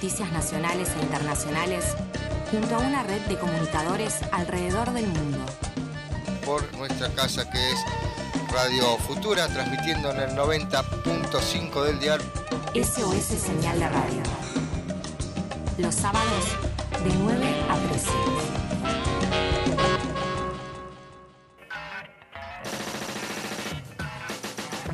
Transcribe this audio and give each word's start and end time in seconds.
Noticias 0.00 0.30
nacionales 0.30 0.90
e 0.96 1.02
internacionales 1.02 1.84
junto 2.52 2.76
a 2.76 2.78
una 2.78 3.02
red 3.02 3.20
de 3.22 3.36
comunicadores 3.36 4.20
alrededor 4.30 4.92
del 4.92 5.08
mundo. 5.08 5.38
Por 6.46 6.72
nuestra 6.76 7.08
casa 7.08 7.50
que 7.50 7.58
es 7.58 7.78
Radio 8.52 8.96
Futura, 8.98 9.48
transmitiendo 9.48 10.12
en 10.12 10.20
el 10.20 10.30
90.5 10.36 11.82
del 11.82 11.98
dial. 11.98 12.20
SOS 12.74 13.24
Señal 13.24 13.80
de 13.80 13.88
Radio. 13.88 14.22
Los 15.78 15.96
sábados 15.96 16.44
de 17.02 17.12
9 17.18 17.56
a 17.68 17.88
13. 17.88 18.67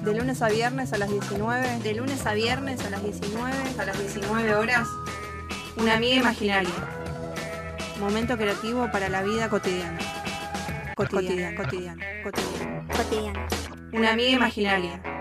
De 0.05 0.13
lunes 0.13 0.43
a 0.43 0.51
viernes 0.51 0.93
a 0.93 0.99
las 0.99 1.11
19. 1.11 1.79
De 1.79 1.95
lunes 1.95 2.27
a 2.27 2.35
viernes 2.35 2.85
a 2.85 2.91
las 2.91 3.03
19. 3.03 3.55
A 3.79 3.85
las 3.87 3.99
19 3.99 4.55
horas. 4.55 4.87
Una 5.77 5.97
amiga 5.97 6.17
imaginaria. 6.17 6.71
Momento 7.99 8.37
creativo 8.37 8.91
para 8.93 9.09
la 9.09 9.23
vida 9.23 9.49
cotidiana. 9.49 9.99
Cotidiana, 10.95 11.57
cotidiana, 11.57 12.05
cotidiana. 12.23 12.87
Cotidiana. 12.95 13.49
Una 13.95 14.13
amiga 14.13 14.31
imaginaria. 14.31 15.14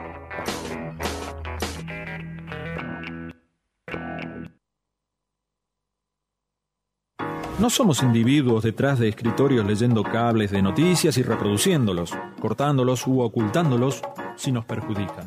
No 7.64 7.70
somos 7.70 8.04
individuos 8.04 8.62
detrás 8.62 9.00
de 9.00 9.08
escritorios 9.08 9.66
leyendo 9.66 10.04
cables 10.04 10.52
de 10.52 10.62
noticias 10.62 11.18
y 11.18 11.24
reproduciéndolos, 11.24 12.12
cortándolos 12.42 13.08
u 13.08 13.22
ocultándolos 13.22 14.02
si 14.36 14.52
nos 14.52 14.66
perjudican. 14.66 15.26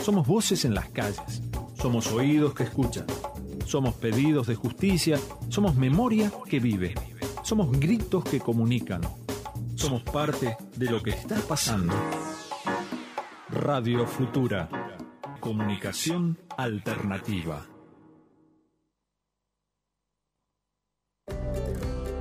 Somos 0.00 0.28
voces 0.28 0.64
en 0.64 0.74
las 0.74 0.90
calles, 0.90 1.42
somos 1.74 2.06
oídos 2.12 2.54
que 2.54 2.62
escuchan, 2.62 3.04
somos 3.66 3.96
pedidos 3.96 4.46
de 4.46 4.54
justicia, 4.54 5.18
somos 5.48 5.74
memoria 5.74 6.30
que 6.48 6.60
vive, 6.60 6.94
somos 7.42 7.72
gritos 7.80 8.22
que 8.22 8.38
comunican, 8.38 9.00
somos 9.74 10.04
parte 10.04 10.56
de 10.76 10.88
lo 10.88 11.02
que 11.02 11.10
está 11.10 11.34
pasando. 11.48 11.94
Radio 13.50 14.06
Futura, 14.06 14.68
comunicación 15.40 16.38
alternativa. 16.56 17.66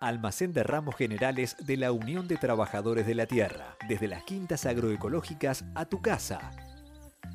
Almacén 0.00 0.52
de 0.52 0.62
ramos 0.62 0.94
generales 0.94 1.56
de 1.58 1.76
la 1.76 1.90
Unión 1.90 2.28
de 2.28 2.36
Trabajadores 2.36 3.04
de 3.04 3.16
la 3.16 3.26
Tierra, 3.26 3.76
desde 3.88 4.06
las 4.06 4.22
quintas 4.22 4.64
agroecológicas 4.64 5.64
a 5.74 5.86
tu 5.86 6.00
casa. 6.00 6.52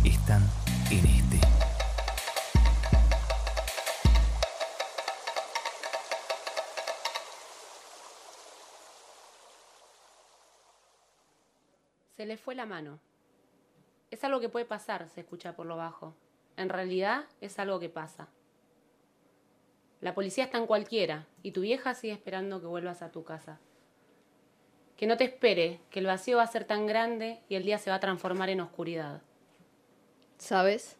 están 0.06 0.50
en 0.90 1.06
este. 1.06 1.27
Le 12.28 12.38
fue 12.38 12.56
la 12.56 12.66
mano. 12.66 13.00
Es 14.12 14.24
algo 14.24 14.40
que 14.40 14.50
puede 14.50 14.66
pasar, 14.66 15.10
se 15.10 15.22
escucha 15.22 15.56
por 15.56 15.66
lo 15.66 15.78
bajo. 15.78 16.14
En 16.56 16.70
realidad 16.70 17.26
es 17.42 17.58
algo 17.60 17.80
que 17.80 17.90
pasa. 17.90 18.28
La 20.02 20.14
policía 20.14 20.44
está 20.44 20.58
en 20.58 20.68
cualquiera 20.68 21.26
y 21.42 21.52
tu 21.52 21.62
vieja 21.62 21.94
sigue 21.94 22.14
esperando 22.14 22.62
que 22.62 22.68
vuelvas 22.68 23.02
a 23.02 23.12
tu 23.12 23.24
casa. 23.24 23.60
Que 24.96 25.08
no 25.08 25.18
te 25.18 25.26
espere, 25.26 25.80
que 25.90 26.00
el 26.00 26.06
vacío 26.06 26.38
va 26.38 26.44
a 26.44 26.48
ser 26.48 26.66
tan 26.66 26.86
grande 26.86 27.40
y 27.50 27.56
el 27.56 27.64
día 27.64 27.78
se 27.78 27.90
va 27.90 27.96
a 27.96 28.00
transformar 28.00 28.50
en 28.50 28.62
oscuridad. 28.62 29.22
¿Sabes? 30.38 30.98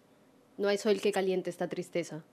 No 0.58 0.68
hay 0.68 0.78
sol 0.78 1.00
que 1.02 1.12
caliente 1.12 1.50
esta 1.50 1.68
tristeza. 1.68 2.24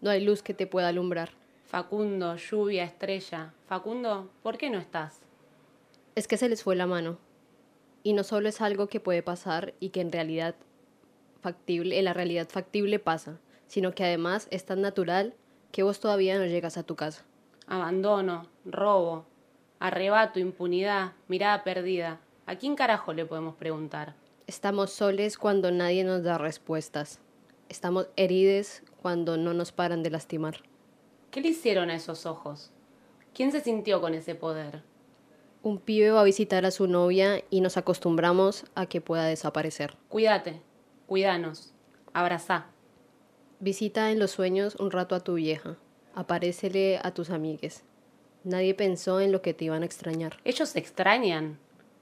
No 0.00 0.10
hay 0.10 0.22
luz 0.22 0.42
que 0.42 0.54
te 0.54 0.66
pueda 0.66 0.88
alumbrar. 0.88 1.30
Facundo, 1.64 2.36
lluvia, 2.36 2.84
estrella. 2.84 3.54
Facundo, 3.66 4.30
¿por 4.42 4.58
qué 4.58 4.68
no 4.68 4.78
estás? 4.78 5.20
Es 6.14 6.28
que 6.28 6.36
se 6.36 6.48
les 6.48 6.62
fue 6.62 6.76
la 6.76 6.86
mano. 6.86 7.18
Y 8.02 8.14
no 8.14 8.24
solo 8.24 8.48
es 8.48 8.60
algo 8.60 8.88
que 8.88 9.00
puede 9.00 9.22
pasar 9.22 9.74
y 9.80 9.90
que 9.90 10.00
en 10.00 10.12
realidad 10.12 10.54
factible, 11.40 11.98
en 11.98 12.04
la 12.04 12.12
realidad 12.12 12.48
factible 12.48 12.98
pasa, 12.98 13.38
sino 13.66 13.94
que 13.94 14.04
además 14.04 14.48
es 14.50 14.64
tan 14.64 14.80
natural 14.80 15.34
que 15.70 15.82
vos 15.82 16.00
todavía 16.00 16.38
no 16.38 16.46
llegas 16.46 16.76
a 16.76 16.82
tu 16.82 16.96
casa. 16.96 17.24
Abandono, 17.66 18.48
robo, 18.64 19.26
arrebato, 19.78 20.38
impunidad, 20.38 21.12
mirada 21.28 21.64
perdida. 21.64 22.20
¿A 22.46 22.56
quién 22.56 22.76
carajo 22.76 23.12
le 23.12 23.24
podemos 23.24 23.54
preguntar? 23.56 24.14
Estamos 24.46 24.90
soles 24.90 25.38
cuando 25.38 25.70
nadie 25.70 26.04
nos 26.04 26.22
da 26.22 26.38
respuestas. 26.38 27.20
Estamos 27.68 28.08
herides 28.16 28.82
cuando 29.00 29.36
no 29.36 29.54
nos 29.54 29.72
paran 29.72 30.02
de 30.02 30.10
lastimar. 30.10 30.62
¿Qué 31.30 31.40
le 31.40 31.48
hicieron 31.48 31.88
a 31.88 31.94
esos 31.94 32.26
ojos? 32.26 32.70
¿Quién 33.32 33.52
se 33.52 33.60
sintió 33.60 34.00
con 34.00 34.14
ese 34.14 34.34
poder? 34.34 34.82
Un 35.62 35.78
pibe 35.78 36.10
va 36.10 36.20
a 36.20 36.24
visitar 36.24 36.64
a 36.66 36.70
su 36.72 36.86
novia 36.88 37.42
y 37.50 37.60
nos 37.60 37.76
acostumbramos 37.76 38.64
a 38.74 38.86
que 38.86 39.00
pueda 39.00 39.24
desaparecer. 39.26 39.96
Cuídate, 40.08 40.60
cuídanos, 41.06 41.72
abrazá. 42.12 42.66
Visita 43.60 44.10
en 44.10 44.18
los 44.18 44.32
sueños 44.32 44.74
un 44.76 44.90
rato 44.90 45.14
a 45.14 45.20
tu 45.20 45.34
vieja. 45.34 45.76
Aparécele 46.14 46.98
a 47.02 47.14
tus 47.14 47.30
amigues. 47.30 47.84
Nadie 48.44 48.74
pensó 48.74 49.20
en 49.20 49.30
lo 49.30 49.40
que 49.40 49.54
te 49.54 49.66
iban 49.66 49.82
a 49.82 49.86
extrañar. 49.86 50.38
¿Ellos 50.44 50.70
se 50.70 50.80
extrañan? 50.80 51.58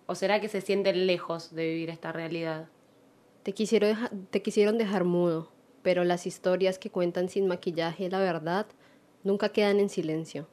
¿O 0.07 0.15
será 0.15 0.41
que 0.41 0.49
se 0.49 0.63
sienten 0.63 1.07
lejos 1.07 1.55
de 1.55 1.67
vivir 1.69 1.91
esta 1.91 2.13
realidad? 2.13 2.67
Te 3.43 3.53
quisieron, 3.53 3.91
deja- 3.91 4.11
te 4.31 4.41
quisieron 4.43 4.79
dejar 4.79 5.05
mudo, 5.05 5.53
pero 5.83 6.05
las 6.05 6.27
historias 6.27 6.79
que 6.79 6.91
cuentan 6.91 7.29
sin 7.29 7.47
maquillaje 7.47 8.09
la 8.09 8.21
verdad 8.21 8.67
nunca 9.23 9.51
quedan 9.51 9.81
en 9.81 9.91
silencio. 9.91 10.49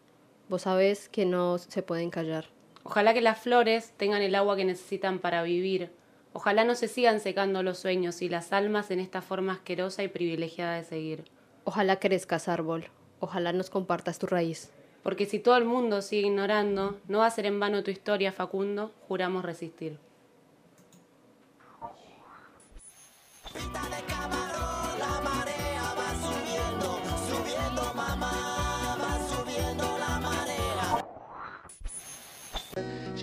Vos 0.50 0.64
sabés 0.64 1.08
que 1.08 1.26
no 1.26 1.58
se 1.58 1.82
pueden 1.84 2.10
callar. 2.10 2.46
Ojalá 2.90 3.14
que 3.14 3.20
las 3.20 3.38
flores 3.38 3.92
tengan 3.98 4.22
el 4.22 4.34
agua 4.34 4.56
que 4.56 4.64
necesitan 4.64 5.20
para 5.20 5.44
vivir. 5.44 5.92
Ojalá 6.32 6.64
no 6.64 6.74
se 6.74 6.88
sigan 6.88 7.20
secando 7.20 7.62
los 7.62 7.80
sueños 7.80 8.22
y 8.22 8.30
las 8.30 8.54
almas 8.54 8.92
en 8.92 9.02
esta 9.02 9.22
forma 9.22 9.52
asquerosa 9.52 10.04
y 10.04 10.08
privilegiada 10.08 10.78
de 10.78 10.86
seguir. 10.86 11.26
Ojalá 11.66 12.00
crezcas 12.00 12.48
árbol. 12.48 12.88
Ojalá 13.20 13.52
nos 13.52 13.70
compartas 13.70 14.20
tu 14.20 14.28
raíz. 14.28 14.72
Porque 15.04 15.26
si 15.26 15.38
todo 15.38 15.58
el 15.58 15.66
mundo 15.66 16.02
sigue 16.02 16.28
ignorando, 16.28 16.98
no 17.10 17.18
va 17.18 17.26
a 17.26 17.32
ser 17.32 17.46
en 17.46 17.60
vano 17.60 17.84
tu 17.84 17.92
historia, 17.92 18.32
Facundo. 18.32 18.94
Juramos 19.10 19.44
resistir. 19.44 20.00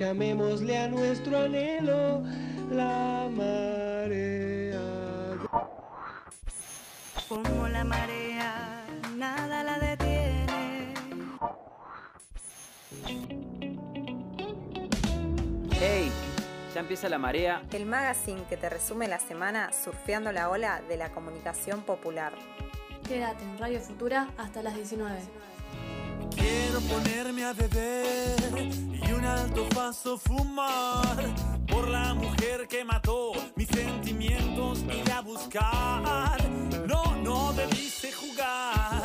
Llamémosle 0.04 0.76
a 0.76 0.86
nuestro 0.86 1.38
anhelo 1.38 2.22
la 2.70 3.26
marea. 3.34 4.78
Como 7.26 7.68
la 7.68 7.84
marea, 7.84 8.84
nada 9.16 9.64
la 9.64 9.78
detiene. 9.78 10.92
¡Hey! 15.80 16.12
Ya 16.74 16.80
empieza 16.80 17.08
la 17.08 17.16
marea. 17.16 17.62
El 17.72 17.86
magazine 17.86 18.42
que 18.50 18.58
te 18.58 18.68
resume 18.68 19.08
la 19.08 19.18
semana 19.18 19.72
surfeando 19.72 20.32
la 20.32 20.50
ola 20.50 20.82
de 20.86 20.98
la 20.98 21.12
comunicación 21.12 21.80
popular. 21.80 22.34
Quédate 23.08 23.42
en 23.42 23.56
Radio 23.56 23.80
Futura 23.80 24.28
hasta 24.36 24.62
las 24.62 24.74
19. 24.74 25.18
Quiero 26.36 26.80
ponerme 26.80 27.44
a 27.44 27.52
beber 27.52 28.70
y 29.06 29.12
un 29.12 29.24
alto 29.24 29.68
paso 29.74 30.18
fumar 30.18 31.16
por 31.66 31.88
la 31.88 32.14
mujer 32.14 32.66
que 32.68 32.84
mató 32.84 33.32
mis 33.56 33.68
sentimientos 33.68 34.84
y 34.88 35.10
a 35.10 35.20
buscar. 35.20 36.38
No, 36.86 37.16
no 37.16 37.52
debiste 37.52 38.12
jugar 38.12 39.02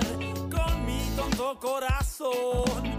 con 0.51 0.85
mi 0.85 0.99
tonto 1.15 1.59
corazón. 1.59 2.98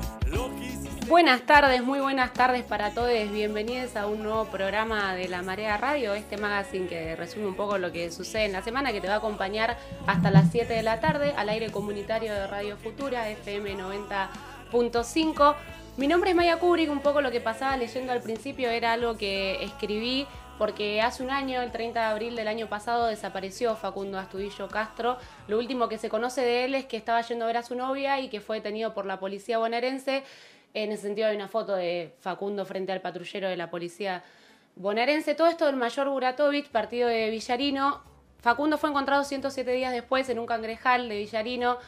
Buenas 1.10 1.42
tardes, 1.42 1.82
muy 1.82 1.98
buenas 1.98 2.32
tardes 2.32 2.62
para 2.62 2.94
todos. 2.94 3.10
Bienvenidos 3.32 3.96
a 3.96 4.06
un 4.06 4.22
nuevo 4.22 4.44
programa 4.44 5.12
de 5.14 5.26
La 5.26 5.42
Marea 5.42 5.76
Radio, 5.76 6.14
este 6.14 6.36
magazine 6.36 6.86
que 6.86 7.16
resume 7.16 7.48
un 7.48 7.56
poco 7.56 7.78
lo 7.78 7.90
que 7.90 8.12
sucede 8.12 8.44
en 8.44 8.52
la 8.52 8.62
semana, 8.62 8.92
que 8.92 9.00
te 9.00 9.08
va 9.08 9.14
a 9.14 9.16
acompañar 9.16 9.76
hasta 10.06 10.30
las 10.30 10.52
7 10.52 10.72
de 10.72 10.84
la 10.84 11.00
tarde 11.00 11.34
al 11.36 11.48
aire 11.48 11.72
comunitario 11.72 12.32
de 12.32 12.46
Radio 12.46 12.76
Futura, 12.76 13.28
FM 13.28 13.76
90.5. 13.76 15.56
Mi 15.96 16.06
nombre 16.06 16.30
es 16.30 16.36
Maya 16.36 16.58
Kubrick, 16.58 16.90
un 16.90 17.00
poco 17.00 17.20
lo 17.20 17.32
que 17.32 17.40
pasaba 17.40 17.76
leyendo 17.76 18.12
al 18.12 18.22
principio 18.22 18.70
era 18.70 18.92
algo 18.92 19.18
que 19.18 19.64
escribí 19.64 20.28
porque 20.60 21.00
hace 21.00 21.22
un 21.22 21.30
año, 21.30 21.62
el 21.62 21.72
30 21.72 21.98
de 21.98 22.06
abril 22.06 22.36
del 22.36 22.46
año 22.46 22.68
pasado, 22.68 23.06
desapareció 23.06 23.74
Facundo 23.76 24.18
Astudillo 24.18 24.68
Castro. 24.68 25.16
Lo 25.48 25.58
último 25.58 25.88
que 25.88 25.96
se 25.96 26.10
conoce 26.10 26.42
de 26.42 26.66
él 26.66 26.74
es 26.74 26.84
que 26.84 26.98
estaba 26.98 27.22
yendo 27.22 27.46
a 27.46 27.48
ver 27.48 27.56
a 27.56 27.62
su 27.62 27.74
novia 27.74 28.20
y 28.20 28.28
que 28.28 28.42
fue 28.42 28.58
detenido 28.58 28.92
por 28.92 29.06
la 29.06 29.18
policía 29.18 29.56
bonaerense 29.56 30.22
en 30.74 30.92
ese 30.92 31.02
sentido 31.02 31.28
hay 31.28 31.36
una 31.36 31.48
foto 31.48 31.74
de 31.74 32.14
Facundo 32.20 32.64
frente 32.64 32.92
al 32.92 33.00
patrullero 33.00 33.48
de 33.48 33.56
la 33.56 33.70
policía 33.70 34.22
bonaerense. 34.76 35.34
Todo 35.34 35.48
esto 35.48 35.66
del 35.66 35.76
mayor 35.76 36.08
Buratovich, 36.08 36.68
partido 36.68 37.08
de 37.08 37.30
Villarino. 37.30 38.02
Facundo 38.38 38.78
fue 38.78 38.90
encontrado 38.90 39.24
107 39.24 39.70
días 39.72 39.92
después 39.92 40.28
en 40.28 40.38
un 40.38 40.46
cangrejal 40.46 41.08
de 41.08 41.16
Villarino, 41.16 41.78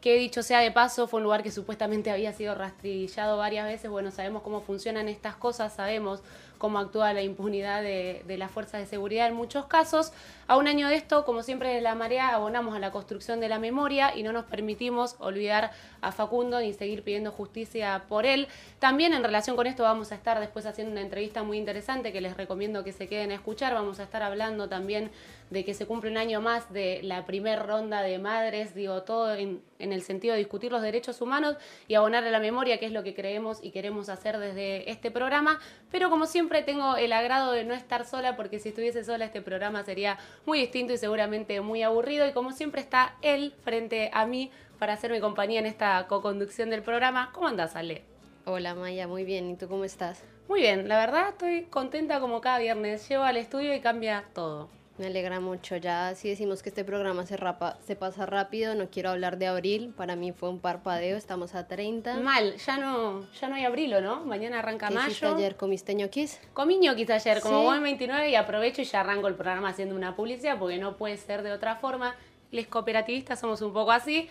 que 0.00 0.16
dicho 0.16 0.42
sea 0.42 0.60
de 0.60 0.70
paso, 0.70 1.08
fue 1.08 1.18
un 1.18 1.24
lugar 1.24 1.42
que 1.42 1.50
supuestamente 1.50 2.10
había 2.10 2.32
sido 2.32 2.54
rastrillado 2.54 3.38
varias 3.38 3.66
veces. 3.66 3.90
Bueno, 3.90 4.10
sabemos 4.10 4.42
cómo 4.42 4.60
funcionan 4.60 5.08
estas 5.08 5.36
cosas, 5.36 5.74
sabemos 5.74 6.22
cómo 6.56 6.78
actúa 6.78 7.12
la 7.12 7.22
impunidad 7.22 7.82
de, 7.82 8.22
las 8.38 8.50
fuerzas 8.50 8.80
de 8.80 8.86
seguridad 8.86 9.26
en 9.26 9.34
muchos 9.34 9.66
casos. 9.66 10.12
A 10.46 10.56
un 10.56 10.68
año 10.68 10.88
de 10.88 10.94
esto, 10.94 11.24
como 11.24 11.42
siempre 11.42 11.74
de 11.74 11.80
la 11.80 11.94
marea, 11.94 12.28
abonamos 12.28 12.76
a 12.76 12.78
la 12.78 12.92
construcción 12.92 13.40
de 13.40 13.48
la 13.48 13.58
memoria 13.58 14.16
y 14.16 14.22
no 14.22 14.32
nos 14.32 14.44
permitimos 14.44 15.16
olvidar 15.18 15.72
a 16.00 16.12
Facundo 16.12 16.60
ni 16.60 16.72
seguir 16.72 17.02
pidiendo 17.02 17.32
justicia 17.32 18.04
por 18.08 18.26
él. 18.26 18.48
También 18.78 19.12
en 19.12 19.24
relación 19.24 19.56
con 19.56 19.66
esto 19.66 19.82
vamos 19.82 20.12
a 20.12 20.14
estar 20.14 20.38
después 20.40 20.66
haciendo 20.66 20.92
una 20.92 21.00
entrevista 21.00 21.42
muy 21.42 21.58
interesante 21.58 22.12
que 22.12 22.20
les 22.20 22.36
recomiendo 22.36 22.84
que 22.84 22.92
se 22.92 23.08
queden 23.08 23.30
a 23.30 23.34
escuchar. 23.34 23.74
Vamos 23.74 23.98
a 24.00 24.04
estar 24.04 24.22
hablando 24.22 24.68
también 24.68 25.10
de 25.50 25.64
que 25.64 25.74
se 25.74 25.86
cumple 25.86 26.10
un 26.10 26.16
año 26.16 26.40
más 26.40 26.72
de 26.72 27.00
la 27.02 27.24
primera 27.24 27.62
ronda 27.62 28.02
de 28.02 28.18
madres, 28.18 28.74
digo, 28.74 29.02
todo 29.02 29.34
en, 29.34 29.62
en, 29.78 29.92
el 29.92 30.02
sentido 30.02 30.32
de 30.32 30.38
discutir 30.38 30.72
los 30.72 30.82
derechos 30.82 31.20
humanos 31.20 31.56
y 31.86 31.94
abonar 31.94 32.24
a 32.24 32.30
la 32.30 32.40
memoria, 32.40 32.78
que 32.78 32.86
es 32.86 32.92
lo 32.92 33.02
que 33.02 33.14
creemos 33.14 33.58
y 33.62 33.70
queremos 33.70 34.08
hacer 34.08 34.38
desde 34.38 34.90
este 34.90 35.10
programa. 35.10 35.60
Pero 35.90 36.10
como 36.10 36.26
siempre 36.26 36.62
tengo 36.62 36.96
el 36.96 37.12
agrado 37.12 37.52
de 37.52 37.64
no 37.64 37.74
estar 37.74 38.04
sola, 38.04 38.36
porque 38.36 38.58
si 38.58 38.70
estuviese 38.70 39.04
sola 39.04 39.26
este 39.26 39.40
programa 39.40 39.84
sería 39.84 40.18
muy 40.46 40.58
distinto 40.58 40.92
y 40.92 40.98
seguramente 40.98 41.60
muy 41.60 41.82
aburrido. 41.82 42.26
Y 42.26 42.32
como 42.32 42.52
siempre 42.52 42.80
está 42.80 43.16
él 43.22 43.54
frente 43.62 44.10
a 44.12 44.26
mí 44.26 44.50
para 44.78 44.94
hacerme 44.94 45.20
compañía 45.20 45.60
en 45.60 45.66
esta 45.66 46.06
co-conducción 46.08 46.70
del 46.70 46.82
programa. 46.82 47.30
¿Cómo 47.32 47.46
andas, 47.46 47.76
Ale? 47.76 48.02
Hola, 48.44 48.74
Maya, 48.74 49.08
muy 49.08 49.24
bien. 49.24 49.50
¿Y 49.50 49.56
tú 49.56 49.68
cómo 49.68 49.84
estás? 49.84 50.22
Muy 50.48 50.60
bien, 50.60 50.86
la 50.86 50.98
verdad 50.98 51.30
estoy 51.30 51.62
contenta 51.64 52.20
como 52.20 52.40
cada 52.40 52.58
viernes. 52.58 53.08
Llevo 53.08 53.24
al 53.24 53.36
estudio 53.36 53.74
y 53.74 53.80
cambia 53.80 54.24
todo. 54.34 54.75
Me 54.98 55.06
alegra 55.06 55.40
mucho. 55.40 55.76
Ya 55.76 56.14
si 56.14 56.30
decimos 56.30 56.62
que 56.62 56.70
este 56.70 56.82
programa 56.82 57.26
se, 57.26 57.36
rapa, 57.36 57.76
se 57.86 57.96
pasa 57.96 58.24
rápido, 58.24 58.74
no 58.74 58.88
quiero 58.88 59.10
hablar 59.10 59.36
de 59.36 59.46
abril. 59.46 59.92
Para 59.94 60.16
mí 60.16 60.32
fue 60.32 60.48
un 60.48 60.58
parpadeo, 60.58 61.18
estamos 61.18 61.54
a 61.54 61.66
30. 61.68 62.18
Mal, 62.20 62.56
ya 62.56 62.78
no, 62.78 63.30
ya 63.38 63.48
no 63.48 63.56
hay 63.56 63.64
abril, 63.64 63.94
¿no? 64.02 64.24
Mañana 64.24 64.60
arranca 64.60 64.88
¿Qué 64.88 64.94
mayo. 64.94 65.08
hiciste 65.08 65.26
ayer? 65.26 65.56
¿Comiste 65.56 65.94
ñoquis? 65.94 66.40
Comí 66.54 66.78
ñoquis 66.78 67.10
ayer, 67.10 67.40
como 67.40 67.60
¿Sí? 67.60 67.66
buen 67.66 67.82
29, 67.82 68.30
y 68.30 68.34
aprovecho 68.36 68.80
y 68.80 68.84
ya 68.86 69.00
arranco 69.00 69.28
el 69.28 69.34
programa 69.34 69.68
haciendo 69.68 69.94
una 69.94 70.16
publicidad 70.16 70.58
porque 70.58 70.78
no 70.78 70.96
puede 70.96 71.18
ser 71.18 71.42
de 71.42 71.52
otra 71.52 71.76
forma. 71.76 72.16
Les 72.50 72.66
cooperativistas 72.66 73.38
somos 73.38 73.60
un 73.60 73.74
poco 73.74 73.92
así. 73.92 74.30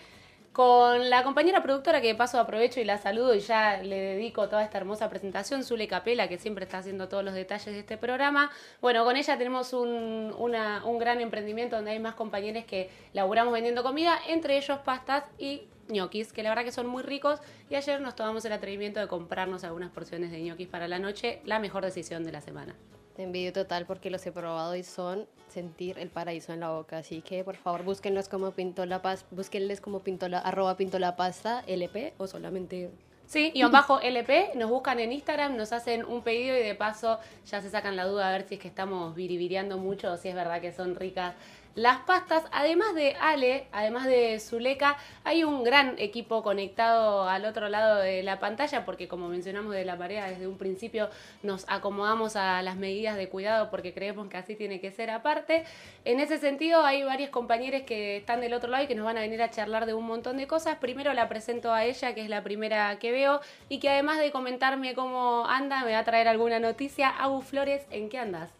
Con 0.56 1.10
la 1.10 1.22
compañera 1.22 1.62
productora 1.62 2.00
que 2.00 2.06
de 2.06 2.14
paso 2.14 2.40
aprovecho 2.40 2.80
y 2.80 2.84
la 2.84 2.96
saludo 2.96 3.34
y 3.34 3.40
ya 3.40 3.82
le 3.82 4.00
dedico 4.00 4.48
toda 4.48 4.64
esta 4.64 4.78
hermosa 4.78 5.10
presentación, 5.10 5.62
Zule 5.62 5.86
Capela, 5.86 6.28
que 6.28 6.38
siempre 6.38 6.64
está 6.64 6.78
haciendo 6.78 7.10
todos 7.10 7.22
los 7.22 7.34
detalles 7.34 7.66
de 7.66 7.80
este 7.80 7.98
programa. 7.98 8.50
Bueno, 8.80 9.04
con 9.04 9.16
ella 9.16 9.36
tenemos 9.36 9.74
un, 9.74 10.34
un 10.34 10.98
gran 10.98 11.20
emprendimiento 11.20 11.76
donde 11.76 11.90
hay 11.90 11.98
más 11.98 12.14
compañeros 12.14 12.64
que 12.64 12.88
laburamos 13.12 13.52
vendiendo 13.52 13.82
comida, 13.82 14.18
entre 14.28 14.56
ellos 14.56 14.78
pastas 14.78 15.24
y 15.38 15.68
ñoquis, 15.88 16.32
que 16.32 16.42
la 16.42 16.48
verdad 16.48 16.64
que 16.64 16.72
son 16.72 16.86
muy 16.86 17.02
ricos. 17.02 17.38
Y 17.68 17.74
ayer 17.74 18.00
nos 18.00 18.16
tomamos 18.16 18.42
el 18.46 18.52
atrevimiento 18.54 18.98
de 18.98 19.08
comprarnos 19.08 19.62
algunas 19.62 19.90
porciones 19.90 20.30
de 20.30 20.40
ñoquis 20.40 20.68
para 20.68 20.88
la 20.88 20.98
noche, 20.98 21.42
la 21.44 21.58
mejor 21.58 21.84
decisión 21.84 22.24
de 22.24 22.32
la 22.32 22.40
semana. 22.40 22.74
Te 23.16 23.22
envidio 23.22 23.50
total 23.54 23.86
porque 23.86 24.10
los 24.10 24.26
he 24.26 24.32
probado 24.32 24.76
y 24.76 24.82
son 24.82 25.26
sentir 25.48 25.98
el 25.98 26.10
paraíso 26.10 26.52
en 26.52 26.60
la 26.60 26.70
boca. 26.70 26.98
Así 26.98 27.22
que 27.22 27.42
por 27.44 27.56
favor 27.56 27.82
búsquenlos 27.82 28.28
como 28.28 28.50
Pintola 28.50 29.00
Pasta, 29.00 29.26
búsquenles 29.30 29.80
como 29.80 30.00
Pintola, 30.00 30.38
arroba 30.38 30.76
Pasta 31.16 31.64
LP 31.66 32.12
o 32.18 32.26
solamente 32.26 32.90
Sí, 33.26 33.50
y 33.54 33.64
bajo 33.64 34.00
LP, 34.00 34.52
nos 34.54 34.70
buscan 34.70 35.00
en 35.00 35.10
Instagram, 35.10 35.56
nos 35.56 35.72
hacen 35.72 36.04
un 36.04 36.22
pedido 36.22 36.56
y 36.56 36.62
de 36.62 36.76
paso 36.76 37.18
ya 37.44 37.60
se 37.60 37.70
sacan 37.70 37.96
la 37.96 38.04
duda 38.04 38.28
a 38.28 38.30
ver 38.30 38.46
si 38.46 38.54
es 38.54 38.60
que 38.60 38.68
estamos 38.68 39.16
viriviriando 39.16 39.78
mucho 39.78 40.12
o 40.12 40.16
si 40.16 40.28
es 40.28 40.34
verdad 40.36 40.60
que 40.60 40.70
son 40.70 40.94
ricas 40.94 41.34
las 41.76 41.98
pastas. 41.98 42.42
Además 42.50 42.94
de 42.94 43.14
Ale, 43.20 43.68
además 43.70 44.06
de 44.06 44.40
Zuleika, 44.40 44.96
hay 45.24 45.44
un 45.44 45.62
gran 45.62 45.94
equipo 45.98 46.42
conectado 46.42 47.28
al 47.28 47.44
otro 47.44 47.68
lado 47.68 48.00
de 48.00 48.22
la 48.22 48.40
pantalla 48.40 48.84
porque 48.84 49.06
como 49.06 49.28
mencionamos 49.28 49.72
de 49.74 49.84
la 49.84 49.94
marea 49.94 50.28
desde 50.28 50.48
un 50.48 50.56
principio 50.56 51.10
nos 51.42 51.66
acomodamos 51.68 52.34
a 52.34 52.62
las 52.62 52.76
medidas 52.76 53.16
de 53.16 53.28
cuidado 53.28 53.70
porque 53.70 53.92
creemos 53.92 54.28
que 54.28 54.38
así 54.38 54.56
tiene 54.56 54.80
que 54.80 54.90
ser 54.90 55.10
aparte. 55.10 55.64
En 56.04 56.18
ese 56.18 56.38
sentido 56.38 56.82
hay 56.82 57.02
varios 57.04 57.30
compañeros 57.30 57.82
que 57.82 58.16
están 58.16 58.40
del 58.40 58.54
otro 58.54 58.70
lado 58.70 58.84
y 58.84 58.86
que 58.86 58.94
nos 58.94 59.04
van 59.04 59.18
a 59.18 59.20
venir 59.20 59.42
a 59.42 59.50
charlar 59.50 59.84
de 59.84 59.92
un 59.92 60.06
montón 60.06 60.38
de 60.38 60.46
cosas. 60.46 60.78
Primero 60.78 61.12
la 61.12 61.28
presento 61.28 61.74
a 61.74 61.84
ella, 61.84 62.14
que 62.14 62.22
es 62.22 62.30
la 62.30 62.42
primera 62.42 62.98
que 62.98 63.12
veo 63.12 63.40
y 63.68 63.80
que 63.80 63.90
además 63.90 64.18
de 64.18 64.32
comentarme 64.32 64.94
cómo 64.94 65.46
anda, 65.46 65.84
me 65.84 65.92
va 65.92 65.98
a 65.98 66.04
traer 66.04 66.26
alguna 66.26 66.58
noticia. 66.58 67.10
Agu 67.10 67.42
Flores, 67.42 67.86
¿en 67.90 68.08
qué 68.08 68.18
andas? 68.18 68.55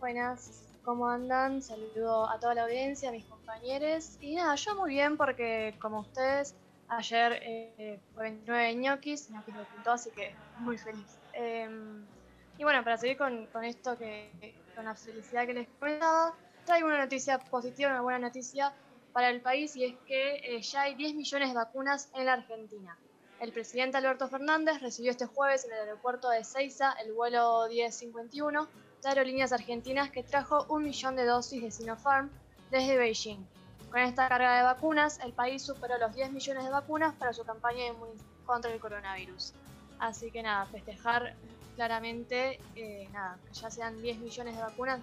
Buenas, 0.00 0.64
¿cómo 0.82 1.06
andan? 1.06 1.60
Saludo 1.60 2.26
a 2.26 2.40
toda 2.40 2.54
la 2.54 2.62
audiencia, 2.62 3.10
a 3.10 3.12
mis 3.12 3.26
compañeros. 3.26 4.16
Y 4.22 4.34
nada, 4.34 4.54
yo 4.54 4.74
muy 4.74 4.94
bien 4.94 5.18
porque 5.18 5.76
como 5.78 6.00
ustedes, 6.00 6.54
ayer 6.88 7.38
eh, 7.42 8.00
fue 8.14 8.22
29 8.22 8.64
de 8.64 8.74
ñoquis, 8.76 9.28
ñoquis 9.28 9.54
me 9.54 9.64
pintó, 9.66 9.92
así 9.92 10.10
que 10.10 10.34
muy 10.60 10.78
feliz. 10.78 11.18
Eh, 11.34 11.68
y 12.56 12.64
bueno, 12.64 12.82
para 12.82 12.96
seguir 12.96 13.18
con, 13.18 13.46
con 13.48 13.62
esto, 13.62 13.98
que 13.98 14.30
con 14.74 14.86
la 14.86 14.94
felicidad 14.94 15.44
que 15.44 15.52
les 15.52 15.68
comentaba, 15.78 16.34
traigo 16.64 16.86
una 16.88 16.98
noticia 16.98 17.38
positiva, 17.38 17.90
una 17.90 18.00
buena 18.00 18.20
noticia 18.20 18.72
para 19.12 19.28
el 19.28 19.42
país 19.42 19.76
y 19.76 19.84
es 19.84 19.96
que 20.06 20.36
eh, 20.36 20.62
ya 20.62 20.82
hay 20.82 20.94
10 20.94 21.14
millones 21.14 21.50
de 21.50 21.54
vacunas 21.54 22.08
en 22.14 22.24
la 22.24 22.32
Argentina. 22.32 22.96
El 23.38 23.52
presidente 23.52 23.98
Alberto 23.98 24.28
Fernández 24.28 24.80
recibió 24.80 25.10
este 25.10 25.26
jueves 25.26 25.66
en 25.66 25.72
el 25.72 25.80
aeropuerto 25.80 26.30
de 26.30 26.42
Ceiza 26.42 26.92
el 27.04 27.12
vuelo 27.12 27.66
1051 27.68 28.66
de 29.02 29.08
Aerolíneas 29.08 29.52
Argentinas 29.52 30.10
que 30.10 30.22
trajo 30.22 30.66
un 30.68 30.84
millón 30.84 31.16
de 31.16 31.24
dosis 31.24 31.62
de 31.62 31.70
Sinopharm 31.70 32.30
desde 32.70 32.98
Beijing. 32.98 33.44
Con 33.90 34.00
esta 34.00 34.28
carga 34.28 34.56
de 34.56 34.62
vacunas, 34.62 35.18
el 35.24 35.32
país 35.32 35.62
superó 35.62 35.98
los 35.98 36.14
10 36.14 36.32
millones 36.32 36.64
de 36.64 36.70
vacunas 36.70 37.14
para 37.14 37.32
su 37.32 37.42
campaña 37.44 37.84
de 37.84 37.94
contra 38.44 38.72
el 38.72 38.78
coronavirus. 38.78 39.52
Así 39.98 40.30
que 40.30 40.42
nada, 40.42 40.66
festejar 40.66 41.34
claramente, 41.76 42.60
eh, 42.76 43.08
nada, 43.12 43.38
que 43.46 43.54
ya 43.54 43.70
sean 43.70 44.00
10 44.00 44.18
millones 44.18 44.54
de 44.54 44.62
vacunas, 44.62 45.00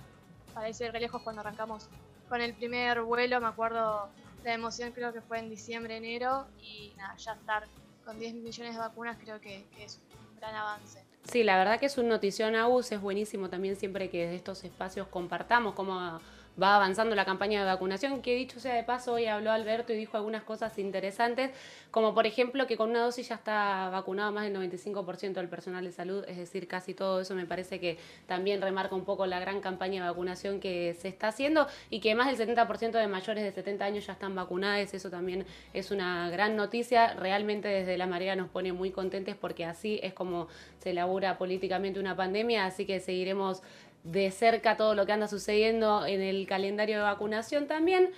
parece 0.53 0.91
re 0.91 0.99
lejos 0.99 1.21
cuando 1.21 1.41
arrancamos 1.41 1.89
con 2.29 2.41
el 2.41 2.53
primer 2.53 3.01
vuelo, 3.01 3.41
me 3.41 3.47
acuerdo 3.47 4.09
la 4.43 4.53
emoción, 4.53 4.91
creo 4.91 5.11
que 5.11 5.21
fue 5.21 5.39
en 5.39 5.49
diciembre, 5.49 5.97
enero, 5.97 6.47
y 6.61 6.93
nada, 6.97 7.15
ya 7.17 7.33
estar 7.33 7.67
con 8.05 8.19
10 8.19 8.35
millones 8.35 8.73
de 8.73 8.79
vacunas 8.79 9.17
creo 9.17 9.41
que 9.41 9.65
es 9.77 9.99
un 10.29 10.39
gran 10.39 10.55
avance. 10.55 11.06
Sí, 11.29 11.43
la 11.43 11.57
verdad 11.57 11.77
que 11.79 11.87
es 11.87 11.97
un 11.97 12.07
notición 12.07 12.55
AUS, 12.55 12.93
es 12.93 13.01
buenísimo 13.01 13.49
también 13.49 13.75
siempre 13.75 14.09
que 14.09 14.23
desde 14.23 14.35
estos 14.37 14.63
espacios 14.63 15.07
compartamos 15.07 15.73
cómo 15.75 16.21
va 16.61 16.75
avanzando 16.75 17.15
la 17.15 17.25
campaña 17.25 17.59
de 17.59 17.65
vacunación, 17.67 18.21
que 18.21 18.35
dicho 18.35 18.59
sea 18.59 18.73
de 18.73 18.83
paso, 18.83 19.13
hoy 19.13 19.25
habló 19.25 19.51
Alberto 19.51 19.93
y 19.93 19.95
dijo 19.95 20.17
algunas 20.17 20.43
cosas 20.43 20.77
interesantes, 20.79 21.51
como 21.91 22.13
por 22.13 22.25
ejemplo 22.25 22.67
que 22.67 22.77
con 22.77 22.89
una 22.89 23.01
dosis 23.01 23.29
ya 23.29 23.35
está 23.35 23.89
vacunado 23.89 24.31
más 24.31 24.43
del 24.43 24.55
95% 24.55 25.33
del 25.33 25.49
personal 25.49 25.83
de 25.83 25.91
salud, 25.91 26.25
es 26.27 26.37
decir, 26.37 26.67
casi 26.67 26.93
todo 26.93 27.21
eso 27.21 27.35
me 27.35 27.45
parece 27.45 27.79
que 27.79 27.97
también 28.25 28.61
remarca 28.61 28.95
un 28.95 29.05
poco 29.05 29.25
la 29.27 29.39
gran 29.39 29.61
campaña 29.61 30.01
de 30.01 30.09
vacunación 30.09 30.59
que 30.59 30.95
se 30.99 31.07
está 31.07 31.27
haciendo 31.27 31.67
y 31.89 31.99
que 31.99 32.15
más 32.15 32.35
del 32.35 32.47
70% 32.47 32.91
de 32.91 33.07
mayores 33.07 33.43
de 33.43 33.51
70 33.51 33.85
años 33.85 34.05
ya 34.05 34.13
están 34.13 34.35
vacunados, 34.35 34.93
eso 34.93 35.09
también 35.09 35.45
es 35.73 35.91
una 35.91 36.29
gran 36.29 36.55
noticia, 36.55 37.13
realmente 37.13 37.67
desde 37.67 37.97
la 37.97 38.07
marea 38.07 38.35
nos 38.35 38.49
pone 38.49 38.73
muy 38.73 38.91
contentes 38.91 39.35
porque 39.35 39.65
así 39.65 39.99
es 40.01 40.13
como 40.13 40.47
se 40.79 40.91
elabora 40.91 41.37
políticamente 41.37 41.99
una 41.99 42.15
pandemia, 42.15 42.65
así 42.65 42.85
que 42.85 42.99
seguiremos 42.99 43.61
de 44.03 44.31
cerca 44.31 44.77
todo 44.77 44.95
lo 44.95 45.05
que 45.05 45.11
anda 45.11 45.27
sucediendo 45.27 46.05
en 46.05 46.21
el 46.21 46.47
calendario 46.47 46.97
de 46.97 47.03
vacunación 47.03 47.67
también. 47.67 48.11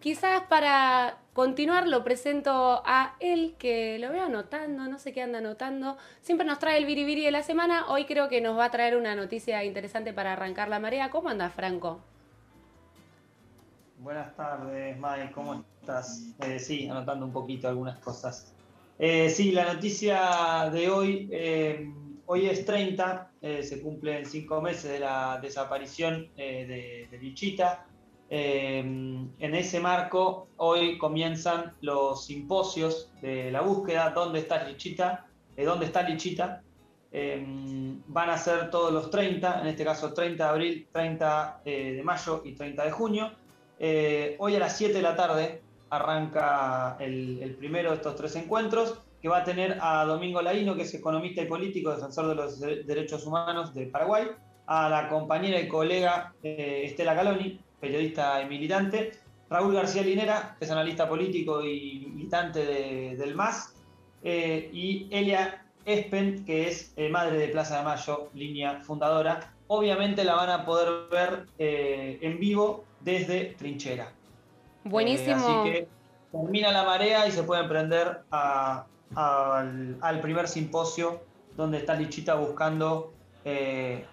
Quizás 0.00 0.42
para 0.42 1.18
continuar 1.32 1.88
lo 1.88 2.04
presento 2.04 2.82
a 2.84 3.16
él, 3.20 3.54
que 3.58 3.98
lo 3.98 4.10
veo 4.10 4.24
anotando, 4.24 4.84
no 4.88 4.98
sé 4.98 5.12
qué 5.12 5.22
anda 5.22 5.38
anotando. 5.38 5.96
Siempre 6.20 6.46
nos 6.46 6.58
trae 6.58 6.78
el 6.78 6.86
biribiri 6.86 7.24
de 7.24 7.30
la 7.30 7.42
semana. 7.42 7.86
Hoy 7.88 8.04
creo 8.04 8.28
que 8.28 8.40
nos 8.40 8.58
va 8.58 8.66
a 8.66 8.70
traer 8.70 8.96
una 8.96 9.14
noticia 9.14 9.64
interesante 9.64 10.12
para 10.12 10.34
arrancar 10.34 10.68
la 10.68 10.78
marea. 10.78 11.10
¿Cómo 11.10 11.28
anda, 11.28 11.50
Franco? 11.50 12.00
Buenas 13.98 14.36
tardes, 14.36 14.98
Mai, 14.98 15.32
¿cómo 15.32 15.64
estás? 15.80 16.34
Eh, 16.40 16.58
sí, 16.58 16.86
anotando 16.88 17.24
un 17.24 17.32
poquito 17.32 17.66
algunas 17.66 17.98
cosas. 17.98 18.52
Eh, 18.98 19.30
sí, 19.30 19.52
la 19.52 19.72
noticia 19.72 20.70
de 20.72 20.88
hoy, 20.88 21.28
eh, 21.32 21.90
hoy 22.26 22.46
es 22.46 22.64
30, 22.64 23.30
eh, 23.40 23.62
se 23.62 23.80
cumplen 23.80 24.26
cinco 24.26 24.60
meses 24.60 24.90
de 24.90 25.00
la 25.00 25.38
desaparición 25.40 26.30
de, 26.36 27.08
de, 27.10 27.18
Lichita. 27.18 27.86
en 28.28 29.30
ese 29.38 29.80
marco, 29.80 30.48
hoy 30.56 30.98
comienzan 30.98 31.74
los 31.80 32.26
simposios 32.26 33.10
de 33.22 33.50
la 33.50 33.60
búsqueda, 33.62 34.10
¿dónde 34.10 34.40
está 34.40 34.64
Lichita? 34.64 35.26
¿Dónde 35.56 35.86
está 35.86 36.02
Lichita? 36.02 36.62
van 38.08 38.28
a 38.28 38.36
ser 38.36 38.68
todos 38.68 38.92
los 38.92 39.10
30, 39.10 39.62
en 39.62 39.68
este 39.68 39.84
caso 39.84 40.12
30 40.12 40.44
de 40.44 40.50
abril, 40.50 40.88
30 40.92 41.62
de 41.64 42.02
mayo 42.04 42.42
y 42.44 42.52
30 42.52 42.84
de 42.84 42.90
junio. 42.90 43.32
hoy 44.38 44.56
a 44.56 44.58
las 44.58 44.76
7 44.76 44.92
de 44.92 45.02
la 45.02 45.16
tarde 45.16 45.62
arranca 45.90 46.96
el, 47.00 47.56
primero 47.58 47.90
de 47.90 47.96
estos 47.96 48.16
tres 48.16 48.36
encuentros, 48.36 49.00
que 49.20 49.28
va 49.28 49.38
a 49.38 49.44
tener 49.44 49.78
a 49.80 50.04
Domingo 50.04 50.42
Laino, 50.42 50.76
que 50.76 50.82
es 50.82 50.94
economista 50.94 51.42
y 51.42 51.46
político, 51.46 51.90
defensor 51.90 52.28
de 52.28 52.34
los 52.34 52.60
derechos 52.60 53.26
humanos 53.26 53.74
de 53.74 53.86
Paraguay, 53.86 54.26
a 54.66 54.88
la 54.88 55.08
compañera 55.08 55.60
y 55.60 55.68
colega 55.68 56.34
eh, 56.42 56.82
Estela 56.84 57.14
Caloni, 57.14 57.60
periodista 57.80 58.42
y 58.42 58.46
militante, 58.46 59.12
Raúl 59.48 59.74
García 59.74 60.02
Linera, 60.02 60.56
que 60.58 60.64
es 60.64 60.70
analista 60.70 61.08
político 61.08 61.64
y 61.64 62.06
militante 62.12 62.64
del 63.16 63.34
MAS, 63.34 63.74
eh, 64.22 64.70
y 64.72 65.08
Elia 65.10 65.64
Espen, 65.84 66.44
que 66.44 66.68
es 66.68 66.92
eh, 66.96 67.08
madre 67.08 67.38
de 67.38 67.48
Plaza 67.48 67.78
de 67.78 67.84
Mayo, 67.84 68.30
línea 68.34 68.80
fundadora. 68.80 69.54
Obviamente 69.68 70.24
la 70.24 70.34
van 70.34 70.50
a 70.50 70.64
poder 70.64 71.08
ver 71.10 71.46
en 71.58 72.38
vivo 72.38 72.84
desde 73.00 73.54
Trinchera. 73.56 74.12
Buenísimo. 74.84 75.36
así 75.36 75.70
que 75.70 75.88
termina 76.30 76.70
la 76.70 76.84
marea 76.84 77.26
y 77.26 77.32
se 77.32 77.42
puede 77.42 77.62
emprender 77.62 78.20
al, 79.14 80.20
primer 80.20 80.48
simposio 80.48 81.22
donde 81.56 81.78
está 81.78 81.94
Lichita 81.94 82.34
buscando 82.34 83.14
eh, 83.44 84.04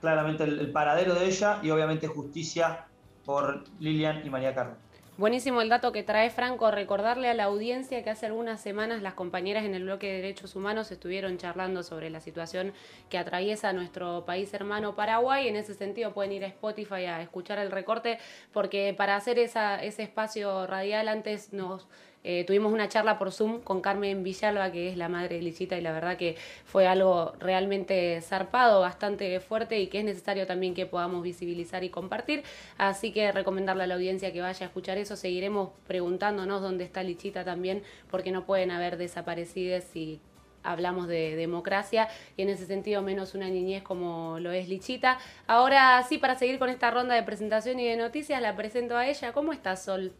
claramente 0.00 0.44
el, 0.44 0.70
paradero 0.72 1.14
de 1.14 1.26
ella 1.26 1.60
y 1.62 1.70
obviamente 1.70 2.06
justicia 2.08 2.86
por 3.24 3.64
Lilian 3.78 4.26
y 4.26 4.30
María 4.30 4.54
Carmen. 4.54 4.76
Buenísimo 5.18 5.60
el 5.60 5.68
dato 5.68 5.90
que 5.90 6.04
trae 6.04 6.30
Franco. 6.30 6.70
Recordarle 6.70 7.28
a 7.28 7.34
la 7.34 7.42
audiencia 7.42 8.04
que 8.04 8.10
hace 8.10 8.26
algunas 8.26 8.60
semanas 8.60 9.02
las 9.02 9.14
compañeras 9.14 9.64
en 9.64 9.74
el 9.74 9.82
bloque 9.82 10.06
de 10.06 10.12
derechos 10.22 10.54
humanos 10.54 10.92
estuvieron 10.92 11.38
charlando 11.38 11.82
sobre 11.82 12.08
la 12.08 12.20
situación 12.20 12.72
que 13.10 13.18
atraviesa 13.18 13.72
nuestro 13.72 14.24
país 14.24 14.54
hermano 14.54 14.94
Paraguay. 14.94 15.48
En 15.48 15.56
ese 15.56 15.74
sentido 15.74 16.14
pueden 16.14 16.30
ir 16.30 16.44
a 16.44 16.46
Spotify 16.46 17.06
a 17.06 17.20
escuchar 17.20 17.58
el 17.58 17.72
recorte 17.72 18.20
porque 18.52 18.94
para 18.96 19.16
hacer 19.16 19.40
ese 19.40 20.02
espacio 20.04 20.68
radial 20.68 21.08
antes 21.08 21.52
nos 21.52 21.88
eh, 22.30 22.44
tuvimos 22.44 22.74
una 22.74 22.90
charla 22.90 23.18
por 23.18 23.32
Zoom 23.32 23.62
con 23.62 23.80
Carmen 23.80 24.22
Villalba, 24.22 24.70
que 24.70 24.90
es 24.90 24.98
la 24.98 25.08
madre 25.08 25.36
de 25.36 25.42
Licita, 25.42 25.78
y 25.78 25.80
la 25.80 25.92
verdad 25.92 26.18
que 26.18 26.36
fue 26.66 26.86
algo 26.86 27.32
realmente 27.40 28.20
zarpado, 28.20 28.82
bastante 28.82 29.40
fuerte 29.40 29.80
y 29.80 29.86
que 29.86 30.00
es 30.00 30.04
necesario 30.04 30.46
también 30.46 30.74
que 30.74 30.84
podamos 30.84 31.22
visibilizar 31.22 31.84
y 31.84 31.88
compartir. 31.88 32.42
Así 32.76 33.12
que 33.12 33.32
recomendarle 33.32 33.84
a 33.84 33.86
la 33.86 33.94
audiencia 33.94 34.30
que 34.30 34.42
vaya 34.42 34.66
a 34.66 34.68
escuchar 34.68 34.98
eso. 34.98 35.16
Seguiremos 35.16 35.70
preguntándonos 35.86 36.60
dónde 36.60 36.84
está 36.84 37.02
Lichita 37.02 37.46
también, 37.46 37.82
porque 38.10 38.30
no 38.30 38.44
pueden 38.44 38.72
haber 38.72 38.98
desaparecidas 38.98 39.84
si 39.84 40.20
hablamos 40.62 41.08
de 41.08 41.34
democracia 41.34 42.08
y 42.36 42.42
en 42.42 42.50
ese 42.50 42.66
sentido 42.66 43.00
menos 43.00 43.34
una 43.34 43.48
niñez 43.48 43.82
como 43.82 44.38
lo 44.38 44.52
es 44.52 44.68
Lichita. 44.68 45.18
Ahora 45.46 46.02
sí, 46.06 46.18
para 46.18 46.34
seguir 46.34 46.58
con 46.58 46.68
esta 46.68 46.90
ronda 46.90 47.14
de 47.14 47.22
presentación 47.22 47.80
y 47.80 47.88
de 47.88 47.96
noticias, 47.96 48.42
la 48.42 48.54
presento 48.54 48.98
a 48.98 49.06
ella. 49.06 49.32
¿Cómo 49.32 49.54
estás, 49.54 49.82
Sol? 49.82 50.12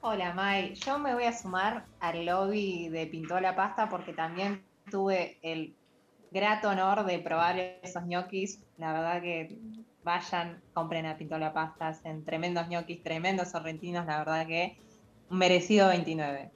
Hola 0.00 0.32
May, 0.32 0.74
yo 0.74 0.96
me 1.00 1.12
voy 1.12 1.24
a 1.24 1.32
sumar 1.32 1.84
al 1.98 2.24
lobby 2.24 2.88
de 2.88 3.08
Pintó 3.08 3.40
la 3.40 3.56
Pasta 3.56 3.88
porque 3.88 4.12
también 4.12 4.64
tuve 4.88 5.38
el 5.42 5.74
grato 6.30 6.68
honor 6.68 7.04
de 7.04 7.18
probar 7.18 7.58
esos 7.82 8.04
ñoquis. 8.06 8.62
La 8.76 8.92
verdad 8.92 9.20
que 9.20 9.58
vayan, 10.04 10.62
compren 10.72 11.04
a 11.04 11.16
Pintó 11.16 11.36
la 11.36 11.52
Pasta, 11.52 11.88
hacen 11.88 12.24
tremendos 12.24 12.68
ñoquis, 12.68 13.02
tremendos 13.02 13.50
sorrentinos, 13.50 14.06
la 14.06 14.18
verdad 14.18 14.46
que 14.46 14.78
merecido 15.30 15.88
29. 15.88 16.52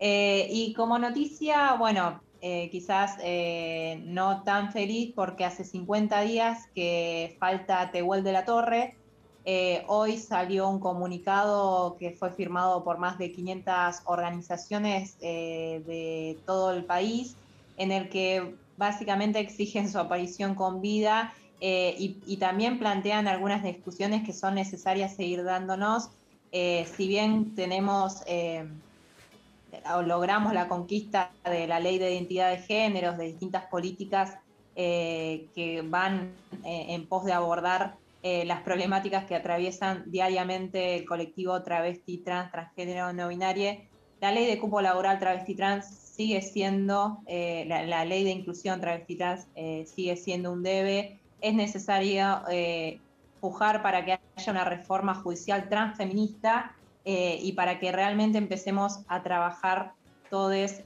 Eh, 0.00 0.48
y 0.50 0.74
como 0.74 0.98
noticia, 0.98 1.74
bueno, 1.74 2.20
eh, 2.40 2.68
quizás 2.70 3.16
eh, 3.22 4.02
no 4.06 4.42
tan 4.42 4.72
feliz 4.72 5.12
porque 5.14 5.44
hace 5.44 5.62
50 5.62 6.22
días 6.22 6.66
que 6.74 7.36
falta 7.38 7.92
Tehuel 7.92 8.24
de 8.24 8.32
la 8.32 8.44
Torre, 8.44 8.96
eh, 9.44 9.84
hoy 9.86 10.18
salió 10.18 10.68
un 10.68 10.80
comunicado 10.80 11.96
que 11.98 12.10
fue 12.10 12.30
firmado 12.30 12.84
por 12.84 12.98
más 12.98 13.18
de 13.18 13.32
500 13.32 14.02
organizaciones 14.04 15.16
eh, 15.20 15.82
de 15.86 16.38
todo 16.44 16.72
el 16.72 16.84
país, 16.84 17.36
en 17.78 17.90
el 17.90 18.10
que 18.10 18.54
básicamente 18.76 19.40
exigen 19.40 19.90
su 19.90 19.98
aparición 19.98 20.54
con 20.54 20.82
vida 20.82 21.32
eh, 21.60 21.94
y, 21.98 22.36
también 22.36 22.78
plantean 22.78 23.28
algunas 23.28 23.62
discusiones 23.62 24.24
que 24.24 24.32
son 24.32 24.54
necesarias 24.54 25.16
seguir 25.16 25.44
dándonos. 25.44 26.10
si 26.52 27.08
bien 27.08 27.54
tenemos 27.54 28.22
o 29.94 30.02
logramos 30.02 30.52
la 30.52 30.68
conquista 30.68 31.30
de 31.44 31.66
la 31.66 31.80
ley 31.80 31.98
de 31.98 32.14
identidad 32.14 32.50
de 32.50 32.58
géneros, 32.58 33.18
de 33.18 33.26
distintas 33.26 33.66
políticas 33.66 34.36
que 34.74 35.84
van 35.84 36.32
en 36.64 37.06
pos 37.06 37.24
de 37.26 37.32
abordar 37.34 37.94
eh, 38.22 38.44
las 38.44 38.60
problemáticas 38.62 39.24
que 39.24 39.34
atraviesan 39.34 40.04
diariamente 40.06 40.96
el 40.96 41.06
colectivo 41.06 41.62
travesti, 41.62 42.18
trans, 42.18 42.52
transgénero, 42.52 43.12
no 43.14 43.28
binario. 43.28 43.78
La 44.20 44.30
ley 44.30 44.46
de 44.46 44.58
cupo 44.58 44.82
laboral 44.82 45.18
travesti 45.18 45.54
trans 45.54 45.86
sigue 45.86 46.42
siendo, 46.42 47.20
eh, 47.26 47.64
la, 47.66 48.04
ley 48.04 48.24
de 48.24 48.30
inclusión 48.30 48.78
travesti 48.78 49.16
trans 49.16 49.46
eh, 49.54 49.86
sigue 49.86 50.16
siendo 50.16 50.52
un 50.52 50.62
debe. 50.62 51.18
Es 51.40 51.54
necesario 51.54 52.42
pujar 53.40 53.80
para 53.80 54.04
que 54.04 54.12
haya 54.12 54.52
una 54.52 54.64
reforma 54.64 55.14
judicial 55.14 55.70
transfeminista 55.70 56.76
y 57.06 57.52
para 57.52 57.78
que 57.78 57.90
realmente 57.90 58.36
empecemos 58.36 59.00
a 59.08 59.22
trabajar 59.22 59.94
todos 60.28 60.82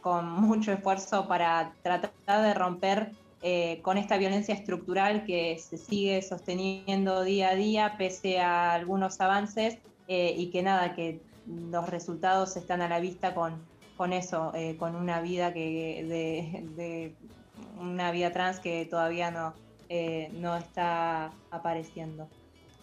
con 0.00 0.28
mucho 0.28 0.72
esfuerzo 0.72 1.28
para 1.28 1.72
tratar 1.84 2.42
de 2.42 2.52
romper 2.52 3.12
eh, 3.44 3.80
con 3.82 3.98
esta 3.98 4.18
violencia 4.18 4.54
estructural 4.54 5.24
que 5.24 5.58
se 5.58 5.76
sigue 5.76 6.22
sosteniendo 6.22 7.24
día 7.24 7.48
a 7.50 7.54
día 7.56 7.96
pese 7.98 8.38
a 8.38 8.72
algunos 8.72 9.20
avances 9.20 9.78
eh, 10.06 10.34
y 10.36 10.50
que 10.50 10.62
nada, 10.62 10.94
que 10.94 11.20
los 11.46 11.88
resultados 11.90 12.56
están 12.56 12.82
a 12.82 12.88
la 12.88 13.00
vista 13.00 13.34
con, 13.34 13.60
con 13.96 14.12
eso, 14.12 14.52
eh, 14.54 14.76
con 14.76 14.94
una 14.94 15.20
vida 15.20 15.52
que 15.52 16.04
de, 16.76 17.14
una 17.80 18.12
vida 18.12 18.32
trans 18.32 18.60
que 18.60 18.86
todavía 18.86 19.32
no, 19.32 19.54
no 20.40 20.56
está 20.56 21.32
apareciendo. 21.50 22.28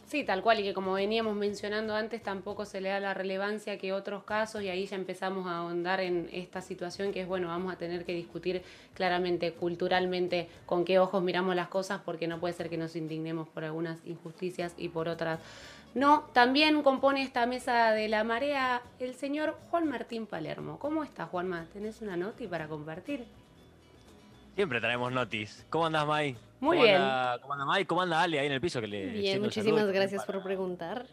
Sí, 0.09 0.23
tal 0.23 0.41
cual, 0.41 0.59
y 0.59 0.63
que 0.63 0.73
como 0.73 0.93
veníamos 0.93 1.35
mencionando 1.35 1.93
antes, 1.93 2.23
tampoco 2.23 2.65
se 2.65 2.81
le 2.81 2.89
da 2.89 2.99
la 2.99 3.13
relevancia 3.13 3.77
que 3.77 3.93
otros 3.93 4.23
casos, 4.23 4.63
y 4.63 4.67
ahí 4.67 4.87
ya 4.87 4.95
empezamos 4.95 5.45
a 5.45 5.57
ahondar 5.57 5.99
en 5.99 6.27
esta 6.33 6.61
situación 6.61 7.11
que 7.11 7.21
es, 7.21 7.27
bueno, 7.27 7.49
vamos 7.49 7.71
a 7.71 7.77
tener 7.77 8.05
que 8.05 8.15
discutir 8.15 8.63
claramente, 8.95 9.53
culturalmente, 9.53 10.49
con 10.65 10.83
qué 10.83 10.97
ojos 10.97 11.21
miramos 11.21 11.55
las 11.55 11.67
cosas, 11.67 12.01
porque 12.03 12.27
no 12.27 12.39
puede 12.39 12.55
ser 12.55 12.71
que 12.71 12.77
nos 12.77 12.95
indignemos 12.95 13.47
por 13.49 13.63
algunas 13.63 14.03
injusticias 14.03 14.73
y 14.77 14.89
por 14.89 15.09
otras 15.09 15.41
no. 15.93 16.21
También 16.33 16.81
compone 16.81 17.21
esta 17.21 17.45
mesa 17.45 17.91
de 17.91 18.09
la 18.09 18.23
marea 18.23 18.81
el 18.99 19.13
señor 19.13 19.59
Juan 19.69 19.87
Martín 19.87 20.25
Palermo. 20.25 20.79
¿Cómo 20.79 21.03
estás, 21.03 21.29
Juanma? 21.29 21.67
¿Tenés 21.71 22.01
una 22.01 22.17
noti 22.17 22.47
para 22.47 22.67
compartir? 22.67 23.27
Siempre 24.55 24.81
traemos 24.81 25.11
notis. 25.11 25.65
¿Cómo 25.69 25.85
andas, 25.85 26.05
Mai? 26.05 26.35
Muy 26.59 26.75
¿Cómo 26.77 26.83
bien. 26.83 26.95
anda- 27.01 27.39
¿Cómo 27.41 27.53
anda 27.53 27.65
Mai? 27.65 27.85
¿Cómo 27.85 28.01
anda 28.01 28.21
Ale 28.21 28.39
ahí 28.39 28.47
en 28.47 28.51
el 28.53 28.61
piso? 28.61 28.81
Que 28.81 28.87
le 28.87 29.05
Bien, 29.07 29.41
muchísimas 29.41 29.87
gracias 29.87 30.25
por 30.25 30.43
preguntar. 30.43 31.05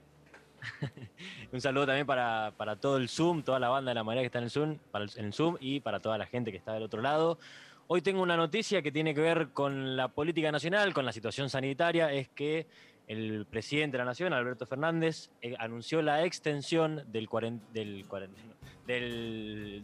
Un 1.53 1.61
saludo 1.61 1.87
también 1.87 2.07
para, 2.07 2.53
para 2.57 2.77
todo 2.77 2.97
el 2.97 3.09
Zoom, 3.09 3.43
toda 3.43 3.61
la 3.61 3.69
banda 3.69 3.91
de 3.91 3.95
la 3.95 4.03
marea 4.03 4.23
que 4.23 4.27
está 4.27 4.39
en 4.39 4.45
el 4.45 4.51
Zoom, 4.51 4.79
para 4.91 5.05
el, 5.05 5.11
en 5.17 5.27
el 5.27 5.33
Zoom 5.33 5.57
y 5.61 5.79
para 5.81 6.01
toda 6.01 6.19
la 6.19 6.27
gente 6.27 6.51
que 6.51 6.57
está 6.59 6.73
del 6.73 6.83
otro 6.83 7.01
lado. 7.01 7.39
Hoy 7.87 8.03
tengo 8.03 8.21
una 8.21 8.37
noticia 8.37 8.83
que 8.83 8.91
tiene 8.91 9.15
que 9.15 9.21
ver 9.21 9.51
con 9.51 9.97
la 9.97 10.09
política 10.09 10.51
nacional, 10.51 10.93
con 10.93 11.07
la 11.07 11.13
situación 11.13 11.49
sanitaria. 11.49 12.13
Es 12.13 12.29
que 12.29 12.67
el 13.07 13.47
presidente 13.47 13.97
de 13.97 13.99
la 13.99 14.05
Nación, 14.07 14.33
Alberto 14.33 14.67
Fernández, 14.67 15.31
eh, 15.41 15.55
anunció 15.59 16.03
la 16.03 16.25
extensión 16.25 17.05
del, 17.13 17.29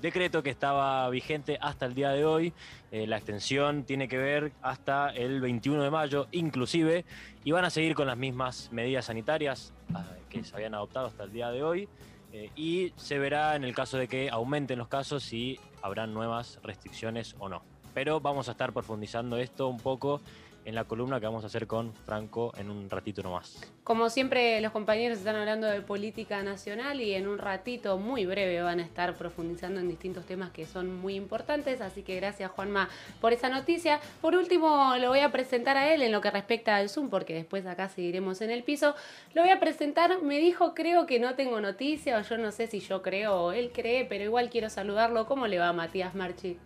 decreto 0.01 0.43
que 0.43 0.51
estaba 0.51 1.09
vigente 1.09 1.57
hasta 1.61 1.87
el 1.87 1.95
día 1.95 2.11
de 2.11 2.25
hoy. 2.25 2.53
Eh, 2.91 3.07
la 3.07 3.17
extensión 3.17 3.85
tiene 3.85 4.09
que 4.09 4.19
ver 4.19 4.53
hasta 4.61 5.11
el 5.11 5.41
21 5.41 5.85
de 5.85 5.91
mayo, 5.91 6.27
inclusive, 6.33 7.05
y 7.45 7.53
van 7.53 7.65
a 7.65 7.71
seguir 7.71 7.95
con 7.95 8.09
las 8.09 8.17
mismas 8.17 8.71
medidas 8.73 9.07
sanitarias 9.07 9.73
ah, 9.95 10.05
que 10.29 10.43
se 10.43 10.55
habían 10.55 10.75
adoptado 10.75 11.07
hasta 11.07 11.25
el 11.25 11.33
día 11.33 11.51
de 11.51 11.63
hoy. 11.63 11.89
eh, 12.33 12.51
y 12.57 12.93
se 12.97 13.19
verá 13.19 13.57
en 13.57 13.65
el 13.65 13.75
caso 13.75 13.99
de 13.99 14.09
que 14.09 14.31
aumenten 14.31 14.79
los 14.79 14.89
casos 14.89 15.23
si 15.23 15.61
habrán 15.83 16.15
nuevas 16.15 16.59
restricciones 16.63 17.37
o 17.39 17.49
no. 17.49 17.63
Pero 17.95 18.21
vamos 18.21 18.49
a 18.49 18.53
estar 18.53 18.73
profundizando 18.73 19.37
esto 19.37 19.69
un 19.69 19.79
poco 19.79 20.23
en 20.65 20.75
la 20.75 20.85
columna 20.85 21.21
que 21.21 21.27
vamos 21.27 21.45
a 21.45 21.47
hacer 21.47 21.67
con 21.67 21.93
Franco 21.93 22.53
en 22.57 22.71
un 22.71 22.89
ratito 22.89 23.23
nomás. 23.23 23.61
Como 23.85 24.09
siempre, 24.11 24.61
los 24.61 24.73
compañeros 24.73 25.19
están 25.19 25.37
hablando 25.37 25.67
de 25.67 25.81
política 25.81 26.43
nacional 26.43 27.01
y 27.01 27.15
en 27.15 27.27
un 27.27 27.39
ratito 27.39 27.99
muy 27.99 28.27
breve 28.27 28.63
van 28.63 28.81
a 28.81 28.83
estar 28.83 29.15
profundizando 29.17 29.81
en 29.81 29.89
distintos 29.89 30.25
temas 30.25 30.51
que 30.51 30.67
son 30.67 30.95
muy 30.95 31.15
importantes. 31.15 31.81
Así 31.81 32.03
que 32.03 32.17
gracias, 32.17 32.51
Juanma, 32.51 32.89
por 33.21 33.33
esa 33.33 33.49
noticia. 33.49 34.01
Por 34.21 34.37
último, 34.37 34.95
lo 34.99 35.09
voy 35.09 35.21
a 35.21 35.33
presentar 35.33 35.77
a 35.77 35.93
él 35.93 36.03
en 36.03 36.13
lo 36.13 36.21
que 36.21 36.31
respecta 36.31 36.77
al 36.77 36.89
Zoom, 36.89 37.11
porque 37.11 37.35
después 37.35 37.67
acá 37.67 37.89
seguiremos 37.89 38.41
en 38.41 38.51
el 38.51 38.63
piso. 38.63 38.95
Lo 39.35 39.43
voy 39.43 39.51
a 39.51 39.61
presentar. 39.61 40.23
Me 40.23 40.39
dijo, 40.39 40.75
creo 40.75 41.07
que 41.07 41.19
no 41.19 41.35
tengo 41.35 41.61
noticia, 41.61 42.19
o 42.19 42.23
yo 42.23 42.39
no 42.39 42.53
sé 42.53 42.67
si 42.67 42.81
yo 42.81 43.03
creo 43.03 43.35
o 43.35 43.53
él 43.53 43.71
cree, 43.73 44.05
pero 44.05 44.25
igual 44.25 44.51
quiero 44.51 44.71
saludarlo. 44.71 45.27
¿Cómo 45.27 45.47
le 45.47 45.59
va, 45.59 45.73
Matías 45.73 46.15
Marchi? 46.15 46.59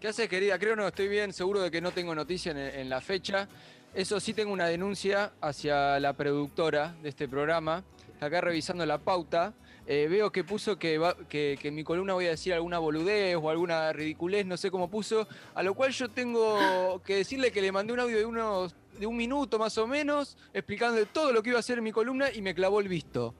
¿Qué 0.00 0.08
haces, 0.08 0.28
querida? 0.28 0.58
Creo 0.58 0.76
no, 0.76 0.86
estoy 0.86 1.08
bien, 1.08 1.32
seguro 1.32 1.62
de 1.62 1.70
que 1.70 1.80
no 1.80 1.90
tengo 1.90 2.14
noticia 2.14 2.52
en, 2.52 2.90
la 2.90 3.00
fecha. 3.00 3.48
Eso 3.94 4.20
sí, 4.20 4.34
tengo 4.34 4.52
una 4.52 4.66
denuncia 4.66 5.32
hacia 5.40 5.98
la 6.00 6.12
productora 6.12 6.94
de 7.02 7.08
este 7.08 7.26
programa. 7.28 7.82
Acá 8.20 8.42
revisando 8.42 8.84
la 8.84 8.98
pauta, 8.98 9.54
eh, 9.86 10.06
veo 10.10 10.30
que 10.30 10.44
puso 10.44 10.78
que, 10.78 11.00
que 11.30 11.58
en 11.62 11.74
mi 11.74 11.82
columna 11.82 12.12
voy 12.12 12.26
a 12.26 12.30
decir 12.30 12.52
alguna 12.52 12.78
boludez 12.78 13.36
o 13.36 13.48
alguna 13.48 13.90
ridiculez, 13.94 14.44
no 14.44 14.58
sé 14.58 14.70
cómo 14.70 14.90
puso. 14.90 15.26
A 15.54 15.62
lo 15.62 15.72
cual 15.72 15.92
yo 15.92 16.10
tengo 16.10 17.00
que 17.02 17.16
decirle 17.16 17.50
que 17.50 17.62
le 17.62 17.72
mandé 17.72 17.94
un 17.94 18.00
audio 18.00 18.18
de, 18.18 18.26
unos, 18.26 18.74
de 18.98 19.06
un 19.06 19.16
minuto 19.16 19.58
más 19.58 19.78
o 19.78 19.86
menos, 19.86 20.36
explicando 20.52 21.04
todo 21.06 21.32
lo 21.32 21.42
que 21.42 21.48
iba 21.48 21.58
a 21.58 21.60
hacer 21.60 21.78
en 21.78 21.84
mi 21.84 21.92
columna 21.92 22.30
y 22.30 22.42
me 22.42 22.54
clavó 22.54 22.80
el 22.80 22.88
visto. 22.88 23.34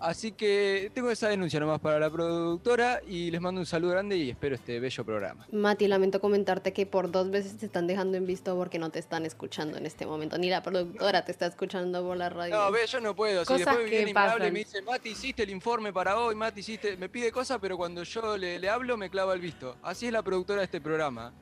Así 0.00 0.30
que 0.30 0.92
tengo 0.94 1.10
esa 1.10 1.28
denuncia 1.28 1.58
nomás 1.58 1.80
para 1.80 1.98
la 1.98 2.08
productora 2.08 3.00
y 3.06 3.32
les 3.32 3.40
mando 3.40 3.60
un 3.60 3.66
saludo 3.66 3.92
grande 3.92 4.16
y 4.16 4.30
espero 4.30 4.54
este 4.54 4.78
bello 4.78 5.04
programa. 5.04 5.46
Mati, 5.50 5.88
lamento 5.88 6.20
comentarte 6.20 6.72
que 6.72 6.86
por 6.86 7.10
dos 7.10 7.30
veces 7.30 7.58
te 7.58 7.66
están 7.66 7.88
dejando 7.88 8.16
en 8.16 8.24
visto 8.24 8.56
porque 8.56 8.78
no 8.78 8.90
te 8.90 9.00
están 9.00 9.26
escuchando 9.26 9.76
en 9.76 9.86
este 9.86 10.06
momento. 10.06 10.38
Ni 10.38 10.50
la 10.50 10.62
productora 10.62 11.24
te 11.24 11.32
está 11.32 11.46
escuchando 11.46 12.04
por 12.04 12.16
la 12.16 12.28
radio. 12.28 12.54
No, 12.54 12.70
ve, 12.70 12.86
yo 12.86 13.00
no 13.00 13.16
puedo. 13.16 13.40
Si 13.40 13.48
Cosas 13.48 13.66
después 13.66 13.90
que 13.90 14.04
viene 14.04 14.10
y 14.12 14.50
me 14.52 14.58
dice, 14.60 14.82
Mati, 14.82 15.08
hiciste 15.10 15.42
el 15.42 15.50
informe 15.50 15.92
para 15.92 16.16
hoy, 16.16 16.36
Mati, 16.36 16.60
hiciste. 16.60 16.96
Me 16.96 17.08
pide 17.08 17.32
cosas, 17.32 17.58
pero 17.60 17.76
cuando 17.76 18.04
yo 18.04 18.36
le, 18.36 18.60
le 18.60 18.68
hablo, 18.68 18.96
me 18.96 19.10
clava 19.10 19.34
el 19.34 19.40
visto. 19.40 19.76
Así 19.82 20.06
es 20.06 20.12
la 20.12 20.22
productora 20.22 20.60
de 20.60 20.66
este 20.66 20.80
programa. 20.80 21.32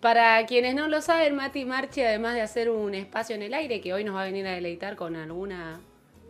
Para 0.00 0.44
quienes 0.46 0.74
no 0.74 0.88
lo 0.88 1.02
saben, 1.02 1.36
Mati 1.36 1.66
Marchi, 1.66 2.00
además 2.00 2.34
de 2.34 2.40
hacer 2.40 2.70
un 2.70 2.94
espacio 2.94 3.34
en 3.34 3.42
el 3.42 3.52
aire, 3.52 3.82
que 3.82 3.92
hoy 3.92 4.04
nos 4.04 4.14
va 4.14 4.22
a 4.22 4.24
venir 4.24 4.46
a 4.46 4.52
deleitar 4.52 4.96
con 4.96 5.16
alguna 5.16 5.80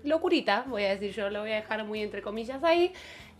locurita, 0.07 0.65
voy 0.69 0.85
a 0.85 0.91
decir 0.91 1.13
yo, 1.13 1.31
lo 1.31 1.41
voy 1.41 1.53
a 1.53 1.57
dejar 1.57 1.85
muy 1.85 2.03
entre 2.03 2.23
comillas 2.23 2.63
ahí, 2.65 2.93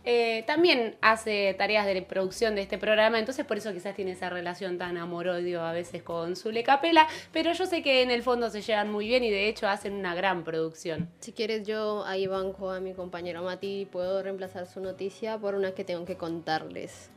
eh, 0.09 0.45
también 0.47 0.95
hace 1.01 1.53
tareas 1.57 1.85
de 1.85 2.01
producción 2.01 2.55
de 2.55 2.61
este 2.61 2.77
programa, 2.77 3.19
entonces 3.19 3.45
por 3.45 3.57
eso 3.57 3.73
quizás 3.73 3.93
tiene 3.93 4.11
esa 4.11 4.29
relación 4.29 4.77
tan 4.77 4.95
amor-odio 4.95 5.61
a 5.61 5.73
veces 5.73 6.01
con 6.01 6.37
Zule 6.37 6.63
Capela, 6.63 7.09
pero 7.33 7.51
yo 7.51 7.65
sé 7.65 7.83
que 7.83 8.03
en 8.03 8.11
el 8.11 8.23
fondo 8.23 8.49
se 8.49 8.61
llevan 8.61 8.89
muy 8.89 9.05
bien 9.05 9.25
y 9.25 9.29
de 9.29 9.49
hecho 9.49 9.67
hacen 9.67 9.91
una 9.91 10.15
gran 10.15 10.45
producción. 10.45 11.09
Si 11.19 11.33
quieres, 11.33 11.67
yo 11.67 12.05
ahí 12.05 12.25
banco 12.25 12.71
a 12.71 12.79
mi 12.79 12.93
compañero 12.93 13.43
Mati 13.43 13.81
y 13.81 13.85
puedo 13.85 14.23
reemplazar 14.23 14.65
su 14.65 14.79
noticia 14.79 15.37
por 15.39 15.55
una 15.55 15.73
que 15.73 15.83
tengo 15.83 16.05
que 16.05 16.15
contarles. 16.15 17.09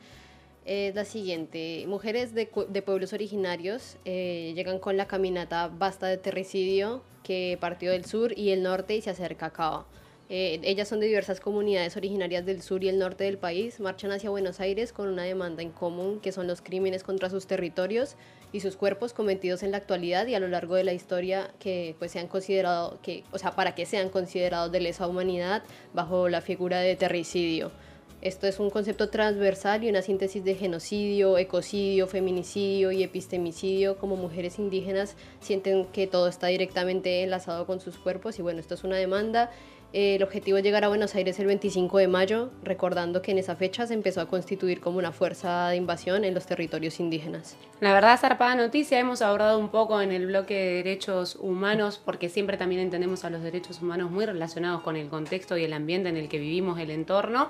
Es 0.65 0.95
la 0.95 1.05
siguiente. 1.05 1.85
Mujeres 1.89 2.35
de, 2.35 2.49
de 2.69 2.83
pueblos 2.83 3.13
originarios 3.13 3.97
eh, 4.05 4.53
llegan 4.55 4.79
con 4.79 4.97
la 4.97 5.07
caminata 5.07 5.69
Basta 5.69 6.07
de 6.07 6.19
Terricidio 6.19 7.03
que 7.23 7.59
partió 7.61 7.93
del 7.93 8.05
sur 8.05 8.37
y 8.37 8.51
el 8.51 8.63
norte 8.63 8.97
y 8.97 9.01
se 9.01 9.11
acerca 9.11 9.47
a 9.47 9.51
Cava. 9.53 9.87
Eh, 10.33 10.61
ellas 10.63 10.87
son 10.87 11.01
de 11.01 11.07
diversas 11.09 11.41
comunidades 11.41 11.97
originarias 11.97 12.47
del 12.47 12.63
sur 12.63 12.85
y 12.85 12.89
el 12.89 13.01
norte 13.01 13.25
del 13.25 13.37
país, 13.37 13.81
marchan 13.81 14.13
hacia 14.13 14.31
Buenos 14.31 14.61
Aires 14.61 14.93
con 14.93 15.09
una 15.09 15.25
demanda 15.25 15.61
en 15.61 15.71
común 15.73 16.21
que 16.21 16.31
son 16.31 16.47
los 16.47 16.61
crímenes 16.61 17.03
contra 17.03 17.29
sus 17.31 17.49
territorios 17.49 18.15
y 18.53 18.61
sus 18.61 18.77
cuerpos 18.77 19.13
cometidos 19.13 19.65
en 19.65 19.73
la 19.73 19.79
actualidad 19.79 20.29
y 20.29 20.37
a 20.37 20.41
lo 20.41 20.47
largo 20.47 20.77
de 20.77 20.85
la 20.85 20.93
historia 20.93 21.51
que 21.59 21.97
pues 21.99 22.13
sean 22.13 22.29
considerado 22.29 23.01
que 23.03 23.25
o 23.33 23.39
sea 23.39 23.57
para 23.57 23.75
que 23.75 23.87
sean 23.87 24.09
considerados 24.09 24.71
de 24.71 24.79
lesa 24.79 25.09
humanidad 25.09 25.65
bajo 25.95 26.29
la 26.29 26.41
figura 26.41 26.79
de 26.79 26.95
terricidio. 26.95 27.73
Esto 28.23 28.47
es 28.47 28.61
un 28.61 28.69
concepto 28.69 29.09
transversal 29.09 29.83
y 29.83 29.89
una 29.89 30.03
síntesis 30.03 30.45
de 30.45 30.55
genocidio, 30.55 31.39
ecocidio, 31.39 32.07
feminicidio 32.07 32.93
y 32.93 33.03
epistemicidio. 33.03 33.97
Como 33.97 34.17
mujeres 34.17 34.59
indígenas 34.59 35.17
sienten 35.41 35.87
que 35.87 36.07
todo 36.07 36.29
está 36.29 36.49
directamente 36.49 37.23
enlazado 37.23 37.65
con 37.67 37.81
sus 37.81 37.97
cuerpos 37.97 38.39
y 38.39 38.43
bueno, 38.43 38.61
esto 38.61 38.75
es 38.75 38.85
una 38.85 38.97
demanda. 38.97 39.51
Eh, 39.93 40.17
el 40.17 40.23
objetivo 40.23 40.59
es 40.59 40.63
llegar 40.63 40.85
a 40.85 40.89
Buenos 40.89 41.15
Aires 41.17 41.39
el 41.41 41.47
25 41.47 41.99
de 41.99 42.07
mayo, 42.07 42.51
recordando 42.63 43.23
que 43.23 43.33
en 43.33 43.39
esa 43.39 43.57
fecha 43.57 43.87
se 43.87 43.95
empezó 43.95 44.21
a 44.21 44.29
constituir 44.29 44.81
como 44.81 44.99
una 44.99 45.11
fuerza 45.11 45.69
de 45.71 45.77
invasión 45.77 46.25
en 46.25 46.33
los 46.33 46.47
territorios 46.47 47.01
indígenas. 47.01 47.57
La 47.81 47.93
verdad, 47.93 48.21
zarpada 48.21 48.55
noticia, 48.55 49.01
hemos 49.01 49.21
abordado 49.21 49.59
un 49.59 49.71
poco 49.71 50.01
en 50.01 50.13
el 50.13 50.27
bloque 50.27 50.55
de 50.55 50.75
derechos 50.75 51.37
humanos, 51.41 52.01
porque 52.05 52.29
siempre 52.29 52.57
también 52.57 52.83
entendemos 52.83 53.25
a 53.25 53.31
los 53.31 53.43
derechos 53.43 53.83
humanos 53.83 54.13
muy 54.13 54.27
relacionados 54.27 54.83
con 54.83 54.95
el 54.95 55.09
contexto 55.09 55.57
y 55.57 55.65
el 55.65 55.73
ambiente 55.73 56.09
en 56.09 56.19
el 56.19 56.29
que 56.29 56.39
vivimos, 56.39 56.79
el 56.79 56.91
entorno. 56.91 57.49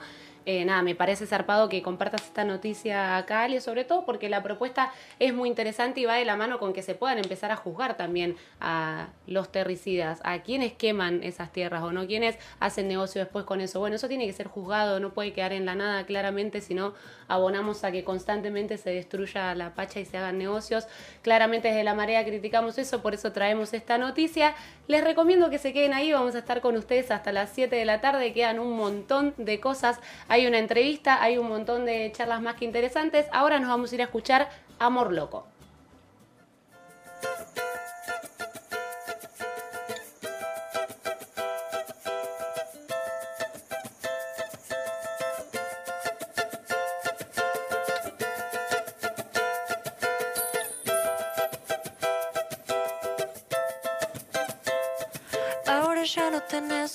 Eh, 0.52 0.64
nada, 0.64 0.82
me 0.82 0.96
parece 0.96 1.26
zarpado 1.26 1.68
que 1.68 1.80
compartas 1.80 2.22
esta 2.22 2.42
noticia 2.42 3.16
acá, 3.16 3.44
Ale, 3.44 3.60
sobre 3.60 3.84
todo 3.84 4.04
porque 4.04 4.28
la 4.28 4.42
propuesta 4.42 4.92
es 5.20 5.32
muy 5.32 5.48
interesante 5.48 6.00
y 6.00 6.06
va 6.06 6.16
de 6.16 6.24
la 6.24 6.34
mano 6.34 6.58
con 6.58 6.72
que 6.72 6.82
se 6.82 6.96
puedan 6.96 7.18
empezar 7.18 7.52
a 7.52 7.56
juzgar 7.56 7.96
también 7.96 8.34
a 8.60 9.10
los 9.28 9.52
terricidas, 9.52 10.18
a 10.24 10.42
quienes 10.42 10.72
queman 10.72 11.22
esas 11.22 11.52
tierras 11.52 11.84
o 11.84 11.92
no, 11.92 12.04
quienes 12.08 12.36
hacen 12.58 12.88
negocio 12.88 13.20
después 13.20 13.44
con 13.44 13.60
eso. 13.60 13.78
Bueno, 13.78 13.94
eso 13.94 14.08
tiene 14.08 14.26
que 14.26 14.32
ser 14.32 14.48
juzgado, 14.48 14.98
no 14.98 15.14
puede 15.14 15.32
quedar 15.32 15.52
en 15.52 15.66
la 15.66 15.76
nada 15.76 16.04
claramente, 16.04 16.60
si 16.60 16.74
no 16.74 16.94
abonamos 17.30 17.84
a 17.84 17.92
que 17.92 18.04
constantemente 18.04 18.76
se 18.76 18.90
destruya 18.90 19.54
la 19.54 19.74
pacha 19.74 20.00
y 20.00 20.04
se 20.04 20.18
hagan 20.18 20.36
negocios. 20.36 20.86
Claramente 21.22 21.68
desde 21.68 21.84
la 21.84 21.94
marea 21.94 22.24
criticamos 22.24 22.76
eso, 22.76 23.00
por 23.00 23.14
eso 23.14 23.32
traemos 23.32 23.72
esta 23.72 23.96
noticia. 23.96 24.54
Les 24.88 25.02
recomiendo 25.02 25.48
que 25.48 25.58
se 25.58 25.72
queden 25.72 25.94
ahí, 25.94 26.12
vamos 26.12 26.34
a 26.34 26.38
estar 26.40 26.60
con 26.60 26.76
ustedes 26.76 27.10
hasta 27.10 27.32
las 27.32 27.50
7 27.50 27.74
de 27.74 27.84
la 27.84 28.00
tarde, 28.00 28.32
quedan 28.32 28.58
un 28.58 28.76
montón 28.76 29.32
de 29.38 29.60
cosas. 29.60 30.00
Hay 30.28 30.46
una 30.46 30.58
entrevista, 30.58 31.22
hay 31.22 31.38
un 31.38 31.48
montón 31.48 31.86
de 31.86 32.10
charlas 32.12 32.42
más 32.42 32.56
que 32.56 32.64
interesantes. 32.64 33.26
Ahora 33.32 33.58
nos 33.60 33.68
vamos 33.68 33.92
a 33.92 33.94
ir 33.94 34.00
a 34.00 34.04
escuchar 34.04 34.48
Amor 34.78 35.12
Loco. 35.12 35.46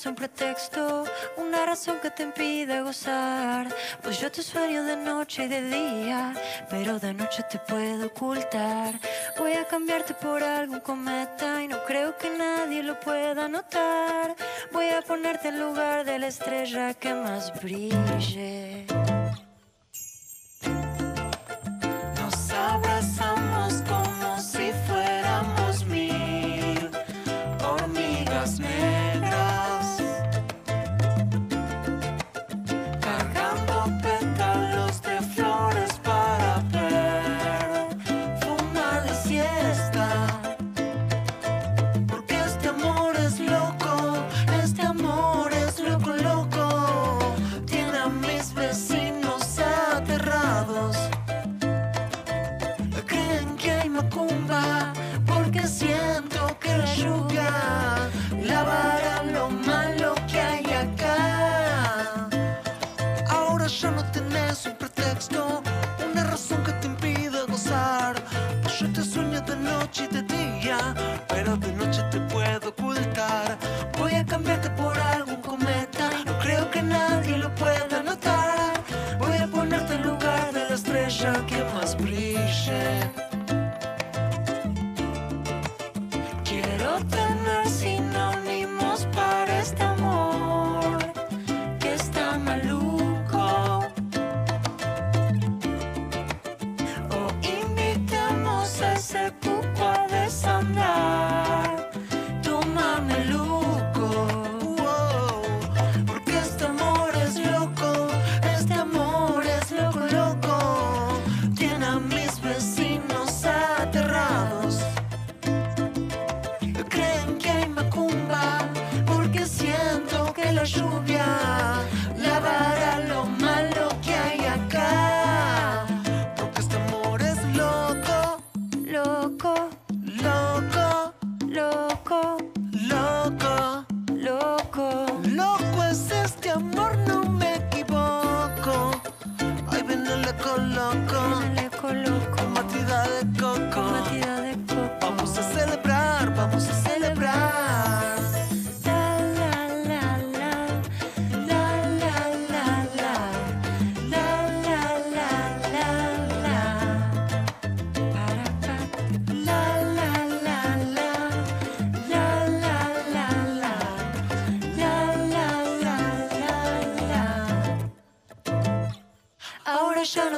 Un 0.05 0.15
pretexto, 0.15 1.05
una 1.37 1.65
razón 1.65 1.99
que 2.01 2.11
te 2.11 2.23
impide 2.23 2.81
gozar. 2.81 3.67
Pues 4.03 4.19
yo 4.19 4.31
te 4.31 4.41
sueño 4.43 4.83
de 4.83 4.97
noche 4.97 5.45
y 5.45 5.47
de 5.47 5.61
día, 5.61 6.33
pero 6.69 6.99
de 6.99 7.13
noche 7.13 7.43
te 7.49 7.59
puedo 7.59 8.07
ocultar. 8.07 8.99
Voy 9.37 9.53
a 9.53 9.65
cambiarte 9.65 10.13
por 10.13 10.43
algún 10.43 10.79
cometa 10.81 11.63
y 11.63 11.67
no 11.67 11.83
creo 11.85 12.17
que 12.17 12.29
nadie 12.29 12.83
lo 12.83 12.99
pueda 12.99 13.47
notar. 13.47 14.35
Voy 14.71 14.89
a 14.89 15.01
ponerte 15.01 15.49
en 15.49 15.59
lugar 15.59 16.05
de 16.05 16.19
la 16.19 16.27
estrella 16.27 16.93
que 16.93 17.13
más 17.13 17.51
brille. 17.61 18.85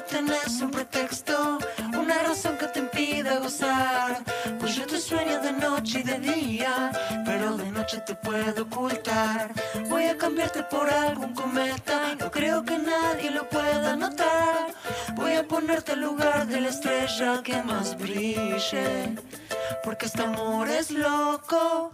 Tenés 0.07 0.61
un 0.61 0.71
pretexto, 0.71 1.59
una 1.93 2.23
razón 2.23 2.57
que 2.57 2.67
te 2.67 2.79
impida 2.79 3.39
gozar. 3.39 4.23
Pues 4.59 4.75
yo 4.75 4.85
te 4.85 4.99
sueño 4.99 5.39
de 5.41 5.53
noche 5.53 5.99
y 5.99 6.03
de 6.03 6.19
día, 6.19 6.91
pero 7.25 7.57
de 7.57 7.69
noche 7.71 7.99
te 8.05 8.15
puedo 8.15 8.63
ocultar. 8.63 9.53
Voy 9.89 10.05
a 10.05 10.17
cambiarte 10.17 10.63
por 10.63 10.89
algún 10.89 11.33
cometa, 11.33 12.15
no 12.19 12.31
creo 12.31 12.63
que 12.63 12.77
nadie 12.77 13.31
lo 13.31 13.47
pueda 13.49 13.95
notar. 13.95 14.73
Voy 15.15 15.33
a 15.33 15.47
ponerte 15.47 15.93
al 15.93 16.01
lugar 16.01 16.47
de 16.47 16.61
la 16.61 16.69
estrella 16.69 17.41
que 17.43 17.61
más 17.63 17.97
brille, 17.97 19.15
porque 19.83 20.05
este 20.05 20.23
amor 20.23 20.69
es 20.69 20.91
loco. 20.91 21.91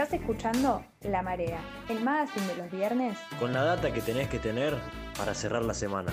Estás 0.00 0.20
escuchando 0.20 0.84
La 1.00 1.22
Marea, 1.22 1.58
el 1.88 2.00
magazine 2.00 2.46
de 2.46 2.54
los 2.54 2.70
viernes. 2.70 3.18
Con 3.40 3.52
la 3.52 3.64
data 3.64 3.92
que 3.92 4.00
tenés 4.00 4.28
que 4.28 4.38
tener 4.38 4.76
para 5.16 5.34
cerrar 5.34 5.64
la 5.64 5.74
semana. 5.74 6.12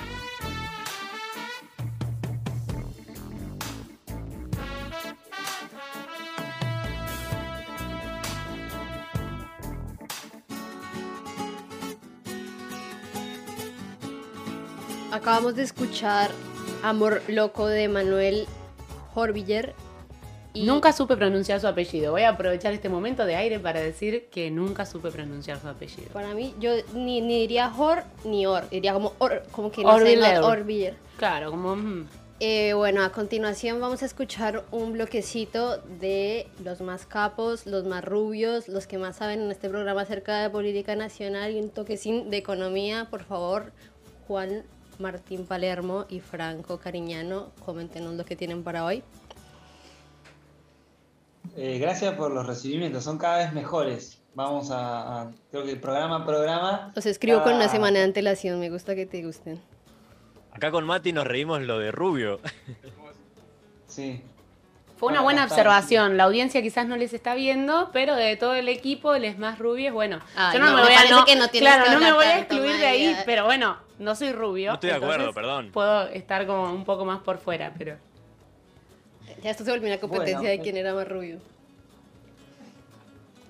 Acabamos 15.11 15.55
de 15.55 15.61
escuchar 15.61 16.31
Amor 16.81 17.21
Loco 17.27 17.67
de 17.67 17.87
Manuel 17.87 18.47
Horviller. 19.13 19.75
Y 20.55 20.63
Nunca 20.63 20.93
supe 20.93 21.15
pronunciar 21.17 21.59
su 21.59 21.67
apellido. 21.67 22.11
Voy 22.11 22.23
a 22.23 22.29
aprovechar 22.29 22.73
este 22.73 22.89
momento 22.89 23.25
de 23.25 23.35
aire 23.35 23.59
para 23.59 23.79
decir 23.81 24.27
que 24.31 24.49
nunca 24.49 24.85
supe 24.85 25.11
pronunciar 25.11 25.59
su 25.59 25.67
apellido. 25.67 26.09
Para 26.13 26.33
mí, 26.33 26.53
yo 26.59 26.71
ni, 26.93 27.21
ni 27.21 27.41
diría 27.41 27.71
Hor 27.77 28.03
ni 28.23 28.45
Or. 28.45 28.67
Diría 28.69 28.93
como 28.93 29.13
Or, 29.19 29.43
como 29.51 29.71
que 29.71 29.83
no 29.83 29.97
sé, 29.97 30.03
Orviller. 30.03 30.39
no, 30.39 30.47
Horviller. 30.47 30.95
Claro, 31.17 31.51
como... 31.51 31.75
mm, 31.75 32.07
Eh, 32.39 32.73
bueno, 32.73 33.01
a 33.03 33.11
continuación 33.11 33.79
vamos 33.79 34.01
a 34.03 34.05
escuchar 34.05 34.63
un 34.71 34.91
bloquecito 34.93 35.77
de 36.01 36.47
los 36.63 36.81
más 36.81 37.05
capos, 37.05 37.65
los 37.65 37.85
más 37.85 38.03
rubios, 38.03 38.67
los 38.67 38.87
que 38.87 38.97
más 38.97 39.15
saben 39.17 39.41
en 39.41 39.51
este 39.51 39.69
programa 39.69 40.01
acerca 40.01 40.41
de 40.41 40.49
política 40.49 40.95
nacional 40.97 41.51
y 41.53 41.59
un 41.59 41.69
toquecín 41.69 42.29
de 42.29 42.37
economía. 42.37 43.07
Por 43.09 43.23
favor, 43.23 43.71
Juan 44.27 44.63
Martín 44.99 45.45
Palermo 45.45 46.05
y 46.09 46.19
Franco 46.19 46.77
Cariñano, 46.77 47.51
coméntenos 47.65 48.13
lo 48.15 48.25
que 48.25 48.35
tienen 48.35 48.63
para 48.63 48.83
hoy. 48.85 49.01
Eh, 51.57 51.77
gracias 51.79 52.13
por 52.15 52.31
los 52.31 52.45
recibimientos, 52.45 53.03
son 53.03 53.17
cada 53.17 53.37
vez 53.37 53.53
mejores. 53.53 54.21
Vamos 54.33 54.69
a, 54.71 55.21
a- 55.21 55.31
creo 55.51 55.63
que 55.65 55.75
programa 55.77 56.17
a 56.17 56.25
programa. 56.25 56.91
Los 56.95 57.05
escribo 57.05 57.41
con 57.43 57.53
una 57.53 57.61
cada- 57.65 57.71
semana 57.71 57.99
de 57.99 58.05
antelación, 58.05 58.59
me 58.59 58.69
gusta 58.69 58.95
que 58.95 59.05
te 59.05 59.23
gusten. 59.23 59.61
Acá 60.51 60.71
con 60.71 60.85
Mati 60.85 61.13
nos 61.13 61.25
reímos 61.27 61.61
lo 61.61 61.79
de 61.79 61.91
Rubio. 61.91 62.39
Sí. 63.87 64.21
Fue 64.97 65.09
una 65.11 65.21
buena 65.21 65.43
observación. 65.43 66.15
La 66.15 66.23
audiencia 66.23 66.61
quizás 66.61 66.87
no 66.87 66.95
les 66.95 67.13
está 67.13 67.35
viendo, 67.35 67.89
pero 67.91 68.15
de 68.15 68.37
todo 68.37 68.55
el 68.55 68.69
equipo, 68.69 69.13
el 69.13 69.25
es 69.25 69.37
más 69.37 69.59
rubio 69.59 69.87
es 69.89 69.93
bueno. 69.93 70.19
Ay, 70.37 70.57
yo 70.57 70.63
no, 70.63 70.69
no, 70.71 70.75
me 70.77 70.81
voy 70.83 70.93
a 70.93 71.09
no, 71.09 71.25
que 71.25 71.35
no 71.35 71.49
claro, 71.49 71.83
que 71.83 71.89
no 71.91 71.99
me 71.99 72.13
voy 72.13 72.25
a 72.25 72.39
excluir 72.39 72.77
de 72.77 72.85
ahí, 72.85 73.17
pero 73.25 73.43
bueno, 73.45 73.77
no 73.99 74.15
soy 74.15 74.31
rubio. 74.31 74.69
No 74.69 74.73
estoy 74.75 74.91
de 74.91 74.95
acuerdo, 74.95 75.33
perdón. 75.33 75.71
Puedo 75.73 76.07
estar 76.07 76.47
como 76.47 76.71
un 76.71 76.85
poco 76.85 77.03
más 77.03 77.19
por 77.21 77.37
fuera, 77.39 77.73
pero 77.77 77.97
Ya 79.45 79.51
esto 79.51 79.63
se 79.63 79.69
volvió 79.69 79.87
una 79.89 79.99
competencia 79.99 80.39
Bueno, 80.39 80.49
de 80.49 80.59
quién 80.59 80.75
era 80.75 80.95
más 80.95 81.07
rubio. 81.07 81.37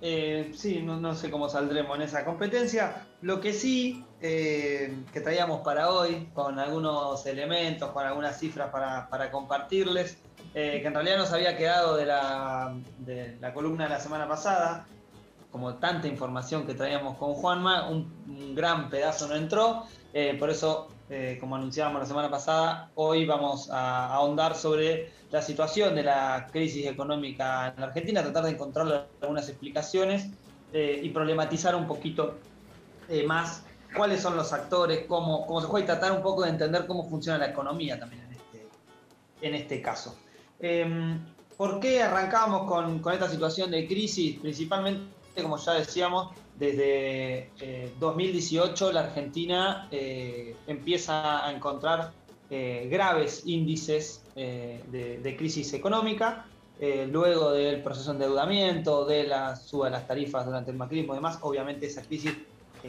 Eh, 0.02 0.52
sí, 0.54 0.82
no, 0.82 1.00
no 1.00 1.16
sé 1.16 1.32
cómo 1.32 1.48
saldremos 1.48 1.96
en 1.96 2.02
esa 2.02 2.26
competencia. 2.26 3.08
Lo 3.22 3.40
que 3.40 3.54
sí 3.54 4.04
eh, 4.20 4.94
que 5.14 5.22
traíamos 5.22 5.62
para 5.62 5.90
hoy, 5.90 6.28
con 6.34 6.60
algunos 6.60 7.26
elementos, 7.26 7.92
con 7.92 8.06
algunas 8.06 8.38
cifras 8.38 8.72
para, 8.72 9.08
para 9.08 9.32
compartirles, 9.32 10.18
eh, 10.54 10.80
que 10.82 10.88
en 10.88 10.94
realidad 10.94 11.18
nos 11.18 11.32
había 11.32 11.56
quedado 11.56 11.96
de 11.96 12.08
la, 12.08 12.76
de 12.98 13.38
la 13.40 13.54
columna 13.54 13.86
de 13.86 13.92
la 13.92 14.00
semana 14.02 14.28
pasada, 14.28 14.86
como 15.50 15.76
tanta 15.76 16.10
información 16.10 16.68
que 16.68 16.74
traíamos 16.74 17.16
con 17.16 17.36
Juanma, 17.36 17.88
un, 17.88 18.14
un 18.28 18.54
gran 18.54 18.90
pedazo 18.90 19.30
no 19.30 19.36
entró, 19.36 19.86
por 20.40 20.50
eso, 20.50 20.90
eh, 21.10 21.38
como 21.40 21.56
anunciábamos 21.56 22.02
la 22.02 22.08
semana 22.08 22.30
pasada, 22.30 22.90
hoy 22.96 23.26
vamos 23.26 23.70
a 23.70 24.14
ahondar 24.14 24.56
sobre 24.56 25.12
la 25.32 25.42
situación 25.42 25.96
de 25.96 26.04
la 26.04 26.48
crisis 26.52 26.88
económica 26.88 27.74
en 27.76 27.84
Argentina, 27.84 28.24
tratar 28.24 28.46
de 28.46 28.52
encontrar 28.52 29.08
algunas 29.22 29.50
explicaciones 29.50 30.28
eh, 30.74 31.00
y 31.04 31.10
problematizar 31.10 31.76
un 31.76 31.88
poquito 31.88 32.40
eh, 33.08 33.24
más 33.24 33.64
cuáles 33.96 34.22
son 34.22 34.36
los 34.36 34.52
actores, 34.52 35.06
cómo, 35.08 35.62
se 35.62 35.68
juega 35.68 35.84
y 35.84 35.88
tratar 35.88 36.12
un 36.12 36.22
poco 36.22 36.44
de 36.44 36.50
entender 36.50 36.86
cómo 36.86 37.08
funciona 37.08 37.38
la 37.38 37.48
economía 37.48 38.00
también 38.00 38.24
en 38.24 38.34
este, 38.34 39.58
este 39.58 39.82
caso. 39.82 40.18
Eh, 40.60 41.18
¿Por 41.56 41.80
qué 41.80 42.04
arrancamos 42.04 42.68
con, 42.68 43.00
con 43.00 43.14
esta 43.14 43.30
situación 43.30 43.72
de 43.72 43.88
crisis? 43.88 44.40
Principalmente, 44.40 45.06
como 45.42 45.58
ya 45.58 45.74
decíamos, 45.74 46.36
desde 46.58 47.50
eh, 47.60 47.94
2018 48.00 48.92
la 48.92 49.02
Argentina 49.02 49.88
eh, 49.92 50.56
empieza 50.68 51.46
a 51.46 51.52
encontrar 51.52 52.14
eh, 52.50 52.88
graves 52.90 53.44
índices 53.46 54.24
eh, 54.36 54.82
de, 54.92 55.20
de 55.20 55.38
crisis 55.38 55.74
económica, 55.74 56.46
luego 57.10 57.52
del 57.52 57.82
proceso 57.82 58.12
de 58.14 58.26
endeudamiento, 58.26 59.06
de 59.06 59.24
la 59.24 59.56
suba 59.56 59.86
de 59.86 59.92
las 59.92 60.06
tarifas 60.06 60.46
durante 60.46 60.72
el 60.72 60.78
macrismo 60.78 61.14
y 61.14 61.16
demás, 61.16 61.40
obviamente 61.42 61.86
esa 61.86 62.02
crisis 62.02 62.34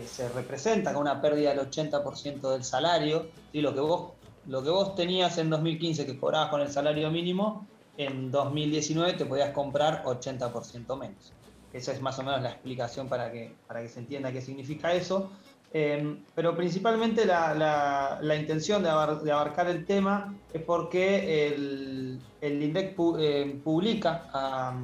se 0.04 0.28
representa 0.30 0.92
con 0.92 1.02
una 1.02 1.22
pérdida 1.22 1.54
del 1.54 1.70
80% 1.70 2.50
del 2.50 2.64
salario, 2.64 3.28
¿sí? 3.52 3.60
lo, 3.60 3.72
que 3.72 3.80
vos, 3.80 4.10
lo 4.48 4.60
que 4.64 4.70
vos 4.70 4.96
tenías 4.96 5.38
en 5.38 5.50
2015 5.50 6.04
que 6.04 6.18
cobrabas 6.18 6.50
con 6.50 6.62
el 6.62 6.72
salario 6.72 7.12
mínimo, 7.12 7.64
en 7.96 8.32
2019 8.32 9.12
te 9.12 9.24
podías 9.24 9.52
comprar 9.52 10.02
80% 10.02 10.98
menos. 10.98 11.32
Esa 11.76 11.92
es 11.92 12.00
más 12.00 12.18
o 12.18 12.22
menos 12.22 12.42
la 12.42 12.50
explicación 12.50 13.08
para 13.08 13.30
que, 13.30 13.60
para 13.66 13.82
que 13.82 13.88
se 13.88 14.00
entienda 14.00 14.32
qué 14.32 14.40
significa 14.40 14.92
eso. 14.94 15.30
Eh, 15.72 16.22
pero 16.34 16.56
principalmente 16.56 17.26
la, 17.26 17.52
la- 17.54 18.18
la 18.22 18.36
intención 18.36 18.82
de, 18.82 18.88
abar- 18.88 19.20
de 19.20 19.32
abarcar 19.32 19.68
el 19.68 19.84
tema 19.84 20.34
es 20.52 20.62
porque 20.62 21.48
el, 21.48 22.20
el 22.40 22.62
INDEC 22.62 22.96
eh, 23.18 23.60
publica 23.62 24.28
a, 24.32 24.74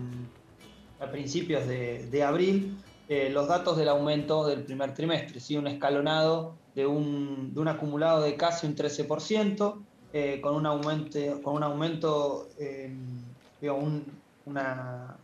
principios 1.10 1.66
de, 1.66 2.22
abril 2.22 2.76
eh, 3.08 3.28
los 3.30 3.48
datos 3.48 3.76
del 3.76 3.88
aumento 3.88 4.46
del 4.46 4.64
primer 4.64 4.94
trimestre, 4.94 5.40
¿sí? 5.40 5.56
un 5.56 5.66
escalonado 5.66 6.58
de 6.74 6.86
un, 6.86 7.52
de 7.54 7.60
un 7.60 7.68
acumulado 7.68 8.22
de 8.22 8.36
casi 8.36 8.66
un 8.66 8.76
13%, 8.76 9.84
eh, 10.12 10.40
con 10.40 10.54
un 10.54 10.66
aumento, 10.66 11.18
con 11.42 11.54
un 11.54 11.62
aumento 11.62 12.48
eh, 12.58 12.94
digo, 13.60 13.74
un- 13.76 14.22
una 14.44 15.16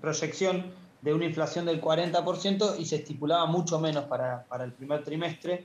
proyección 0.00 0.77
de 1.02 1.14
una 1.14 1.26
inflación 1.26 1.66
del 1.66 1.80
40% 1.80 2.76
y 2.78 2.84
se 2.84 2.96
estipulaba 2.96 3.46
mucho 3.46 3.78
menos 3.78 4.04
para, 4.04 4.44
para 4.44 4.64
el 4.64 4.72
primer 4.72 5.04
trimestre. 5.04 5.64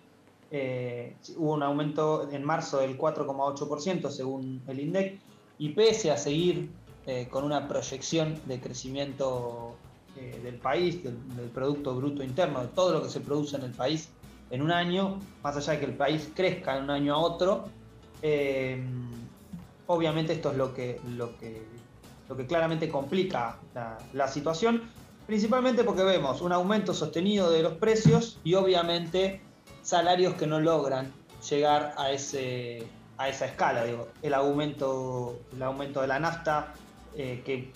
Eh, 0.51 1.15
hubo 1.37 1.53
un 1.53 1.63
aumento 1.63 2.29
en 2.31 2.43
marzo 2.43 2.79
del 2.79 2.97
4,8% 2.97 4.09
según 4.09 4.61
el 4.67 4.79
INDEC 4.79 5.19
y 5.57 5.69
pese 5.69 6.11
a 6.11 6.17
seguir 6.17 6.69
eh, 7.07 7.27
con 7.29 7.43
una 7.43 7.67
proyección 7.67 8.39
de 8.45 8.59
crecimiento 8.59 9.75
eh, 10.15 10.39
del 10.43 10.55
país, 10.55 11.03
del, 11.03 11.17
del 11.35 11.49
Producto 11.49 11.95
Bruto 11.95 12.23
Interno, 12.23 12.61
de 12.61 12.67
todo 12.67 12.93
lo 12.93 13.03
que 13.03 13.09
se 13.09 13.19
produce 13.19 13.55
en 13.55 13.63
el 13.63 13.71
país 13.71 14.09
en 14.51 14.61
un 14.61 14.71
año, 14.71 15.19
más 15.41 15.57
allá 15.57 15.73
de 15.73 15.79
que 15.79 15.85
el 15.85 15.95
país 15.95 16.29
crezca 16.35 16.75
de 16.75 16.83
un 16.83 16.91
año 16.91 17.15
a 17.15 17.17
otro, 17.17 17.65
obviamente 19.87 20.33
esto 20.33 20.51
es 20.51 20.57
lo 20.57 20.73
que, 20.75 21.01
lo 21.17 21.35
que, 21.39 21.63
lo 22.29 22.37
que 22.37 22.45
claramente 22.45 22.87
complica 22.87 23.57
la 24.13 24.27
situación, 24.27 24.83
principalmente 25.25 25.83
porque 25.83 26.03
vemos 26.03 26.41
un 26.41 26.51
aumento 26.51 26.93
sostenido 26.93 27.49
de 27.51 27.63
los 27.63 27.73
precios 27.73 28.39
y 28.43 28.55
obviamente 28.55 29.41
salarios 29.81 30.35
que 30.35 30.47
no 30.47 30.59
logran 30.59 31.13
llegar 31.49 31.93
a, 31.97 32.11
ese, 32.11 32.83
a 33.17 33.29
esa 33.29 33.45
escala. 33.45 33.83
Digo, 33.85 34.09
el, 34.21 34.33
aumento, 34.33 35.39
el 35.53 35.63
aumento 35.63 36.01
de 36.01 36.07
la 36.07 36.19
nafta 36.19 36.73
eh, 37.15 37.41
que 37.45 37.71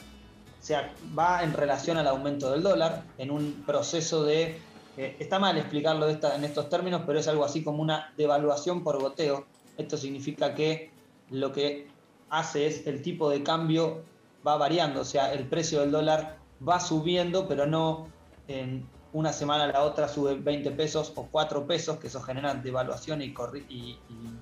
ac- 0.70 0.90
va 1.18 1.44
en 1.44 1.54
relación 1.54 1.98
al 1.98 2.08
aumento 2.08 2.52
del 2.52 2.64
dólar 2.64 3.04
en 3.18 3.32
un 3.32 3.64
proceso 3.66 4.24
de... 4.24 4.60
eh, 4.98 5.16
está 5.20 5.40
mal 5.40 5.58
explicarlo 5.58 6.10
en 6.10 6.44
estos 6.44 6.70
términos, 6.70 7.04
pero 7.06 7.20
es 7.20 7.28
algo 7.28 7.46
así 7.46 7.64
como 7.64 7.82
una 7.82 8.14
devaluación 8.18 8.84
por 8.84 9.00
goteo. 9.02 9.46
Esto 9.78 9.98
significa 9.98 10.56
que 10.56 10.92
lo 11.30 11.52
que 11.52 11.88
hace 12.30 12.68
es 12.68 12.88
el 12.88 13.02
tipo 13.02 13.30
de 13.30 13.44
cambio 13.44 14.02
va 14.46 14.58
variando, 14.58 15.02
o 15.02 15.06
sea, 15.06 15.34
el 15.34 15.46
precio 15.46 15.82
del 15.82 15.92
dólar 15.92 16.38
va 16.66 16.80
subiendo, 16.80 17.48
pero 17.48 17.66
no 17.66 18.08
en 18.48 18.88
una 19.14 19.34
semana 19.34 19.66
a 19.66 19.68
la 19.68 19.84
otra 19.84 20.08
sube 20.08 20.36
20 20.36 20.72
pesos 20.72 21.12
o 21.16 21.28
4 21.30 21.66
pesos, 21.66 21.98
que 21.98 22.08
eso 22.08 22.22
genera 22.22 22.54
devaluación 22.54 23.22
y, 23.22 23.34
y, 23.70 24.00
y- 24.10 24.40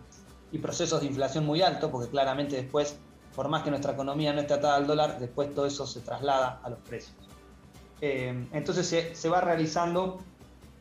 y 0.52 0.60
procesos 0.60 1.02
de 1.02 1.08
inflación 1.08 1.46
muy 1.46 1.62
altos, 1.62 1.90
porque 1.92 2.10
claramente 2.10 2.56
después, 2.56 2.98
por 3.36 3.50
más 3.50 3.64
que 3.64 3.70
nuestra 3.70 3.94
economía 3.94 4.32
no 4.32 4.42
esté 4.42 4.54
atada 4.54 4.76
al 4.76 4.88
dólar, 4.88 5.20
después 5.20 5.54
todo 5.54 5.66
eso 5.66 5.86
se 5.86 6.02
traslada 6.02 6.62
a 6.64 6.70
los 6.70 6.80
precios. 6.80 7.16
Eh, 8.02 8.48
entonces 8.54 8.88
se, 9.14 9.30
va 9.30 9.42
realizando 9.42 10.20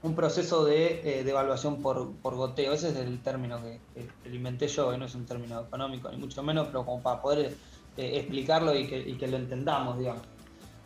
un 0.03 0.14
proceso 0.14 0.64
de 0.64 1.20
eh, 1.20 1.25
devaluación 1.25 1.81
por, 1.81 2.14
por, 2.18 2.37
goteo. 2.37 2.73
Ese 2.73 2.90
es 2.90 2.97
el 2.97 3.23
término 3.23 3.61
que, 3.62 3.81
que, 3.94 4.29
inventé 4.29 4.68
yo, 4.68 4.90
que 4.90 4.99
no 4.99 5.07
es 5.07 5.14
un 5.14 5.25
término 5.25 5.61
económico, 5.62 6.11
ni 6.11 6.18
mucho 6.18 6.42
menos, 6.42 6.66
pero 6.68 6.85
como 6.85 7.03
para 7.03 7.23
poder 7.23 7.57
eh, 7.97 8.18
explicarlo 8.18 8.75
y 8.75 8.83
y 8.83 9.16
que, 9.16 9.27
lo 9.27 9.37
entendamos, 9.38 9.99
digamos. 9.99 10.23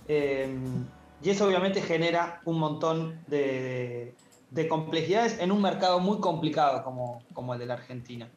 Y 0.09 1.31
eso 1.31 1.47
obviamente 1.47 1.83
genera 1.83 2.41
un 2.45 2.59
montón 2.59 3.21
de, 3.27 4.15
de, 4.51 4.69
complejidades 4.69 5.39
en 5.39 5.53
un 5.53 5.61
mercado 5.61 6.01
muy 6.01 6.19
complicado 6.21 6.83
como, 6.83 7.23
como 7.35 7.55
el 7.55 7.61
de 7.61 7.67
la 7.67 7.75
Argentina. 7.75 8.29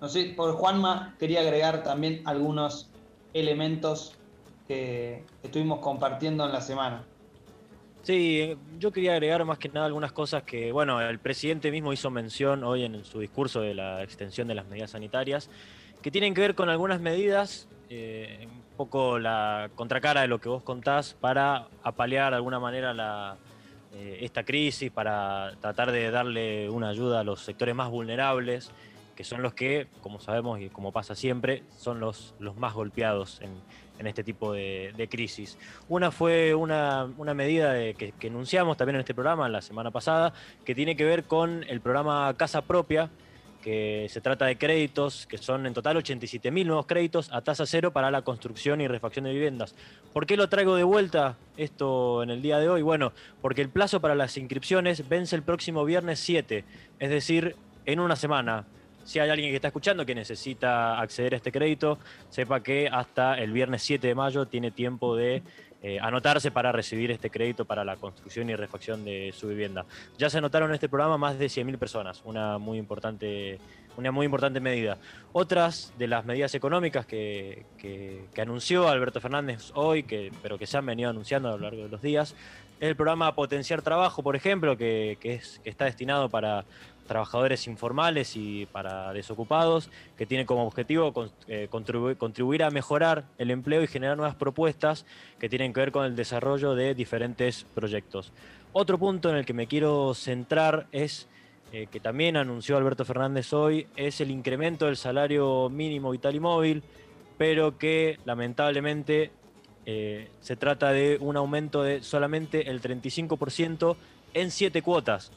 no 0.00 0.08
sé, 0.08 0.32
por 0.36 0.52
Juanma 0.54 1.14
quería 1.18 1.40
agregar 1.40 1.82
también 1.82 2.22
algunos 2.24 2.90
elementos 3.34 4.16
que 4.66 5.24
estuvimos 5.42 5.80
compartiendo 5.80 6.44
en 6.44 6.52
la 6.52 6.60
semana. 6.60 7.04
Sí, 8.06 8.56
yo 8.78 8.92
quería 8.92 9.14
agregar 9.14 9.44
más 9.44 9.58
que 9.58 9.68
nada 9.68 9.86
algunas 9.86 10.12
cosas 10.12 10.44
que, 10.44 10.70
bueno, 10.70 11.00
el 11.00 11.18
presidente 11.18 11.72
mismo 11.72 11.92
hizo 11.92 12.08
mención 12.08 12.62
hoy 12.62 12.84
en 12.84 13.04
su 13.04 13.18
discurso 13.18 13.62
de 13.62 13.74
la 13.74 14.00
extensión 14.04 14.46
de 14.46 14.54
las 14.54 14.66
medidas 14.66 14.92
sanitarias, 14.92 15.50
que 16.02 16.12
tienen 16.12 16.32
que 16.32 16.40
ver 16.40 16.54
con 16.54 16.68
algunas 16.68 17.00
medidas, 17.00 17.68
eh, 17.88 18.46
un 18.50 18.76
poco 18.76 19.18
la 19.18 19.70
contracara 19.74 20.22
de 20.22 20.28
lo 20.28 20.40
que 20.40 20.48
vos 20.48 20.62
contás, 20.62 21.14
para 21.20 21.68
apalear 21.82 22.32
de 22.32 22.36
alguna 22.36 22.60
manera 22.60 22.92
la, 22.92 23.36
eh, 23.94 24.18
esta 24.22 24.44
crisis, 24.44 24.90
para 24.90 25.52
tratar 25.60 25.92
de 25.92 26.10
darle 26.10 26.68
una 26.68 26.88
ayuda 26.88 27.20
a 27.20 27.24
los 27.24 27.40
sectores 27.40 27.74
más 27.74 27.90
vulnerables, 27.90 28.70
que 29.14 29.24
son 29.24 29.40
los 29.40 29.54
que, 29.54 29.86
como 30.02 30.20
sabemos 30.20 30.60
y 30.60 30.68
como 30.68 30.92
pasa 30.92 31.14
siempre, 31.14 31.62
son 31.76 32.00
los, 32.00 32.34
los 32.38 32.56
más 32.56 32.74
golpeados 32.74 33.40
en, 33.40 33.50
en 33.98 34.06
este 34.06 34.22
tipo 34.22 34.52
de, 34.52 35.08
crisis. 35.10 35.58
Una 35.88 36.10
fue 36.10 36.54
una, 36.54 37.06
medida 37.34 37.74
que, 37.94 38.12
que, 38.12 38.26
enunciamos 38.26 38.76
también 38.76 38.96
en 38.96 39.00
este 39.00 39.14
programa 39.14 39.48
la 39.48 39.62
semana 39.62 39.90
pasada, 39.90 40.32
que 40.64 40.74
tiene 40.74 40.96
que 40.96 41.04
ver 41.04 41.24
con 41.24 41.64
el 41.64 41.80
programa 41.80 42.34
Casa 42.36 42.62
Propia, 42.62 43.10
que 43.66 44.06
se 44.08 44.20
trata 44.20 44.46
de 44.46 44.56
créditos, 44.56 45.26
que 45.26 45.38
son 45.38 45.66
en 45.66 45.74
total 45.74 45.96
87 45.96 46.52
mil 46.52 46.68
nuevos 46.68 46.86
créditos 46.86 47.28
a 47.32 47.40
tasa 47.40 47.66
cero 47.66 47.92
para 47.92 48.12
la 48.12 48.22
construcción 48.22 48.80
y 48.80 48.86
refacción 48.86 49.24
de 49.24 49.32
viviendas. 49.32 49.74
¿Por 50.12 50.24
qué 50.24 50.36
lo 50.36 50.48
traigo 50.48 50.76
de 50.76 50.84
vuelta 50.84 51.36
esto 51.56 52.22
en 52.22 52.30
el 52.30 52.42
día 52.42 52.60
de 52.60 52.68
hoy? 52.68 52.82
Bueno, 52.82 53.12
porque 53.42 53.62
el 53.62 53.68
plazo 53.68 54.00
para 54.00 54.14
las 54.14 54.36
inscripciones 54.36 55.08
vence 55.08 55.34
el 55.34 55.42
próximo 55.42 55.84
viernes 55.84 56.20
7, 56.20 56.64
es 57.00 57.10
decir, 57.10 57.56
en 57.86 57.98
una 57.98 58.14
semana 58.14 58.66
si 59.02 59.18
hay 59.18 59.30
alguien 59.30 59.50
que 59.50 59.56
está 59.56 59.68
escuchando 59.68 60.06
que 60.06 60.14
necesita 60.14 61.00
acceder 61.00 61.34
a 61.34 61.36
este 61.38 61.50
crédito, 61.50 61.98
sepa 62.28 62.62
que 62.62 62.88
hasta 62.88 63.34
el 63.34 63.50
viernes 63.50 63.82
7 63.82 64.06
de 64.06 64.14
mayo 64.14 64.46
tiene 64.46 64.70
tiempo 64.70 65.16
de 65.16 65.42
eh, 65.88 66.00
anotarse 66.00 66.50
para 66.50 66.72
recibir 66.72 67.12
este 67.12 67.30
crédito 67.30 67.64
para 67.64 67.84
la 67.84 67.94
construcción 67.94 68.50
y 68.50 68.56
refacción 68.56 69.04
de 69.04 69.32
su 69.32 69.46
vivienda. 69.46 69.86
Ya 70.18 70.28
se 70.28 70.38
anotaron 70.38 70.70
en 70.70 70.74
este 70.74 70.88
programa 70.88 71.16
más 71.16 71.38
de 71.38 71.46
100.000 71.46 71.78
personas, 71.78 72.22
una 72.24 72.58
muy 72.58 72.76
importante 72.76 73.60
una 73.96 74.10
muy 74.10 74.26
importante 74.26 74.58
medida. 74.58 74.98
Otras 75.32 75.92
de 75.96 76.08
las 76.08 76.24
medidas 76.24 76.56
económicas 76.56 77.06
que, 77.06 77.66
anunció 78.36 78.88
Alberto 78.88 79.20
Fernández 79.20 79.70
hoy, 79.74 80.04
pero 80.42 80.58
que 80.58 80.66
se 80.66 80.76
han 80.76 80.86
venido 80.86 81.08
anunciando 81.08 81.50
a 81.50 81.52
lo 81.52 81.58
largo 81.58 81.84
de 81.84 81.88
los 81.88 82.02
días, 82.02 82.34
es 82.80 82.88
el 82.88 82.96
programa 82.96 83.32
Potenciar 83.36 83.80
Trabajo, 83.80 84.24
por 84.24 84.34
ejemplo, 84.34 84.76
que 84.76 85.16
está 85.64 85.84
destinado 85.84 86.28
para 86.28 86.64
trabajadores 87.06 87.66
informales 87.66 88.36
y 88.36 88.66
para 88.66 89.12
desocupados, 89.12 89.90
que 90.16 90.26
tiene 90.26 90.46
como 90.46 90.66
objetivo 90.66 91.12
eh, 91.48 91.68
contribuir, 91.70 92.62
a 92.62 92.70
mejorar 92.70 93.24
el 93.38 93.50
empleo 93.50 93.82
y 93.82 93.86
generar 93.86 94.16
nuevas 94.16 94.34
propuestas 94.34 95.06
que 95.38 95.48
tienen 95.48 95.72
que 95.72 95.80
ver 95.80 95.92
con 95.92 96.04
el 96.04 96.16
desarrollo 96.16 96.74
de 96.74 96.94
diferentes 96.94 97.64
proyectos. 97.74 98.32
Otro 98.72 98.98
punto 98.98 99.30
en 99.30 99.36
el 99.36 99.46
que 99.46 99.54
me 99.54 99.66
quiero 99.66 100.12
centrar 100.14 100.86
es 100.92 101.28
eh, 101.72 101.88
que 101.90 102.00
también 102.00 102.36
anunció 102.36 102.76
Alberto 102.76 103.04
Fernández 103.04 103.52
hoy, 103.52 103.86
es 103.96 104.20
el 104.20 104.30
incremento 104.30 104.86
del 104.86 104.96
salario 104.96 105.68
mínimo 105.68 106.10
vital 106.10 106.34
y 106.34 106.40
móvil, 106.40 106.82
pero 107.38 107.76
que 107.76 108.18
lamentablemente 108.24 109.30
eh, 109.84 110.28
se 110.40 110.56
trata 110.56 110.90
de 110.92 111.16
un 111.20 111.36
aumento 111.36 111.82
de 111.82 112.02
solamente 112.02 112.70
el 112.70 112.80
35% 112.80 113.96
en 114.34 114.50
siete 114.50 114.82
cuotas. 114.82 115.32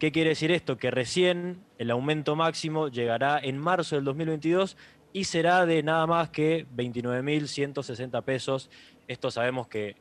¿Qué 0.00 0.12
quiere 0.12 0.30
decir 0.30 0.50
esto? 0.50 0.78
Que 0.78 0.90
recién 0.90 1.62
el 1.76 1.90
aumento 1.90 2.34
máximo 2.34 2.88
llegará 2.88 3.38
en 3.38 3.58
marzo 3.58 3.96
del 3.96 4.04
2022 4.06 4.78
y 5.12 5.24
será 5.24 5.66
de 5.66 5.82
nada 5.82 6.06
más 6.06 6.30
que 6.30 6.66
29.160 6.74 8.22
pesos. 8.22 8.70
Esto 9.08 9.30
sabemos 9.30 9.68
que 9.68 9.96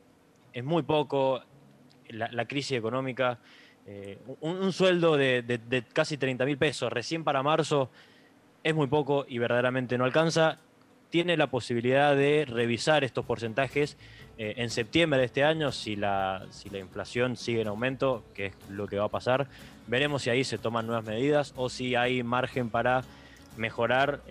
es 0.53 0.63
muy 0.63 0.83
poco, 0.83 1.41
la, 2.07 2.45
crisis 2.45 2.77
económica, 2.77 3.39
eh, 3.85 4.17
un, 4.39 4.71
sueldo 4.71 5.17
de, 5.17 5.41
de 5.41 5.83
casi 5.91 6.15
30.000 6.15 6.57
pesos 6.57 6.93
recién 6.93 7.25
para 7.25 7.43
marzo 7.43 7.89
es 8.63 8.73
muy 8.73 8.87
poco 8.87 9.25
y 9.27 9.37
verdaderamente 9.37 9.97
no 9.97 10.05
alcanza. 10.05 10.59
Tiene 11.09 11.35
la 11.35 11.47
posibilidad 11.47 12.15
de 12.15 12.45
revisar 12.47 13.03
estos 13.03 13.25
porcentajes 13.25 13.97
eh, 14.41 14.53
en 14.55 14.69
septiembre 14.69 15.19
de 15.19 15.25
este 15.25 15.43
año, 15.43 15.73
si 15.73 15.97
la, 15.97 16.45
si 16.49 16.69
la 16.69 16.79
inflación 16.79 17.35
sigue 17.35 17.59
en 17.59 17.67
aumento, 17.67 18.23
que 18.33 18.45
es 18.45 18.53
lo 18.69 18.87
que 18.87 18.97
va 18.97 19.03
a 19.03 19.09
pasar, 19.09 19.49
veremos 19.89 20.21
si 20.21 20.29
ahí 20.29 20.43
se 20.43 20.57
toman 20.57 20.85
nuevas 20.85 21.03
medidas 21.03 21.53
o 21.55 21.69
si 21.69 21.95
hay 21.95 22.23
margen 22.23 22.69
para 22.69 23.03
mejorar 23.57 24.21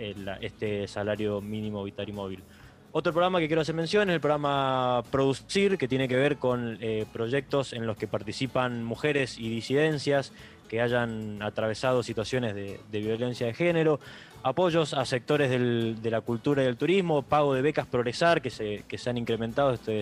este 0.40 0.88
salario 0.88 1.40
mínimo 1.40 1.84
vital 1.84 2.08
y 2.08 2.12
móvil. 2.12 2.42
Otro 2.90 3.12
programa 3.12 3.38
que 3.38 3.48
quiero 3.48 3.60
hacer 3.60 3.74
mención 3.74 4.08
es 4.08 4.14
el 4.14 4.20
programa 4.20 5.02
Producir, 5.10 5.76
que 5.76 5.88
tiene 5.88 6.08
que 6.08 6.16
ver 6.16 6.38
con 6.38 6.78
eh, 6.80 7.04
proyectos 7.12 7.74
en 7.74 7.86
los 7.86 7.98
que 7.98 8.08
participan 8.08 8.82
mujeres 8.82 9.38
y 9.38 9.50
disidencias 9.50 10.32
que 10.68 10.80
hayan 10.80 11.42
atravesado 11.42 12.02
situaciones 12.02 12.54
de, 12.54 12.78
violencia 12.90 13.46
de 13.46 13.54
género, 13.54 14.00
apoyos 14.42 14.94
a 14.94 15.04
sectores 15.04 15.50
de 15.50 16.10
la 16.10 16.20
cultura 16.20 16.62
y 16.62 16.66
del 16.66 16.76
turismo, 16.76 17.22
pago 17.22 17.54
de 17.54 17.62
becas 17.62 17.86
Progresar 17.86 18.40
que 18.42 18.50
se, 18.50 18.84
que 18.86 18.98
se 18.98 19.10
han 19.10 19.16
incrementado 19.16 19.72
este, 19.72 20.00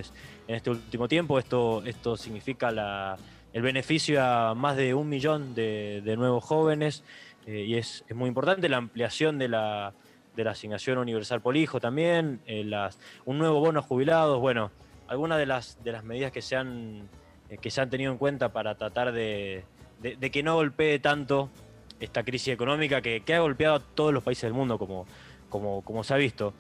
en 0.49 0.55
este 0.55 0.71
último 0.71 1.09
tiempo. 1.09 1.39
Esto, 1.39 1.85
esto 1.85 2.17
significa 2.17 2.71
la, 2.71 3.17
el 3.57 3.63
beneficio 3.63 4.23
a 4.23 4.55
más 4.55 4.77
de 4.77 4.93
un 4.93 5.09
millón 5.09 5.55
de, 5.55 6.15
nuevos 6.19 6.45
jóvenes 6.45 7.03
eh, 7.47 7.65
y 7.67 7.77
es, 7.77 8.05
muy 8.15 8.29
importante 8.29 8.69
la 8.69 8.77
ampliación 8.77 9.39
de 9.39 9.49
la, 9.49 9.95
asignación 10.47 10.99
universal 10.99 11.41
por 11.41 11.57
hijo 11.57 11.81
también, 11.81 12.43
eh, 12.45 12.71
un 13.25 13.39
nuevo 13.39 13.59
bono 13.61 13.79
a 13.79 13.83
jubilados, 13.83 14.41
bueno, 14.41 14.71
algunas 15.09 15.39
de 15.39 15.47
las, 15.47 15.83
de 15.83 15.93
las 15.93 16.05
medidas 16.05 16.33
que 16.33 16.43
se 16.43 16.55
han, 16.55 17.09
eh, 17.49 17.57
que 17.57 17.71
se 17.71 17.81
han 17.81 17.89
tenido 17.89 18.13
en 18.13 18.19
cuenta 18.19 18.53
para 18.53 18.75
tratar 18.75 19.13
de 19.13 19.65
que 20.03 20.43
no 20.43 20.57
golpee 20.57 20.99
tanto 20.99 21.49
esta 21.99 22.25
crisis 22.25 22.49
económica 22.49 23.01
que, 23.01 23.23
ha 23.35 23.39
golpeado 23.39 23.77
a 23.77 23.81
todos 23.81 24.13
los 24.13 24.23
países 24.23 24.43
del 24.43 24.53
mundo, 24.53 24.79
como, 24.79 25.07
como, 25.49 25.81
como 25.81 26.05
se 26.05 26.13
ha 26.13 26.19
visto. 26.19 26.53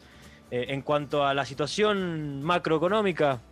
En 0.51 0.81
cuanto 0.81 1.27
a 1.27 1.35
la 1.35 1.45
situación 1.45 2.43
macroeconómica, 2.43 3.43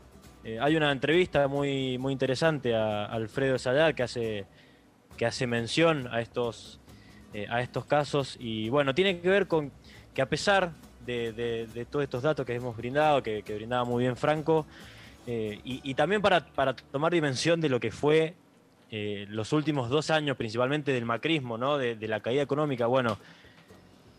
eh, 0.44 0.58
hay 0.60 0.76
una 0.76 0.92
entrevista 0.92 1.48
muy, 1.48 1.98
muy 1.98 2.12
interesante 2.12 2.74
a, 2.74 3.06
Alfredo 3.06 3.58
Sayar 3.58 3.94
que 3.94 4.02
hace, 4.02 4.46
que 5.16 5.26
hace 5.26 5.46
mención 5.46 6.08
a 6.12 6.20
estos, 6.20 6.80
eh, 7.32 7.46
a 7.50 7.60
estos 7.60 7.84
casos 7.84 8.36
y 8.38 8.68
bueno, 8.68 8.94
tiene 8.94 9.20
que 9.20 9.28
ver 9.28 9.46
con 9.46 9.72
que 10.12 10.22
a 10.22 10.28
pesar 10.28 10.72
de, 11.04 11.86
todos 11.90 12.04
estos 12.04 12.22
datos 12.22 12.46
que 12.46 12.54
hemos 12.54 12.76
brindado, 12.76 13.22
que, 13.22 13.42
brindaba 13.42 13.84
muy 13.84 14.04
bien 14.04 14.16
Franco, 14.16 14.66
y, 15.26 15.94
también 15.94 16.20
para, 16.20 16.44
para 16.46 16.76
tomar 16.76 17.12
dimensión 17.12 17.60
de 17.60 17.70
lo 17.70 17.80
que 17.80 17.90
fue 17.90 18.34
eh, 18.96 19.26
los 19.28 19.52
últimos 19.52 19.90
dos 19.90 20.10
años, 20.10 20.36
principalmente 20.36 20.92
del 20.92 21.04
macrismo, 21.04 21.58
¿no? 21.58 21.78
de, 21.78 21.96
la 22.06 22.20
caída 22.20 22.42
económica, 22.42 22.86
bueno, 22.86 23.18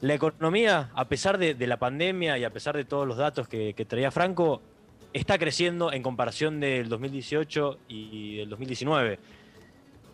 la 0.01 0.15
economía, 0.15 0.89
a 0.93 1.05
pesar 1.05 1.37
de, 1.37 1.55
la 1.65 1.77
pandemia 1.77 2.37
y 2.37 2.43
a 2.43 2.49
pesar 2.49 2.75
de 2.75 2.83
todos 2.83 3.07
los 3.07 3.15
datos 3.15 3.47
que, 3.47 3.73
traía 3.87 4.11
Franco, 4.11 4.61
está 5.15 5.37
creciendo 5.39 5.93
en 5.93 6.03
comparación 6.03 6.59
del 6.59 6.89
2018 6.89 7.79
y 7.87 8.37
del 8.37 8.49
2019. 8.49 9.19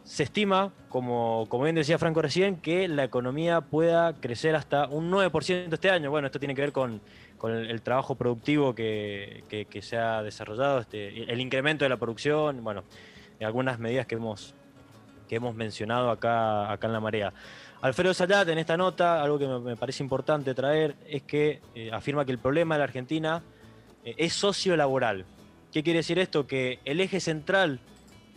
Se 0.04 0.24
estima, 0.24 0.74
como, 0.90 1.46
como 1.50 1.64
bien 1.64 1.76
decía 1.76 1.98
Franco 1.98 2.22
recién, 2.22 2.58
que 2.58 2.88
la 2.88 3.04
economía 3.04 3.62
pueda 3.62 4.14
crecer 4.20 4.56
hasta 4.56 4.88
un 4.88 5.12
9% 5.12 5.74
este 5.74 5.90
año. 5.90 6.12
Bueno, 6.12 6.28
esto 6.28 6.40
tiene 6.40 6.54
que 6.54 6.62
ver 6.62 6.72
con, 6.72 7.02
el, 7.44 7.82
trabajo 7.82 8.14
productivo 8.14 8.76
que, 8.76 9.44
se 9.82 9.98
ha 9.98 10.22
desarrollado, 10.22 10.80
este, 10.80 11.32
el 11.32 11.42
incremento 11.42 11.84
de 11.84 11.90
la 11.90 11.98
producción, 11.98 12.64
bueno, 12.64 12.84
algunas 13.42 13.80
medidas 13.80 14.06
que 14.06 14.16
hemos, 14.16 14.54
que 15.28 15.38
hemos 15.38 15.56
mencionado 15.56 16.12
acá, 16.12 16.72
acá 16.72 16.86
en 16.86 16.94
La 16.94 17.00
Marea. 17.00 17.34
Alfredo 17.82 18.14
Salat, 18.14 18.48
en 18.50 18.60
esta 18.60 18.78
nota, 18.78 19.24
algo 19.24 19.40
que 19.40 19.48
me, 19.48 19.76
parece 19.76 20.04
importante 20.04 20.54
traer, 20.54 20.96
es 21.08 21.24
que 21.24 21.60
eh, 21.74 21.90
afirma 21.92 22.24
que 22.24 22.32
el 22.32 22.38
problema 22.38 22.76
de 22.76 22.80
la 22.80 22.84
Argentina 22.84 23.42
es 24.06 24.34
sociolaboral. 24.34 25.26
¿Qué 25.72 25.84
quiere 25.84 26.00
decir 26.00 26.20
esto? 26.20 26.48
Que 26.48 26.80
el 26.86 27.00
eje 27.00 27.20
central 27.20 27.80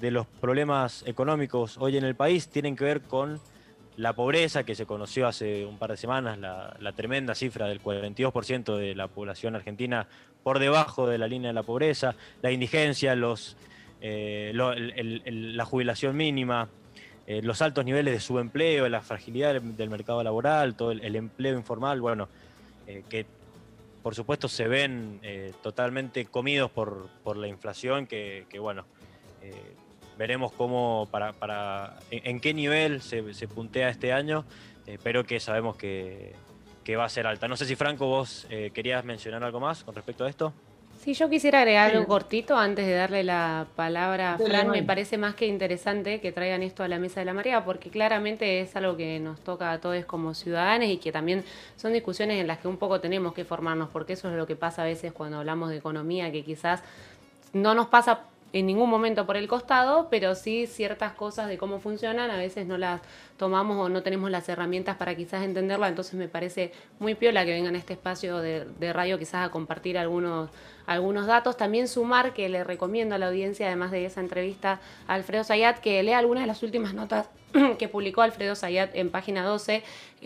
de 0.01 0.11
los 0.11 0.27
problemas 0.27 1.03
económicos 1.07 1.77
hoy 1.79 1.97
en 1.97 2.05
el 2.05 2.15
país 2.15 2.49
tienen 2.49 2.77
que 2.77 2.85
ver 2.85 3.03
con 3.03 3.41
la 3.97 4.13
pobreza, 4.13 4.65
que 4.65 4.75
se 4.75 4.87
conoció 4.87 5.27
hace 5.27 5.65
un 5.65 5.79
par 5.79 5.91
de 5.91 5.97
semanas, 5.97 6.39
la, 6.39 6.77
la 6.81 6.93
tremenda 6.93 7.35
cifra 7.35 7.67
del 7.67 7.83
42% 7.83 8.77
de 8.77 8.95
la 8.95 9.09
población 9.09 9.55
argentina 9.55 10.09
por 10.43 10.59
debajo 10.59 11.07
de 11.07 11.19
la 11.19 11.27
línea 11.27 11.49
de 11.49 11.55
la 11.55 11.63
pobreza, 11.63 12.15
la 12.43 12.51
indigencia, 12.51 13.15
los, 13.15 13.57
eh, 14.01 14.53
la 14.55 15.65
jubilación 15.65 16.17
mínima, 16.17 16.69
eh, 17.27 17.41
los 17.43 17.63
altos 17.63 17.85
niveles 17.85 18.13
de 18.13 18.21
subempleo, 18.21 18.89
la 18.89 19.01
fragilidad 19.01 19.61
del, 19.61 19.91
mercado 19.91 20.23
laboral, 20.23 20.75
todo 20.75 20.93
el, 20.93 21.17
empleo 21.17 21.57
informal, 21.57 22.01
bueno, 22.01 22.29
que 23.09 23.25
por 24.05 24.15
supuesto 24.15 24.47
se 24.47 24.69
ven 24.69 25.21
totalmente 25.63 26.27
comidos 26.27 26.71
por, 26.71 27.37
la 27.37 27.49
inflación, 27.49 28.07
que, 28.07 28.47
bueno, 28.61 28.85
veremos 30.17 30.53
cómo, 30.53 31.09
para, 31.11 31.33
para 31.33 31.97
en, 32.13 32.39
qué 32.39 32.55
nivel 32.55 33.03
se, 33.03 33.35
se 33.35 33.49
puntea 33.49 33.89
este 33.89 34.13
año, 34.13 34.45
pero 35.03 35.25
que 35.25 35.41
sabemos 35.41 35.77
que, 35.77 36.35
que 36.85 36.97
va 36.97 37.07
a 37.07 37.09
ser 37.09 37.27
alta. 37.27 37.49
No 37.49 37.57
sé 37.57 37.65
si 37.65 37.75
Franco, 37.75 38.07
vos 38.07 38.47
eh, 38.51 38.71
querías 38.73 39.05
mencionar 39.05 39.43
algo 39.43 39.59
más 39.59 39.83
con 39.83 39.95
respecto 39.95 40.25
a 40.25 40.29
esto. 40.29 40.53
Sí, 41.05 41.13
yo 41.13 41.29
quisiera 41.29 41.59
agregar 41.59 41.91
algo 41.91 42.07
cortito 42.07 42.57
antes 42.57 42.87
de 42.87 42.95
darle 42.95 43.25
la 43.25 43.67
palabra 43.77 44.33
a 44.33 44.39
Fran. 44.39 44.71
Me 44.71 44.83
parece 44.83 45.19
más 45.19 45.35
que 45.35 45.47
interesante 45.47 46.19
que 46.19 46.33
traigan 46.33 46.63
esto 46.63 46.83
a 46.83 46.89
la 46.89 46.99
mesa 46.99 47.21
de 47.21 47.27
la 47.27 47.35
marea, 47.35 47.63
porque 47.63 47.91
claramente 47.91 48.63
es 48.63 48.75
algo 48.75 48.97
que 48.97 49.21
nos 49.21 49.39
toca 49.41 49.71
a 49.71 49.83
todos 49.83 50.03
como 50.07 50.33
ciudadanos 50.33 50.89
y 50.89 50.97
que 50.97 51.13
también 51.13 51.45
son 51.77 51.93
discusiones 51.93 52.41
en 52.41 52.47
las 52.47 52.57
que 52.57 52.69
un 52.69 52.79
poco 52.79 53.03
tenemos 53.03 53.35
que 53.35 53.45
formarnos, 53.45 53.91
porque 53.91 54.15
eso 54.15 54.31
es 54.31 54.35
lo 54.35 54.47
que 54.47 54.57
pasa 54.57 54.81
a 54.81 54.87
veces 54.87 55.13
cuando 55.13 55.37
hablamos 55.41 55.69
de 55.69 55.77
economía, 55.77 56.33
que 56.33 56.43
quizás 56.43 56.83
no 57.53 57.75
nos 57.75 57.89
pasa 57.89 58.21
en 58.55 58.67
ningún 58.67 58.89
momento 58.89 59.27
por 59.27 59.37
el 59.37 59.49
costado, 59.49 60.07
pero 60.09 60.37
sí 60.37 60.69
ciertas 60.69 61.13
cosas 61.13 61.49
de 61.49 61.59
cómo 61.59 61.81
funcionan, 61.81 62.31
a 62.31 62.37
veces 62.37 62.67
no 62.67 62.79
las 62.79 63.01
tomamos 63.37 63.77
o 63.85 63.89
no 63.89 64.05
tenemos 64.05 64.31
las 64.31 64.49
herramientas 64.49 64.97
para 64.97 65.17
quizás 65.17 65.43
entenderla, 65.43 65.89
entonces 65.89 66.15
me 66.15 66.29
parece 66.29 66.71
muy 67.01 67.17
piola 67.17 67.45
que 67.45 67.51
vengan 67.51 67.75
a 67.75 67.79
este 67.79 67.95
espacio 67.95 68.39
de, 68.39 68.93
radio 68.93 69.19
quizás 69.19 69.49
a 69.49 69.51
compartir 69.51 69.99
algunos 69.99 70.51
algunos 70.87 71.27
datos. 71.27 71.57
También 71.57 71.89
sumar 71.89 72.33
que 72.33 72.49
le 72.49 72.63
recomiendo 72.63 73.17
a 73.17 73.19
la 73.19 73.27
audiencia, 73.27 73.67
además 73.67 73.91
de 73.91 74.05
esa 74.05 74.21
entrevista 74.21 74.81
a 75.09 75.15
Alfredo 75.15 75.43
Zayat, 75.43 75.81
que 75.81 76.01
lea 76.05 76.19
algunas 76.19 76.45
de 76.45 76.47
las 76.47 76.63
últimas 76.63 76.95
notas 76.95 77.29
que 77.79 77.89
publicó 77.89 78.23
Alfredo 78.23 78.57
Zayat 78.57 78.95
en 78.95 79.11
página 79.11 79.45
12. 79.45 79.83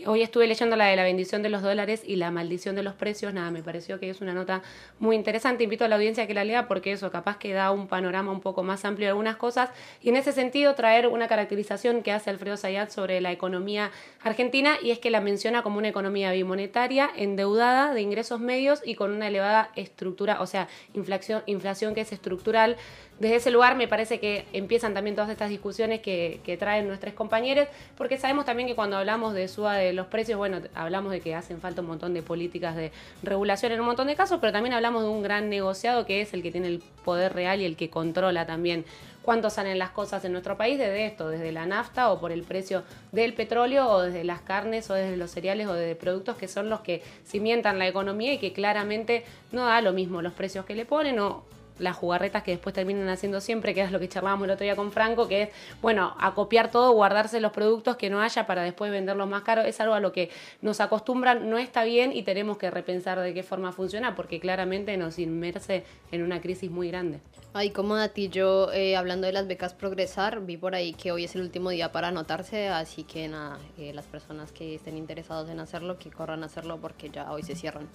Hoy 0.06 0.22
estuve 0.22 0.46
leyendo 0.46 0.76
la 0.76 0.86
de 0.86 0.96
la 0.96 1.02
bendición 1.02 1.42
de 1.42 1.50
los 1.50 1.62
dólares 1.62 2.02
y 2.06 2.16
la 2.16 2.30
maldición 2.30 2.74
de 2.74 2.82
los 2.82 2.94
precios. 2.94 3.34
Nada, 3.34 3.50
me 3.50 3.62
pareció 3.62 3.98
que 4.00 4.08
es 4.08 4.20
una 4.20 4.32
nota 4.32 4.62
muy 4.98 5.16
interesante. 5.16 5.64
Invito 5.64 5.84
a 5.84 5.88
la 5.88 5.96
audiencia 5.96 6.24
a 6.24 6.26
que 6.26 6.34
la 6.34 6.44
lea 6.44 6.68
porque 6.68 6.92
eso 6.92 7.10
capaz 7.10 7.36
que 7.36 7.52
da 7.52 7.70
un 7.70 7.86
panorama 7.86 8.32
un 8.32 8.40
poco 8.40 8.62
más 8.62 8.84
amplio 8.84 9.06
de 9.06 9.10
algunas 9.10 9.36
cosas. 9.36 9.70
Y 10.00 10.08
en 10.08 10.16
ese 10.16 10.32
sentido 10.32 10.74
traer 10.74 11.08
una 11.08 11.28
caracterización 11.28 12.02
que 12.02 12.12
hace 12.12 12.30
Alfredo 12.30 12.56
Zayat 12.56 12.90
sobre 12.90 13.20
la 13.20 13.32
economía 13.32 13.90
argentina 14.22 14.76
y 14.82 14.90
es 14.90 14.98
que 14.98 15.10
la 15.10 15.20
menciona 15.20 15.62
como 15.62 15.78
una 15.78 15.88
economía 15.88 16.32
bimonetaria, 16.32 17.10
endeudada, 17.14 17.92
de 17.92 18.00
ingresos 18.00 18.40
medios 18.40 18.80
y 18.84 18.94
con 18.94 19.12
una 19.12 19.28
elevada 19.28 19.70
estructura, 19.76 20.40
o 20.40 20.46
sea, 20.46 20.68
inflación, 20.94 21.42
inflación 21.46 21.94
que 21.94 22.02
es 22.02 22.12
estructural. 22.12 22.76
Desde 23.18 23.35
ese 23.35 23.50
lugar 23.50 23.74
me 23.74 23.88
parece 23.88 24.20
que 24.20 24.44
empiezan 24.52 24.94
también 24.94 25.16
todas 25.16 25.31
estas 25.31 25.50
discusiones 25.50 26.00
que, 26.00 26.57
traen 26.59 26.87
nuestros 26.87 27.14
compañeros, 27.14 27.66
porque 27.96 28.16
sabemos 28.16 28.44
también 28.44 28.68
que 28.68 28.76
cuando 28.76 28.96
hablamos 28.96 29.35
de 29.35 29.48
suba 29.48 29.74
de 29.74 29.92
los 29.92 30.07
precios, 30.07 30.38
bueno, 30.38 30.61
hablamos 30.74 31.11
de 31.11 31.20
que 31.20 31.35
hacen 31.35 31.61
falta 31.61 31.81
un 31.81 31.88
montón 31.88 32.14
de 32.14 32.22
políticas 32.22 32.76
de 32.76 32.92
regulación 33.22 33.72
en 33.72 33.81
un 33.81 33.87
montón 33.87 34.07
de 34.07 34.14
casos, 34.14 34.38
pero 34.40 34.52
también 34.52 34.72
hablamos 34.72 35.02
de 35.02 35.09
un 35.09 35.22
gran 35.22 35.50
negociado 35.50 36.07
que 36.07 36.20
es 36.20 36.33
el 36.33 36.42
que 36.42 36.52
tiene 36.52 36.68
el 36.68 36.83
poder 37.04 37.33
real 37.33 37.61
y 37.61 37.64
el 37.64 37.76
que 37.76 37.90
controla 37.90 38.46
también 38.46 38.85
cuánto 39.22 39.50
salen 39.50 39.78
las 39.78 39.90
cosas 39.90 40.24
en 40.24 40.33
nuestro 40.33 40.57
país 40.57 40.78
desde 40.78 41.04
esto, 41.04 41.28
desde 41.28 41.52
la 41.52 41.66
nafta 41.66 42.11
o 42.11 42.20
por 42.20 42.33
el 42.33 42.44
precio 42.44 42.85
del 43.12 43.35
petróleo 43.35 43.88
o 43.88 44.00
desde 44.00 44.24
las 44.24 44.40
carnes 44.40 44.88
o 44.90 44.94
desde 44.94 45.16
los 45.16 45.31
cereales 45.31 45.66
o 45.66 45.74
desde 45.74 45.96
productos 45.96 46.37
que 46.37 46.48
son 46.48 46.70
los 46.70 46.81
que 46.81 47.02
cimientan 47.26 47.78
la 47.78 47.87
economía 47.87 48.33
y 48.33 48.38
que 48.38 48.52
claramente 48.52 49.24
no 49.52 49.66
da 49.66 49.83
lo 49.83 49.92
mismo 49.92 50.22
los 50.22 50.33
precios 50.33 50.64
que 50.64 50.74
le 50.74 50.87
ponen 50.87 51.18
o 51.18 51.42
las 51.78 51.96
jugarretas 51.96 52.42
que 52.42 52.52
después 52.52 52.74
terminan 52.74 53.08
haciendo 53.08 53.40
siempre, 53.40 53.74
que 53.74 53.82
es 53.82 53.92
lo 53.92 53.98
que 53.98 54.08
charlábamos 54.08 54.44
el 54.46 54.52
otro 54.52 54.64
día 54.64 54.76
con 54.76 54.92
Franco, 54.92 55.28
que 55.28 55.42
es, 55.42 55.48
bueno, 55.80 56.14
acopiar 56.18 56.70
todo, 56.70 56.92
guardarse 56.92 57.40
los 57.40 57.52
productos 57.52 57.96
que 57.96 58.10
no 58.10 58.20
haya 58.20 58.46
para 58.46 58.62
después 58.62 58.90
venderlos 58.90 59.28
más 59.28 59.42
caros, 59.42 59.66
es 59.66 59.80
algo 59.80 59.94
a 59.94 60.00
lo 60.00 60.12
que 60.12 60.30
nos 60.60 60.80
acostumbran, 60.80 61.48
no 61.48 61.58
está 61.58 61.84
bien 61.84 62.12
y 62.12 62.22
tenemos 62.22 62.58
que 62.58 62.70
repensar 62.70 63.20
de 63.20 63.34
qué 63.34 63.42
forma 63.42 63.72
funciona, 63.72 64.14
porque 64.14 64.40
claramente 64.40 64.96
nos 64.96 65.18
inmerse 65.18 65.84
en 66.12 66.22
una 66.22 66.40
crisis 66.40 66.70
muy 66.70 66.88
grande. 66.88 67.20
Ay, 67.54 67.70
como 67.70 67.96
Nati, 67.96 68.28
yo 68.28 68.72
eh, 68.72 68.96
hablando 68.96 69.26
de 69.26 69.32
las 69.32 69.46
becas 69.46 69.74
Progresar, 69.74 70.44
vi 70.44 70.56
por 70.56 70.74
ahí 70.74 70.92
que 70.92 71.12
hoy 71.12 71.24
es 71.24 71.34
el 71.34 71.42
último 71.42 71.70
día 71.70 71.92
para 71.92 72.08
anotarse, 72.08 72.68
así 72.68 73.04
que 73.04 73.26
nada, 73.28 73.58
eh, 73.78 73.92
las 73.94 74.06
personas 74.06 74.52
que 74.52 74.74
estén 74.74 74.96
interesados 74.96 75.48
en 75.48 75.58
hacerlo, 75.60 75.98
que 75.98 76.10
corran 76.10 76.42
a 76.42 76.46
hacerlo 76.46 76.78
porque 76.78 77.10
ya 77.10 77.32
hoy 77.32 77.42
se 77.42 77.56
cierran. 77.56 77.88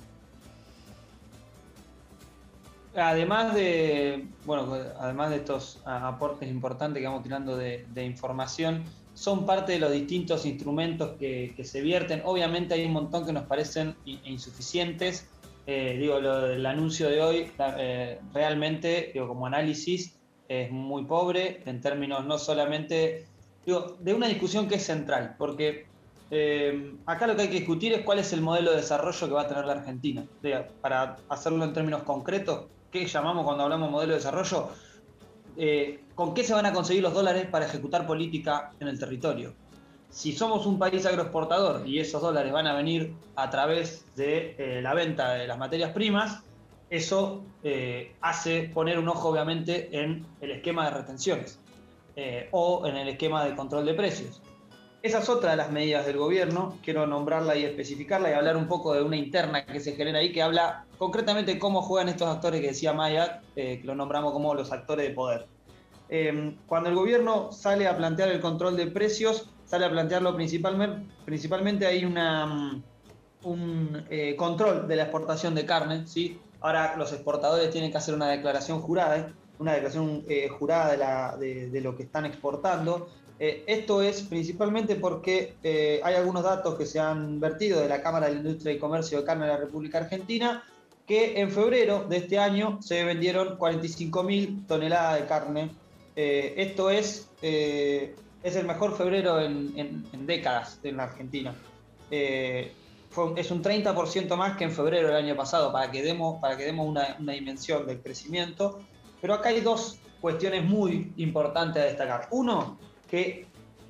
Además 2.96 3.56
de, 3.56 4.28
bueno, 4.46 4.72
además 5.00 5.32
de 5.32 5.38
estos 5.38 5.82
aportes 5.84 6.48
importantes 6.50 7.02
que 7.02 7.08
vamos 7.08 7.24
tirando 7.24 7.58
de, 7.58 8.06
información, 8.06 8.84
son 9.16 9.46
parte 9.46 9.74
de 9.74 9.80
los 9.80 9.92
distintos 9.92 10.46
instrumentos 10.46 11.18
que, 11.20 11.56
se 11.64 11.82
vierten. 11.82 12.22
Obviamente 12.24 12.76
hay 12.76 12.86
un 12.86 12.94
montón 12.94 13.26
que 13.26 13.34
nos 13.34 13.44
parecen 13.44 13.96
insuficientes. 14.06 15.28
Eh, 15.66 15.98
digo, 16.00 16.20
lo 16.20 16.42
del 16.42 16.66
anuncio 16.66 17.10
de 17.10 17.22
hoy 17.22 17.52
eh, 17.78 18.20
realmente, 18.34 19.12
digo, 19.14 19.28
como 19.28 19.48
análisis, 19.48 20.20
es 20.48 20.70
muy 20.70 21.06
pobre 21.06 21.64
en 21.66 21.80
términos 21.82 22.26
no 22.26 22.38
solamente, 22.38 23.26
digo, 23.66 23.98
de 24.00 24.14
una 24.14 24.28
discusión 24.28 24.68
que 24.68 24.76
es 24.76 24.86
central, 24.86 25.36
porque 25.38 25.88
eh, 26.30 26.96
acá 27.06 27.28
lo 27.28 27.36
que 27.36 27.44
hay 27.44 27.48
que 27.48 27.60
discutir 27.60 27.94
es 27.94 28.02
cuál 28.02 28.20
es 28.20 28.34
el 28.34 28.42
modelo 28.42 28.72
de 28.72 28.78
desarrollo 28.78 29.28
que 29.28 29.34
va 29.34 29.44
a 29.44 29.48
tener 29.48 29.66
la 29.66 29.74
Argentina. 29.74 30.26
para 30.82 31.16
hacerlo 31.30 31.64
en 31.64 31.74
términos 31.74 32.04
concretos, 32.04 32.66
¿qué 32.94 33.08
llamamos 33.08 33.44
cuando 33.44 33.64
hablamos 33.64 33.88
de 33.88 33.92
modelo 33.92 34.12
de 34.12 34.18
desarrollo? 34.20 34.70
Eh, 35.58 36.04
¿Con 36.16 36.34
qué 36.34 36.44
se 36.44 36.54
van 36.54 36.68
a 36.68 36.72
conseguir 36.72 37.02
los 37.02 37.14
dólares 37.14 37.48
para 37.48 37.66
ejecutar 37.66 38.06
política 38.06 38.72
en 38.80 38.88
el 38.88 39.00
territorio? 39.00 39.54
Si 40.10 40.32
somos 40.32 40.68
un 40.68 40.78
país 40.78 41.04
agroexportador 41.08 41.88
y 41.88 42.00
esos 42.00 42.22
dólares 42.22 42.54
van 42.54 42.68
a 42.68 42.76
venir 42.76 43.16
a 43.36 43.50
través 43.50 44.06
de 44.16 44.56
eh, 44.60 44.82
la 44.84 44.94
venta 44.94 45.34
de 45.34 45.48
las 45.48 45.58
materias 45.58 45.92
primas, 45.92 46.44
eso 46.92 47.44
eh, 47.64 48.16
hace 48.22 48.70
poner 48.72 49.00
un 49.00 49.10
ojo 49.10 49.30
obviamente 49.30 49.90
en 50.00 50.24
el 50.40 50.52
esquema 50.52 50.86
de 50.86 50.92
retenciones 50.92 51.60
o 52.52 52.86
en 52.86 52.96
el 52.96 53.08
esquema 53.08 53.44
de 53.44 53.56
control 53.56 53.88
de 53.88 53.96
precios. 53.96 54.40
Esa 55.04 55.20
es 55.20 55.28
otra 55.28 55.52
de 55.52 55.58
las 55.58 55.70
medidas 55.70 56.06
del 56.06 56.16
gobierno, 56.16 56.78
quiero 56.82 57.06
nombrarla 57.06 57.58
y 57.58 57.66
especificarla 57.66 58.30
y 58.32 58.34
hablar 58.36 58.56
un 58.56 58.70
poco 58.70 58.94
de 58.94 59.04
una 59.04 59.18
interna 59.18 59.66
que 59.66 59.82
se 59.82 59.98
genera 59.98 60.20
ahí, 60.20 60.32
que 60.32 60.42
habla 60.42 60.86
concretamente 60.98 61.60
cómo 61.60 61.82
juegan 61.82 62.08
estos 62.08 62.30
actores 62.30 62.62
que 62.62 62.68
decía 62.68 62.94
Maya, 62.94 63.42
eh, 63.58 63.80
que 63.82 63.86
lo 63.86 63.96
nombramos 63.96 64.32
como 64.32 64.56
los 64.56 64.72
actores 64.72 65.10
de 65.10 65.14
poder. 65.14 65.46
Em, 66.08 66.56
cuando 66.68 66.88
el 66.88 66.96
gobierno 66.96 67.52
sale 67.52 67.86
a 67.86 67.98
plantear 67.98 68.30
el 68.30 68.40
control 68.40 68.78
de 68.78 68.88
precios, 68.88 69.50
sale 69.66 69.84
a 69.84 69.90
plantearlo 69.90 70.34
principalmente, 70.38 71.06
principalmente 71.26 71.86
hay 71.86 72.06
mm, 72.06 72.84
un 73.44 74.06
eh, 74.10 74.38
control 74.38 74.88
de 74.88 74.96
la 74.96 75.04
exportación 75.04 75.54
de 75.54 75.66
carne, 75.66 76.08
¿sí? 76.08 76.40
Ahora 76.62 76.96
los 76.96 77.12
exportadores 77.12 77.70
tienen 77.72 77.92
que 77.92 77.98
hacer 77.98 78.16
una 78.16 78.30
declaración 78.30 78.80
jurada, 78.80 79.34
una 79.60 79.74
declaración 79.74 80.24
eh, 80.30 80.48
jurada 80.48 81.36
de, 81.36 81.82
lo 81.82 81.94
que 81.98 82.04
están 82.04 82.26
exportando. 82.26 83.10
Esto 83.40 84.02
es 84.02 84.22
principalmente 84.22 84.96
porque 84.96 85.56
hay 86.04 86.14
algunos 86.16 86.44
datos 86.44 86.78
que 86.78 86.86
se 86.86 87.00
han 87.00 87.40
vertido 87.40 87.82
de 87.82 87.90
la 87.90 88.02
Cámara 88.02 88.28
de 88.28 88.36
Industria 88.38 88.74
y 88.74 88.80
Comercio 88.80 89.20
de 89.20 89.26
Carne 89.26 89.46
de 89.46 89.54
la 89.54 89.58
República 89.58 89.98
Argentina 89.98 90.64
que 91.08 91.40
en 91.42 91.52
febrero 91.52 92.06
de 92.08 92.18
este 92.18 92.40
año 92.40 92.82
se 92.82 93.04
vendieron 93.04 93.58
45.000 93.58 94.68
toneladas 94.68 95.20
de 95.20 95.28
carne. 95.28 95.70
Eh, 96.16 96.54
esto 96.58 96.90
es, 96.90 97.30
eh, 97.42 98.16
es 98.42 98.56
el 98.56 98.66
mejor 98.66 98.96
febrero 98.96 99.42
en, 99.42 100.26
décadas 100.26 100.80
en 100.84 100.98
la 100.98 101.04
Argentina. 101.04 101.54
Eh, 102.10 102.72
es 103.36 103.52
un 103.52 103.62
30% 103.62 104.36
más 104.36 104.58
que 104.58 104.64
en 104.64 104.72
febrero 104.72 105.10
del 105.10 105.18
año 105.18 105.36
pasado, 105.36 105.72
para 105.72 105.92
que 105.92 106.02
demos, 106.02 106.40
para 106.40 106.58
que 106.58 106.64
demos 106.64 106.88
una, 106.88 107.16
dimensión 107.34 107.86
del 107.86 108.02
crecimiento. 108.02 108.80
Pero 109.22 109.36
acá 109.36 109.50
hay 109.50 109.62
dos 109.62 110.00
cuestiones 110.22 110.64
muy 110.64 111.12
importantes 111.18 111.84
a 111.84 111.86
destacar. 111.86 112.28
Uno, 112.32 112.80
que 113.14 113.46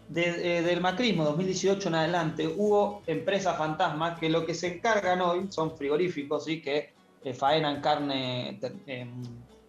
desde 0.09 0.63
del 0.63 0.81
macrismo 0.81 1.23
2018 1.23 1.87
en 1.87 1.95
adelante 1.95 2.45
hubo 2.45 3.03
empresas 3.07 3.57
fantasmas 3.57 4.19
que 4.19 4.29
lo 4.29 4.45
que 4.45 4.53
se 4.53 4.67
encargan 4.75 5.21
hoy 5.21 5.47
son 5.49 5.77
frigoríficos, 5.77 6.49
y 6.49 6.61
que 6.61 6.91
eh, 7.23 7.33
faenan 7.33 7.79
carne, 7.79 8.59
eh, 8.85 9.09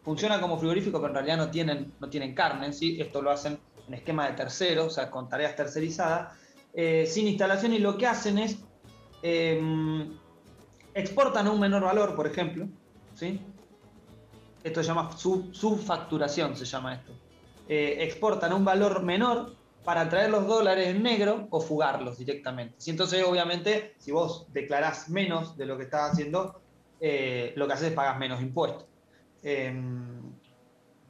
funcionan 0.02 0.40
como 0.40 0.58
frigorífico, 0.58 0.98
pero 0.98 1.10
en 1.10 1.14
realidad 1.14 1.36
no 1.36 1.50
tienen, 1.52 1.92
no 2.00 2.08
tienen 2.08 2.34
carne, 2.34 2.72
¿sí? 2.72 3.00
esto 3.00 3.22
lo 3.22 3.30
hacen 3.30 3.56
en 3.86 3.94
esquema 3.94 4.26
de 4.26 4.32
terceros, 4.32 4.86
o 4.88 4.90
sea, 4.90 5.08
con 5.08 5.28
tareas 5.28 5.54
tercerizadas, 5.54 6.36
eh, 6.74 7.06
sin 7.06 7.28
instalación 7.28 7.74
y 7.74 7.78
lo 7.78 7.96
que 7.96 8.08
hacen 8.08 8.38
es 8.38 8.58
exportan 10.94 11.46
a 11.46 11.52
un 11.52 11.60
menor 11.60 11.84
valor, 11.84 12.16
por 12.16 12.26
ejemplo, 12.26 12.66
¿sí? 13.14 13.40
esto 14.64 14.82
se 14.82 14.88
llama 14.88 15.12
subfacturación, 15.16 16.56
se 16.56 16.64
llama 16.64 16.94
esto, 16.94 17.12
exportan 17.68 18.52
a 18.52 18.54
un 18.54 18.64
valor 18.64 19.02
menor 19.02 19.54
para 19.84 20.08
traer 20.08 20.30
los 20.30 20.46
dólares 20.46 20.88
en 20.88 21.02
negro 21.02 21.46
o 21.50 21.60
fugarlos 21.60 22.18
directamente. 22.18 22.76
Y 22.84 22.90
entonces, 22.90 23.22
obviamente, 23.24 23.94
si 23.98 24.10
vos 24.10 24.46
declarás 24.52 25.10
menos 25.10 25.56
de 25.56 25.66
lo 25.66 25.76
que 25.76 25.84
estás 25.84 26.12
haciendo, 26.12 26.60
eh, 27.00 27.52
lo 27.56 27.66
que 27.66 27.74
haces 27.74 27.88
es 27.88 27.94
pagas 27.94 28.18
menos 28.18 28.40
impuestos. 28.40 28.86
Em, 29.42 30.22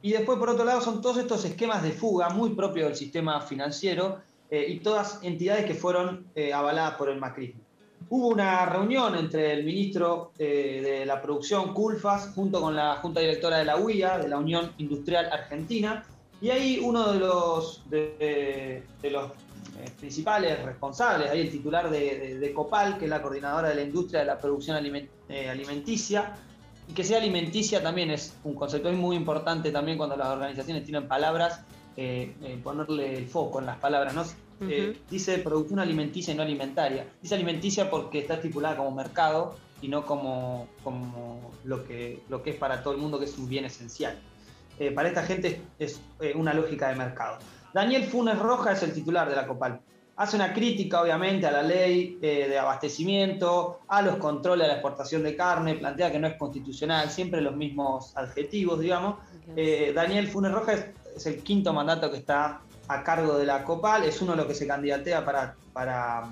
y 0.01 0.11
después, 0.11 0.37
por 0.37 0.49
otro 0.49 0.65
lado, 0.65 0.81
son 0.81 1.01
todos 1.01 1.17
estos 1.17 1.45
esquemas 1.45 1.81
de 1.81 1.91
fuga 1.91 2.29
muy 2.29 2.53
propios 2.53 2.89
del 2.89 2.97
sistema 2.97 3.39
financiero 3.41 4.19
eh, 4.51 4.65
y 4.67 4.79
todas 4.79 5.19
entidades 5.23 5.65
que 5.65 5.73
fueron 5.73 6.27
eh, 6.35 6.53
avaladas 6.53 6.95
por 6.95 7.09
el 7.09 7.17
macrismo. 7.17 7.61
Hubo 8.09 8.27
una 8.27 8.65
reunión 8.67 9.15
entre 9.15 9.53
el 9.53 9.63
ministro 9.63 10.31
de 10.37 11.05
la 11.07 11.19
producción, 11.23 11.73
Culfas, 11.73 12.33
junto 12.35 12.61
con 12.61 12.75
la 12.75 12.97
junta 12.97 13.19
directora 13.19 13.57
de 13.57 13.65
la 13.65 13.77
UIA, 13.77 14.19
de 14.19 14.27
la 14.27 14.37
Unión 14.37 14.73
Industrial 14.77 15.27
Argentina, 15.31 16.05
y 16.41 16.49
ahí 16.49 16.79
uno 16.83 17.13
de 17.13 17.19
los, 17.19 17.83
de, 17.89 18.83
los 19.03 19.31
principales 19.99 20.63
responsables, 20.63 21.29
ahí 21.29 21.41
el 21.41 21.51
titular 21.51 21.89
de, 21.89 22.51
COPAL, 22.53 22.97
que 22.97 23.05
es 23.05 23.09
la 23.09 23.21
coordinadora 23.21 23.69
de 23.69 23.75
la 23.75 23.81
industria 23.81 24.21
de 24.21 24.25
la 24.27 24.37
producción 24.37 24.77
alimenticia, 24.77 26.35
y 26.87 26.93
que 26.93 27.03
sea 27.03 27.17
alimenticia 27.17 27.81
también 27.81 28.11
es 28.11 28.35
un 28.43 28.53
concepto 28.53 28.91
muy 28.91 29.15
importante 29.15 29.71
también 29.71 29.97
cuando 29.97 30.15
las 30.15 30.27
organizaciones 30.27 30.83
tienen 30.83 31.07
palabras, 31.07 31.61
eh, 31.97 32.35
eh, 32.41 32.59
ponerle 32.63 33.17
el 33.17 33.27
foco 33.27 33.59
en 33.59 33.65
las 33.65 33.77
palabras, 33.77 34.13
¿no? 34.13 34.23
Eh, 34.61 34.97
dice 35.09 35.37
producción 35.39 35.79
alimenticia 35.79 36.33
y 36.33 36.37
no 36.37 36.43
alimentaria. 36.43 37.07
Dice 37.21 37.35
alimenticia 37.35 37.89
porque 37.89 38.19
está 38.19 38.35
estipulada 38.35 38.77
como 38.77 38.91
mercado 38.91 39.55
y 39.81 39.87
no 39.87 40.05
como, 40.05 40.67
como 40.83 41.51
lo, 41.63 41.85
que, 41.85 42.21
lo 42.29 42.41
que 42.41 42.51
es 42.51 42.55
para 42.55 42.81
todo 42.81 42.93
el 42.93 42.99
mundo, 42.99 43.19
que 43.19 43.25
es 43.25 43.37
un 43.37 43.49
bien 43.49 43.65
esencial. 43.65 44.17
Para 44.93 45.07
esta 45.07 45.23
gente 45.23 45.61
es, 45.79 46.01
es 46.19 46.35
una 46.35 46.53
lógica 46.53 46.89
de 46.89 46.95
mercado. 46.95 47.37
Daniel 47.73 48.03
Funes 48.05 48.37
Roja 48.39 48.71
es 48.73 48.83
el 48.83 48.93
titular 48.93 49.29
de 49.29 49.35
la 49.35 49.47
COPAL 49.47 49.79
hace 50.17 50.35
una 50.35 50.53
crítica 50.53 51.01
obviamente 51.01 51.45
a 51.45 51.51
la 51.51 51.61
ley 51.61 52.17
eh, 52.21 52.47
de 52.47 52.57
abastecimiento, 52.57 53.81
a 53.87 54.01
los 54.01 54.17
controles 54.17 54.65
a 54.65 54.67
la 54.67 54.73
exportación 54.75 55.23
de 55.23 55.35
carne, 55.35 55.75
plantea 55.75 56.11
que 56.11 56.19
no 56.19 56.27
es 56.27 56.35
constitucional, 56.35 57.09
siempre 57.09 57.41
los 57.41 57.55
mismos 57.55 58.15
adjetivos, 58.15 58.79
digamos. 58.79 59.15
Eh, 59.55 59.91
Daniel 59.93 60.27
Funes 60.27 60.51
Rojas 60.51 60.85
es, 61.15 61.25
el 61.25 61.43
quinto 61.43 61.73
mandato 61.73 62.11
que 62.11 62.17
está 62.17 62.61
a 62.87 63.03
cargo 63.03 63.37
de 63.37 63.45
la 63.45 63.63
COPAL, 63.63 64.03
es 64.03 64.21
uno 64.21 64.31
de 64.31 64.37
los 64.37 64.45
que 64.45 64.53
se 64.53 64.67
candidatea 64.67 65.25
para, 65.25 65.55
para, 65.73 66.29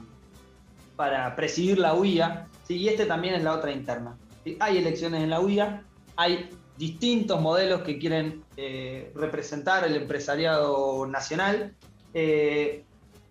para 0.96 1.36
presidir 1.36 1.80
la 1.80 1.94
UIA, 1.94 2.48
y 2.70 2.88
este 2.88 3.06
también 3.06 3.36
es 3.36 3.44
la 3.44 3.54
otra 3.54 3.72
interna. 3.72 4.16
Hay 4.60 4.78
elecciones 4.78 5.24
en 5.24 5.30
la 5.30 5.40
UIA, 5.40 5.84
hay 6.16 6.50
distintos 6.78 7.40
modelos 7.42 7.82
que 7.82 7.98
quieren 8.00 8.44
eh, 8.58 9.12
representar 9.16 9.86
el 9.86 9.96
empresariado 9.96 11.06
nacional. 11.08 11.76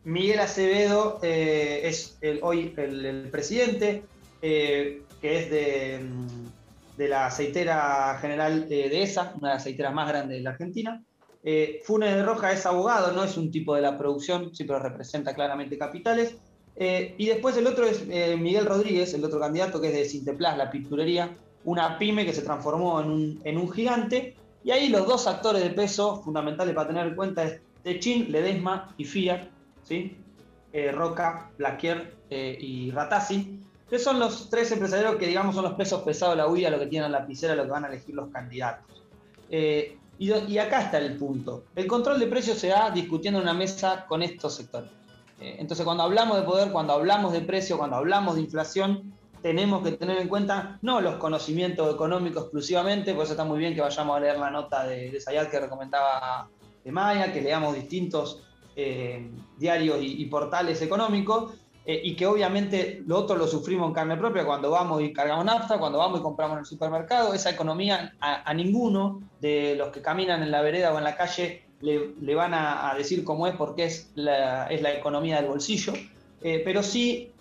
Miguel 0.05 0.41
Acevedo 0.41 1.21
eh, 1.23 1.83
es 1.85 2.19
hoy 2.43 2.75
el, 2.77 3.29
presidente, 3.31 4.03
eh, 4.41 5.03
que 5.21 5.39
es 5.39 5.51
de, 5.51 6.01
mm, 6.03 6.97
de, 6.99 7.09
la 7.09 7.27
aceitera 7.27 8.19
general 8.21 8.69
de 8.69 9.03
ESA, 9.03 9.35
una 9.39 9.49
de 9.49 9.55
las 9.55 9.63
aceiteras 9.63 9.95
más 9.95 10.09
grandes 10.09 10.39
de 10.39 10.43
la 10.43 10.51
Argentina. 10.51 11.03
Eh, 11.45 11.81
Funes 11.85 12.15
de 12.15 12.23
Roja 12.23 12.53
es 12.53 12.67
abogado, 12.67 13.13
no 13.13 13.23
es 13.23 13.37
un 13.37 13.51
tipo 13.51 13.75
de 13.75 13.83
la 13.83 13.97
producción, 13.97 14.55
sí, 14.55 14.65
pero 14.65 14.81
representa 14.81 15.35
claramente 15.35 15.79
capitales. 15.79 16.37
y 16.75 17.27
después 17.27 17.57
el 17.59 17.67
otro 17.67 17.87
es 17.87 18.07
Miguel 18.07 18.65
Rodríguez, 18.65 19.13
el 19.13 19.25
otro 19.25 19.39
candidato 19.39 19.81
que 19.81 19.89
es 19.89 19.95
de 19.95 20.05
Sinteplas, 20.07 20.57
la 20.57 20.71
pinturería, 20.71 21.37
una 21.65 21.99
pyme 21.99 22.25
que 22.25 22.33
se 22.33 22.43
transformó 22.43 23.01
en 23.01 23.11
un, 23.11 23.41
en 23.45 23.59
un 23.59 23.71
gigante. 23.71 24.37
Y 24.65 24.71
ahí 24.71 24.89
los 24.89 25.07
dos 25.07 25.27
actores 25.27 25.63
de 25.63 25.71
peso 25.71 26.23
fundamentales 26.23 26.75
para 26.75 26.89
tener 26.89 27.07
en 27.07 27.15
cuenta 27.15 27.45
es 27.45 27.61
Techin, 27.83 28.31
Ledesma 28.31 28.95
y 28.97 29.05
Fiat, 29.05 29.49
¿sí? 29.83 30.17
Eh, 30.73 30.91
Roca, 30.91 31.51
Blaquier 31.59 32.15
eh, 32.31 32.57
y 32.59 32.91
Ratazzi, 32.91 33.59
que 33.91 33.99
son 33.99 34.19
los 34.19 34.49
tres 34.49 34.73
empresarios 34.73 35.17
que 35.17 35.27
digamos 35.27 35.55
son 35.55 35.65
los 35.65 35.75
pesos 35.75 36.01
pesados 36.03 36.35
de 36.35 36.43
la 36.43 36.49
UIA, 36.49 36.71
lo 36.71 36.79
que 36.79 36.87
tienen 36.87 37.13
la 37.13 37.21
lapicera, 37.21 37.55
lo 37.55 37.65
que 37.65 37.71
van 37.71 37.85
a 37.85 37.89
elegir 37.89 38.15
los 38.15 38.31
candidatos. 38.31 39.03
Eh, 39.51 39.99
y, 40.19 40.59
acá 40.59 40.83
está 40.83 40.99
el 40.99 41.17
punto. 41.17 41.65
El 41.75 41.87
control 41.89 42.21
de 42.21 42.27
precios 42.27 42.57
se 42.57 42.69
da 42.69 42.91
discutiendo 42.91 43.41
en 43.41 43.45
una 43.45 43.55
mesa 43.55 44.07
con 44.07 44.23
estos 44.23 44.55
sectores. 44.55 44.89
entonces, 45.41 45.85
cuando 45.85 46.05
hablamos 46.05 46.37
de 46.39 46.45
poder, 46.45 46.71
cuando 46.71 46.93
hablamos 46.93 47.33
de 47.33 47.41
precio, 47.41 47.77
cuando 47.77 47.97
hablamos 47.97 48.37
de 48.37 48.43
inflación, 48.43 49.13
tenemos 49.43 49.83
que 49.83 49.93
tener 49.93 50.19
en 50.19 50.29
cuenta 50.29 50.79
no 50.83 51.01
los 51.01 51.17
conocimientos 51.17 51.93
económicos 51.93 52.45
exclusivamente, 52.45 53.15
por 53.15 53.25
eso 53.25 53.33
está 53.33 53.45
muy 53.45 53.59
bien 53.59 53.75
que 53.75 53.81
vayamos 53.81 54.17
a 54.17 54.21
leer 54.21 54.39
la 54.39 54.51
nota 54.51 54.85
de, 54.87 55.11
de 55.11 55.21
Sayat 55.21 55.51
que 55.51 55.61
recomendaba 55.61 56.49
de 56.85 56.93
Maya, 56.93 57.33
que 57.33 57.41
leamos 57.41 57.75
distintos 57.75 58.43
eh, 58.75 59.31
diarios 59.59 59.99
y, 60.01 60.25
portales 60.27 60.81
económicos, 60.83 61.55
eh, 61.85 62.01
y 62.03 62.15
que 62.15 62.27
obviamente 62.27 63.03
lo 63.07 63.19
otro 63.19 63.37
lo 63.37 63.47
sufrimos 63.47 63.89
en 63.89 63.95
carne 63.95 64.17
propia 64.17 64.45
cuando 64.45 64.71
vamos 64.71 65.03
y 65.03 65.13
cargamos 65.13 65.45
nafta, 65.45 65.79
cuando 65.79 65.99
vamos 65.99 66.21
y 66.21 66.23
compramos 66.23 66.55
en 66.55 66.61
el 66.61 66.67
supermercado. 66.67 67.35
Esa 67.35 67.51
economía 67.51 68.15
a, 68.21 68.55
ninguno 68.55 69.21
de 69.41 69.75
los 69.77 69.91
que 69.91 70.01
caminan 70.01 70.43
en 70.43 70.51
la 70.51 70.63
vereda 70.63 70.93
o 70.95 70.99
en 70.99 71.05
la 71.05 71.17
calle 71.17 71.65
le, 71.81 72.35
van 72.35 72.55
a, 72.55 72.95
decir 72.97 73.25
cómo 73.25 73.47
es 73.47 73.57
porque 73.57 73.85
es 73.85 74.11
la, 74.15 74.67
es 74.69 74.81
la 74.81 74.93
economía 74.93 75.37
del 75.37 75.51
bolsillo, 75.51 75.93
eh, 76.41 76.63
pero 76.65 76.83
sí 76.83 77.32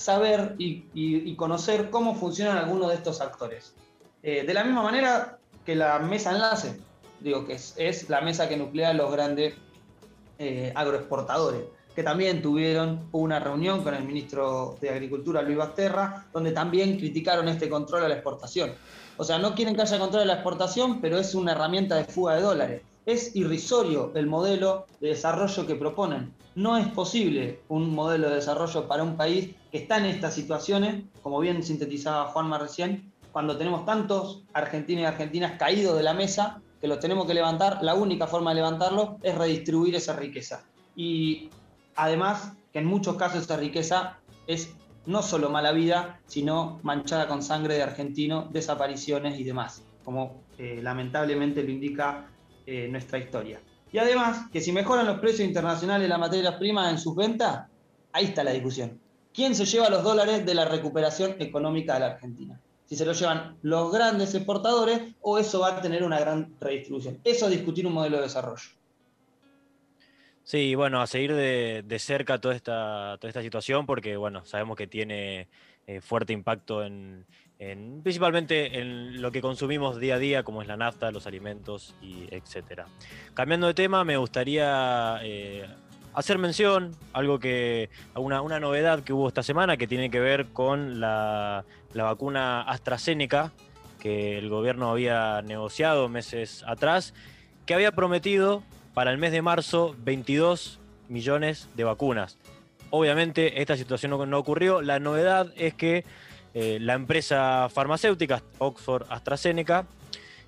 saber 0.00 0.54
y, 0.58 1.34
conocer 1.36 1.90
cómo 1.90 2.14
funcionan 2.14 2.58
algunos 2.58 2.88
de 2.88 2.96
estos 2.96 3.20
actores. 3.20 3.74
de 4.22 4.52
la 4.52 4.64
misma 4.64 4.82
manera 4.82 5.38
que 5.64 5.74
la 5.74 5.98
mesa 5.98 6.32
enlace, 6.32 6.80
digo 7.20 7.46
que 7.46 7.54
es, 7.54 8.08
la 8.08 8.20
mesa 8.20 8.48
que 8.48 8.56
nuclea 8.56 8.92
los 8.92 9.12
grandes 9.12 9.54
eh, 10.38 10.72
agroexportadores, 10.74 11.62
que 11.94 12.02
también 12.02 12.40
tuvieron 12.40 13.08
una 13.12 13.40
reunión 13.40 13.82
con 13.82 13.94
el 13.94 14.04
ministro 14.04 14.76
de 14.80 14.90
Agricultura, 14.90 15.42
Luis 15.42 15.58
Basterra, 15.58 16.26
donde 16.32 16.52
también 16.52 16.96
criticaron 16.96 17.48
este 17.48 17.68
control 17.68 18.04
a 18.04 18.08
la 18.08 18.14
exportación. 18.14 18.72
O 19.16 19.24
sea, 19.24 19.38
no 19.38 19.54
quieren 19.54 19.74
que 19.76 19.82
haya 19.82 19.98
control 19.98 20.22
a 20.22 20.26
la 20.26 20.34
exportación, 20.34 21.00
pero 21.00 21.18
es 21.18 21.34
una 21.34 21.52
herramienta 21.52 21.96
de 21.96 22.04
fuga 22.04 22.36
de 22.36 22.42
dólares. 22.42 22.82
Es 23.10 23.34
irrisorio 23.34 24.12
el 24.14 24.28
modelo 24.28 24.86
de 25.00 25.08
desarrollo 25.08 25.66
que 25.66 25.74
proponen. 25.74 26.32
No 26.54 26.76
es 26.76 26.86
posible 26.86 27.58
un 27.66 27.92
modelo 27.92 28.28
de 28.28 28.36
desarrollo 28.36 28.86
para 28.86 29.02
un 29.02 29.16
país 29.16 29.52
que 29.72 29.78
está 29.78 29.98
en 29.98 30.04
estas 30.04 30.32
situaciones, 30.32 31.02
como 31.20 31.40
bien 31.40 31.60
sintetizaba 31.64 32.28
Juanma 32.28 32.58
recién, 32.58 33.10
cuando 33.32 33.58
tenemos 33.58 33.84
tantos 33.84 34.44
argentinos 34.52 35.02
y 35.02 35.06
argentinas 35.06 35.58
caídos 35.58 35.96
de 35.96 36.04
la 36.04 36.14
mesa 36.14 36.62
que 36.80 36.86
los 36.86 37.00
tenemos 37.00 37.26
que 37.26 37.34
levantar, 37.34 37.82
la 37.82 37.94
única 37.94 38.28
forma 38.28 38.52
de 38.52 38.60
levantarlo 38.60 39.18
es 39.24 39.36
redistribuir 39.36 39.96
esa 39.96 40.14
riqueza. 40.14 40.62
Y 40.94 41.50
además 41.96 42.52
que 42.72 42.78
en 42.78 42.84
muchos 42.84 43.16
casos 43.16 43.42
esa 43.42 43.56
riqueza 43.56 44.18
es 44.46 44.72
no 45.06 45.22
solo 45.22 45.50
mala 45.50 45.72
vida, 45.72 46.20
sino 46.28 46.78
manchada 46.84 47.26
con 47.26 47.42
sangre 47.42 47.74
de 47.74 47.82
argentino, 47.82 48.46
desapariciones 48.52 49.40
y 49.40 49.42
demás, 49.42 49.82
como 50.04 50.44
eh, 50.58 50.78
lamentablemente 50.80 51.64
lo 51.64 51.72
indica 51.72 52.28
eh, 52.70 52.88
nuestra 52.88 53.18
historia. 53.18 53.60
Y 53.92 53.98
además 53.98 54.48
que 54.52 54.60
si 54.60 54.72
mejoran 54.72 55.06
los 55.06 55.18
precios 55.18 55.46
internacionales 55.46 56.02
de 56.02 56.08
las 56.08 56.18
materias 56.18 56.54
primas 56.54 56.90
en 56.92 56.98
sus 56.98 57.16
ventas, 57.16 57.66
ahí 58.12 58.26
está 58.26 58.44
la 58.44 58.52
discusión. 58.52 59.00
¿Quién 59.34 59.54
se 59.54 59.64
lleva 59.64 59.90
los 59.90 60.02
dólares 60.02 60.46
de 60.46 60.54
la 60.54 60.64
recuperación 60.64 61.36
económica 61.40 61.94
de 61.94 62.00
la 62.00 62.06
Argentina? 62.06 62.60
si 62.90 62.96
se 62.96 63.04
lo 63.04 63.12
llevan 63.12 63.56
los 63.62 63.92
grandes 63.92 64.34
exportadores 64.34 65.00
o 65.20 65.38
eso 65.38 65.60
va 65.60 65.78
a 65.78 65.80
tener 65.80 66.02
una 66.02 66.18
gran 66.18 66.56
redistribución. 66.60 67.20
Eso 67.22 67.46
es 67.46 67.52
discutir 67.52 67.86
un 67.86 67.92
modelo 67.92 68.16
de 68.16 68.24
desarrollo. 68.24 68.68
Sí, 70.42 70.74
bueno, 70.74 71.00
a 71.00 71.06
seguir 71.06 71.32
de, 71.32 71.98
cerca 72.00 72.40
toda 72.40 72.56
esta, 72.56 73.16
toda 73.20 73.28
esta 73.28 73.42
situación 73.42 73.86
porque, 73.86 74.16
bueno, 74.16 74.44
sabemos 74.44 74.76
que 74.76 74.88
tiene 74.88 75.46
eh, 75.86 76.00
fuerte 76.00 76.32
impacto 76.32 76.84
en, 76.84 77.26
principalmente 78.02 78.80
en 78.80 79.20
lo 79.20 79.30
que 79.30 79.42
consumimos 79.42 80.00
día 80.00 80.14
a 80.14 80.18
día, 80.18 80.42
como 80.42 80.62
es 80.62 80.68
la 80.68 80.78
nafta, 80.78 81.10
los 81.10 81.26
alimentos 81.26 81.94
y 82.00 82.26
etcétera. 82.30 82.86
Cambiando 83.34 83.66
de 83.66 83.74
tema, 83.74 84.02
me 84.02 84.16
gustaría 84.16 85.20
eh, 85.22 85.66
hacer 86.14 86.38
mención, 86.38 86.96
algo 87.12 87.38
que, 87.38 87.90
una, 88.14 88.40
una 88.40 88.60
novedad 88.60 89.02
que 89.02 89.12
hubo 89.12 89.28
esta 89.28 89.42
semana 89.42 89.76
que 89.76 89.86
tiene 89.86 90.10
que 90.10 90.20
ver 90.20 90.46
con 90.46 91.00
la, 91.00 91.64
vacuna 91.94 92.62
AstraZeneca, 92.62 93.52
que 93.98 94.38
el 94.38 94.48
gobierno 94.48 94.90
había 94.90 95.42
negociado 95.42 96.08
meses 96.08 96.64
atrás, 96.66 97.12
que 97.66 97.74
había 97.74 97.92
prometido 97.92 98.62
para 98.94 99.10
el 99.10 99.18
mes 99.18 99.32
de 99.32 99.42
marzo 99.42 99.94
22 99.98 100.80
millones 101.08 101.68
de 101.74 101.84
vacunas. 101.84 102.38
Obviamente 102.88 103.60
esta 103.60 103.76
situación 103.76 104.30
no, 104.30 104.38
ocurrió. 104.38 104.80
La 104.80 104.98
novedad 104.98 105.52
es 105.56 105.74
que 105.74 106.04
eh, 106.52 106.78
la 106.80 106.94
empresa 106.94 107.68
farmacéutica 107.72 108.42
Oxford 108.58 109.06
AstraZeneca 109.08 109.86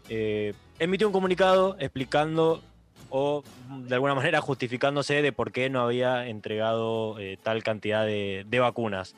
eh, 0.09 0.53
emitió 0.79 1.07
un 1.07 1.13
comunicado 1.13 1.77
explicando 1.79 2.61
o 3.09 3.45
de 3.69 3.95
alguna 3.95 4.15
manera 4.15 4.41
justificándose 4.41 5.23
de 5.23 5.33
por 5.33 5.53
qué 5.53 5.71
no 5.71 5.81
había 5.81 6.27
entregado 6.27 7.19
eh, 7.19 7.39
tal 7.43 7.63
cantidad 7.63 8.05
de, 8.05 8.59
vacunas. 8.59 9.15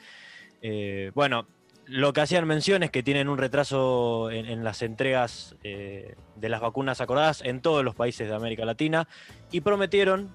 Bueno, 1.15 1.47
lo 1.87 2.13
que 2.15 2.23
hacían 2.23 2.47
mención 2.47 2.83
es 2.83 2.91
que 2.91 3.03
tienen 3.03 3.29
un 3.29 3.37
retraso 3.37 4.31
en, 4.31 4.65
las 4.65 4.81
entregas 4.81 5.55
de 5.63 6.49
las 6.49 6.63
vacunas 6.63 7.03
acordadas 7.03 7.43
en 7.43 7.61
todos 7.61 7.85
los 7.85 7.95
países 7.95 8.29
de 8.29 8.35
América 8.35 8.65
Latina 8.65 9.07
y 9.53 9.61
prometieron, 9.61 10.31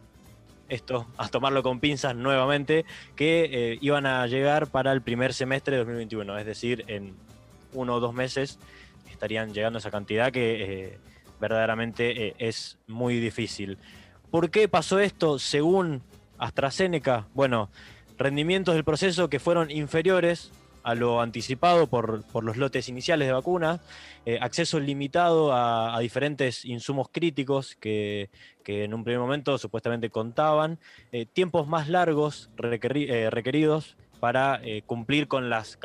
esto 0.69 1.07
a 1.17 1.27
tomarlo 1.27 1.63
con 1.63 1.79
pinzas 1.79 2.15
nuevamente, 2.15 2.85
que 3.15 3.77
iban 3.81 4.05
a 4.05 4.25
llegar 4.27 4.67
para 4.67 4.91
el 4.91 5.01
primer 5.01 5.33
semestre 5.33 5.73
de 5.73 5.79
2021, 5.79 6.37
es 6.37 6.45
decir, 6.45 6.85
en 6.87 7.15
uno 7.73 7.95
o 7.95 7.99
dos 7.99 8.13
meses 8.13 8.59
estarían 9.19 9.53
llegando 9.53 9.79
esa 9.79 9.91
cantidad 9.91 10.31
que 10.31 10.63
eh, 10.63 10.97
verdaderamente 11.41 12.27
eh, 12.27 12.35
es 12.39 12.77
muy 12.87 13.19
difícil. 13.19 13.77
¿Por 14.31 14.49
qué 14.49 14.69
pasó 14.69 14.99
esto 14.99 15.39
según 15.39 16.01
AstraZeneca? 16.37 17.27
Bueno, 17.33 17.69
rendimientos 18.17 18.75
del 18.75 18.85
proceso 18.85 19.29
que 19.29 19.39
fueron 19.39 19.71
inferiores 19.71 20.51
a 20.83 20.95
lo 20.95 21.21
anticipado 21.21 21.87
por, 21.87 22.23
por 22.25 22.43
los 22.43 22.57
lotes 22.57 22.89
iniciales 22.89 23.27
de 23.27 23.33
vacuna, 23.33 23.79
eh, 24.25 24.37
acceso 24.41 24.79
limitado 24.79 25.53
a, 25.53 25.97
diferentes 25.99 26.65
insumos 26.65 27.09
críticos 27.11 27.75
que, 27.75 28.29
en 28.65 28.93
un 28.93 29.03
primer 29.03 29.19
momento 29.19 29.57
supuestamente 29.57 30.11
contaban, 30.11 30.77
eh, 31.11 31.25
tiempos 31.25 31.67
más 31.67 31.89
largos 31.89 32.51
eh, 32.61 33.29
requeridos 33.31 33.97
para 34.19 34.59
eh, 34.63 34.83
cumplir 34.85 35.27
con 35.27 35.49
las, 35.49 35.77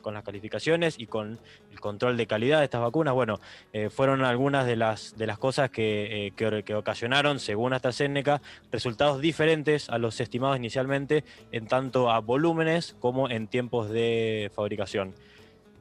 con 0.00 0.14
las 0.14 0.24
calificaciones 0.24 0.98
y 0.98 1.06
con 1.06 1.38
el 1.70 1.80
control 1.80 2.16
de 2.16 2.26
calidad 2.26 2.58
de 2.58 2.64
estas 2.64 2.80
vacunas. 2.80 3.14
Bueno, 3.14 3.40
eh, 3.72 3.90
fueron 3.90 4.24
algunas 4.24 4.66
de 4.66 4.76
las, 4.76 5.16
de 5.16 5.26
las 5.26 5.38
cosas 5.38 5.70
que, 5.70 6.28
eh, 6.36 6.62
que 6.64 6.74
ocasionaron, 6.74 7.40
según 7.40 7.72
AstraZeneca, 7.72 8.40
resultados 8.70 9.20
diferentes 9.20 9.88
a 9.90 9.98
los 9.98 10.20
estimados 10.20 10.56
inicialmente 10.56 11.24
en 11.52 11.66
tanto 11.66 12.10
a 12.10 12.20
volúmenes 12.20 12.96
como 13.00 13.28
en 13.28 13.48
tiempos 13.48 13.90
de 13.90 14.50
fabricación. 14.54 15.14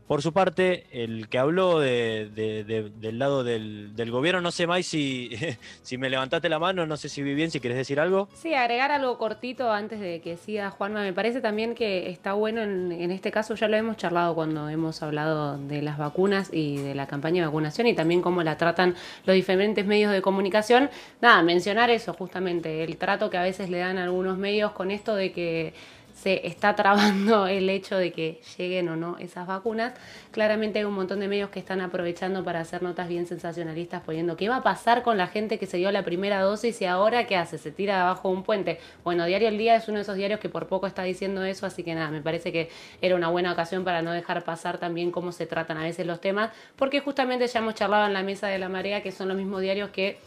Por 0.10 0.24
su 0.24 0.34
parte, 0.34 0.88
el 0.92 1.30
que 1.30 1.38
habló 1.38 1.80
de- 1.80 2.32
de- 2.34 2.64
de- 2.64 2.90
del 2.90 3.20
lado 3.20 3.44
del, 3.44 3.94
gobierno, 4.10 4.42
no 4.42 4.50
sé, 4.50 4.66
Mai, 4.66 4.82
si, 4.82 5.30
si 5.84 6.00
me 6.00 6.10
levantaste 6.10 6.50
la 6.50 6.58
mano, 6.58 6.88
no 6.88 6.98
sé 6.98 7.10
si 7.10 7.22
vi 7.22 7.36
bien, 7.36 7.52
si 7.52 7.60
querés 7.60 7.78
decir 7.78 8.00
algo. 8.00 8.28
Sí, 8.34 8.56
agregar 8.56 8.92
algo 8.92 9.20
cortito 9.20 9.72
antes 9.72 10.00
de 10.00 10.20
que 10.20 10.36
siga 10.36 10.72
Juanma. 10.72 11.04
Me 11.04 11.14
parece 11.14 11.42
también 11.42 11.76
que 11.76 12.10
está 12.10 12.34
bueno 12.34 12.64
en, 12.64 12.92
en 12.92 13.12
este 13.12 13.30
caso, 13.30 13.54
ya 13.54 13.68
lo 13.68 13.78
hemos 13.78 13.98
charlado 13.98 14.34
cuando 14.34 14.68
hemos 14.68 15.04
hablado 15.04 15.60
de 15.60 15.84
las 15.84 16.00
vacunas 16.00 16.50
y 16.52 16.78
de 16.78 16.96
la 16.96 17.06
campaña 17.06 17.44
de 17.44 17.46
vacunación 17.46 17.86
y 17.86 17.94
también 17.94 18.24
cómo 18.24 18.42
la 18.42 18.58
tratan 18.58 18.96
los 19.26 19.36
diferentes 19.36 19.86
medios 19.86 20.12
de 20.12 20.24
comunicación. 20.24 20.90
Nada, 21.22 21.44
mencionar 21.44 21.92
eso 21.92 22.16
justamente, 22.16 22.84
el 22.84 22.98
trato 22.98 23.30
que 23.30 23.38
a 23.38 23.44
veces 23.44 23.70
le 23.70 23.78
dan 23.78 24.00
algunos 24.00 24.40
medios 24.40 24.72
con 24.72 24.90
esto 24.90 25.14
de 25.14 25.32
que 25.32 25.76
se 26.22 26.46
está 26.48 26.76
trabando 26.76 27.48
el 27.48 27.70
hecho 27.70 27.98
de 27.98 28.12
que 28.12 28.42
lleguen 28.58 28.90
o 28.90 28.96
no 28.96 29.18
esas 29.20 29.48
vacunas. 29.48 29.94
Claramente 30.32 30.80
hay 30.80 30.86
un 30.86 30.94
montón 30.94 31.20
de 31.20 31.28
medios 31.28 31.50
que 31.50 31.60
están 31.60 31.82
aprovechando 31.82 32.44
para 32.44 32.60
hacer 32.60 32.84
notas 32.84 33.08
bien 33.08 33.26
sensacionalistas 33.26 34.02
poniendo 34.02 34.36
qué 34.36 34.50
va 34.50 34.58
a 34.58 34.64
pasar 34.64 35.02
con 35.04 35.18
la 35.18 35.28
gente 35.28 35.58
que 35.58 35.66
se 35.66 35.78
dio 35.78 35.92
la 35.92 36.04
primera 36.04 36.42
dosis 36.42 36.82
y 36.82 36.86
ahora 36.86 37.26
qué 37.26 37.38
hace, 37.38 37.58
se 37.58 37.72
tira 37.72 38.02
abajo 38.02 38.30
un 38.30 38.44
puente. 38.44 38.80
Bueno, 39.04 39.26
Diario 39.26 39.48
El 39.48 39.58
Día 39.58 39.76
es 39.76 39.88
uno 39.88 39.98
de 39.98 40.04
esos 40.04 40.16
diarios 40.16 40.40
que 40.40 40.50
por 40.50 40.68
poco 40.68 40.88
está 40.88 41.04
diciendo 41.04 41.44
eso, 41.44 41.66
así 41.66 41.84
que 41.84 41.96
nada, 41.96 42.12
me 42.12 42.22
parece 42.22 42.52
que 42.52 42.70
era 43.02 43.16
una 43.16 43.30
buena 43.30 43.54
ocasión 43.54 43.84
para 43.84 44.02
no 44.02 44.12
dejar 44.12 44.44
pasar 44.44 44.78
también 44.78 45.12
cómo 45.12 45.32
se 45.32 45.46
tratan 45.46 45.78
a 45.78 45.84
veces 45.84 46.06
los 46.06 46.20
temas, 46.20 46.52
porque 46.76 47.00
justamente 47.00 47.48
ya 47.48 47.60
hemos 47.60 47.76
charlado 47.76 48.06
en 48.08 48.14
la 48.14 48.24
mesa 48.24 48.48
de 48.48 48.60
la 48.60 48.70
marea 48.70 49.02
que 49.02 49.12
son 49.12 49.30
los 49.30 49.38
mismos 49.38 49.62
diarios 49.62 49.90
que 49.92 50.18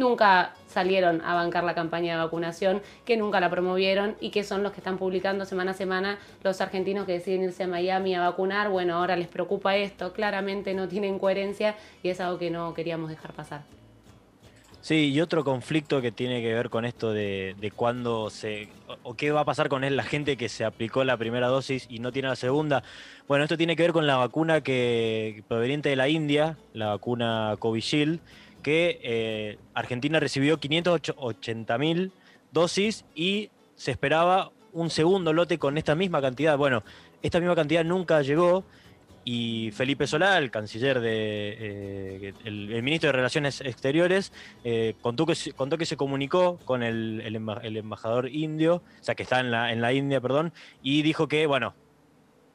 nunca 0.00 0.54
salieron 0.66 1.20
a 1.20 1.34
bancar 1.34 1.62
la 1.62 1.74
campaña 1.74 2.14
de 2.14 2.24
vacunación, 2.24 2.82
que 3.04 3.16
nunca 3.16 3.38
la 3.38 3.50
promovieron 3.50 4.16
y 4.20 4.30
que 4.30 4.42
son 4.42 4.64
los 4.64 4.72
que 4.72 4.78
están 4.78 4.98
publicando 4.98 5.44
semana 5.44 5.70
a 5.70 5.74
semana 5.74 6.18
los 6.42 6.60
argentinos 6.60 7.06
que 7.06 7.12
deciden 7.12 7.44
irse 7.44 7.62
a 7.62 7.68
Miami 7.68 8.16
a 8.16 8.20
vacunar. 8.20 8.70
Bueno, 8.70 8.96
ahora 8.96 9.14
les 9.14 9.28
preocupa 9.28 9.76
esto, 9.76 10.12
claramente 10.12 10.74
no 10.74 10.88
tienen 10.88 11.20
coherencia 11.20 11.76
y 12.02 12.08
es 12.08 12.20
algo 12.20 12.38
que 12.38 12.50
no 12.50 12.74
queríamos 12.74 13.10
dejar 13.10 13.32
pasar. 13.32 13.62
Sí, 14.82 15.12
y 15.12 15.20
otro 15.20 15.44
conflicto 15.44 16.00
que 16.00 16.10
tiene 16.10 16.40
que 16.40 16.54
ver 16.54 16.70
con 16.70 16.86
esto 16.86 17.12
de, 17.12 17.54
de 17.60 17.70
cuándo 17.70 18.30
se. 18.30 18.68
O, 19.02 19.12
qué 19.12 19.30
va 19.30 19.40
a 19.40 19.44
pasar 19.44 19.68
con 19.68 19.82
la 19.94 20.02
gente 20.02 20.38
que 20.38 20.48
se 20.48 20.64
aplicó 20.64 21.04
la 21.04 21.18
primera 21.18 21.48
dosis 21.48 21.86
y 21.90 21.98
no 21.98 22.12
tiene 22.12 22.28
la 22.28 22.36
segunda. 22.36 22.82
Bueno, 23.28 23.44
esto 23.44 23.58
tiene 23.58 23.76
que 23.76 23.82
ver 23.82 23.92
con 23.92 24.06
la 24.06 24.16
vacuna 24.16 24.62
que 24.62 25.44
proveniente 25.48 25.90
de 25.90 25.96
la 25.96 26.08
India, 26.08 26.56
la 26.72 26.88
vacuna 26.88 27.56
Covishield, 27.58 28.20
que 28.60 29.00
eh, 29.02 29.58
Argentina 29.74 30.20
recibió 30.20 30.58
580 30.58 31.78
mil 31.78 32.12
dosis 32.52 33.04
y 33.14 33.50
se 33.76 33.90
esperaba 33.90 34.50
un 34.72 34.90
segundo 34.90 35.32
lote 35.32 35.58
con 35.58 35.78
esta 35.78 35.94
misma 35.94 36.20
cantidad. 36.20 36.56
Bueno, 36.56 36.82
esta 37.22 37.40
misma 37.40 37.54
cantidad 37.56 37.84
nunca 37.84 38.22
llegó 38.22 38.64
y 39.24 39.70
Felipe 39.72 40.06
Solá, 40.06 40.38
el 40.38 40.50
canciller 40.50 41.00
de 41.00 41.56
eh, 41.58 42.34
el, 42.44 42.82
ministro 42.82 43.08
de 43.08 43.12
Relaciones 43.12 43.60
Exteriores, 43.60 44.32
eh, 44.64 44.94
contó, 45.02 45.26
que, 45.26 45.34
se- 45.34 45.96
comunicó 45.96 46.58
con 46.64 46.82
el, 46.82 47.22
el 47.24 47.76
embajador 47.76 48.28
indio, 48.30 48.76
o 48.76 49.04
sea 49.04 49.14
que 49.14 49.22
está 49.22 49.40
en 49.40 49.50
la, 49.50 49.72
en 49.72 49.82
la 49.82 49.92
India, 49.92 50.20
perdón, 50.20 50.52
y 50.82 51.02
dijo 51.02 51.28
que, 51.28 51.46
bueno, 51.46 51.74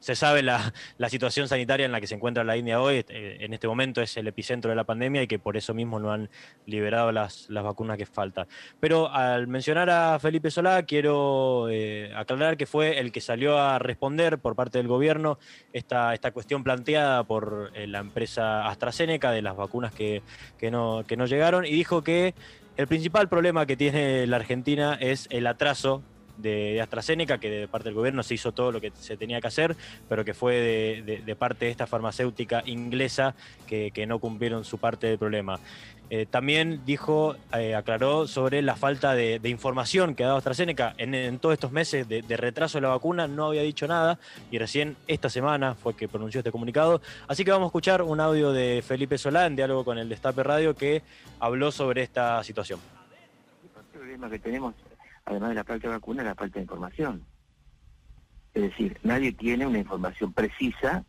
se 0.06 0.14
sabe 0.14 0.40
la, 0.40 0.72
situación 1.08 1.48
sanitaria 1.48 1.84
en 1.84 1.90
la 1.90 2.00
que 2.00 2.06
se 2.06 2.14
encuentra 2.14 2.44
la 2.44 2.56
India 2.56 2.80
hoy, 2.80 3.04
eh, 3.08 3.38
en 3.40 3.52
este 3.52 3.66
momento 3.66 4.00
es 4.00 4.16
el 4.16 4.28
epicentro 4.28 4.68
de 4.68 4.76
la 4.76 4.84
pandemia 4.84 5.20
y 5.20 5.26
que 5.26 5.40
por 5.40 5.56
eso 5.56 5.74
mismo 5.74 5.98
no 5.98 6.12
han 6.12 6.30
liberado 6.64 7.10
las, 7.10 7.48
vacunas 7.48 7.98
que 7.98 8.06
faltan. 8.06 8.46
Pero 8.78 9.10
al 9.10 9.48
mencionar 9.48 9.90
a 9.90 10.16
Felipe 10.20 10.52
Solá, 10.52 10.84
quiero 10.84 11.68
eh, 11.68 12.12
aclarar 12.14 12.56
que 12.56 12.66
fue 12.66 13.00
el 13.00 13.10
que 13.10 13.20
salió 13.20 13.58
a 13.58 13.80
responder 13.80 14.38
por 14.38 14.54
parte 14.54 14.78
del 14.78 14.86
gobierno 14.86 15.40
esta, 15.72 16.14
esta 16.14 16.30
cuestión 16.30 16.62
planteada 16.62 17.24
por 17.24 17.72
eh, 17.74 17.88
la 17.88 17.98
empresa 17.98 18.68
AstraZeneca 18.68 19.32
de 19.32 19.42
las 19.42 19.56
vacunas 19.56 19.92
que 19.92 20.22
no 20.70 21.02
llegaron 21.26 21.66
y 21.66 21.72
dijo 21.72 22.04
que 22.04 22.32
el 22.76 22.86
principal 22.86 23.28
problema 23.28 23.66
que 23.66 23.76
tiene 23.76 24.24
la 24.28 24.36
Argentina 24.36 24.96
es 25.00 25.26
el 25.30 25.48
atraso 25.48 26.04
de, 26.36 26.80
AstraZeneca, 26.80 27.38
que 27.38 27.50
de 27.50 27.68
parte 27.68 27.88
del 27.88 27.94
gobierno 27.94 28.22
se 28.22 28.34
hizo 28.34 28.52
todo 28.52 28.72
lo 28.72 28.80
que 28.80 28.92
se 28.98 29.16
tenía 29.16 29.40
que 29.40 29.48
hacer, 29.48 29.76
pero 30.08 30.24
que 30.24 30.34
fue 30.34 31.02
de, 31.02 31.36
parte 31.36 31.66
de 31.66 31.70
esta 31.70 31.86
farmacéutica 31.86 32.62
inglesa 32.66 33.34
que, 33.66 33.90
que 33.90 34.06
no 34.06 34.18
cumplieron 34.18 34.64
su 34.64 34.78
parte 34.78 35.06
del 35.06 35.18
problema. 35.18 35.58
Eh, 36.08 36.24
también 36.24 36.82
dijo, 36.86 37.34
eh, 37.52 37.74
aclaró 37.74 38.28
sobre 38.28 38.62
la 38.62 38.76
falta 38.76 39.14
de, 39.14 39.40
información 39.44 40.14
que 40.14 40.22
ha 40.22 40.26
dado 40.28 40.38
AstraZeneca 40.38 40.94
en, 40.98 41.14
en 41.14 41.40
todos 41.40 41.54
estos 41.54 41.72
meses 41.72 42.08
de, 42.08 42.22
de 42.22 42.36
retraso 42.36 42.78
de 42.78 42.82
la 42.82 42.90
vacuna, 42.90 43.26
no 43.26 43.46
había 43.46 43.62
dicho 43.62 43.88
nada 43.88 44.20
y 44.52 44.58
recién 44.58 44.96
esta 45.08 45.28
semana 45.28 45.74
fue 45.74 45.96
que 45.96 46.06
pronunció 46.06 46.40
este 46.40 46.52
comunicado. 46.52 47.00
Así 47.26 47.44
que 47.44 47.50
vamos 47.50 47.66
a 47.66 47.68
escuchar 47.70 48.02
un 48.02 48.20
audio 48.20 48.52
de 48.52 48.84
Felipe 48.86 49.18
Solá 49.18 49.46
en 49.46 49.56
diálogo 49.56 49.84
con 49.84 49.98
el 49.98 50.08
Destape 50.08 50.44
Radio 50.44 50.76
que 50.76 51.02
habló 51.40 51.72
sobre 51.72 52.02
esta 52.02 52.42
situación. 52.44 52.78
El 53.76 53.98
problema 53.98 54.30
que 54.30 54.38
tenemos, 54.38 54.74
además 55.26 55.50
de 55.50 55.54
la 55.56 55.64
falta 55.64 55.88
de 55.88 55.94
vacuna, 55.94 56.22
la 56.22 56.34
falta 56.34 56.54
de 56.54 56.62
información. 56.62 57.22
Es 58.54 58.62
decir, 58.62 58.98
nadie 59.02 59.32
tiene 59.32 59.66
una 59.66 59.78
información 59.78 60.32
precisa, 60.32 61.04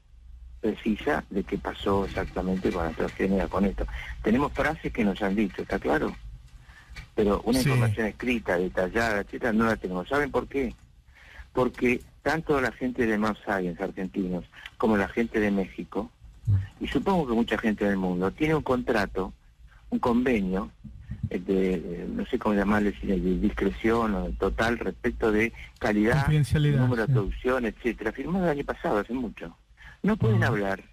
precisa 0.60 1.24
de 1.30 1.44
qué 1.44 1.58
pasó 1.58 2.06
exactamente 2.06 2.72
con 2.72 2.86
AstraZeneca 2.86 3.48
con 3.48 3.66
esto. 3.66 3.86
Tenemos 4.22 4.52
frases 4.52 4.92
que 4.92 5.06
nos 5.06 5.22
han 5.22 5.36
dicho, 5.36 5.62
¿está 5.62 5.80
claro? 5.80 6.14
Pero 7.16 7.42
una 7.46 7.60
Sí. 7.60 7.70
información 7.70 8.08
escrita, 8.08 8.58
detallada, 8.58 9.22
etcétera, 9.22 9.54
no 9.54 9.66
la 9.66 9.78
tenemos. 9.78 10.10
¿Saben 10.10 10.32
por 10.32 10.48
qué? 10.48 10.74
Porque 11.54 12.02
tanto 12.22 12.60
la 12.60 12.72
gente 12.72 13.06
de 13.06 13.18
Mount 13.18 13.38
Science 13.46 13.82
argentinos 13.82 14.44
como 14.78 14.98
la 14.98 15.08
gente 15.08 15.40
de 15.40 15.52
México, 15.52 16.12
y 16.80 16.88
supongo 16.88 17.28
que 17.28 17.34
mucha 17.34 17.58
gente 17.58 17.86
del 17.86 17.98
mundo, 17.98 18.32
tiene 18.32 18.56
un 18.56 18.64
contrato, 18.64 19.34
un 19.90 20.00
convenio 20.00 20.72
de, 21.30 21.74
eh, 21.74 22.08
no 22.10 22.26
sé 22.26 22.40
cómo 22.40 22.56
llamarle, 22.56 22.92
de 23.02 23.18
discreción 23.18 24.16
o 24.16 24.30
total 24.32 24.80
respecto 24.80 25.32
de 25.32 25.54
calidad, 25.80 26.28
número 26.28 27.04
de 27.04 27.08
sí. 27.08 27.14
producción, 27.14 27.66
etcétera, 27.66 28.12
firmado 28.12 28.46
el 28.46 28.52
año 28.52 28.66
pasado, 28.66 29.00
hace 29.00 29.14
mucho. 29.14 29.56
No 30.04 30.18
pueden 30.18 30.44
hablar, 30.44 30.84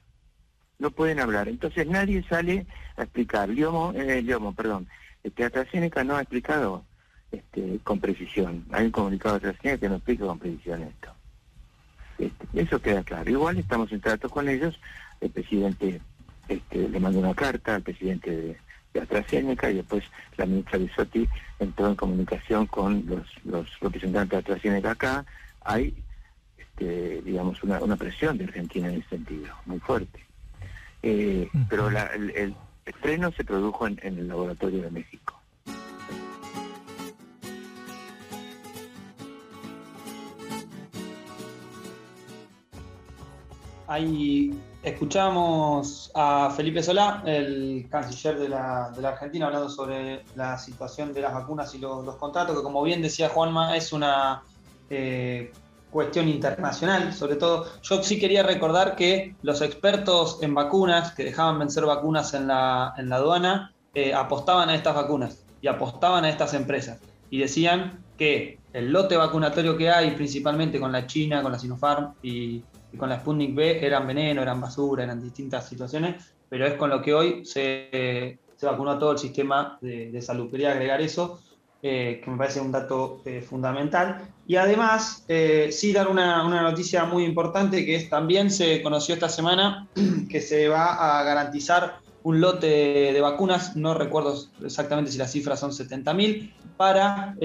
no 0.79 0.91
pueden 0.91 1.21
hablar. 1.21 1.49
Entonces 1.49 1.87
nadie 1.87 2.25
sale 2.29 2.67
a 2.97 3.03
explicar. 3.03 3.49
Liomo, 3.49 3.93
eh, 3.95 4.23
Liomo, 4.23 4.55
perdón, 4.55 4.89
este, 5.23 5.45
AstraZeneca 5.45 6.03
no 6.05 6.17
ha 6.17 6.23
explicado 6.23 6.85
este, 7.31 7.79
con 7.85 8.01
precisión. 8.01 8.65
Hay 8.73 8.87
un 8.87 8.91
comunicado 8.91 9.39
de 9.39 9.49
AstraZeneca 9.49 9.81
que 9.81 9.89
no 9.89 9.97
explica 9.97 10.27
con 10.27 10.39
precisión 10.39 10.83
esto. 10.83 11.15
Este, 12.19 12.61
eso 12.61 12.81
queda 12.81 13.03
claro. 13.03 13.31
Igual 13.31 13.59
estamos 13.59 13.93
en 13.93 14.01
trato 14.01 14.29
con 14.29 14.49
ellos. 14.49 14.81
El 15.21 15.31
presidente 15.31 16.01
este, 16.49 16.89
le 16.89 17.01
mandó 17.01 17.21
una 17.21 17.35
carta 17.35 17.75
al 17.75 17.83
presidente 17.83 18.31
de, 18.31 18.57
de 18.95 19.01
AstraZeneca 19.01 19.71
y 19.71 19.75
después 19.75 20.05
la 20.39 20.47
ministra 20.47 20.79
Bisotti 20.79 21.29
entró 21.59 21.89
en 21.89 21.97
comunicación 21.97 22.67
con 22.67 23.05
los, 23.07 23.27
los 23.45 23.69
representantes 23.81 24.31
de 24.31 24.37
AstraZeneca 24.39 24.93
acá. 24.93 25.27
Hay, 25.63 25.95
este, 26.57 27.21
digamos, 27.23 27.63
una, 27.63 27.81
una 27.81 27.97
presión 27.97 28.39
de 28.39 28.45
Argentina 28.45 28.89
en 28.89 29.01
ese 29.01 29.09
sentido, 29.11 29.55
muy 29.67 29.81
fuerte. 29.81 30.25
Eh, 31.03 31.49
pero 31.69 31.91
la- 31.91 32.07
el, 32.15 32.31
el 32.31 32.55
estreno 32.87 33.31
se 33.33 33.45
produjo 33.45 33.87
en, 33.87 33.99
en 34.03 34.19
el 34.19 34.29
laboratorio 34.29 34.83
de 34.83 34.91
México. 34.91 35.39
Ahí 43.87 44.53
escuchamos 44.85 46.11
a 46.15 46.53
Felipe 46.57 46.83
Solá, 46.83 47.23
el 47.27 47.87
canciller 47.91 48.39
de 48.39 48.49
la, 48.49 48.93
Argentina, 49.03 49.47
hablando 49.47 49.69
sobre 49.69 50.25
la 50.37 50.59
situación 50.59 51.13
de 51.13 51.23
las 51.23 51.35
vacunas 51.35 51.75
y 51.75 51.79
los, 51.79 52.05
los 52.05 52.17
contratos, 52.17 52.57
que 52.57 52.63
como 52.63 52.83
bien 52.83 53.03
decía 53.03 53.29
Juanma, 53.29 53.77
es 53.77 53.93
una, 53.93 54.43
eh, 54.91 55.51
cuestión 55.95 56.29
internacional, 56.29 57.15
sobre 57.15 57.37
todo. 57.37 57.69
Yo 57.83 58.03
sí 58.03 58.19
quería 58.19 58.43
recordar 58.43 58.97
que 58.97 59.37
los 59.43 59.63
expertos 59.63 60.39
en 60.43 60.53
vacunas, 60.53 61.13
que 61.13 61.23
dejaban 61.23 61.61
vencer 61.61 61.87
vacunas 61.87 62.35
en 62.35 62.49
la, 62.49 62.95
en 62.99 63.09
la 63.09 63.17
aduana, 63.17 63.73
eh, 63.95 64.13
apostaban 64.13 64.69
a 64.71 64.75
estas 64.75 64.97
vacunas 64.97 65.45
y 65.63 65.69
apostaban 65.69 66.25
a 66.25 66.31
estas 66.31 66.53
empresas. 66.53 66.99
Y 67.31 67.39
decían 67.39 68.03
que 68.19 68.59
el 68.73 68.91
lote 68.91 69.17
vacunatorio 69.17 69.77
que 69.77 69.89
hay, 69.89 70.11
principalmente 70.11 70.81
con 70.81 70.91
la 70.91 71.07
China, 71.07 71.43
con 71.43 71.53
la 71.53 71.61
Sinopharm 71.61 72.15
y, 72.25 72.65
con 72.97 73.09
la 73.09 73.21
Sputnik 73.21 73.55
B, 73.55 73.85
eran 73.85 74.07
veneno, 74.07 74.43
eran 74.43 74.61
basura, 74.61 75.05
eran 75.05 75.23
distintas 75.23 75.69
situaciones, 75.69 76.35
pero 76.49 76.67
es 76.67 76.75
con 76.75 76.91
lo 76.91 77.03
que 77.03 77.15
hoy 77.15 77.45
se, 77.45 78.39
se 78.57 78.67
vacunó 78.67 78.99
todo 78.99 79.13
el 79.13 79.19
sistema 79.19 79.79
de, 79.81 80.11
de 80.11 80.23
salud. 80.23 80.51
Quería 80.51 80.73
agregar 80.73 81.01
eso 81.01 81.41
eh, 81.87 82.23
que 82.25 82.31
me 82.31 82.39
parece 82.39 82.63
un 82.63 82.73
dato 82.73 83.21
eh, 83.27 83.43
fundamental. 83.43 84.23
Y 84.47 84.57
además, 84.57 85.23
eh, 85.29 85.69
sí 85.71 85.93
dar 85.93 86.09
una, 86.09 86.43
una, 86.47 86.63
noticia 86.63 87.05
muy 87.05 87.27
importante, 87.27 87.85
que 87.85 87.97
es 87.97 88.09
también 88.09 88.51
se 88.51 88.81
conoció 88.81 89.13
esta 89.15 89.29
semana 89.29 89.87
que 90.31 90.41
se 90.41 90.67
va 90.69 91.19
a 91.21 91.23
garantizar 91.25 91.99
un 92.25 92.41
lote 92.41 93.13
de, 93.13 93.21
vacunas, 93.21 93.77
no 93.77 93.95
recuerdo 93.95 94.35
exactamente 94.65 95.13
si 95.13 95.19
las 95.19 95.31
cifras 95.31 95.61
son 95.61 95.71
70.000, 95.71 96.53
para 96.77 97.37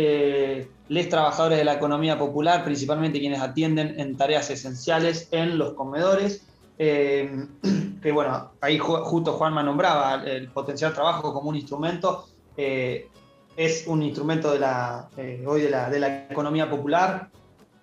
los 0.88 1.10
trabajadores 1.10 1.60
de 1.60 1.64
la 1.64 1.74
economía 1.76 2.18
popular, 2.18 2.64
principalmente 2.64 3.20
quienes 3.20 3.42
atienden 3.42 4.00
en 4.00 4.18
tareas 4.18 4.50
esenciales 4.50 5.28
en 5.32 5.60
los 5.60 5.74
comedores. 5.74 6.46
que 6.78 8.12
bueno, 8.14 8.54
ahí 8.62 8.78
justo 8.80 9.34
Juanma 9.34 9.62
nombraba 9.62 10.24
el 10.26 10.48
potencial 10.48 10.94
trabajo 10.94 11.34
como 11.34 11.50
un 11.50 11.58
instrumento 11.58 12.26
es 13.60 13.88
un 13.88 14.02
instrumento 14.04 14.54
de 14.54 14.60
la, 14.60 15.10
eh, 15.18 15.44
hoy 15.46 15.62
de 15.62 15.70
la, 15.70 15.90
de 15.90 16.00
la, 16.00 16.30
economía 16.30 16.70
popular, 16.70 17.30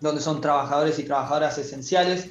donde 0.01 0.23
son 0.23 0.41
trabajadores 0.41 0.99
y 0.99 1.05
trabajadoras 1.05 1.59
esenciales 1.59 2.31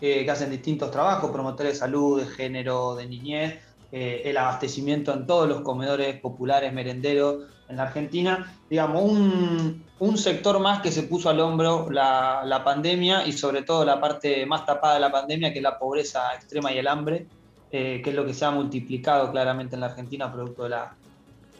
eh, 0.00 0.24
que 0.24 0.30
hacen 0.30 0.50
distintos 0.50 0.90
trabajos, 0.90 1.30
promotores 1.30 1.74
de 1.74 1.78
salud, 1.78 2.20
de 2.20 2.26
género, 2.26 2.94
de 2.94 3.06
niñez, 3.06 3.60
eh, 3.92 4.22
el 4.24 4.36
abastecimiento 4.36 5.12
en 5.12 5.26
todos 5.26 5.48
los 5.48 5.60
comedores 5.60 6.20
populares, 6.20 6.72
merenderos 6.72 7.44
en 7.68 7.76
la 7.76 7.84
Argentina. 7.84 8.54
Digamos, 8.68 9.02
un, 9.02 9.84
un 9.98 10.18
sector 10.18 10.58
más 10.60 10.80
que 10.80 10.92
se 10.92 11.04
puso 11.04 11.28
al 11.30 11.40
hombro 11.40 11.90
la, 11.90 12.42
la, 12.44 12.62
pandemia 12.64 13.26
y 13.26 13.32
sobre 13.32 13.62
todo 13.62 13.84
la 13.84 14.00
parte 14.00 14.46
más 14.46 14.66
tapada 14.66 14.94
de 14.94 15.00
la 15.00 15.12
pandemia, 15.12 15.52
que 15.52 15.58
es 15.58 15.62
la 15.62 15.78
pobreza 15.78 16.34
extrema 16.34 16.72
y 16.72 16.78
el 16.78 16.88
hambre, 16.88 17.26
que 17.70 18.02
es 18.02 18.14
lo 18.14 18.24
que 18.24 18.32
se 18.32 18.44
ha 18.44 18.50
multiplicado 18.50 19.30
claramente 19.30 19.74
en 19.74 19.80
la 19.80 19.88
Argentina 19.88 20.32
producto 20.32 20.62
de 20.62 20.70
la, 20.70 20.96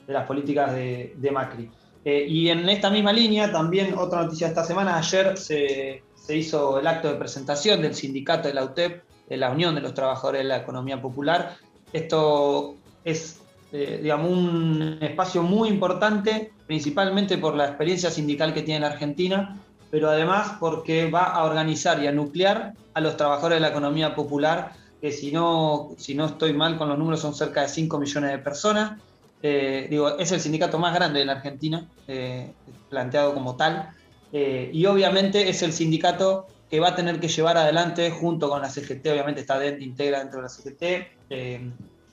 de 0.07 0.13
las 0.13 0.27
políticas 0.27 0.73
de, 0.73 1.15
de 1.17 1.31
Macri. 1.31 1.71
Eh, 2.05 2.25
y 2.29 2.51
en 2.51 2.69
esta 2.69 2.89
misma 2.89 3.13
línea, 3.13 3.51
también 3.51 3.95
otra 3.99 4.23
noticia 4.23 4.47
de 4.47 4.53
esta 4.53 4.65
semana, 4.65 4.97
ayer 4.97 5.37
se, 5.37 6.05
se, 6.15 6.37
hizo 6.37 6.79
el 6.79 6.87
acto 6.87 7.09
de 7.09 7.17
presentación 7.17 7.83
del 7.83 7.97
sindicato 7.97 8.47
de 8.47 8.55
la 8.55 8.63
UTEP, 8.63 9.03
de 9.29 9.37
la 9.37 9.51
Unión 9.51 9.75
de 9.75 9.81
los 9.81 9.93
Trabajadores 9.93 10.43
de 10.43 10.49
la 10.49 10.59
Economía 10.59 11.03
Popular. 11.03 11.57
Esto 11.93 12.75
es, 13.05 13.41
eh, 13.73 14.01
digamos, 14.03 14.31
un 14.31 14.99
espacio 15.01 15.43
muy 15.43 15.69
importante, 15.69 16.53
principalmente 16.67 17.39
por 17.39 17.55
la 17.55 17.67
experiencia 17.67 18.11
sindical 18.11 18.53
que 18.53 18.63
tiene 18.63 18.81
la 18.81 18.89
Argentina, 18.89 19.61
pero 19.91 20.11
además 20.11 20.57
porque 20.59 21.11
va 21.11 21.25
a 21.25 21.45
organizar 21.45 22.03
y 22.03 22.07
a 22.07 22.13
nuclear 22.13 22.75
a 22.95 23.01
los 23.01 23.17
trabajadores 23.17 23.57
de 23.57 23.61
la 23.61 23.69
economía 23.69 24.15
popular, 24.15 24.73
que 25.01 25.13
si 25.13 25.31
no, 25.31 25.91
si 25.97 26.15
no 26.15 26.27
estoy 26.27 26.53
mal 26.53 26.77
con 26.77 26.89
los 26.89 26.99
números 26.99 27.21
son 27.21 27.35
cerca 27.35 27.63
de 27.63 27.69
5 27.69 27.99
millones 27.99 28.33
de 28.33 28.39
personas, 28.39 29.01
eh, 29.43 29.87
digo, 29.89 30.19
es 30.19 30.33
el 30.33 30.41
sindicato 30.41 30.79
más 30.79 30.95
grande 30.95 31.21
de 31.21 31.27
la 31.27 31.33
Argentina, 31.33 31.87
eh, 32.09 32.51
planteado 32.91 33.35
como 33.35 33.57
tal, 33.57 33.91
y 34.33 34.85
obviamente 34.85 35.49
es 35.49 35.63
el 35.63 35.73
sindicato 35.73 36.47
que 36.71 36.81
va 36.81 36.89
a 36.89 36.95
tener 36.95 37.21
que 37.21 37.29
llevar 37.29 37.57
adelante 37.57 38.11
junto 38.11 38.49
con 38.49 38.63
la 38.63 38.69
CGT, 38.69 39.07
obviamente 39.09 39.41
está 39.41 39.59
dentro, 39.59 39.85
integra 39.85 40.19
dentro 40.19 40.41
de 40.41 40.43
la 40.43 40.49
CGT, 40.49 40.83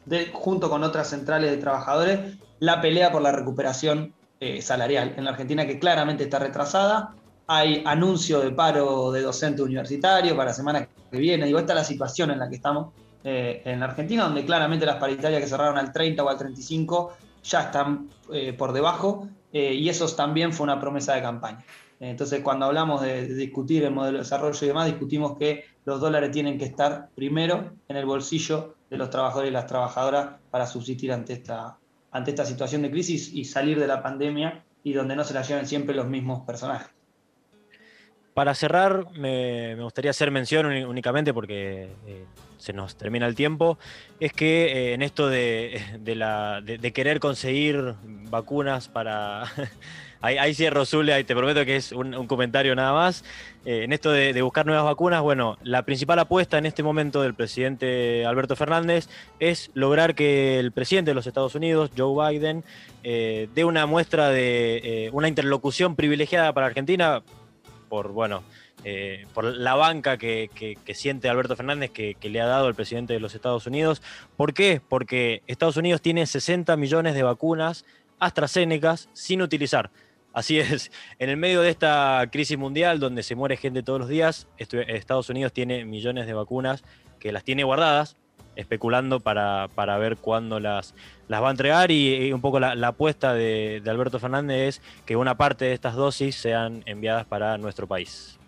de, 0.06 0.32
junto 0.34 0.70
con 0.70 0.84
otras 0.84 1.10
centrales 1.10 1.52
de 1.52 1.58
trabajadores, 1.58 2.38
la 2.60 2.82
pelea 2.82 3.12
por 3.12 3.22
la 3.22 3.32
recuperación 3.32 4.14
salarial 4.60 5.14
en 5.16 5.24
la 5.24 5.32
Argentina 5.32 5.66
que 5.66 5.80
claramente 5.80 6.26
está 6.26 6.38
retrasada. 6.38 7.16
Hay 7.48 7.82
anuncio 7.86 8.42
de 8.42 8.52
paro 8.52 9.12
de 9.12 9.22
docente 9.22 9.62
universitario 9.62 10.36
para 10.36 10.50
la 10.50 10.54
semana 10.54 10.88
que 11.12 11.18
viene. 11.18 11.46
Digo, 11.46 11.60
esta 11.60 11.74
es 11.74 11.80
la 11.80 11.86
situación 11.86 12.32
en 12.32 12.40
la 12.40 12.50
que 12.50 12.56
estamos 12.56 12.94
eh, 13.26 13.62
en 13.64 13.82
Argentina, 13.82 14.24
donde 14.26 14.44
claramente 14.44 14.86
las 14.86 14.98
paritarias 14.98 15.42
que 15.42 15.48
cerraron 15.48 15.78
al 15.78 15.94
30 15.94 16.22
o 16.24 16.30
al 16.30 16.38
35 16.38 17.14
ya 17.44 17.62
están 17.62 18.10
eh, 18.34 18.52
por 18.52 18.74
debajo, 18.74 19.30
eh, 19.54 19.74
y 19.74 19.88
eso 19.88 20.14
también 20.14 20.52
fue 20.52 20.66
una 20.66 20.78
promesa 20.78 21.14
de 21.14 21.22
campaña. 21.22 21.64
Entonces, 22.10 22.42
cuando 22.42 22.66
hablamos 22.66 23.02
de, 23.02 23.28
discutir 23.28 23.84
el 23.86 23.92
modelo 23.92 24.18
de 24.18 24.24
desarrollo 24.24 24.60
y 24.62 24.68
demás, 24.68 24.88
discutimos 24.88 25.38
que 25.38 25.64
los 25.86 26.02
dólares 26.02 26.32
tienen 26.32 26.58
que 26.58 26.66
estar 26.66 27.08
primero 27.16 27.72
en 27.88 27.96
el 27.96 28.06
bolsillo 28.06 28.76
de 28.90 28.98
los 28.98 29.10
trabajadores 29.10 29.52
y 29.52 29.54
las 29.54 29.68
trabajadoras 29.68 30.36
para 30.52 30.68
subsistir 30.68 31.14
ante 31.14 31.32
esta, 31.32 31.78
ante 32.12 32.32
esta 32.32 32.46
situación 32.46 32.82
de 32.82 32.92
crisis 32.92 33.34
y 33.34 33.46
salir 33.46 33.80
de 33.80 33.88
la 33.88 34.04
pandemia 34.04 34.66
y 34.84 34.92
donde 34.92 35.16
no 35.16 35.24
se 35.24 35.34
la 35.34 35.44
lleven 35.44 35.66
siempre 35.66 35.96
los 35.96 36.06
mismos 36.08 36.42
personajes. 36.46 36.90
Para 38.34 38.54
cerrar, 38.54 39.12
me, 39.12 39.82
gustaría 39.82 40.12
hacer 40.12 40.30
mención 40.30 40.66
únicamente 40.66 41.34
porque 41.34 41.90
eh, 42.06 42.26
se 42.58 42.74
nos 42.74 42.98
termina 42.98 43.28
el 43.28 43.36
tiempo, 43.36 43.78
es 44.20 44.34
que 44.34 44.66
eh, 44.66 44.94
en 44.94 45.04
esto 45.04 45.30
de, 45.30 45.82
de, 46.02 46.94
querer 46.94 47.22
conseguir 47.22 47.96
vacunas 48.04 48.90
para... 48.90 49.46
ahí, 50.24 50.38
ahí 50.38 50.56
cierro, 50.56 50.86
Zule, 50.86 51.14
ahí 51.14 51.24
te 51.24 51.36
prometo 51.36 51.66
que 51.66 51.76
es 51.76 51.92
un, 51.92 52.26
comentario 52.28 52.74
nada 52.76 52.94
más. 52.94 53.24
Eh, 53.66 53.84
en 53.84 53.94
esto 53.94 54.12
de, 54.12 54.42
buscar 54.42 54.66
nuevas 54.66 54.86
vacunas, 54.86 55.22
bueno, 55.22 55.58
la 55.64 55.84
principal 55.84 56.18
apuesta 56.20 56.58
en 56.58 56.66
este 56.66 56.82
momento 56.82 57.22
del 57.22 57.34
presidente 57.34 58.26
Alberto 58.26 58.56
Fernández 58.56 59.10
es 59.40 59.70
lograr 59.74 60.16
que 60.16 60.60
el 60.60 60.72
presidente 60.72 61.12
de 61.12 61.16
los 61.16 61.28
Estados 61.28 61.56
Unidos, 61.56 61.92
Joe 61.96 62.32
Biden, 62.32 62.64
eh, 63.04 63.50
dé 63.54 63.66
una 63.66 63.86
muestra 63.86 64.30
de 64.30 65.10
una 65.14 65.28
interlocución 65.28 65.96
privilegiada 65.96 66.54
para 66.54 66.68
Argentina 66.68 67.22
por, 67.90 68.14
bueno, 68.14 68.44
eh, 68.86 69.28
por 69.34 69.46
la 69.46 69.76
banca 69.76 70.18
que, 70.18 70.50
que, 70.54 70.78
que, 70.84 70.94
siente 70.94 71.30
Alberto 71.30 71.56
Fernández 71.56 71.92
que, 71.92 72.16
que, 72.16 72.30
le 72.30 72.42
ha 72.42 72.48
dado 72.48 72.68
el 72.68 72.76
presidente 72.76 73.14
de 73.14 73.20
los 73.20 73.36
Estados 73.36 73.68
Unidos. 73.68 74.02
¿Por 74.36 74.54
qué? 74.54 74.82
Porque 74.88 75.42
Estados 75.48 75.78
Unidos 75.78 76.02
tiene 76.02 76.26
60 76.26 76.76
millones 76.76 77.14
de 77.14 77.24
vacunas 77.24 77.86
AstraZeneca 78.20 78.96
sin 79.14 79.42
utilizar. 79.42 79.90
Así 80.34 80.60
es, 80.60 80.92
en 81.20 81.30
el 81.30 81.38
medio 81.38 81.62
de 81.62 81.70
esta 81.70 82.28
crisis 82.32 82.58
mundial 82.58 83.00
donde 83.00 83.22
se 83.22 83.36
muere 83.36 83.56
gente 83.56 83.84
todos 83.84 84.00
los 84.00 84.10
días, 84.10 84.48
Estados 84.58 85.30
Unidos 85.30 85.54
tiene 85.54 85.86
millones 85.86 86.26
de 86.26 86.34
vacunas 86.34 86.84
que 87.20 87.32
las 87.32 87.44
tiene 87.44 87.64
guardadas, 87.64 88.18
especulando 88.56 89.20
para, 89.20 89.70
para 89.76 89.98
ver 89.98 90.18
cuándo 90.18 90.60
las, 90.60 90.96
las 91.28 91.42
va 91.42 91.48
a 91.50 91.52
entregar 91.52 91.92
y, 91.92 92.34
un 92.34 92.42
poco 92.42 92.60
la, 92.60 92.74
apuesta 92.88 93.34
de, 93.34 93.82
Alberto 93.86 94.20
Fernández 94.20 94.80
es 94.80 94.82
que 95.06 95.16
una 95.16 95.38
parte 95.38 95.66
de 95.66 95.74
estas 95.74 95.96
dosis 95.96 96.36
sean 96.36 96.84
enviadas 96.86 97.26
para 97.26 97.58
nuestro 97.58 97.88
país. 97.88 98.40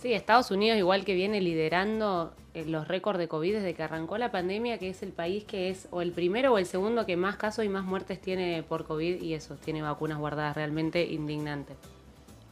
Sí, 0.00 0.12
Estados 0.12 0.50
Unidos 0.50 0.78
igual 0.78 1.04
que 1.04 1.14
viene 1.14 1.40
liderando 1.40 2.34
los 2.54 2.86
récords 2.86 3.18
de 3.18 3.28
COVID 3.28 3.54
desde 3.54 3.74
que 3.74 3.82
arrancó 3.82 4.18
la 4.18 4.30
pandemia, 4.30 4.78
que 4.78 4.90
es 4.90 5.02
el 5.02 5.12
país 5.12 5.44
que 5.44 5.70
es 5.70 5.88
o 5.90 6.02
el 6.02 6.12
primero 6.12 6.52
o 6.52 6.58
el 6.58 6.66
segundo 6.66 7.06
que 7.06 7.16
más 7.16 7.36
casos 7.36 7.64
y 7.64 7.68
más 7.68 7.84
muertes 7.84 8.20
tiene 8.20 8.62
por 8.62 8.84
COVID 8.84 9.22
y 9.22 9.34
eso, 9.34 9.56
tiene 9.56 9.82
vacunas 9.82 10.18
guardadas 10.18 10.54
realmente 10.54 11.04
indignante. 11.04 11.74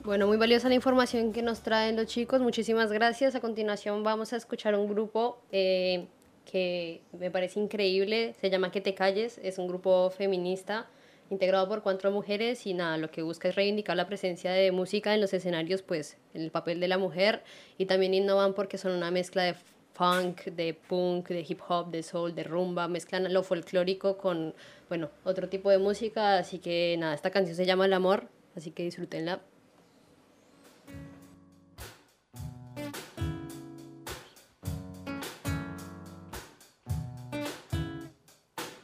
Bueno, 0.02 0.26
muy 0.26 0.38
valiosa 0.38 0.70
la 0.70 0.74
información 0.74 1.32
que 1.32 1.42
nos 1.42 1.60
traen 1.60 1.96
los 1.96 2.06
chicos, 2.06 2.40
muchísimas 2.40 2.90
gracias. 2.90 3.34
A 3.34 3.40
continuación 3.40 4.02
vamos 4.02 4.32
a 4.32 4.36
escuchar 4.36 4.74
un 4.74 4.88
grupo 4.88 5.42
eh, 5.52 6.06
que 6.50 7.02
me 7.18 7.30
parece 7.30 7.60
increíble, 7.60 8.34
se 8.40 8.48
llama 8.48 8.70
Que 8.70 8.80
te 8.80 8.94
calles, 8.94 9.38
es 9.42 9.58
un 9.58 9.68
grupo 9.68 10.08
feminista 10.08 10.88
integrado 11.28 11.68
por 11.68 11.82
cuatro 11.82 12.10
mujeres 12.10 12.66
y 12.66 12.72
nada, 12.74 12.96
lo 12.96 13.10
que 13.10 13.22
busca 13.22 13.48
es 13.48 13.54
reivindicar 13.54 13.96
la 13.96 14.06
presencia 14.06 14.52
de 14.52 14.72
música 14.72 15.14
en 15.14 15.20
los 15.20 15.32
escenarios, 15.32 15.82
pues 15.82 16.16
el 16.34 16.50
papel 16.50 16.80
de 16.80 16.88
la 16.88 16.98
mujer 16.98 17.44
y 17.78 17.86
también 17.86 18.14
innovan 18.14 18.54
porque 18.54 18.78
son 18.78 18.92
una 18.92 19.10
mezcla 19.10 19.44
de 19.44 19.54
funk, 20.00 20.44
de 20.44 20.72
punk, 20.72 21.28
de 21.28 21.44
hip 21.46 21.60
hop, 21.68 21.90
de 21.90 22.02
soul, 22.02 22.34
de 22.34 22.42
rumba, 22.42 22.88
mezclan 22.88 23.30
lo 23.30 23.42
folclórico 23.42 24.16
con, 24.16 24.54
bueno, 24.88 25.10
otro 25.24 25.50
tipo 25.50 25.68
de 25.68 25.76
música, 25.76 26.38
así 26.38 26.58
que 26.58 26.96
nada, 26.98 27.12
esta 27.12 27.30
canción 27.30 27.54
se 27.54 27.66
llama 27.66 27.84
El 27.84 27.92
Amor, 27.92 28.26
así 28.56 28.70
que 28.70 28.82
disfrútenla. 28.84 29.42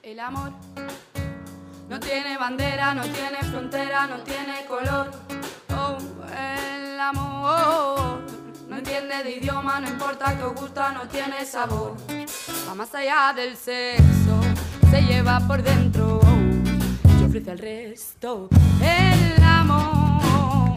El 0.03 0.21
amor 0.21 0.53
no 1.89 1.99
tiene 1.99 2.37
bandera, 2.37 2.93
no 2.93 3.03
tiene 3.05 3.39
frontera, 3.51 4.07
no 4.07 4.19
tiene 4.23 4.67
color. 4.69 5.11
Oh, 5.71 5.97
el 6.31 7.01
amor 7.01 8.36
no 8.69 8.77
entiende 8.79 9.23
de 9.23 9.37
idioma, 9.37 9.81
no 9.81 9.89
importa 9.89 10.37
que 10.37 10.45
os 10.45 10.55
gusta, 10.55 10.93
no 10.93 11.09
tiene 11.09 11.45
sabor. 11.45 11.97
Va 12.69 12.75
más 12.75 12.95
allá 12.95 13.33
del 13.35 13.57
sexo, 13.57 14.41
se 14.91 15.03
lleva 15.03 15.41
por 15.47 15.62
dentro 15.62 16.21
y 17.21 17.25
ofrece 17.25 17.51
al 17.51 17.59
resto. 17.59 18.49
El 18.81 19.43
amor 19.43 20.77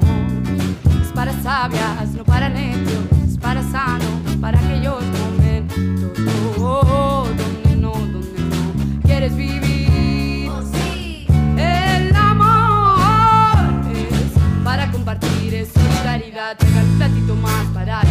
es 1.02 1.12
para 1.14 1.34
sabias, 1.42 2.10
no 2.10 2.24
para 2.24 2.50
necios. 2.50 3.00
Mira, 3.42 3.60
traiga 3.62 4.06
un 4.06 4.09
platito 17.00 17.34
más 17.34 17.74
barato, 17.74 18.09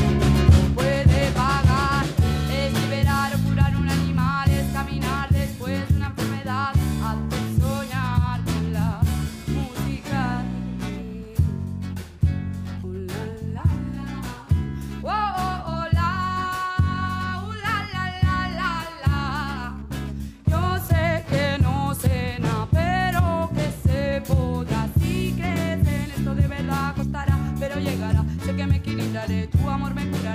equilibraré, 29.29 29.47
tu 29.49 29.68
amor 29.68 29.95
me 29.95 30.07
curará. 30.11 30.28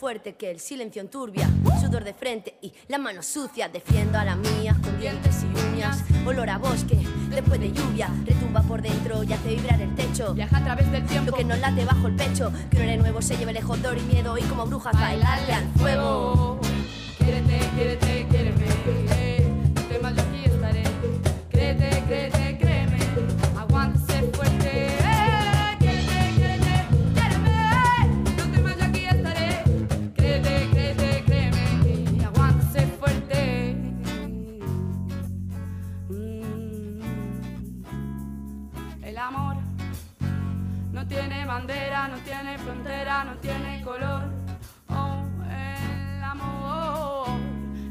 Fuerte 0.00 0.34
que 0.34 0.50
el 0.50 0.60
silencio 0.60 1.02
enturbia, 1.02 1.46
sudor 1.78 2.04
de 2.04 2.14
frente 2.14 2.56
y 2.62 2.72
la 2.88 2.96
mano 2.96 3.22
sucia. 3.22 3.68
Defiendo 3.68 4.18
a 4.18 4.24
la 4.24 4.34
mía 4.34 4.74
con 4.82 4.98
dientes 4.98 5.44
y 5.44 5.74
uñas. 5.74 6.02
Olor 6.24 6.48
a 6.48 6.56
bosque 6.56 6.98
después 7.28 7.60
de 7.60 7.70
lluvia. 7.70 8.08
Retumba 8.24 8.62
por 8.62 8.80
dentro 8.80 9.22
y 9.22 9.32
hace 9.34 9.56
vibrar 9.56 9.78
el 9.78 9.94
techo. 9.94 10.32
Viaja 10.32 10.56
a 10.56 10.64
través 10.64 10.90
del 10.90 11.04
tiempo. 11.04 11.32
Lo 11.32 11.36
que 11.36 11.44
nos 11.44 11.58
late 11.58 11.84
bajo 11.84 12.06
el 12.06 12.16
pecho. 12.16 12.50
Que 12.70 12.78
un 12.78 12.82
aire 12.84 12.96
nuevo 12.96 13.20
se 13.20 13.36
lleve 13.36 13.52
lejos 13.52 13.82
dolor 13.82 13.98
y 13.98 14.14
miedo. 14.14 14.38
Y 14.38 14.42
como 14.44 14.64
brujas 14.64 14.94
bailarle 14.94 15.52
al 15.52 15.68
fuego. 15.74 16.58
Quiérete, 17.18 17.58
quiérete, 17.76 18.26
quiéreme. 18.30 19.19
No 41.66 42.16
tiene 42.24 42.58
frontera, 42.58 43.24
no 43.24 43.34
tiene 43.36 43.82
color. 43.82 44.22
Oh, 44.88 45.22
el 45.50 46.22
amor 46.22 47.28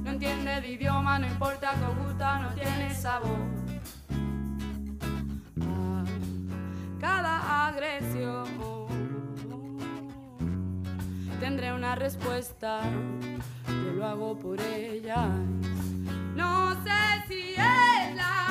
no 0.03 0.09
entiende 0.09 0.61
de 0.61 0.71
idioma, 0.71 1.19
no 1.19 1.27
importa 1.27 1.73
que 1.73 2.03
gusta, 2.03 2.39
no 2.39 2.49
tiene 2.49 2.93
sabor. 2.93 3.37
Cada 6.99 7.67
agresión 7.67 8.47
tendré 11.39 11.73
una 11.73 11.95
respuesta, 11.95 12.81
yo 13.67 13.91
lo 13.93 14.05
hago 14.05 14.37
por 14.37 14.59
ella. 14.61 15.27
No 16.35 16.73
sé 16.83 17.27
si 17.27 17.51
es 17.51 18.15
la 18.15 18.48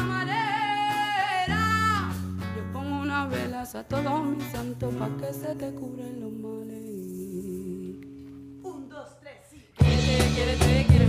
Unas 3.19 3.31
velas 3.33 3.75
a 3.75 3.83
todos 3.83 4.27
mis 4.27 4.45
santos 4.53 4.95
pa' 4.95 5.11
que 5.17 5.33
se 5.33 5.53
te 5.57 5.73
cubren 5.75 6.21
los 6.21 6.31
males. 6.31 6.85
Un, 8.63 8.89
dos, 8.89 9.19
tres, 9.19 9.39
sí. 9.51 9.61
Quiérete, 9.77 10.35
quiérete, 10.35 10.87
quiéreme. 10.87 11.08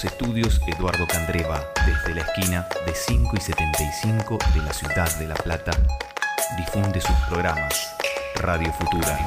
Los 0.00 0.12
estudios 0.12 0.60
Eduardo 0.66 1.06
Candreva, 1.06 1.62
desde 1.84 2.14
la 2.14 2.22
esquina 2.22 2.66
de 2.86 2.94
5 2.94 3.36
y 3.36 3.40
75 3.40 4.38
de 4.54 4.62
la 4.62 4.72
ciudad 4.72 5.18
de 5.18 5.28
La 5.28 5.34
Plata, 5.34 5.72
difunde 6.56 7.02
sus 7.02 7.16
programas 7.28 7.74
Radio 8.36 8.72
Futura. 8.72 9.18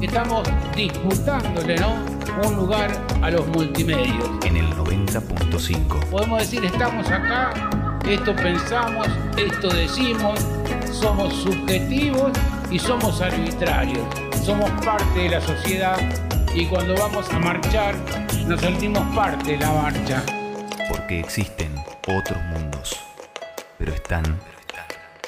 Estamos 0.00 0.48
disputándole, 0.74 1.76
¿no? 1.76 1.96
Un 2.42 2.56
lugar 2.56 2.90
a 3.20 3.30
los 3.30 3.46
multimedios. 3.48 4.30
En 4.46 4.56
el 4.56 4.66
90.5. 4.76 6.06
Podemos 6.06 6.38
decir, 6.38 6.64
estamos 6.64 7.06
acá, 7.10 7.52
esto 8.08 8.34
pensamos, 8.36 9.08
esto 9.36 9.68
decimos, 9.68 10.40
somos 10.90 11.34
subjetivos 11.34 12.32
y 12.70 12.78
somos 12.78 13.20
arbitrarios. 13.20 14.06
Somos 14.42 14.70
parte 14.82 15.20
de 15.20 15.28
la 15.30 15.40
sociedad 15.40 15.98
y 16.54 16.66
cuando 16.66 16.94
vamos 16.94 17.28
a 17.30 17.38
marchar 17.40 17.96
nos 18.46 18.60
sentimos 18.60 19.02
parte 19.14 19.52
de 19.52 19.58
la 19.58 19.72
marcha. 19.72 20.24
Porque 20.88 21.20
existen 21.20 21.74
otros 22.06 22.40
mundos, 22.44 22.96
pero 23.78 23.92
están 23.92 24.40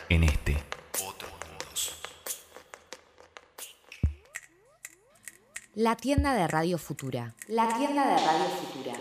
en 0.08 0.24
este. 0.24 0.56
La 5.74 5.94
tienda 5.96 6.32
de 6.32 6.46
Radio 6.46 6.78
Futura. 6.78 7.34
La 7.48 7.68
tienda 7.76 8.06
de 8.06 8.16
Radio 8.16 8.46
Futura. 8.62 8.94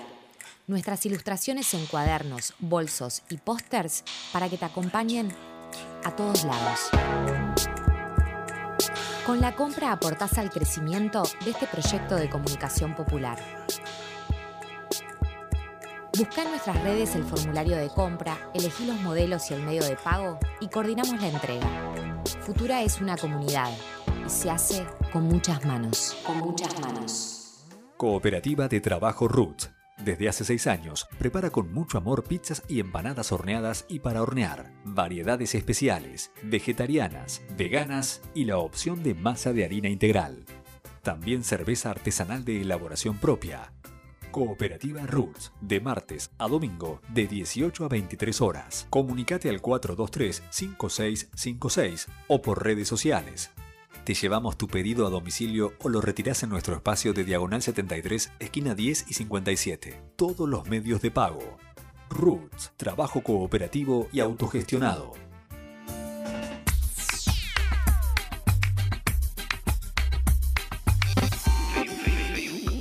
Nuestras 0.67 1.05
ilustraciones 1.05 1.73
en 1.73 1.85
cuadernos, 1.85 2.53
bolsos 2.59 3.21
y 3.29 3.37
pósters 3.37 4.03
para 4.33 4.49
que 4.49 4.57
te 4.57 4.65
acompañen 4.65 5.31
a 6.03 6.15
todos 6.15 6.43
lados. 6.43 7.84
Con 9.25 9.41
la 9.41 9.55
compra 9.55 9.91
aportás 9.91 10.37
al 10.37 10.51
crecimiento 10.51 11.23
de 11.43 11.49
este 11.49 11.65
proyecto 11.65 12.15
de 12.15 12.29
comunicación 12.29 12.93
popular. 12.93 13.39
Busca 16.15 16.43
en 16.43 16.49
nuestras 16.49 16.83
redes 16.83 17.15
el 17.15 17.23
formulario 17.23 17.75
de 17.75 17.89
compra, 17.89 18.37
elegí 18.53 18.85
los 18.85 19.01
modelos 19.01 19.49
y 19.49 19.55
el 19.55 19.63
medio 19.63 19.83
de 19.83 19.95
pago 19.95 20.37
y 20.61 20.67
coordinamos 20.67 21.19
la 21.19 21.27
entrega. 21.27 21.67
Futura 22.41 22.83
es 22.83 23.01
una 23.01 23.17
comunidad 23.17 23.71
y 24.27 24.29
se 24.29 24.51
hace 24.51 24.85
con 25.11 25.23
muchas 25.23 25.65
manos. 25.65 26.15
Con 26.23 26.37
muchas 26.37 26.79
manos. 26.79 27.65
Cooperativa 27.97 28.67
de 28.67 28.79
Trabajo 28.79 29.27
Roots. 29.27 29.74
Desde 30.03 30.27
hace 30.27 30.43
seis 30.43 30.67
años, 30.67 31.07
prepara 31.17 31.49
con 31.49 31.73
mucho 31.73 31.97
amor 31.97 32.25
pizzas 32.25 32.61
y 32.67 32.79
empanadas 32.79 33.31
horneadas 33.31 33.85
y 33.87 33.99
para 33.99 34.21
hornear, 34.21 34.73
variedades 34.83 35.55
especiales, 35.55 36.31
vegetarianas, 36.43 37.41
veganas 37.57 38.21
y 38.33 38.43
la 38.45 38.57
opción 38.57 39.03
de 39.03 39.15
masa 39.15 39.53
de 39.53 39.63
harina 39.63 39.89
integral. 39.89 40.43
También 41.01 41.43
cerveza 41.43 41.91
artesanal 41.91 42.43
de 42.43 42.61
elaboración 42.61 43.17
propia. 43.17 43.71
Cooperativa 44.31 45.05
Roots, 45.05 45.53
de 45.61 45.79
martes 45.79 46.31
a 46.39 46.49
domingo, 46.49 46.99
de 47.13 47.25
18 47.25 47.85
a 47.85 47.87
23 47.87 48.41
horas. 48.41 48.85
Comunicate 48.89 49.49
al 49.49 49.61
423-5656 49.61 52.07
o 52.27 52.41
por 52.41 52.61
redes 52.61 52.89
sociales. 52.89 53.51
Te 54.05 54.13
llevamos 54.13 54.55
tu 54.55 54.67
pedido 54.67 55.07
a 55.07 55.09
domicilio 55.09 55.73
o 55.81 55.89
lo 55.89 55.99
retirás 55.99 56.43
en 56.43 56.51
nuestro 56.51 56.75
espacio 56.75 57.11
de 57.11 57.23
Diagonal 57.23 57.63
73, 57.63 58.33
esquina 58.37 58.75
10 58.75 59.05
y 59.09 59.13
57. 59.15 59.99
Todos 60.15 60.47
los 60.47 60.69
medios 60.69 61.01
de 61.01 61.09
pago. 61.09 61.57
Roots, 62.11 62.71
trabajo 62.77 63.23
cooperativo 63.23 64.07
y 64.11 64.19
autogestionado. 64.19 65.13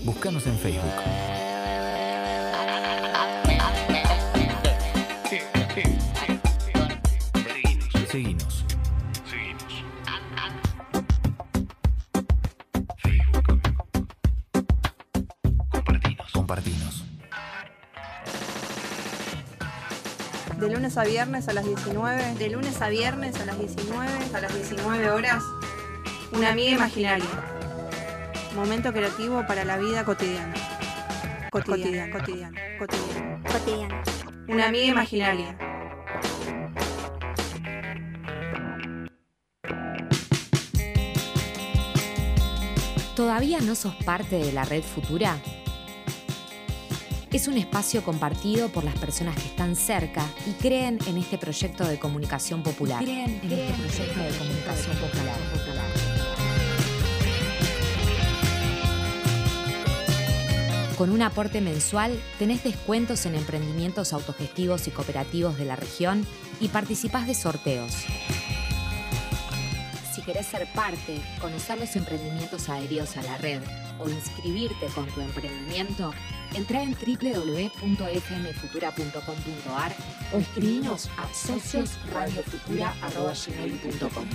Búscanos 0.04 0.46
en 0.46 0.58
Facebook. 0.58 1.23
Lunes 20.84 20.98
a 20.98 21.04
viernes 21.04 21.48
a 21.48 21.54
las 21.54 21.64
19. 21.64 22.34
De 22.34 22.50
lunes 22.50 22.82
a 22.82 22.90
viernes 22.90 23.40
a 23.40 23.46
las 23.46 23.58
19. 23.58 24.06
A 24.34 24.40
las 24.42 24.54
19 24.54 25.10
horas. 25.12 25.42
Una 26.30 26.50
amiga 26.50 26.72
imaginaria. 26.72 27.24
Momento 28.54 28.92
creativo 28.92 29.46
para 29.46 29.64
la 29.64 29.78
vida 29.78 30.04
cotidiana. 30.04 30.52
Cotidiana, 31.50 32.12
cotidiana, 32.12 32.60
cotidiana. 32.78 33.42
Cotidiana. 33.50 34.02
Una 34.46 34.66
amiga 34.66 34.84
imaginaria. 34.84 35.56
¿Todavía 43.16 43.60
no 43.60 43.74
sos 43.74 43.94
parte 44.04 44.36
de 44.36 44.52
la 44.52 44.66
red 44.66 44.82
futura? 44.82 45.38
Es 47.34 47.48
un 47.48 47.58
espacio 47.58 48.04
compartido 48.04 48.68
por 48.68 48.84
las 48.84 48.96
personas 48.96 49.34
que 49.34 49.46
están 49.48 49.74
cerca 49.74 50.24
y 50.46 50.52
creen 50.52 51.00
en 51.08 51.18
este 51.18 51.36
proyecto 51.36 51.84
de 51.84 51.98
comunicación 51.98 52.62
popular. 52.62 53.02
Creen 53.02 53.40
en 53.42 53.50
este 53.50 53.72
proyecto 53.72 54.20
de 54.20 54.38
comunicación 54.38 54.96
popular. 54.98 55.36
Con 60.96 61.10
un 61.10 61.22
aporte 61.22 61.60
mensual 61.60 62.22
tenés 62.38 62.62
descuentos 62.62 63.26
en 63.26 63.34
emprendimientos 63.34 64.12
autogestivos 64.12 64.86
y 64.86 64.92
cooperativos 64.92 65.58
de 65.58 65.64
la 65.64 65.74
región 65.74 66.24
y 66.60 66.68
participás 66.68 67.26
de 67.26 67.34
sorteos. 67.34 68.06
Querés 70.24 70.46
ser 70.46 70.66
parte, 70.72 71.20
conocer 71.40 71.76
los 71.78 71.94
emprendimientos 71.96 72.70
adheridos 72.70 73.16
a 73.16 73.22
la 73.22 73.36
red 73.38 73.60
o 73.98 74.08
inscribirte 74.08 74.86
con 74.94 75.06
tu 75.06 75.20
emprendimiento, 75.20 76.14
entra 76.54 76.80
en 76.82 76.94
www.fmfutura.com.ar 76.94 79.92
o 80.32 80.38
escribinos 80.38 81.10
a 81.18 81.28
sociosradiofutura.com. 81.34 84.28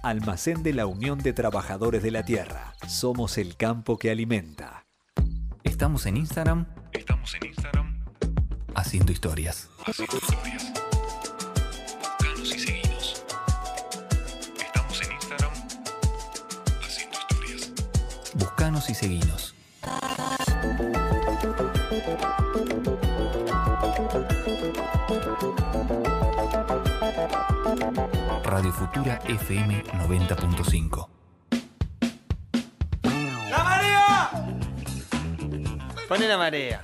Almacén 0.03 0.63
de 0.63 0.73
la 0.73 0.87
Unión 0.87 1.19
de 1.19 1.33
Trabajadores 1.33 2.03
de 2.03 2.11
la 2.11 2.25
Tierra. 2.25 2.75
Somos 2.87 3.39
el 3.39 3.57
campo 3.57 3.99
que 3.99 4.11
alimenta. 4.11 4.87
Estamos 5.65 6.07
en 6.07 6.17
Instagram. 6.17 6.67
Estamos 6.93 7.35
en 7.35 7.49
Instagram. 7.49 8.05
Haciendo 8.75 9.11
historias. 9.11 9.69
Haciendo 9.85 10.17
historias. 10.17 10.73
Buscanos 11.99 12.55
y 12.55 12.59
seguinos. 12.59 13.25
Estamos 14.65 15.03
en 15.03 15.13
Instagram. 15.13 15.53
Haciendo 16.83 17.19
historias. 17.19 17.73
Buscanos 18.35 18.91
y 18.91 18.95
seguinos. 18.95 19.55
Radio 28.47 28.73
Futura 28.73 29.19
FM 29.27 29.83
90.5. 30.07 31.09
¡La 33.51 33.65
marea! 33.65 34.31
Pone 36.09 36.29
la 36.29 36.39
marea. 36.39 36.81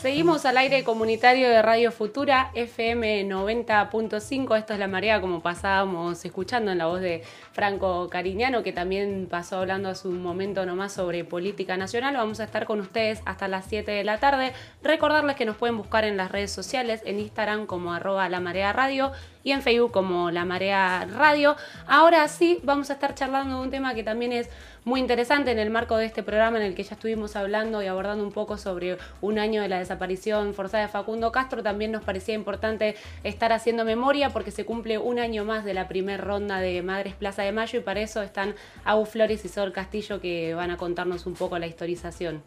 Seguimos 0.00 0.46
al 0.46 0.56
aire 0.56 0.82
comunitario 0.82 1.50
de 1.50 1.60
Radio 1.60 1.92
Futura, 1.92 2.50
FM 2.54 3.26
90.5. 3.28 4.56
Esto 4.56 4.72
es 4.72 4.78
La 4.78 4.88
Marea, 4.88 5.20
como 5.20 5.42
pasábamos 5.42 6.24
escuchando 6.24 6.72
en 6.72 6.78
la 6.78 6.86
voz 6.86 7.02
de 7.02 7.22
Franco 7.52 8.08
Cariñano, 8.08 8.62
que 8.62 8.72
también 8.72 9.28
pasó 9.30 9.58
hablando 9.58 9.90
hace 9.90 10.08
un 10.08 10.22
momento 10.22 10.64
nomás 10.64 10.94
sobre 10.94 11.22
política 11.24 11.76
nacional. 11.76 12.16
Vamos 12.16 12.40
a 12.40 12.44
estar 12.44 12.64
con 12.64 12.80
ustedes 12.80 13.20
hasta 13.26 13.46
las 13.46 13.66
7 13.66 13.90
de 13.90 14.02
la 14.02 14.16
tarde. 14.16 14.54
Recordarles 14.82 15.36
que 15.36 15.44
nos 15.44 15.58
pueden 15.58 15.76
buscar 15.76 16.04
en 16.04 16.16
las 16.16 16.32
redes 16.32 16.50
sociales, 16.50 17.02
en 17.04 17.20
Instagram 17.20 17.66
como 17.66 17.92
arroba 17.92 18.26
La 18.30 18.40
Marea 18.40 18.72
Radio 18.72 19.12
y 19.44 19.52
en 19.52 19.60
Facebook 19.60 19.92
como 19.92 20.30
La 20.30 20.46
Marea 20.46 21.06
Radio. 21.14 21.56
Ahora 21.86 22.26
sí, 22.28 22.58
vamos 22.62 22.88
a 22.88 22.94
estar 22.94 23.14
charlando 23.14 23.56
de 23.56 23.62
un 23.64 23.70
tema 23.70 23.94
que 23.94 24.02
también 24.02 24.32
es 24.32 24.48
muy 24.84 25.00
interesante 25.00 25.50
en 25.50 25.58
el 25.58 25.70
marco 25.70 25.96
de 25.96 26.06
este 26.06 26.22
programa 26.22 26.58
en 26.58 26.64
el 26.64 26.74
que 26.74 26.84
ya 26.84 26.94
estuvimos 26.94 27.36
hablando 27.36 27.82
y 27.82 27.86
abordando 27.86 28.24
un 28.24 28.32
poco 28.32 28.56
sobre 28.56 28.96
un 29.20 29.38
año 29.38 29.60
de 29.60 29.68
la 29.68 29.78
desaparición 29.90 30.54
forzada 30.54 30.84
de 30.84 30.88
Facundo 30.88 31.32
Castro. 31.32 31.64
También 31.64 31.90
nos 31.90 32.04
parecía 32.04 32.34
importante 32.34 32.94
estar 33.24 33.52
haciendo 33.52 33.84
memoria 33.84 34.30
porque 34.30 34.52
se 34.52 34.64
cumple 34.64 34.98
un 34.98 35.18
año 35.18 35.44
más 35.44 35.64
de 35.64 35.74
la 35.74 35.88
primera 35.88 36.22
ronda 36.22 36.60
de 36.60 36.80
Madres 36.82 37.14
Plaza 37.14 37.42
de 37.42 37.50
Mayo 37.50 37.80
y 37.80 37.82
para 37.82 38.00
eso 38.00 38.22
están 38.22 38.54
Agus 38.84 39.08
Flores 39.08 39.44
y 39.44 39.48
Sol 39.48 39.72
Castillo 39.72 40.20
que 40.20 40.54
van 40.54 40.70
a 40.70 40.76
contarnos 40.76 41.26
un 41.26 41.34
poco 41.34 41.58
la 41.58 41.66
historización. 41.66 42.40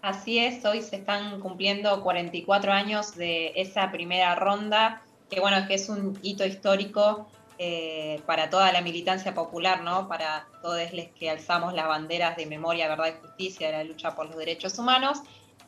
Así 0.00 0.38
es, 0.38 0.64
hoy 0.64 0.80
se 0.80 0.96
están 0.96 1.40
cumpliendo 1.40 2.02
44 2.02 2.72
años 2.72 3.16
de 3.16 3.52
esa 3.56 3.90
primera 3.90 4.34
ronda, 4.34 5.02
que 5.28 5.40
bueno, 5.40 5.58
que 5.66 5.74
es 5.74 5.90
un 5.90 6.18
hito 6.22 6.46
histórico 6.46 7.28
eh, 7.58 8.22
para 8.26 8.50
toda 8.50 8.72
la 8.72 8.80
militancia 8.80 9.34
popular, 9.34 9.82
¿no? 9.82 10.08
Para 10.08 10.46
todos 10.62 10.92
los 10.92 11.06
que 11.18 11.30
alzamos 11.30 11.74
las 11.74 11.88
banderas 11.88 12.36
de 12.36 12.46
memoria, 12.46 12.88
verdad 12.88 13.14
y 13.16 13.26
justicia, 13.26 13.68
de 13.68 13.72
la 13.72 13.84
lucha 13.84 14.14
por 14.14 14.26
los 14.26 14.36
derechos 14.36 14.78
humanos. 14.78 15.18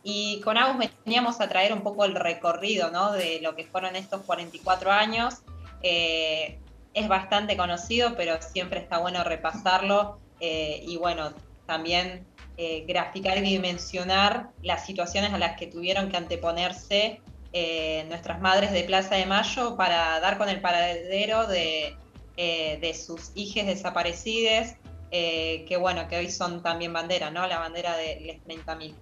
Y 0.02 0.40
con 0.40 0.56
Agus 0.56 0.88
veníamos 1.04 1.40
a 1.40 1.48
traer 1.48 1.72
un 1.72 1.82
poco 1.82 2.04
el 2.04 2.14
recorrido, 2.14 2.90
¿no? 2.90 3.12
De 3.12 3.40
lo 3.42 3.54
que 3.54 3.64
fueron 3.64 3.96
estos 3.96 4.22
44 4.22 4.90
años. 4.90 5.42
Eh, 5.82 6.58
es 6.94 7.08
bastante 7.08 7.56
conocido, 7.56 8.16
pero 8.16 8.40
siempre 8.42 8.80
está 8.80 8.98
bueno 8.98 9.22
repasarlo 9.24 10.18
eh, 10.40 10.82
y 10.86 10.96
bueno, 10.96 11.32
también 11.66 12.26
eh, 12.56 12.84
graficar 12.86 13.38
y 13.38 13.42
dimensionar 13.42 14.50
las 14.62 14.84
situaciones 14.84 15.32
a 15.32 15.38
las 15.38 15.56
que 15.56 15.66
tuvieron 15.66 16.10
que 16.10 16.16
anteponerse 16.16 17.20
eh, 17.52 18.04
nuestras 18.08 18.40
madres 18.40 18.72
de 18.72 18.84
Plaza 18.84 19.16
de 19.16 19.26
Mayo 19.26 19.76
para 19.76 20.20
dar 20.20 20.38
con 20.38 20.48
el 20.48 20.60
paradero 20.60 21.46
de, 21.46 21.96
eh, 22.36 22.78
de 22.80 22.94
sus 22.94 23.32
hijas 23.34 23.66
desaparecidas, 23.66 24.76
que 25.10 25.76
bueno, 25.80 26.06
que 26.06 26.18
hoy 26.18 26.30
son 26.30 26.62
también 26.62 26.92
bandera, 26.92 27.32
¿no? 27.32 27.44
La 27.48 27.58
bandera 27.58 27.96
de 27.96 28.20
los 28.26 28.36
30.000. 28.46 28.94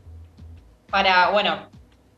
Para, 0.91 1.31
bueno, 1.31 1.69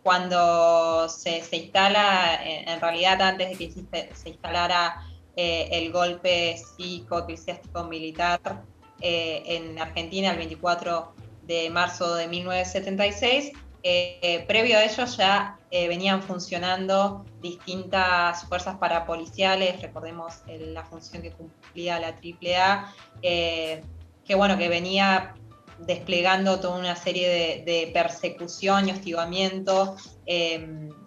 cuando 0.05 1.09
se, 1.09 1.43
se 1.43 1.57
instala, 1.57 2.39
en, 2.45 2.81
realidad 2.81 3.21
antes 3.21 3.51
de 3.51 3.57
que 3.57 3.73
se, 3.73 4.15
se 4.15 4.29
instalara 4.29 5.05
el 5.35 5.91
golpe 5.91 6.57
psico-eclesiástico 6.57 7.83
militar 7.85 8.63
en 9.01 9.77
Argentina 9.81 10.31
el 10.31 10.37
24 10.37 11.13
de 11.51 11.69
marzo 11.69 12.15
de 12.15 12.29
1976, 12.29 13.53
eh, 13.83 14.45
previo 14.47 14.77
a 14.77 14.85
ello 14.85 15.05
ya 15.07 15.59
eh, 15.71 15.89
venían 15.89 16.23
funcionando 16.23 17.25
distintas 17.41 18.45
fuerzas 18.45 18.77
parapoliciales, 18.77 19.81
recordemos 19.81 20.43
la 20.47 20.85
función 20.85 21.23
que 21.23 21.33
cumplía 21.33 21.99
la 21.99 22.09
AAA, 22.09 22.95
eh, 23.23 23.83
que 24.25 24.35
bueno, 24.35 24.59
que 24.59 24.69
venía 24.69 25.35
desplegando 25.79 26.61
toda 26.61 26.79
una 26.79 26.95
serie 26.95 27.63
de, 27.65 27.91
persecución 27.95 28.89
y 28.89 28.93
hostigamiento 28.93 29.97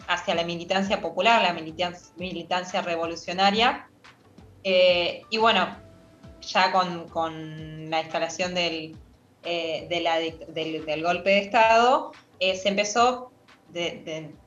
hacia 0.08 0.34
la 0.34 0.44
militancia 0.44 1.00
popular, 1.00 1.44
la 1.44 1.54
militancia, 1.54 2.82
revolucionaria. 2.82 3.88
y 4.64 5.38
bueno, 5.38 5.78
ya 6.42 6.72
con 6.72 7.90
la 7.90 8.02
instalación 8.02 8.56
eh, 9.46 9.88
del, 9.90 11.04
golpe 11.04 11.32
de 11.32 11.40
Estado, 11.40 12.14
eh, 12.50 12.56
se 12.56 12.70
empezó 12.70 13.32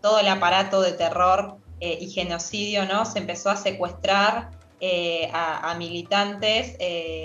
todo 0.01 0.20
el 0.20 0.28
aparato 0.28 0.80
de 0.82 0.92
terror 0.92 1.57
eh, 1.80 1.99
y 2.01 2.11
genocidio, 2.11 2.84
¿no? 2.86 3.05
Se 3.05 3.18
empezó 3.18 3.51
a 3.51 3.57
secuestrar 3.57 4.51
a, 5.32 5.74
militantes, 5.78 6.76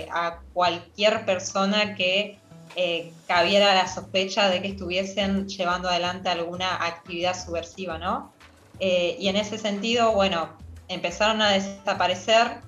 a 0.09 0.39
cualquier 0.53 1.25
persona 1.25 1.95
que 1.95 2.39
eh, 2.75 3.11
cabiera 3.27 3.73
la 3.75 3.87
sospecha 3.87 4.49
de 4.49 4.61
que 4.61 4.69
estuviesen 4.69 5.47
llevando 5.47 5.89
adelante 5.89 6.29
alguna 6.29 6.85
actividad 6.85 7.35
subversiva, 7.35 7.97
¿no? 7.97 8.31
Eh, 8.79 9.17
y 9.19 9.27
en 9.27 9.35
ese 9.35 9.57
sentido, 9.57 10.13
bueno, 10.13 10.49
empezaron 10.87 11.41
a 11.41 11.51
desaparecer 11.51 12.61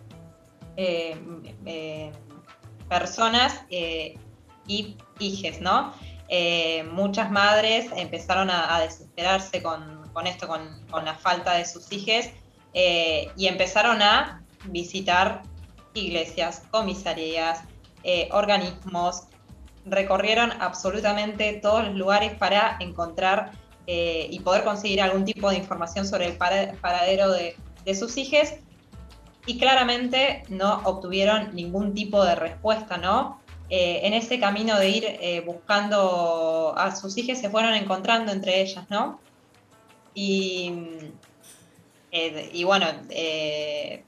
eh, 0.75 1.17
eh, 1.65 2.11
personas 2.89 3.61
eh, 3.69 4.17
y 4.67 4.97
hijes, 5.19 5.61
¿no? 5.61 5.93
Eh, 6.35 6.83
muchas 6.91 7.29
madres 7.29 7.91
empezaron 7.95 8.49
a, 8.49 8.79
desesperarse 8.79 9.61
con, 9.61 10.25
esto, 10.25 10.47
con, 10.47 11.05
la 11.05 11.13
falta 11.13 11.53
de 11.53 11.63
sus 11.63 11.91
hijes, 11.91 12.31
eh, 12.73 13.31
y 13.37 13.45
empezaron 13.45 14.01
a 14.01 14.43
visitar 14.65 15.43
iglesias, 15.93 16.63
comisarías, 16.71 17.61
eh, 18.03 18.29
organismos, 18.31 19.25
recorrieron 19.85 20.51
absolutamente 20.59 21.53
todos 21.61 21.83
los 21.83 21.93
lugares 21.93 22.35
para 22.35 22.77
encontrar 22.79 23.51
y 23.85 24.39
poder 24.39 24.63
conseguir 24.63 25.01
algún 25.03 25.25
tipo 25.25 25.51
de 25.51 25.57
información 25.57 26.07
sobre 26.07 26.25
el 26.25 26.37
para- 26.37 26.71
paradero 26.81 27.29
de, 27.31 27.55
de 27.85 27.93
sus 27.93 28.17
hijes 28.17 28.55
y 29.45 29.59
claramente 29.59 30.45
no 30.49 30.81
obtuvieron 30.85 31.53
ningún 31.53 31.93
tipo 31.93 32.23
de 32.25 32.33
respuesta, 32.33 32.97
¿no? 32.97 33.42
Eh, 33.69 34.01
en 34.03 34.13
ese 34.13 34.39
camino 34.39 34.77
de 34.77 34.89
ir 34.89 35.05
eh, 35.05 35.41
buscando 35.45 36.73
a 36.77 36.95
sus 36.95 37.17
hijas 37.17 37.39
se 37.39 37.49
fueron 37.49 37.73
encontrando 37.73 38.31
entre 38.31 38.61
ellas, 38.61 38.85
¿no? 38.89 39.19
Y, 40.13 40.71
eh, 42.11 42.49
y 42.53 42.63
bueno, 42.65 42.87
eh, 43.09 44.03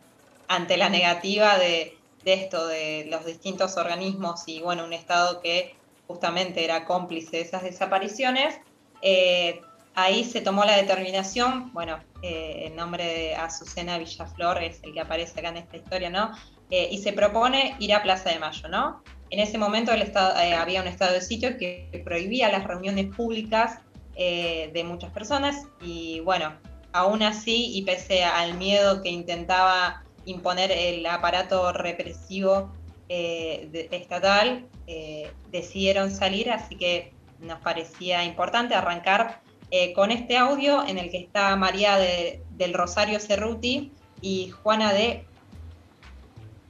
ante 0.47 0.77
la 0.77 0.89
negativa 0.89 1.57
de, 1.57 1.97
de 2.23 2.33
esto, 2.33 2.67
de 2.67 3.07
los 3.09 3.25
distintos 3.25 3.77
organismos 3.77 4.43
y 4.47 4.59
bueno, 4.59 4.83
un 4.83 4.93
Estado 4.93 5.41
que 5.41 5.75
justamente 6.07 6.63
era 6.63 6.85
cómplice 6.85 7.37
de 7.37 7.43
esas 7.43 7.63
desapariciones, 7.63 8.59
eh, 9.01 9.61
ahí 9.95 10.23
se 10.23 10.41
tomó 10.41 10.65
la 10.65 10.75
determinación, 10.75 11.71
bueno, 11.73 11.99
eh, 12.21 12.65
el 12.67 12.75
nombre 12.75 13.05
de 13.05 13.35
Azucena 13.35 13.97
Villaflor 13.97 14.61
es 14.63 14.83
el 14.83 14.93
que 14.93 15.01
aparece 15.01 15.39
acá 15.39 15.49
en 15.49 15.57
esta 15.57 15.77
historia, 15.77 16.09
¿no? 16.09 16.31
Eh, 16.69 16.89
y 16.91 16.97
se 16.97 17.13
propone 17.13 17.75
ir 17.79 17.93
a 17.93 18.01
Plaza 18.01 18.29
de 18.31 18.39
Mayo, 18.39 18.67
¿no? 18.67 19.03
En 19.31 19.39
ese 19.39 19.57
momento 19.57 19.91
eh, 19.93 20.53
había 20.53 20.81
un 20.81 20.87
estado 20.87 21.13
de 21.13 21.21
sitio 21.21 21.57
que 21.57 22.01
prohibía 22.05 22.49
las 22.51 22.63
reuniones 22.63 23.07
públicas 23.15 23.79
eh, 24.15 24.69
de 24.73 24.83
muchas 24.83 25.11
personas 25.11 25.67
y 25.81 26.19
bueno, 26.21 26.53
aún 26.93 27.23
así 27.23 27.75
y 27.75 27.81
pese 27.83 28.23
al 28.23 28.53
miedo 28.57 29.01
que 29.01 29.09
intentaba 29.09 30.03
imponer 30.25 30.71
el 30.71 31.05
aparato 31.05 31.71
represivo 31.73 32.71
eh, 33.09 33.87
estatal, 33.91 34.67
decidieron 35.51 36.11
salir, 36.11 36.51
así 36.51 36.75
que 36.75 37.11
nos 37.39 37.59
parecía 37.59 38.23
importante 38.23 38.75
arrancar 38.75 39.41
con 39.95 40.11
este 40.11 40.37
audio 40.37 40.87
en 40.87 40.97
el 40.97 41.09
que 41.09 41.17
está 41.17 41.55
María 41.55 41.97
de- 41.97 42.41
del 42.51 42.73
Rosario 42.73 43.19
Cerruti 43.19 43.91
y 44.21 44.49
Juana 44.49 44.93
de 44.93 45.25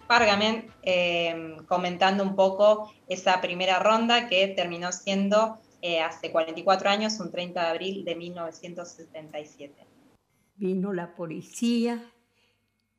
Pargamen 0.07 0.67
eh, 0.83 1.57
comentando 1.67 2.23
un 2.23 2.35
poco 2.35 2.93
esa 3.07 3.41
primera 3.41 3.79
ronda 3.79 4.29
que 4.29 4.47
terminó 4.49 4.91
siendo 4.91 5.57
eh, 5.81 5.99
hace 5.99 6.31
44 6.31 6.89
años, 6.89 7.19
un 7.19 7.31
30 7.31 7.61
de 7.61 7.67
abril 7.67 8.05
de 8.05 8.15
1977. 8.15 9.73
Vino 10.57 10.93
la 10.93 11.15
policía 11.15 12.03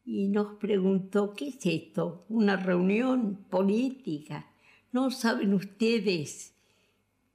y 0.05 0.29
nos 0.29 0.55
preguntó, 0.55 1.33
¿qué 1.35 1.49
es 1.49 1.67
esto? 1.67 2.25
¿Una 2.29 2.57
reunión 2.57 3.47
política? 3.51 4.47
¿No 4.93 5.11
saben 5.11 5.55
ustedes 5.55 6.55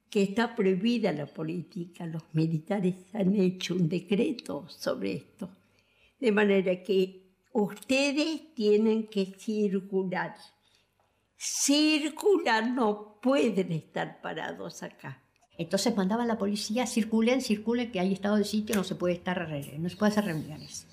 que 0.08 0.22
está 0.22 0.54
prohibida 0.54 1.12
la 1.12 1.26
política? 1.26 2.06
Los 2.06 2.22
militares 2.32 2.94
han 3.12 3.34
hecho 3.36 3.74
un 3.74 3.88
decreto 3.88 4.66
sobre 4.68 5.14
esto. 5.14 5.50
De 6.18 6.32
manera 6.32 6.82
que 6.82 7.21
ustedes 7.52 8.54
tienen 8.54 9.08
que 9.08 9.34
circular. 9.38 10.34
Circular, 11.36 12.70
no 12.70 13.20
pueden 13.20 13.72
estar 13.72 14.20
parados 14.20 14.82
acá. 14.82 15.22
Entonces 15.58 15.94
mandaban 15.96 16.24
a 16.24 16.34
la 16.34 16.38
policía, 16.38 16.86
circulen, 16.86 17.40
circulen, 17.42 17.92
que 17.92 18.00
hay 18.00 18.12
estado 18.12 18.36
de 18.36 18.44
sitio, 18.44 18.74
no 18.74 18.84
se 18.84 18.94
puede 18.94 19.14
estar, 19.14 19.48
no 19.48 19.88
se 19.88 19.96
puede 19.96 20.12
hacer 20.12 20.24
reuniones. 20.24 20.86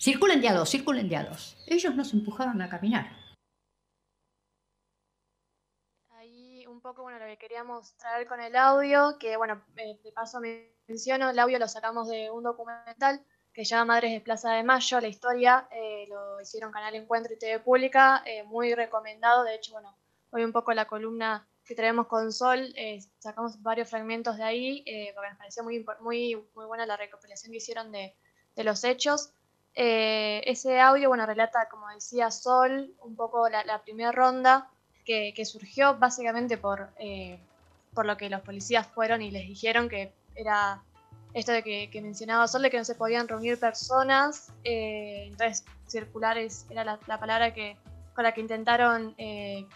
Circulen 0.00 0.40
de 0.40 0.48
a 0.48 0.54
dos, 0.54 0.70
circulen 0.70 1.08
de 1.08 1.16
a 1.16 1.24
dos. 1.24 1.56
Ellos 1.66 1.94
nos 1.94 2.12
empujaron 2.12 2.60
a 2.62 2.68
caminar. 2.68 3.12
Ahí 6.10 6.66
un 6.66 6.80
poco, 6.80 7.02
bueno, 7.02 7.18
lo 7.18 7.26
que 7.26 7.38
queríamos 7.38 7.94
traer 7.96 8.26
con 8.26 8.40
el 8.40 8.56
audio, 8.56 9.18
que 9.20 9.36
bueno, 9.36 9.62
eh, 9.76 10.00
de 10.02 10.12
paso 10.12 10.40
menciono, 10.88 11.30
el 11.30 11.38
audio 11.38 11.58
lo 11.58 11.68
sacamos 11.68 12.08
de 12.08 12.30
un 12.30 12.42
documental 12.42 13.24
que 13.52 13.64
llama 13.64 13.94
Madres 13.94 14.12
de 14.12 14.20
Plaza 14.20 14.52
de 14.52 14.62
Mayo, 14.62 15.00
la 15.00 15.08
historia, 15.08 15.68
eh, 15.70 16.06
lo 16.08 16.40
hicieron 16.40 16.72
Canal 16.72 16.94
Encuentro 16.94 17.34
y 17.34 17.38
TV 17.38 17.58
Pública, 17.60 18.22
eh, 18.24 18.42
muy 18.44 18.74
recomendado, 18.74 19.44
de 19.44 19.54
hecho, 19.54 19.72
bueno, 19.72 19.94
hoy 20.30 20.44
un 20.44 20.52
poco 20.52 20.72
la 20.72 20.86
columna 20.86 21.46
que 21.64 21.74
traemos 21.74 22.06
con 22.06 22.32
Sol, 22.32 22.72
eh, 22.76 23.00
sacamos 23.18 23.62
varios 23.62 23.90
fragmentos 23.90 24.38
de 24.38 24.42
ahí, 24.42 24.82
eh, 24.86 25.12
porque 25.14 25.28
nos 25.28 25.38
pareció 25.38 25.62
muy, 25.64 25.84
muy, 26.00 26.42
muy 26.54 26.64
buena 26.66 26.86
la 26.86 26.96
recopilación 26.96 27.52
que 27.52 27.58
hicieron 27.58 27.92
de, 27.92 28.14
de 28.56 28.64
los 28.64 28.84
hechos. 28.84 29.32
Ese 29.74 30.80
audio, 30.80 31.08
bueno, 31.08 31.24
relata, 31.24 31.68
como 31.70 31.88
decía 31.88 32.30
Sol, 32.30 32.94
un 33.02 33.16
poco 33.16 33.48
la, 33.48 33.64
la 33.64 33.82
primera 33.82 34.12
ronda 34.12 34.68
que, 35.04 35.32
que 35.34 35.46
surgió 35.46 35.96
básicamente 35.98 36.58
por, 36.58 36.90
por 37.94 38.04
lo 38.04 38.16
que 38.18 38.28
los 38.28 38.42
policías 38.42 38.86
fueron 38.88 39.22
y 39.22 39.30
les 39.30 39.46
dijeron 39.48 39.88
que 39.88 40.12
era 40.34 40.82
esto 41.34 41.52
de 41.52 41.62
que, 41.62 41.88
que 41.90 42.00
mencionaba 42.02 42.46
Sol, 42.48 42.62
de 42.62 42.70
que 42.70 42.78
no 42.78 42.84
se 42.84 42.94
podían 42.94 43.26
reunir 43.28 43.58
personas, 43.58 44.52
eh, 44.64 45.24
entonces 45.28 45.64
circulares 45.86 46.66
era 46.70 46.84
la, 46.84 46.98
la 47.06 47.18
palabra 47.18 47.54
que, 47.54 47.76
con 48.14 48.24
la 48.24 48.32
que 48.32 48.40
intentaron 48.40 49.14
eh, 49.18 49.66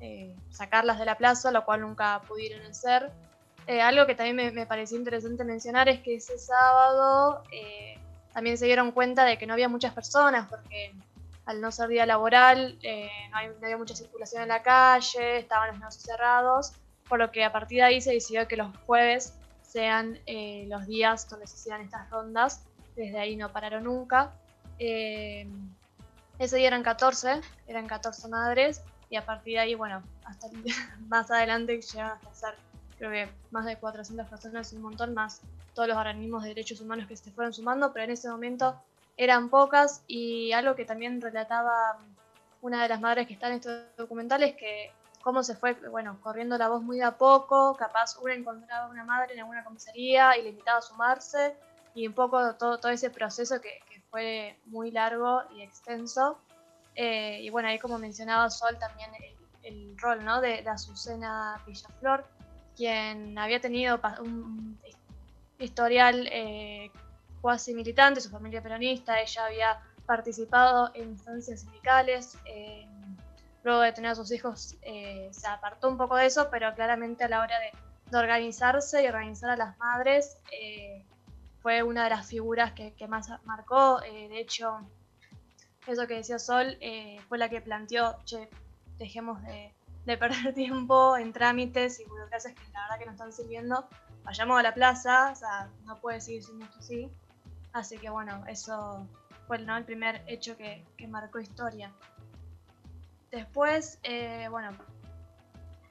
eh, 0.00 0.34
sacarlas 0.50 0.98
de 0.98 1.04
la 1.04 1.16
plaza, 1.16 1.50
lo 1.50 1.64
cual 1.64 1.80
nunca 1.82 2.20
pudieron 2.26 2.64
hacer. 2.66 3.10
Eh, 3.66 3.80
algo 3.80 4.06
que 4.06 4.14
también 4.14 4.36
me, 4.36 4.50
me 4.50 4.66
pareció 4.66 4.98
interesante 4.98 5.44
mencionar 5.44 5.88
es 5.88 6.00
que 6.00 6.16
ese 6.16 6.36
sábado 6.38 7.42
eh, 7.52 7.98
también 8.32 8.58
se 8.58 8.66
dieron 8.66 8.92
cuenta 8.92 9.24
de 9.24 9.38
que 9.38 9.46
no 9.46 9.52
había 9.54 9.68
muchas 9.68 9.94
personas, 9.94 10.48
porque 10.48 10.92
al 11.46 11.60
no 11.60 11.70
ser 11.72 11.88
día 11.88 12.06
laboral 12.06 12.78
eh, 12.82 13.08
no, 13.30 13.36
hay- 13.36 13.48
no 13.48 13.64
había 13.64 13.76
mucha 13.78 13.94
circulación 13.94 14.42
en 14.42 14.48
la 14.48 14.62
calle, 14.62 15.38
estaban 15.38 15.68
los 15.68 15.78
negocios 15.78 16.02
cerrados, 16.04 16.72
por 17.08 17.18
lo 17.18 17.30
que 17.30 17.44
a 17.44 17.52
partir 17.52 17.78
de 17.78 17.84
ahí 17.84 18.00
se 18.00 18.12
decidió 18.12 18.48
que 18.48 18.56
los 18.56 18.74
jueves 18.86 19.34
sean 19.74 20.20
eh, 20.26 20.66
los 20.68 20.86
días 20.86 21.28
donde 21.28 21.48
se 21.48 21.56
hacían 21.56 21.80
estas 21.80 22.08
rondas, 22.08 22.62
desde 22.94 23.18
ahí 23.18 23.34
no 23.34 23.50
pararon 23.50 23.82
nunca. 23.82 24.32
Eh, 24.78 25.48
ese 26.38 26.56
día 26.58 26.68
eran 26.68 26.84
14, 26.84 27.40
eran 27.66 27.88
14 27.88 28.28
madres, 28.28 28.82
y 29.10 29.16
a 29.16 29.26
partir 29.26 29.54
de 29.54 29.58
ahí, 29.58 29.74
bueno, 29.74 30.00
hasta 30.24 30.46
más 31.08 31.28
adelante 31.32 31.80
llegaron 31.80 32.16
a 32.24 32.34
ser, 32.34 32.54
creo 32.98 33.10
que 33.10 33.28
más 33.50 33.66
de 33.66 33.76
400 33.76 34.28
personas, 34.28 34.72
un 34.72 34.82
montón 34.82 35.12
más, 35.12 35.40
todos 35.74 35.88
los 35.88 35.96
organismos 35.96 36.44
de 36.44 36.50
derechos 36.50 36.80
humanos 36.80 37.08
que 37.08 37.16
se 37.16 37.32
fueron 37.32 37.52
sumando, 37.52 37.92
pero 37.92 38.04
en 38.04 38.12
ese 38.12 38.28
momento 38.28 38.80
eran 39.16 39.48
pocas, 39.50 40.04
y 40.06 40.52
algo 40.52 40.76
que 40.76 40.84
también 40.84 41.20
relataba 41.20 41.98
una 42.62 42.80
de 42.80 42.88
las 42.90 43.00
madres 43.00 43.26
que 43.26 43.32
está 43.32 43.48
en 43.48 43.54
estos 43.54 43.82
documentales, 43.96 44.54
que 44.54 44.92
cómo 45.24 45.42
se 45.42 45.56
fue, 45.56 45.72
bueno, 45.88 46.20
corriendo 46.20 46.58
la 46.58 46.68
voz 46.68 46.82
muy 46.82 46.98
de 46.98 47.04
a 47.04 47.16
poco, 47.16 47.74
capaz 47.78 48.18
una 48.18 48.34
encontraba 48.34 48.90
una 48.90 49.04
madre 49.04 49.32
en 49.32 49.40
alguna 49.40 49.64
comisaría 49.64 50.36
y 50.36 50.42
le 50.42 50.50
invitaba 50.50 50.78
a 50.80 50.82
sumarse, 50.82 51.56
y 51.94 52.06
un 52.06 52.12
poco 52.12 52.54
todo, 52.56 52.78
todo 52.78 52.92
ese 52.92 53.08
proceso 53.08 53.58
que, 53.58 53.80
que 53.90 54.02
fue 54.10 54.58
muy 54.66 54.90
largo 54.90 55.42
y 55.56 55.62
extenso. 55.62 56.38
Eh, 56.94 57.40
y 57.40 57.48
bueno, 57.48 57.68
ahí 57.68 57.78
como 57.78 57.98
mencionaba 57.98 58.50
Sol 58.50 58.76
también 58.78 59.10
el, 59.14 59.74
el 59.74 59.98
rol 59.98 60.22
¿no? 60.22 60.42
de, 60.42 60.60
de 60.60 60.68
Azucena 60.68 61.58
Villaflor, 61.66 62.26
quien 62.76 63.38
había 63.38 63.60
tenido 63.62 63.98
un 64.20 64.78
historial 65.58 66.28
eh, 66.30 66.90
militante, 67.68 68.20
su 68.20 68.28
familia 68.28 68.62
peronista, 68.62 69.18
ella 69.22 69.46
había 69.46 69.80
participado 70.04 70.90
en 70.92 71.10
instancias 71.12 71.62
sindicales, 71.62 72.36
eh, 72.44 72.86
luego 73.64 73.80
de 73.80 73.92
tener 73.92 74.12
a 74.12 74.14
sus 74.14 74.30
hijos 74.30 74.76
eh, 74.82 75.28
se 75.32 75.48
apartó 75.48 75.88
un 75.88 75.96
poco 75.96 76.16
de 76.16 76.26
eso, 76.26 76.48
pero 76.50 76.72
claramente 76.74 77.24
a 77.24 77.28
la 77.28 77.40
hora 77.40 77.58
de, 77.58 77.72
de 78.10 78.18
organizarse 78.18 79.02
y 79.02 79.06
organizar 79.06 79.50
a 79.50 79.56
las 79.56 79.78
madres 79.78 80.36
eh, 80.52 81.04
fue 81.60 81.82
una 81.82 82.04
de 82.04 82.10
las 82.10 82.28
figuras 82.28 82.72
que, 82.72 82.92
que 82.94 83.08
más 83.08 83.30
marcó, 83.44 84.02
eh, 84.02 84.28
de 84.28 84.38
hecho 84.38 84.80
eso 85.86 86.06
que 86.06 86.14
decía 86.14 86.38
Sol 86.38 86.76
eh, 86.80 87.18
fue 87.28 87.38
la 87.38 87.48
que 87.48 87.60
planteó, 87.60 88.16
che, 88.24 88.48
dejemos 88.98 89.42
de, 89.42 89.72
de 90.04 90.16
perder 90.18 90.54
tiempo 90.54 91.16
en 91.16 91.32
trámites 91.32 92.00
y 92.00 92.04
burocracias 92.04 92.54
que 92.54 92.62
la 92.72 92.82
verdad 92.82 92.98
que 92.98 93.06
no 93.06 93.12
están 93.12 93.32
sirviendo, 93.32 93.88
vayamos 94.24 94.58
a 94.58 94.62
la 94.62 94.74
plaza, 94.74 95.30
o 95.32 95.36
sea, 95.36 95.68
no 95.84 95.96
puede 96.00 96.20
seguir 96.20 96.42
siendo 96.42 96.64
esto 96.64 96.78
así. 96.78 97.10
Así 97.72 97.98
que 97.98 98.08
bueno, 98.08 98.44
eso 98.46 99.06
fue 99.46 99.58
¿no? 99.58 99.76
el 99.76 99.84
primer 99.84 100.22
hecho 100.26 100.56
que, 100.56 100.84
que 100.96 101.08
marcó 101.08 101.40
historia. 101.40 101.92
Después, 103.34 103.98
eh, 104.04 104.46
bueno, 104.48 104.70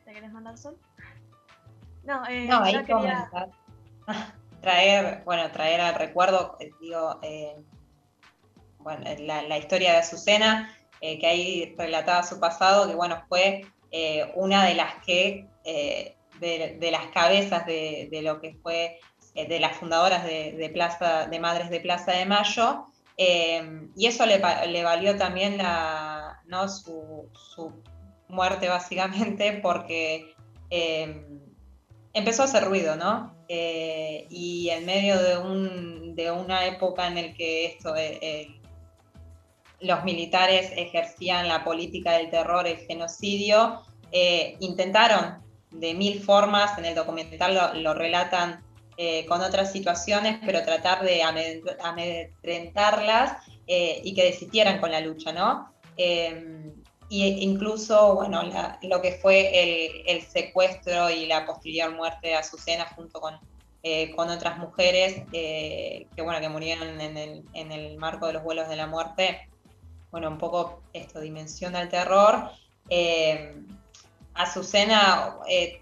¿te 0.06 0.14
querés 0.14 0.32
mandar 0.32 0.58
sol? 0.58 0.78
No, 2.06 2.26
eh, 2.28 2.46
No, 2.48 2.64
ahí 2.64 2.82
quería... 2.86 3.30
traer, 4.62 5.24
bueno, 5.26 5.52
traer 5.52 5.82
al 5.82 5.96
recuerdo, 5.96 6.56
eh, 6.62 6.72
digo, 6.80 7.20
eh, 7.22 7.58
bueno, 8.80 9.04
la, 9.20 9.42
la 9.44 9.58
historia 9.58 9.92
de 9.92 9.98
Azucena, 9.98 10.74
que 11.02 11.28
ahí 11.28 11.76
relataba 11.78 12.24
su 12.24 12.40
pasado, 12.40 12.88
que 12.88 12.96
bueno, 12.96 13.22
fue 13.28 13.66
una 14.36 14.66
de 14.66 14.76
las 14.76 14.96
que, 15.06 15.50
de, 15.66 16.78
de 16.80 16.92
las 16.92 17.08
cabezas 17.08 17.66
de, 17.66 18.08
de 18.10 18.22
lo 18.22 18.40
que 18.40 18.56
fue, 18.64 19.02
de 19.36 19.60
las 19.60 19.76
fundadoras 19.76 20.24
de, 20.24 20.54
de 20.54 20.70
Plaza, 20.70 21.28
de 21.28 21.40
Madres 21.42 21.70
de 21.70 21.82
Plaza 21.82 22.14
de 22.14 22.26
Mayo, 22.26 22.88
y 23.18 24.08
eso 24.08 24.26
le, 24.26 24.42
le 24.68 24.84
valió 24.84 25.18
también 25.18 25.58
la, 25.58 26.13
¿no? 26.46 26.68
su, 26.70 27.30
su 27.34 27.72
muerte 28.28 28.70
básicamente, 28.70 29.60
porque 29.62 30.34
eh, 30.70 31.26
empezó 32.14 32.44
a 32.44 32.46
hacer 32.46 32.66
ruido, 32.66 32.96
¿no? 32.96 33.36
Eh, 33.48 34.26
y 34.30 34.70
en 34.70 34.86
medio 34.86 35.22
de, 35.22 35.38
un, 35.38 36.16
de 36.16 36.32
una 36.32 36.66
época 36.66 37.08
en 37.08 37.18
el 37.18 37.36
que 37.36 37.66
esto, 37.66 37.96
eh, 37.96 38.18
eh, 38.22 38.48
los 39.80 40.04
militares 40.04 40.72
ejercían 40.76 41.48
la 41.48 41.64
política 41.64 42.14
del 42.14 42.30
terror, 42.30 42.66
el 42.66 42.78
genocidio, 42.78 43.82
intentaron 44.60 45.44
de 45.72 45.94
mil 45.94 46.22
formas, 46.22 46.78
en 46.78 46.86
el 46.86 46.96
documental 46.96 47.56
lo, 47.56 47.74
lo 47.74 47.94
relatan 47.94 48.64
con 49.28 49.42
otras 49.42 49.72
situaciones, 49.72 50.40
pero 50.46 50.64
tratar 50.64 51.04
de 51.04 51.22
amedr- 51.24 51.76
amedrentarlas 51.84 53.44
y 53.66 54.14
que 54.14 54.24
desistieran 54.24 54.80
con 54.80 54.92
la 54.92 55.02
lucha, 55.02 55.34
¿no? 55.34 55.73
Eh, 55.98 56.74
y 57.10 57.26
incluso, 57.44 58.16
bueno, 58.16 58.42
lo 58.82 59.02
que 59.02 59.12
fue 59.14 60.02
el, 60.08 60.22
secuestro 60.24 61.10
y 61.10 61.28
la 61.28 61.46
posterior 61.46 61.94
muerte 61.94 62.30
de 62.30 62.36
Azucena 62.36 62.86
junto 62.96 63.22
con, 63.22 63.38
eh, 63.84 64.16
con 64.16 64.30
otras 64.30 64.58
mujeres 64.58 65.22
eh, 65.32 66.08
que, 66.16 66.22
bueno, 66.24 66.40
que 66.40 66.50
murieron 66.50 67.00
en 67.00 67.18
el, 67.18 67.44
en 67.54 67.72
el 67.72 67.98
marco 67.98 68.26
de 68.28 68.34
los 68.34 68.44
vuelos 68.44 68.68
de 68.68 68.78
la 68.78 68.88
muerte, 68.88 69.48
bueno, 70.12 70.30
un 70.30 70.38
poco 70.38 70.82
esto 70.94 71.20
dimensiona 71.20 71.82
el 71.82 71.90
terror. 71.90 72.50
Eh, 72.90 73.56
Azucena 74.34 75.38
eh, 75.48 75.82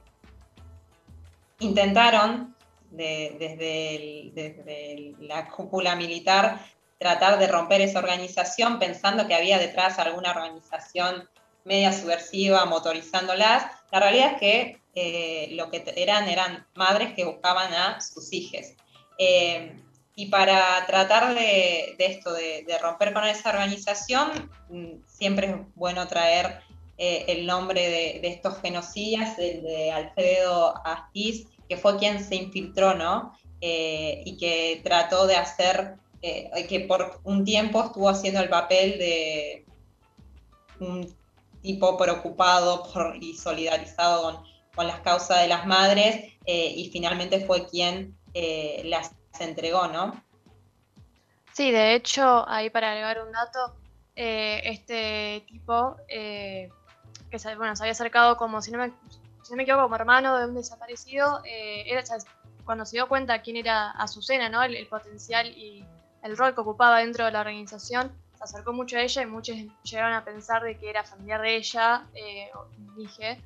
intentaron 1.60 2.56
de- 2.90 3.38
desde, 3.40 4.32
desde 4.34 5.16
la 5.20 5.48
cúpula 5.48 5.96
militar 5.96 6.60
tratar 7.02 7.40
de 7.40 7.48
romper 7.48 7.82
esa 7.82 7.98
organización 7.98 8.78
pensando 8.78 9.28
que 9.28 9.34
había 9.34 9.58
detrás 9.58 9.98
alguna 9.98 10.30
organización 10.30 11.28
media 11.66 11.92
subversiva 11.92 12.64
motorizándolas. 12.66 13.66
La 13.92 14.00
realidad 14.00 14.34
es 14.34 14.40
que 14.40 14.82
eh, 14.94 15.48
lo 15.54 15.72
que 15.72 15.84
eran 15.96 16.30
eran 16.30 16.68
madres 16.76 17.14
que 17.16 17.26
buscaban 17.26 17.74
a 17.74 18.00
sus 18.02 18.32
hijas. 18.32 18.76
Eh, 19.18 19.82
y 20.16 20.28
para 20.28 20.86
tratar 20.86 21.34
de, 21.34 21.96
esto, 21.98 22.34
de, 22.34 22.78
romper 22.80 23.14
con 23.14 23.24
esa 23.24 23.50
organización, 23.50 24.52
mm, 24.70 25.02
siempre 25.08 25.48
es 25.48 25.56
bueno 25.74 26.08
traer 26.08 26.62
eh, 27.00 27.26
el 27.30 27.48
nombre 27.48 27.82
de, 27.82 28.20
de 28.22 28.28
estos 28.28 28.62
genocidas, 28.62 29.40
el 29.40 29.64
de 29.64 29.92
Alfredo 29.92 30.76
Astiz, 30.86 31.48
que 31.68 31.78
fue 31.78 31.98
quien 31.98 32.24
se 32.24 32.36
infiltró, 32.36 32.94
¿no? 32.94 33.36
Y 33.60 34.38
que 34.38 34.82
trató 34.84 35.28
de 35.28 35.36
hacer, 35.36 35.96
eh, 36.24 36.68
que 36.68 36.82
por 36.82 37.20
un 37.24 37.44
tiempo 37.44 37.84
estuvo 37.84 38.08
haciendo 38.08 38.42
el 38.42 38.50
papel 38.50 39.00
de 39.00 39.66
un 40.80 41.12
tipo 41.64 41.98
preocupado 41.98 42.88
y 43.20 43.36
solidarizado 43.36 44.22
con, 44.22 44.44
con 44.76 44.86
las 44.86 45.00
causas 45.00 45.42
de 45.42 45.48
las 45.48 45.66
madres, 45.66 46.34
eh, 46.46 46.74
y 46.76 46.92
finalmente 46.92 47.44
fue 47.44 47.68
quien 47.68 48.16
eh, 48.36 48.84
las 48.86 49.16
entregó, 49.40 49.88
¿no? 49.88 50.24
Sí, 51.54 51.72
de 51.72 51.96
hecho, 51.96 52.48
ahí 52.48 52.70
para 52.70 52.92
agregar 52.92 53.24
un 53.26 53.32
dato, 53.32 53.76
este 54.16 55.44
tipo 55.48 55.96
que 56.08 56.70
se, 57.40 57.56
bueno, 57.56 57.76
se 57.76 57.82
había 57.82 57.94
acercado 57.94 58.38
como, 58.38 58.62
si 58.62 58.70
no 58.70 58.78
me, 58.78 58.92
si 59.42 59.52
no 59.52 59.58
me 59.58 59.64
equivoco, 59.64 59.84
como 59.84 59.96
hermano 59.96 60.38
de 60.38 60.46
un 60.46 60.54
desaparecido, 60.54 61.42
era, 61.44 62.04
cuando 62.64 62.86
se 62.86 62.98
dio 62.98 63.08
cuenta 63.08 63.42
quién 63.42 63.58
era 63.58 63.90
Azucena, 63.92 64.50
¿no? 64.50 64.62
El 64.62 64.88
potencial 64.88 65.48
y 65.48 65.84
el 66.24 66.38
rol 66.38 66.54
que 66.54 66.62
ocupaba 66.62 67.00
dentro 67.00 67.26
de 67.26 67.32
la 67.32 67.42
organización, 67.42 68.12
se 68.38 68.44
acercó 68.44 68.74
mucho 68.74 68.98
a 68.98 69.02
ella 69.02 69.22
y 69.22 69.26
muchos 69.26 69.56
llegaron 69.84 70.14
a 70.14 70.24
pensar 70.24 70.64
de 70.64 70.78
que 70.78 70.90
era 70.90 71.04
familiar 71.04 71.42
de 71.42 71.56
ella, 71.56 72.06
eh, 72.14 72.50
dije. 72.96 73.42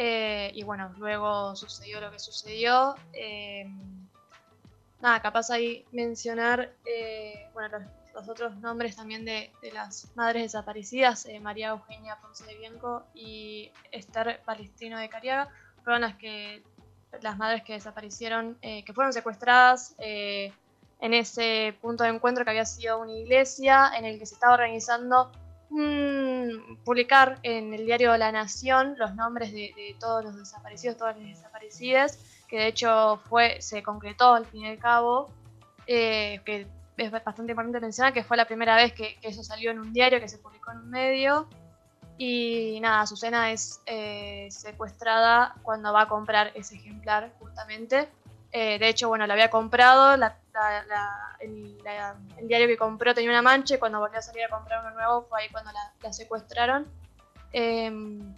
Eh, 0.00 0.52
y 0.54 0.62
bueno, 0.62 0.94
luego 0.96 1.56
sucedió 1.56 2.00
lo 2.00 2.12
que 2.12 2.20
sucedió. 2.20 2.94
eh, 3.12 3.68
nada, 5.00 5.20
capaz 5.20 5.50
ahí 5.50 5.84
mencionar 5.90 6.72
eh, 6.84 7.48
bueno, 7.52 7.78
los, 8.14 8.28
otros 8.28 8.56
nombres 8.58 8.94
también 8.94 9.24
de, 9.24 9.50
de 9.60 9.72
las 9.72 10.08
madres 10.14 10.44
desaparecidas, 10.44 11.26
María 11.40 11.70
Eugenia 11.70 12.16
Ponce 12.20 12.46
de 12.46 12.56
Bianco 12.56 13.06
y 13.12 13.72
Esther 13.90 14.40
Palestino 14.44 14.98
de 14.98 15.08
Cariaga, 15.08 15.48
fueron 15.82 16.02
las 16.02 16.14
que 16.16 16.62
las 17.20 17.36
madres 17.36 17.64
que 17.64 17.72
desaparecieron, 17.72 18.56
que 18.60 18.92
fueron 18.92 19.12
secuestradas 19.12 19.96
en 21.00 21.14
ese 21.14 21.76
punto 21.80 22.04
de 22.04 22.10
encuentro 22.10 22.44
que 22.44 22.50
había 22.50 22.64
sido 22.64 23.00
una 23.00 23.12
iglesia, 23.12 23.92
en 23.96 24.04
el 24.04 24.18
que 24.18 24.26
se 24.26 24.34
estaba 24.34 24.54
organizando 24.54 25.30
mm, 25.70 26.82
publicar 26.84 27.38
en 27.42 27.72
el 27.72 27.86
diario 27.86 28.16
La 28.16 28.32
Nación 28.32 28.94
los 28.98 29.14
nombres 29.14 29.52
de, 29.52 29.96
todos 30.00 30.24
los 30.24 30.36
desaparecidos, 30.36 30.96
todas 30.96 31.16
las 31.16 31.26
desaparecidas, 31.26 32.18
que 32.48 32.58
de 32.58 32.66
hecho 32.68 33.20
fue, 33.28 33.60
se 33.60 33.82
concretó 33.82 34.34
al 34.34 34.46
fin 34.46 34.62
y 34.62 34.68
al 34.68 34.78
cabo, 34.78 35.30
eh, 35.86 36.40
que 36.44 36.66
es 36.96 37.10
bastante 37.10 37.52
importante 37.52 37.80
mencionar 37.80 38.12
que 38.12 38.24
fue 38.24 38.36
la 38.36 38.46
primera 38.46 38.74
vez 38.76 38.92
que, 38.92 39.18
eso 39.22 39.44
salió 39.44 39.70
en 39.70 39.78
un 39.78 39.92
diario, 39.92 40.20
que 40.20 40.28
se 40.28 40.38
publicó 40.38 40.72
en 40.72 40.78
un 40.78 40.90
medio. 40.90 41.48
Y 42.20 42.80
nada, 42.80 43.02
Azucena 43.02 43.52
es 43.52 43.80
eh, 43.86 44.48
secuestrada 44.50 45.54
cuando 45.62 45.92
va 45.92 46.02
a 46.02 46.08
comprar 46.08 46.50
ese 46.54 46.74
ejemplar, 46.74 47.30
justamente. 47.38 48.08
Eh, 48.50 48.78
de 48.78 48.88
hecho, 48.88 49.08
bueno, 49.08 49.26
la 49.26 49.34
había 49.34 49.50
comprado, 49.50 50.16
el, 51.40 51.78
diario 52.46 52.66
que 52.66 52.76
compró 52.76 53.14
tenía 53.14 53.30
una 53.30 53.42
mancha 53.42 53.74
y 53.74 53.78
cuando 53.78 54.00
volvió 54.00 54.18
a 54.18 54.22
salir 54.22 54.44
a 54.44 54.48
comprar 54.48 54.84
uno 54.84 54.94
nuevo 54.94 55.22
fue 55.22 55.42
ahí 55.42 55.48
cuando 55.50 55.70
la, 55.72 56.12
secuestraron. 56.12 56.86
Em, 57.52 58.34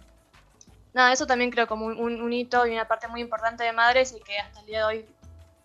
nada, 0.93 1.13
eso 1.13 1.25
también 1.25 1.51
creo 1.51 1.67
como 1.67 1.85
un, 1.85 2.33
hito 2.33 2.65
y 2.65 2.73
una 2.73 2.87
parte 2.87 3.07
muy 3.07 3.21
importante 3.21 3.63
de 3.63 3.73
Madres 3.73 4.13
y 4.17 4.21
que 4.21 4.37
hasta 4.37 4.59
el 4.61 4.65
día 4.65 4.79
de 4.79 4.83
hoy 4.83 5.05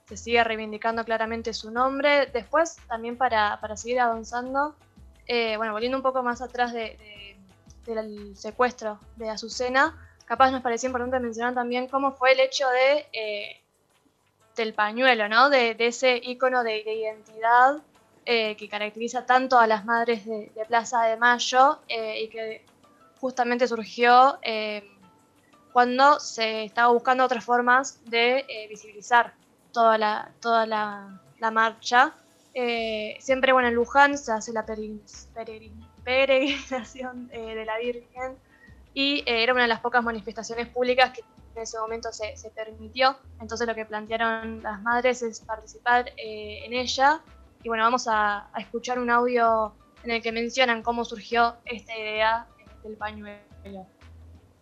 se 0.06 0.16
sigue 0.16 0.42
reivindicando 0.44 1.04
claramente 1.04 1.52
su 1.52 1.70
nombre. 1.70 2.26
Después, 2.26 2.76
también 2.88 3.16
para, 3.16 3.60
para 3.60 3.76
seguir 3.76 4.00
avanzando, 4.00 4.76
eh, 5.26 5.56
bueno, 5.56 5.72
volviendo 5.72 5.96
un 5.96 6.02
poco 6.02 6.22
más 6.22 6.40
atrás 6.42 6.72
de- 6.72 7.36
del 7.86 8.36
secuestro 8.36 8.98
de 9.16 9.30
Azucena, 9.30 9.96
capaz 10.26 10.50
nos 10.50 10.62
parecía 10.62 10.88
importante 10.88 11.18
mencionar 11.20 11.54
también 11.54 11.86
cómo 11.88 12.12
fue 12.12 12.32
el 12.32 12.40
hecho 12.40 12.68
de, 12.68 13.06
eh, 13.12 13.62
del 14.56 14.74
pañuelo, 14.74 15.28
¿no? 15.28 15.50
De, 15.50 15.76
ese 15.78 16.16
icono 16.16 16.64
de, 16.64 16.82
de 16.82 16.94
identidad 16.94 17.76
eh, 18.24 18.56
que 18.56 18.68
caracteriza 18.68 19.24
tanto 19.24 19.58
a 19.58 19.66
las 19.66 19.84
madres 19.84 20.24
de, 20.26 20.50
Plaza 20.66 21.04
de 21.04 21.16
Mayo 21.16 21.78
eh, 21.88 22.22
y 22.22 22.28
que 22.28 22.64
justamente 23.20 23.68
surgió 23.68 24.38
eh, 24.42 24.82
cuando 25.72 26.18
se 26.18 26.64
estaba 26.64 26.92
buscando 26.92 27.24
otras 27.24 27.44
formas 27.44 28.00
de 28.06 28.44
visibilizar 28.68 29.34
toda 29.72 29.98
la, 29.98 30.32
la, 31.38 31.50
marcha. 31.50 32.14
Siempre, 33.20 33.52
bueno, 33.52 33.68
en 33.68 33.74
Luján 33.74 34.16
se 34.16 34.32
hace 34.32 34.52
la 34.52 34.64
peregrin- 34.64 35.02
peregrin- 35.34 35.86
peregrinación 36.02 37.28
de 37.28 37.64
la 37.66 37.76
Virgen 37.76 38.38
y 38.94 39.22
era 39.26 39.52
una 39.52 39.62
de 39.62 39.68
las 39.68 39.80
pocas 39.80 40.02
manifestaciones 40.02 40.66
públicas 40.68 41.10
que 41.10 41.22
en 41.56 41.62
ese 41.62 41.78
momento 41.78 42.12
se, 42.12 42.36
se 42.36 42.50
permitió. 42.50 43.16
Entonces 43.40 43.66
lo 43.66 43.74
que 43.74 43.84
plantearon 43.84 44.62
las 44.62 44.80
madres 44.82 45.22
es 45.22 45.40
participar 45.40 46.12
eh, 46.16 46.64
en 46.64 46.74
ella. 46.74 47.22
Y 47.62 47.68
bueno, 47.68 47.84
vamos 47.84 48.06
a, 48.08 48.50
escuchar 48.58 48.98
un 48.98 49.10
audio 49.10 49.74
en 50.04 50.10
el 50.12 50.22
que 50.22 50.32
mencionan 50.32 50.82
cómo 50.82 51.04
surgió 51.04 51.56
esta 51.64 51.96
idea 51.96 52.46
del 52.84 52.96
pañuelo. 52.96 53.86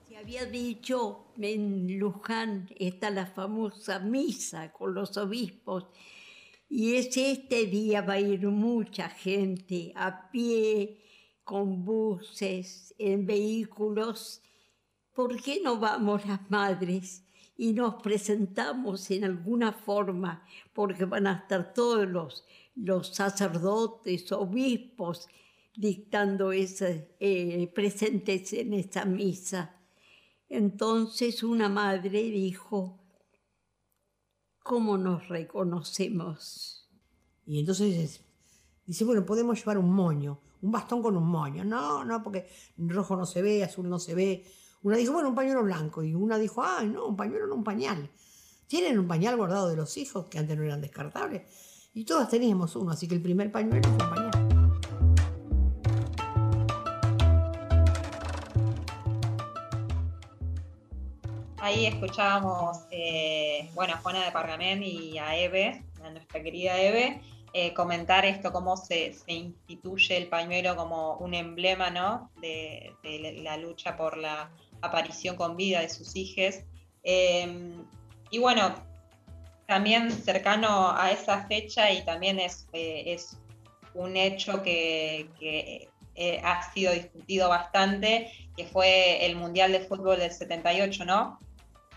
Se 0.09 0.17
había 0.17 0.47
dicho 0.47 1.27
en 1.37 1.99
Luján 1.99 2.71
está 2.77 3.11
la 3.11 3.27
famosa 3.27 3.99
misa 3.99 4.73
con 4.73 4.95
los 4.95 5.17
obispos 5.17 5.87
y 6.71 6.95
es 6.95 7.17
este 7.17 7.67
día 7.67 8.01
va 8.01 8.15
a 8.15 8.21
ir 8.21 8.47
mucha 8.47 9.09
gente 9.09 9.93
a 9.95 10.31
pie, 10.31 10.99
con 11.43 11.85
buses, 11.85 12.95
en 12.99 13.27
vehículos. 13.27 14.41
¿Por 15.15 15.41
qué 15.41 15.61
no 15.63 15.79
vamos 15.79 16.27
las 16.27 16.51
madres 16.51 17.25
y 17.57 17.73
nos 17.73 18.03
presentamos 18.03 19.11
en 19.13 19.25
alguna 19.25 19.73
forma? 19.73 20.45
Porque 20.73 21.05
van 21.05 21.29
a 21.29 21.39
estar 21.39 21.73
todos 21.73 22.09
los, 22.09 22.45
los 22.75 23.15
sacerdotes, 23.15 24.31
obispos, 24.33 25.29
dictando 25.77 26.53
ese, 26.53 27.15
eh, 27.21 27.71
presentes 27.73 28.53
en 28.55 28.75
esa 28.75 29.05
misa. 29.05 29.77
Entonces 30.49 31.43
una 31.43 31.69
madre 31.69 32.23
dijo, 32.23 32.99
¿cómo 34.63 34.99
nos 34.99 35.29
reconocemos? 35.29 36.89
Y 37.47 37.61
entonces 37.61 38.25
dice, 38.85 39.05
bueno, 39.05 39.25
podemos 39.25 39.59
llevar 39.59 39.79
un 39.79 39.93
moño, 39.93 40.41
un 40.63 40.73
bastón 40.73 41.03
con 41.03 41.17
un 41.17 41.27
moño. 41.27 41.65
No, 41.65 42.05
no, 42.05 42.23
porque 42.23 42.49
rojo 42.79 43.17
no 43.17 43.27
se 43.27 43.43
ve, 43.43 43.63
azul 43.63 43.89
no 43.89 43.99
se 43.99 44.15
ve. 44.15 44.45
Una 44.85 44.99
dijo, 44.99 45.15
bueno, 45.15 45.31
un 45.31 45.35
pañuelo 45.35 45.63
blanco. 45.63 46.03
Y 46.03 46.15
una 46.15 46.37
dijo, 46.37 46.63
ah, 46.63 46.83
no, 46.83 47.07
un 47.07 47.17
pañuelo 47.17 47.47
no, 47.47 47.55
un 47.55 47.65
pañal. 47.65 48.11
Tienen 48.67 48.99
un 48.99 49.09
pañal 49.09 49.35
guardado 49.35 49.71
de 49.71 49.77
los 49.77 49.97
hijos, 49.97 50.27
que 50.27 50.39
antes 50.39 50.59
no 50.59 50.63
eran 50.63 50.83
descartables. 50.83 51.43
Y 51.95 52.05
todas 52.05 52.29
teníamos 52.29 52.77
uno, 52.77 52.91
así 52.91 53.09
que 53.09 53.15
el 53.15 53.23
primer 53.23 53.51
pañuelo 53.51 53.83
fue 53.83 53.93
un 53.93 54.15
pañal. 54.15 54.31
Ahí 61.57 61.87
escuchábamos, 61.87 62.81
eh, 62.91 63.71
bueno, 63.75 63.95
a 63.95 63.97
Juana 63.97 64.23
de 64.27 64.33
Pargamén 64.33 64.83
y 64.83 65.17
a 65.19 65.35
Eve, 65.35 65.83
a 66.05 66.11
nuestra 66.11 66.43
querida 66.43 66.79
Eve, 66.79 67.23
eh, 67.55 67.73
comentar 67.73 68.27
esto, 68.27 68.53
cómo 68.53 68.77
se, 68.77 69.15
se, 69.15 69.33
instituye 69.33 70.19
el 70.19 70.29
pañuelo 70.29 70.77
como 70.77 71.17
un 71.17 71.33
emblema, 71.33 71.89
¿no? 71.89 72.31
De, 72.43 72.93
de 73.03 73.41
la 73.43 73.57
lucha 73.57 73.97
por 73.97 74.19
la 74.19 74.51
aparición 74.85 75.37
con 75.37 75.57
vida 75.57 75.81
de 75.81 75.89
sus 75.89 76.15
hijos. 76.17 76.57
Eh, 77.03 77.75
y 78.31 78.39
bueno, 78.39 78.75
también 79.67 80.11
cercano 80.11 80.95
a 80.97 81.11
esa 81.11 81.47
fecha 81.47 81.91
y 81.91 82.05
también 82.05 82.39
es, 82.39 82.67
eh, 82.73 83.05
es 83.07 83.39
un 83.95 84.17
hecho 84.17 84.63
que, 84.63 85.29
que 85.39 85.89
eh, 86.17 86.41
ha 86.45 86.73
sido 86.73 86.93
discutido 86.93 87.49
bastante, 87.49 88.31
que 88.57 88.67
fue 88.67 89.25
el 89.25 89.37
Mundial 89.37 89.73
de 89.73 89.81
Fútbol 89.81 90.19
del 90.19 90.33
78, 90.33 91.05
¿no? 91.05 91.39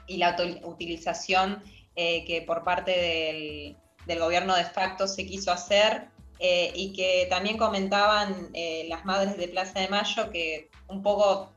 Y 0.07 0.17
la 0.17 0.35
utilización 0.63 1.61
eh, 1.95 2.23
que 2.25 2.41
por 2.41 2.63
parte 2.63 2.91
del, 2.91 3.77
del, 4.05 4.19
gobierno 4.19 4.55
de 4.55 4.63
facto 4.63 5.07
se 5.07 5.25
quiso 5.25 5.51
hacer 5.51 6.09
y 6.39 6.93
que 6.93 7.25
también 7.31 7.57
comentaban 7.57 8.51
las 8.87 9.03
madres 9.05 9.37
de 9.37 9.47
Plaza 9.47 9.79
de 9.79 9.87
Mayo 9.87 10.29
que 10.29 10.69
un 10.87 11.01
poco 11.01 11.51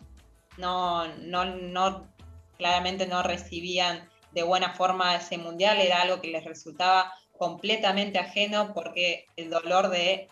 no, 0.61 1.09
no, 1.17 1.45
no 1.45 2.09
claramente 2.57 3.07
no 3.07 3.23
recibían 3.23 4.09
de 4.33 4.43
buena 4.43 4.75
forma 4.75 5.17
ese 5.17 5.39
mundial, 5.39 5.79
era 5.79 6.03
algo 6.03 6.21
que 6.21 6.29
les 6.29 6.45
resultaba 6.45 7.13
completamente 7.37 8.19
ajeno 8.19 8.73
porque 8.75 9.27
el 9.37 9.51
dolor 9.51 9.89
de 9.89 10.29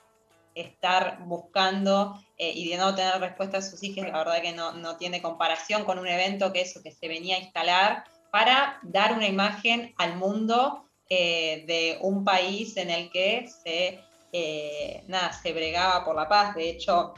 estar 0.55 1.19
buscando 1.25 2.21
eh, 2.37 2.53
y 2.55 2.69
de 2.69 2.77
no 2.77 2.95
tener 2.95 3.19
respuesta 3.21 3.59
a 3.59 3.63
sus 3.63 3.83
hijos, 3.83 4.05
la 4.07 4.19
verdad 4.19 4.43
que 4.43 4.53
no, 4.53 4.73
no, 4.73 4.97
tiene 4.97 5.23
comparación 5.23 5.85
con 5.85 5.99
un 5.99 6.07
evento 6.07 6.53
que 6.53 6.63
eso 6.63 6.83
que 6.83 6.93
se 6.93 7.09
venía 7.09 7.37
a 7.37 7.41
instalar 7.41 8.05
para 8.31 8.79
dar 8.83 9.13
una 9.13 9.27
imagen 9.27 9.95
al 9.97 10.17
mundo 10.17 10.85
eh, 11.09 11.65
de 11.67 11.99
un 12.03 12.25
país 12.25 12.77
en 12.77 12.91
el 12.91 13.11
que 13.11 13.49
se, 13.49 14.01
eh, 14.33 15.03
nada, 15.07 15.33
se 15.33 15.53
bregaba 15.53 16.05
por 16.05 16.15
la 16.15 16.29
paz. 16.29 16.55
De 16.55 16.69
hecho, 16.69 17.15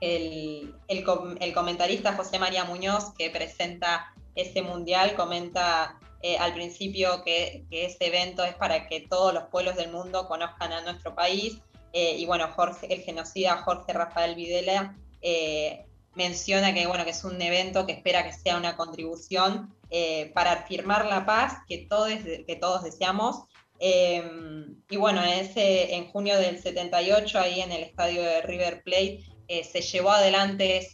el, 0.00 0.74
el, 0.88 1.04
el 1.40 1.52
comentarista 1.54 2.14
José 2.14 2.38
María 2.38 2.64
Muñoz, 2.64 3.12
que 3.16 3.30
presenta 3.30 4.12
ese 4.34 4.62
mundial, 4.62 5.14
comenta 5.14 5.98
eh, 6.22 6.36
al 6.36 6.52
principio 6.54 7.22
que, 7.24 7.64
que, 7.70 7.86
ese 7.86 8.06
evento 8.06 8.44
es 8.44 8.54
para 8.54 8.88
que 8.88 9.00
todos 9.00 9.32
los 9.32 9.44
pueblos 9.44 9.76
del 9.76 9.90
mundo 9.90 10.28
conozcan 10.28 10.72
a 10.72 10.82
nuestro 10.82 11.14
país. 11.14 11.60
Eh, 11.92 12.16
y 12.18 12.26
bueno, 12.26 12.48
Jorge, 12.54 12.92
el 12.92 13.00
genocida 13.02 13.56
Jorge 13.58 13.92
Rafael 13.92 14.34
Videla 14.34 14.96
eh, 15.22 15.86
menciona 16.14 16.72
que, 16.74 16.86
bueno, 16.86 17.04
que 17.04 17.10
es 17.10 17.24
un 17.24 17.40
evento 17.40 17.86
que 17.86 17.92
espera 17.92 18.24
que 18.24 18.32
sea 18.32 18.56
una 18.56 18.76
contribución 18.76 19.74
eh, 19.90 20.30
para 20.34 20.52
afirmar 20.52 21.06
la 21.06 21.26
paz 21.26 21.58
que 21.68 21.86
todos, 21.88 22.10
que 22.46 22.58
todos 22.60 22.84
deseamos. 22.84 23.44
y 23.80 24.96
bueno, 24.96 25.22
en, 25.24 25.30
ese, 25.30 25.94
en 25.94 26.08
junio 26.08 26.38
del 26.38 26.60
78, 26.60 27.38
ahí 27.38 27.60
en 27.60 27.72
el 27.72 27.82
estadio 27.82 28.22
de 28.22 28.42
River 28.42 28.82
Plate, 28.82 29.24
se 29.64 29.80
llevó 29.80 30.12
adelante 30.12 30.88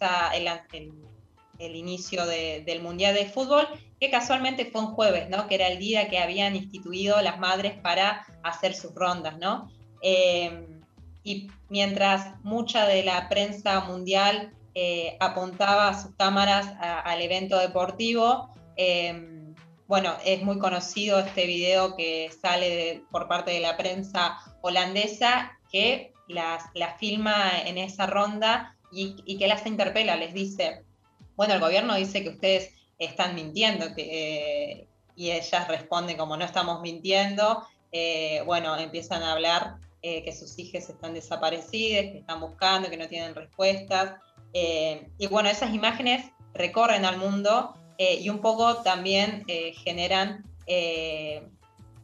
el, 1.59 1.77
inicio 1.77 2.27
de, 2.27 2.63
del 2.65 2.81
Mundial 2.83 3.15
de 3.15 3.27
Fútbol, 3.27 3.69
que 4.01 4.11
casualmente 4.11 4.67
fue 4.67 4.83
un 4.83 4.95
jueves, 4.95 5.29
¿no? 5.29 5.47
que 5.47 5.57
era 5.57 5.69
el 5.69 5.79
día 5.79 6.09
que 6.09 6.19
habían 6.19 6.57
instituido 6.57 7.21
las 7.23 7.39
madres 7.39 7.75
para 7.81 8.27
hacer 8.43 8.75
sus 8.75 8.95
rondas. 8.95 9.39
¿no? 9.39 9.71
Eh, 10.03 10.67
y 11.23 11.51
mientras 11.69 12.35
mucha 12.45 12.87
de 12.87 13.03
la 13.03 13.29
prensa 13.29 13.81
mundial 13.81 14.53
eh, 14.75 15.17
apuntaba 15.21 16.01
sus 16.01 16.15
cámaras 16.15 16.73
al 16.81 17.21
evento 17.21 17.59
deportivo, 17.59 18.55
eh, 18.77 19.45
bueno, 19.89 20.15
es 20.25 20.43
muy 20.43 20.59
conocido 20.59 21.19
este 21.19 21.47
video 21.47 21.97
que 21.97 22.31
sale 22.43 23.05
por 23.11 23.29
parte 23.29 23.53
de 23.53 23.61
la 23.61 23.77
prensa 23.77 24.37
holandesa 24.61 25.59
que 25.71 26.13
las, 26.29 26.65
las 26.75 26.99
filma 26.99 27.51
en 27.65 27.79
esa 27.79 28.07
ronda 28.07 28.77
y, 28.93 29.17
y 29.25 29.39
que 29.39 29.47
las 29.47 29.67
interpela, 29.67 30.17
les 30.17 30.33
dice, 30.35 30.85
bueno, 31.37 31.55
el 31.55 31.61
gobierno 31.61 31.95
dice 31.95 32.23
que 32.23 32.31
ustedes 32.31 32.73
están 32.99 33.35
mintiendo, 33.35 33.95
que, 33.95 34.03
eh, 34.03 34.89
y 35.15 35.31
ellas 35.31 35.69
responden 35.69 36.17
como 36.17 36.37
no 36.37 36.45
estamos 36.45 36.81
mintiendo, 36.81 37.63
eh, 37.93 38.43
bueno, 38.47 38.77
empiezan 38.77 39.23
a 39.23 39.33
hablar 39.33 39.77
eh, 40.03 40.23
que 40.23 40.33
sus 40.33 40.59
hijas 40.59 40.89
están 40.89 41.15
desaparecidas, 41.15 42.13
que 42.13 42.19
están 42.19 42.41
buscando, 42.41 42.91
que 42.91 42.97
no 42.97 43.09
tienen 43.09 43.35
respuestas, 43.35 44.21
y 45.19 45.27
bueno, 45.27 45.51
esas 45.51 45.75
imágenes 45.75 46.31
recorren 46.55 47.05
al 47.05 47.19
mundo 47.19 47.75
y 47.99 48.27
un 48.31 48.41
poco 48.41 48.77
también 48.77 49.45
generan 49.85 50.47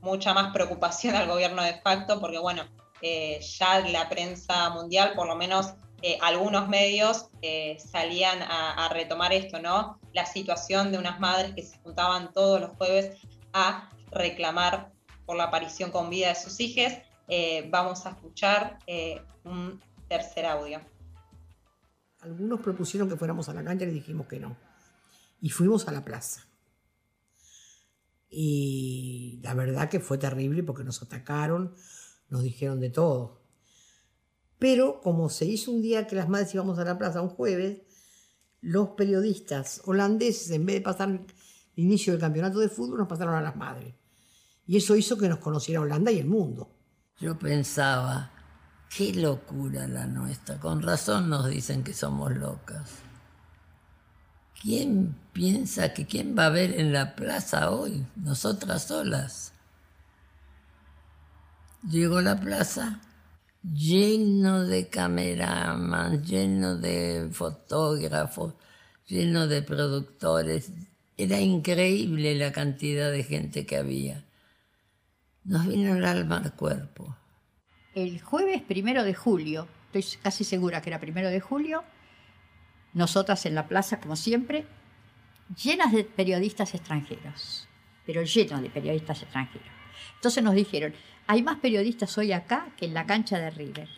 mucha 0.03 0.35
más 0.35 0.53
preocupación 0.53 1.17
al 1.17 1.29
gobierno 1.29 1.63
de 1.63 1.81
facto, 1.81 2.21
porque 2.21 2.39
bueno, 2.39 2.65
ya 3.03 3.81
la 3.81 4.09
prensa 4.09 4.71
mundial, 4.71 5.13
por 5.15 5.27
lo 5.27 5.37
menos 5.37 5.75
eh, 6.03 6.19
algunos 6.21 6.69
medios 6.69 7.29
eh, 7.43 7.79
salían 7.79 8.39
a, 8.43 8.89
retomar 8.89 9.33
esto, 9.33 9.61
¿no? 9.61 10.01
La 10.13 10.27
situación 10.27 10.91
de 10.93 10.99
unas 10.99 11.21
madres 11.21 11.55
que 11.55 11.63
se 11.63 11.79
juntaban 11.79 12.33
todos 12.33 12.61
los 12.61 12.71
jueves 12.77 13.17
a 13.53 13.91
reclamar 14.11 14.93
por 15.27 15.37
la 15.37 15.45
aparición 15.45 15.91
con 15.91 16.11
vida 16.11 16.29
de 16.29 16.35
sus 16.35 16.61
hijas. 16.61 16.99
Eh, 17.29 17.69
vamos 17.71 18.05
a 18.05 18.11
escuchar 18.11 18.79
eh, 18.87 19.23
un 19.45 19.81
tercer 20.09 20.47
audio. 20.47 20.81
Algunos 22.21 22.61
propusieron 22.61 23.09
que 23.09 23.17
fuéramos 23.17 23.49
a 23.49 23.55
la 23.55 23.65
cancha 23.65 23.85
y 23.85 23.91
dijimos 23.91 24.27
que 24.27 24.39
no. 24.39 24.57
Y 25.41 25.51
fuimos 25.51 25.89
a 25.89 25.93
la 25.93 26.05
plaza. 26.05 26.47
Y 28.29 29.41
la 29.43 29.55
verdad 29.55 29.89
que 29.89 30.01
fue 30.01 30.19
terrible 30.19 30.63
porque 30.63 30.85
nos 30.85 31.03
atacaron, 31.03 31.75
nos 32.33 32.43
dijeron 32.43 32.81
de 32.81 32.91
todo 32.91 33.43
pero 34.63 35.01
como 35.01 35.29
se 35.29 35.45
hizo 35.45 35.73
un 35.73 35.83
día 35.83 36.07
que 36.07 36.15
las 36.15 36.29
madres 36.29 36.55
íbamos 36.55 36.79
a 36.79 36.85
la 36.85 36.97
plaza 36.97 37.21
un 37.21 37.31
jueves, 37.31 37.81
los 38.61 38.91
periodistas 38.91 39.83
holandeses, 39.87 40.53
en 40.53 40.65
vez 40.65 40.77
de 40.77 40.83
pasar 40.83 41.09
el 41.09 41.27
inicio 41.75 42.13
del 42.13 42.21
campeonato 42.21 42.61
de 42.61 42.69
fútbol, 42.69 43.01
nos 43.01 43.09
pasaron 43.09 43.35
a 43.35 43.43
las 43.43 43.57
madres. 43.57 43.93
Y 44.69 44.77
eso 44.77 44.95
hizo 44.95 45.19
que 45.19 45.29
nos 45.29 45.41
conociera 45.41 45.81
Holanda 45.81 46.13
y 46.13 46.21
el 46.21 46.29
mundo. 46.29 46.71
Yo 47.19 47.37
pensaba, 47.37 48.31
qué 48.97 49.13
locura 49.13 49.89
la 49.89 50.07
nuestra. 50.07 50.61
Con 50.61 50.81
razón 50.81 51.29
nos 51.29 51.49
dicen 51.49 51.83
que 51.83 51.93
somos 51.93 52.31
locas. 52.31 52.89
¿Quién 54.63 55.17
piensa 55.33 55.93
que 55.93 56.07
quién 56.07 56.39
va 56.39 56.47
a 56.47 56.51
ver 56.51 56.79
en 56.79 56.93
la 56.93 57.17
plaza 57.17 57.73
hoy? 57.73 58.07
Nosotras 58.15 58.85
solas. 58.85 59.52
Llegó 61.89 62.19
a 62.19 62.23
la 62.23 62.39
plaza, 62.39 63.01
lleno 63.63 64.65
de 64.65 64.89
cameraman, 64.89 66.23
lleno 66.25 66.77
de 66.77 67.29
fotógrafos, 67.33 68.55
lleno 69.07 69.49
de 69.49 69.63
productores. 69.63 70.73
Era 71.17 71.41
increíble 71.41 72.37
la 72.37 72.53
cantidad 72.53 73.11
de 73.11 73.25
gente 73.25 73.67
que 73.67 73.77
había. 73.77 74.25
Nos 75.45 75.67
vino 75.67 75.97
el 75.97 76.05
alma 76.05 76.39
al 76.39 76.55
cuerpo. 76.55 77.17
El 77.95 78.21
jueves 78.21 78.63
primero 78.63 79.03
de 79.03 79.15
julio, 79.15 79.67
estoy 79.93 80.21
casi 80.23 80.45
segura 80.45 80.81
que 80.81 80.91
era 80.91 81.01
primero 81.01 81.29
de 81.31 81.41
julio, 81.41 81.83
nosotras 82.95 83.45
en 83.47 83.57
la 83.57 83.67
plaza, 83.67 84.01
como 84.01 84.15
siempre, 84.15 84.67
llenas 85.63 85.93
de 85.93 86.05
periodistas 86.05 86.75
extranjeros, 86.75 87.69
pero 88.07 88.23
llenos 88.23 88.63
de 88.63 88.71
periodistas 88.71 89.23
extranjeros. 89.23 89.67
Entonces 90.15 90.45
nos 90.45 90.55
dijeron, 90.55 90.95
hay 91.27 91.43
más 91.43 91.59
periodistas 91.59 92.17
hoy 92.19 92.33
acá 92.33 92.69
que 92.77 92.87
en 92.87 92.95
la 92.95 93.07
cancha 93.07 93.39
de 93.39 93.51
River. 93.51 93.89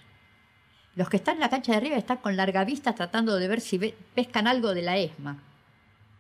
Los 0.95 1.09
que 1.09 1.17
están 1.17 1.35
en 1.35 1.41
la 1.41 1.51
cancha 1.51 1.73
de 1.73 1.81
River 1.81 1.99
están 1.99 2.19
con 2.19 2.37
larga 2.37 2.65
vista 2.65 2.95
tratando 2.95 3.37
de 3.37 3.49
ver 3.49 3.61
si 3.61 3.79
pescan 4.15 4.47
algo 4.47 4.75
de 4.75 4.83
la 4.83 4.97
ESMA, 4.97 5.43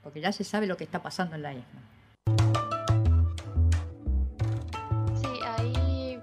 porque 0.03 0.21
ya 0.21 0.33
se 0.33 0.45
sabe 0.45 0.67
lo 0.67 0.77
que 0.77 0.85
está 0.85 1.03
pasando 1.03 1.37
en 1.37 1.43
la 1.43 1.53
ESMA. 1.53 1.83
Sí, 5.15 5.29
ahí, 5.45 6.19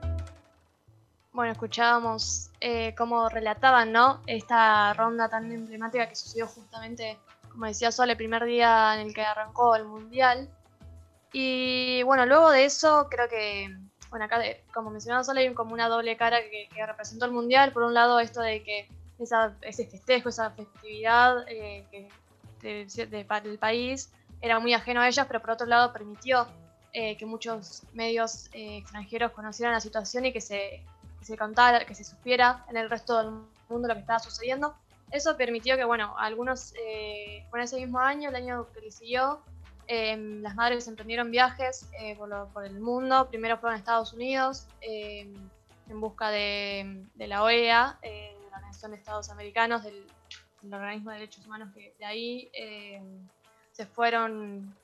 bueno, 1.32 1.52
escuchábamos 1.54 2.50
eh, 2.60 2.94
cómo 2.98 3.30
relataban, 3.30 3.92
¿no? 3.92 4.22
Esta 4.28 4.94
ronda 4.94 5.30
tan 5.30 5.52
emblemática 5.52 6.10
que 6.10 6.16
sucedió 6.16 6.48
justamente 6.48 7.18
como 7.52 7.66
decía 7.66 7.92
Sol, 7.92 8.10
el 8.10 8.18
primer 8.18 8.46
día 8.46 8.96
en 8.96 9.08
el 9.08 9.14
que 9.14 9.22
arrancó 9.22 9.76
el 9.76 9.86
Mundial. 9.86 10.50
Y 11.34 12.02
bueno, 12.04 12.26
luego 12.26 12.50
de 12.52 12.66
eso 12.66 13.08
creo 13.10 13.28
que, 13.30 13.70
bueno, 14.12 14.26
acá 14.26 14.40
como 14.74 14.92
mencionaba 14.92 15.24
Sol, 15.24 15.38
hay 15.38 15.52
como 15.54 15.74
una 15.74 15.88
doble 15.88 16.16
cara 16.18 16.38
que, 16.42 16.68
representó 16.86 17.26
el 17.26 17.32
Mundial. 17.32 17.72
Por 17.72 17.84
un 17.84 17.96
lado, 17.96 18.20
esto 18.20 18.42
de 18.42 18.62
que 18.62 18.88
esa, 19.18 19.56
ese 19.62 19.88
festejo, 19.88 20.30
esa 20.30 20.52
festividad 20.52 21.46
eh, 21.48 21.86
que, 21.90 22.10
del 22.62 23.58
país 23.58 24.12
era 24.42 24.60
muy 24.60 24.74
ajeno 24.74 25.02
a 25.02 25.08
ellas, 25.08 25.26
pero 25.28 25.40
por 25.40 25.52
otro 25.52 25.66
lado 25.66 25.92
permitió 25.94 26.48
eh, 26.94 27.16
que 27.18 27.26
muchos 27.26 27.84
medios 27.94 28.50
eh, 28.54 28.78
extranjeros 28.78 29.32
conocieran 29.32 29.74
la 29.74 29.80
situación 29.80 30.26
y 30.26 30.34
que 30.34 30.42
se, 30.42 30.84
que 31.20 31.26
se 31.26 31.38
contara, 31.38 31.86
que 31.86 31.96
se 31.96 32.04
supiera 32.04 32.66
en 32.70 32.78
el 32.78 32.90
resto 32.90 33.18
del 33.18 33.32
mundo 33.70 33.88
lo 33.88 33.94
que 33.94 34.02
estaba 34.02 34.20
sucediendo. 34.20 34.76
Eso 35.12 35.38
permitió 35.38 35.78
que, 35.78 35.84
bueno, 35.84 36.16
algunos, 36.18 36.74
eh, 36.86 37.46
por 37.50 37.60
ese 37.60 37.78
mismo 37.78 38.00
año, 38.00 38.30
el 38.30 38.36
año 38.36 38.68
que 38.74 38.82
le 38.82 38.92
siguió, 38.92 39.42
em, 39.88 40.42
las 40.42 40.56
madres 40.56 40.88
emprendieron 40.88 41.32
viajes 41.32 41.90
eh, 42.00 42.16
por, 42.16 42.66
el 42.66 42.80
mundo. 42.80 43.28
Primero 43.30 43.58
fueron 43.58 43.76
a 43.76 43.80
Estados 43.80 44.14
Unidos 44.14 44.68
em, 44.82 45.34
en 45.90 46.02
busca 46.02 46.30
de, 46.30 47.06
la 47.16 47.44
OEA, 47.44 48.00
eh, 48.02 48.36
la 48.50 48.58
Organización 48.58 48.92
de 48.92 48.98
Estados 48.98 49.30
Americanos, 49.30 49.84
del, 49.84 50.06
Organismo 50.72 51.10
de 51.10 51.18
Derechos 51.18 51.46
Humanos, 51.46 51.70
que 51.74 51.96
de 51.98 52.06
ahí 52.06 52.50
em, 52.54 53.28
se 53.72 53.86
fueron 53.86 54.76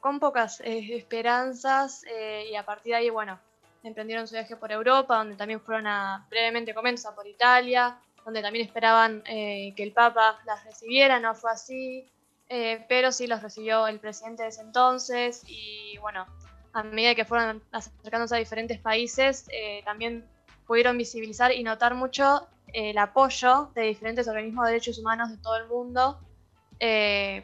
con 0.00 0.18
pocas 0.18 0.60
esperanzas 0.60 2.04
y 2.50 2.54
a 2.54 2.64
partir 2.64 2.92
de 2.92 2.96
ahí, 2.96 3.10
bueno, 3.10 3.38
emprendieron 3.82 4.26
su 4.26 4.34
viaje 4.34 4.56
por 4.56 4.72
Europa, 4.72 5.16
donde 5.16 5.36
también 5.36 5.60
fueron 5.60 5.86
a, 5.86 6.26
brevemente 6.28 6.74
comenzó 6.74 7.14
por 7.14 7.26
Italia, 7.26 7.98
donde 8.24 8.42
también 8.42 8.66
esperaban 8.66 9.22
eh, 9.26 9.72
que 9.76 9.84
el 9.84 9.92
Papa 9.92 10.40
las 10.44 10.64
recibiera, 10.64 11.20
no 11.20 11.34
fue 11.34 11.52
así, 11.52 12.10
eh, 12.48 12.84
pero 12.88 13.12
sí 13.12 13.26
los 13.26 13.42
recibió 13.42 13.86
el 13.86 13.98
presidente 13.98 14.44
de 14.44 14.50
ese 14.50 14.60
entonces 14.60 15.42
y 15.46 15.98
bueno, 15.98 16.26
a 16.72 16.82
medida 16.82 17.14
que 17.14 17.24
fueron 17.24 17.62
acercándose 17.72 18.36
a 18.36 18.38
diferentes 18.38 18.78
países, 18.78 19.46
eh, 19.50 19.82
también 19.84 20.24
pudieron 20.66 20.96
visibilizar 20.98 21.52
y 21.52 21.62
notar 21.62 21.94
mucho 21.94 22.46
el 22.72 22.98
apoyo 22.98 23.70
de 23.74 23.82
diferentes 23.82 24.28
organismos 24.28 24.66
de 24.66 24.72
derechos 24.72 24.98
humanos 24.98 25.30
de 25.30 25.38
todo 25.38 25.56
el 25.56 25.66
mundo. 25.68 26.20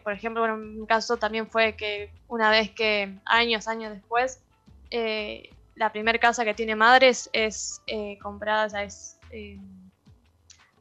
por 0.04 0.12
ejemplo, 0.12 0.42
bueno, 0.42 0.54
un 0.54 0.86
caso 0.86 1.16
también 1.16 1.48
fue 1.48 1.74
que 1.76 2.10
una 2.28 2.50
vez 2.50 2.70
que 2.70 3.18
años, 3.24 3.68
años 3.68 3.92
después, 3.92 4.40
la 5.76 5.90
primera 5.92 6.18
casa 6.18 6.44
que 6.44 6.52
tiene 6.52 6.76
madres 6.76 7.30
es 7.32 7.80
comprada, 8.20 8.66
o 8.66 8.70
sea, 8.70 8.82
es 8.82 9.18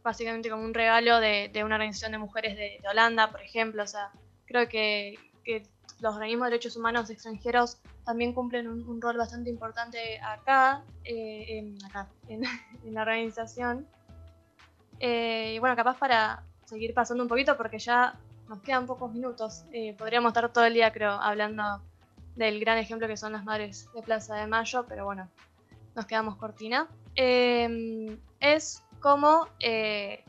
básicamente 0.04 0.50
como 0.50 0.64
un 0.64 0.74
regalo 0.74 1.20
de, 1.20 1.52
una 1.64 1.76
organización 1.76 2.12
de 2.12 2.18
mujeres 2.18 2.56
de, 2.56 2.82
Holanda, 2.90 3.32
por 3.32 3.42
ejemplo. 3.42 3.84
O 3.84 3.88
sea, 3.88 4.12
creo 4.46 4.68
que, 4.68 5.18
los 6.00 6.16
organismos 6.16 6.48
de 6.48 6.52
derechos 6.52 6.76
humanos 6.76 7.10
extranjeros 7.12 7.78
también 8.06 8.34
cumplen 8.34 8.68
un, 8.68 9.00
rol 9.00 9.18
bastante 9.18 9.52
importante 9.52 10.20
acá, 10.20 10.84
eh, 11.04 11.60
en, 11.60 11.86
acá 11.86 12.08
en, 12.28 12.44
la 12.94 13.02
organización. 13.02 13.88
Eh, 15.00 15.54
y 15.56 15.60
bueno, 15.60 15.76
capaz 15.76 15.98
para 15.98 16.44
seguir 16.66 16.94
pasando 16.94 17.24
un 17.24 17.30
poquito, 17.30 17.56
porque 17.56 17.78
ya 17.78 18.18
nos 18.50 18.62
quedan 18.62 18.88
pocos 18.88 19.14
minutos. 19.14 19.66
Eh, 19.72 19.96
podríamos 19.98 20.32
estar 20.32 20.52
todo 20.52 20.66
el 20.66 20.74
día, 20.74 20.92
creo, 20.92 21.12
hablando 21.12 21.82
del 22.36 22.60
gran 22.60 22.78
ejemplo 22.78 23.08
que 23.08 23.18
son 23.18 23.34
las 23.34 23.44
madres 23.44 23.88
de 23.94 24.02
Plaza 24.02 24.36
de 24.36 24.48
Mayo, 24.48 24.86
pero 24.88 25.06
bueno, 25.06 25.30
nos 25.96 26.06
quedamos 26.06 26.36
cortina. 26.38 26.88
es 27.16 28.84
cómo, 29.02 29.50
eh, 29.60 30.24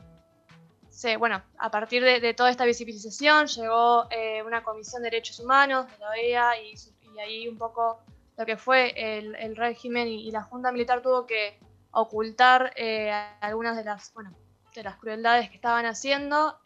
bueno, 1.17 1.41
a 1.57 1.71
partir 1.71 2.03
de, 2.03 2.33
toda 2.33 2.49
esta 2.49 2.65
visibilización 2.65 3.47
llegó 3.47 4.07
eh, 4.09 4.41
una 4.43 4.63
comisión 4.63 5.01
de 5.01 5.09
derechos 5.09 5.39
humanos 5.39 5.87
de 5.87 5.97
la 5.99 6.09
OEA 6.09 6.61
y, 6.61 6.75
ahí 7.19 7.47
un 7.47 7.59
poco 7.59 8.01
lo 8.37 8.45
que 8.45 8.57
fue 8.57 8.93
el, 8.95 9.55
régimen 9.55 10.07
y, 10.07 10.31
la 10.31 10.41
Junta 10.43 10.71
Militar 10.71 11.01
tuvo 11.01 11.27
que 11.27 11.59
ocultar 11.91 12.73
eh, 12.75 13.11
algunas 13.39 13.77
de 13.77 13.83
las, 13.83 14.11
bueno, 14.13 14.33
de 14.73 14.83
las 14.83 14.97
crueldades 14.97 15.49
que 15.49 15.55
estaban 15.55 15.85
haciendo, 15.85 16.57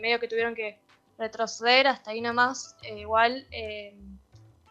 medio 0.00 0.18
que 0.18 0.28
tuvieron 0.28 0.54
que 0.54 0.80
retroceder 1.18 1.86
hasta 1.86 2.12
ahí 2.12 2.22
nomás, 2.22 2.76
igual, 2.96 3.46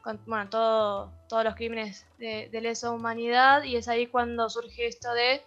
con, 0.01 0.19
bueno, 0.25 0.49
todo, 0.49 1.13
todos 1.27 1.43
los 1.43 1.53
crímenes 1.53 2.07
de 2.17 2.59
lesa 2.59 2.89
humanidad 2.89 3.63
y 3.63 3.75
es 3.75 3.87
ahí 3.87 4.07
cuando 4.07 4.49
surge 4.49 4.87
esto 4.87 5.13
de 5.13 5.43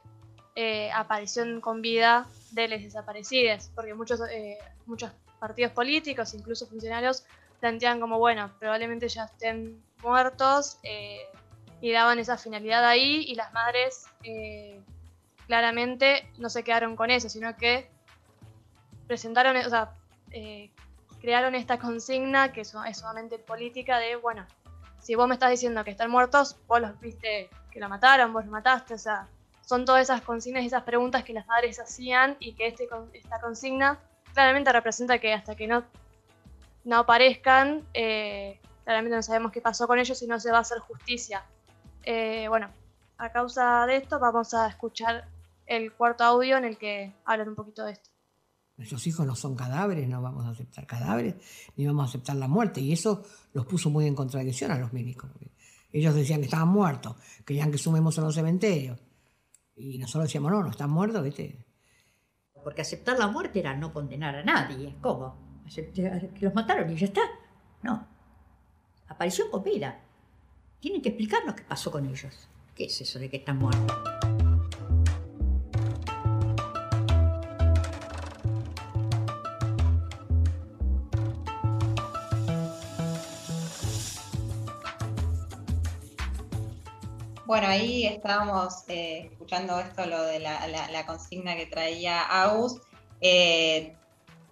eh, 0.55 0.91
aparición 0.93 1.63
con 1.63 1.81
vida 1.81 2.27
de 2.51 2.69
les 2.69 2.83
desaparecidas, 2.83 3.71
porque 3.75 3.95
muchos, 3.95 4.21
eh, 4.31 4.59
muchos 4.85 5.11
partidos 5.39 5.73
políticos, 5.73 6.35
incluso 6.35 6.67
funcionarios, 6.67 7.25
plantean 7.59 8.01
como, 8.01 8.19
bueno, 8.19 8.51
probablemente 8.59 9.09
ya 9.09 9.25
estén 9.25 9.83
muertos 10.03 10.79
eh, 10.83 11.23
y 11.81 11.93
daban 11.93 12.19
esa 12.19 12.37
finalidad 12.37 12.85
ahí 12.85 13.25
y 13.27 13.35
las 13.35 13.53
madres 13.55 14.05
claramente 15.47 16.29
no 16.39 16.51
se 16.51 16.63
quedaron 16.63 16.97
con 16.97 17.11
eso, 17.11 17.31
sino 17.31 17.57
que 17.57 17.89
presentaron, 19.07 19.57
o 19.57 19.71
sea, 19.71 19.95
crearon 21.23 21.55
esta 21.55 21.79
consigna 21.79 22.53
que 22.53 22.61
es, 22.61 22.75
sumamente 22.93 23.39
política 23.39 23.99
de, 23.99 24.17
bueno, 24.17 24.47
si 25.01 25.15
vos 25.15 25.27
me 25.27 25.35
estás 25.35 25.51
diciendo 25.51 25.83
que 25.83 25.93
están 25.93 26.11
muertos, 26.11 26.57
vos 26.67 26.81
los 26.81 27.01
viste 27.01 27.49
que 27.71 27.81
lo 27.81 27.89
mataron, 27.89 28.33
vos 28.33 28.45
lo 28.45 28.53
mataste, 28.53 28.95
o 28.95 28.99
sea, 28.99 29.29
son 29.63 29.85
todas 29.85 30.03
esas 30.03 30.23
consignas 30.23 30.63
y 30.63 30.67
esas 30.67 30.83
preguntas 30.83 31.25
que 31.25 31.33
las 31.33 31.47
madres 31.47 31.81
hacían 31.81 32.37
y 32.41 32.55
que 32.55 32.69
este, 32.69 32.89
esta 33.15 33.41
consigna 33.41 33.99
claramente 34.33 34.73
representa 34.73 35.19
que 35.19 35.33
hasta 35.33 35.55
que 35.55 35.67
no, 35.67 35.85
no 36.85 36.99
aparezcan, 36.99 37.87
eh, 37.95 38.61
claramente 38.85 39.17
no 39.17 39.23
sabemos 39.23 39.53
qué 39.53 39.61
pasó 39.61 39.87
con 39.87 39.99
ellos 39.99 40.21
y 40.23 40.27
no 40.27 40.39
se 40.41 40.51
va 40.51 40.59
a 40.59 40.63
hacer 40.63 40.79
justicia. 40.81 41.45
Eh, 42.05 42.47
bueno, 42.49 42.69
a 43.19 43.31
causa 43.31 43.87
de 43.87 43.97
esto 43.97 44.19
vamos 44.19 44.53
a 44.55 44.69
escuchar 44.69 45.29
el 45.67 45.93
cuarto 45.93 46.25
audio 46.25 46.57
en 46.57 46.65
el 46.65 46.77
que 46.77 47.15
hablan 47.25 47.49
un 47.49 47.55
poquito 47.55 47.85
de 47.85 47.93
esto. 47.93 48.11
Nuestros 48.77 49.07
hijos 49.07 49.27
no 49.27 49.37
son 49.37 49.55
cadáveres, 49.55 50.09
no 50.09 50.21
vamos 50.21 50.45
a 50.47 50.51
aceptar 50.51 50.87
cadáveres, 50.87 51.37
ni 51.77 51.87
vamos 51.87 52.07
a 52.07 52.09
aceptar 52.09 52.37
la 52.37 52.49
muerte. 52.49 52.81
Y 52.81 52.93
eso 52.93 53.23
los 53.53 53.67
puso 53.67 53.91
muy 53.91 54.07
en 54.07 54.15
contradicción 54.15 54.73
a 54.73 54.79
los 54.79 54.93
médicos. 54.93 55.31
Ellos 55.93 56.15
decían 56.15 56.41
que 56.41 56.47
estaban 56.47 56.69
muertos, 56.69 57.15
querían 57.45 57.71
que 57.71 57.79
sumemos 57.79 58.17
en 58.19 58.25
los 58.25 58.35
cementerios. 58.35 58.99
Y 59.77 59.99
nosotros 59.99 60.25
decíamos, 60.25 60.53
no, 60.53 60.63
no 60.63 60.71
están 60.71 60.91
muertos, 60.91 61.23
¿viste? 61.23 61.65
Porque 62.63 62.83
aceptar 62.83 63.19
la 63.19 63.29
muerte 63.29 63.61
era 63.61 63.75
no 63.75 63.93
condenar 63.93 64.37
a 64.37 64.45
nadie. 64.45 64.97
¿Cómo? 65.01 65.63
Aceptar 65.67 66.31
que 66.31 66.45
los 66.45 66.55
mataron 66.55 66.91
y 66.91 66.97
ya 66.97 67.07
está. 67.07 67.23
No. 67.83 68.07
Aparición 69.09 69.51
copera. 69.51 70.01
Tienen 70.81 71.03
que 71.03 71.11
explicarnos 71.11 71.55
qué 71.55 71.63
pasó 71.63 71.91
con 71.91 72.07
ellos. 72.07 72.49
¿Qué 72.75 72.85
es 72.85 73.01
eso 73.01 73.19
de 73.19 73.29
que 73.29 73.39
están 73.39 73.59
muertos? 73.59 74.12
Bueno, 87.53 87.67
ahí 87.67 88.07
estábamos 88.07 88.85
eh, 88.89 89.29
escuchando 89.31 89.79
esto, 89.79 90.07
lo 90.07 90.23
de 90.23 90.39
la, 90.39 91.05
consigna 91.07 91.55
que 91.55 91.67
traía 91.67 92.23
Agus. 92.23 92.81
Eh, 93.21 93.95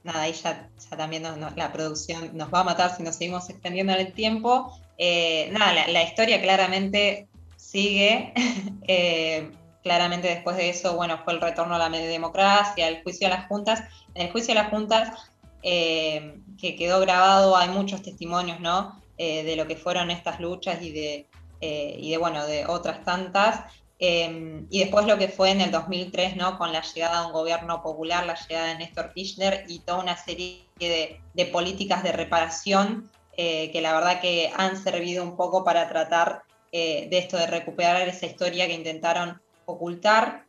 nada, 0.04 0.20
ahí 0.20 0.34
ya, 0.34 0.68
también 0.98 1.22
la 1.56 1.72
producción 1.72 2.36
nos 2.36 2.52
va 2.52 2.60
a 2.60 2.64
matar 2.64 2.94
si 2.94 3.02
nos 3.02 3.16
seguimos 3.16 3.48
extendiendo 3.48 3.94
en 3.94 4.00
el 4.00 4.12
tiempo. 4.12 4.78
Eh, 4.98 5.48
nada, 5.50 5.88
la, 5.88 6.02
historia 6.02 6.42
claramente 6.42 7.26
sigue. 7.56 8.34
claramente 9.82 10.28
después 10.28 10.58
de 10.58 10.68
eso, 10.68 10.94
bueno, 10.94 11.22
fue 11.24 11.32
el 11.32 11.40
retorno 11.40 11.76
a 11.76 11.78
la 11.78 11.88
democracia, 11.88 12.86
el 12.86 13.02
juicio 13.02 13.28
a 13.28 13.30
las 13.30 13.46
juntas. 13.46 13.82
En 14.14 14.26
el 14.26 14.30
juicio 14.30 14.52
a 14.52 14.56
las 14.56 14.68
juntas, 14.68 15.32
que 15.62 16.76
quedó 16.78 17.00
grabado, 17.00 17.56
hay 17.56 17.70
muchos 17.70 18.02
testimonios, 18.02 18.60
¿no? 18.60 19.00
de 19.16 19.54
lo 19.56 19.66
que 19.66 19.76
fueron 19.76 20.10
estas 20.10 20.38
luchas 20.38 20.82
y 20.82 20.92
de 20.92 21.30
eh, 21.60 21.96
y 21.98 22.10
de, 22.10 22.18
bueno, 22.18 22.46
de 22.46 22.66
otras 22.66 23.04
tantas. 23.04 23.64
Em, 23.98 24.66
y 24.70 24.80
después 24.80 25.06
lo 25.06 25.18
que 25.18 25.28
fue 25.28 25.50
en 25.50 25.60
el 25.60 25.70
2003, 25.70 26.36
¿no? 26.36 26.56
Con 26.56 26.72
la 26.72 26.80
llegada 26.80 27.20
de 27.20 27.26
un 27.26 27.32
gobierno 27.32 27.82
popular, 27.82 28.24
la 28.24 28.34
llegada 28.34 28.68
de 28.68 28.78
Néstor 28.78 29.12
Kirchner 29.12 29.64
y 29.68 29.80
toda 29.80 29.98
una 29.98 30.16
serie 30.16 30.64
de, 30.78 31.46
políticas 31.52 32.02
de 32.02 32.12
reparación 32.12 33.10
eh, 33.36 33.70
que 33.72 33.80
la 33.80 33.92
verdad 33.92 34.20
que 34.20 34.50
han 34.56 34.82
servido 34.82 35.22
un 35.22 35.36
poco 35.36 35.64
para 35.64 35.88
tratar 35.88 36.42
eh, 36.72 37.08
de 37.10 37.18
esto, 37.18 37.36
de 37.36 37.46
recuperar 37.46 38.08
esa 38.08 38.26
historia 38.26 38.66
que 38.66 38.74
intentaron 38.74 39.40
ocultar. 39.66 40.46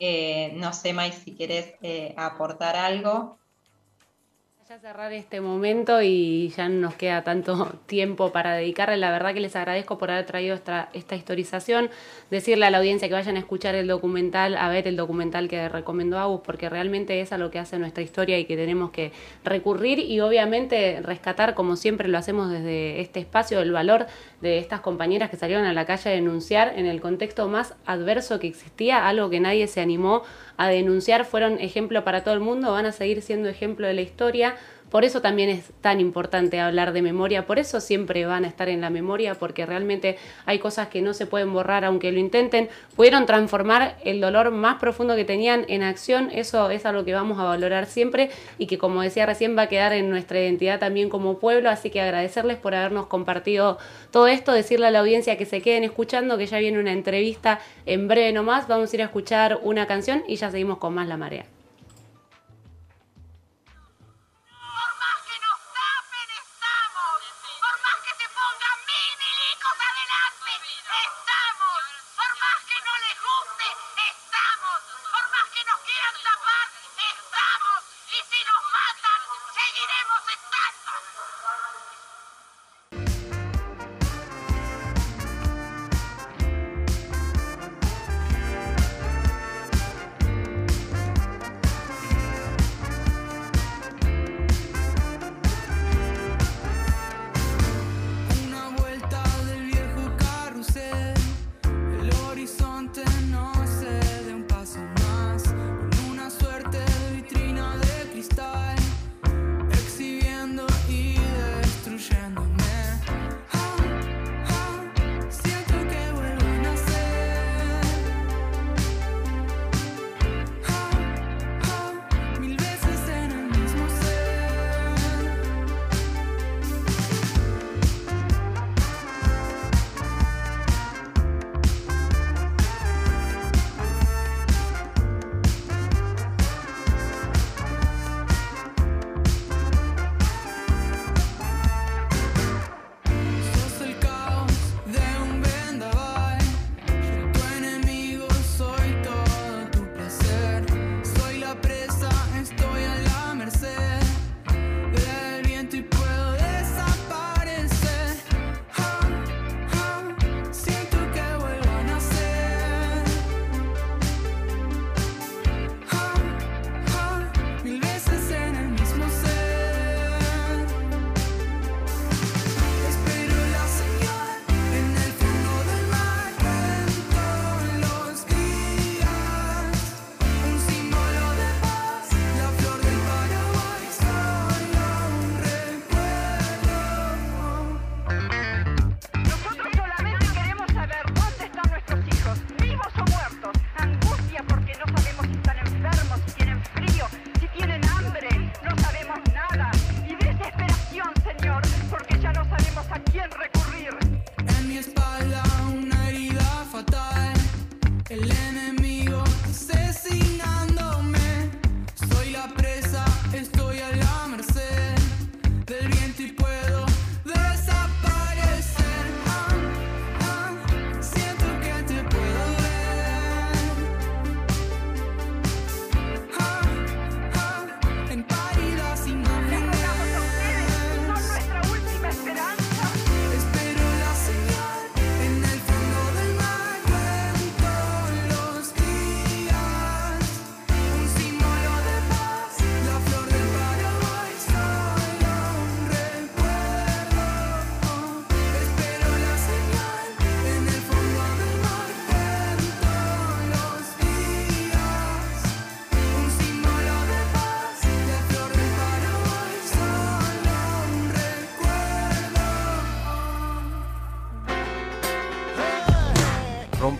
no 0.00 0.72
sé, 0.72 0.92
Mai, 0.92 1.12
si 1.12 1.36
querés 1.36 1.74
aportar 2.16 2.76
algo. 2.76 3.38
Ya 4.66 4.78
cerrar 4.78 5.12
este 5.12 5.42
momento 5.42 6.00
y 6.00 6.48
ya 6.56 6.70
no 6.70 6.80
nos 6.80 6.94
queda 6.94 7.22
tanto 7.22 7.78
tiempo 7.86 8.32
para 8.32 8.54
dedicarle. 8.54 8.96
La 8.96 9.10
verdad 9.10 9.34
que 9.34 9.40
les 9.40 9.54
agradezco 9.56 9.98
por 9.98 10.10
haber 10.10 10.24
traído 10.24 10.54
esta, 10.54 10.88
esta 10.94 11.16
historización. 11.16 11.90
Decirle 12.30 12.64
a 12.64 12.70
la 12.70 12.78
audiencia 12.78 13.06
que 13.06 13.12
vayan 13.12 13.36
a 13.36 13.40
escuchar 13.40 13.74
el 13.74 13.88
documental, 13.88 14.56
a 14.56 14.70
ver 14.70 14.88
el 14.88 14.96
documental 14.96 15.48
que 15.48 15.68
recomendó 15.68 16.18
Agus, 16.18 16.40
porque 16.42 16.70
realmente 16.70 17.20
es 17.20 17.30
a 17.32 17.36
lo 17.36 17.50
que 17.50 17.58
hace 17.58 17.78
nuestra 17.78 18.02
historia 18.02 18.38
y 18.38 18.46
que 18.46 18.56
tenemos 18.56 18.90
que 18.90 19.12
recurrir 19.44 19.98
y 19.98 20.20
obviamente 20.20 20.98
rescatar, 21.02 21.52
como 21.52 21.76
siempre 21.76 22.08
lo 22.08 22.16
hacemos 22.16 22.50
desde 22.50 23.02
este 23.02 23.20
espacio, 23.20 23.60
el 23.60 23.70
valor 23.70 24.06
de 24.44 24.58
estas 24.58 24.80
compañeras 24.80 25.30
que 25.30 25.36
salieron 25.36 25.64
a 25.64 25.72
la 25.72 25.86
calle 25.86 26.10
a 26.10 26.12
denunciar 26.12 26.74
en 26.76 26.86
el 26.86 27.00
contexto 27.00 27.48
más 27.48 27.74
adverso 27.86 28.38
que 28.38 28.46
existía, 28.46 29.08
algo 29.08 29.30
que 29.30 29.40
nadie 29.40 29.66
se 29.66 29.80
animó 29.80 30.22
a 30.56 30.68
denunciar, 30.68 31.24
fueron 31.24 31.58
ejemplo 31.58 32.04
para 32.04 32.22
todo 32.22 32.34
el 32.34 32.40
mundo, 32.40 32.70
van 32.70 32.86
a 32.86 32.92
seguir 32.92 33.22
siendo 33.22 33.48
ejemplo 33.48 33.86
de 33.86 33.94
la 33.94 34.02
historia. 34.02 34.54
Por 34.94 35.04
eso 35.04 35.20
también 35.20 35.50
es 35.50 35.72
tan 35.80 35.98
importante 35.98 36.60
hablar 36.60 36.92
de 36.92 37.02
memoria, 37.02 37.48
por 37.48 37.58
eso 37.58 37.80
siempre 37.80 38.26
van 38.26 38.44
a 38.44 38.46
estar 38.46 38.68
en 38.68 38.80
la 38.80 38.90
memoria, 38.90 39.34
porque 39.34 39.66
realmente 39.66 40.18
hay 40.46 40.60
cosas 40.60 40.86
que 40.86 41.02
no 41.02 41.14
se 41.14 41.26
pueden 41.26 41.52
borrar 41.52 41.84
aunque 41.84 42.12
lo 42.12 42.20
intenten. 42.20 42.68
Pudieron 42.94 43.26
transformar 43.26 43.96
el 44.04 44.20
dolor 44.20 44.52
más 44.52 44.76
profundo 44.76 45.16
que 45.16 45.24
tenían 45.24 45.64
en 45.66 45.82
acción, 45.82 46.30
eso 46.32 46.70
es 46.70 46.86
algo 46.86 47.04
que 47.04 47.12
vamos 47.12 47.40
a 47.40 47.42
valorar 47.42 47.86
siempre 47.86 48.30
y 48.56 48.68
que 48.68 48.78
como 48.78 49.02
decía 49.02 49.26
recién 49.26 49.58
va 49.58 49.62
a 49.62 49.68
quedar 49.68 49.92
en 49.94 50.10
nuestra 50.10 50.38
identidad 50.38 50.78
también 50.78 51.08
como 51.08 51.40
pueblo, 51.40 51.70
así 51.70 51.90
que 51.90 52.00
agradecerles 52.00 52.58
por 52.58 52.76
habernos 52.76 53.06
compartido 53.06 53.78
todo 54.12 54.28
esto, 54.28 54.52
decirle 54.52 54.86
a 54.86 54.90
la 54.92 55.00
audiencia 55.00 55.36
que 55.36 55.44
se 55.44 55.60
queden 55.60 55.82
escuchando, 55.82 56.38
que 56.38 56.46
ya 56.46 56.60
viene 56.60 56.78
una 56.78 56.92
entrevista 56.92 57.58
en 57.84 58.06
breve 58.06 58.32
nomás, 58.32 58.68
vamos 58.68 58.92
a 58.92 58.94
ir 58.94 59.02
a 59.02 59.06
escuchar 59.06 59.58
una 59.60 59.88
canción 59.88 60.22
y 60.28 60.36
ya 60.36 60.52
seguimos 60.52 60.78
con 60.78 60.94
más 60.94 61.08
La 61.08 61.16
Marea. 61.16 61.53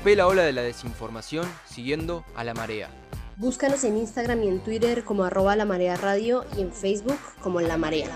La 0.04 0.28
ola 0.28 0.42
de 0.42 0.52
la 0.52 0.62
desinformación 0.62 1.44
siguiendo 1.64 2.24
a 2.36 2.44
la 2.44 2.54
marea. 2.54 2.88
Búscanos 3.36 3.82
en 3.82 3.96
Instagram 3.96 4.44
y 4.44 4.48
en 4.48 4.60
Twitter 4.60 5.02
como 5.02 5.24
arroba 5.24 5.56
la 5.56 5.64
marea 5.64 5.96
radio 5.96 6.44
y 6.56 6.60
en 6.60 6.72
Facebook 6.72 7.18
como 7.40 7.60
la 7.60 7.76
marea. 7.76 8.06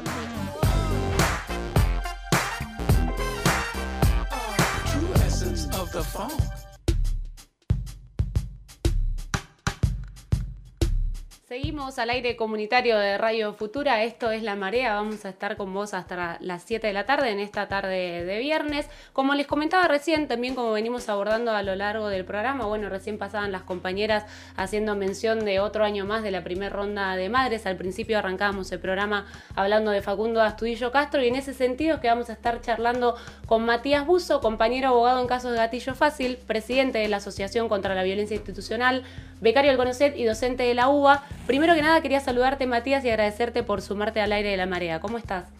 Al 11.96 12.10
aire 12.10 12.36
comunitario 12.36 12.98
de 12.98 13.16
Radio 13.16 13.54
Futura, 13.54 14.02
esto 14.02 14.30
es 14.30 14.42
La 14.42 14.56
Marea, 14.56 14.92
vamos 14.92 15.24
a 15.24 15.30
estar 15.30 15.56
con 15.56 15.72
vos 15.72 15.94
hasta 15.94 16.36
las 16.40 16.62
7 16.64 16.86
de 16.86 16.92
la 16.92 17.06
tarde, 17.06 17.30
en 17.30 17.40
esta 17.40 17.66
tarde 17.66 18.26
de 18.26 18.38
viernes. 18.40 18.86
Como 19.14 19.34
les 19.34 19.46
comentaba 19.46 19.88
recién, 19.88 20.28
también 20.28 20.54
como 20.54 20.72
venimos 20.72 21.08
abordando 21.08 21.52
a 21.52 21.62
lo 21.62 21.74
largo 21.76 22.08
del 22.08 22.26
programa, 22.26 22.66
bueno, 22.66 22.90
recién 22.90 23.16
pasaban 23.16 23.52
las 23.52 23.62
compañeras 23.62 24.26
haciendo 24.56 24.96
mención 24.96 25.46
de 25.46 25.60
otro 25.60 25.82
año 25.82 26.04
más 26.04 26.22
de 26.22 26.30
la 26.30 26.44
primera 26.44 26.68
ronda 26.68 27.16
de 27.16 27.30
madres. 27.30 27.64
Al 27.64 27.76
principio 27.76 28.18
arrancábamos 28.18 28.70
el 28.70 28.80
programa 28.80 29.24
hablando 29.56 29.90
de 29.90 30.02
Facundo 30.02 30.42
Astudillo 30.42 30.92
Castro 30.92 31.22
y 31.22 31.28
en 31.28 31.36
ese 31.36 31.54
sentido 31.54 31.94
es 31.94 32.00
que 32.02 32.08
vamos 32.08 32.28
a 32.28 32.34
estar 32.34 32.60
charlando 32.60 33.16
con 33.46 33.64
Matías 33.64 34.04
Buzo, 34.04 34.42
compañero 34.42 34.88
abogado 34.88 35.22
en 35.22 35.26
casos 35.26 35.52
de 35.52 35.56
gatillo 35.56 35.94
fácil, 35.94 36.36
presidente 36.36 36.98
de 36.98 37.08
la 37.08 37.16
Asociación 37.16 37.66
contra 37.66 37.94
la 37.94 38.02
Violencia 38.02 38.34
Institucional, 38.34 39.04
becario 39.40 39.70
del 39.70 39.78
CONOCET 39.78 40.18
y 40.18 40.24
docente 40.24 40.64
de 40.64 40.74
la 40.74 40.88
UBA. 40.88 41.24
Primero 41.46 41.74
que 41.74 41.82
nada 41.82 41.87
quería 42.02 42.20
saludarte 42.20 42.66
Matías 42.66 43.04
y 43.04 43.10
agradecerte 43.10 43.62
por 43.62 43.80
sumarte 43.80 44.20
al 44.20 44.32
aire 44.32 44.50
de 44.50 44.56
la 44.56 44.66
marea. 44.66 45.00
¿Cómo 45.00 45.18
estás? 45.18 45.52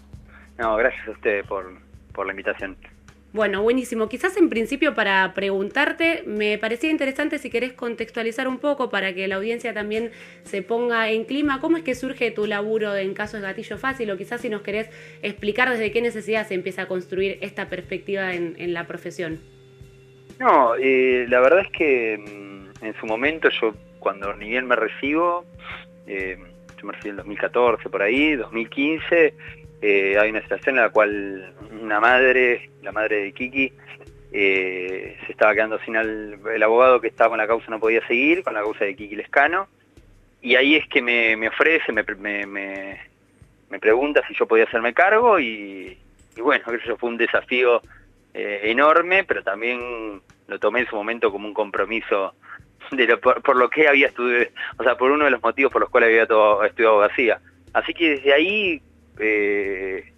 No, 0.58 0.76
gracias 0.76 1.06
a 1.08 1.10
usted 1.12 1.44
por, 1.44 1.78
por 2.12 2.26
la 2.26 2.32
invitación. 2.32 2.76
Bueno, 3.32 3.62
buenísimo. 3.62 4.08
Quizás 4.08 4.36
en 4.38 4.48
principio 4.48 4.94
para 4.94 5.34
preguntarte, 5.34 6.22
me 6.26 6.56
parecía 6.56 6.90
interesante 6.90 7.38
si 7.38 7.50
querés 7.50 7.74
contextualizar 7.74 8.48
un 8.48 8.58
poco 8.58 8.88
para 8.88 9.12
que 9.12 9.28
la 9.28 9.36
audiencia 9.36 9.74
también 9.74 10.12
se 10.44 10.62
ponga 10.62 11.10
en 11.10 11.24
clima. 11.24 11.60
¿Cómo 11.60 11.76
es 11.76 11.82
que 11.82 11.94
surge 11.94 12.30
tu 12.30 12.46
laburo 12.46 12.96
en 12.96 13.12
casos 13.12 13.40
de 13.40 13.46
gatillo 13.46 13.76
fácil? 13.76 14.10
O 14.10 14.16
quizás 14.16 14.40
si 14.40 14.48
nos 14.48 14.62
querés 14.62 14.88
explicar 15.22 15.68
desde 15.68 15.92
qué 15.92 16.00
necesidad 16.00 16.46
se 16.46 16.54
empieza 16.54 16.82
a 16.82 16.88
construir 16.88 17.38
esta 17.42 17.68
perspectiva 17.68 18.32
en, 18.32 18.54
en 18.58 18.72
la 18.72 18.86
profesión. 18.86 19.38
No, 20.40 20.74
eh, 20.76 21.26
la 21.28 21.40
verdad 21.40 21.60
es 21.60 21.70
que 21.70 22.16
mm, 22.16 22.84
en 22.84 22.94
su 22.98 23.06
momento 23.06 23.50
yo 23.60 23.74
cuando 23.98 24.34
ni 24.34 24.48
bien 24.48 24.66
me 24.66 24.76
recibo, 24.76 25.44
eh, 26.08 26.36
yo 26.80 26.86
me 26.86 26.92
recibí 26.92 27.10
en 27.10 27.16
2014 27.16 27.88
por 27.90 28.02
ahí, 28.02 28.34
2015, 28.36 29.34
eh, 29.82 30.18
hay 30.18 30.30
una 30.30 30.42
situación 30.42 30.76
en 30.76 30.82
la 30.82 30.90
cual 30.90 31.52
una 31.80 32.00
madre, 32.00 32.70
la 32.82 32.92
madre 32.92 33.22
de 33.24 33.32
Kiki, 33.32 33.72
eh, 34.32 35.16
se 35.26 35.32
estaba 35.32 35.54
quedando 35.54 35.78
sin 35.80 35.96
el 35.96 36.62
abogado 36.62 37.00
que 37.00 37.08
estaba 37.08 37.30
con 37.30 37.38
la 37.38 37.46
causa 37.46 37.70
no 37.70 37.80
podía 37.80 38.06
seguir, 38.06 38.42
con 38.42 38.54
la 38.54 38.60
causa 38.62 38.84
de 38.84 38.94
Kiki 38.96 39.16
Lescano, 39.16 39.68
y 40.42 40.54
ahí 40.56 40.76
es 40.76 40.86
que 40.88 41.02
me, 41.02 41.48
ofrece, 41.48 41.92
me, 41.92 42.02
me, 42.18 42.46
me- 42.46 43.00
me 43.70 43.78
pregunta 43.78 44.22
si 44.26 44.34
yo 44.34 44.46
podía 44.46 44.64
hacerme 44.64 44.94
cargo 44.94 45.38
y, 45.38 45.98
y 46.36 46.40
bueno, 46.40 46.64
eso 46.72 46.96
fue 46.96 47.10
un 47.10 47.18
desafío 47.18 47.82
eh, 48.32 48.60
enorme, 48.64 49.24
pero 49.24 49.42
también 49.42 50.22
lo 50.46 50.58
tomé 50.58 50.80
en 50.80 50.86
su 50.86 50.96
momento 50.96 51.30
como 51.30 51.46
un 51.48 51.52
compromiso 51.54 52.34
de 52.90 53.06
lo- 53.06 53.20
por, 53.20 53.42
por 53.42 53.56
lo 53.56 53.68
que 53.70 53.88
había 53.88 54.08
estudiado, 54.08 54.46
o 54.78 54.82
sea, 54.82 54.96
por 54.96 55.10
uno 55.10 55.24
de 55.24 55.30
los 55.30 55.42
motivos 55.42 55.72
por 55.72 55.80
los 55.82 55.90
cuales 55.90 56.08
había 56.08 56.26
to- 56.26 56.62
estudiado 56.64 56.94
abogacía. 56.96 57.40
Así 57.72 57.92
que 57.94 58.10
desde 58.16 58.32
ahí, 58.32 58.82
eh, 59.18 60.12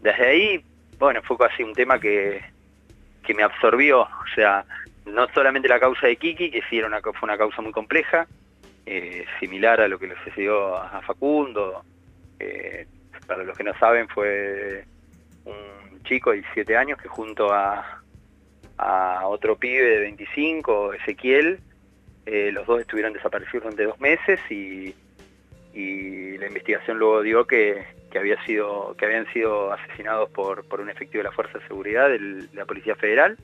desde 0.00 0.26
ahí, 0.26 0.64
bueno, 0.98 1.22
fue 1.22 1.36
casi 1.38 1.62
un 1.62 1.72
tema 1.74 1.98
que, 1.98 2.42
que 3.22 3.34
me 3.34 3.42
absorbió, 3.42 4.02
o 4.02 4.08
sea, 4.34 4.64
no 5.06 5.26
solamente 5.34 5.68
la 5.68 5.80
causa 5.80 6.06
de 6.06 6.16
Kiki, 6.16 6.50
que 6.50 6.62
sí 6.68 6.78
era 6.78 6.86
una, 6.86 7.00
fue 7.00 7.12
una 7.22 7.38
causa 7.38 7.62
muy 7.62 7.72
compleja, 7.72 8.26
eh, 8.86 9.24
similar 9.38 9.80
a 9.80 9.88
lo 9.88 9.98
que 9.98 10.06
le 10.08 10.14
sucedió 10.24 10.76
a 10.76 11.00
Facundo, 11.02 11.84
eh, 12.38 12.86
para 13.26 13.44
los 13.44 13.56
que 13.56 13.64
no 13.64 13.72
saben 13.78 14.08
fue 14.08 14.84
un 15.44 16.02
chico 16.04 16.30
de 16.30 16.38
17 16.38 16.76
años 16.76 16.98
que 17.00 17.08
junto 17.08 17.52
a, 17.52 18.02
a 18.78 19.26
otro 19.26 19.56
pibe 19.56 19.82
de 19.84 19.98
25, 20.00 20.94
Ezequiel, 20.94 21.60
eh, 22.32 22.52
los 22.52 22.64
dos 22.64 22.80
estuvieron 22.80 23.12
desaparecidos 23.12 23.64
durante 23.64 23.82
dos 23.82 23.98
meses 23.98 24.38
y, 24.48 24.94
y 25.74 26.38
la 26.38 26.46
investigación 26.46 26.96
luego 26.96 27.22
dio 27.22 27.44
que, 27.44 27.84
habían 28.14 28.44
sido 29.32 29.72
asesinados 29.72 30.30
por, 30.30 30.64
un 30.80 30.90
efectivo 30.90 31.24
de 31.24 31.28
la 31.28 31.32
Fuerza 31.32 31.58
de 31.58 31.66
Seguridad 31.66 32.08
de 32.08 32.46
la 32.54 32.66
Policía 32.66 32.94
Federal. 32.94 33.36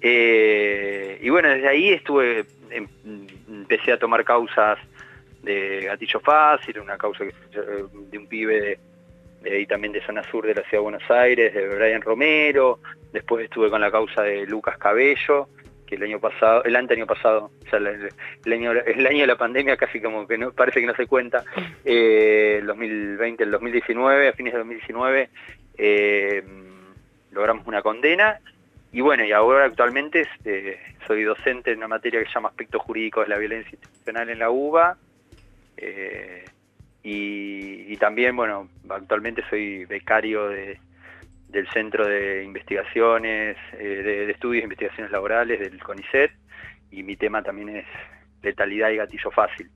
Eh, 0.00 1.18
y 1.20 1.28
bueno, 1.28 1.50
desde 1.50 1.68
ahí 1.68 1.90
estuve, 1.90 2.46
em- 2.70 2.88
empecé 3.48 3.92
a 3.92 3.98
tomar 3.98 4.24
causas 4.24 4.78
de 5.42 5.82
gatillo 5.82 6.20
fácil, 6.20 6.80
una 6.80 6.96
causa 6.96 7.24
eh, 7.24 7.32
de 8.10 8.18
un 8.18 8.26
pibe 8.26 8.60
de, 8.62 8.78
de 9.42 9.56
ahí 9.56 9.66
también 9.66 9.92
de 9.92 10.00
zona 10.06 10.22
sur 10.30 10.46
de 10.46 10.54
la 10.54 10.62
ciudad 10.62 10.78
de 10.78 10.78
Buenos 10.78 11.10
Aires, 11.10 11.52
de 11.52 11.68
Brian 11.68 12.00
Romero, 12.00 12.80
después 13.12 13.44
estuve 13.44 13.68
con 13.68 13.82
la 13.82 13.90
causa 13.90 14.22
de 14.22 14.46
Lucas 14.46 14.78
Cabello, 14.78 15.48
el 15.94 16.02
año 16.02 16.20
pasado, 16.20 16.62
el 16.64 16.76
año 16.76 17.06
pasado, 17.06 17.50
o 17.66 17.70
sea, 17.70 17.78
el, 17.78 18.52
año, 18.52 18.72
el 18.72 19.06
año 19.06 19.20
de 19.20 19.26
la 19.26 19.36
pandemia 19.36 19.76
casi 19.76 20.00
como 20.00 20.26
que 20.26 20.38
no, 20.38 20.52
parece 20.52 20.80
que 20.80 20.86
no 20.86 20.94
se 20.94 21.06
cuenta, 21.06 21.44
eh, 21.84 22.58
el 22.60 22.66
2020, 22.66 23.44
el 23.44 23.50
2019, 23.50 24.28
a 24.28 24.32
fines 24.32 24.52
de 24.52 24.58
2019, 24.58 25.28
eh, 25.78 26.44
logramos 27.32 27.66
una 27.66 27.82
condena. 27.82 28.38
Y 28.92 29.00
bueno, 29.00 29.24
y 29.24 29.32
ahora 29.32 29.64
actualmente 29.64 30.20
este, 30.20 30.78
soy 31.06 31.24
docente 31.24 31.72
en 31.72 31.78
una 31.78 31.88
materia 31.88 32.20
que 32.20 32.26
se 32.26 32.32
llama 32.34 32.50
aspectos 32.50 32.80
jurídicos 32.82 33.24
de 33.24 33.34
la 33.34 33.38
violencia 33.38 33.70
institucional 33.72 34.30
en 34.30 34.38
la 34.38 34.50
UBA 34.50 34.96
eh, 35.76 36.44
y 37.02 37.96
también, 37.96 38.36
bueno, 38.36 38.68
actualmente 38.88 39.42
soy 39.50 39.84
becario 39.84 40.48
de, 40.48 40.78
del 41.54 41.68
Centro 41.70 42.06
de 42.06 42.44
Investigaciones, 42.44 43.56
eh, 43.72 43.82
de, 43.82 44.26
de 44.26 44.32
Estudios 44.32 44.62
e 44.62 44.64
Investigaciones 44.64 45.10
Laborales 45.10 45.60
del 45.60 45.82
CONICET 45.82 46.32
y 46.90 47.02
mi 47.02 47.16
tema 47.16 47.42
también 47.42 47.70
es 47.70 47.86
letalidad 48.42 48.90
y 48.90 48.96
gatillo 48.96 49.30
fácil. 49.30 49.70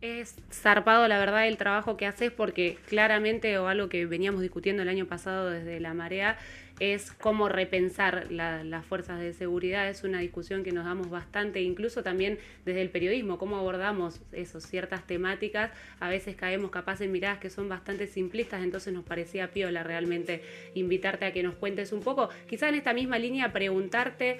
Es 0.00 0.36
zarpado, 0.52 1.08
la 1.08 1.18
verdad, 1.18 1.46
el 1.46 1.56
trabajo 1.56 1.96
que 1.96 2.06
haces 2.06 2.30
porque 2.30 2.76
claramente, 2.88 3.58
o 3.58 3.68
algo 3.68 3.88
que 3.88 4.06
veníamos 4.06 4.40
discutiendo 4.40 4.82
el 4.82 4.88
año 4.88 5.06
pasado 5.06 5.50
desde 5.50 5.80
la 5.80 5.94
marea, 5.94 6.36
es 6.78 7.10
cómo 7.12 7.48
repensar 7.48 8.30
la- 8.30 8.62
las 8.64 8.84
fuerzas 8.84 9.20
de 9.20 9.32
seguridad. 9.32 9.88
Es 9.88 10.04
una 10.04 10.20
discusión 10.20 10.62
que 10.62 10.72
nos 10.72 10.84
damos 10.84 11.08
bastante, 11.08 11.62
incluso 11.62 12.02
también 12.02 12.38
desde 12.64 12.82
el 12.82 12.90
periodismo, 12.90 13.38
cómo 13.38 13.56
abordamos 13.56 14.20
eso, 14.32 14.60
ciertas 14.60 15.06
temáticas. 15.06 15.70
A 16.00 16.08
veces 16.08 16.36
caemos 16.36 16.70
capaz 16.70 17.00
en 17.00 17.12
miradas 17.12 17.38
que 17.38 17.50
son 17.50 17.68
bastante 17.68 18.06
simplistas, 18.06 18.62
entonces 18.62 18.92
nos 18.92 19.04
parecía 19.04 19.50
piola 19.52 19.82
realmente 19.82 20.42
invitarte 20.74 21.24
a 21.24 21.32
que 21.32 21.42
nos 21.42 21.54
cuentes 21.54 21.92
un 21.92 22.00
poco. 22.02 22.28
Quizá 22.48 22.68
en 22.68 22.74
esta 22.74 22.92
misma 22.92 23.18
línea 23.18 23.52
preguntarte 23.52 24.38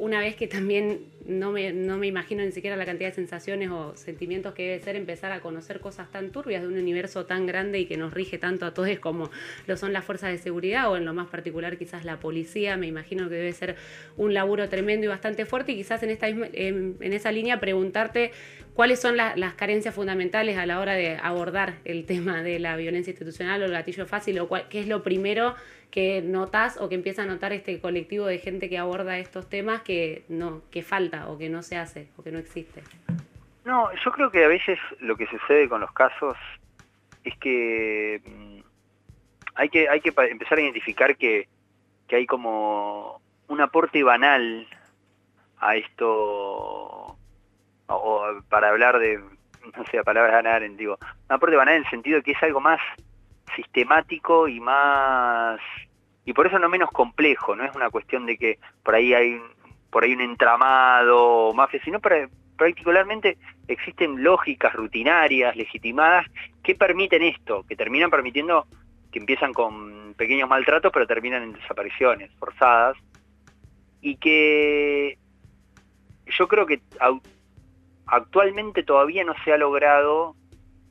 una 0.00 0.18
vez 0.18 0.34
que 0.34 0.48
también 0.48 1.00
no 1.26 1.52
me, 1.52 1.74
no 1.74 1.98
me 1.98 2.06
imagino 2.06 2.42
ni 2.42 2.52
siquiera 2.52 2.74
la 2.74 2.86
cantidad 2.86 3.10
de 3.10 3.14
sensaciones 3.14 3.70
o 3.70 3.94
sentimientos 3.96 4.54
que 4.54 4.62
debe 4.62 4.82
ser 4.82 4.96
empezar 4.96 5.30
a 5.30 5.40
conocer 5.40 5.80
cosas 5.80 6.10
tan 6.10 6.30
turbias 6.30 6.62
de 6.62 6.68
un 6.68 6.78
universo 6.78 7.26
tan 7.26 7.44
grande 7.44 7.80
y 7.80 7.84
que 7.84 7.98
nos 7.98 8.14
rige 8.14 8.38
tanto 8.38 8.64
a 8.64 8.72
todos 8.72 8.98
como 8.98 9.30
lo 9.66 9.76
son 9.76 9.92
las 9.92 10.02
fuerzas 10.02 10.30
de 10.30 10.38
seguridad 10.38 10.90
o 10.90 10.96
en 10.96 11.04
lo 11.04 11.12
más 11.12 11.28
particular 11.28 11.76
quizás 11.76 12.06
la 12.06 12.18
policía, 12.18 12.78
me 12.78 12.86
imagino 12.86 13.28
que 13.28 13.34
debe 13.34 13.52
ser 13.52 13.76
un 14.16 14.32
laburo 14.32 14.70
tremendo 14.70 15.04
y 15.04 15.08
bastante 15.08 15.44
fuerte 15.44 15.72
y 15.72 15.76
quizás 15.76 16.02
en, 16.02 16.08
esta 16.08 16.28
en 16.28 16.96
esa 17.12 17.30
línea 17.30 17.60
preguntarte 17.60 18.32
cuáles 18.74 19.00
son 19.00 19.16
la- 19.16 19.36
las 19.36 19.54
carencias 19.54 19.94
fundamentales 19.94 20.56
a 20.58 20.66
la 20.66 20.80
hora 20.80 20.94
de 20.94 21.16
abordar 21.22 21.74
el 21.84 22.06
tema 22.06 22.42
de 22.42 22.58
la 22.58 22.76
violencia 22.76 23.10
institucional 23.10 23.62
o 23.62 23.66
el 23.66 23.72
gatillo 23.72 24.06
fácil 24.06 24.38
o 24.40 24.48
cuál- 24.48 24.68
qué 24.68 24.80
es 24.80 24.88
lo 24.88 25.02
primero 25.02 25.54
que 25.90 26.22
notas 26.22 26.76
o 26.80 26.88
que 26.88 26.94
empieza 26.94 27.22
a 27.22 27.26
notar 27.26 27.52
este 27.52 27.80
colectivo 27.80 28.26
de 28.26 28.38
gente 28.38 28.68
que 28.68 28.78
aborda 28.78 29.18
estos 29.18 29.48
temas 29.48 29.82
que 29.82 30.22
no 30.28 30.62
que 30.70 30.82
falta 30.82 31.28
o 31.28 31.36
que 31.36 31.48
no 31.48 31.62
se 31.62 31.76
hace 31.76 32.08
o 32.16 32.22
que 32.22 32.30
no 32.30 32.38
existe. 32.38 32.82
No, 33.64 33.88
yo 34.04 34.12
creo 34.12 34.30
que 34.30 34.44
a 34.44 34.48
veces 34.48 34.78
lo 35.00 35.16
que 35.16 35.26
sucede 35.26 35.68
con 35.68 35.80
los 35.80 35.92
casos 35.92 36.36
es 37.24 37.36
que 37.38 38.20
mm, 38.24 38.60
hay 39.56 39.68
que 39.68 39.88
hay 39.88 40.00
que 40.00 40.12
empezar 40.30 40.58
a 40.58 40.62
identificar 40.62 41.16
que, 41.16 41.48
que 42.08 42.16
hay 42.16 42.26
como 42.26 43.20
un 43.48 43.60
aporte 43.60 44.02
banal 44.04 44.66
a 45.58 45.76
esto 45.76 46.89
o, 47.90 48.40
para 48.48 48.68
hablar 48.70 48.98
de 48.98 49.18
no 49.76 49.84
sé, 49.90 50.02
palabras 50.02 50.32
ganar, 50.32 50.62
digo, 50.76 50.98
un 51.00 51.34
aporte 51.34 51.56
banal 51.56 51.76
en 51.76 51.82
el 51.84 51.90
sentido 51.90 52.16
de 52.16 52.22
que 52.22 52.32
es 52.32 52.42
algo 52.42 52.60
más 52.60 52.80
sistemático 53.54 54.48
y 54.48 54.60
más 54.60 55.60
y 56.24 56.32
por 56.32 56.46
eso 56.46 56.58
no 56.58 56.68
menos 56.68 56.90
complejo, 56.90 57.56
no 57.56 57.64
es 57.64 57.74
una 57.74 57.90
cuestión 57.90 58.26
de 58.26 58.36
que 58.36 58.58
por 58.82 58.94
ahí 58.94 59.12
hay 59.14 59.40
por 59.90 60.04
ahí 60.04 60.12
un 60.12 60.20
entramado 60.20 61.52
mafia, 61.52 61.80
sino 61.84 62.00
para- 62.00 62.28
particularmente 62.56 63.38
existen 63.68 64.22
lógicas 64.22 64.72
rutinarias, 64.74 65.56
legitimadas, 65.56 66.26
que 66.62 66.74
permiten 66.74 67.22
esto, 67.22 67.64
que 67.68 67.74
terminan 67.74 68.10
permitiendo 68.10 68.66
que 69.10 69.18
empiezan 69.18 69.52
con 69.52 70.14
pequeños 70.14 70.48
maltratos, 70.48 70.92
pero 70.92 71.06
terminan 71.06 71.42
en 71.42 71.52
desapariciones 71.54 72.30
forzadas, 72.38 72.96
y 74.00 74.16
que 74.16 75.18
yo 76.26 76.46
creo 76.46 76.66
que 76.66 76.80
actualmente 78.10 78.82
todavía 78.82 79.24
no 79.24 79.34
se 79.44 79.52
ha 79.52 79.58
logrado, 79.58 80.34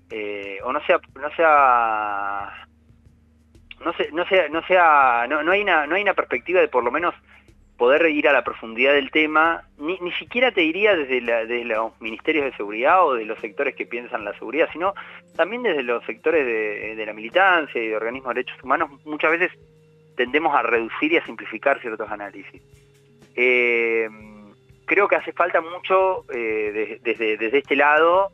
eh, 0.09 0.59
o 0.63 0.73
no 0.73 0.81
se 0.85 0.93
ha, 0.93 0.99
no 1.15 1.29
se 1.35 1.43
ha 1.45 2.67
no 3.83 3.93
no 4.11 4.25
sea, 4.25 4.49
no 4.49 4.61
sea, 4.63 5.27
no, 5.29 5.51
hay 5.51 5.61
una, 5.61 5.87
no 5.87 5.95
hay 5.95 6.01
una 6.01 6.13
perspectiva 6.13 6.59
de 6.59 6.67
por 6.67 6.83
lo 6.83 6.91
menos 6.91 7.15
poder 7.77 8.09
ir 8.09 8.27
a 8.27 8.33
la 8.33 8.43
profundidad 8.43 8.93
del 8.93 9.09
tema, 9.09 9.63
ni, 9.77 9.97
ni 9.99 10.11
siquiera 10.13 10.51
te 10.51 10.61
diría 10.61 10.97
desde, 10.97 11.21
los 11.63 11.99
ministerios 12.01 12.43
de 12.43 12.57
seguridad 12.57 13.05
o 13.05 13.13
de 13.13 13.23
los 13.23 13.39
sectores 13.39 13.75
que 13.75 13.85
piensan 13.85 14.25
la 14.25 14.33
seguridad, 14.33 14.67
sino 14.73 14.93
también 15.37 15.63
desde 15.63 15.83
los 15.83 16.03
sectores 16.05 16.45
de, 16.45 16.95
de 16.95 17.05
la 17.05 17.13
militancia 17.13 17.81
y 17.81 17.87
de 17.87 17.95
organismos 17.95 18.35
de 18.35 18.41
derechos 18.41 18.61
humanos, 18.61 18.89
muchas 19.05 19.31
veces 19.31 19.51
tendemos 20.17 20.53
a 20.53 20.61
reducir 20.61 21.13
y 21.13 21.17
a 21.17 21.25
simplificar 21.25 21.79
ciertos 21.79 22.11
análisis. 22.11 22.61
Eh, 23.35 24.09
creo 24.89 25.07
que 25.07 25.15
hace 25.15 25.31
falta 25.31 25.61
mucho 25.61 26.25
eh, 26.33 26.71
de- 26.73 26.99
desde, 27.03 27.57
este 27.57 27.75
lado 27.75 28.31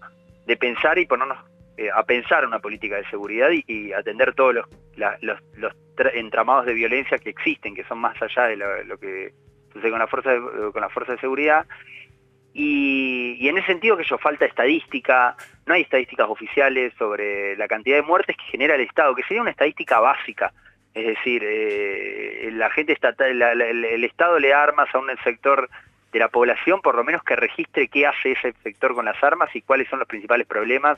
de 0.48 0.56
pensar 0.57 0.98
y 0.98 1.06
ponernos 1.06 1.38
eh, 1.77 1.90
a 1.94 2.03
pensar 2.03 2.45
una 2.45 2.60
política 2.60 2.95
de 2.95 3.06
seguridad 3.10 3.49
y, 3.52 3.91
atender 3.94 4.34
todos 4.34 4.56
los, 4.56 4.65
entramados 6.14 6.65
de 6.65 6.73
violencia 6.73 7.18
que 7.18 7.30
existen, 7.30 7.76
que 7.76 7.84
son 7.84 7.99
más 7.99 8.15
allá 8.22 8.44
de 8.48 8.56
lo, 8.56 8.98
que 8.98 9.34
sucede 9.73 9.91
con 9.91 9.99
la 9.99 10.07
fuerza 10.07 10.32
de, 10.32 10.40
con 10.72 10.82
la 10.82 10.90
fuerza 10.90 11.11
de 11.11 11.19
seguridad. 11.19 11.65
Y, 12.53 13.48
en 13.49 13.57
ese 13.57 13.68
sentido 13.68 13.98
que 13.98 14.06
yo 14.06 14.18
falta 14.18 14.45
estadística, 14.45 15.36
no 15.65 15.73
hay 15.73 15.82
estadísticas 15.82 16.30
oficiales 16.30 16.94
sobre 16.98 17.57
la 17.57 17.68
cantidad 17.68 17.98
de 17.98 18.02
muertes 18.03 18.38
que 18.38 18.44
genera 18.52 18.76
el 18.76 18.82
Estado, 18.82 19.14
que 19.14 19.23
sería 19.23 19.41
una 19.41 19.52
estadística 19.52 19.99
básica. 19.99 20.53
Es 20.94 21.06
decir, 21.07 21.41
eh, 21.45 22.49
la 22.53 22.69
gente 22.69 22.94
estatal, 22.94 23.38
la- 23.38 23.53
la- 23.53 23.68
el, 23.68 23.84
el 23.84 24.03
Estado 24.06 24.40
le 24.40 24.53
armas 24.53 24.88
a 24.95 24.99
un 24.99 25.10
sector 25.26 25.69
de 26.16 26.20
la 26.22 26.30
población, 26.30 26.80
por 26.82 26.96
lo 26.96 27.04
menos 27.04 27.24
que 27.24 27.36
registre 27.36 27.90
qué 27.90 28.08
hace 28.08 28.32
ese 28.32 28.54
sector 28.64 28.96
con 28.96 29.04
las 29.04 29.22
armas 29.22 29.54
y 29.54 29.62
cuáles 29.62 29.90
son 29.90 30.00
los 30.00 30.08
principales 30.08 30.48
problemas, 30.48 30.98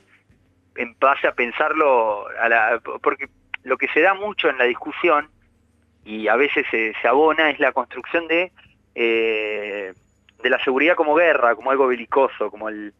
en 0.75 0.95
base 0.99 1.25
a 1.25 1.31
pensarlo, 1.31 2.27
a 2.39 2.47
la, 2.47 2.79
porque 3.01 3.25
lo 3.63 3.77
que 3.77 3.87
se 3.87 4.01
da 4.01 4.13
mucho 4.13 4.47
en 4.47 4.59
la 4.59 4.65
discusión, 4.65 5.27
y 6.05 6.27
a 6.27 6.35
veces 6.35 6.67
se, 6.69 6.93
abona, 7.07 7.49
es 7.49 7.59
la 7.59 7.71
construcción 7.71 8.27
de, 8.27 8.51
eh, 8.93 9.91
de 10.43 10.49
la 10.51 10.63
seguridad 10.63 10.93
como 10.93 11.15
guerra, 11.15 11.55
como 11.55 11.71
algo 11.71 11.87
belicoso, 11.87 12.51
como 12.51 12.69
el 12.69 12.93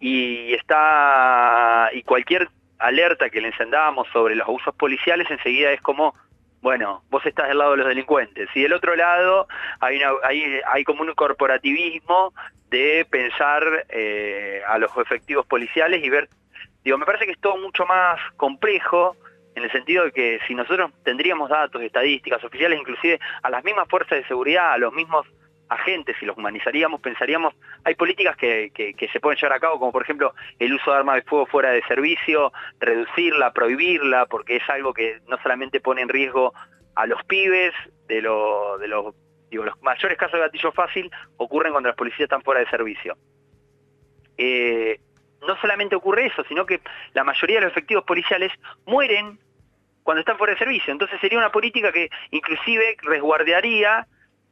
y 0.00 0.54
está 0.54 1.90
y 1.92 2.02
cualquier 2.02 2.48
alerta 2.78 3.28
que 3.28 3.42
le 3.42 3.48
encendamos 3.48 4.08
sobre 4.10 4.36
los 4.36 4.48
abusos 4.48 4.74
policiales 4.74 5.30
enseguida 5.30 5.70
es 5.70 5.82
como 5.82 6.14
bueno, 6.62 7.02
vos 7.10 7.26
estás 7.26 7.48
del 7.48 7.58
lado 7.58 7.72
de 7.72 7.78
los 7.78 7.88
delincuentes. 7.88 8.48
Y 8.54 8.62
del 8.62 8.72
otro 8.72 8.94
lado 8.94 9.48
hay, 9.80 10.84
como 10.84 11.02
un 11.02 11.12
corporativismo 11.12 12.32
de 12.70 13.04
pensar 13.10 13.84
eh, 13.88 14.62
a 14.66 14.78
los 14.78 14.96
efectivos 14.96 15.44
policiales 15.44 16.02
y 16.02 16.08
ver, 16.08 16.28
digo, 16.84 16.96
me 16.98 17.04
parece 17.04 17.26
que 17.26 17.32
es 17.32 17.40
todo 17.40 17.56
mucho 17.56 17.84
más 17.84 18.18
complejo 18.36 19.16
en 19.56 19.64
el 19.64 19.72
sentido 19.72 20.04
de 20.04 20.12
que 20.12 20.38
si 20.46 20.54
nosotros 20.54 20.92
tendríamos 21.04 21.50
datos, 21.50 21.82
estadísticas 21.82 22.42
oficiales, 22.44 22.78
inclusive 22.78 23.18
a 23.42 23.50
las 23.50 23.64
mismas 23.64 23.88
fuerzas 23.88 24.18
de 24.18 24.28
seguridad, 24.28 24.72
a 24.72 24.78
los 24.78 24.92
mismos 24.92 25.26
agentes, 25.72 26.16
si 26.18 26.26
los 26.26 26.36
humanizaríamos, 26.36 27.00
pensaríamos, 27.00 27.54
hay 27.84 27.94
políticas 27.94 28.36
que, 28.36 28.70
se 29.12 29.20
pueden 29.20 29.38
llevar 29.38 29.56
a 29.56 29.60
cabo, 29.60 29.78
como 29.78 29.92
por 29.92 30.02
ejemplo 30.02 30.34
el 30.58 30.74
uso 30.74 30.90
de 30.90 30.98
armas 30.98 31.16
de 31.16 31.22
fuego 31.22 31.46
fuera 31.46 31.70
de 31.70 31.82
servicio, 31.84 32.52
reducirla, 32.78 33.52
prohibirla, 33.52 34.26
porque 34.26 34.56
es 34.56 34.68
algo 34.68 34.92
que 34.92 35.20
no 35.28 35.38
solamente 35.42 35.80
pone 35.80 36.02
en 36.02 36.08
riesgo 36.08 36.52
a 36.94 37.06
los 37.06 37.22
pibes, 37.24 37.72
de, 38.08 38.20
los 38.20 39.14
mayores 39.80 40.18
casos 40.18 40.34
de 40.34 40.40
gatillo 40.40 40.72
fácil 40.72 41.10
ocurren 41.36 41.72
cuando 41.72 41.88
las 41.88 41.96
policías 41.96 42.22
están 42.22 42.42
fuera 42.42 42.60
de 42.60 42.70
servicio. 42.70 43.16
Eh, 44.36 45.00
no 45.46 45.56
solamente 45.60 45.96
ocurre 45.96 46.26
eso, 46.26 46.44
sino 46.48 46.66
que 46.66 46.80
la 47.14 47.24
mayoría 47.24 47.56
de 47.56 47.62
los 47.62 47.72
efectivos 47.72 48.04
policiales 48.04 48.52
mueren 48.86 49.38
cuando 50.02 50.20
están 50.20 50.38
fuera 50.38 50.52
de 50.52 50.58
servicio. 50.58 50.92
Entonces 50.92 51.20
sería 51.20 51.38
una 51.38 51.52
política 51.52 51.92
que 51.92 52.10
inclusive 52.30 52.96
resguardaría 53.02 54.06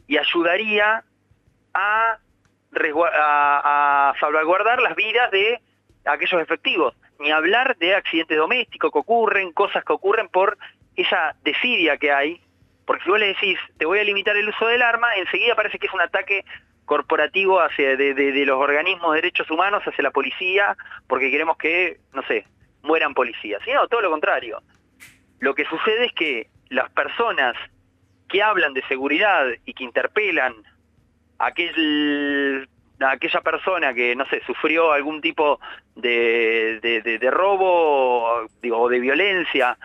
y 0.07 0.19
ayudaría 0.19 1.05
a, 1.75 2.19
salvaguardar 4.21 4.81
las 4.81 4.95
vidas 4.95 5.31
de 5.31 5.61
aquellos 6.05 6.41
efectivos. 6.41 6.95
Ni 7.19 7.31
hablar 7.31 7.77
de 7.77 7.95
accidentes 7.95 8.39
domésticos 8.39 8.93
que 8.93 8.99
ocurren, 8.99 9.53
cosas 9.53 9.85
que 9.85 9.93
ocurren 9.93 10.29
por 10.29 10.57
esa 10.97 11.35
desidia 11.43 11.97
que 11.97 12.13
hay. 12.13 12.41
Porque 12.87 13.05
si 13.05 13.11
vos 13.11 13.21
le 13.21 13.29
decís, 13.29 13.59
te 13.79 13.87
voy 13.87 13.99
a 13.99 14.05
limitar 14.05 14.37
el 14.37 14.49
uso 14.49 14.67
del 14.67 14.83
arma, 14.83 15.09
enseguida 15.17 15.55
parece 15.55 15.79
que 15.79 15.87
es 15.87 15.93
un 15.93 16.01
ataque 16.01 16.45
corporativo 16.91 17.61
hacia 17.61 17.97
de, 17.97 18.45
los 18.45 18.59
organismos 18.59 19.13
de 19.13 19.21
derechos 19.21 19.49
humanos 19.51 19.83
hacia 19.87 20.03
la 20.03 20.11
policía, 20.11 20.77
porque 21.07 21.31
queremos 21.31 21.57
que, 21.57 21.99
no 22.13 22.23
sé, 22.25 22.45
mueran 22.83 23.15
policías. 23.15 23.61
Y 23.67 23.73
no, 23.73 23.87
todo 23.87 24.01
lo 24.01 24.11
contrario. 24.11 24.61
Lo 25.39 25.55
que 25.55 25.65
sucede 25.67 26.07
es 26.07 26.13
que 26.13 26.49
las 26.69 26.91
personas 26.91 27.55
que 28.29 28.43
hablan 28.43 28.75
de 28.75 28.83
seguridad 28.89 29.47
y 29.65 29.75
que 29.75 29.85
interpelan 29.85 30.55
aquel, 31.41 32.69
aquella 33.01 33.41
persona 33.41 33.93
que, 33.95 34.15
no 34.15 34.27
sé, 34.27 34.41
sufrió 34.47 34.93
algún 34.93 35.21
tipo 35.21 35.59
de, 35.97 36.79
de- 36.81 37.31
robo 37.31 38.47
o 38.73 38.89
de 38.89 39.01
violencia, 39.01 39.77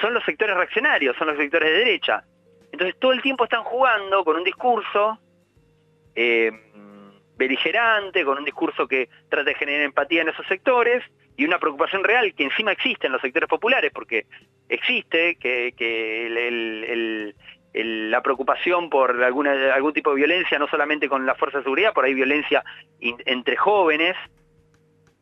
son 0.00 0.12
los 0.14 0.24
sectores 0.24 0.56
reaccionarios, 0.56 1.16
son 1.16 1.28
los 1.28 1.36
sectores 1.36 1.70
de 1.70 1.78
derecha. 1.78 2.24
Entonces 2.72 2.96
todo 2.98 3.12
el 3.12 3.22
tiempo 3.22 3.44
están 3.44 3.62
jugando 3.62 4.24
con 4.24 4.36
un 4.36 4.44
discurso 4.44 5.18
eh, 6.16 6.50
beligerante, 7.36 8.24
con 8.24 8.38
un 8.38 8.44
discurso 8.44 8.86
que 8.88 9.08
trata 9.28 9.44
de 9.44 9.54
generar 9.54 9.82
empatía 9.82 10.22
en 10.22 10.28
esos 10.30 10.46
sectores 10.48 11.02
y 11.36 11.44
una 11.44 11.58
preocupación 11.58 12.02
real 12.04 12.34
que 12.34 12.44
encima 12.44 12.72
existe 12.72 13.06
en 13.06 13.12
los 13.12 13.20
sectores 13.22 13.48
populares, 13.48 13.90
porque 13.92 14.26
existe 14.68 15.36
que, 15.36 15.72
que 15.76 16.26
el- 16.26 17.34
la 17.74 18.22
preocupación 18.22 18.88
por 18.88 19.22
algún 19.22 19.92
tipo 19.92 20.10
de 20.10 20.16
violencia, 20.16 20.58
no 20.58 20.68
solamente 20.68 21.08
con 21.08 21.26
la 21.26 21.34
fuerza 21.34 21.58
de 21.58 21.64
seguridad, 21.64 21.92
por 21.92 22.04
ahí 22.04 22.14
violencia 22.14 22.64
entre 23.00 23.56
jóvenes, 23.56 24.16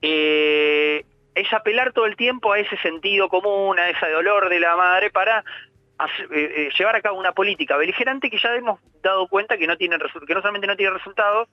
eh, 0.03 1.05
es 1.35 1.53
apelar 1.53 1.93
todo 1.93 2.05
el 2.05 2.17
tiempo 2.17 2.53
a 2.53 2.59
ese 2.59 2.77
sentido 2.79 3.29
común, 3.29 3.79
a 3.79 3.89
ese 3.89 4.11
dolor 4.11 4.51
de 4.51 4.61
la 4.61 4.77
madre 4.77 5.11
para 5.11 5.39
eh, 5.39 6.25
eh, 6.31 6.69
llevar 6.77 6.97
a 6.97 7.01
cabo 7.01 7.19
una 7.19 7.33
política 7.33 7.77
beligerante 7.77 8.29
que 8.29 8.39
ya 8.39 8.55
hemos 8.55 8.81
dado 9.03 9.29
cuenta 9.29 9.57
que 9.57 9.67
no 9.67 9.77
tiene 9.77 9.97
que 9.99 10.35
no 10.35 10.41
solamente 10.41 10.67
no 10.67 10.77
tiene 10.77 10.93
resultados, 10.93 11.49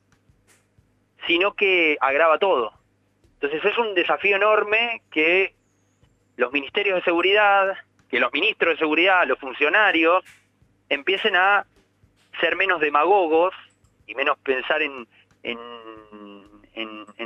sino 1.28 1.54
que 1.54 1.98
agrava 2.02 2.40
todo. 2.40 2.74
Entonces 3.36 3.64
es 3.64 3.78
un 3.78 3.94
desafío 3.94 4.36
enorme 4.36 5.02
que 5.12 5.54
los 6.36 6.52
ministerios 6.52 6.98
de 6.98 7.04
seguridad, 7.04 7.78
que 8.10 8.20
los 8.20 8.34
ministros 8.34 8.74
de 8.74 8.80
seguridad, 8.80 9.26
los 9.26 9.40
funcionarios, 9.40 10.26
empiecen 10.90 11.36
a 11.36 11.66
ser 12.40 12.56
menos 12.56 12.80
demagogos 12.82 13.54
y 14.08 14.16
menos 14.16 14.38
pensar 14.40 14.82
en, 14.82 15.08
en, 15.44 15.58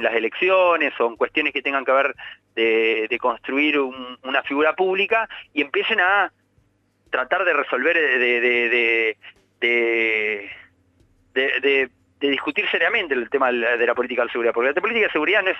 las 0.03 0.13
elecciones 0.15 0.93
o 0.99 1.07
en 1.07 1.15
cuestiones 1.15 1.53
que 1.53 1.61
tengan 1.61 1.85
que 1.85 1.91
ver 1.93 2.15
de, 2.55 3.07
de 3.09 3.17
construir 3.17 3.79
un- 3.79 4.17
una 4.23 4.43
figura 4.43 4.73
pública 4.73 5.29
y 5.53 5.61
empiecen 5.61 5.99
a 6.01 6.31
tratar 7.09 7.45
de 7.45 7.53
resolver, 7.53 7.95
de, 7.95 8.17
de, 8.19 8.41
de, 8.41 9.17
de- 9.61 10.51
de- 11.33 11.59
de- 11.61 11.89
de 12.19 12.29
discutir 12.29 12.67
seriamente 12.69 13.13
el 13.13 13.29
tema 13.29 13.47
de 13.47 13.53
la, 13.53 13.77
de 13.77 13.95
política 13.95 14.23
de 14.25 14.31
seguridad, 14.31 14.53
porque 14.53 14.71
la 14.73 14.81
política 14.81 15.07
de 15.07 15.11
seguridad 15.13 15.43
no 15.43 15.51
es 15.51 15.57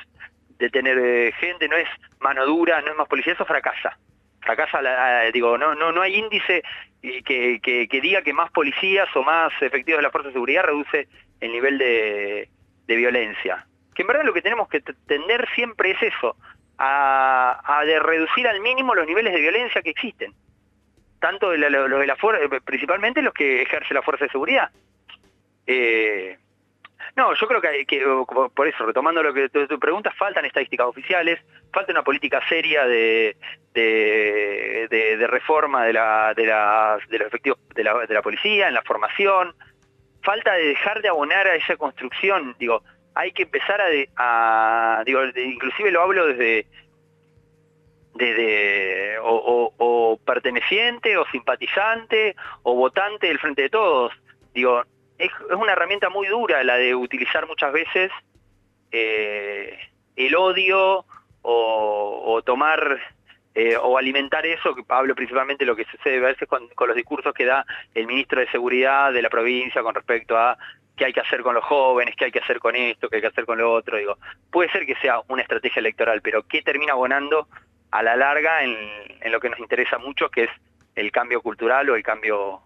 detener 0.57 0.97
eh, 0.99 1.31
gente, 1.39 1.67
no 1.67 1.75
es 1.77 1.88
mano 2.19 2.45
dura, 2.45 2.81
no 2.81 2.91
es 2.91 2.97
más 2.97 3.07
policía, 3.07 3.34
eso 3.34 3.45
fracasa. 3.45 3.97
Fracasa, 4.41 4.81
la- 4.81 5.31
digo, 5.31 5.57
no, 5.57 5.73
no, 5.75 5.91
no 5.91 6.01
hay 6.01 6.15
índice 6.15 6.63
eh, 7.03 7.21
que, 7.23 7.59
que- 7.61 7.88
que 7.88 8.01
diga 8.01 8.21
que 8.21 8.34
más 8.34 8.49
policías 8.51 9.07
o 9.15 9.23
más 9.23 9.51
efectivos 9.61 9.99
de 9.99 10.03
la 10.03 10.11
fuerza 10.11 10.30
de 10.30 10.34
seguridad 10.34 10.63
reduce 10.63 11.07
el 11.39 11.51
nivel 11.51 11.77
de, 11.77 12.49
de 12.88 12.95
violencia. 12.95 13.67
Que 13.93 14.01
en 14.01 14.07
verdad 14.07 14.23
lo 14.23 14.34
que 14.34 14.41
tenemos 14.41 14.67
que 14.69 14.81
tender 14.81 15.47
siempre 15.53 15.91
es 15.91 16.01
eso, 16.01 16.35
a, 16.77 17.84
de 17.85 17.99
reducir 17.99 18.47
al 18.47 18.59
mínimo 18.61 18.95
los 18.95 19.05
niveles 19.05 19.34
de 19.34 19.39
violencia 19.41 19.81
que 19.81 19.91
existen. 19.91 20.34
Tanto 21.19 21.51
de 21.51 21.57
los 21.57 21.99
de 21.99 22.07
la 22.07 22.17
principalmente 22.65 23.21
los 23.21 23.34
que 23.34 23.61
ejerce 23.61 23.93
la 23.93 24.01
fuerza 24.01 24.25
de 24.25 24.31
seguridad. 24.31 24.71
Eh, 25.67 26.38
no, 27.15 27.34
yo 27.35 27.48
creo 27.48 27.61
que, 27.61 27.85
por 28.56 28.68
eso, 28.68 28.85
retomando 28.85 29.22
lo 29.22 29.34
que 29.34 29.49
tu, 29.49 29.68
tu 29.68 29.80
pregunta, 29.80 30.11
faltan 30.18 30.45
estadísticas 30.45 30.88
oficiales, 30.88 31.40
falta 31.72 31.91
una 31.91 32.03
política 32.03 32.41
seria 32.49 32.85
de, 32.85 33.35
de, 33.73 35.27
reforma 35.27 35.85
de, 35.85 35.94
la, 35.94 36.34
de, 36.35 36.45
la- 36.45 36.98
de 37.10 37.18
los 37.19 37.27
efectivos 37.27 37.60
de 37.76 37.84
la, 37.84 37.94
de 38.06 38.14
la 38.14 38.22
policía, 38.22 38.68
en 38.68 38.73
la 38.73 38.81
formación, 38.84 39.53
falta 40.23 40.53
de 40.53 40.68
dejar 40.69 41.02
de 41.02 41.10
abonar 41.10 41.48
a 41.48 41.56
esa 41.56 41.76
construcción, 41.77 42.56
digo, 42.60 42.81
hay 43.15 43.31
que 43.31 43.44
empezar 43.44 43.80
a, 44.18 45.03
digo, 45.06 45.22
inclusive 45.35 45.91
lo 45.91 46.02
hablo 46.02 46.26
desde 46.27 46.65
desde 48.15 49.18
o- 49.19 49.73
o 49.77 50.18
perteneciente 50.23 51.18
o 51.18 51.26
simpatizante 51.31 52.35
o 52.61 52.76
votante 52.76 53.27
del 53.27 53.40
Frente 53.40 53.64
de 53.64 53.69
Todos. 53.69 54.14
Digo, 54.53 54.84
es, 55.26 55.32
una 55.58 55.74
herramienta 55.74 56.10
muy 56.10 56.28
dura 56.28 56.64
la 56.64 56.78
de 56.78 56.95
utilizar 56.95 57.48
muchas 57.48 57.72
veces 57.72 58.12
eh, 58.91 59.80
el 60.16 60.36
odio 60.36 61.06
o, 61.41 62.41
tomar 62.45 63.00
eh, 63.56 63.76
o 63.76 63.98
alimentar 63.98 64.45
eso, 64.45 64.74
que 64.74 64.84
hablo 64.88 65.16
principalmente 65.16 65.66
lo 65.66 65.76
que 65.76 65.86
sucede 65.86 66.18
a 66.18 66.30
veces 66.30 66.48
con, 66.48 66.70
los 66.88 66.95
discursos 66.95 67.34
que 67.34 67.45
da 67.45 67.66
el 67.94 68.08
ministro 68.08 68.40
de 68.40 68.50
Seguridad 68.50 69.12
de 69.12 69.22
la 69.22 69.30
provincia 69.30 69.82
con 69.82 69.94
respecto 69.94 70.38
a 70.38 70.58
qué 70.95 71.06
hay 71.06 71.14
que 71.14 71.20
hacer 71.20 71.41
con 71.41 71.56
los 71.56 71.64
jóvenes, 71.64 72.16
qué 72.16 72.26
hay 72.26 72.32
que 72.32 72.40
hacer 72.40 72.60
con 72.60 72.76
esto, 72.76 73.10
qué 73.10 73.18
hay 73.18 73.22
que 73.22 73.28
hacer 73.28 73.45
con 73.45 73.58
lo 73.58 73.74
otro. 73.74 73.98
Digo, 73.98 74.18
puede 74.52 74.72
ser 74.72 74.86
que 74.86 74.95
sea 74.95 75.22
una 75.28 75.41
estrategia 75.41 75.80
electoral, 75.80 76.22
pero 76.22 76.44
¿qué 76.44 76.62
termina 76.62 76.94
abonando 76.94 77.48
a 77.91 78.04
la 78.04 78.16
larga 78.16 78.64
en, 78.64 78.76
en 79.22 79.32
lo 79.32 79.40
que 79.40 79.50
nos 79.50 79.60
interesa 79.60 79.98
mucho, 79.98 80.30
que 80.30 80.44
es 80.44 80.50
el 80.95 81.12
cambio 81.12 81.41
cultural 81.41 81.90
o 81.90 81.95
el 81.95 82.04
cambio 82.04 82.62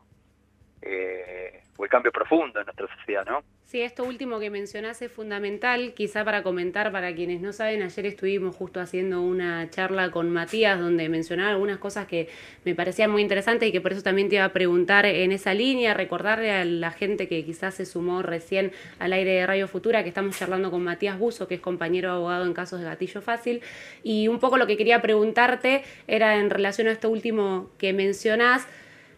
eh, 0.81 1.63
o 1.77 1.83
el 1.83 1.89
cambio 1.89 2.11
profundo 2.11 2.59
en 2.59 2.65
nuestra 2.65 2.87
sociedad, 2.97 3.25
¿no? 3.25 3.43
Sí, 3.63 3.81
esto 3.81 4.05
último 4.05 4.39
que 4.39 4.49
mencionás 4.49 5.01
es 5.01 5.11
fundamental, 5.11 5.93
quizá 5.93 6.23
para 6.23 6.41
comentar 6.41 6.91
para 6.91 7.13
quienes 7.13 7.41
no 7.41 7.51
saben, 7.51 7.81
ayer 7.81 8.05
estuvimos 8.05 8.55
justo 8.55 8.79
haciendo 8.79 9.21
una 9.21 9.69
charla 9.69 10.09
con 10.09 10.29
Matías 10.29 10.79
donde 10.79 11.09
mencionaba 11.09 11.49
algunas 11.49 11.77
cosas 11.77 12.07
que 12.07 12.29
me 12.63 12.75
parecían 12.75 13.11
muy 13.11 13.21
interesantes 13.21 13.67
y 13.67 13.71
que 13.71 13.81
por 13.81 13.91
eso 13.91 14.01
también 14.01 14.29
te 14.29 14.35
iba 14.35 14.45
a 14.45 14.53
preguntar 14.53 15.05
en 15.05 15.33
esa 15.33 15.53
línea, 15.53 15.93
recordarle 15.93 16.51
a 16.51 16.63
la 16.63 16.91
gente 16.91 17.27
que 17.27 17.43
quizás 17.43 17.75
se 17.75 17.85
sumó 17.85 18.21
recién 18.21 18.71
al 18.99 19.11
aire 19.11 19.31
de 19.33 19.45
Radio 19.45 19.67
Futura 19.67 20.01
que 20.01 20.09
estamos 20.09 20.37
charlando 20.37 20.71
con 20.71 20.83
Matías 20.83 21.19
Buzo, 21.19 21.47
que 21.47 21.55
es 21.55 21.61
compañero 21.61 22.11
abogado 22.11 22.45
en 22.45 22.53
casos 22.53 22.79
de 22.79 22.85
gatillo 22.85 23.21
fácil, 23.21 23.61
y 24.01 24.29
un 24.29 24.39
poco 24.39 24.57
lo 24.57 24.65
que 24.65 24.77
quería 24.77 25.01
preguntarte 25.01 25.83
era 26.07 26.37
en 26.37 26.49
relación 26.49 26.87
a 26.87 26.91
esto 26.91 27.09
último 27.09 27.69
que 27.77 27.91
mencionás, 27.91 28.65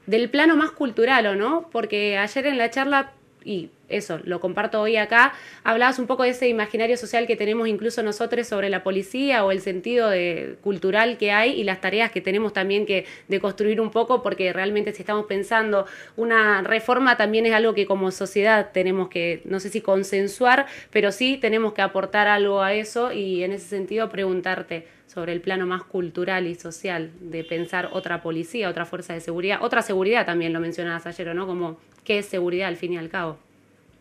del 0.10 0.32
plano 0.32 0.56
más 0.56 0.72
cultural, 0.72 1.28
¿o 1.28 1.36
no? 1.36 1.70
Porque 1.72 2.18
ayer 2.18 2.48
en 2.48 2.58
la 2.58 2.72
charla, 2.72 3.12
y 3.46 3.70
eso, 3.90 4.20
lo 4.24 4.40
comparto 4.40 4.82
hoy 4.82 4.98
acá, 4.98 5.34
hablabas 5.64 6.00
un 6.00 6.08
poco 6.08 6.24
de 6.24 6.30
ese 6.30 6.48
imaginario 6.48 6.98
social 6.98 7.28
que 7.28 7.36
tenemos 7.36 7.68
incluso 7.68 8.04
nosotros 8.04 8.48
sobre 8.48 8.70
la 8.70 8.84
policía 8.84 9.44
o 9.46 9.52
el 9.52 9.62
sentido 9.62 10.10
de, 10.10 10.56
cultural 10.62 11.18
que 11.18 11.32
hay 11.32 11.60
y 11.60 11.64
las 11.64 11.82
tareas 11.82 12.12
que 12.12 12.22
tenemos 12.22 12.54
también 12.54 12.86
que 12.86 13.06
de 13.28 13.40
construir 13.40 13.82
un 13.82 13.92
poco, 13.92 14.22
porque 14.24 14.54
realmente 14.54 14.94
si 14.94 15.02
estamos 15.02 15.26
pensando 15.26 15.86
una 16.16 16.62
reforma 16.62 17.18
también 17.18 17.46
es 17.46 17.54
algo 17.54 17.74
que 17.74 17.86
como 17.86 18.12
sociedad 18.12 18.72
tenemos 18.72 19.10
que, 19.10 19.42
no 19.46 19.60
sé 19.60 19.70
si 19.70 19.82
consensuar, 19.82 20.68
pero 20.92 21.12
sí 21.12 21.38
tenemos 21.38 21.74
que 21.74 21.82
aportar 21.82 22.28
algo 22.28 22.62
a 22.62 22.74
eso 22.74 23.12
y 23.12 23.44
en 23.44 23.54
ese 23.54 23.68
sentido 23.68 24.10
preguntarte 24.10 24.88
sobre 25.08 25.34
el 25.34 25.42
plano 25.42 25.66
más 25.66 25.84
cultural 25.84 26.46
y 26.46 26.56
social 26.56 27.12
de 27.20 27.44
pensar 27.44 27.90
otra 27.94 28.22
policía, 28.22 28.70
otra 28.70 28.86
fuerza 28.86 29.14
de 29.14 29.22
seguridad, 29.22 29.60
otra 29.62 29.82
seguridad 29.82 30.26
también 30.26 30.54
lo 30.54 30.60
mencionabas 30.60 31.08
ayer, 31.08 31.34
¿no? 31.34 31.48
Como 31.48 31.78
qué 32.04 32.20
es 32.20 32.28
seguridad 32.28 32.68
al 32.68 32.78
fin 32.78 32.94
y 32.94 32.98
al 32.98 33.10
cabo. 33.10 33.38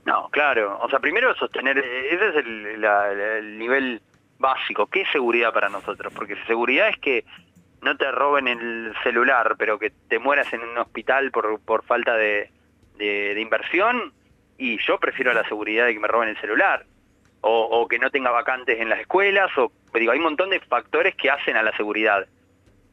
No, 0.09 0.29
claro. 0.31 0.79
O 0.81 0.89
sea, 0.89 1.01
primero 1.01 1.35
sostener, 1.35 1.77
ese 1.79 2.29
es 2.31 2.37
el, 2.37 3.59
nivel 3.59 4.01
básico. 4.39 4.87
¿Qué 4.87 5.03
es 5.03 5.11
seguridad 5.11 5.53
para 5.53 5.69
nosotros? 5.69 6.11
Porque 6.15 6.35
seguridad 6.47 6.89
es 6.89 6.97
que 6.99 7.25
no 7.83 7.95
te 7.95 8.11
roben 8.11 8.49
el 8.49 8.95
celular, 9.03 9.57
pero 9.59 9.79
que 9.79 9.91
te 10.09 10.19
mueras 10.19 10.51
en 10.55 10.63
un 10.63 10.79
hospital 10.79 11.31
por, 11.31 11.61
por 11.61 11.85
falta 11.85 12.17
de, 12.17 12.51
de- 12.97 13.35
de 13.35 13.41
inversión. 13.41 14.15
Y 14.57 14.79
yo 14.79 14.99
prefiero 14.99 15.35
la 15.35 15.47
seguridad 15.47 15.85
de 15.85 15.93
que 15.93 16.01
me 16.01 16.09
roben 16.09 16.31
el 16.31 16.41
celular. 16.41 16.87
O, 17.43 17.65
o 17.71 17.87
que 17.87 17.99
no 17.99 18.11
tenga 18.11 18.31
vacantes 18.31 18.81
en 18.81 18.89
las 18.89 19.01
escuelas. 19.01 19.51
O, 19.59 19.71
digo, 19.93 20.13
hay 20.13 20.19
un 20.19 20.25
montón 20.25 20.49
de 20.49 20.61
factores 20.61 21.15
que 21.17 21.29
hacen 21.31 21.57
a 21.59 21.63
la 21.63 21.77
seguridad. 21.77 22.27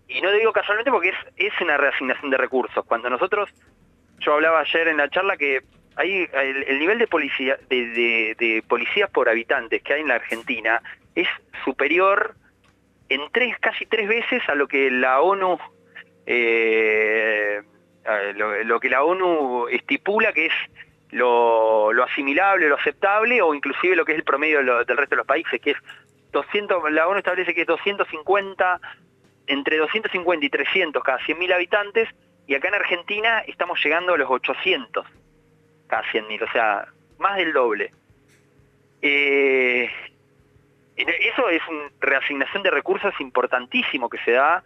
Y 0.09 0.19
no 0.19 0.31
digo 0.33 0.51
casualmente 0.51 0.91
porque 0.91 1.09
es, 1.09 1.15
es 1.37 1.53
una 1.61 1.77
reasignación 1.77 2.29
de 2.29 2.37
recursos. 2.37 2.83
Cuando 2.85 3.09
nosotros, 3.09 3.49
yo 4.19 4.33
hablaba 4.33 4.59
ayer 4.59 4.89
en 4.89 4.97
la 4.97 5.09
charla 5.09 5.37
que 5.37 5.61
hay 5.97 6.27
el, 6.33 6.63
el 6.63 6.79
nivel 6.79 6.97
de 6.99 7.07
policía 7.07 7.57
de, 7.69 7.87
de- 7.87 8.35
de 8.37 8.63
policías 8.67 9.09
por 9.09 9.29
habitantes 9.29 9.81
que 9.83 9.93
hay 9.93 10.01
en 10.01 10.07
la 10.09 10.15
Argentina 10.15 10.81
es 11.15 11.27
superior 11.63 12.35
en 13.09 13.21
tres 13.31 13.57
casi 13.59 13.85
tres 13.85 14.07
veces 14.07 14.41
a 14.49 14.55
lo 14.55 14.67
que 14.67 14.89
la 14.91 15.21
ONU 15.21 15.57
eh, 16.25 17.61
lo, 18.65 18.79
que 18.79 18.89
la 18.89 19.03
ONU 19.03 19.67
estipula 19.69 20.33
que 20.33 20.47
es 20.47 20.53
lo, 21.11 21.91
asimilable, 22.03 22.67
lo 22.67 22.75
aceptable 22.75 23.41
o 23.41 23.53
inclusive 23.53 23.95
lo 23.95 24.05
que 24.05 24.11
es 24.13 24.17
el 24.17 24.23
promedio 24.23 24.57
del 24.85 24.97
resto 24.97 25.11
de 25.15 25.17
los 25.17 25.25
países, 25.25 25.61
que 25.61 25.71
es 25.71 25.77
200, 26.31 26.91
la 26.91 27.07
ONU 27.07 27.19
establece 27.19 27.53
que 27.53 27.61
es 27.61 27.67
250 27.67 28.79
entre 29.47 29.77
250 29.77 30.45
y 30.45 30.49
300 30.49 31.03
cada 31.03 31.19
100.000 31.19 31.53
habitantes 31.53 32.09
y 32.47 32.55
acá 32.55 32.67
en 32.67 32.73
Argentina 32.75 33.39
estamos 33.47 33.81
llegando 33.83 34.13
a 34.13 34.17
los 34.17 34.29
800 34.29 35.05
cada 35.87 36.03
100.000, 36.03 36.41
o 36.43 36.51
sea, 36.51 36.87
más 37.17 37.37
del 37.37 37.53
doble. 37.53 37.91
Eh, 39.01 39.89
eso 40.95 41.49
es 41.49 41.61
una 41.67 41.89
reasignación 41.99 42.63
de 42.63 42.71
recursos 42.71 43.13
importantísimo 43.19 44.09
que 44.09 44.17
se 44.19 44.31
da, 44.31 44.63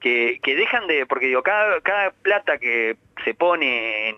que, 0.00 0.38
que 0.42 0.54
dejan 0.54 0.86
de, 0.86 1.06
porque 1.06 1.26
digo, 1.26 1.42
cada, 1.42 1.80
cada 1.80 2.10
plata 2.10 2.58
que 2.58 2.96
se 3.24 3.34
pone 3.34 4.10
en, 4.10 4.16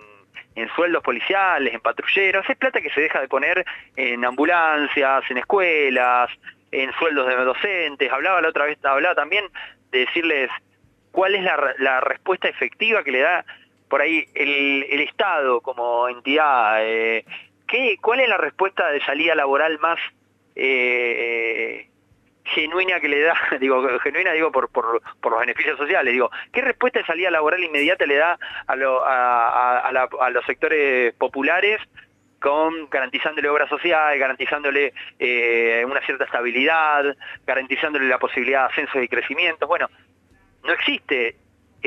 en 0.55 0.69
sueldos 0.75 1.03
policiales, 1.03 1.73
en 1.73 1.81
patrulleros, 1.81 2.49
es 2.49 2.57
plata 2.57 2.81
que 2.81 2.91
se 2.91 3.01
deja 3.01 3.21
de 3.21 3.29
poner 3.29 3.65
en 3.97 4.25
ambulancias, 4.25 5.25
en 5.31 5.39
escuelas, 5.39 6.31
en 6.73 6.93
sueldos 6.95 7.27
de 7.27 7.37
docentes. 7.37 8.13
Hablaba 8.13 8.43
la 8.43 8.49
otra 8.49 8.67
vez, 8.67 8.79
hablaba 8.85 9.15
también 9.15 9.47
de 9.91 10.01
decirles 10.01 10.51
cuál 11.13 11.35
es 11.35 11.45
la 11.79 12.01
respuesta 12.01 12.49
efectiva 12.49 13.03
que 13.03 13.13
le 13.13 13.21
da 13.21 13.45
por 13.89 14.01
ahí 14.01 14.27
el, 14.35 15.01
Estado 15.01 15.61
como 15.61 16.09
entidad. 16.09 16.79
eh, 16.85 17.25
¿qué, 17.67 17.97
¿Cuál 18.01 18.21
es 18.21 18.29
la 18.29 18.37
respuesta 18.37 18.91
de 18.91 19.01
salida 19.05 19.35
laboral 19.35 19.79
más 19.79 19.99
eh, 20.55 21.89
genuina 22.45 23.01
que 23.01 23.09
le 23.09 23.21
da, 23.21 23.35
digo, 23.61 23.87
genuina 24.01 24.33
digo 24.33 24.51
por, 24.53 24.69
por, 24.71 25.01
los 25.31 25.41
beneficios 25.41 25.77
sociales, 25.79 26.13
digo, 26.13 26.31
¿qué 26.53 26.63
respuesta 26.63 27.01
de 27.01 27.07
salida 27.07 27.31
laboral 27.31 27.63
inmediata 27.63 28.07
le 28.07 28.17
da 28.17 28.39
a, 28.67 28.77
lo- 28.77 29.05
a 29.05 30.31
los 30.31 30.45
sectores 30.47 31.13
populares 31.15 31.81
con 32.41 32.89
garantizándole 32.91 33.49
obra 33.49 33.69
social, 33.69 34.19
garantizándole 34.19 34.93
eh, 35.19 35.85
una 35.87 36.01
cierta 36.03 36.25
estabilidad, 36.25 37.17
garantizándole 37.47 38.07
la 38.07 38.19
posibilidad 38.19 38.67
de 38.67 38.73
ascensos 38.73 39.03
y 39.03 39.09
crecimientos? 39.09 39.69
Bueno, 39.69 39.89
no 40.65 40.73
existe, 40.73 41.37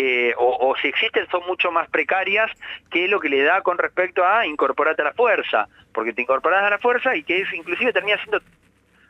eh, 0.01 0.33
o, 0.37 0.75
si 0.81 0.87
existen 0.87 1.27
son 1.29 1.41
mucho 1.47 1.71
más 1.71 1.89
precarias 1.89 2.49
que 2.91 3.07
lo 3.07 3.19
que 3.19 3.29
le 3.29 3.43
da 3.43 3.61
con 3.61 3.77
respecto 3.77 4.25
a 4.25 4.45
incorporarte 4.45 5.01
a 5.01 5.05
la 5.05 5.13
fuerza, 5.13 5.67
porque 5.93 6.13
te 6.13 6.21
incorporas 6.21 6.63
a 6.63 6.69
la 6.69 6.77
fuerza 6.79 7.15
y 7.15 7.23
que 7.23 7.41
es 7.41 7.53
inclusive 7.53 7.91
termina 7.93 8.17
siendo 8.17 8.39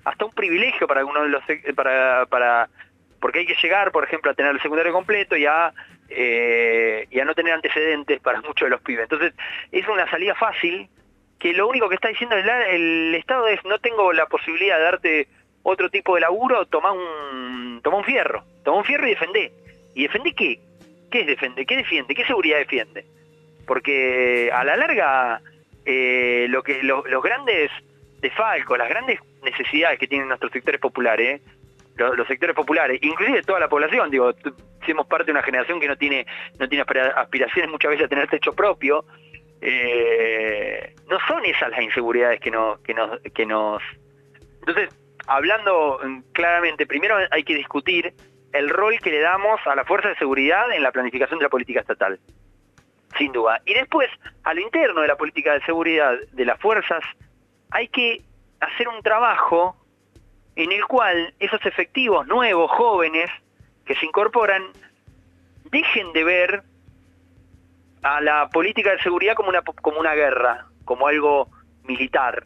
hasta 0.06 0.26
un 0.26 0.32
privilegio 0.34 0.88
para 0.88 1.02
algunos 1.02 1.24
de 1.24 1.30
los 1.30 1.44
sec- 1.44 1.76
para 1.76 2.26
para 2.26 2.70
porque 3.22 3.40
hay 3.40 3.46
que 3.46 3.62
llegar 3.62 3.92
por 3.92 4.04
ejemplo 4.04 4.32
a 4.32 4.34
tener 4.34 4.52
el 4.54 4.62
secundario 4.62 4.94
completo 4.94 5.36
y 5.36 5.46
a 5.46 5.74
eh, 6.10 7.06
y 7.12 7.20
a 7.20 7.26
no 7.26 7.36
tener 7.36 7.54
antecedentes 7.54 8.20
para 8.22 8.42
muchos 8.42 8.66
de 8.66 8.72
los 8.72 8.82
pibes. 8.82 9.04
Entonces 9.04 9.34
es 9.72 9.88
una 9.88 10.10
salida 10.10 10.34
fácil 10.36 10.90
que 11.38 11.54
lo 11.54 11.68
único 11.68 11.88
que 11.88 11.96
está 11.96 12.08
diciendo 12.08 12.36
el, 12.36 12.50
el 12.50 13.16
Estado 13.16 13.48
es 13.48 13.64
no 13.66 13.78
tengo 13.80 14.12
la 14.14 14.26
posibilidad 14.26 14.78
de 14.78 14.84
darte 14.84 15.28
otro 15.64 15.90
tipo 15.90 16.16
de 16.16 16.22
laburo 16.22 16.66
toma 16.66 16.92
un 16.94 17.82
toma 17.84 17.98
un 17.98 18.06
fierro 18.06 18.44
toma 18.64 18.78
un 18.80 18.86
fierro 18.86 19.06
y 19.08 19.12
defendé. 19.12 19.52
Y 19.96 20.04
defendé 20.04 20.34
qué 20.34 20.60
qué 21.10 21.22
es 21.22 21.28
defender 21.28 21.66
qué 21.66 21.78
defiende 21.78 22.14
qué 22.16 22.26
seguridad 22.26 22.58
defiende 22.58 23.06
porque 23.66 24.50
a 24.54 24.64
la 24.64 24.76
larga 24.76 25.42
eh, 25.86 26.48
lo 26.50 26.62
que 26.64 26.84
lo- 26.84 27.06
los 27.08 27.24
grandes 27.24 27.72
desfalcos, 28.22 28.78
las 28.78 28.90
grandes 28.90 29.20
necesidades 29.44 29.98
que 30.00 30.08
tienen 30.08 30.28
nuestros 30.28 30.52
sectores 30.52 30.80
populares, 30.82 31.42
lo- 31.96 32.16
los, 32.16 32.28
sectores 32.28 32.56
populares, 32.56 33.00
inclusive 33.02 33.42
toda 33.44 33.60
la 33.60 33.70
población, 33.70 34.10
digo, 34.12 34.34
somos 34.86 35.08
parte 35.08 35.26
de 35.28 35.32
una 35.32 35.42
generación 35.44 35.80
que 35.80 35.88
no 35.88 35.96
tiene 35.98 36.26
no 36.60 36.68
tiene 36.68 36.84
aspira- 36.84 37.14
aspiraciones 37.16 37.72
muchas 37.72 37.92
veces 37.92 38.06
a 38.06 38.10
tener 38.10 38.28
techo 38.28 38.54
propio, 38.54 39.06
eh, 39.62 40.96
no 41.10 41.18
son 41.28 41.46
esas 41.46 41.70
las 41.70 41.82
inseguridades 41.82 42.40
que 42.40 42.52
nos 42.52 42.80
que 42.82 42.94
nos 42.94 43.20
que 43.34 43.46
nos 43.46 43.82
entonces 44.60 44.90
hablando 45.28 46.00
mm, 46.04 46.20
claramente 46.34 46.86
primero 46.86 47.18
hay 47.32 47.44
que 47.44 47.56
discutir 47.56 48.14
el 48.54 48.70
rol 48.70 49.00
que 49.00 49.12
le 49.12 49.20
damos 49.20 49.60
a 49.66 49.76
la 49.76 49.86
fuerza 49.86 50.10
de 50.10 50.16
seguridad 50.16 50.72
en 50.72 50.84
la 50.84 50.92
planificación 50.92 51.40
de 51.40 51.44
la 51.44 51.50
política 51.50 51.82
estatal 51.82 52.20
sin 53.18 53.32
duda. 53.32 53.62
Y 53.66 53.74
después, 53.74 54.10
a 54.44 54.54
lo 54.54 54.62
interno 54.62 55.02
de 55.02 55.08
la 55.08 55.16
política 55.16 55.54
de 55.54 55.62
seguridad 55.66 56.14
de 56.32 56.46
las 56.46 56.60
fuerzas, 56.60 57.04
hay 57.72 57.88
que 57.88 58.22
hacer 58.60 58.88
un 58.88 59.02
trabajo 59.02 59.76
en 60.56 60.72
el 60.72 60.86
cual 60.86 61.34
esos 61.40 61.66
efectivos 61.66 62.28
nuevos, 62.28 62.70
jóvenes, 62.72 63.30
que 63.86 63.96
se 63.96 64.06
incorporan, 64.06 64.64
dejen 65.66 66.12
de 66.14 66.24
ver 66.24 66.64
a 68.04 68.22
la 68.22 68.50
política 68.50 68.92
de 68.92 69.02
seguridad 69.02 69.36
como 69.36 69.50
una, 69.50 69.62
como 69.62 70.00
una 70.00 70.14
guerra, 70.14 70.66
como 70.86 71.08
algo 71.08 71.50
militar, 71.84 72.44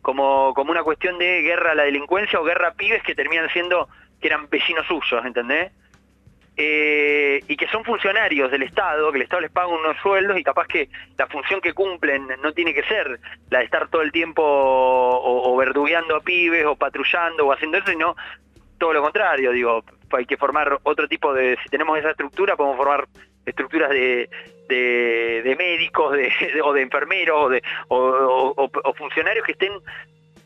como, 0.00 0.52
como 0.54 0.72
una 0.72 0.82
cuestión 0.82 1.18
de 1.18 1.42
guerra 1.42 1.72
a 1.72 1.74
la 1.74 1.84
delincuencia 1.84 2.40
o 2.40 2.44
guerra 2.44 2.68
a 2.68 2.74
pibes 2.74 3.02
que 3.02 3.14
terminan 3.14 3.48
siendo, 3.50 3.88
que 4.22 4.28
eran 4.28 4.48
vecinos 4.48 4.86
suyos, 4.86 5.22
¿entendés? 5.26 5.72
eh, 6.56 7.40
y 7.48 7.56
que 7.56 7.66
son 7.68 7.84
funcionarios 7.84 8.50
del 8.50 8.62
Estado, 8.62 9.10
que 9.10 9.16
el 9.16 9.22
Estado 9.22 9.40
les 9.40 9.50
paga 9.50 9.68
unos 9.68 9.96
sueldos 10.02 10.38
y 10.38 10.44
capaz 10.44 10.66
que 10.66 10.88
la 11.16 11.26
función 11.26 11.60
que 11.60 11.72
cumplen 11.72 12.28
no 12.42 12.52
tiene 12.52 12.74
que 12.74 12.82
ser 12.82 13.20
la 13.50 13.60
de 13.60 13.64
estar 13.64 13.88
todo 13.88 14.02
el 14.02 14.12
tiempo 14.12 14.42
o, 14.42 15.50
o 15.50 15.56
verdugueando 15.56 16.16
a 16.16 16.20
pibes 16.20 16.66
o 16.66 16.76
patrullando 16.76 17.46
o 17.46 17.52
haciendo 17.52 17.78
eso, 17.78 17.86
sino 17.90 18.16
todo 18.78 18.92
lo 18.92 19.02
contrario, 19.02 19.52
digo, 19.52 19.84
hay 20.10 20.26
que 20.26 20.36
formar 20.36 20.78
otro 20.82 21.08
tipo 21.08 21.32
de, 21.32 21.56
si 21.62 21.68
tenemos 21.70 21.98
esa 21.98 22.10
estructura, 22.10 22.56
podemos 22.56 22.76
formar 22.76 23.06
estructuras 23.46 23.90
de, 23.90 24.28
de, 24.68 25.56
médicos 25.56 26.12
de, 26.12 26.30
o 26.62 26.72
de 26.72 26.82
enfermeros 26.82 27.52
o 27.88 28.94
funcionarios 28.98 29.46
que 29.46 29.52
estén 29.52 29.72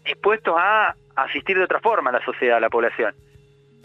dispuestos 0.04 0.54
a 0.56 0.94
asistir 1.16 1.56
de 1.56 1.64
otra 1.64 1.80
forma 1.80 2.10
a 2.10 2.12
la 2.12 2.24
sociedad, 2.24 2.58
a 2.58 2.60
la 2.60 2.70
población. 2.70 3.14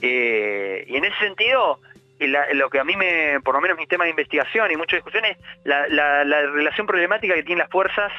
Eh, 0.01 0.85
y 0.87 0.95
en 0.95 1.05
ese 1.05 1.17
sentido, 1.19 1.79
eh, 2.19 2.27
lo 2.53 2.69
que 2.69 2.79
a 2.79 2.83
mí 2.83 2.95
me, 2.95 3.39
por 3.41 3.55
lo 3.55 3.61
menos 3.61 3.77
mi 3.77 3.87
tema 3.87 4.05
de 4.05 4.09
investigación 4.09 4.71
y 4.71 4.75
muchas 4.75 4.97
discusiones, 4.97 5.37
la, 5.63 5.87
la, 5.87 6.23
la 6.25 6.41
relación 6.41 6.87
problemática 6.87 7.35
que 7.35 7.43
tienen 7.43 7.59
las 7.59 7.71
fuerzas 7.71 8.11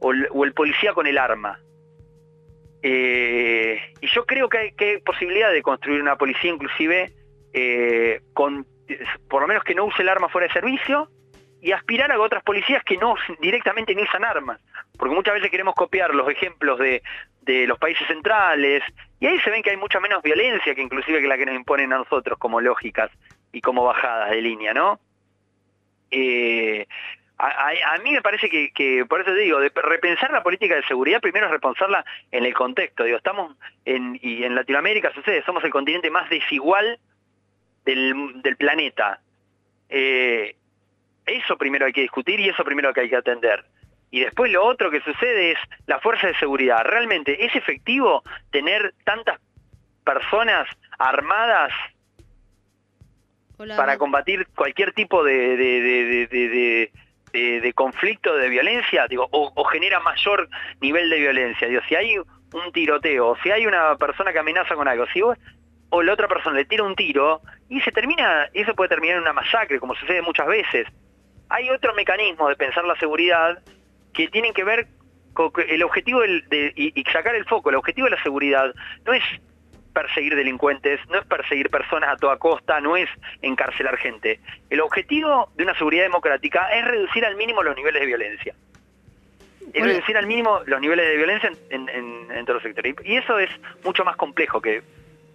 o 0.00 0.12
el, 0.12 0.52
policía 0.52 0.92
con 0.92 1.06
el 1.06 1.18
arma. 1.18 1.58
Eh, 2.82 3.80
y 4.00 4.06
yo 4.08 4.24
creo 4.24 4.48
que 4.48 4.58
hay, 4.58 4.98
posibilidad 5.00 5.50
de 5.50 5.62
construir 5.62 6.00
una 6.00 6.16
policía 6.16 6.52
inclusive 6.52 7.12
con, 8.34 8.66
por 9.30 9.40
lo 9.40 9.48
menos 9.48 9.64
que 9.64 9.74
no 9.74 9.86
use 9.86 10.02
el 10.02 10.10
arma 10.10 10.28
fuera 10.28 10.46
de 10.46 10.52
servicio 10.52 11.08
y 11.62 11.72
aspirar 11.72 12.12
a 12.12 12.20
otras 12.20 12.42
policías 12.42 12.84
que 12.84 12.98
no 12.98 13.14
directamente 13.40 13.94
ni 13.94 14.02
usan 14.02 14.24
armas. 14.24 14.60
Porque 14.98 15.14
muchas 15.14 15.34
veces 15.34 15.50
queremos 15.50 15.74
copiar 15.74 16.14
los 16.14 16.28
ejemplos 16.28 16.78
de, 16.78 17.02
de 17.40 17.66
los 17.66 17.78
países 17.78 18.06
centrales 18.06 18.82
y 19.20 19.26
ahí 19.26 19.38
se 19.40 19.50
ven 19.50 19.62
que 19.62 19.70
hay 19.70 19.76
mucha 19.76 20.00
menos 20.00 20.22
violencia 20.22 20.74
que 20.74 20.82
inclusive 20.82 21.20
que 21.20 21.28
la 21.28 21.38
que 21.38 21.46
nos 21.46 21.54
imponen 21.54 21.92
a 21.92 21.98
nosotros 21.98 22.38
como 22.38 22.60
lógicas 22.60 23.10
y 23.52 23.60
como 23.60 23.84
bajadas 23.84 24.30
de 24.30 24.42
línea, 24.42 24.74
¿no? 24.74 25.00
Eh, 26.10 26.86
a, 27.38 27.98
mí 28.02 28.12
me 28.12 28.22
parece 28.22 28.48
que, 28.48 29.04
por 29.06 29.20
eso 29.20 29.30
te 29.30 29.40
digo, 29.40 29.60
de 29.60 29.70
repensar 29.74 30.30
la 30.30 30.42
política 30.42 30.76
de 30.76 30.82
seguridad, 30.84 31.20
primero 31.20 31.46
es 31.46 31.52
repensarla 31.52 32.04
en 32.30 32.46
el 32.46 32.54
contexto. 32.54 33.04
Digo, 33.04 33.18
estamos 33.18 33.54
en, 33.84 34.18
y 34.22 34.44
en 34.44 34.54
Latinoamérica 34.54 35.12
sucede, 35.12 35.44
somos 35.44 35.62
el 35.64 35.70
continente 35.70 36.10
más 36.10 36.30
desigual 36.30 36.98
del, 37.84 38.40
del 38.42 38.56
planeta. 38.56 39.20
Eh, 39.90 40.56
eso 41.26 41.58
primero 41.58 41.84
hay 41.84 41.92
que 41.92 42.02
discutir 42.02 42.40
y 42.40 42.48
eso 42.48 42.64
primero 42.64 42.92
que 42.94 43.02
hay 43.02 43.10
que 43.10 43.16
atender. 43.16 43.64
Y 44.10 44.20
después 44.20 44.50
lo 44.52 44.64
otro 44.64 44.90
que 44.90 45.00
sucede 45.00 45.52
es 45.52 45.58
la 45.86 45.98
fuerza 46.00 46.28
de 46.28 46.34
seguridad. 46.36 46.84
¿Realmente 46.84 47.44
es 47.44 47.54
efectivo 47.54 48.22
tener 48.50 48.94
tantas 49.04 49.40
personas 50.04 50.68
armadas 50.98 51.72
Hola, 53.58 53.76
para 53.76 53.92
Matt. 53.92 53.98
combatir 53.98 54.46
cualquier 54.54 54.92
tipo 54.92 55.24
de, 55.24 56.90
conflicto, 57.74 58.36
de 58.36 58.48
violencia, 58.48 59.06
digo, 59.08 59.28
o, 59.30 59.52
o 59.54 59.64
genera 59.64 60.00
mayor 60.00 60.48
nivel 60.80 61.10
de 61.10 61.18
violencia. 61.18 61.68
Digo, 61.68 61.82
si 61.88 61.96
hay 61.96 62.16
un 62.16 62.72
tiroteo, 62.72 63.36
si 63.42 63.50
hay 63.50 63.66
una 63.66 63.96
persona 63.96 64.32
que 64.32 64.38
amenaza 64.38 64.74
con 64.74 64.86
algo, 64.88 65.06
si 65.12 65.20
vos 65.20 65.36
o 65.90 66.02
la 66.02 66.12
otra 66.12 66.28
persona 66.28 66.56
le 66.56 66.64
tira 66.64 66.84
un 66.84 66.96
tiro 66.96 67.40
y 67.68 67.80
se 67.80 67.92
termina, 67.92 68.48
y 68.52 68.62
eso 68.62 68.74
puede 68.74 68.88
terminar 68.88 69.16
en 69.16 69.22
una 69.22 69.32
masacre, 69.32 69.80
como 69.80 69.94
sucede 69.94 70.22
muchas 70.22 70.46
veces. 70.46 70.86
Hay 71.48 71.70
otro 71.70 71.94
mecanismo 71.94 72.48
de 72.48 72.56
pensar 72.56 72.84
la 72.84 72.96
seguridad 72.96 73.62
que 74.16 74.28
tienen 74.28 74.52
que 74.52 74.64
ver 74.64 74.86
con 75.34 75.52
el 75.68 75.82
objetivo 75.82 76.20
del- 76.22 76.48
de, 76.48 76.72
y, 76.74 76.98
y 76.98 77.04
sacar 77.12 77.34
el 77.34 77.44
foco, 77.44 77.68
el 77.70 77.76
objetivo 77.76 78.06
de 78.06 78.16
la 78.16 78.22
seguridad 78.22 78.74
no 79.04 79.12
es 79.12 79.22
perseguir 79.92 80.34
delincuentes, 80.34 81.00
no 81.08 81.18
es 81.18 81.26
perseguir 81.26 81.70
personas 81.70 82.10
a 82.10 82.16
toda 82.16 82.36
costa, 82.38 82.80
no 82.80 82.96
es 82.96 83.08
encarcelar 83.42 83.96
gente. 83.98 84.40
El 84.70 84.80
objetivo 84.80 85.50
de 85.54 85.64
una 85.64 85.74
seguridad 85.76 86.02
democrática 86.04 86.68
es 86.70 86.84
reducir 86.86 87.24
al 87.24 87.36
mínimo 87.36 87.62
los 87.62 87.76
niveles 87.76 88.00
de 88.00 88.06
violencia. 88.06 88.54
Es 89.72 89.82
reducir 89.84 90.16
al 90.16 90.26
mínimo 90.26 90.60
los 90.66 90.80
niveles 90.80 91.06
de 91.08 91.16
violencia 91.16 91.52
en, 91.70 91.88
en- 91.88 92.30
en 92.30 92.44
todos 92.46 92.56
los 92.56 92.62
sectores. 92.62 92.94
Y 93.04 93.12
y 93.12 93.16
eso 93.16 93.38
es 93.38 93.50
mucho 93.84 94.04
más 94.04 94.16
complejo 94.16 94.60
que 94.60 94.82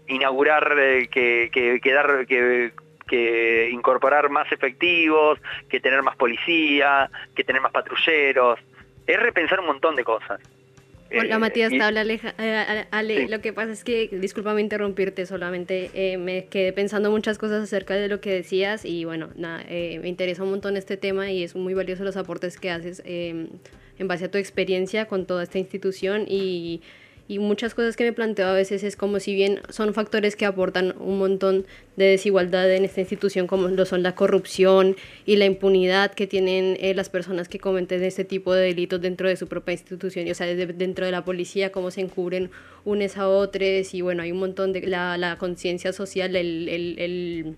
inaugurar, 0.07 0.75
eh, 0.79 1.07
que, 1.09 1.49
que, 1.51 1.79
que 1.79 1.91
dar, 1.93 2.25
que, 2.27 2.71
que 3.07 3.69
incorporar 3.71 4.29
más 4.29 4.51
efectivos, 4.51 5.39
que 5.69 5.79
tener 5.79 6.01
más 6.03 6.15
policía, 6.15 7.09
que 7.35 7.43
tener 7.43 7.61
más 7.61 7.71
patrulleros. 7.71 8.59
Es 9.07 9.19
repensar 9.19 9.59
un 9.59 9.67
montón 9.67 9.95
de 9.95 10.03
cosas. 10.03 10.39
Hola 11.13 11.35
Eh, 11.35 11.39
Matías, 11.39 11.73
y- 11.73 11.77
te 11.77 11.83
habla 11.83 12.01
Aleja- 12.01 12.33
eh, 12.37 12.85
Ale. 12.89 13.17
Sí. 13.17 13.27
Lo 13.27 13.41
que 13.41 13.51
pasa 13.51 13.73
es 13.73 13.83
que, 13.83 14.07
discúlpame 14.13 14.61
interrumpirte, 14.61 15.25
solamente 15.25 15.91
eh, 15.93 16.17
me 16.17 16.45
quedé 16.45 16.71
pensando 16.71 17.11
muchas 17.11 17.37
cosas 17.37 17.63
acerca 17.63 17.95
de 17.95 18.07
lo 18.07 18.21
que 18.21 18.31
decías 18.31 18.85
y 18.85 19.03
bueno, 19.03 19.29
nada, 19.35 19.61
eh, 19.67 19.99
me 20.01 20.07
interesa 20.07 20.43
un 20.43 20.51
montón 20.51 20.77
este 20.77 20.95
tema 20.95 21.29
y 21.29 21.43
es 21.43 21.53
muy 21.53 21.73
valioso 21.73 22.05
los 22.05 22.15
aportes 22.15 22.57
que 22.57 22.69
haces 22.71 23.01
en 23.05 23.59
base 24.07 24.25
a 24.25 24.31
tu 24.31 24.37
experiencia 24.37 25.05
con 25.05 25.25
toda 25.25 25.43
esta 25.43 25.59
institución 25.59 26.23
y, 26.29 26.81
y 27.31 27.39
muchas 27.39 27.73
cosas 27.73 27.95
que 27.95 28.03
me 28.03 28.11
planteo 28.11 28.45
a 28.45 28.53
veces 28.53 28.83
es 28.83 28.97
como 28.97 29.21
si 29.21 29.33
bien 29.33 29.61
son 29.69 29.93
factores 29.93 30.35
que 30.35 30.45
aportan 30.45 30.93
un 30.99 31.17
montón 31.17 31.65
de 31.95 32.03
desigualdad 32.03 32.69
en 32.69 32.83
esta 32.83 32.99
institución 32.99 33.47
como 33.47 33.69
lo 33.69 33.85
son 33.85 34.03
la 34.03 34.15
corrupción 34.15 34.97
y 35.25 35.37
la 35.37 35.45
impunidad 35.45 36.11
que 36.13 36.27
tienen 36.27 36.75
eh, 36.81 36.93
las 36.93 37.07
personas 37.09 37.47
que 37.47 37.57
cometen 37.57 38.03
este 38.03 38.25
tipo 38.25 38.53
de 38.53 38.65
delitos 38.65 38.99
dentro 38.99 39.29
de 39.29 39.37
su 39.37 39.47
propia 39.47 39.71
institución, 39.71 40.29
o 40.29 40.33
sea, 40.33 40.45
desde 40.45 40.73
dentro 40.73 41.05
de 41.05 41.13
la 41.13 41.23
policía, 41.23 41.71
cómo 41.71 41.89
se 41.89 42.01
encubren 42.01 42.51
unes 42.83 43.15
a 43.15 43.29
otros 43.29 43.93
y 43.93 44.01
bueno, 44.01 44.23
hay 44.23 44.33
un 44.33 44.39
montón 44.39 44.73
de 44.73 44.81
la, 44.81 45.17
la 45.17 45.37
conciencia 45.37 45.93
social, 45.93 46.35
el, 46.35 46.67
el, 46.67 46.99
el 46.99 47.55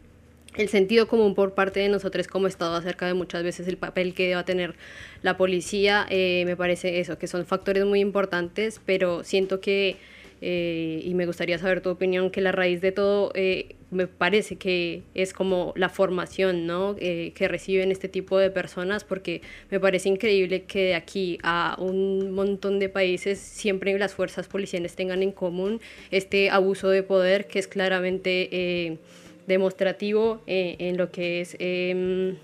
el 0.55 0.69
sentido 0.69 1.07
común 1.07 1.35
por 1.35 1.53
parte 1.53 1.79
de 1.79 1.89
nosotros 1.89 2.27
como 2.27 2.47
Estado 2.47 2.75
acerca 2.75 3.07
de 3.07 3.13
muchas 3.13 3.43
veces 3.43 3.67
el 3.67 3.77
papel 3.77 4.13
que 4.13 4.27
deba 4.27 4.45
tener 4.45 4.75
la 5.21 5.37
policía, 5.37 6.05
eh, 6.09 6.43
me 6.45 6.55
parece 6.55 6.99
eso, 6.99 7.17
que 7.17 7.27
son 7.27 7.45
factores 7.45 7.85
muy 7.85 7.99
importantes, 7.99 8.79
pero 8.85 9.23
siento 9.23 9.59
que, 9.59 9.97
eh, 10.41 11.01
y 11.03 11.13
me 11.13 11.25
gustaría 11.25 11.57
saber 11.57 11.81
tu 11.81 11.89
opinión, 11.89 12.29
que 12.29 12.41
la 12.41 12.51
raíz 12.51 12.81
de 12.81 12.91
todo 12.91 13.31
eh, 13.33 13.75
me 13.89 14.07
parece 14.07 14.55
que 14.57 15.03
es 15.13 15.33
como 15.33 15.71
la 15.75 15.87
formación 15.87 16.65
¿no? 16.65 16.95
Eh, 16.99 17.31
que 17.35 17.47
reciben 17.47 17.91
este 17.91 18.09
tipo 18.09 18.37
de 18.37 18.49
personas, 18.49 19.03
porque 19.03 19.41
me 19.71 19.79
parece 19.79 20.09
increíble 20.09 20.63
que 20.63 20.85
de 20.85 20.95
aquí 20.95 21.39
a 21.43 21.77
un 21.79 22.31
montón 22.31 22.79
de 22.79 22.89
países 22.89 23.39
siempre 23.39 23.97
las 23.97 24.13
fuerzas 24.13 24.47
policiales 24.47 24.95
tengan 24.95 25.23
en 25.23 25.31
común 25.31 25.79
este 26.11 26.49
abuso 26.49 26.89
de 26.89 27.03
poder 27.03 27.47
que 27.47 27.59
es 27.59 27.67
claramente... 27.67 28.99
demostrativo 29.47 30.41
eh, 30.47 30.75
en 30.79 30.97
lo 30.97 31.11
que 31.11 31.41
es 31.41 31.55
em, 31.59 32.35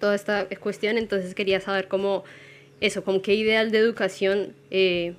toda 0.00 0.14
esta 0.14 0.46
cuestión. 0.60 0.98
Entonces 0.98 1.34
quería 1.34 1.60
saber 1.60 1.88
cómo 1.88 2.24
eso, 2.80 3.04
con 3.04 3.20
qué 3.20 3.34
ideal 3.34 3.70
de 3.70 3.78
educación 3.78 4.54
eh, 4.70 5.14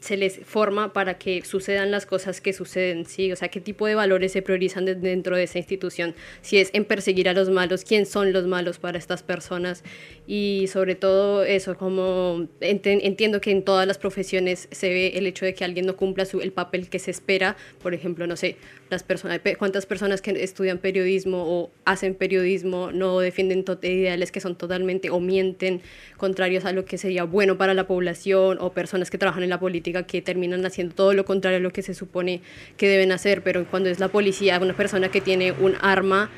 se 0.00 0.16
les 0.16 0.38
forma 0.46 0.94
para 0.94 1.18
que 1.18 1.42
sucedan 1.44 1.90
las 1.90 2.06
cosas 2.06 2.40
que 2.40 2.54
suceden, 2.54 3.04
¿sí? 3.04 3.32
O 3.32 3.36
sea, 3.36 3.48
qué 3.48 3.60
tipo 3.60 3.86
de 3.86 3.94
valores 3.94 4.32
se 4.32 4.40
priorizan 4.40 4.86
de- 4.86 4.94
dentro 4.94 5.36
de 5.36 5.42
esa 5.42 5.58
institución, 5.58 6.14
si 6.40 6.56
es 6.56 6.70
en 6.72 6.86
perseguir 6.86 7.28
a 7.28 7.34
los 7.34 7.50
malos, 7.50 7.84
quién 7.84 8.06
son 8.06 8.32
los 8.32 8.46
malos 8.46 8.78
para 8.78 8.96
estas 8.96 9.22
personas 9.22 9.84
y 10.32 10.68
sobre 10.68 10.94
todo 10.94 11.42
eso, 11.42 11.76
como 11.76 12.46
entiendo 12.60 13.40
que 13.40 13.50
en 13.50 13.64
todas 13.64 13.84
las 13.84 13.98
profesiones 13.98 14.68
se 14.70 14.88
ve 14.88 15.08
el 15.16 15.26
hecho 15.26 15.44
de 15.44 15.54
que 15.54 15.64
alguien 15.64 15.86
no 15.86 15.96
cumpla 15.96 16.24
su, 16.24 16.40
el 16.40 16.52
papel 16.52 16.88
que 16.88 17.00
se 17.00 17.10
espera, 17.10 17.56
por 17.82 17.94
ejemplo, 17.94 18.28
no 18.28 18.36
sé, 18.36 18.54
las 18.90 19.02
personas, 19.02 19.40
pe- 19.40 19.56
cuántas 19.56 19.86
personas 19.86 20.22
que 20.22 20.30
estudian 20.40 20.78
periodismo 20.78 21.42
o 21.48 21.70
hacen 21.84 22.14
periodismo 22.14 22.92
no 22.92 23.18
defienden 23.18 23.64
ideales 23.82 24.30
que 24.30 24.38
son 24.38 24.54
totalmente 24.54 25.10
o 25.10 25.18
mienten 25.18 25.80
contrarios 26.16 26.64
a 26.64 26.70
lo 26.70 26.84
que 26.84 26.96
sería 26.96 27.24
bueno 27.24 27.58
para 27.58 27.74
la 27.74 27.88
población 27.88 28.58
o 28.60 28.70
personas 28.70 29.10
que 29.10 29.18
trabajan 29.18 29.42
en 29.42 29.50
la 29.50 29.58
política 29.58 30.04
que 30.04 30.22
terminan 30.22 30.64
haciendo 30.64 30.94
todo 30.94 31.12
lo 31.12 31.24
contrario 31.24 31.56
a 31.58 31.60
lo 31.60 31.72
que 31.72 31.82
se 31.82 31.92
supone 31.92 32.40
que 32.76 32.88
deben 32.88 33.10
hacer, 33.10 33.42
pero 33.42 33.66
cuando 33.68 33.88
es 33.88 33.98
la 33.98 34.06
policía, 34.06 34.60
una 34.60 34.76
persona 34.76 35.10
que 35.10 35.20
tiene 35.20 35.50
un 35.50 35.74
arma, 35.80 36.30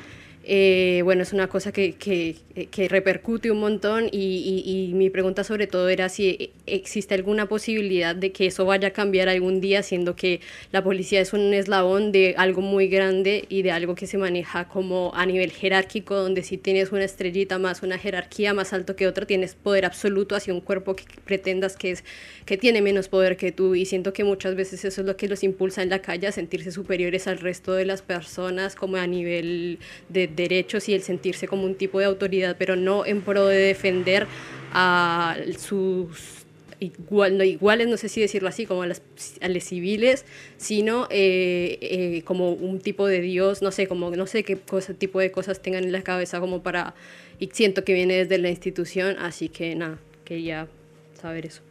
eh, 0.45 1.01
bueno, 1.05 1.23
es 1.23 1.31
una 1.31 1.47
cosa 1.47 1.71
que, 1.71 1.93
que, 1.93 2.35
que 2.69 2.89
repercute 2.89 3.49
un 3.49 3.59
montón 3.61 4.07
y, 4.11 4.63
y- 4.65 4.89
y 4.89 4.93
mi 4.93 5.09
pregunta 5.09 5.43
sobre 5.45 5.67
todo 5.67 5.87
era 5.89 6.09
si 6.09 6.51
existe 6.65 7.13
alguna 7.15 7.47
posibilidad 7.47 8.13
de 8.15 8.31
que 8.33 8.47
eso 8.47 8.65
vaya 8.65 8.89
a 8.89 8.91
cambiar 8.91 9.29
algún 9.29 9.61
día, 9.61 9.83
siendo 9.83 10.15
que 10.17 10.41
la 10.71 10.83
policía 10.83 11.21
es 11.21 11.31
un 11.33 11.53
eslabón 11.53 12.11
de 12.11 12.35
algo 12.37 12.61
muy 12.61 12.87
grande 12.89 13.45
y 13.49 13.61
de 13.61 13.71
algo 13.71 13.95
que 13.95 14.05
se 14.05 14.17
maneja 14.17 14.67
como 14.67 15.11
a 15.15 15.25
nivel 15.25 15.51
jerárquico, 15.51 16.15
donde 16.15 16.43
si 16.43 16.57
tienes 16.57 16.91
una 16.91 17.05
estrellita 17.05 17.57
más, 17.57 17.81
una 17.81 17.97
jerarquía 17.97 18.53
más 18.53 18.73
alto 18.73 18.95
que 18.97 19.07
otra, 19.07 19.25
tienes 19.25 19.55
poder 19.55 19.85
absoluto 19.85 20.35
hacia 20.35 20.53
un 20.53 20.61
cuerpo 20.61 20.95
que 20.95 21.05
pretendas 21.25 21.77
que 21.77 21.91
es 21.91 22.03
que 22.45 22.57
tiene 22.57 22.81
menos 22.81 23.07
poder 23.07 23.37
que 23.37 23.51
tú. 23.51 23.75
Y 23.75 23.85
siento 23.85 24.13
que 24.13 24.23
muchas 24.23 24.55
veces 24.55 24.83
eso 24.85 25.01
es 25.01 25.07
lo 25.07 25.15
que 25.17 25.27
los 25.27 25.43
impulsa 25.43 25.81
en 25.83 25.89
la 25.89 25.99
calle 26.01 26.27
a 26.27 26.31
sentirse 26.31 26.71
superiores 26.71 27.27
al 27.27 27.39
resto 27.39 27.73
de 27.73 27.85
las 27.85 28.01
personas 28.01 28.75
como 28.75 28.97
a 28.97 29.07
nivel 29.07 29.79
de 30.09 30.27
derechos 30.35 30.89
y 30.89 30.93
el 30.93 31.01
sentirse 31.01 31.47
como 31.47 31.63
un 31.65 31.75
tipo 31.75 31.99
de 31.99 32.05
autoridad, 32.05 32.55
pero 32.57 32.75
no 32.75 33.05
en 33.05 33.21
pro 33.21 33.45
de 33.47 33.57
defender 33.57 34.27
a 34.71 35.37
sus 35.57 36.39
igual, 36.79 37.37
no, 37.37 37.43
iguales, 37.45 37.87
no 37.87 37.95
sé 37.95 38.09
si 38.09 38.19
decirlo 38.19 38.49
así, 38.49 38.65
como 38.65 38.81
a, 38.83 38.87
las, 38.87 39.01
los 39.41 39.63
civiles, 39.63 40.25
sino 40.57 41.07
eh, 41.11 41.77
eh, 41.81 42.21
como 42.25 42.51
un 42.51 42.79
tipo 42.81 43.07
de 43.07 43.21
Dios, 43.21 43.61
no 43.61 43.71
sé, 43.71 43.87
como 43.87 44.11
no 44.11 44.27
sé 44.27 44.43
qué 44.43 44.57
cosa, 44.57 44.93
tipo 44.93 45.19
de 45.19 45.31
cosas 45.31 45.61
tengan 45.61 45.85
en 45.85 45.93
la 45.93 46.01
cabeza 46.01 46.41
como 46.41 46.61
para, 46.61 46.93
y 47.39 47.47
siento 47.53 47.85
que 47.85 47.93
viene 47.93 48.15
desde 48.15 48.37
la 48.37 48.49
institución, 48.49 49.15
así 49.19 49.47
que 49.47 49.75
nada, 49.75 49.97
quería 50.25 50.67
saber 51.13 51.45
eso. 51.45 51.61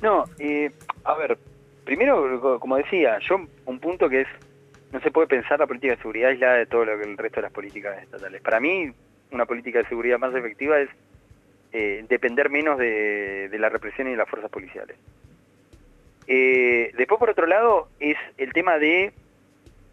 No, 0.00 0.24
eh, 0.38 0.70
a 1.04 1.14
ver, 1.18 1.36
primero, 1.84 2.40
co- 2.40 2.60
como 2.60 2.76
decía, 2.78 3.18
yo 3.28 3.36
un 3.66 3.78
punto 3.78 4.08
que 4.08 4.22
es 4.22 4.28
no 4.92 5.00
se 5.00 5.10
puede 5.10 5.28
pensar 5.28 5.58
la 5.58 5.66
política 5.66 5.94
de 5.94 6.00
seguridad 6.02 6.30
aislada 6.30 6.56
de 6.56 6.66
todo 6.66 6.84
lo 6.84 6.98
que 6.98 7.04
el 7.04 7.16
resto 7.16 7.36
de 7.36 7.42
las 7.42 7.52
políticas 7.52 8.02
estatales. 8.02 8.42
Para 8.42 8.60
mí, 8.60 8.90
una 9.30 9.46
política 9.46 9.78
de 9.80 9.88
seguridad 9.88 10.18
más 10.18 10.34
efectiva 10.34 10.80
es 10.80 10.88
eh, 11.72 12.04
depender 12.08 12.50
menos 12.50 12.78
de, 12.78 13.48
de 13.48 13.58
la 13.58 13.68
represión 13.68 14.08
y 14.08 14.12
de 14.12 14.16
las 14.16 14.28
fuerzas 14.28 14.50
policiales. 14.50 14.96
Eh, 16.26 16.92
después, 16.96 17.18
por 17.18 17.30
otro 17.30 17.46
lado, 17.46 17.88
es 18.00 18.16
el 18.38 18.52
tema 18.52 18.78
de 18.78 19.12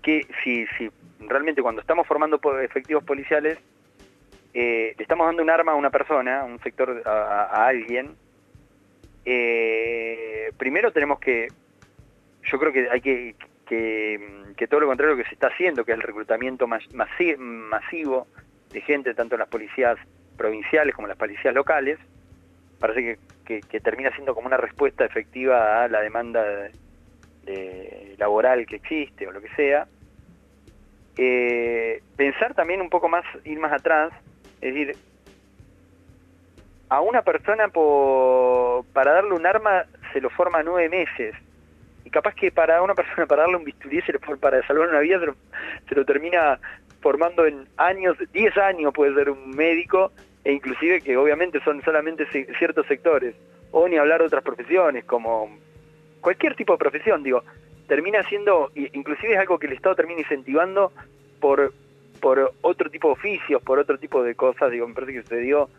que 0.01 0.25
si, 0.43 0.65
si 0.77 0.89
realmente 1.19 1.61
cuando 1.61 1.81
estamos 1.81 2.07
formando 2.07 2.39
efectivos 2.61 3.03
policiales, 3.03 3.59
eh, 4.53 4.95
le 4.97 5.03
estamos 5.03 5.27
dando 5.27 5.43
un 5.43 5.49
arma 5.49 5.73
a 5.73 5.75
una 5.75 5.89
persona, 5.91 6.41
a 6.41 6.43
un 6.45 6.59
sector, 6.59 7.03
a, 7.05 7.43
a- 7.43 7.67
alguien, 7.67 8.15
primero 10.57 10.91
tenemos 10.91 11.19
que, 11.19 11.47
yo 12.43 12.59
creo 12.59 12.71
que 12.71 12.89
hay 12.89 13.01
que, 13.01 13.35
que, 13.67 14.67
todo 14.69 14.79
lo 14.81 14.87
contrario 14.87 15.15
que 15.17 15.25
se 15.25 15.33
está 15.33 15.47
haciendo, 15.47 15.83
que 15.85 15.91
es 15.91 15.97
el 15.97 16.03
reclutamiento 16.03 16.67
mas- 16.67 16.89
masi- 16.91 17.37
masivo 17.37 18.27
de 18.71 18.81
gente, 18.81 19.13
tanto 19.13 19.35
en 19.35 19.39
las 19.39 19.49
policías 19.49 19.97
provinciales 20.35 20.95
como 20.95 21.07
en 21.07 21.09
las 21.09 21.17
policías 21.17 21.53
locales, 21.53 21.99
parece 22.79 23.19
que, 23.45 23.63
que- 23.63 23.79
termina 23.79 24.11
siendo 24.11 24.35
como 24.35 24.47
una 24.47 24.57
respuesta 24.57 25.05
efectiva 25.05 25.83
a 25.83 25.87
la 25.87 26.01
demanda 26.01 26.43
de- 26.43 26.71
de 27.43 28.15
laboral 28.17 28.65
que 28.65 28.75
existe 28.77 29.27
o 29.27 29.31
lo 29.31 29.41
que 29.41 29.49
sea. 29.55 29.87
Eh, 31.17 32.01
pensar 32.15 32.53
también 32.53 32.81
un 32.81 32.89
poco 32.89 33.09
más, 33.09 33.23
ir 33.45 33.57
más 33.59 33.71
atrás, 33.71 34.11
es 34.61 34.73
decir, 34.73 34.95
a 36.89 37.01
una 37.01 37.21
persona 37.21 37.67
po- 37.69 38.85
para 38.93 39.13
darle 39.13 39.33
un 39.33 39.45
arma 39.45 39.85
se 40.13 40.21
lo 40.21 40.29
forma 40.29 40.63
nueve 40.63 40.89
meses. 40.89 41.35
Y 42.07 42.09
capaz 42.09 42.35
que 42.35 42.51
para 42.53 42.81
una 42.81 42.95
persona 42.95 43.25
para 43.25 43.41
darle 43.41 43.57
un 43.57 43.65
bisturí 43.65 44.01
se 44.03 44.17
for- 44.19 44.39
para 44.39 44.65
salvar 44.65 44.87
una 44.87 45.01
vida 45.01 45.19
se 45.19 45.25
lo, 45.25 45.35
se 45.89 45.93
lo 45.95 46.05
termina 46.05 46.57
formando 47.01 47.45
en 47.45 47.67
años, 47.75 48.15
10 48.31 48.55
años 48.57 48.93
puede 48.93 49.13
ser 49.13 49.29
un 49.29 49.49
médico, 49.49 50.13
e 50.45 50.53
inclusive 50.53 51.01
que 51.01 51.17
obviamente 51.17 51.59
son 51.65 51.81
solamente 51.83 52.25
ciertos 52.57 52.87
sectores, 52.87 53.35
o 53.71 53.89
ni 53.89 53.97
hablar 53.97 54.21
de 54.21 54.27
otras 54.27 54.41
profesiones, 54.41 55.03
como 55.03 55.49
cualquier 56.21 56.55
tipo 56.55 56.71
de 56.71 56.79
profesión, 56.79 57.23
digo, 57.23 57.43
termina 57.89 58.23
siendo, 58.23 58.71
inclusive 58.73 59.33
es 59.33 59.39
algo 59.39 59.59
que 59.59 59.67
el 59.67 59.73
Estado 59.73 59.95
termina 59.95 60.21
incentivando 60.21 60.93
por, 61.41 61.73
por 62.21 62.53
otro 62.61 62.89
tipo 62.89 63.09
de 63.09 63.13
oficios, 63.15 63.61
por 63.63 63.79
otro 63.79 63.97
tipo 63.97 64.23
de 64.23 64.33
cosas, 64.33 64.71
digo, 64.71 64.87
me 64.87 64.93
parece 64.93 65.11
que 65.11 65.21
sucedió 65.23 65.69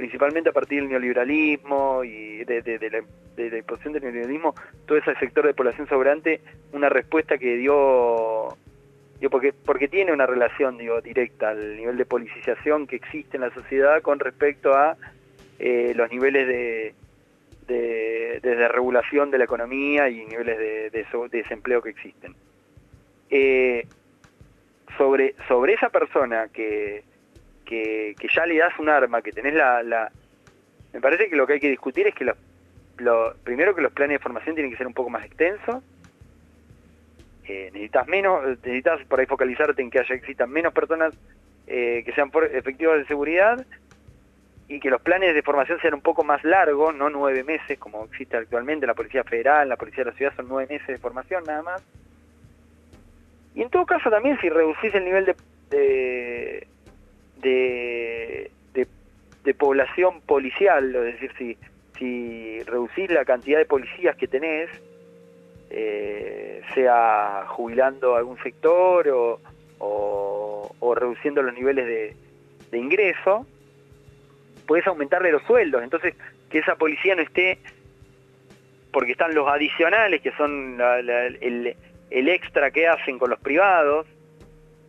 principalmente 0.00 0.48
a 0.48 0.52
partir 0.52 0.80
del 0.80 0.88
neoliberalismo 0.88 2.02
y 2.04 2.42
de, 2.44 2.62
la, 2.90 3.02
de 3.36 3.58
imposición 3.58 3.92
del 3.92 4.04
neoliberalismo, 4.04 4.54
todo 4.86 4.96
ese 4.96 5.14
sector 5.16 5.44
de 5.44 5.52
población 5.52 5.86
sobrante, 5.88 6.40
una 6.72 6.88
respuesta 6.88 7.36
que 7.36 7.58
dio, 7.58 8.56
digo, 9.18 9.30
porque, 9.30 9.52
porque 9.52 9.88
tiene 9.88 10.14
una 10.14 10.24
relación 10.24 10.78
digo, 10.78 11.02
directa 11.02 11.50
al 11.50 11.76
nivel 11.76 11.98
de 11.98 12.06
politización 12.06 12.86
que 12.86 12.96
existe 12.96 13.36
en 13.36 13.42
la 13.42 13.52
sociedad 13.52 14.00
con 14.00 14.20
respecto 14.20 14.72
a 14.72 14.96
eh, 15.58 15.92
los 15.94 16.10
niveles 16.10 16.48
de, 16.48 16.94
de, 17.68 18.40
de 18.40 18.56
desregulación 18.56 19.30
de 19.30 19.36
la 19.36 19.44
economía 19.44 20.08
y 20.08 20.24
niveles 20.24 20.58
de 20.58 21.06
desempleo 21.30 21.82
que 21.82 21.90
existen. 21.90 22.34
Eh, 23.28 23.86
sobre, 24.96 25.34
sobre 25.46 25.74
esa 25.74 25.90
persona 25.90 26.48
que, 26.48 27.04
que, 27.70 28.28
ya 28.34 28.44
le 28.46 28.58
das 28.58 28.76
un 28.78 28.88
arma, 28.88 29.22
que 29.22 29.32
tenés 29.32 29.54
la. 29.54 30.10
Me 30.92 31.00
parece 31.00 31.30
que 31.30 31.36
lo 31.36 31.46
que 31.46 31.54
hay 31.54 31.60
que 31.60 31.70
discutir 31.70 32.08
es 32.08 32.14
que 32.14 32.24
los, 32.24 32.36
lo, 32.98 33.34
primero 33.44 33.74
que 33.74 33.80
los 33.80 33.92
planes 33.92 34.16
de 34.16 34.22
formación 34.22 34.56
tienen 34.56 34.72
que 34.72 34.76
ser 34.76 34.88
un 34.88 34.92
poco 34.92 35.08
más 35.08 35.24
extensos. 35.24 35.82
Eh, 37.46 37.70
necesitas 37.72 38.06
menos, 38.08 38.44
necesitas 38.44 39.00
por 39.06 39.20
ahí 39.20 39.26
focalizarte 39.26 39.80
en 39.82 39.90
que 39.90 40.00
haya 40.00 40.14
existan 40.14 40.50
menos 40.50 40.72
personas 40.72 41.14
eh, 41.66 42.02
que 42.04 42.12
sean 42.12 42.30
for- 42.30 42.50
efectivas 42.52 42.98
de 42.98 43.06
seguridad 43.06 43.64
y 44.68 44.78
que 44.78 44.90
los 44.90 45.00
planes 45.00 45.34
de 45.34 45.42
formación 45.42 45.80
sean 45.80 45.94
un 45.94 46.00
poco 46.00 46.22
más 46.22 46.44
largos, 46.44 46.94
no 46.94 47.08
nueve 47.10 47.42
meses 47.42 47.78
como 47.78 48.04
existe 48.04 48.36
actualmente 48.36 48.84
en 48.84 48.88
la 48.88 48.94
Policía 48.94 49.24
Federal, 49.24 49.68
la 49.68 49.76
Policía 49.76 50.04
de 50.04 50.10
la 50.10 50.16
Ciudad 50.16 50.32
son 50.36 50.46
nueve 50.48 50.72
meses 50.74 50.86
de 50.88 50.98
formación 50.98 51.42
nada 51.44 51.62
más. 51.62 51.82
Y 53.54 53.62
en 53.62 53.70
todo 53.70 53.84
caso 53.86 54.10
también 54.10 54.38
si 54.40 54.48
reducís 54.48 54.94
el 54.94 55.04
nivel 55.04 55.34
de, 55.70 56.68
de, 57.40 58.50
de- 58.74 58.86
población 59.54 60.20
policial, 60.22 60.94
es 60.94 61.20
decir, 61.20 61.32
si, 61.38 61.58
si 61.98 62.60
reducís 62.64 63.10
la 63.10 63.24
cantidad 63.24 63.58
de 63.58 63.64
policías 63.64 64.16
que 64.16 64.28
tenés, 64.28 64.70
eh, 65.70 66.62
sea 66.74 67.44
jubilando 67.48 68.16
algún 68.16 68.38
sector 68.42 69.08
o, 69.08 69.40
o- 69.78 70.94
reduciendo 70.94 71.42
los 71.42 71.54
niveles 71.54 71.86
de, 71.86 72.16
de 72.70 72.78
ingreso, 72.78 73.46
puedes 74.66 74.86
aumentarle 74.86 75.32
los 75.32 75.42
sueldos. 75.44 75.82
Entonces, 75.82 76.14
que 76.50 76.58
esa 76.58 76.76
policía 76.76 77.14
no 77.14 77.22
esté, 77.22 77.58
porque 78.92 79.12
están 79.12 79.34
los 79.34 79.48
adicionales, 79.48 80.20
que 80.20 80.32
son 80.32 80.80
el, 80.80 81.76
el 82.10 82.28
extra 82.28 82.70
que 82.70 82.88
hacen 82.88 83.18
con 83.18 83.30
los 83.30 83.38
privados, 83.40 84.06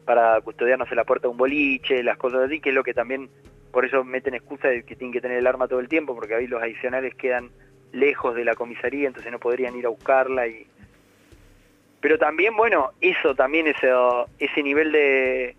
para 0.06 0.40
custodiarnos 0.42 0.90
en 0.90 0.98
la 0.98 1.04
puerta 1.04 1.28
de 1.28 1.32
un 1.32 1.38
boliche, 1.38 2.04
las 2.04 2.18
cosas 2.18 2.42
así, 2.42 2.60
que 2.60 2.70
es 2.70 2.76
lo 2.76 2.84
que 2.84 2.94
también, 2.94 3.30
por 3.72 3.86
eso 3.86 4.04
meten 4.04 4.34
excusa 4.34 4.68
de 4.68 4.84
que 4.84 4.96
tienen 4.96 5.14
que 5.14 5.22
tener 5.22 5.38
el 5.38 5.48
arma 5.48 5.68
todo 5.68 5.80
el 5.80 5.88
tiempo, 5.88 6.16
porque 6.16 6.36
ahí 6.36 6.48
los 6.48 6.62
adicionales 6.62 7.16
quedan 7.16 7.50
lejos 7.92 8.36
de 8.36 8.46
la 8.46 8.56
comisaría, 8.56 9.08
entonces 9.08 9.32
no 9.32 9.40
podrían 9.40 9.76
ir 9.76 9.86
a 9.86 9.90
buscarla 9.90 10.48
y 10.48 10.66
pero 12.00 12.18
también 12.18 12.56
bueno 12.58 12.92
eso 13.00 13.36
también 13.36 13.68
ese 13.68 13.90
ese 14.40 14.64
nivel 14.64 14.92
de 14.92 15.56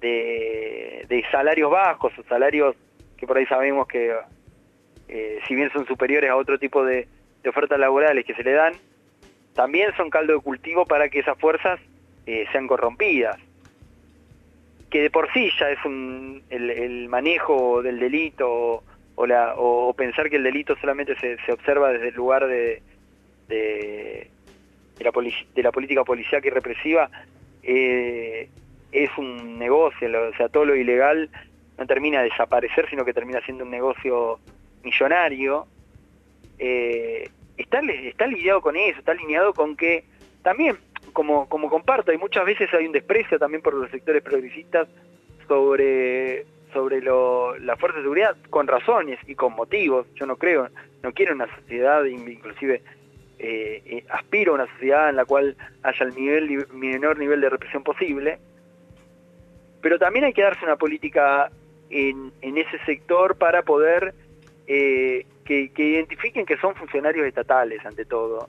de, 0.00 1.24
salarios 1.30 1.70
bajos 1.70 2.12
salarios 2.28 2.74
que 3.16 3.26
por 3.26 3.36
ahí 3.36 3.46
sabemos 3.46 3.86
que 3.86 4.14
eh, 5.08 5.38
si 5.46 5.54
bien 5.54 5.70
son 5.72 5.86
superiores 5.86 6.30
a 6.30 6.36
otro 6.36 6.58
tipo 6.58 6.84
de, 6.84 7.06
de 7.42 7.48
ofertas 7.48 7.78
laborales 7.78 8.24
que 8.24 8.34
se 8.34 8.42
le 8.42 8.52
dan 8.52 8.74
también 9.54 9.94
son 9.96 10.10
caldo 10.10 10.34
de 10.34 10.40
cultivo 10.40 10.84
para 10.86 11.08
que 11.08 11.20
esas 11.20 11.38
fuerzas 11.38 11.80
eh, 12.26 12.46
sean 12.52 12.66
corrompidas 12.66 13.38
que 14.92 15.00
de 15.00 15.10
por 15.10 15.32
sí 15.32 15.50
ya 15.58 15.70
es 15.70 15.82
un, 15.86 16.42
el, 16.50 17.08
manejo 17.08 17.82
del 17.82 17.98
delito 17.98 18.84
o, 19.14 19.26
la, 19.26 19.54
o, 19.56 19.94
pensar 19.94 20.28
que 20.28 20.36
el 20.36 20.42
delito 20.42 20.76
solamente 20.76 21.16
se, 21.18 21.38
se 21.46 21.52
observa 21.52 21.90
desde 21.90 22.08
el 22.08 22.14
lugar 22.14 22.46
de, 22.46 22.82
de, 23.48 24.28
de 24.98 25.04
la, 25.04 25.10
de 25.54 25.62
la 25.62 25.72
política 25.72 26.04
policial 26.04 26.44
y 26.44 26.50
represiva 26.50 27.10
eh, 27.62 28.50
es 28.92 29.10
un 29.16 29.58
negocio, 29.58 30.08
o 30.28 30.36
sea, 30.36 30.50
todo 30.50 30.66
lo 30.66 30.76
ilegal 30.76 31.30
no 31.78 31.86
termina 31.86 32.18
de 32.20 32.28
desaparecer, 32.28 32.90
sino 32.90 33.06
que 33.06 33.14
termina 33.14 33.40
siendo 33.46 33.64
un 33.64 33.70
negocio 33.70 34.40
millonario. 34.84 35.66
Eh, 36.58 37.30
está, 37.56 37.80
está 37.80 38.26
lidiado 38.26 38.60
con 38.60 38.76
eso, 38.76 38.98
está 38.98 39.12
alineado 39.12 39.54
con 39.54 39.74
que 39.74 40.04
también, 40.42 40.76
como, 41.12 41.48
como 41.48 41.68
comparto, 41.68 42.12
y 42.12 42.18
muchas 42.18 42.44
veces 42.44 42.72
hay 42.74 42.86
un 42.86 42.92
desprecio 42.92 43.38
también 43.38 43.62
por 43.62 43.74
los 43.74 43.90
sectores 43.90 44.22
progresistas 44.22 44.88
sobre, 45.48 46.46
sobre 46.72 47.00
lo, 47.00 47.58
la 47.58 47.76
fuerza 47.76 47.98
de 47.98 48.04
seguridad, 48.04 48.36
con 48.50 48.66
razones 48.66 49.18
y 49.26 49.34
con 49.34 49.52
motivos. 49.54 50.06
Yo 50.14 50.26
no 50.26 50.36
creo, 50.36 50.68
no 51.02 51.12
quiero 51.12 51.34
una 51.34 51.54
sociedad, 51.56 52.04
in- 52.04 52.28
inclusive 52.28 52.82
eh, 53.38 53.82
eh, 53.84 54.04
aspiro 54.08 54.52
a 54.52 54.54
una 54.54 54.72
sociedad 54.74 55.08
en 55.10 55.16
la 55.16 55.24
cual 55.24 55.56
haya 55.82 56.06
el 56.06 56.14
nivel, 56.14 56.66
menor 56.72 57.18
nivel 57.18 57.40
de 57.40 57.50
represión 57.50 57.82
posible, 57.82 58.38
pero 59.80 59.98
también 59.98 60.24
hay 60.24 60.32
que 60.32 60.42
darse 60.42 60.64
una 60.64 60.76
política 60.76 61.50
en, 61.90 62.32
en 62.40 62.56
ese 62.56 62.78
sector 62.86 63.36
para 63.36 63.62
poder 63.62 64.14
eh, 64.66 65.26
que, 65.44 65.70
que 65.72 65.82
identifiquen 65.82 66.46
que 66.46 66.56
son 66.58 66.74
funcionarios 66.76 67.26
estatales 67.26 67.84
ante 67.84 68.04
todo 68.04 68.48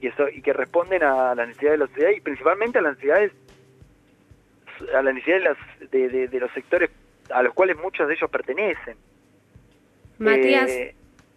que, 0.00 0.12
so- 0.12 0.28
y 0.28 0.40
que 0.42 0.52
responden 0.52 1.02
a 1.02 1.34
las 1.34 1.46
necesidades 1.48 1.78
de 1.78 1.84
la 1.86 1.90
sociedad 1.92 2.10
y 2.16 2.20
principalmente 2.20 2.78
a 2.78 2.82
las 2.82 2.92
necesidades 2.94 3.32
a 4.94 5.02
las 5.02 5.14
necesidades 5.14 5.42
de, 5.44 5.48
las- 5.50 5.90
de- 5.90 6.08
de- 6.08 6.28
de 6.28 6.40
los 6.40 6.50
sectores 6.52 6.90
a 7.30 7.42
los 7.42 7.52
cuales 7.54 7.76
muchos 7.76 8.08
de 8.08 8.14
ellos 8.14 8.30
pertenecen. 8.30 8.96
Matías, 10.18 10.70
Eh, 10.70 10.94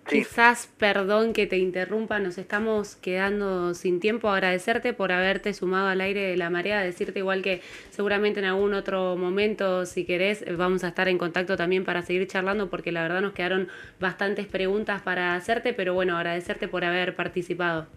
sí. 0.08 0.20
quizás, 0.20 0.68
perdón 0.78 1.34
que 1.34 1.46
te 1.46 1.58
interrumpa, 1.58 2.20
nos 2.20 2.38
estamos 2.38 2.96
quedando 2.96 3.74
sin 3.74 4.00
tiempo. 4.00 4.30
Agradecerte 4.30 4.94
por 4.94 5.12
haberte 5.12 5.54
sumado 5.54 5.88
al 5.90 6.02
aire 6.02 6.22
de 6.22 6.38
la 6.38 6.50
marea, 6.50 6.80
decirte 6.82 7.20
igual 7.20 7.42
que 7.42 7.62
seguramente 7.92 8.40
en 8.40 8.46
algún 8.46 8.74
otro 8.74 9.16
momento, 9.18 9.86
si 9.86 10.06
querés, 10.06 10.44
vamos 10.58 10.84
a 10.84 10.88
estar 10.88 11.08
en 11.10 11.18
contacto 11.18 11.56
también 11.58 11.84
para 11.86 12.02
seguir 12.02 12.26
charlando, 12.28 12.70
porque 12.70 12.92
la 12.92 13.04
verdad 13.04 13.22
nos 13.22 13.34
quedaron 13.34 13.68
bastantes 14.00 14.48
preguntas 14.48 15.02
para 15.02 15.36
hacerte, 15.36 15.74
pero 15.74 15.94
bueno, 15.94 16.18
agradecerte 16.18 16.68
por 16.70 16.84
haber 16.86 17.16
participado. 17.16 17.88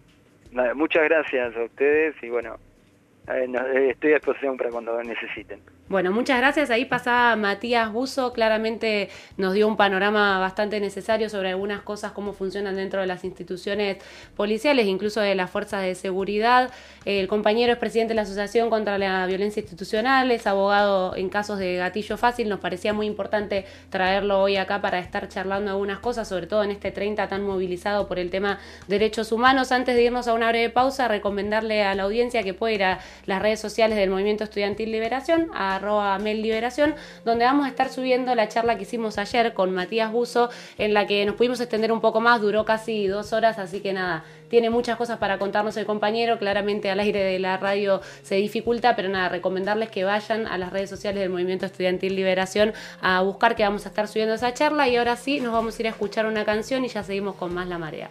Muchas 0.75 1.05
gracias 1.05 1.55
a 1.57 1.65
ustedes 1.65 2.15
y 2.23 2.31
bueno, 2.31 2.57
eh, 3.29 3.47
eh, 3.75 3.91
estoy 3.91 4.13
a 4.13 4.15
disposición 4.15 4.57
para 4.57 4.71
cuando 4.71 5.03
necesiten. 5.03 5.61
Bueno, 5.89 6.11
muchas 6.11 6.39
gracias. 6.39 6.71
Ahí 6.71 6.85
pasaba 6.85 7.37
Matías 7.37 7.93
Buzo, 7.93 8.33
claramente 8.33 9.09
nos 9.37 9.55
dio 9.55 9.69
un 9.69 9.77
panorama 9.77 10.41
bastante 10.41 10.81
necesario 10.81 11.31
sobre 11.31 11.51
algunas 11.51 11.83
cosas, 11.83 12.11
cómo 12.11 12.33
funcionan 12.33 12.75
dentro 12.75 13.01
de 13.01 13.07
las 13.07 13.23
instituciones 13.23 13.99
policiales, 14.35 14.89
incluso 14.89 15.21
de 15.21 15.37
las 15.37 15.49
fuerzas 15.49 15.83
de 15.83 15.95
seguridad. 15.95 16.73
El 17.05 17.29
compañero 17.29 17.73
es 17.73 17.79
presidente 17.79 18.15
de 18.15 18.15
la 18.17 18.23
Asociación 18.23 18.69
contra 18.69 18.99
la 18.99 19.27
Violencia 19.27 19.61
Institucional, 19.61 20.33
es 20.33 20.49
abogado 20.49 21.15
en 21.15 21.29
casos 21.29 21.61
de 21.61 21.77
gatillo 21.77 22.17
fácil. 22.17 22.49
Nos 22.49 22.59
parecía 22.59 22.93
muy 22.93 23.07
importante 23.07 23.65
traerlo 23.89 24.43
hoy 24.43 24.57
acá 24.57 24.81
para 24.81 24.99
estar 24.99 25.29
charlando 25.29 25.71
algunas 25.71 26.01
cosas, 26.01 26.27
sobre 26.27 26.49
todo 26.49 26.65
en 26.65 26.73
este 26.73 26.91
30 26.91 27.29
tan 27.29 27.47
movilizado 27.47 28.09
por 28.09 28.19
el 28.19 28.31
tema 28.31 28.59
derechos 28.89 29.31
humanos. 29.31 29.71
Antes 29.71 29.95
de 29.95 30.03
irnos 30.03 30.27
a 30.27 30.35
una 30.35 30.49
breve 30.49 30.69
pausa, 30.69 31.07
recomendarle 31.07 31.85
a 31.85 31.95
la 31.95 32.03
audiencia 32.03 32.43
que 32.43 32.55
puede 32.55 32.75
ir 32.75 32.83
a 32.83 32.99
las 33.27 33.41
redes 33.41 33.61
sociales 33.61 33.97
del 33.97 34.11
Movimiento 34.11 34.43
Estudiantil 34.43 34.91
Liberación, 34.91 35.49
a 35.55 35.76
arroba 35.77 36.19
Mel 36.19 36.43
Liberación, 36.43 36.95
donde 37.25 37.45
vamos 37.45 37.67
a 37.67 37.69
estar 37.69 37.89
subiendo 37.89 38.35
la 38.35 38.49
charla 38.49 38.77
que 38.77 38.83
hicimos 38.83 39.19
ayer 39.19 39.55
con 39.55 39.73
Matías 39.73 40.13
Buzo, 40.13 40.51
en 40.79 40.95
la 40.95 41.07
que 41.07 41.25
nos 41.25 41.37
pudimos 41.37 41.61
extender 41.61 41.93
un 41.93 42.01
poco 42.01 42.21
más, 42.21 42.41
duró 42.41 42.65
casi 42.65 43.07
dos 43.07 43.33
horas, 43.33 43.59
así 43.59 43.81
que 43.81 43.93
nada, 43.93 44.25
tiene 44.49 44.71
muchas 44.71 44.97
cosas 44.97 45.19
para 45.19 45.39
contarnos 45.39 45.77
el 45.77 45.87
compañero, 45.87 46.39
claramente 46.39 46.91
al 46.91 47.01
aire 47.01 47.23
de 47.23 47.39
la 47.39 47.57
radio 47.57 48.01
se 48.23 48.37
dificulta, 48.37 48.97
pero 48.97 49.09
nada, 49.09 49.29
recomendarles 49.29 49.91
que 49.91 50.05
vayan 50.05 50.47
a 50.47 50.59
las 50.59 50.73
redes 50.73 50.91
sociales 50.91 51.21
del 51.21 51.31
Movimiento 51.31 51.67
Estudiantil 51.67 52.15
Liberación 52.15 52.73
a 53.01 53.21
buscar 53.23 53.57
que 53.57 53.63
vamos 53.63 53.87
a 53.87 53.89
estar 53.89 54.09
subiendo 54.09 54.35
esa 54.35 54.55
charla 54.55 54.89
y 54.89 54.97
ahora 54.97 55.17
sí 55.17 55.41
nos 55.41 55.53
vamos 55.53 55.79
a 55.79 55.83
ir 55.83 55.87
a 55.87 55.91
escuchar 55.91 56.27
una 56.27 56.45
canción 56.45 56.85
y 56.85 56.89
ya 56.89 57.03
seguimos 57.03 57.37
con 57.37 57.55
más 57.55 57.69
La 57.69 57.79
Marea. 57.79 58.11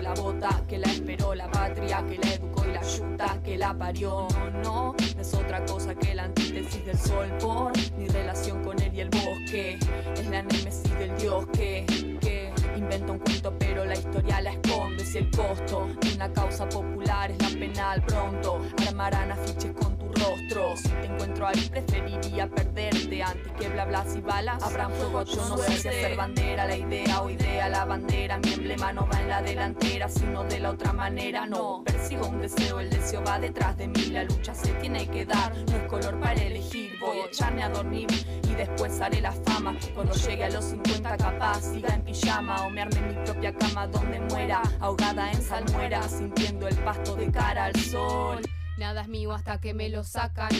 La 0.00 0.14
bota 0.14 0.62
Que 0.68 0.78
la 0.78 0.90
esperó 0.90 1.34
la 1.34 1.50
patria 1.50 2.04
Que 2.06 2.18
la 2.18 2.34
educó 2.34 2.64
y 2.64 2.72
la 2.72 2.82
yuta 2.82 3.38
Que 3.44 3.58
la 3.58 3.76
parió 3.76 4.28
No, 4.30 4.50
no, 4.50 4.96
no 5.14 5.20
es 5.20 5.34
otra 5.34 5.64
cosa 5.66 5.94
que 5.94 6.14
la 6.14 6.24
antítesis 6.24 6.84
del 6.84 6.98
sol 6.98 7.28
Por 7.40 7.72
mi 7.96 8.08
relación 8.08 8.62
con 8.62 8.80
él 8.80 8.94
y 8.94 9.00
el 9.00 9.10
bosque. 9.10 9.78
Es 10.14 10.26
la 10.26 10.42
némesis 10.42 10.98
del 10.98 11.16
dios 11.16 11.46
que, 11.52 11.84
que 12.20 12.52
Inventa 12.76 13.12
un 13.12 13.18
cuento 13.18 13.54
pero 13.58 13.84
la 13.84 13.94
historia 13.94 14.40
la 14.40 14.52
esconde. 14.52 15.04
Si 15.04 15.18
el 15.18 15.30
costo 15.30 15.88
de 16.00 16.14
una 16.14 16.32
causa 16.32 16.68
popular 16.68 17.30
es 17.30 17.42
la 17.42 17.58
penal 17.58 18.02
Pronto 18.02 18.60
armarán 18.86 19.32
afiches 19.32 19.72
con 19.72 19.97
tu 20.18 20.24
rostro 20.24 20.76
Si 20.76 20.88
te 20.88 21.06
encuentro 21.06 21.46
ahí 21.46 21.68
preferiría 21.70 22.48
perderte 22.48 23.22
Antes 23.22 23.52
que 23.52 23.68
bla 23.68 23.84
bla 23.84 24.04
y 24.14 24.20
balas. 24.20 24.62
Habrán 24.62 24.92
fuego 24.92 25.24
yo 25.24 25.48
no 25.48 25.58
sé 25.58 25.72
si 25.76 25.88
hacer 25.88 26.16
bandera. 26.16 26.66
La 26.66 26.76
idea 26.76 27.22
o 27.22 27.30
idea 27.30 27.68
la 27.68 27.84
bandera 27.84 28.38
Mi 28.38 28.52
emblema 28.52 28.92
no 28.92 29.06
va 29.06 29.20
en 29.20 29.28
la 29.28 29.42
delantera 29.42 30.08
Sino 30.08 30.44
de 30.44 30.60
la 30.60 30.70
otra 30.70 30.92
manera. 30.92 31.46
No 31.46 31.82
persigo 31.84 32.28
un 32.28 32.40
deseo 32.40 32.80
El 32.80 32.90
deseo 32.90 33.22
va 33.24 33.38
detrás 33.38 33.76
de 33.76 33.88
mí 33.88 34.06
La 34.06 34.24
lucha 34.24 34.54
se 34.54 34.72
tiene 34.74 35.06
que 35.08 35.24
dar. 35.24 35.56
No 35.56 35.76
es 35.76 35.84
color 35.84 36.18
para 36.20 36.40
elegir 36.40 36.98
Voy 37.00 37.18
a 37.20 37.26
echarme 37.26 37.62
a 37.62 37.68
dormir 37.68 38.06
Y 38.48 38.54
después 38.54 39.00
haré 39.00 39.20
la 39.20 39.32
fama. 39.32 39.76
Cuando 39.94 40.14
llegue 40.14 40.44
a 40.44 40.50
los 40.50 40.64
50 40.64 41.16
capaz 41.16 41.60
Siga 41.62 41.94
en 41.94 42.02
pijama 42.02 42.66
O 42.66 42.70
me 42.70 42.82
arme 42.82 42.98
en 42.98 43.08
mi 43.08 43.24
propia 43.24 43.54
cama 43.54 43.86
Donde 43.86 44.20
muera 44.20 44.62
Ahogada 44.80 45.30
en 45.30 45.42
salmuera 45.42 46.02
Sintiendo 46.08 46.68
el 46.68 46.76
pasto 46.76 47.14
de 47.16 47.30
cara 47.30 47.66
al 47.66 47.76
sol 47.76 48.40
Nada 48.78 49.00
es 49.02 49.08
mío 49.08 49.32
hasta 49.32 49.60
que 49.60 49.74
me 49.74 49.88
lo 49.88 50.04
sacan. 50.04 50.50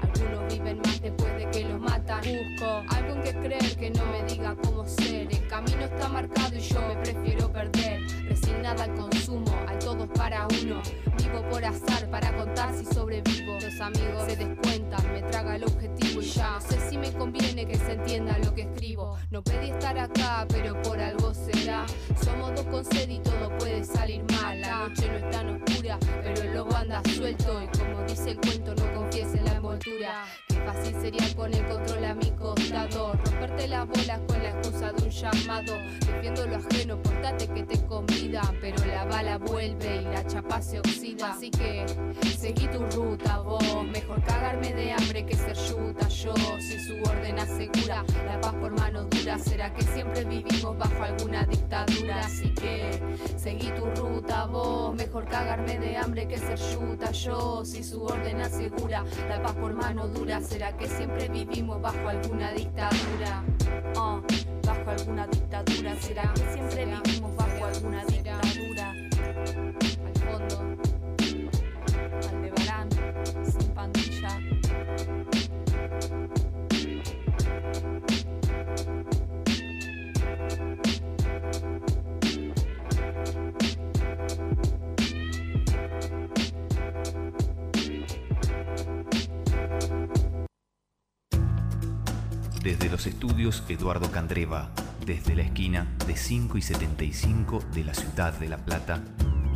Algunos 0.00 0.52
viven 0.52 0.78
más 0.78 1.00
después 1.00 1.36
de 1.36 1.50
que 1.50 1.68
los 1.68 1.80
matan. 1.80 2.20
Busco 2.20 2.84
algo 2.94 3.14
en 3.16 3.22
que 3.22 3.32
creer 3.32 3.76
que 3.76 3.90
no 3.90 4.06
me 4.06 4.22
diga 4.22 4.54
cómo 4.62 4.86
ser. 4.86 5.26
El 5.28 5.48
camino 5.48 5.84
está 5.84 6.08
marcado 6.08 6.56
y 6.56 6.60
yo 6.60 6.80
me 6.82 6.94
prefiero 6.98 7.52
perder. 7.52 8.03
Resignada 8.34 8.82
al 8.82 8.94
consumo, 8.94 9.54
al 9.68 9.78
todos 9.78 10.08
para 10.08 10.48
uno. 10.60 10.82
Vivo 11.18 11.48
por 11.50 11.64
azar 11.64 12.10
para 12.10 12.36
contar 12.36 12.74
si 12.74 12.84
sobrevivo. 12.84 13.52
Los 13.60 13.80
amigos 13.80 14.24
se 14.26 14.34
descuentan, 14.34 15.12
me 15.12 15.22
traga 15.22 15.54
el 15.54 15.62
objetivo 15.62 16.20
y 16.20 16.24
ya. 16.24 16.50
No 16.54 16.60
sé 16.60 16.90
si 16.90 16.98
me 16.98 17.12
conviene 17.12 17.64
que 17.64 17.76
se 17.76 17.92
entienda 17.92 18.36
lo 18.38 18.52
que 18.52 18.62
escribo. 18.62 19.16
No 19.30 19.40
pedí 19.40 19.70
estar 19.70 19.96
acá, 19.96 20.46
pero 20.48 20.82
por 20.82 20.98
algo 20.98 21.32
será. 21.32 21.86
Somos 22.24 22.56
dos 22.56 22.66
con 22.66 22.84
sed 22.84 23.08
y 23.08 23.20
todo 23.20 23.56
puede 23.56 23.84
salir 23.84 24.24
mal. 24.32 24.60
La 24.60 24.88
noche 24.88 25.08
no 25.08 25.14
es 25.14 25.30
tan 25.30 25.48
oscura, 25.50 25.98
pero 26.24 26.42
el 26.42 26.54
lobo 26.54 26.74
anda 26.74 27.02
suelto. 27.14 27.62
Y 27.62 27.78
como 27.78 28.02
dice 28.02 28.32
el 28.32 28.40
cuento, 28.40 28.74
no 28.74 28.94
confíes 28.94 29.32
en 29.32 29.44
la 29.44 29.52
envoltura. 29.52 30.24
Qué 30.48 30.56
fácil 30.56 31.00
sería 31.00 31.36
con 31.36 31.54
el 31.54 31.64
control 31.66 32.04
a 32.04 32.14
mi 32.14 32.32
costado. 32.32 33.12
Romperte 33.12 33.68
las 33.68 33.86
bolas 33.86 34.20
con 34.26 34.42
la 34.42 34.50
excusa 34.50 34.92
de 34.92 35.04
un 35.04 35.10
llamado. 35.10 35.74
Defiendo 36.04 36.46
lo 36.48 36.56
ajeno, 36.56 37.00
portate 37.24 37.48
que 37.48 37.62
te 37.62 37.86
convida. 37.86 38.42
Pero 38.60 38.84
la 38.86 39.04
bala 39.04 39.38
vuelve 39.38 40.02
y 40.02 40.04
la 40.04 40.26
chapa 40.26 40.60
se 40.60 40.78
oxida. 40.78 41.32
Así 41.32 41.50
que 41.50 41.86
seguí 42.38 42.68
tu 42.68 42.84
ruta, 42.96 43.38
vos. 43.38 43.84
Mejor 43.86 44.22
cagarme 44.22 44.72
de 44.74 44.92
hambre 44.92 45.24
que 45.24 45.34
ser 45.34 45.56
yuta. 45.56 46.08
Yo, 46.08 46.34
si 46.58 46.78
su 46.78 46.94
orden 47.02 47.38
asegura 47.38 48.04
la 48.26 48.40
paz 48.40 48.54
por 48.54 48.78
mano 48.78 49.04
dura, 49.04 49.38
será 49.38 49.72
que 49.72 49.82
siempre 49.82 50.24
vivimos 50.24 50.76
bajo 50.76 51.02
alguna 51.02 51.44
dictadura. 51.44 52.20
Así 52.20 52.50
que 52.54 53.00
seguí 53.36 53.70
tu 53.70 53.86
ruta, 54.02 54.46
vos. 54.46 54.94
Mejor 54.94 55.26
cagarme 55.26 55.78
de 55.78 55.96
hambre 55.96 56.28
que 56.28 56.38
ser 56.38 56.58
yuta. 56.58 57.10
Yo, 57.12 57.64
si 57.64 57.82
su 57.82 58.04
orden 58.04 58.40
asegura 58.40 59.04
la 59.28 59.42
paz 59.42 59.54
por 59.54 59.72
mano 59.74 60.08
dura, 60.08 60.40
será 60.40 60.76
que 60.76 60.88
siempre 60.88 61.28
vivimos 61.28 61.80
bajo 61.80 62.08
alguna 62.08 62.52
dictadura. 62.52 63.42
Ah, 63.96 64.20
bajo 64.84 65.00
alguna 65.00 65.26
dictadura, 65.26 65.96
será 65.96 66.32
que 66.34 66.40
siempre 66.52 66.84
vivimos 66.86 67.36
bajo 67.36 67.64
alguna 67.64 68.04
dictadura. 68.04 68.13
Desde 92.64 92.88
los 92.88 93.06
estudios 93.06 93.62
Eduardo 93.68 94.10
Candreva, 94.10 94.70
desde 95.04 95.36
la 95.36 95.42
esquina 95.42 95.86
de 96.06 96.16
5 96.16 96.56
y 96.56 96.62
75 96.62 97.62
de 97.74 97.84
la 97.84 97.92
ciudad 97.92 98.32
de 98.38 98.48
La 98.48 98.56
Plata, 98.56 99.02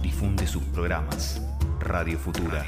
difunde 0.02 0.47
sus 0.47 0.62
programas 0.64 1.40
Radio 1.80 2.18
Futura 2.18 2.66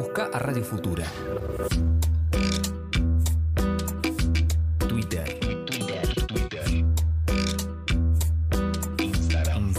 Busca 0.00 0.30
a 0.32 0.38
Radio 0.38 0.64
Futura. 0.64 1.04
Twitter. 4.88 5.38
Twitter. 5.66 6.26
Twitter. 6.26 6.84
Instagram. 8.98 9.74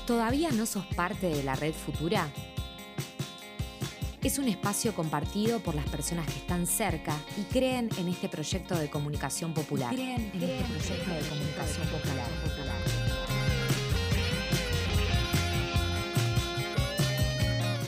¿Todavía 0.07 0.51
no 0.51 0.67
sos 0.67 0.85
parte 0.95 1.29
de 1.31 1.43
la 1.43 1.57
red 1.57 1.73
Futura? 1.73 2.31
Es 4.27 4.41
un 4.41 4.49
espacio 4.49 4.93
compartido 4.93 5.61
por 5.61 5.77
las 5.77 5.89
personas 5.89 6.27
que 6.27 6.33
están 6.33 6.67
cerca 6.67 7.17
y 7.37 7.43
creen 7.45 7.89
en 7.97 8.09
este 8.09 8.29
proyecto 8.29 8.77
de 8.77 8.91
comunicación 8.91 9.55
popular. 9.55 9.95
Creen 9.95 10.33
en 10.35 10.43
este 10.43 10.65
proyecto 10.65 11.11
de 11.13 11.21
comunicación 11.29 11.87
popular. 11.87 12.27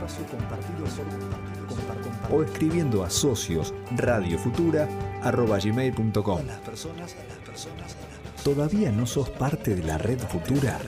o 2.30 2.42
escribiendo 2.42 3.04
a 3.04 3.10
socios 3.10 3.74
radiofutura@gmail.com. 3.96 6.40
¿Todavía 8.42 8.90
no 8.92 9.06
sos 9.06 9.30
parte 9.30 9.74
de 9.74 9.82
la 9.82 9.96
red 9.98 10.18
futura? 10.18 10.78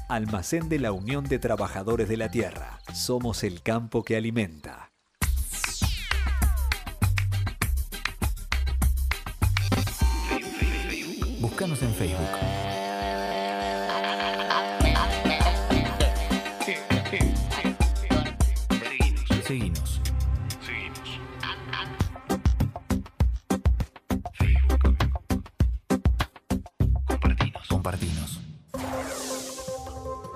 Almacén 0.09 0.71
de 0.71 0.79
la 0.79 0.93
Unión 0.93 1.25
de 1.25 1.39
Trabajadores 1.39 2.09
de 2.09 2.17
la 2.17 2.31
Tierra. 2.31 2.81
Somos 2.95 3.45
el 3.45 3.63
campo 3.63 4.03
que 4.03 4.17
alimenta. 4.17 4.90
Búscanos 11.61 11.83
en 11.83 11.93
Facebook. 11.93 12.25
Seguinos. 19.47 20.01
Compartinos. 27.69 28.41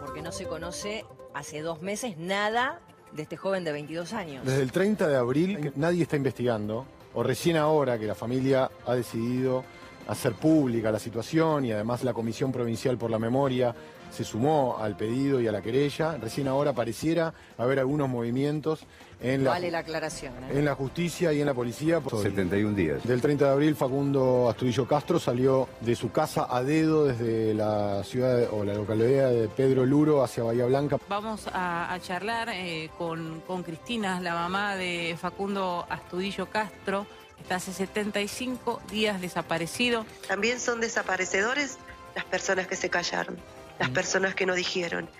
porque 0.04 0.20
no 0.20 0.30
se 0.30 0.44
conoce 0.44 1.06
hace 1.32 1.62
dos 1.62 1.80
meses 1.80 2.18
nada 2.18 2.80
de 3.12 3.22
este 3.22 3.38
joven 3.38 3.64
de 3.64 3.72
22 3.72 4.12
años. 4.12 4.44
Desde 4.44 4.60
el 4.60 4.70
30 4.70 5.08
de 5.08 5.16
abril 5.16 5.72
nadie 5.74 6.02
está 6.02 6.18
investigando, 6.18 6.84
o 7.14 7.22
recién 7.22 7.56
ahora 7.56 7.98
que 7.98 8.04
la 8.04 8.14
familia 8.14 8.70
ha 8.86 8.94
decidido 8.94 9.64
hacer 10.08 10.32
pública 10.34 10.90
la 10.90 10.98
situación 10.98 11.64
y 11.64 11.72
además 11.72 12.04
la 12.04 12.12
Comisión 12.12 12.52
Provincial 12.52 12.98
por 12.98 13.10
la 13.10 13.18
Memoria 13.18 13.74
se 14.14 14.24
sumó 14.24 14.78
al 14.78 14.96
pedido 14.96 15.40
y 15.40 15.48
a 15.48 15.52
la 15.52 15.60
querella, 15.60 16.16
recién 16.18 16.46
ahora 16.46 16.72
pareciera 16.72 17.34
haber 17.58 17.80
algunos 17.80 18.08
movimientos 18.08 18.86
en 19.20 19.42
la, 19.42 19.50
Vale 19.50 19.70
la 19.70 19.78
aclaración. 19.78 20.32
¿eh? 20.44 20.58
en 20.58 20.64
la 20.64 20.74
justicia 20.74 21.32
y 21.32 21.40
en 21.40 21.46
la 21.46 21.54
policía. 21.54 22.00
71 22.00 22.76
días. 22.76 23.02
Del 23.04 23.20
30 23.20 23.46
de 23.46 23.50
abril, 23.50 23.74
Facundo 23.74 24.48
Astudillo 24.48 24.86
Castro 24.86 25.18
salió 25.18 25.68
de 25.80 25.96
su 25.96 26.12
casa 26.12 26.46
a 26.48 26.62
dedo 26.62 27.06
desde 27.06 27.54
la 27.54 28.04
ciudad 28.04 28.48
o 28.52 28.64
la 28.64 28.74
localidad 28.74 29.30
de 29.30 29.48
Pedro 29.48 29.84
Luro 29.84 30.22
hacia 30.22 30.44
Bahía 30.44 30.66
Blanca. 30.66 30.98
Vamos 31.08 31.48
a, 31.52 31.92
a 31.92 32.00
charlar 32.00 32.50
eh, 32.50 32.90
con, 32.98 33.40
con 33.46 33.62
Cristina, 33.62 34.20
la 34.20 34.34
mamá 34.34 34.76
de 34.76 35.16
Facundo 35.18 35.86
Astudillo 35.88 36.46
Castro. 36.46 37.06
Está 37.44 37.56
hace 37.56 37.74
75 37.74 38.80
días 38.90 39.20
desaparecido. 39.20 40.06
También 40.26 40.58
son 40.58 40.80
desaparecedores 40.80 41.76
las 42.14 42.24
personas 42.24 42.66
que 42.66 42.74
se 42.74 42.88
callaron, 42.88 43.36
las 43.78 43.90
personas 43.90 44.34
que 44.34 44.46
no 44.46 44.54
dijeron, 44.54 45.10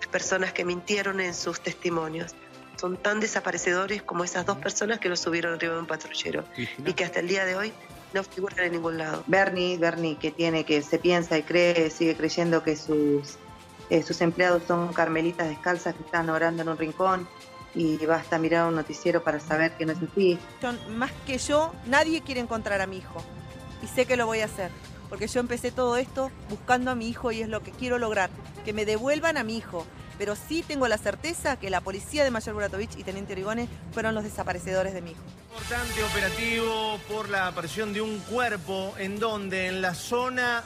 las 0.00 0.08
personas 0.08 0.54
que 0.54 0.64
mintieron 0.64 1.20
en 1.20 1.34
sus 1.34 1.60
testimonios. 1.60 2.34
Son 2.80 2.96
tan 2.96 3.20
desaparecedores 3.20 4.02
como 4.02 4.24
esas 4.24 4.46
dos 4.46 4.56
personas 4.56 4.98
que 4.98 5.10
lo 5.10 5.16
subieron 5.16 5.52
arriba 5.52 5.74
de 5.74 5.80
un 5.80 5.86
patrullero 5.86 6.44
y 6.56 6.94
que 6.94 7.04
hasta 7.04 7.20
el 7.20 7.28
día 7.28 7.44
de 7.44 7.54
hoy 7.54 7.70
no 8.14 8.24
figuran 8.24 8.64
en 8.64 8.72
ningún 8.72 8.96
lado. 8.96 9.22
Bernie, 9.26 9.76
Bernie 9.76 10.16
que 10.16 10.30
tiene, 10.30 10.64
que 10.64 10.80
se 10.80 10.98
piensa 10.98 11.36
y 11.36 11.42
cree, 11.42 11.90
sigue 11.90 12.16
creyendo 12.16 12.62
que 12.62 12.78
sus, 12.78 13.36
eh, 13.90 14.02
sus 14.02 14.22
empleados 14.22 14.62
son 14.66 14.90
carmelitas 14.94 15.50
descalzas 15.50 15.94
que 15.94 16.02
están 16.02 16.30
orando 16.30 16.62
en 16.62 16.70
un 16.70 16.78
rincón 16.78 17.28
y 17.74 17.96
basta 18.06 18.38
mirar 18.38 18.68
un 18.68 18.76
noticiero 18.76 19.22
para 19.22 19.40
saber 19.40 19.72
que 19.72 19.86
no 19.86 19.92
es 19.92 19.98
así. 19.98 20.38
Más 20.90 21.10
que 21.26 21.38
yo, 21.38 21.72
nadie 21.86 22.22
quiere 22.22 22.40
encontrar 22.40 22.80
a 22.80 22.86
mi 22.86 22.98
hijo. 22.98 23.22
Y 23.82 23.86
sé 23.86 24.06
que 24.06 24.16
lo 24.16 24.26
voy 24.26 24.40
a 24.40 24.46
hacer. 24.46 24.70
Porque 25.08 25.26
yo 25.26 25.40
empecé 25.40 25.70
todo 25.70 25.96
esto 25.96 26.30
buscando 26.48 26.90
a 26.90 26.94
mi 26.94 27.08
hijo 27.08 27.30
y 27.32 27.42
es 27.42 27.48
lo 27.48 27.62
que 27.62 27.72
quiero 27.72 27.98
lograr. 27.98 28.30
Que 28.64 28.72
me 28.72 28.84
devuelvan 28.84 29.36
a 29.36 29.44
mi 29.44 29.56
hijo. 29.56 29.86
Pero 30.18 30.36
sí 30.36 30.64
tengo 30.66 30.86
la 30.86 30.96
certeza 30.96 31.58
que 31.58 31.70
la 31.70 31.80
policía 31.80 32.22
de 32.22 32.30
Mayor 32.30 32.54
Buratovich 32.54 32.96
y 32.96 33.02
Teniente 33.02 33.32
Origone 33.32 33.68
fueron 33.92 34.14
los 34.14 34.22
desaparecedores 34.22 34.94
de 34.94 35.02
mi 35.02 35.10
hijo. 35.10 35.22
Importante 35.50 36.04
operativo 36.04 36.98
por 37.08 37.28
la 37.28 37.48
aparición 37.48 37.92
de 37.92 38.00
un 38.00 38.18
cuerpo 38.20 38.94
en 38.96 39.18
donde, 39.18 39.66
en 39.66 39.82
la 39.82 39.94
zona 39.94 40.62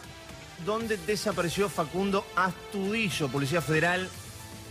donde 0.66 0.98
desapareció 0.98 1.68
Facundo 1.68 2.26
Astudillo, 2.36 3.28
Policía 3.28 3.62
Federal 3.62 4.08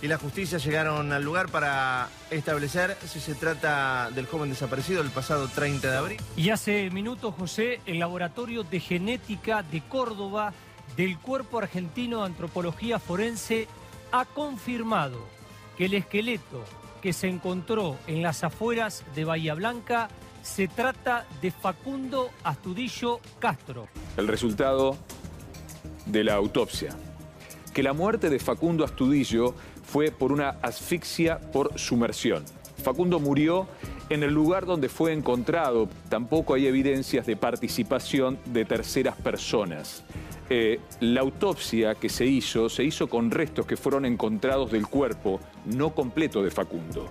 y 0.01 0.07
la 0.07 0.17
justicia 0.17 0.57
llegaron 0.57 1.11
al 1.11 1.23
lugar 1.23 1.49
para 1.49 2.09
establecer 2.29 2.97
si 3.05 3.19
se 3.19 3.35
trata 3.35 4.11
del 4.11 4.27
joven 4.27 4.49
desaparecido 4.49 5.01
el 5.01 5.09
pasado 5.09 5.47
30 5.47 5.91
de 5.91 5.97
abril. 5.97 6.21
Y 6.35 6.49
hace 6.49 6.89
minutos, 6.91 7.33
José, 7.37 7.81
el 7.85 7.99
Laboratorio 7.99 8.63
de 8.63 8.79
Genética 8.79 9.63
de 9.63 9.81
Córdoba 9.81 10.53
del 10.95 11.17
Cuerpo 11.17 11.59
Argentino 11.59 12.19
de 12.19 12.27
Antropología 12.27 12.99
Forense 12.99 13.67
ha 14.11 14.25
confirmado 14.25 15.19
que 15.77 15.85
el 15.85 15.93
esqueleto 15.93 16.63
que 17.01 17.13
se 17.13 17.27
encontró 17.27 17.97
en 18.07 18.21
las 18.21 18.43
afueras 18.43 19.03
de 19.15 19.25
Bahía 19.25 19.53
Blanca 19.53 20.09
se 20.41 20.67
trata 20.67 21.25
de 21.41 21.51
Facundo 21.51 22.29
Astudillo 22.43 23.19
Castro. 23.39 23.87
El 24.15 24.27
resultado 24.27 24.97
de 26.05 26.23
la 26.23 26.35
autopsia. 26.35 26.95
Que 27.73 27.83
la 27.83 27.93
muerte 27.93 28.29
de 28.29 28.39
Facundo 28.39 28.83
Astudillo 28.83 29.53
fue 29.87 30.11
por 30.11 30.31
una 30.31 30.49
asfixia 30.61 31.39
por 31.39 31.79
sumersión. 31.79 32.43
Facundo 32.83 33.19
murió 33.19 33.67
en 34.09 34.21
el 34.21 34.33
lugar 34.33 34.65
donde 34.65 34.89
fue 34.89 35.13
encontrado. 35.13 35.89
Tampoco 36.09 36.53
hay 36.53 36.67
evidencias 36.67 37.25
de 37.25 37.35
participación 37.35 38.37
de 38.45 38.65
terceras 38.65 39.15
personas. 39.15 40.03
Eh, 40.49 40.79
la 40.99 41.21
autopsia 41.21 41.95
que 41.95 42.09
se 42.09 42.25
hizo 42.25 42.69
se 42.69 42.83
hizo 42.83 43.09
con 43.09 43.31
restos 43.31 43.65
que 43.65 43.75
fueron 43.75 44.05
encontrados 44.05 44.71
del 44.71 44.87
cuerpo 44.87 45.39
no 45.65 45.93
completo 45.95 46.43
de 46.43 46.51
Facundo. 46.51 47.09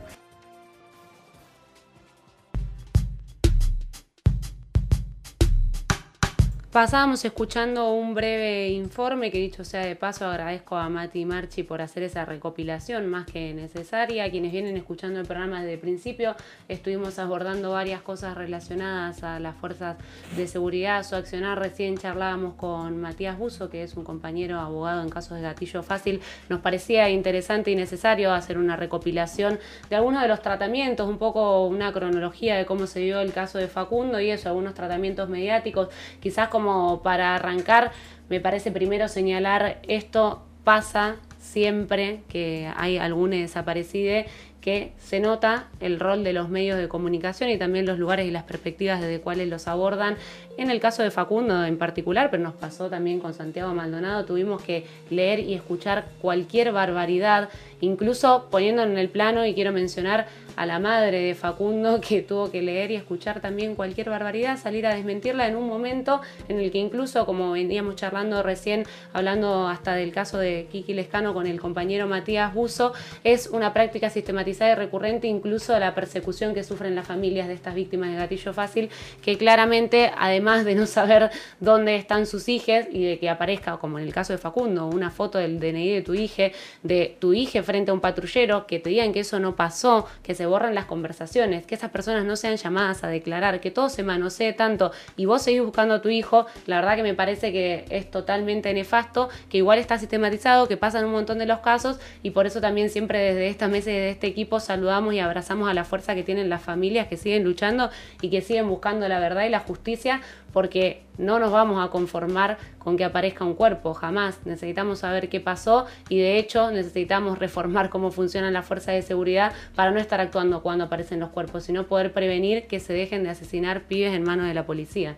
Pasábamos 6.76 7.24
escuchando 7.24 7.94
un 7.94 8.12
breve 8.12 8.68
informe 8.68 9.30
que 9.30 9.38
dicho 9.38 9.64
sea 9.64 9.80
de 9.86 9.96
paso 9.96 10.26
agradezco 10.26 10.76
a 10.76 10.90
Mati 10.90 11.24
Marchi 11.24 11.62
por 11.62 11.80
hacer 11.80 12.02
esa 12.02 12.26
recopilación 12.26 13.06
más 13.06 13.24
que 13.24 13.54
necesaria. 13.54 14.30
Quienes 14.30 14.52
vienen 14.52 14.76
escuchando 14.76 15.18
el 15.18 15.26
programa 15.26 15.60
desde 15.60 15.72
el 15.72 15.80
principio 15.80 16.36
estuvimos 16.68 17.18
abordando 17.18 17.70
varias 17.70 18.02
cosas 18.02 18.36
relacionadas 18.36 19.22
a 19.22 19.40
las 19.40 19.56
fuerzas 19.56 19.96
de 20.36 20.46
seguridad, 20.46 21.02
su 21.02 21.16
accionar. 21.16 21.58
Recién 21.58 21.96
charlábamos 21.96 22.56
con 22.56 23.00
Matías 23.00 23.38
Buzo, 23.38 23.70
que 23.70 23.82
es 23.82 23.96
un 23.96 24.04
compañero 24.04 24.60
abogado 24.60 25.00
en 25.00 25.08
casos 25.08 25.38
de 25.38 25.44
gatillo 25.44 25.82
fácil. 25.82 26.20
Nos 26.50 26.60
parecía 26.60 27.08
interesante 27.08 27.70
y 27.70 27.74
necesario 27.74 28.34
hacer 28.34 28.58
una 28.58 28.76
recopilación 28.76 29.58
de 29.88 29.96
algunos 29.96 30.20
de 30.20 30.28
los 30.28 30.42
tratamientos, 30.42 31.08
un 31.08 31.16
poco 31.16 31.66
una 31.68 31.90
cronología 31.94 32.54
de 32.58 32.66
cómo 32.66 32.86
se 32.86 33.00
dio 33.00 33.20
el 33.20 33.32
caso 33.32 33.56
de 33.56 33.66
Facundo 33.66 34.20
y 34.20 34.30
eso, 34.30 34.50
algunos 34.50 34.74
tratamientos 34.74 35.30
mediáticos, 35.30 35.88
quizás 36.20 36.48
como 36.48 36.65
para 37.02 37.34
arrancar, 37.34 37.92
me 38.28 38.40
parece 38.40 38.70
primero 38.70 39.08
señalar 39.08 39.78
esto 39.86 40.42
pasa 40.64 41.16
siempre 41.38 42.22
que 42.28 42.68
hay 42.76 42.98
algún 42.98 43.30
desaparecido 43.30 44.24
que 44.66 44.90
se 44.98 45.20
nota 45.20 45.68
el 45.78 46.00
rol 46.00 46.24
de 46.24 46.32
los 46.32 46.48
medios 46.48 46.76
de 46.76 46.88
comunicación 46.88 47.50
y 47.50 47.56
también 47.56 47.86
los 47.86 48.00
lugares 48.00 48.26
y 48.26 48.32
las 48.32 48.42
perspectivas 48.42 49.00
desde 49.00 49.20
cuales 49.20 49.48
los 49.48 49.68
abordan. 49.68 50.16
En 50.58 50.72
el 50.72 50.80
caso 50.80 51.04
de 51.04 51.12
Facundo 51.12 51.64
en 51.64 51.78
particular, 51.78 52.32
pero 52.32 52.42
nos 52.42 52.54
pasó 52.54 52.90
también 52.90 53.20
con 53.20 53.32
Santiago 53.32 53.72
Maldonado, 53.74 54.24
tuvimos 54.24 54.60
que 54.60 54.84
leer 55.08 55.38
y 55.38 55.54
escuchar 55.54 56.06
cualquier 56.20 56.72
barbaridad, 56.72 57.48
incluso 57.80 58.48
poniendo 58.50 58.82
en 58.82 58.98
el 58.98 59.08
plano, 59.08 59.46
y 59.46 59.54
quiero 59.54 59.70
mencionar 59.70 60.26
a 60.56 60.66
la 60.66 60.78
madre 60.78 61.20
de 61.20 61.34
Facundo 61.34 62.00
que 62.00 62.22
tuvo 62.22 62.50
que 62.50 62.62
leer 62.62 62.90
y 62.90 62.96
escuchar 62.96 63.40
también 63.40 63.74
cualquier 63.74 64.10
barbaridad, 64.10 64.58
salir 64.58 64.86
a 64.86 64.94
desmentirla 64.94 65.46
en 65.46 65.56
un 65.56 65.68
momento 65.68 66.20
en 66.48 66.58
el 66.58 66.70
que 66.70 66.78
incluso, 66.78 67.26
como 67.26 67.52
veníamos 67.52 67.96
charlando 67.96 68.42
recién, 68.42 68.84
hablando 69.12 69.68
hasta 69.68 69.94
del 69.94 70.12
caso 70.12 70.38
de 70.38 70.66
Kiki 70.72 70.94
Lescano 70.94 71.34
con 71.34 71.46
el 71.46 71.60
compañero 71.60 72.06
Matías 72.06 72.54
Buzo, 72.54 72.92
es 73.22 73.48
una 73.48 73.72
práctica 73.72 74.10
sistematizada 74.10 74.72
y 74.72 74.74
recurrente 74.74 75.26
incluso 75.26 75.74
de 75.74 75.80
la 75.80 75.94
persecución 75.94 76.54
que 76.54 76.64
sufren 76.64 76.94
las 76.94 77.06
familias 77.06 77.48
de 77.48 77.54
estas 77.54 77.74
víctimas 77.74 78.10
de 78.10 78.16
gatillo 78.16 78.52
fácil, 78.54 78.88
que 79.22 79.36
claramente, 79.36 80.10
además 80.16 80.64
de 80.64 80.74
no 80.74 80.86
saber 80.86 81.30
dónde 81.60 81.96
están 81.96 82.26
sus 82.26 82.48
hijas 82.48 82.86
y 82.90 83.04
de 83.04 83.18
que 83.18 83.28
aparezca, 83.28 83.76
como 83.76 83.98
en 83.98 84.06
el 84.06 84.14
caso 84.14 84.32
de 84.32 84.38
Facundo, 84.38 84.86
una 84.86 85.10
foto 85.10 85.38
del 85.38 85.60
DNI 85.60 85.90
de 85.90 86.02
tu 86.02 86.14
hija, 86.14 86.44
de 86.82 87.16
tu 87.18 87.32
hija 87.34 87.62
frente 87.62 87.90
a 87.90 87.94
un 87.94 88.00
patrullero, 88.00 88.66
que 88.66 88.78
te 88.78 88.90
digan 88.90 89.12
que 89.12 89.20
eso 89.20 89.38
no 89.38 89.54
pasó, 89.54 90.06
que 90.22 90.34
se 90.34 90.45
borran 90.46 90.74
las 90.74 90.86
conversaciones, 90.86 91.66
que 91.66 91.74
esas 91.74 91.90
personas 91.90 92.24
no 92.24 92.36
sean 92.36 92.56
llamadas 92.56 93.04
a 93.04 93.08
declarar, 93.08 93.60
que 93.60 93.70
todo 93.70 93.88
se 93.88 94.02
manosee 94.02 94.52
tanto 94.52 94.92
y 95.16 95.26
vos 95.26 95.42
seguís 95.42 95.62
buscando 95.62 95.94
a 95.94 96.02
tu 96.02 96.08
hijo, 96.08 96.46
la 96.66 96.76
verdad 96.76 96.96
que 96.96 97.02
me 97.02 97.14
parece 97.14 97.52
que 97.52 97.84
es 97.90 98.10
totalmente 98.10 98.72
nefasto, 98.72 99.28
que 99.48 99.58
igual 99.58 99.78
está 99.78 99.98
sistematizado, 99.98 100.68
que 100.68 100.76
pasan 100.76 101.04
un 101.04 101.12
montón 101.12 101.38
de 101.38 101.46
los 101.46 101.60
casos 101.60 101.98
y 102.22 102.30
por 102.30 102.46
eso 102.46 102.60
también 102.60 102.90
siempre 102.90 103.18
desde 103.18 103.48
esta 103.48 103.68
mesa 103.68 103.90
y 103.90 103.94
desde 103.94 104.10
este 104.10 104.26
equipo 104.26 104.60
saludamos 104.60 105.14
y 105.14 105.20
abrazamos 105.20 105.68
a 105.68 105.74
la 105.74 105.84
fuerza 105.84 106.14
que 106.14 106.22
tienen 106.22 106.48
las 106.48 106.62
familias 106.62 107.08
que 107.08 107.16
siguen 107.16 107.44
luchando 107.44 107.90
y 108.20 108.30
que 108.30 108.40
siguen 108.40 108.68
buscando 108.68 109.08
la 109.08 109.18
verdad 109.18 109.44
y 109.44 109.50
la 109.50 109.60
justicia 109.60 110.20
porque 110.52 111.02
no 111.18 111.38
nos 111.38 111.52
vamos 111.52 111.84
a 111.84 111.90
conformar 111.90 112.58
con 112.86 112.96
que 112.96 113.02
aparezca 113.02 113.44
un 113.44 113.54
cuerpo, 113.54 113.94
jamás. 113.94 114.38
Necesitamos 114.44 115.00
saber 115.00 115.28
qué 115.28 115.40
pasó 115.40 115.86
y 116.08 116.18
de 116.18 116.38
hecho 116.38 116.70
necesitamos 116.70 117.36
reformar 117.36 117.90
cómo 117.90 118.12
funcionan 118.12 118.52
las 118.52 118.64
fuerzas 118.64 118.94
de 118.94 119.02
seguridad 119.02 119.52
para 119.74 119.90
no 119.90 119.98
estar 119.98 120.20
actuando 120.20 120.62
cuando 120.62 120.84
aparecen 120.84 121.18
los 121.18 121.30
cuerpos, 121.30 121.64
sino 121.64 121.88
poder 121.88 122.12
prevenir 122.12 122.68
que 122.68 122.78
se 122.78 122.92
dejen 122.92 123.24
de 123.24 123.30
asesinar 123.30 123.88
pibes 123.88 124.14
en 124.14 124.22
manos 124.22 124.46
de 124.46 124.54
la 124.54 124.66
policía. 124.66 125.16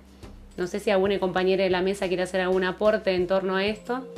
No 0.56 0.66
sé 0.66 0.80
si 0.80 0.90
alguna 0.90 1.18
compañera 1.20 1.62
de 1.62 1.68
la 1.68 1.82
mesa 1.82 2.08
quiere 2.08 2.22
hacer 2.22 2.40
algún 2.40 2.64
aporte 2.64 3.14
en 3.14 3.26
torno 3.26 3.56
a 3.56 3.66
esto. 3.66 4.08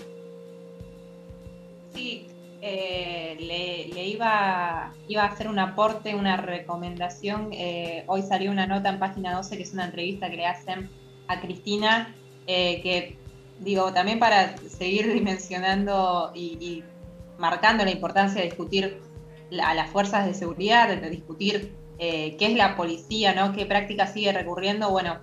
Sí, 1.93 2.29
eh, 2.63 3.37
le, 3.41 4.07
iba 4.07 4.93
a 4.93 5.25
hacer 5.25 5.49
un 5.49 5.59
aporte, 5.59 6.15
una 6.15 6.37
recomendación. 6.37 7.49
Eh, 7.51 8.05
hoy 8.07 8.23
salió 8.23 8.53
una 8.53 8.69
nota 8.69 8.91
en 8.91 9.01
página 9.01 9.35
12 9.35 9.57
que 9.57 9.65
es 9.65 9.73
una 9.73 9.87
entrevista 9.87 10.31
que 10.31 10.37
le 10.37 10.47
hacen 10.47 10.89
a 11.27 11.41
Cristina, 11.41 12.15
eh, 12.47 12.81
que 12.83 13.20
digo, 13.61 13.93
también 13.93 14.19
para 14.19 14.57
seguir 14.57 15.13
dimensionando 15.13 16.33
y, 16.35 16.83
marcando 17.39 17.85
la 17.85 17.91
importancia 17.91 18.43
de 18.43 18.49
discutir 18.49 19.01
a 19.63 19.75
las 19.75 19.91
fuerzas 19.91 20.27
de 20.27 20.35
seguridad, 20.35 20.89
de 20.89 21.09
discutir 21.09 21.75
eh, 21.99 22.37
qué 22.39 22.47
es 22.47 22.55
la 22.55 22.77
policía, 22.77 23.35
¿no? 23.35 23.55
qué 23.55 23.65
práctica 23.65 24.07
sigue 24.07 24.33
recurriendo. 24.33 24.91
Bueno, 24.91 25.21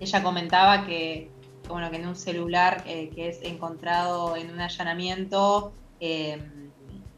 ella 0.00 0.22
comentaba 0.22 0.86
que, 0.86 1.30
bueno, 1.68 1.90
que 1.90 1.96
en 1.96 2.08
un 2.08 2.16
celular 2.16 2.82
eh, 2.86 3.10
que 3.14 3.28
es 3.28 3.42
encontrado 3.42 4.34
en 4.36 4.50
un 4.50 4.60
allanamiento, 4.60 5.74
eh, 6.00 6.38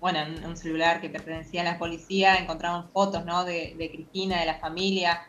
bueno, 0.00 0.18
en 0.18 0.44
un 0.44 0.56
celular 0.56 1.00
que 1.00 1.10
pertenecía 1.10 1.62
a 1.62 1.64
la 1.64 1.78
policía, 1.78 2.36
encontraron 2.36 2.88
fotos 2.90 3.24
¿no? 3.24 3.44
de, 3.44 3.76
de 3.78 3.90
Cristina, 3.90 4.40
de 4.40 4.46
la 4.46 4.58
familia, 4.58 5.24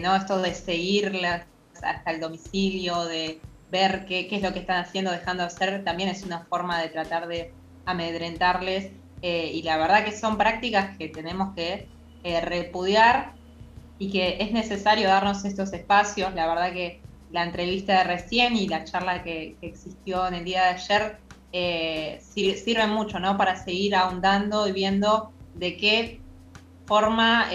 ¿no? 0.00 0.16
esto 0.16 0.40
de 0.40 0.54
seguirlas 0.54 1.44
hasta 1.82 2.10
el 2.10 2.20
domicilio, 2.20 3.04
de 3.04 3.38
ver 3.68 4.06
qué, 4.06 4.28
qué 4.28 4.36
es 4.36 4.42
lo 4.42 4.52
que 4.52 4.60
están 4.60 4.78
haciendo, 4.84 5.10
dejando 5.10 5.42
de 5.42 5.48
hacer, 5.48 5.84
también 5.84 6.08
es 6.08 6.24
una 6.24 6.46
forma 6.46 6.80
de 6.80 6.88
tratar 6.90 7.28
de 7.28 7.56
amedrentarles. 7.84 9.02
eh, 9.22 9.50
y 9.54 9.62
la 9.62 9.76
verdad 9.78 10.04
que 10.04 10.12
son 10.12 10.36
prácticas 10.38 10.96
que 10.98 11.08
tenemos 11.08 11.54
que 11.56 11.90
eh, 12.22 12.40
repudiar 12.40 13.36
y 13.98 14.12
que 14.12 14.38
es 14.42 14.52
necesario 14.52 15.08
darnos 15.08 15.44
estos 15.44 15.72
espacios. 15.72 16.34
La 16.34 16.46
verdad 16.46 16.72
que 16.72 17.04
la 17.28 17.44
entrevista 17.44 17.98
de 17.98 18.04
recién 18.04 18.56
y 18.56 18.68
la 18.68 18.84
charla 18.84 19.22
que, 19.24 19.58
existió 19.62 20.26
en 20.28 20.34
el 20.34 20.44
día 20.44 20.64
de 20.64 20.68
ayer 20.70 21.20
eh, 21.52 22.18
sir- 22.22 22.56
sirven 22.58 22.90
mucho 22.90 23.18
¿no? 23.20 23.36
para 23.38 23.56
seguir 23.56 23.94
ahondando 23.94 24.68
y 24.68 24.72
viendo 24.72 25.34
de 25.52 25.76
qué 25.76 26.24
forma 26.86 27.48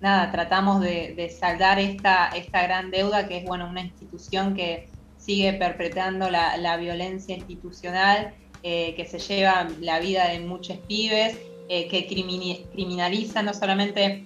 nada, 0.00 0.30
tratamos 0.32 0.80
de, 0.82 1.14
de 1.16 1.30
saldar 1.30 1.78
esta, 1.78 2.28
esta 2.28 2.62
gran 2.62 2.90
deuda 2.90 3.28
que 3.28 3.38
es 3.38 3.44
bueno, 3.44 3.68
una 3.68 3.82
institución 3.82 4.54
que 4.54 4.90
sigue 5.26 5.52
perpetrando 5.54 6.30
la, 6.30 6.56
la 6.56 6.76
violencia 6.76 7.34
institucional, 7.34 8.32
eh, 8.62 8.94
que 8.96 9.04
se 9.06 9.18
lleva 9.18 9.66
la 9.80 9.98
vida 9.98 10.28
de 10.28 10.38
muchos 10.40 10.78
pibes, 10.88 11.36
eh, 11.68 11.88
que 11.88 12.06
criminaliza 12.06 13.42
no 13.42 13.52
solamente 13.52 14.24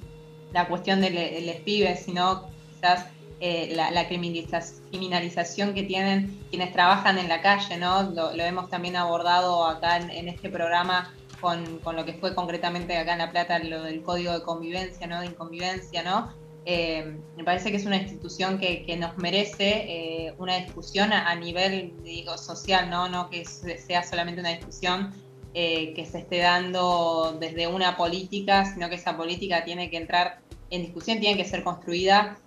la 0.53 0.69
cuestión 0.69 1.01
de, 1.01 1.11
le- 1.11 1.41
pibes, 1.65 2.05
sino 2.05 2.51
quizás 2.75 3.07
eh, 3.41 3.73
la, 3.75 3.91
la 3.91 4.09
criminaliza- 4.09 4.83
criminalización 4.91 5.73
que 5.73 5.85
tienen 5.85 6.39
quienes 6.51 6.73
trabajan 6.73 7.17
en 7.19 7.29
la 7.29 7.41
calle, 7.41 7.79
¿no? 7.79 8.03
Lo, 8.03 8.37
lo 8.37 8.43
hemos 8.45 8.69
también 8.69 8.97
abordado 8.97 9.65
acá 9.67 9.97
en, 9.97 10.11
en 10.11 10.29
este 10.29 10.51
programa 10.51 11.15
con, 11.41 11.79
con 11.79 11.97
lo 11.97 12.05
que 12.05 12.13
fue 12.15 12.35
concretamente 12.35 12.97
acá 12.99 13.13
en 13.13 13.19
La 13.21 13.31
Plata, 13.31 13.59
lo 13.61 13.83
del 13.85 14.03
código 14.03 14.33
de 14.33 14.43
convivencia, 14.43 15.07
¿no? 15.07 15.21
De 15.21 15.27
inconvivencia, 15.27 16.03
¿no? 16.03 16.35
Eh, 16.67 17.17
me 17.37 17.45
parece 17.45 17.71
que 17.71 17.79
es 17.79 17.87
una 17.87 17.97
institución 17.97 18.59
que, 18.59 18.97
nos 18.99 19.17
merece 19.17 19.87
eh, 19.89 20.35
una 20.39 20.57
discusión 20.57 21.13
a, 21.13 21.35
nivel 21.35 21.95
digo, 22.03 22.37
social, 22.37 22.91
¿no? 22.91 23.09
no 23.09 23.31
que 23.31 23.45
se- 23.45 23.79
sea 23.79 24.03
solamente 24.03 24.41
una 24.41 24.51
discusión 24.51 25.13
eh, 25.55 25.95
que 25.95 26.05
se 26.05 26.19
esté 26.19 26.39
dando 26.39 27.37
desde 27.41 27.67
una 27.67 27.97
política, 27.97 28.67
sino 28.67 28.89
que 28.89 28.97
esa 28.97 29.17
política 29.17 29.65
tiene 29.65 29.91
que 29.91 29.97
entrar 29.97 30.41
en 30.71 30.83
discusión, 30.83 31.19
tiene 31.19 31.37
que 31.37 31.49
ser 31.49 31.65
construida 31.65 32.39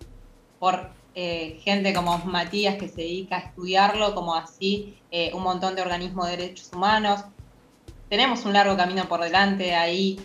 por 0.59 0.91
gente 1.15 1.93
como 1.93 2.17
Matías 2.19 2.77
que 2.77 2.87
se 2.87 3.01
dedica 3.01 3.35
a 3.35 3.39
estudiarlo, 3.41 4.15
como 4.15 4.33
así 4.33 4.97
un 5.33 5.43
montón 5.43 5.75
de 5.75 5.83
organismos 5.83 6.25
de 6.25 6.37
derechos 6.37 6.71
humanos. 6.73 7.25
Tenemos 8.09 8.45
un 8.45 8.53
largo 8.53 8.75
camino 8.75 9.07
por 9.07 9.21
delante, 9.21 9.75
ahí 9.75 10.19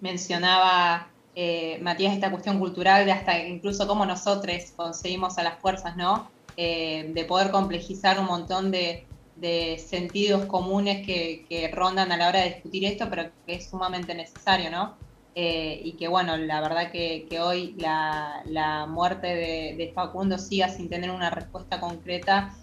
mencionaba 0.00 1.09
eh, 1.34 1.78
Matías 1.80 2.14
esta 2.14 2.30
cuestión 2.30 2.58
cultural 2.58 3.04
de 3.04 3.12
hasta 3.12 3.38
incluso 3.46 3.86
cómo 3.86 4.04
nosotros 4.04 4.72
conseguimos 4.76 5.38
a 5.38 5.42
las 5.42 5.58
fuerzas, 5.60 5.96
¿no? 5.96 6.30
Eh, 6.56 7.12
de 7.14 7.24
poder 7.24 7.50
complejizar 7.50 8.18
un 8.18 8.26
montón 8.26 8.70
de, 8.70 9.06
de 9.36 9.78
sentidos 9.78 10.46
comunes 10.46 11.06
que, 11.06 11.70
rondan 11.72 12.10
a 12.12 12.16
la 12.16 12.28
hora 12.28 12.40
de 12.40 12.54
discutir 12.54 12.84
esto, 12.84 13.08
pero 13.08 13.30
que 13.46 13.54
es 13.54 13.70
sumamente 13.70 14.14
necesario, 14.14 14.70
¿no? 14.70 14.96
eh, 15.36 15.80
y 15.84 15.92
que 15.92 16.08
bueno, 16.08 16.36
la 16.36 16.60
verdad 16.60 16.90
que, 16.90 17.28
hoy 17.40 17.76
la, 17.78 18.86
muerte 18.88 19.28
de, 19.28 19.92
Facundo 19.94 20.36
siga 20.38 20.68
sin 20.68 20.88
tener 20.88 21.10
una 21.10 21.30
respuesta 21.30 21.80
concreta, 21.80 22.56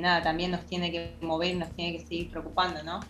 nada, 0.00 0.22
también 0.22 0.50
nos 0.50 0.64
tiene 0.64 0.90
que 0.90 1.16
mover, 1.20 1.56
nos 1.56 1.70
tiene 1.74 1.98
que 1.98 2.06
seguir 2.06 2.30
preocupando, 2.30 2.82
¿no? 2.82 3.00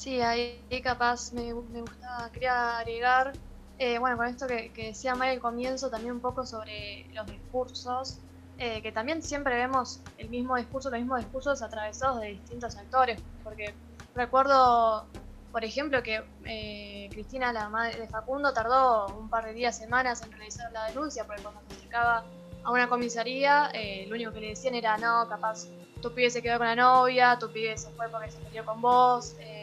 Sí, 0.00 0.18
ahí 0.22 0.80
capaz 0.82 1.30
me, 1.34 1.52
me 1.52 1.82
gustaba, 1.82 2.30
quería 2.32 2.78
agregar, 2.78 3.34
eh, 3.76 3.98
bueno, 3.98 4.16
con 4.16 4.28
esto 4.28 4.46
que, 4.46 4.72
decía 4.74 5.14
Maya 5.14 5.32
al 5.32 5.40
comienzo, 5.40 5.90
también 5.90 6.14
un 6.14 6.22
poco 6.22 6.46
sobre 6.46 7.06
los 7.12 7.26
discursos, 7.26 8.18
eh, 8.56 8.80
que 8.80 8.92
también 8.92 9.22
siempre 9.22 9.56
vemos 9.56 10.00
el 10.16 10.30
mismo 10.30 10.56
discurso, 10.56 10.88
los 10.88 11.00
mismos 11.00 11.18
discursos 11.18 11.60
atravesados 11.60 12.18
de 12.22 12.28
distintos 12.28 12.78
actores, 12.78 13.20
porque 13.44 13.74
recuerdo 14.14 15.06
por 15.52 15.64
ejemplo, 15.64 16.02
que 16.02 16.22
eh, 16.46 17.08
Cristina, 17.10 17.52
la 17.52 17.68
madre 17.68 17.98
de 17.98 18.08
Facundo, 18.08 18.52
tardó 18.52 19.06
un 19.18 19.28
par 19.28 19.44
de 19.44 19.52
días, 19.52 19.76
semanas 19.76 20.22
en 20.22 20.30
realizar 20.30 20.70
la 20.72 20.86
denuncia, 20.86 21.24
porque 21.26 21.42
cuando 21.42 21.60
se 21.68 21.76
acercaba 21.76 22.24
a 22.62 22.70
una 22.70 22.88
comisaría, 22.88 23.70
eh, 23.74 24.06
lo 24.08 24.14
único 24.14 24.32
que 24.32 24.40
le 24.40 24.48
decían 24.50 24.74
era, 24.74 24.96
no, 24.96 25.28
capaz 25.28 25.66
tu 26.00 26.14
pibe 26.14 26.30
se 26.30 26.40
quedó 26.40 26.58
con 26.58 26.66
la 26.66 26.76
novia, 26.76 27.36
tu 27.38 27.50
pibe 27.50 27.76
se 27.76 27.90
fue 27.90 28.08
porque 28.08 28.30
se 28.30 28.38
peleó 28.38 28.64
con 28.64 28.80
vos, 28.80 29.34
eh, 29.40 29.59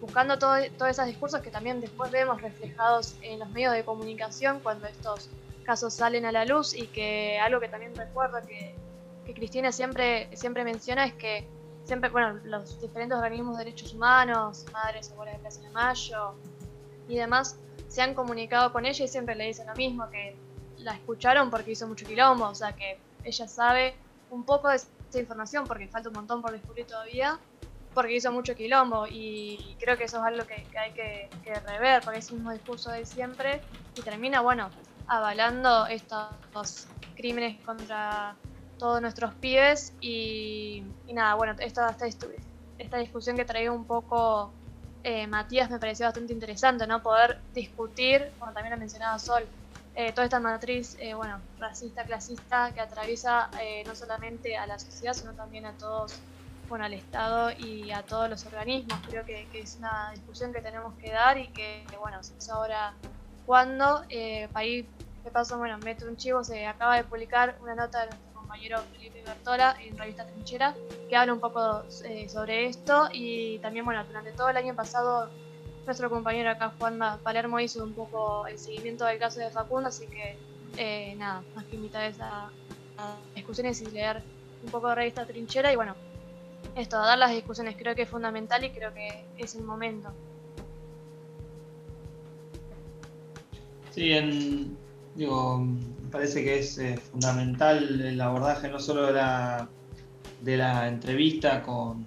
buscando 0.00 0.38
todos 0.38 0.60
esos 0.88 1.06
discursos 1.06 1.40
que 1.40 1.50
también 1.50 1.80
después 1.80 2.10
vemos 2.10 2.40
reflejados 2.40 3.14
en 3.22 3.38
los 3.38 3.50
medios 3.50 3.74
de 3.74 3.84
comunicación 3.84 4.60
cuando 4.60 4.86
estos 4.86 5.28
casos 5.64 5.94
salen 5.94 6.24
a 6.24 6.32
la 6.32 6.44
luz 6.44 6.74
y 6.74 6.86
que 6.86 7.38
algo 7.38 7.60
que 7.60 7.68
también 7.68 7.94
recuerdo 7.94 8.40
que, 8.46 8.74
que 9.26 9.34
Cristina 9.34 9.72
siempre, 9.72 10.34
siempre 10.36 10.64
menciona 10.64 11.04
es 11.04 11.14
que 11.14 11.46
siempre, 11.84 12.10
bueno, 12.10 12.40
los 12.44 12.80
diferentes 12.80 13.16
organismos 13.16 13.58
de 13.58 13.64
derechos 13.64 13.94
humanos, 13.94 14.64
Madres 14.72 15.10
Abuelas 15.12 15.34
de 15.34 15.40
Plaza 15.40 15.60
de 15.60 15.70
Mayo 15.70 16.34
y 17.08 17.16
demás, 17.16 17.56
se 17.88 18.02
han 18.02 18.14
comunicado 18.14 18.72
con 18.72 18.86
ella 18.86 19.04
y 19.04 19.08
siempre 19.08 19.34
le 19.34 19.46
dicen 19.46 19.66
lo 19.66 19.74
mismo, 19.74 20.08
que 20.10 20.36
la 20.78 20.92
escucharon 20.94 21.50
porque 21.50 21.72
hizo 21.72 21.86
mucho 21.86 22.06
quilombo, 22.06 22.46
o 22.46 22.54
sea 22.54 22.72
que 22.72 22.98
ella 23.24 23.48
sabe 23.48 23.94
un 24.30 24.44
poco 24.44 24.68
de 24.68 24.76
esa 24.76 25.18
información 25.18 25.64
porque 25.66 25.88
falta 25.88 26.08
un 26.08 26.14
montón 26.14 26.40
por 26.40 26.52
descubrir 26.52 26.86
todavía, 26.86 27.38
porque 27.94 28.14
hizo 28.14 28.30
mucho 28.32 28.54
quilombo 28.54 29.06
y 29.08 29.76
creo 29.80 29.96
que 29.96 30.04
eso 30.04 30.18
es 30.18 30.24
algo 30.24 30.46
que, 30.46 30.66
hay 30.78 30.92
que, 30.92 31.28
rever, 31.66 32.02
porque 32.02 32.20
es 32.20 32.28
el 32.28 32.36
mismo 32.36 32.52
discurso 32.52 32.90
de 32.90 33.04
siempre 33.04 33.60
y 33.96 34.02
termina, 34.02 34.40
bueno, 34.40 34.70
avalando 35.06 35.86
estos 35.86 36.86
crímenes 37.16 37.60
contra 37.64 38.36
todos 38.78 39.00
nuestros 39.02 39.34
pibes 39.34 39.92
y, 40.00 40.82
nada, 41.12 41.34
bueno, 41.34 41.54
esta, 41.58 41.88
esta, 41.88 42.26
esta 42.78 42.98
discusión 42.98 43.36
que 43.36 43.44
traía 43.44 43.72
un 43.72 43.84
poco 43.84 44.52
eh, 45.02 45.26
Matías 45.26 45.70
me 45.70 45.78
pareció 45.78 46.06
bastante 46.06 46.32
interesante, 46.32 46.86
¿no? 46.86 47.02
Poder 47.02 47.40
discutir, 47.54 48.30
como 48.38 48.52
también 48.52 48.74
ha 48.74 48.76
mencionado 48.76 49.18
Sol, 49.18 49.44
eh, 49.94 50.12
toda 50.12 50.24
esta 50.26 50.40
matriz, 50.40 50.96
eh, 51.00 51.14
bueno, 51.14 51.40
racista, 51.58 52.04
clasista, 52.04 52.72
que 52.74 52.80
atraviesa 52.80 53.50
no 53.86 53.94
solamente 53.94 54.56
a 54.56 54.66
la 54.66 54.78
sociedad, 54.78 55.14
sino 55.14 55.32
también 55.32 55.66
a 55.66 55.72
todos, 55.72 56.20
bueno, 56.70 56.86
al 56.86 56.94
Estado 56.94 57.50
y 57.50 57.90
a 57.90 58.02
todos 58.02 58.30
los 58.30 58.46
organismos. 58.46 58.98
Creo 59.08 59.26
que, 59.26 59.46
es 59.52 59.76
una 59.76 60.12
discusión 60.12 60.54
que 60.54 60.62
tenemos 60.62 60.94
que 60.94 61.10
dar 61.10 61.36
y 61.36 61.48
que, 61.48 61.84
bueno, 62.00 62.20
es 62.20 62.48
ahora 62.48 62.94
cuando, 63.44 64.04
país 64.52 64.86
de 65.24 65.30
paso, 65.30 65.58
bueno, 65.58 65.76
meto 65.78 66.06
un 66.06 66.16
chivo, 66.16 66.42
se 66.44 66.66
acaba 66.66 66.96
de 66.96 67.04
publicar 67.04 67.56
una 67.60 67.74
nota 67.74 68.06
de 68.06 68.12
compañero 68.32 68.80
Felipe 68.92 69.22
Bertola 69.22 69.76
en 69.80 69.96
Revista 69.96 70.26
Trinchera, 70.26 70.74
que 71.08 71.16
habla 71.16 71.32
un 71.32 71.40
poco 71.40 71.82
eh, 72.04 72.28
sobre 72.28 72.66
esto. 72.66 73.08
Y 73.12 73.58
también, 73.58 73.84
bueno, 73.84 74.04
durante 74.04 74.32
todo 74.32 74.48
el 74.48 74.56
año 74.56 74.74
pasado, 74.74 75.28
nuestro 75.86 76.10
compañero 76.10 76.50
acá, 76.50 76.72
Juan 76.78 76.98
Palermo, 77.22 77.60
hizo 77.60 77.84
un 77.84 77.92
poco 77.92 78.46
el 78.46 78.58
seguimiento 78.58 79.04
del 79.04 79.18
caso 79.18 79.40
de 79.40 79.50
Facundo, 79.50 79.88
así 79.88 80.06
que 80.06 80.36
eh, 80.76 81.14
nada, 81.16 81.42
más 81.54 81.64
que 81.66 81.76
invitarles 81.76 82.20
a, 82.20 82.50
a 82.98 83.16
discusiones 83.34 83.80
y 83.82 83.86
leer 83.86 84.22
un 84.64 84.70
poco 84.70 84.88
de 84.88 84.94
Revista 84.96 85.26
Trinchera. 85.26 85.72
Y 85.72 85.76
bueno, 85.76 85.94
esto, 86.76 86.96
a 86.98 87.06
dar 87.06 87.18
las 87.18 87.32
discusiones 87.32 87.76
creo 87.76 87.94
que 87.94 88.02
es 88.02 88.08
fundamental 88.08 88.64
y 88.64 88.70
creo 88.70 88.92
que 88.94 89.24
es 89.38 89.54
el 89.54 89.62
momento. 89.62 90.12
Sí, 93.90 94.12
en, 94.12 94.76
digo, 95.14 95.66
parece 96.10 96.44
que 96.44 96.60
es 96.60 96.78
eh, 96.78 96.96
fundamental 96.96 98.00
el 98.00 98.20
abordaje 98.20 98.68
no 98.68 98.78
solo 98.78 99.06
de 99.06 99.12
la, 99.12 99.68
de 100.42 100.56
la 100.56 100.88
entrevista 100.88 101.62
con, 101.62 102.06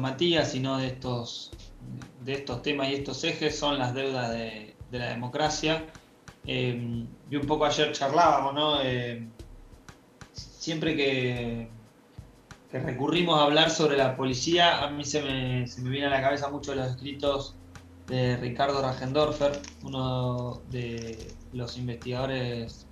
Matías, 0.00 0.52
sino 0.52 0.76
de 0.76 0.88
estos, 0.88 1.50
de 2.22 2.34
estos 2.34 2.60
temas 2.60 2.90
y 2.90 2.94
estos 2.96 3.24
ejes, 3.24 3.58
son 3.58 3.78
las 3.78 3.94
deudas 3.94 4.30
de, 4.30 4.74
la 4.92 5.08
democracia. 5.08 5.86
Eh, 6.46 7.06
y 7.30 7.36
un 7.36 7.46
poco 7.46 7.64
ayer 7.64 7.92
charlábamos, 7.92 8.54
¿no? 8.54 8.82
Eh, 8.82 9.26
siempre 10.32 10.94
que, 10.94 11.70
que, 12.70 12.78
recurrimos 12.78 13.38
a 13.38 13.44
hablar 13.44 13.70
sobre 13.70 13.96
la 13.96 14.16
policía, 14.16 14.84
a 14.84 14.90
mí 14.90 15.04
se 15.04 15.22
me, 15.22 15.66
se 15.66 15.80
me 15.82 15.90
viene 15.90 16.06
a 16.06 16.10
la 16.10 16.20
cabeza 16.20 16.48
mucho 16.48 16.74
los 16.74 16.90
escritos 16.90 17.54
de 18.08 18.36
Ricardo 18.38 18.80
Ragendorfer, 18.82 19.60
uno 19.84 20.60
de 20.70 21.34
los 21.52 21.76
investigadores 21.76 22.86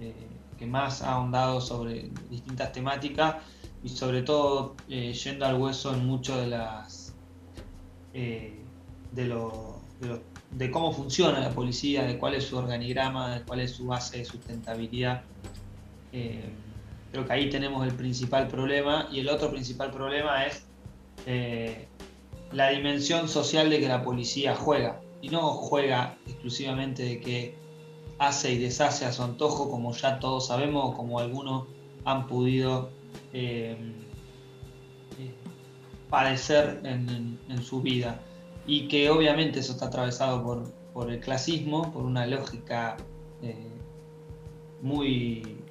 eh, 0.00 0.14
que 0.58 0.66
más 0.66 1.02
ha 1.02 1.14
ahondado 1.14 1.60
sobre 1.60 2.10
distintas 2.30 2.72
temáticas 2.72 3.36
y 3.82 3.88
sobre 3.88 4.22
todo 4.22 4.76
eh, 4.88 5.12
yendo 5.12 5.44
al 5.44 5.56
hueso 5.56 5.92
en 5.92 6.06
mucho 6.06 6.40
de 6.40 6.46
las 6.46 7.14
eh, 8.14 8.60
de, 9.10 9.24
lo, 9.26 9.80
de, 10.52 10.70
cómo 10.70 10.92
funciona 10.92 11.40
la 11.40 11.50
policía, 11.50 12.04
de 12.04 12.18
cuál 12.18 12.34
es 12.34 12.44
su 12.44 12.56
organigrama, 12.56 13.36
de 13.36 13.42
cuál 13.42 13.60
es 13.60 13.72
su 13.72 13.86
base 13.86 14.18
de 14.18 14.24
sustentabilidad. 14.24 15.22
Creo 17.12 17.24
que 17.24 17.32
ahí 17.32 17.50
tenemos 17.50 17.86
el 17.86 17.94
principal 17.94 18.48
problema 18.48 19.08
y 19.12 19.20
el 19.20 19.28
otro 19.28 19.50
principal 19.50 19.92
problema 19.92 20.46
es 20.46 20.64
la 22.52 22.70
dimensión 22.70 23.28
social 23.28 23.70
de 23.70 23.80
que 23.80 23.88
la 23.88 24.02
policía 24.02 24.54
juega. 24.54 25.00
Y 25.20 25.28
no 25.28 25.50
juega 25.50 26.16
exclusivamente 26.26 27.04
de 27.04 27.20
que 27.20 27.54
hace 28.18 28.52
y 28.52 28.58
deshace 28.58 29.04
a 29.04 29.12
su 29.12 29.22
antojo, 29.22 29.70
como 29.70 29.92
ya 29.92 30.18
todos 30.18 30.48
sabemos, 30.48 30.94
como 30.96 31.18
algunos 31.18 31.66
han 32.04 32.26
podido 32.26 32.90
eh, 33.32 33.76
eh, 35.18 35.34
padecer 36.10 36.80
en, 36.84 37.38
su 37.62 37.80
vida. 37.82 38.20
Y 38.66 38.88
que 38.88 39.10
obviamente 39.10 39.60
eso 39.60 39.72
está 39.72 39.86
atravesado 39.86 40.72
por, 40.94 41.10
el 41.10 41.20
clasismo, 41.20 41.92
por 41.92 42.04
una 42.04 42.26
lógica 42.26 42.96
eh, 43.42 43.68
muy, 44.82 45.61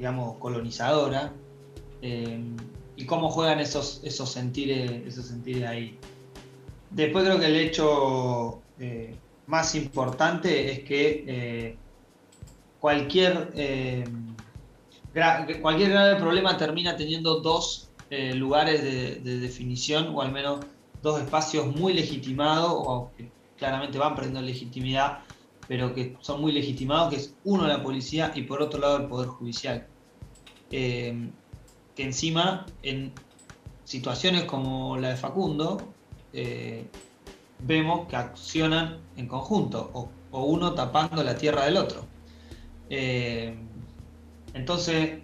digamos, 0.00 0.38
colonizadora 0.38 1.30
y 2.96 3.04
cómo 3.04 3.28
juegan 3.28 3.60
esos, 3.60 4.00
esos, 4.02 4.30
sentires, 4.30 4.90
esos 5.06 5.26
sentires 5.26 5.66
ahí. 5.66 5.98
Después 6.88 7.24
creo 7.24 7.38
que 7.38 7.46
el 7.46 7.56
hecho 7.56 8.62
eh, 8.78 9.14
más 9.46 9.74
importante 9.74 10.72
es 10.72 10.80
que 10.80 11.24
eh, 11.26 11.76
cualquier, 12.80 13.52
eh, 13.54 14.04
cualquier 15.60 15.90
grave 15.90 16.16
problema 16.16 16.56
termina 16.56 16.96
teniendo 16.96 17.40
dos 17.40 17.90
lugares 18.34 18.82
de, 18.82 19.38
definición 19.38 20.14
o 20.16 20.22
al 20.22 20.32
menos 20.32 20.60
dos 21.02 21.20
espacios 21.20 21.66
muy 21.76 21.92
legitimados 21.92 22.72
o 22.74 23.10
que 23.16 23.30
claramente 23.58 23.98
van 23.98 24.16
perdiendo 24.16 24.40
legitimidad 24.40 25.20
pero 25.70 25.94
que 25.94 26.16
son 26.18 26.40
muy 26.40 26.50
legitimados, 26.50 27.10
que 27.10 27.16
es 27.20 27.36
uno 27.44 27.64
la 27.68 27.80
policía 27.80 28.32
y 28.34 28.42
por 28.42 28.60
otro 28.60 28.80
lado 28.80 28.96
el 28.96 29.06
Poder 29.06 29.28
Judicial 29.28 29.86
que 30.68 31.30
encima 31.96 32.66
en 32.82 33.12
situaciones 33.84 34.46
como 34.46 34.96
la 34.96 35.10
de 35.10 35.16
Facundo 35.16 35.80
eh, 36.32 36.88
vemos 37.60 38.08
que 38.08 38.16
accionan 38.16 38.98
en 39.16 39.28
conjunto 39.28 39.90
o, 39.92 40.42
uno 40.44 40.74
tapando 40.74 41.22
la 41.22 41.36
tierra 41.36 41.66
del 41.66 41.76
otro. 41.76 42.04
Eh, 42.88 43.54
entonces, 44.54 45.20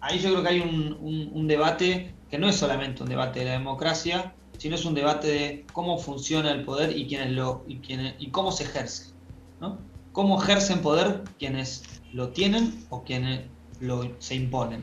ahí 0.00 0.18
yo 0.18 0.30
creo 0.30 0.42
que 0.42 0.48
hay 0.48 0.60
un, 0.60 1.46
debate 1.46 2.12
que 2.28 2.38
no 2.38 2.48
es 2.48 2.56
solamente 2.56 3.04
un 3.04 3.08
debate 3.08 3.38
de 3.40 3.44
la 3.44 3.52
democracia, 3.52 4.34
sino 4.58 4.74
es 4.74 4.84
un 4.84 4.94
debate 4.94 5.28
de 5.28 5.66
cómo 5.72 5.96
funciona 5.98 6.50
el 6.50 6.64
poder 6.64 6.96
y, 6.96 7.06
quienes 7.06 7.30
lo, 7.30 7.64
y, 7.68 7.78
quienes, 7.78 8.16
y 8.18 8.30
cómo 8.30 8.50
se 8.50 8.64
ejerce. 8.64 9.15
¿No? 9.60 9.78
Cómo 10.12 10.42
ejercen 10.42 10.80
poder 10.80 11.22
quienes 11.38 11.82
lo 12.12 12.30
tienen 12.30 12.84
o 12.90 13.04
quienes 13.04 13.42
lo, 13.80 14.10
se 14.18 14.34
imponen. 14.34 14.82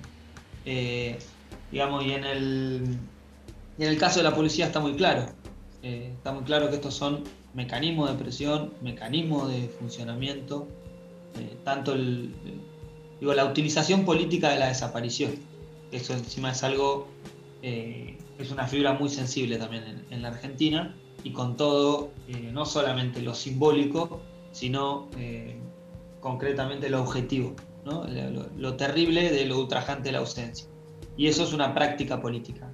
Eh, 0.65 1.19
digamos, 1.71 2.05
y 2.05 2.11
en 2.11 2.23
el, 2.23 2.97
en 3.77 3.87
el 3.87 3.97
caso 3.97 4.19
de 4.19 4.23
la 4.23 4.35
policía 4.35 4.67
está 4.67 4.79
muy 4.79 4.93
claro. 4.93 5.25
Eh, 5.81 6.13
está 6.15 6.31
muy 6.31 6.43
claro 6.43 6.69
que 6.69 6.75
estos 6.75 6.93
son 6.93 7.23
mecanismos 7.53 8.09
de 8.09 8.15
presión, 8.15 8.73
mecanismos 8.81 9.49
de 9.49 9.67
funcionamiento, 9.79 10.67
eh, 11.39 11.57
tanto 11.63 11.93
el, 11.93 12.33
digo, 13.19 13.33
la 13.33 13.45
utilización 13.45 14.05
política 14.05 14.49
de 14.49 14.59
la 14.59 14.67
desaparición. 14.67 15.31
Eso 15.91 16.13
encima 16.13 16.51
es 16.51 16.63
algo, 16.63 17.07
es 17.61 18.51
una 18.51 18.67
fibra 18.67 18.93
muy 18.93 19.09
sensible 19.09 19.57
también 19.57 20.05
en, 20.09 20.21
la 20.21 20.29
Argentina. 20.29 20.95
y 21.23 21.31
con 21.31 21.55
todo, 21.55 22.11
eh, 22.27 22.49
no 22.51 22.65
solamente 22.65 23.21
lo 23.21 23.33
simbólico, 23.33 24.21
sino 24.53 25.09
eh, 25.17 25.57
concretamente 26.21 26.89
lo 26.89 27.01
objetivo, 27.01 27.53
lo, 27.83 28.75
terrible 28.77 29.29
de 29.29 29.45
lo 29.45 29.59
ultrajante 29.59 30.03
de 30.07 30.13
la 30.13 30.19
ausencia. 30.19 30.67
Y 31.17 31.27
eso 31.27 31.43
es 31.43 31.51
una 31.51 31.73
práctica 31.73 32.21
política 32.21 32.71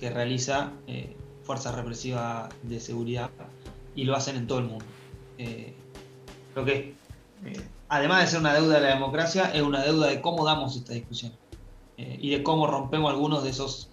que 0.00 0.08
realiza 0.08 0.72
eh, 0.86 1.14
fuerzas 1.42 1.74
represivas 1.74 2.48
de 2.62 2.80
seguridad 2.80 3.30
y 3.94 4.04
lo 4.04 4.16
hacen 4.16 4.36
en 4.36 4.46
todo 4.46 4.60
el 4.60 4.64
mundo. 4.66 4.84
Eh, 5.36 5.74
lo 6.54 6.64
que, 6.64 6.94
eh, 7.44 7.60
además 7.88 8.22
de 8.22 8.26
ser 8.28 8.40
una 8.40 8.54
deuda 8.54 8.76
de 8.76 8.80
la 8.80 8.94
democracia, 8.94 9.50
es 9.52 9.60
una 9.62 9.82
deuda 9.84 10.06
de 10.06 10.20
cómo 10.22 10.44
damos 10.46 10.74
esta 10.76 10.94
discusión 10.94 11.32
y 11.98 12.28
de 12.30 12.42
cómo 12.42 12.66
rompemos 12.66 13.10
algunos 13.10 13.42
de 13.42 13.48
esos 13.50 13.88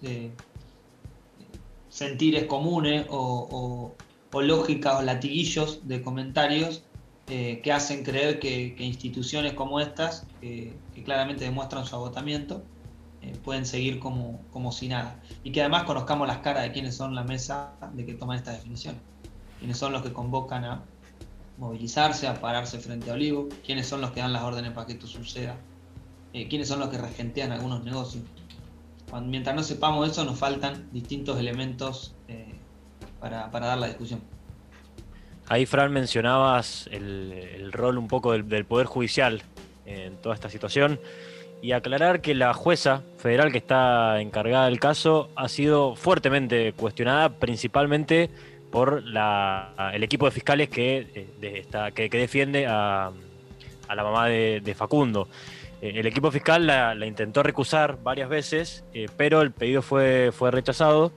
sentires 1.88 2.44
comunes 2.44 3.06
o- 3.10 3.92
o 4.32 4.42
lógicas 4.42 4.98
o 5.00 5.02
latiguillos 5.02 5.86
de 5.88 6.02
comentarios 6.02 6.82
eh, 7.28 7.60
que 7.62 7.72
hacen 7.72 8.04
creer 8.04 8.38
que, 8.38 8.74
instituciones 8.78 9.54
como 9.54 9.80
estas, 9.80 10.26
que, 10.40 10.76
que 10.94 11.02
claramente 11.02 11.44
demuestran 11.44 11.86
su 11.86 11.96
agotamiento, 11.96 12.62
eh, 13.24 13.32
pueden 13.42 13.64
seguir 13.64 14.00
como, 14.00 14.42
como 14.52 14.70
si 14.70 14.88
nada. 14.88 15.18
Y 15.44 15.52
que 15.52 15.62
además 15.62 15.84
conozcamos 15.84 16.28
las 16.28 16.38
caras 16.38 16.64
de 16.64 16.72
quienes 16.72 16.94
son 16.94 17.14
la 17.14 17.24
mesa 17.24 17.72
de 17.94 18.04
que 18.04 18.12
toman 18.12 18.36
estas 18.36 18.56
definiciones. 18.56 19.00
Quienes 19.58 19.78
son 19.78 19.92
los 19.92 20.02
que 20.02 20.12
convocan 20.12 20.64
a 20.66 20.84
movilizarse, 21.56 22.28
a 22.28 22.34
pararse 22.34 22.78
frente 22.78 23.10
a 23.10 23.14
Olivo, 23.14 23.48
quiénes 23.64 23.86
son 23.86 24.02
los 24.02 24.10
que 24.10 24.20
dan 24.20 24.34
las 24.34 24.42
órdenes 24.42 24.72
para 24.72 24.86
que 24.86 24.92
esto 24.94 25.06
suceda, 25.06 25.56
eh, 26.34 26.48
quiénes 26.48 26.68
son 26.68 26.80
los 26.80 26.90
que 26.90 26.98
regentean 26.98 27.52
algunos 27.52 27.82
negocios. 27.82 28.24
Mientras 29.22 29.56
no 29.56 29.62
sepamos 29.62 30.10
eso, 30.10 30.24
nos 30.24 30.38
faltan 30.38 30.90
distintos 30.92 31.38
elementos 31.38 32.14
eh, 32.28 32.52
para, 33.20 33.50
para 33.50 33.68
dar 33.68 33.78
la 33.78 33.86
discusión. 33.86 34.20
Ahí, 35.48 35.66
Fran, 35.66 35.92
mencionabas 35.92 36.88
el, 36.90 37.70
rol 37.72 37.98
un 37.98 38.08
poco 38.08 38.32
del, 38.32 38.64
Poder 38.64 38.86
Judicial 38.86 39.42
en 39.84 40.16
toda 40.16 40.34
esta 40.34 40.48
situación 40.48 40.98
y 41.60 41.72
aclarar 41.72 42.20
que 42.20 42.34
la 42.34 42.54
jueza 42.54 43.02
federal 43.18 43.52
que 43.52 43.58
está 43.58 44.20
encargada 44.20 44.66
del 44.66 44.80
caso 44.80 45.30
ha 45.36 45.48
sido 45.48 45.96
fuertemente 45.96 46.72
cuestionada, 46.72 47.28
principalmente 47.28 48.30
por 48.70 49.02
la- 49.02 49.92
el 49.94 50.02
equipo 50.02 50.26
de 50.26 50.32
fiscales 50.32 50.68
que, 50.68 51.28
eh, 51.40 52.08
defiende 52.10 52.66
a, 52.66 53.12
a 53.88 53.94
la 53.94 54.02
mamá 54.02 54.28
de, 54.28 54.74
Facundo. 54.76 55.28
Eh, 55.82 55.92
el 55.96 56.06
equipo 56.06 56.30
fiscal 56.30 56.66
la, 56.66 57.06
intentó 57.06 57.42
recusar 57.42 57.98
varias 58.02 58.28
veces, 58.28 58.84
eh, 58.94 59.06
pero 59.16 59.42
el 59.42 59.52
pedido 59.52 59.82
fue, 59.82 60.32
rechazado 60.50 61.12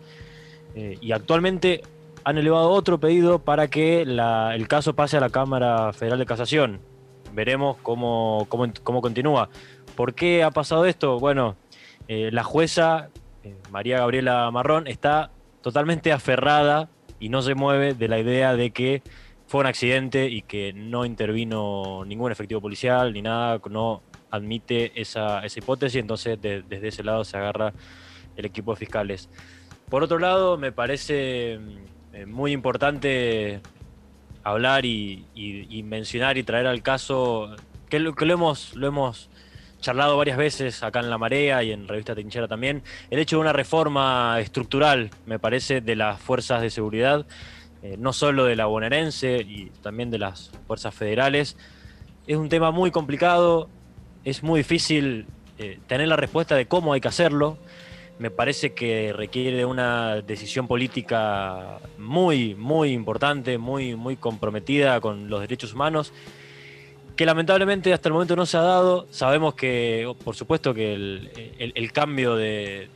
y 1.01 1.11
actualmente 1.11 1.81
han 2.27 2.37
elevado 2.37 2.71
otro 2.71 2.99
pedido 2.99 3.39
para 3.39 3.69
que 3.69 4.01
el 4.01 4.67
caso 4.67 4.93
pase 4.93 5.15
a 5.15 5.21
la 5.21 5.29
Cámara 5.29 5.93
Federal 5.93 6.19
de 6.19 6.25
Casación. 6.25 6.81
Veremos 7.31 7.77
cómo, 7.81 8.45
cómo, 8.49 8.65
cómo 8.83 9.01
continúa. 9.01 9.47
¿Por 9.95 10.13
qué 10.13 10.43
ha 10.43 10.51
pasado 10.51 10.85
esto? 10.85 11.21
Bueno, 11.21 11.55
eh, 12.09 12.29
la 12.33 12.43
jueza 12.43 13.07
eh, 13.45 13.55
María 13.71 13.99
Gabriela 13.99 14.51
Marrón 14.51 14.87
está 14.87 15.31
totalmente 15.61 16.11
aferrada 16.11 16.89
y 17.17 17.29
no 17.29 17.41
se 17.41 17.55
mueve 17.55 17.93
de 17.93 18.09
la 18.09 18.19
idea 18.19 18.57
de 18.57 18.71
que 18.71 19.01
fue 19.45 19.61
un 19.61 19.67
accidente 19.67 20.27
y 20.27 20.41
que 20.41 20.73
no 20.73 21.05
intervino 21.05 22.03
ningún 22.05 22.33
efectivo 22.33 22.59
policial 22.59 23.13
ni 23.13 23.21
nada, 23.21 23.61
no 23.69 24.01
admite 24.31 24.99
esa, 24.99 25.45
esa 25.45 25.59
hipótesis, 25.59 26.01
entonces 26.01 26.41
de- 26.41 26.61
desde 26.61 26.89
ese 26.89 27.03
lado 27.05 27.23
se 27.23 27.37
agarra 27.37 27.71
el 28.35 28.43
equipo 28.45 28.73
de 28.73 28.79
fiscales. 28.79 29.29
Por 29.89 30.03
otro 30.03 30.19
lado, 30.19 30.57
me 30.57 30.73
parece 30.73 31.57
mm, 31.57 31.96
eh, 32.17 32.25
muy 32.25 32.51
importante 32.51 33.61
hablar 34.43 34.85
y, 34.85 35.23
mencionar 35.85 36.39
y 36.39 36.43
traer 36.43 36.65
al 36.65 36.81
caso, 36.81 37.55
que 37.89 37.99
lo, 37.99 38.15
que 38.15 38.25
lo 38.25 38.33
hemos, 38.33 38.75
lo 38.75 38.87
hemos 38.87 39.29
charlado 39.81 40.17
varias 40.17 40.35
veces 40.35 40.81
acá 40.81 41.01
en 41.01 41.11
La 41.11 41.19
Marea 41.19 41.61
y 41.61 41.71
en 41.71 41.87
Revista 41.87 42.15
Trinchera 42.15 42.47
también, 42.47 42.81
el 43.11 43.19
hecho 43.19 43.35
de 43.35 43.41
una 43.41 43.53
reforma 43.53 44.39
estructural, 44.39 45.11
me 45.27 45.37
parece, 45.37 45.79
de 45.79 45.95
las 45.95 46.19
fuerzas 46.19 46.63
de 46.63 46.71
seguridad, 46.71 47.27
eh, 47.83 47.97
no 47.99 48.13
solo 48.13 48.45
de 48.45 48.55
la 48.55 48.65
bonaerense 48.65 49.37
y 49.37 49.69
también 49.83 50.09
de 50.09 50.17
las 50.17 50.49
fuerzas 50.65 50.95
federales. 50.95 51.55
Es 52.25 52.37
un 52.37 52.49
tema 52.49 52.71
muy 52.71 52.89
complicado, 52.89 53.69
es 54.23 54.41
muy 54.41 54.61
difícil 54.61 55.27
eh, 55.59 55.79
tener 55.85 56.07
la 56.07 56.15
respuesta 56.15 56.55
de 56.55 56.65
cómo 56.65 56.93
hay 56.93 57.01
que 57.01 57.09
hacerlo. 57.09 57.59
Me 58.19 58.31
parece 58.31 58.73
que 58.73 59.13
requiere 59.13 59.65
una 59.65 60.21
decisión 60.21 60.67
política 60.67 61.79
muy, 61.97 62.55
muy 62.55 62.91
importante, 62.91 63.57
muy, 63.57 63.95
muy 63.95 64.15
comprometida 64.15 64.99
con 64.99 65.29
los 65.29 65.41
derechos 65.41 65.73
humanos, 65.73 66.13
que 67.15 67.25
lamentablemente 67.25 67.93
hasta 67.93 68.09
el 68.09 68.13
momento 68.13 68.35
no 68.35 68.45
se 68.45 68.57
ha 68.57 68.61
dado. 68.61 69.07
Sabemos 69.11 69.53
que, 69.53 70.11
por 70.23 70.35
supuesto, 70.35 70.73
que 70.73 70.93
el, 70.93 71.91
cambio 71.93 72.35
de 72.35 72.89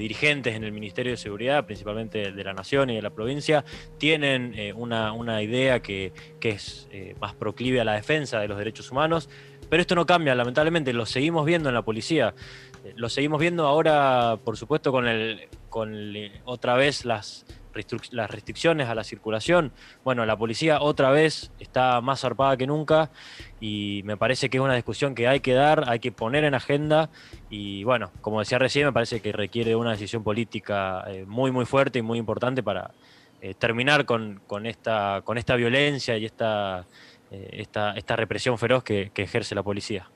dirigentes 0.00 0.54
en 0.54 0.64
el 0.64 0.72
Ministerio 0.72 1.12
de 1.12 1.16
Seguridad, 1.16 1.66
principalmente 1.66 2.32
de 2.32 2.44
la 2.44 2.52
Nación 2.52 2.90
y 2.90 2.96
de 2.96 3.02
la 3.02 3.10
provincia, 3.10 3.64
tienen 3.98 4.54
eh, 4.56 4.72
una, 4.72 5.12
una 5.12 5.42
idea 5.42 5.80
que, 5.80 6.12
que 6.40 6.50
es 6.50 6.88
eh, 6.92 7.14
más 7.20 7.34
proclive 7.34 7.80
a 7.80 7.84
la 7.84 7.94
defensa 7.94 8.40
de 8.40 8.48
los 8.48 8.58
derechos 8.58 8.90
humanos, 8.90 9.28
pero 9.68 9.80
esto 9.80 9.94
no 9.94 10.06
cambia, 10.06 10.34
lamentablemente, 10.34 10.92
lo 10.92 11.06
seguimos 11.06 11.46
viendo 11.46 11.68
en 11.68 11.74
la 11.74 11.82
policía. 11.82 12.34
Eh, 12.84 12.92
Lo 12.96 13.08
seguimos 13.08 13.40
viendo 13.40 13.66
ahora, 13.66 14.38
por 14.44 14.56
supuesto, 14.56 14.92
con, 14.92 15.06
el, 15.06 15.48
con 15.68 16.14
otra 16.44 16.74
vez 16.74 17.04
las, 17.04 17.46
restric- 17.72 18.10
las 18.10 18.30
restricciones 18.30 18.88
a 18.88 18.94
la 18.94 19.04
circulación. 19.04 19.72
Bueno, 20.04 20.26
la 20.26 20.36
policía 20.36 20.80
otra 20.80 21.10
vez 21.10 21.50
está 21.60 22.00
más 22.00 22.20
zarpada 22.20 22.56
que 22.56 22.66
nunca 22.66 23.10
y 23.60 24.02
me 24.04 24.16
parece 24.16 24.50
que 24.50 24.58
es 24.58 24.62
una 24.62 24.74
discusión 24.74 25.14
que 25.14 25.28
hay 25.28 25.40
que 25.40 25.54
dar, 25.54 25.88
hay 25.88 25.98
que 26.00 26.12
poner 26.12 26.44
en 26.44 26.54
agenda 26.54 27.10
y 27.50 27.84
bueno, 27.84 28.10
como 28.20 28.40
decía 28.40 28.58
recién, 28.58 28.86
me 28.86 28.92
parece 28.92 29.20
que 29.20 29.32
requiere 29.32 29.76
una 29.76 29.92
decisión 29.92 30.22
política 30.22 31.04
eh, 31.08 31.24
muy, 31.26 31.50
muy 31.50 31.64
fuerte 31.64 32.00
y 32.00 32.02
muy 32.02 32.18
importante 32.18 32.62
para 32.62 32.92
eh, 33.40 33.54
terminar 33.54 34.04
con, 34.06 34.40
con 34.46 34.66
esta, 34.66 35.22
con 35.24 35.38
esta 35.38 35.56
violencia 35.56 36.16
y 36.16 36.24
esta, 36.24 36.86
esta, 37.30 38.16
represión 38.16 38.58
feroz 38.58 38.84
que 38.84 39.10
ejerce 39.16 39.54
la 39.54 39.62
policía. 39.62 40.11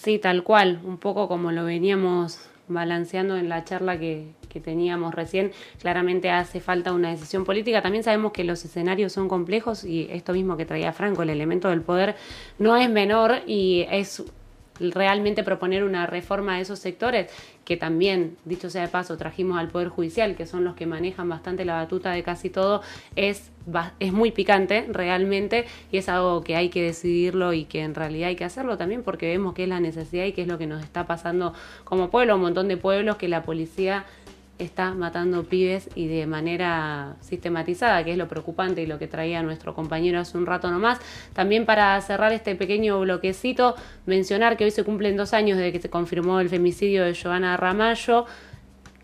Sí, 0.00 0.20
tal 0.20 0.44
cual, 0.44 0.80
un 0.84 0.96
poco 0.96 1.26
como 1.26 1.50
lo 1.50 1.64
veníamos 1.64 2.38
balanceando 2.68 3.36
en 3.36 3.48
la 3.48 3.64
charla 3.64 3.98
que, 3.98 4.28
que 4.48 4.60
teníamos 4.60 5.12
recién, 5.12 5.50
claramente 5.80 6.30
hace 6.30 6.60
falta 6.60 6.92
una 6.92 7.10
decisión 7.10 7.44
política. 7.44 7.82
También 7.82 8.04
sabemos 8.04 8.30
que 8.30 8.44
los 8.44 8.64
escenarios 8.64 9.12
son 9.12 9.28
complejos 9.28 9.82
y 9.82 10.06
esto 10.12 10.34
mismo 10.34 10.56
que 10.56 10.66
traía 10.66 10.92
Franco, 10.92 11.22
el 11.22 11.30
elemento 11.30 11.68
del 11.70 11.82
poder, 11.82 12.14
no 12.60 12.76
es 12.76 12.88
menor 12.88 13.40
y 13.48 13.86
es 13.90 14.22
realmente 14.80 15.42
proponer 15.42 15.84
una 15.84 16.06
reforma 16.06 16.56
de 16.56 16.62
esos 16.62 16.78
sectores 16.78 17.30
que 17.64 17.76
también, 17.76 18.36
dicho 18.44 18.70
sea 18.70 18.82
de 18.82 18.88
paso, 18.88 19.16
trajimos 19.16 19.58
al 19.58 19.68
Poder 19.68 19.88
Judicial, 19.88 20.36
que 20.36 20.46
son 20.46 20.64
los 20.64 20.74
que 20.74 20.86
manejan 20.86 21.28
bastante 21.28 21.64
la 21.64 21.74
batuta 21.74 22.12
de 22.12 22.22
casi 22.22 22.48
todo, 22.48 22.82
es, 23.14 23.50
es 24.00 24.12
muy 24.12 24.30
picante 24.30 24.86
realmente 24.88 25.66
y 25.92 25.98
es 25.98 26.08
algo 26.08 26.42
que 26.42 26.56
hay 26.56 26.70
que 26.70 26.82
decidirlo 26.82 27.52
y 27.52 27.64
que 27.64 27.82
en 27.82 27.94
realidad 27.94 28.28
hay 28.28 28.36
que 28.36 28.44
hacerlo 28.44 28.78
también 28.78 29.02
porque 29.02 29.28
vemos 29.28 29.54
que 29.54 29.64
es 29.64 29.68
la 29.68 29.80
necesidad 29.80 30.24
y 30.24 30.32
que 30.32 30.42
es 30.42 30.48
lo 30.48 30.56
que 30.56 30.66
nos 30.66 30.82
está 30.82 31.06
pasando 31.06 31.52
como 31.84 32.10
pueblo, 32.10 32.36
un 32.36 32.42
montón 32.42 32.68
de 32.68 32.76
pueblos 32.76 33.16
que 33.16 33.28
la 33.28 33.42
policía 33.42 34.06
está 34.58 34.92
matando 34.94 35.44
pibes 35.44 35.88
y 35.94 36.06
de 36.08 36.26
manera 36.26 37.16
sistematizada, 37.20 38.04
que 38.04 38.12
es 38.12 38.18
lo 38.18 38.28
preocupante 38.28 38.82
y 38.82 38.86
lo 38.86 38.98
que 38.98 39.06
traía 39.06 39.42
nuestro 39.42 39.74
compañero 39.74 40.20
hace 40.20 40.36
un 40.36 40.46
rato 40.46 40.70
nomás. 40.70 40.98
También 41.32 41.64
para 41.64 42.00
cerrar 42.00 42.32
este 42.32 42.54
pequeño 42.54 43.00
bloquecito, 43.00 43.76
mencionar 44.06 44.56
que 44.56 44.64
hoy 44.64 44.70
se 44.70 44.84
cumplen 44.84 45.16
dos 45.16 45.32
años 45.32 45.58
desde 45.58 45.72
que 45.72 45.80
se 45.80 45.90
confirmó 45.90 46.40
el 46.40 46.48
femicidio 46.48 47.04
de 47.04 47.14
Joana 47.14 47.56
Ramallo. 47.56 48.26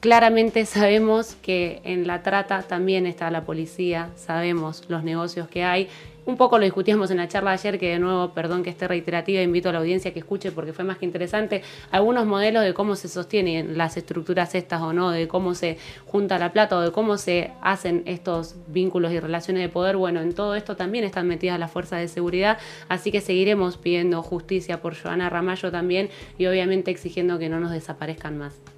Claramente 0.01 0.67
sabemos 0.67 1.37
que 1.37 1.81
en 1.85 2.07
la 2.07 2.23
trata 2.23 2.63
también 2.63 3.07
está 3.07 3.31
la 3.31 3.45
policía, 3.45 4.11
sabemos 4.17 4.85
los 4.89 5.03
negocios 5.03 5.49
que 5.49 5.65
hay. 5.65 5.89
Un 6.27 6.39
poco 6.39 6.59
lo 6.59 6.65
discutíamos 6.65 7.11
en 7.11 7.19
la 7.19 7.29
charla 7.29 7.51
ayer, 7.51 7.79
que 7.79 7.91
de 7.91 7.99
nuevo, 7.99 8.33
perdón 8.33 8.63
que 8.63 8.71
esté 8.71 8.89
reiterativa, 8.89 9.43
invito 9.43 9.69
a 9.69 9.73
la 9.73 9.81
audiencia 9.81 10.15
que 10.15 10.21
escuche 10.21 10.53
porque 10.53 10.73
fue 10.73 10.83
más 10.83 10.97
que 10.97 11.05
interesante, 11.05 11.63
algunos 11.91 12.25
modelos 12.25 12.65
de 12.65 12.73
cómo 12.73 12.97
se 12.97 13.09
sostienen 13.09 13.77
las 13.77 13.99
estructuras 13.99 14.55
estas 14.55 14.81
o 14.81 14.95
no, 14.95 15.11
de 15.11 15.29
cómo 15.29 15.55
se 15.55 15.77
junta 16.07 16.39
la 16.39 16.51
plata 16.51 16.79
o 16.79 16.81
de 16.81 16.93
cómo 16.93 17.19
se 17.19 17.53
hacen 17.61 18.03
estos 18.07 18.57
vínculos 18.69 19.13
y 19.13 19.21
relaciones 19.21 19.63
de 19.63 19.69
poder. 19.69 19.99
Bueno, 19.99 20.23
en 20.23 20.35
todo 20.35 20.55
esto 20.55 20.77
también 20.77 21.05
están 21.05 21.29
metidas 21.29 21.59
las 21.61 21.71
fuerzas 21.71 22.01
de 22.01 22.09
seguridad, 22.09 22.57
así 22.89 23.13
que 23.13 23.21
seguiremos 23.21 23.77
pidiendo 23.77 24.23
justicia 24.23 24.81
por 24.81 24.97
Joana 24.97 25.29
Ramallo 25.29 25.71
también 25.71 26.09
y 26.39 26.47
obviamente 26.47 26.91
exigiendo 26.91 27.39
que 27.39 27.51
no 27.51 27.61
nos 27.61 27.71
desaparezcan 27.71 28.39
más. 28.39 28.74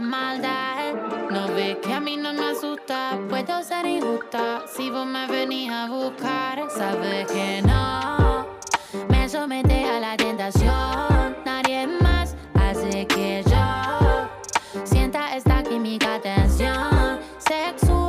Maldad. 0.00 0.94
No 1.30 1.48
ve 1.48 1.78
que 1.82 1.92
a 1.92 2.00
mí 2.00 2.16
no 2.16 2.32
me 2.32 2.50
asusta, 2.50 3.18
puedo 3.28 3.62
ser 3.62 3.86
injusta. 3.86 4.62
Si 4.66 4.90
vos 4.90 5.06
me 5.06 5.26
venís 5.26 5.70
a 5.70 5.88
buscar, 5.88 6.68
sabes 6.70 7.26
que 7.26 7.62
no 7.62 8.46
me 9.08 9.28
somete 9.28 9.84
a 9.84 10.00
la 10.00 10.16
tentación. 10.16 11.36
Nadie 11.44 11.86
más 11.86 12.36
hace 12.54 13.06
que 13.06 13.42
yo 13.46 14.84
sienta 14.84 15.36
esta 15.36 15.62
química 15.62 16.20
tensión 16.20 17.20
sexual. 17.38 18.07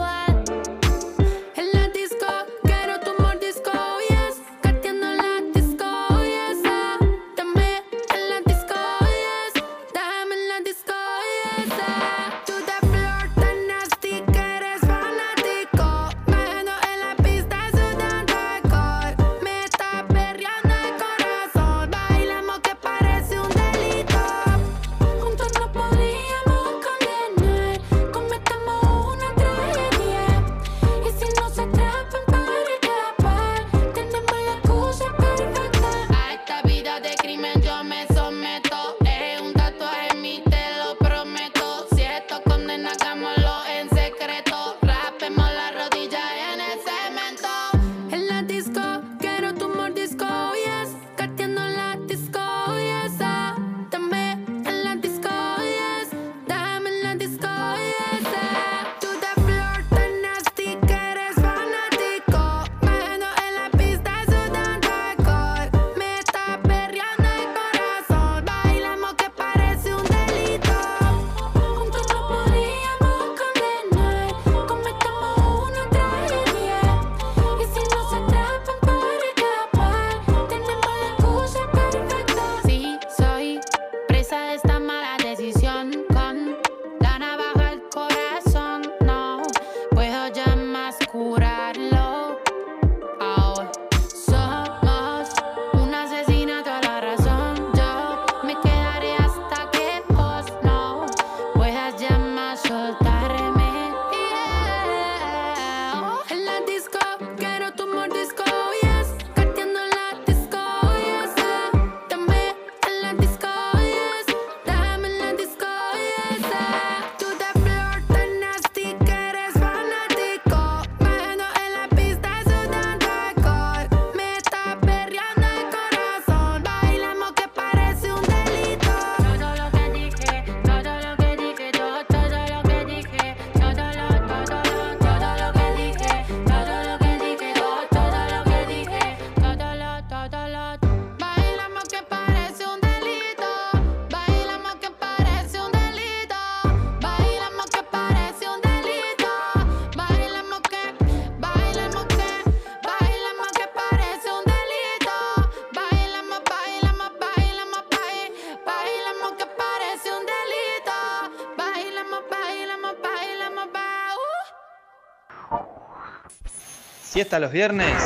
¿Siesta 167.19 167.37
los 167.37 167.51
viernes? 167.51 168.01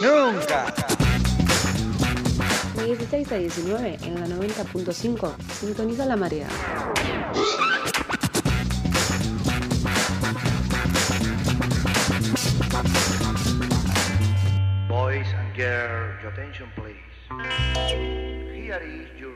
¡Nunca! 0.00 0.74
De 2.74 2.86
16 2.86 3.30
a 3.30 3.36
19 3.36 3.98
en 4.02 4.20
la 4.20 4.26
90.5 4.26 5.36
sintoniza 5.60 6.04
la 6.06 6.16
marea. 6.16 6.48
Boys 14.88 15.28
and 15.34 15.54
girls, 15.56 16.20
your 16.20 16.32
attention 16.32 16.68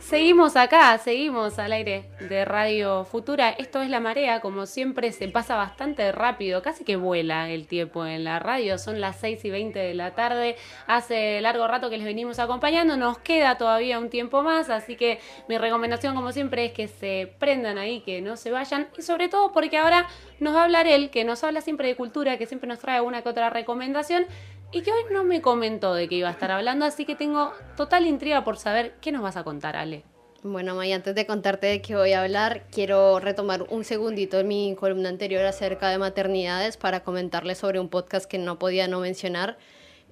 Seguimos 0.00 0.56
acá, 0.56 0.96
seguimos 0.98 1.58
al 1.58 1.72
aire 1.72 2.04
de 2.20 2.44
Radio 2.44 3.04
Futura. 3.04 3.50
Esto 3.50 3.82
es 3.82 3.90
La 3.90 3.98
Marea, 3.98 4.40
como 4.40 4.66
siempre 4.66 5.10
se 5.10 5.26
pasa 5.26 5.56
bastante 5.56 6.12
rápido, 6.12 6.62
casi 6.62 6.84
que 6.84 6.96
vuela 6.96 7.50
el 7.50 7.66
tiempo 7.66 8.06
en 8.06 8.22
la 8.22 8.38
radio. 8.38 8.78
Son 8.78 9.00
las 9.00 9.16
6 9.16 9.44
y 9.44 9.50
20 9.50 9.78
de 9.78 9.94
la 9.94 10.14
tarde. 10.14 10.56
Hace 10.86 11.40
largo 11.40 11.66
rato 11.66 11.90
que 11.90 11.96
les 11.96 12.06
venimos 12.06 12.38
acompañando, 12.38 12.96
nos 12.96 13.18
queda 13.18 13.58
todavía 13.58 13.98
un 13.98 14.10
tiempo 14.10 14.42
más, 14.42 14.70
así 14.70 14.96
que 14.96 15.18
mi 15.48 15.58
recomendación 15.58 16.14
como 16.14 16.30
siempre 16.30 16.66
es 16.66 16.72
que 16.72 16.88
se 16.88 17.32
prendan 17.38 17.78
ahí, 17.78 18.00
que 18.02 18.20
no 18.20 18.36
se 18.36 18.50
vayan 18.52 18.88
y 18.96 19.02
sobre 19.02 19.28
todo 19.28 19.52
porque 19.52 19.78
ahora 19.78 20.06
nos 20.38 20.54
va 20.54 20.60
a 20.60 20.64
hablar 20.64 20.86
él, 20.86 21.10
que 21.10 21.24
nos 21.24 21.42
habla 21.42 21.62
siempre 21.62 21.88
de 21.88 21.96
cultura, 21.96 22.36
que 22.38 22.46
siempre 22.46 22.68
nos 22.68 22.78
trae 22.78 23.00
una 23.00 23.22
que 23.22 23.28
otra 23.28 23.50
recomendación 23.50 24.26
y 24.72 24.82
que 24.82 24.92
hoy 24.92 25.02
no 25.12 25.24
me 25.24 25.40
comentó 25.40 25.94
de 25.94 26.08
qué 26.08 26.16
iba 26.16 26.28
a 26.28 26.32
estar 26.32 26.50
hablando, 26.50 26.84
así 26.84 27.04
que 27.04 27.14
tengo 27.14 27.52
total 27.76 28.06
intriga 28.06 28.44
por 28.44 28.56
saber 28.56 28.94
qué 29.00 29.12
nos 29.12 29.22
vas 29.22 29.36
a 29.36 29.44
contar, 29.44 29.76
Ale. 29.76 30.04
Bueno, 30.42 30.74
Maya, 30.76 30.96
antes 30.96 31.14
de 31.14 31.26
contarte 31.26 31.66
de 31.66 31.82
qué 31.82 31.96
voy 31.96 32.12
a 32.12 32.22
hablar, 32.22 32.66
quiero 32.70 33.18
retomar 33.18 33.66
un 33.68 33.84
segundito 33.84 34.38
en 34.38 34.48
mi 34.48 34.76
columna 34.78 35.08
anterior 35.08 35.44
acerca 35.44 35.88
de 35.88 35.98
maternidades 35.98 36.76
para 36.76 37.00
comentarles 37.00 37.58
sobre 37.58 37.80
un 37.80 37.88
podcast 37.88 38.30
que 38.30 38.38
no 38.38 38.58
podía 38.58 38.86
no 38.86 39.00
mencionar. 39.00 39.58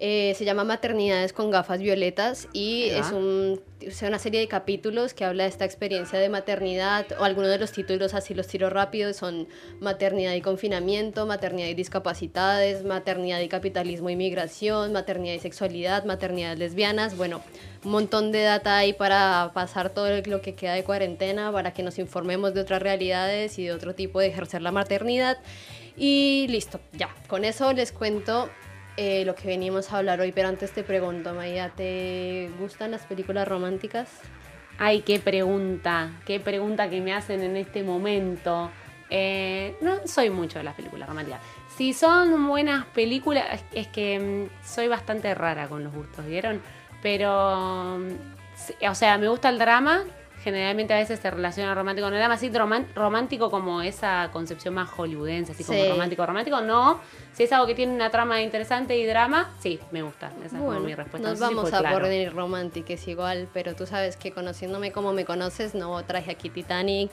Eh, 0.00 0.34
se 0.36 0.44
llama 0.44 0.64
Maternidades 0.64 1.32
con 1.32 1.52
gafas 1.52 1.78
violetas 1.78 2.48
y 2.52 2.88
es, 2.88 3.12
un, 3.12 3.60
es 3.80 4.02
una 4.02 4.18
serie 4.18 4.40
de 4.40 4.48
capítulos 4.48 5.14
que 5.14 5.24
habla 5.24 5.44
de 5.44 5.50
esta 5.50 5.64
experiencia 5.64 6.18
de 6.18 6.28
maternidad 6.28 7.06
o 7.16 7.22
algunos 7.22 7.48
de 7.48 7.58
los 7.58 7.70
títulos 7.70 8.12
así 8.12 8.34
los 8.34 8.48
tiro 8.48 8.70
rápido 8.70 9.14
son 9.14 9.46
maternidad 9.78 10.34
y 10.34 10.40
confinamiento, 10.40 11.26
maternidad 11.26 11.68
y 11.68 11.74
discapacidades, 11.74 12.84
maternidad 12.84 13.38
y 13.38 13.46
capitalismo 13.46 14.10
y 14.10 14.16
migración, 14.16 14.92
maternidad 14.92 15.34
y 15.34 15.38
sexualidad, 15.38 16.04
maternidades 16.04 16.58
lesbianas, 16.58 17.16
bueno, 17.16 17.40
un 17.84 17.92
montón 17.92 18.32
de 18.32 18.42
data 18.42 18.76
ahí 18.76 18.94
para 18.94 19.52
pasar 19.54 19.90
todo 19.90 20.08
lo 20.26 20.40
que 20.40 20.56
queda 20.56 20.74
de 20.74 20.82
cuarentena, 20.82 21.52
para 21.52 21.72
que 21.72 21.84
nos 21.84 22.00
informemos 22.00 22.52
de 22.52 22.62
otras 22.62 22.82
realidades 22.82 23.60
y 23.60 23.66
de 23.66 23.72
otro 23.72 23.94
tipo 23.94 24.18
de 24.18 24.26
ejercer 24.26 24.60
la 24.60 24.72
maternidad. 24.72 25.38
Y 25.96 26.46
listo, 26.48 26.80
ya, 26.92 27.14
con 27.28 27.44
eso 27.44 27.72
les 27.72 27.92
cuento 27.92 28.50
eh, 28.96 29.24
lo 29.24 29.34
que 29.34 29.48
venimos 29.48 29.92
a 29.92 29.98
hablar 29.98 30.20
hoy, 30.20 30.32
pero 30.32 30.48
antes 30.48 30.72
te 30.72 30.82
pregunto, 30.84 31.34
Maya, 31.34 31.70
¿te 31.74 32.50
gustan 32.58 32.92
las 32.92 33.02
películas 33.02 33.46
románticas? 33.48 34.08
Ay, 34.78 35.02
qué 35.02 35.18
pregunta, 35.18 36.10
qué 36.24 36.40
pregunta 36.40 36.88
que 36.90 37.00
me 37.00 37.12
hacen 37.12 37.42
en 37.42 37.56
este 37.56 37.82
momento. 37.82 38.70
Eh, 39.10 39.76
no 39.80 40.06
soy 40.06 40.30
mucho 40.30 40.58
de 40.58 40.64
las 40.64 40.74
películas 40.74 41.08
románticas. 41.08 41.40
Si 41.76 41.92
son 41.92 42.46
buenas 42.46 42.84
películas, 42.86 43.64
es, 43.72 43.88
que 43.88 44.18
mm, 44.18 44.66
soy 44.66 44.88
bastante 44.88 45.34
rara 45.34 45.68
con 45.68 45.84
los 45.84 45.92
gustos, 45.92 46.24
¿vieron? 46.26 46.60
Pero, 47.02 47.98
mm, 47.98 48.86
o 48.88 48.94
sea, 48.94 49.18
me 49.18 49.28
gusta 49.28 49.48
el 49.48 49.58
drama, 49.58 50.04
generalmente 50.44 50.92
a 50.92 50.98
veces 50.98 51.18
se 51.20 51.30
relaciona 51.30 51.74
romántico 51.74 52.06
con 52.06 52.12
el 52.12 52.20
drama, 52.20 52.34
así 52.34 52.52
romántico 52.94 53.50
como 53.50 53.80
esa 53.80 54.28
concepción 54.30 54.74
más 54.74 54.90
hollywoodense, 54.90 55.52
así 55.52 55.64
como 55.64 55.82
Sí. 55.82 55.88
romántico, 55.88 56.26
romántico, 56.26 56.60
no. 56.60 57.00
Si 57.32 57.44
es 57.44 57.52
algo 57.52 57.66
que 57.66 57.74
tiene 57.74 57.94
una 57.94 58.10
trama 58.10 58.42
interesante 58.42 58.96
y 58.98 59.06
drama, 59.06 59.50
sí, 59.58 59.80
me 59.90 60.02
gusta. 60.02 60.28
Esa 60.38 60.44
es 60.44 60.52
como 60.52 60.66
Bueno, 60.66 60.80
mi 60.82 60.94
respuesta. 60.94 61.26
nos 61.30 61.40
No 61.40 61.48
si 61.48 61.54
vamos 61.54 61.72
a 61.72 61.78
claro. 61.78 61.98
poner 62.00 62.32
románticas 62.34 63.08
igual, 63.08 63.48
pero 63.54 63.74
tú 63.74 63.86
sabes 63.86 64.16
que 64.18 64.32
conociéndome 64.32 64.92
como 64.92 65.12
me 65.14 65.24
conoces, 65.24 65.74
no 65.74 66.04
traje 66.04 66.30
aquí 66.30 66.50
Titanic, 66.50 67.10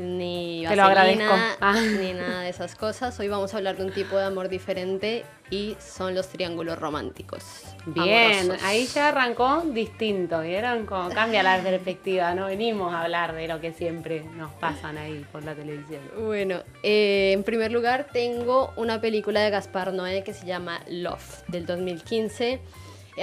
ni 0.00 0.64
Te 0.66 0.76
lo 0.76 0.84
agradezco. 0.84 1.32
Ah. 1.60 1.74
ni 1.80 2.12
nada 2.12 2.40
de 2.40 2.48
esas 2.48 2.74
cosas. 2.74 3.18
Hoy 3.20 3.28
vamos 3.28 3.54
a 3.54 3.58
hablar 3.58 3.76
de 3.76 3.84
un 3.84 3.92
tipo 3.92 4.16
de 4.16 4.24
amor 4.24 4.48
diferente 4.48 5.24
y 5.50 5.76
son 5.78 6.14
los 6.14 6.28
triángulos 6.28 6.78
románticos. 6.78 7.42
Bien, 7.86 8.40
amorosos. 8.40 8.62
ahí 8.64 8.86
ya 8.86 9.08
arrancó 9.08 9.62
distinto, 9.66 10.40
¿vieron? 10.40 10.86
Como 10.86 11.10
cambia 11.10 11.42
la 11.42 11.60
perspectiva, 11.60 12.34
no 12.34 12.46
venimos 12.46 12.92
a 12.92 13.02
hablar 13.02 13.34
de 13.34 13.48
lo 13.48 13.60
que 13.60 13.72
siempre 13.72 14.24
nos 14.36 14.52
pasan 14.52 14.96
ahí 14.96 15.24
por 15.30 15.44
la 15.44 15.54
televisión. 15.54 16.00
Bueno, 16.18 16.62
eh, 16.82 17.32
en 17.34 17.42
primer 17.42 17.72
lugar 17.72 18.06
tengo 18.12 18.72
una 18.76 19.00
película 19.00 19.40
de 19.40 19.50
Gaspar 19.50 19.92
Noé 19.92 20.24
que 20.24 20.32
se 20.32 20.46
llama 20.46 20.80
Love, 20.88 21.44
del 21.48 21.66
2015. 21.66 22.60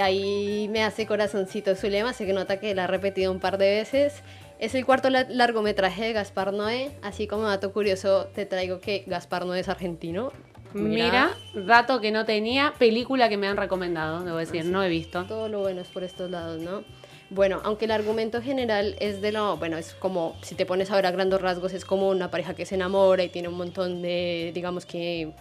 Ahí 0.00 0.68
me 0.70 0.84
hace 0.84 1.06
corazoncito 1.06 1.74
su 1.74 1.88
lema, 1.88 2.12
sé 2.12 2.26
que 2.26 2.32
nota 2.32 2.60
que 2.60 2.74
la 2.74 2.84
ha 2.84 2.86
repetido 2.86 3.32
un 3.32 3.40
par 3.40 3.58
de 3.58 3.70
veces. 3.70 4.22
Es 4.58 4.74
el 4.74 4.84
cuarto 4.84 5.08
la- 5.10 5.26
largometraje 5.28 6.04
de 6.04 6.12
Gaspar 6.12 6.52
Noé, 6.52 6.90
así 7.02 7.26
como 7.28 7.44
dato 7.44 7.72
curioso 7.72 8.26
te 8.34 8.44
traigo 8.44 8.80
que 8.80 9.04
Gaspar 9.06 9.46
Noé 9.46 9.60
es 9.60 9.68
argentino. 9.68 10.32
Mira, 10.74 11.30
dato 11.54 12.00
que 12.00 12.10
no 12.10 12.24
tenía, 12.26 12.74
película 12.78 13.28
que 13.28 13.36
me 13.38 13.46
han 13.48 13.56
recomendado, 13.56 14.22
debo 14.24 14.36
decir, 14.36 14.60
Así. 14.62 14.68
no 14.70 14.82
he 14.82 14.88
visto. 14.88 15.24
Todo 15.24 15.48
lo 15.48 15.60
bueno 15.60 15.80
es 15.80 15.88
por 15.88 16.04
estos 16.04 16.30
lados, 16.30 16.60
¿no? 16.60 16.82
Bueno, 17.30 17.60
aunque 17.64 17.84
el 17.86 17.90
argumento 17.90 18.42
general 18.42 18.96
es 19.00 19.20
de 19.22 19.32
lo, 19.32 19.56
bueno, 19.58 19.78
es 19.78 19.94
como, 19.94 20.36
si 20.42 20.54
te 20.54 20.66
pones 20.66 20.90
a 20.90 20.96
ver 20.96 21.06
a 21.06 21.10
grandes 21.10 21.40
rasgos, 21.40 21.72
es 21.72 21.84
como 21.84 22.08
una 22.10 22.30
pareja 22.30 22.54
que 22.54 22.66
se 22.66 22.74
enamora 22.74 23.22
y 23.22 23.28
tiene 23.28 23.48
un 23.48 23.54
montón 23.56 24.02
de, 24.02 24.50
digamos 24.54 24.84
que, 24.84 25.32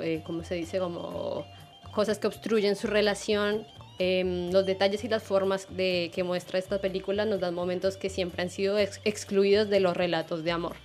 eh, 0.00 0.22
¿cómo 0.24 0.44
se 0.44 0.54
dice? 0.54 0.78
Como 0.78 1.44
cosas 1.92 2.18
que 2.18 2.26
obstruyen 2.26 2.76
su 2.76 2.86
relación. 2.86 3.66
Em, 4.00 4.52
los 4.52 4.64
detalles 4.64 5.02
y 5.04 5.08
las 5.08 5.22
formas 5.24 5.66
de, 5.76 6.10
que 6.14 6.22
muestra 6.22 6.58
esta 6.58 6.80
película 6.80 7.24
nos 7.24 7.40
dan 7.40 7.54
momentos 7.54 7.96
que 7.96 8.08
siempre 8.10 8.42
han 8.42 8.50
sido 8.50 8.78
ex- 8.78 9.00
excluidos 9.04 9.68
de 9.68 9.80
los 9.80 9.96
relatos 9.96 10.44
de 10.44 10.52
amor. 10.52 10.76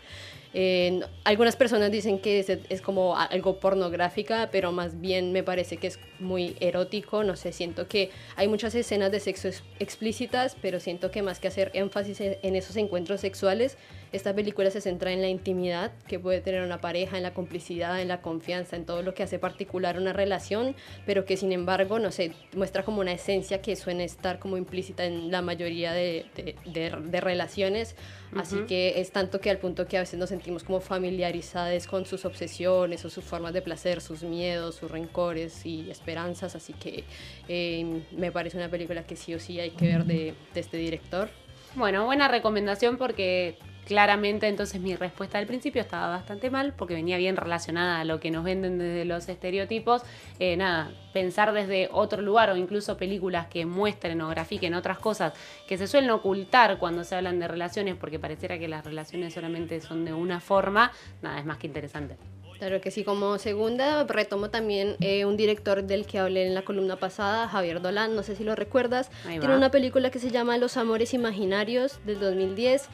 Eh, 0.55 0.99
algunas 1.23 1.55
personas 1.55 1.91
dicen 1.91 2.19
que 2.19 2.39
es, 2.39 2.49
es 2.49 2.81
como 2.81 3.17
algo 3.17 3.59
pornográfica, 3.59 4.49
pero 4.51 4.71
más 4.71 4.99
bien 5.01 5.31
me 5.31 5.41
parece 5.43 5.77
que 5.77 5.87
es 5.87 5.99
muy 6.19 6.55
erótico. 6.59 7.23
No 7.23 7.35
sé, 7.35 7.51
siento 7.51 7.87
que 7.87 8.11
hay 8.35 8.47
muchas 8.47 8.75
escenas 8.75 9.11
de 9.11 9.19
sexo 9.19 9.47
ex- 9.47 9.63
explícitas, 9.79 10.55
pero 10.61 10.79
siento 10.79 11.09
que 11.11 11.21
más 11.23 11.39
que 11.39 11.47
hacer 11.47 11.71
énfasis 11.73 12.19
en, 12.21 12.37
en 12.41 12.55
esos 12.55 12.75
encuentros 12.77 13.21
sexuales, 13.21 13.77
esta 14.13 14.33
película 14.33 14.71
se 14.71 14.79
centra 14.79 15.11
en 15.11 15.21
la 15.21 15.27
intimidad 15.27 15.91
que 16.07 16.19
puede 16.19 16.39
tener 16.39 16.61
una 16.63 16.79
pareja, 16.79 17.17
en 17.17 17.23
la 17.23 17.33
complicidad, 17.33 17.99
en 18.01 18.07
la 18.07 18.21
confianza, 18.21 18.75
en 18.75 18.85
todo 18.85 19.01
lo 19.01 19.13
que 19.13 19.23
hace 19.23 19.39
particular 19.39 19.97
una 19.97 20.13
relación, 20.13 20.75
pero 21.05 21.25
que 21.25 21.35
sin 21.35 21.51
embargo, 21.51 21.99
no 21.99 22.11
sé, 22.11 22.31
muestra 22.55 22.83
como 22.83 23.01
una 23.01 23.11
esencia 23.11 23.61
que 23.61 23.75
suele 23.75 24.03
estar 24.05 24.39
como 24.39 24.55
implícita 24.57 25.03
en 25.05 25.31
la 25.31 25.41
mayoría 25.41 25.91
de, 25.91 26.25
de- 26.35 26.55
de- 26.65 26.89
de 27.09 27.21
relaciones. 27.21 27.95
Así 28.35 28.55
Ujú. 28.55 28.65
que 28.67 28.99
es 28.99 29.11
tanto 29.11 29.39
que 29.41 29.49
al 29.51 29.57
punto 29.59 29.87
que 29.87 29.97
a 29.97 29.99
veces 29.99 30.17
nos 30.19 30.29
sentimos 30.29 30.63
como 30.63 30.79
familiarizados 30.79 31.85
con 31.87 32.05
sus 32.05 32.25
obsesiones 32.25 33.05
o 33.05 33.09
sus 33.09 33.23
formas 33.23 33.53
de 33.53 33.61
placer, 33.61 34.01
sus 34.01 34.23
miedos, 34.23 34.75
sus 34.75 34.89
rencores 34.89 35.65
y 35.65 35.89
esperanzas. 35.91 36.55
Así 36.55 36.73
que 36.73 37.03
eh, 37.47 38.01
me 38.11 38.31
parece 38.31 38.57
una 38.57 38.69
película 38.69 39.03
que 39.03 39.15
sí 39.15 39.33
o 39.35 39.39
sí 39.39 39.59
hay 39.59 39.71
que 39.71 39.85
ver 39.87 40.05
de, 40.05 40.33
de 40.53 40.59
este 40.59 40.77
director. 40.77 41.29
Bueno, 41.75 42.05
buena 42.05 42.27
recomendación 42.27 42.97
porque 42.97 43.57
claramente 43.85 44.47
entonces 44.47 44.81
mi 44.81 44.95
respuesta 44.95 45.37
al 45.37 45.45
principio 45.45 45.81
estaba 45.81 46.07
bastante 46.07 46.49
mal 46.49 46.73
porque 46.77 46.93
venía 46.93 47.17
bien 47.17 47.35
relacionada 47.35 47.99
a 47.99 48.05
lo 48.05 48.19
que 48.19 48.31
nos 48.31 48.43
venden 48.43 48.79
desde 48.79 49.05
los 49.05 49.27
estereotipos. 49.29 50.03
Eh, 50.39 50.57
nada, 50.57 50.91
pensar 51.13 51.53
desde 51.53 51.89
otro 51.91 52.21
lugar 52.21 52.49
o 52.49 52.57
incluso 52.57 52.97
películas 52.97 53.47
que 53.47 53.65
muestren 53.65 54.21
o 54.21 54.29
grafiquen 54.29 54.73
otras 54.73 54.99
cosas 54.99 55.33
que 55.67 55.77
se 55.77 55.87
suelen 55.87 56.11
ocultar 56.11 56.77
cuando 56.77 57.03
se 57.03 57.15
hablan 57.15 57.39
de 57.39 57.47
relaciones 57.47 57.95
porque 57.95 58.19
pareciera 58.19 58.57
que 58.57 58.67
las 58.67 58.85
relaciones 58.85 59.33
solamente 59.33 59.79
son 59.81 60.05
de 60.05 60.13
una 60.13 60.39
forma, 60.39 60.91
nada, 61.21 61.39
es 61.39 61.45
más 61.45 61.57
que 61.57 61.67
interesante. 61.67 62.17
Claro 62.63 62.79
que 62.79 62.91
sí, 62.91 63.03
como 63.03 63.37
segunda 63.39 64.03
retomo 64.05 64.49
también 64.49 64.95
eh, 65.01 65.25
un 65.25 65.35
director 65.35 65.83
del 65.83 66.05
que 66.05 66.19
hablé 66.19 66.47
en 66.47 66.53
la 66.55 66.61
columna 66.61 66.95
pasada, 66.95 67.47
Javier 67.49 67.81
Dolan, 67.81 68.15
no 68.15 68.23
sé 68.23 68.35
si 68.35 68.45
lo 68.45 68.55
recuerdas. 68.55 69.11
Tiene 69.27 69.55
una 69.55 69.69
película 69.71 70.11
que 70.11 70.19
se 70.19 70.29
llama 70.29 70.57
Los 70.57 70.77
Amores 70.77 71.13
Imaginarios 71.13 71.99
del 72.05 72.19
2010. 72.19 72.87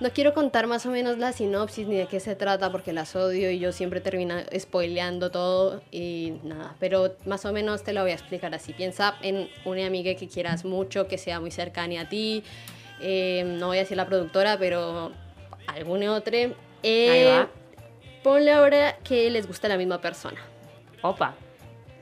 No 0.00 0.10
quiero 0.10 0.34
contar 0.34 0.66
más 0.66 0.84
o 0.86 0.90
menos 0.90 1.18
la 1.18 1.32
sinopsis 1.32 1.86
ni 1.86 1.96
de 1.96 2.06
qué 2.06 2.18
se 2.18 2.34
trata 2.34 2.72
porque 2.72 2.92
las 2.92 3.14
odio 3.14 3.50
y 3.50 3.60
yo 3.60 3.70
siempre 3.70 4.00
termino 4.00 4.34
spoileando 4.58 5.30
todo 5.30 5.80
y 5.92 6.34
nada, 6.42 6.74
pero 6.80 7.14
más 7.24 7.44
o 7.44 7.52
menos 7.52 7.84
te 7.84 7.92
lo 7.92 8.02
voy 8.02 8.10
a 8.10 8.14
explicar 8.14 8.52
así. 8.54 8.72
Piensa 8.72 9.14
en 9.22 9.48
una 9.64 9.86
amiga 9.86 10.14
que 10.14 10.26
quieras 10.28 10.64
mucho, 10.64 11.06
que 11.06 11.18
sea 11.18 11.38
muy 11.38 11.52
cercana 11.52 12.00
a 12.00 12.08
ti, 12.08 12.42
eh, 13.00 13.44
no 13.46 13.68
voy 13.68 13.78
a 13.78 13.80
decir 13.80 13.96
la 13.96 14.06
productora, 14.06 14.58
pero 14.58 15.12
alguna 15.66 16.14
otra. 16.14 16.36
Eh, 16.82 17.10
Ahí 17.10 17.24
va. 17.24 17.48
Ponle 18.22 18.52
ahora 18.52 18.96
que 19.04 19.30
les 19.30 19.46
gusta 19.46 19.68
la 19.68 19.76
misma 19.76 20.00
persona. 20.00 20.40
Opa. 21.02 21.34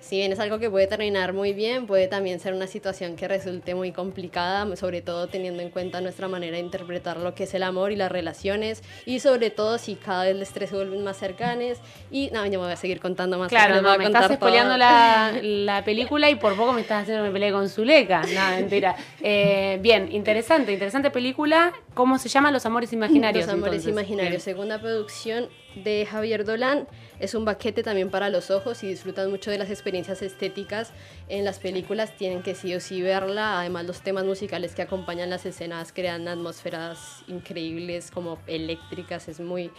Si 0.00 0.16
bien 0.16 0.32
es 0.32 0.40
algo 0.40 0.58
que 0.58 0.70
puede 0.70 0.86
terminar 0.86 1.32
muy 1.32 1.52
bien, 1.52 1.86
puede 1.86 2.08
también 2.08 2.40
ser 2.40 2.54
una 2.54 2.66
situación 2.66 3.16
que 3.16 3.28
resulte 3.28 3.74
muy 3.74 3.92
complicada, 3.92 4.74
sobre 4.76 5.02
todo 5.02 5.26
teniendo 5.28 5.62
en 5.62 5.70
cuenta 5.70 6.00
nuestra 6.00 6.26
manera 6.26 6.56
de 6.56 6.62
interpretar 6.62 7.18
lo 7.18 7.34
que 7.34 7.44
es 7.44 7.54
el 7.54 7.62
amor 7.62 7.92
y 7.92 7.96
las 7.96 8.10
relaciones, 8.10 8.82
y 9.04 9.20
sobre 9.20 9.50
todo 9.50 9.78
si 9.78 9.96
cada 9.96 10.24
vez 10.24 10.36
los 10.36 10.48
tres 10.50 10.70
se 10.70 10.76
vuelven 10.76 11.04
más 11.04 11.18
cercanos. 11.18 11.78
Y 12.10 12.30
no, 12.32 12.44
yo 12.46 12.52
me 12.52 12.66
voy 12.66 12.72
a 12.72 12.76
seguir 12.76 13.00
contando 13.00 13.38
más. 13.38 13.48
Claro, 13.48 13.82
no, 13.82 13.96
me 13.98 14.04
estás 14.06 14.32
spoileando 14.32 14.76
la, 14.76 15.32
la 15.42 15.84
película 15.84 16.30
y 16.30 16.36
por 16.36 16.56
poco 16.56 16.72
me 16.72 16.80
estás 16.80 17.02
haciendo 17.02 17.22
me 17.22 17.30
peleé 17.30 17.52
con 17.52 17.68
Zuleika. 17.68 18.22
No, 18.22 18.56
mentira. 18.56 18.96
Eh, 19.20 19.78
bien, 19.82 20.10
interesante, 20.12 20.72
interesante 20.72 21.10
película. 21.10 21.72
¿Cómo 21.94 22.18
se 22.18 22.28
llama? 22.28 22.50
Los 22.50 22.64
Amores 22.66 22.92
Imaginarios. 22.92 23.46
Los 23.46 23.54
Amores 23.54 23.84
entonces. 23.84 23.92
Imaginarios, 23.92 24.30
Bien. 24.30 24.40
segunda 24.40 24.80
producción 24.80 25.48
de 25.74 26.06
Javier 26.06 26.44
Dolan. 26.44 26.86
Es 27.18 27.34
un 27.34 27.44
baquete 27.44 27.82
también 27.82 28.10
para 28.10 28.28
los 28.28 28.50
ojos. 28.50 28.78
Si 28.78 28.88
disfrutan 28.88 29.30
mucho 29.30 29.50
de 29.50 29.58
las 29.58 29.70
experiencias 29.70 30.22
estéticas 30.22 30.92
en 31.28 31.44
las 31.44 31.58
películas, 31.58 32.16
tienen 32.16 32.42
que 32.42 32.54
sí 32.54 32.74
o 32.74 32.80
sí 32.80 33.02
verla. 33.02 33.60
Además, 33.60 33.86
los 33.86 34.00
temas 34.02 34.24
musicales 34.24 34.74
que 34.74 34.82
acompañan 34.82 35.30
las 35.30 35.46
escenas 35.46 35.92
crean 35.92 36.28
atmósferas 36.28 37.22
increíbles, 37.28 38.10
como 38.10 38.38
eléctricas. 38.46 39.28
Es 39.28 39.40
muy 39.40 39.70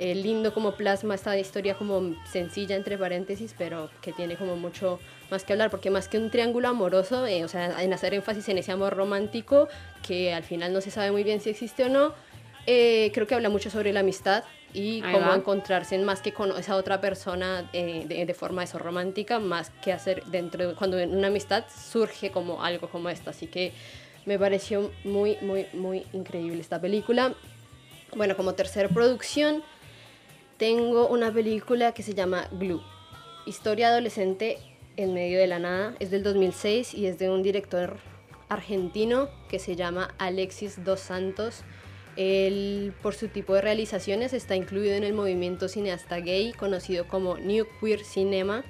eh, 0.00 0.14
lindo 0.14 0.54
como 0.54 0.76
plasma 0.76 1.16
esta 1.16 1.36
historia 1.36 1.74
como 1.74 2.14
sencilla, 2.24 2.76
entre 2.76 2.96
paréntesis, 2.96 3.52
pero 3.58 3.90
que 4.00 4.12
tiene 4.12 4.36
como 4.36 4.54
mucho 4.54 5.00
más 5.28 5.42
que 5.42 5.52
hablar, 5.52 5.70
porque 5.70 5.90
más 5.90 6.06
que 6.06 6.18
un 6.18 6.30
triángulo 6.30 6.68
amoroso, 6.68 7.26
eh, 7.26 7.44
o 7.44 7.48
sea, 7.48 7.82
en 7.82 7.92
hacer 7.92 8.14
énfasis 8.14 8.48
en 8.48 8.58
ese 8.58 8.70
amor 8.70 8.94
romántico, 8.94 9.66
que 10.06 10.32
al 10.32 10.44
final 10.44 10.72
no 10.72 10.80
se 10.80 10.92
sabe 10.92 11.10
muy 11.10 11.24
bien 11.24 11.40
si 11.40 11.50
existe 11.50 11.82
o 11.84 11.88
no, 11.88 12.14
eh, 12.66 13.10
creo 13.12 13.26
que 13.26 13.34
habla 13.34 13.48
mucho 13.48 13.70
sobre 13.70 13.92
la 13.92 14.00
amistad 14.00 14.44
y 14.74 15.02
Ahí 15.02 15.12
cómo 15.12 15.28
va. 15.28 15.36
encontrarse 15.36 15.96
más 15.98 16.20
que 16.20 16.32
con 16.32 16.56
esa 16.56 16.76
otra 16.76 17.00
persona 17.00 17.68
eh, 17.72 18.04
de, 18.06 18.26
de 18.26 18.34
forma 18.34 18.62
eso 18.64 18.78
romántica, 18.78 19.38
más 19.38 19.70
que 19.82 19.92
hacer 19.92 20.24
dentro 20.26 20.68
de 20.68 20.74
cuando 20.74 20.98
en 20.98 21.16
una 21.16 21.28
amistad 21.28 21.64
surge 21.74 22.30
como 22.30 22.62
algo 22.62 22.88
como 22.88 23.08
esto. 23.08 23.30
Así 23.30 23.46
que 23.46 23.72
me 24.26 24.38
pareció 24.38 24.90
muy, 25.04 25.36
muy, 25.40 25.66
muy 25.72 26.04
increíble 26.12 26.60
esta 26.60 26.80
película. 26.80 27.34
Bueno, 28.14 28.36
como 28.36 28.54
tercera 28.54 28.88
producción, 28.88 29.62
tengo 30.58 31.08
una 31.08 31.32
película 31.32 31.92
que 31.92 32.02
se 32.02 32.14
llama 32.14 32.48
Glue. 32.52 32.82
Historia 33.46 33.88
adolescente 33.88 34.58
en 34.96 35.14
medio 35.14 35.38
de 35.38 35.46
la 35.46 35.58
nada. 35.58 35.94
Es 36.00 36.10
del 36.10 36.22
2006 36.22 36.92
y 36.94 37.06
es 37.06 37.18
de 37.18 37.30
un 37.30 37.42
director 37.42 37.96
argentino 38.48 39.28
que 39.48 39.58
se 39.58 39.76
llama 39.76 40.14
Alexis 40.18 40.84
Dos 40.84 41.00
Santos. 41.00 41.62
Él, 42.18 42.92
por 43.00 43.14
su 43.14 43.28
tipo 43.28 43.54
de 43.54 43.60
realizaciones, 43.60 44.32
está 44.32 44.56
incluido 44.56 44.96
en 44.96 45.04
el 45.04 45.14
movimiento 45.14 45.68
cineasta 45.68 46.18
gay 46.18 46.52
conocido 46.52 47.06
como 47.06 47.38
New 47.38 47.64
Queer 47.80 48.04
Cinema. 48.04 48.64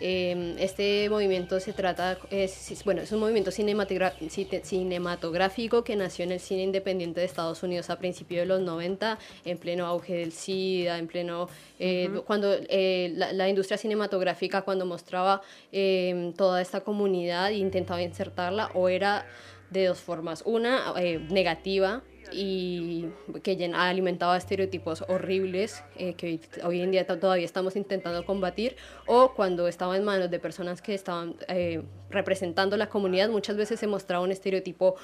Eh, 0.00 0.54
este 0.60 1.10
movimiento 1.10 1.58
se 1.58 1.72
trata, 1.72 2.18
es, 2.30 2.84
bueno, 2.84 3.02
es 3.02 3.10
un 3.10 3.18
movimiento 3.18 3.50
cinematográfico 3.50 5.82
que 5.82 5.96
nació 5.96 6.24
en 6.24 6.30
el 6.32 6.40
cine 6.40 6.62
independiente 6.62 7.18
de 7.18 7.26
Estados 7.26 7.64
Unidos 7.64 7.90
a 7.90 7.98
principios 7.98 8.42
de 8.42 8.46
los 8.46 8.60
90, 8.60 9.18
en 9.44 9.58
pleno 9.58 9.86
auge 9.86 10.14
del 10.14 10.30
SIDA, 10.30 10.98
en 10.98 11.08
pleno, 11.08 11.48
eh, 11.80 12.10
Ujú. 12.12 12.22
cuando 12.22 12.52
eh, 12.52 13.10
la, 13.16 13.32
la 13.32 13.48
industria 13.48 13.76
cinematográfica 13.76 14.62
cuando 14.62 14.86
mostraba 14.86 15.42
eh, 15.72 16.32
toda 16.36 16.62
esta 16.62 16.82
comunidad 16.82 17.50
e 17.50 17.54
intentaba 17.54 18.00
insertarla, 18.02 18.70
o 18.74 18.88
era 18.88 19.26
de 19.70 19.86
dos 19.86 19.98
formas, 19.98 20.42
una 20.46 20.94
eh, 20.96 21.18
negativa, 21.30 22.04
y 22.32 23.06
que 23.42 23.56
llen- 23.56 23.74
alimentaba 23.74 24.36
estereotipos 24.36 25.04
horribles 25.08 25.82
eh, 25.96 26.14
que 26.14 26.26
hoy, 26.26 26.40
hoy 26.64 26.80
en 26.80 26.90
día 26.90 27.06
to- 27.06 27.18
todavía 27.18 27.44
estamos 27.44 27.76
intentando 27.76 28.24
combatir, 28.24 28.76
o 29.06 29.32
cuando 29.34 29.68
estaba 29.68 29.96
en 29.96 30.04
manos 30.04 30.30
de 30.30 30.38
personas 30.38 30.82
que 30.82 30.94
estaban 30.94 31.36
eh, 31.48 31.82
representando 32.10 32.76
la 32.76 32.88
comunidad, 32.88 33.28
muchas 33.28 33.56
veces 33.56 33.78
se 33.80 33.86
mostraba 33.86 34.24
un 34.24 34.32
estereotipo 34.32 34.96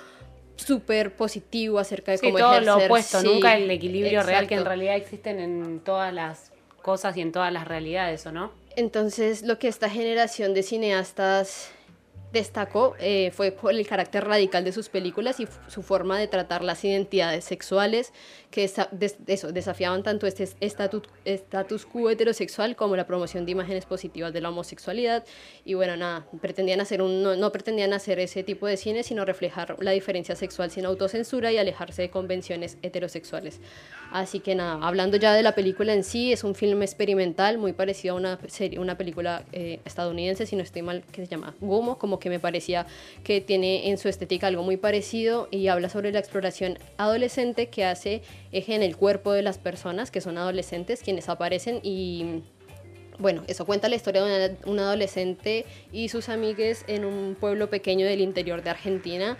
súper 0.56 1.14
positivo 1.16 1.78
acerca 1.78 2.12
de 2.12 2.18
Sí, 2.18 2.26
cómo 2.26 2.38
todo 2.38 2.52
ejercer. 2.52 2.66
lo 2.78 2.84
opuesto, 2.84 3.20
sí, 3.20 3.26
nunca 3.26 3.56
el 3.56 3.70
equilibrio 3.70 4.22
real 4.22 4.46
que 4.46 4.54
en 4.54 4.60
exacto. 4.60 4.68
realidad 4.68 4.96
existen 4.96 5.40
en 5.40 5.80
todas 5.80 6.12
las 6.12 6.52
cosas 6.82 7.16
y 7.16 7.20
en 7.22 7.32
todas 7.32 7.52
las 7.52 7.66
realidades, 7.66 8.26
¿o 8.26 8.32
no? 8.32 8.52
Entonces, 8.76 9.42
lo 9.42 9.58
que 9.58 9.68
esta 9.68 9.88
generación 9.90 10.54
de 10.54 10.62
cineastas 10.62 11.72
destacó 12.32 12.94
eh, 13.00 13.30
fue 13.34 13.50
por 13.50 13.72
el 13.72 13.86
carácter 13.86 14.24
radical 14.24 14.64
de 14.64 14.72
sus 14.72 14.88
películas 14.88 15.40
y 15.40 15.48
su 15.68 15.82
forma 15.82 16.18
de 16.18 16.28
tratar 16.28 16.62
las 16.62 16.84
identidades 16.84 17.44
sexuales 17.44 18.12
que 18.50 18.70
des- 18.92 19.16
eso, 19.26 19.52
desafiaban 19.52 20.02
tanto 20.02 20.26
este 20.26 20.48
estatus, 20.60 21.02
status 21.24 21.86
quo 21.86 22.10
heterosexual 22.10 22.76
como 22.76 22.96
la 22.96 23.06
promoción 23.06 23.44
de 23.46 23.52
imágenes 23.52 23.84
positivas 23.84 24.32
de 24.32 24.40
la 24.40 24.50
homosexualidad. 24.50 25.24
Y 25.64 25.74
bueno 25.74 25.96
nada 25.96 26.26
pretendían 26.40 26.80
hacer 26.80 27.02
un 27.02 27.22
no, 27.22 27.36
no 27.36 27.50
pretendían 27.52 27.92
hacer 27.92 28.18
ese 28.20 28.42
tipo 28.42 28.66
de 28.66 28.76
cine 28.76 29.02
sino 29.02 29.24
reflejar 29.24 29.76
la 29.80 29.90
diferencia 29.90 30.36
sexual 30.36 30.70
sin 30.70 30.84
autocensura 30.86 31.52
y 31.52 31.58
alejarse 31.58 32.02
de 32.02 32.10
convenciones 32.10 32.78
heterosexuales. 32.82 33.60
Así 34.12 34.40
que 34.40 34.54
nada 34.54 34.86
hablando 34.86 35.16
ya 35.16 35.34
de 35.34 35.42
la 35.42 35.54
película 35.54 35.94
en 35.94 36.04
sí 36.04 36.32
es 36.32 36.44
un 36.44 36.54
filme 36.54 36.84
experimental 36.84 37.58
muy 37.58 37.72
parecido 37.72 38.14
a 38.14 38.18
una 38.18 38.38
serie 38.48 38.78
una 38.78 38.96
película 38.96 39.44
eh, 39.52 39.80
estadounidense 39.84 40.46
si 40.46 40.54
no 40.56 40.62
estoy 40.62 40.82
mal 40.82 41.02
que 41.12 41.24
se 41.24 41.28
llama 41.30 41.54
Gomo 41.60 41.98
como 41.98 42.19
que 42.20 42.28
me 42.30 42.38
parecía 42.38 42.86
que 43.24 43.40
tiene 43.40 43.88
en 43.90 43.98
su 43.98 44.08
estética 44.08 44.46
algo 44.46 44.62
muy 44.62 44.76
parecido 44.76 45.48
y 45.50 45.66
habla 45.68 45.88
sobre 45.88 46.12
la 46.12 46.20
exploración 46.20 46.78
adolescente 46.98 47.68
que 47.68 47.84
hace 47.84 48.22
eje 48.52 48.74
en 48.74 48.82
el 48.82 48.96
cuerpo 48.96 49.32
de 49.32 49.42
las 49.42 49.58
personas 49.58 50.10
que 50.10 50.20
son 50.20 50.38
adolescentes 50.38 51.00
quienes 51.02 51.28
aparecen 51.28 51.80
y 51.82 52.42
bueno, 53.18 53.42
eso 53.48 53.66
cuenta 53.66 53.90
la 53.90 53.96
historia 53.96 54.22
de 54.24 54.46
una, 54.46 54.56
una 54.64 54.82
adolescente 54.84 55.66
y 55.92 56.08
sus 56.08 56.30
amigues 56.30 56.84
en 56.86 57.04
un 57.04 57.36
pueblo 57.38 57.68
pequeño 57.68 58.06
del 58.06 58.22
interior 58.22 58.62
de 58.62 58.70
Argentina, 58.70 59.36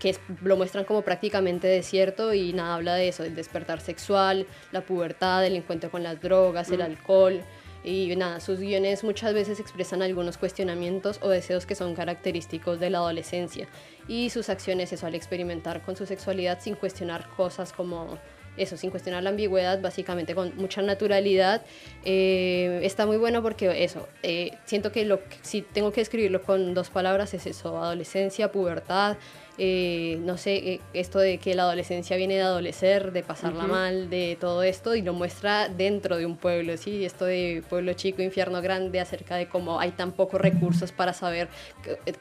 que 0.00 0.08
es- 0.08 0.20
lo 0.42 0.56
muestran 0.56 0.84
como 0.86 1.02
prácticamente 1.02 1.66
desierto 1.68 2.32
y 2.32 2.54
nada, 2.54 2.76
habla 2.76 2.94
de 2.94 3.08
eso, 3.08 3.24
del 3.24 3.34
despertar 3.34 3.82
sexual, 3.82 4.46
la 4.72 4.80
pubertad, 4.80 5.44
el 5.44 5.56
encuentro 5.56 5.90
con 5.90 6.02
las 6.02 6.22
drogas, 6.22 6.70
el 6.70 6.78
Mm. 6.78 6.82
alcohol. 6.82 7.42
Y 7.88 8.14
nada, 8.16 8.38
sus 8.40 8.60
guiones 8.60 9.02
muchas 9.02 9.32
veces 9.32 9.60
expresan 9.60 10.02
algunos 10.02 10.36
cuestionamientos 10.36 11.18
o 11.22 11.30
deseos 11.30 11.64
que 11.64 11.74
son 11.74 11.94
característicos 11.94 12.78
de 12.78 12.90
la 12.90 12.98
adolescencia 12.98 13.66
y 14.06 14.28
sus 14.28 14.50
acciones 14.50 14.92
eso 14.92 15.06
al 15.06 15.14
experimentar 15.14 15.80
con 15.80 15.96
su 15.96 16.04
sexualidad 16.04 16.58
sin 16.60 16.74
cuestionar 16.74 17.26
cosas 17.34 17.72
como 17.72 18.18
eso, 18.58 18.76
sin 18.76 18.90
cuestionar 18.90 19.22
la 19.22 19.30
ambigüedad, 19.30 19.80
básicamente 19.80 20.34
con 20.34 20.54
mucha 20.56 20.82
naturalidad. 20.82 21.62
Eh, 22.04 22.80
está 22.82 23.06
muy 23.06 23.16
bueno 23.16 23.40
porque 23.40 23.84
eso, 23.84 24.06
eh, 24.22 24.50
siento 24.66 24.92
que 24.92 25.06
lo 25.06 25.24
que- 25.26 25.36
si 25.40 25.62
tengo 25.62 25.90
que 25.90 26.02
escribirlo 26.02 26.42
con 26.42 26.74
dos 26.74 26.90
palabras 26.90 27.32
es 27.32 27.46
eso, 27.46 27.82
adolescencia, 27.82 28.52
pubertad, 28.52 29.16
eh, 29.58 30.18
no 30.24 30.36
sé, 30.38 30.56
eh, 30.56 30.80
esto 30.94 31.18
de 31.18 31.38
que 31.38 31.54
la 31.54 31.64
adolescencia 31.64 32.16
viene 32.16 32.34
de 32.36 32.42
adolecer, 32.42 33.10
de 33.12 33.22
pasarla 33.22 33.64
mal, 33.66 34.08
de 34.10 34.36
todo 34.40 34.62
esto, 34.62 34.94
y 34.94 35.02
lo 35.02 35.12
muestra 35.12 35.68
dentro 35.68 36.16
de 36.16 36.26
un 36.26 36.36
pueblo, 36.36 36.76
¿sí? 36.76 37.04
Esto 37.04 37.24
de 37.24 37.62
pueblo 37.68 37.92
chico, 37.94 38.22
infierno 38.22 38.62
grande, 38.62 39.00
acerca 39.00 39.36
de 39.36 39.48
cómo 39.48 39.80
hay 39.80 39.90
tan 39.90 40.12
pocos 40.12 40.40
recursos 40.40 40.92
para 40.92 41.12
saber 41.12 41.48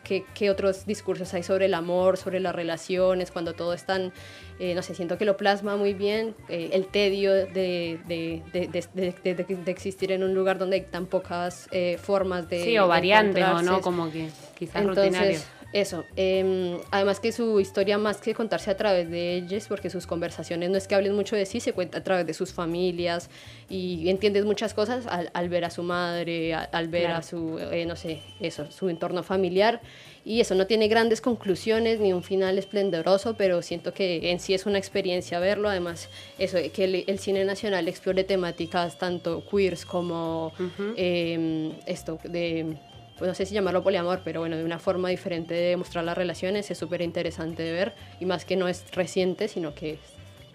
qué, 0.03 0.49
otros 0.49 0.85
discursos 0.85 1.33
hay 1.33 1.43
sobre 1.43 1.65
el 1.65 1.73
amor, 1.73 2.17
sobre 2.17 2.39
las 2.39 2.55
relaciones, 2.55 3.31
cuando 3.31 3.53
todo 3.53 3.73
es 3.73 3.83
tan, 3.85 4.11
eh, 4.59 4.73
no 4.73 4.81
sé, 4.81 4.95
siento 4.95 5.17
que 5.17 5.25
lo 5.25 5.37
plasma 5.37 5.75
muy 5.77 5.93
bien, 5.93 6.33
eh, 6.49 6.69
el 6.73 6.87
tedio 6.87 7.33
de, 7.33 7.45
de, 7.45 7.99
de, 8.07 8.67
de- 8.67 8.67
de- 8.93 9.11
de- 9.23 9.33
de- 9.43 9.55
de 9.55 9.71
existir 9.71 10.11
en 10.11 10.23
un 10.23 10.33
lugar 10.33 10.57
donde 10.57 10.77
hay 10.77 10.81
tan 10.83 11.05
pocas 11.05 11.67
eh, 11.71 11.97
formas 12.01 12.49
de... 12.49 12.63
sí, 12.63 12.77
o 12.79 12.87
variantes, 12.87 13.43
o 13.43 13.61
no, 13.61 13.81
como 13.81 14.11
que 14.11 14.29
quizás 14.57 14.81
Entonces, 14.81 15.05
rutinario. 15.05 15.39
Eso. 15.73 16.05
em, 16.15 16.77
además 16.91 17.19
que 17.19 17.31
su 17.31 17.59
historia, 17.59 17.97
más 17.97 18.17
que 18.21 18.33
contarse 18.33 18.71
a 18.71 18.77
través 18.77 19.09
de 19.09 19.35
ellos, 19.35 19.65
porque 19.67 19.89
sus 19.89 20.07
conversaciones 20.07 20.69
no 20.69 20.77
es 20.77 20.87
que 20.87 20.95
hablen 20.95 21.13
mucho 21.15 21.35
de 21.35 21.45
sí, 21.45 21.59
se 21.59 21.73
cuenta 21.73 21.97
a 21.99 22.03
través 22.03 22.25
de 22.25 22.33
sus 22.33 22.53
familias 22.53 23.29
y 23.69 24.09
entiendes 24.09 24.45
muchas 24.45 24.73
cosas 24.73 25.05
al, 25.07 25.29
al 25.33 25.49
ver 25.49 25.65
a 25.65 25.69
su 25.69 25.83
madre, 25.83 26.53
al 26.53 26.87
ver 26.87 27.03
Claro. 27.03 27.17
a 27.17 27.21
su, 27.21 27.59
eh, 27.59 27.85
no 27.85 27.95
sé, 27.95 28.21
eso, 28.39 28.69
su 28.71 28.89
entorno 28.89 29.23
familiar. 29.23 29.81
Y 30.25 30.41
eso 30.41 30.55
no 30.55 30.67
tiene 30.67 30.89
grandes 30.89 31.21
conclusiones 31.21 31.99
ni 32.01 32.11
un 32.11 32.21
final 32.21 32.57
esplendoroso, 32.57 33.35
pero 33.37 33.61
siento 33.61 33.93
que 33.93 34.31
en 34.31 34.39
sí 34.41 34.53
es 34.53 34.65
una 34.65 34.77
experiencia 34.77 35.39
verlo. 35.39 35.69
Además, 35.69 36.09
eso, 36.37 36.57
que 36.73 36.83
el, 36.83 37.03
el 37.07 37.19
cine 37.19 37.45
nacional 37.45 37.87
explore 37.87 38.25
temáticas 38.25 38.97
tanto 38.97 39.43
queers 39.49 39.85
como 39.85 40.51
em, 40.97 41.71
esto 41.85 42.19
de 42.25 42.75
pues 43.17 43.27
no 43.27 43.33
sé 43.33 43.45
si 43.45 43.53
llamarlo 43.53 43.83
poliamor, 43.83 44.21
pero 44.23 44.41
bueno, 44.41 44.57
de 44.57 44.63
una 44.63 44.79
forma 44.79 45.09
diferente 45.09 45.53
de 45.53 45.77
mostrar 45.77 46.03
las 46.03 46.17
relaciones 46.17 46.69
es 46.69 46.77
súper 46.77 47.01
interesante 47.01 47.63
de 47.63 47.71
ver 47.71 47.93
y 48.19 48.25
más 48.25 48.45
que 48.45 48.55
no 48.55 48.67
es 48.67 48.83
reciente, 48.91 49.47
sino 49.47 49.73
que 49.73 49.93
es 49.93 49.99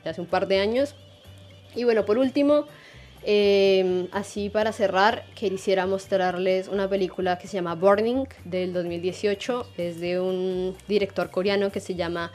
de 0.05 0.11
hace 0.11 0.21
un 0.21 0.27
par 0.27 0.47
de 0.47 0.61
años. 0.61 0.95
Y 1.75 1.85
bueno, 1.85 2.05
por 2.05 2.19
último, 2.19 2.67
eh, 3.25 4.09
así 4.13 4.49
para 4.49 4.73
cerrar, 4.73 5.25
quisiera 5.35 5.87
mostrarles 5.87 6.69
una 6.69 6.89
película 6.89 7.39
que 7.39 7.47
se 7.47 7.55
llama 7.55 7.75
Burning 7.75 8.27
del 8.45 8.73
2018, 8.73 9.67
es 9.77 10.01
de 10.01 10.21
un 10.21 10.77
director 10.89 11.31
coreano 11.31 11.71
que 11.71 11.81
se 11.81 11.95
llama, 11.95 12.33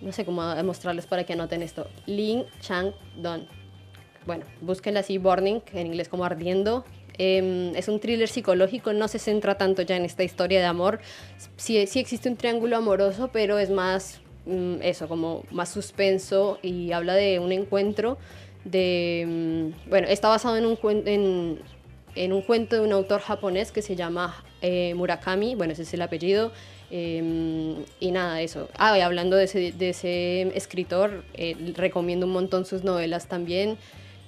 no 0.00 0.12
sé 0.12 0.24
cómo 0.24 0.42
mostrarles 0.62 1.06
para 1.06 1.24
que 1.24 1.32
anoten 1.32 1.62
esto, 1.62 1.88
Lin 2.06 2.44
Chang-don. 2.60 3.46
Bueno, 4.24 4.44
búsquenla 4.60 5.00
así, 5.00 5.18
Burning, 5.18 5.60
en 5.72 5.86
inglés 5.88 6.08
como 6.08 6.24
ardiendo. 6.24 6.84
Eh, 7.18 7.72
es 7.76 7.88
un 7.88 8.00
thriller 8.00 8.28
psicológico, 8.28 8.92
no 8.92 9.06
se 9.08 9.18
centra 9.18 9.56
tanto 9.58 9.82
ya 9.82 9.96
en 9.96 10.04
esta 10.04 10.24
historia 10.24 10.60
de 10.60 10.66
amor. 10.66 11.00
Sí, 11.56 11.86
sí 11.86 11.98
existe 12.00 12.28
un 12.28 12.36
triángulo 12.36 12.76
amoroso, 12.76 13.30
pero 13.32 13.58
es 13.58 13.70
más 13.70 14.20
mm, 14.46 14.76
eso, 14.82 15.08
como 15.08 15.44
más 15.50 15.68
suspenso 15.70 16.58
y 16.62 16.92
habla 16.92 17.14
de 17.14 17.38
un 17.38 17.52
encuentro 17.52 18.18
de... 18.64 19.72
mm, 19.84 19.90
bueno, 19.90 20.08
está 20.08 20.28
basado 20.28 20.56
en 20.56 20.66
un, 20.66 20.78
en, 21.06 21.58
en 22.14 22.32
un 22.32 22.42
cuento 22.42 22.76
de 22.76 22.82
un 22.82 22.92
autor 22.92 23.20
japonés 23.20 23.72
que 23.72 23.82
se 23.82 23.96
llama 23.96 24.44
eh, 24.60 24.94
Murakami, 24.94 25.54
bueno, 25.54 25.72
ese 25.72 25.82
es 25.82 25.94
el 25.94 26.02
apellido. 26.02 26.52
eh, 26.90 27.84
y 28.00 28.10
nada, 28.10 28.40
eso. 28.42 28.68
Ah, 28.76 28.96
y 28.98 29.00
hablando 29.00 29.36
de 29.36 29.44
ese, 29.44 29.72
de 29.72 29.88
ese 29.90 30.42
escritor, 30.56 31.24
eh, 31.34 31.56
recomiendo 31.74 32.26
un 32.26 32.32
montón 32.32 32.64
sus 32.66 32.84
novelas 32.84 33.28
también. 33.28 33.78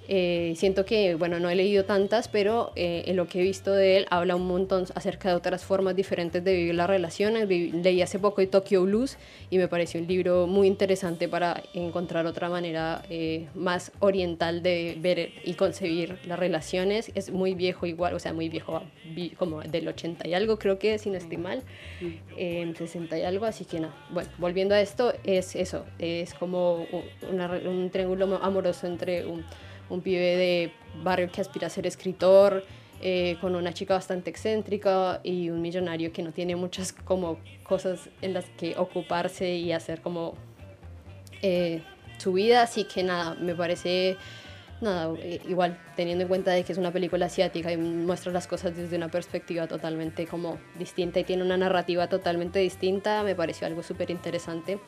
Eh, 0.07 0.53
siento 0.57 0.85
que, 0.85 1.15
bueno, 1.15 1.41
no 1.41 1.49
he 1.49 1.55
leído 1.55 1.85
tantas, 1.85 2.29
pero 2.29 2.73
eh, 2.77 3.05
en 3.07 3.17
lo 3.17 3.27
que 3.27 3.41
he 3.41 3.43
visto 3.43 3.73
de 3.73 3.97
él 3.97 4.07
habla 4.11 4.37
un 4.37 4.47
montón 4.47 4.85
acerca 4.95 5.31
de 5.31 5.35
otras 5.35 5.65
formas 5.65 5.97
diferentes 5.97 6.45
de 6.45 6.55
vivir 6.55 6.75
las 6.75 6.89
relaciones. 6.89 7.49
Leí 7.49 8.03
hace 8.03 8.19
poco 8.19 8.41
de 8.41 8.47
Tokyo 8.47 8.83
Blues 8.83 9.17
y 9.51 9.57
me 9.59 9.67
pareció 9.69 10.01
un 10.01 10.07
libro 10.07 10.47
muy 10.47 10.67
interesante 10.67 11.29
para 11.29 11.63
encontrar 11.73 12.27
otra 12.27 12.49
manera 12.51 13.03
eh, 13.09 13.47
más 13.55 13.93
oriental 14.01 14.63
de 14.63 14.97
ver 15.01 15.31
y 15.45 15.55
concebir 15.55 16.19
las 16.27 16.39
relaciones. 16.39 17.11
Es 17.15 17.31
muy 17.31 17.55
viejo 17.55 17.87
igual, 17.87 18.15
o 18.15 18.19
sea, 18.19 18.33
muy 18.35 18.49
viejo, 18.51 18.83
vi- 19.15 19.31
como 19.31 19.63
del 19.63 19.89
80 19.89 20.29
y 20.29 20.35
algo 20.35 20.59
creo 20.59 20.79
que, 20.79 20.99
si 20.99 21.09
no 21.09 21.17
estoy 21.17 21.39
mal, 21.39 21.63
en 22.37 22.77
60 22.77 23.19
y 23.19 23.23
algo, 23.23 23.47
así 23.47 23.65
que 23.65 23.81
no. 23.81 23.89
Bueno, 24.11 24.29
volviendo 24.39 24.75
a 24.75 24.81
esto, 24.81 25.15
es 25.25 25.57
eso, 25.57 25.85
es 25.99 26.35
como 26.35 26.87
un, 26.93 27.05
una 27.33 27.47
un 27.65 27.89
triángulo 27.91 28.39
amoroso 28.43 28.87
entre 28.87 29.25
un, 29.25 29.45
un 29.89 30.01
pibe 30.01 30.37
de 30.37 30.73
barrio 31.03 31.31
que 31.31 31.41
aspira 31.41 31.67
a 31.67 31.71
ser 31.71 31.87
escritor, 31.87 32.65
eh, 33.01 33.37
con 33.41 33.55
una 33.55 33.75
chica 33.75 33.95
bastante 33.95 34.31
excéntrica 34.31 35.21
y 35.23 35.51
un 35.51 35.61
millonario 35.61 36.13
que 36.13 36.23
no 36.23 36.33
tiene 36.33 36.57
muchas 36.57 36.93
como 36.93 37.39
cosas 37.63 38.09
en 38.23 38.33
las 38.33 38.47
que 38.57 38.77
ocuparse 38.79 39.57
y 39.57 39.73
hacer 39.73 40.01
como 40.01 40.35
eh, 41.43 41.83
su 42.17 42.33
vida, 42.33 42.63
así 42.63 42.85
que 42.85 43.03
nada, 43.03 43.35
me 43.35 43.55
parece 43.55 44.17
nada, 44.81 45.15
eh, 45.19 45.41
igual 45.49 45.79
teniendo 45.97 46.23
en 46.23 46.29
cuenta 46.29 46.53
de 46.53 46.65
que 46.65 46.73
es 46.73 46.79
una 46.79 46.93
película 46.93 47.27
asiática 47.27 47.73
y 47.73 47.77
muestra 47.77 48.33
las 48.33 48.47
cosas 48.47 48.77
desde 48.77 48.97
una 48.97 49.09
perspectiva 49.09 49.67
totalmente 49.67 50.27
como 50.27 50.59
distinta 50.79 51.21
y 51.21 51.25
tiene 51.25 51.43
una 51.43 51.57
narrativa 51.57 52.09
totalmente 52.09 52.59
distinta, 52.61 53.23
me 53.23 53.35
pareció 53.35 53.67
algo 53.67 53.83
súper 53.83 54.11
interesante. 54.11 54.79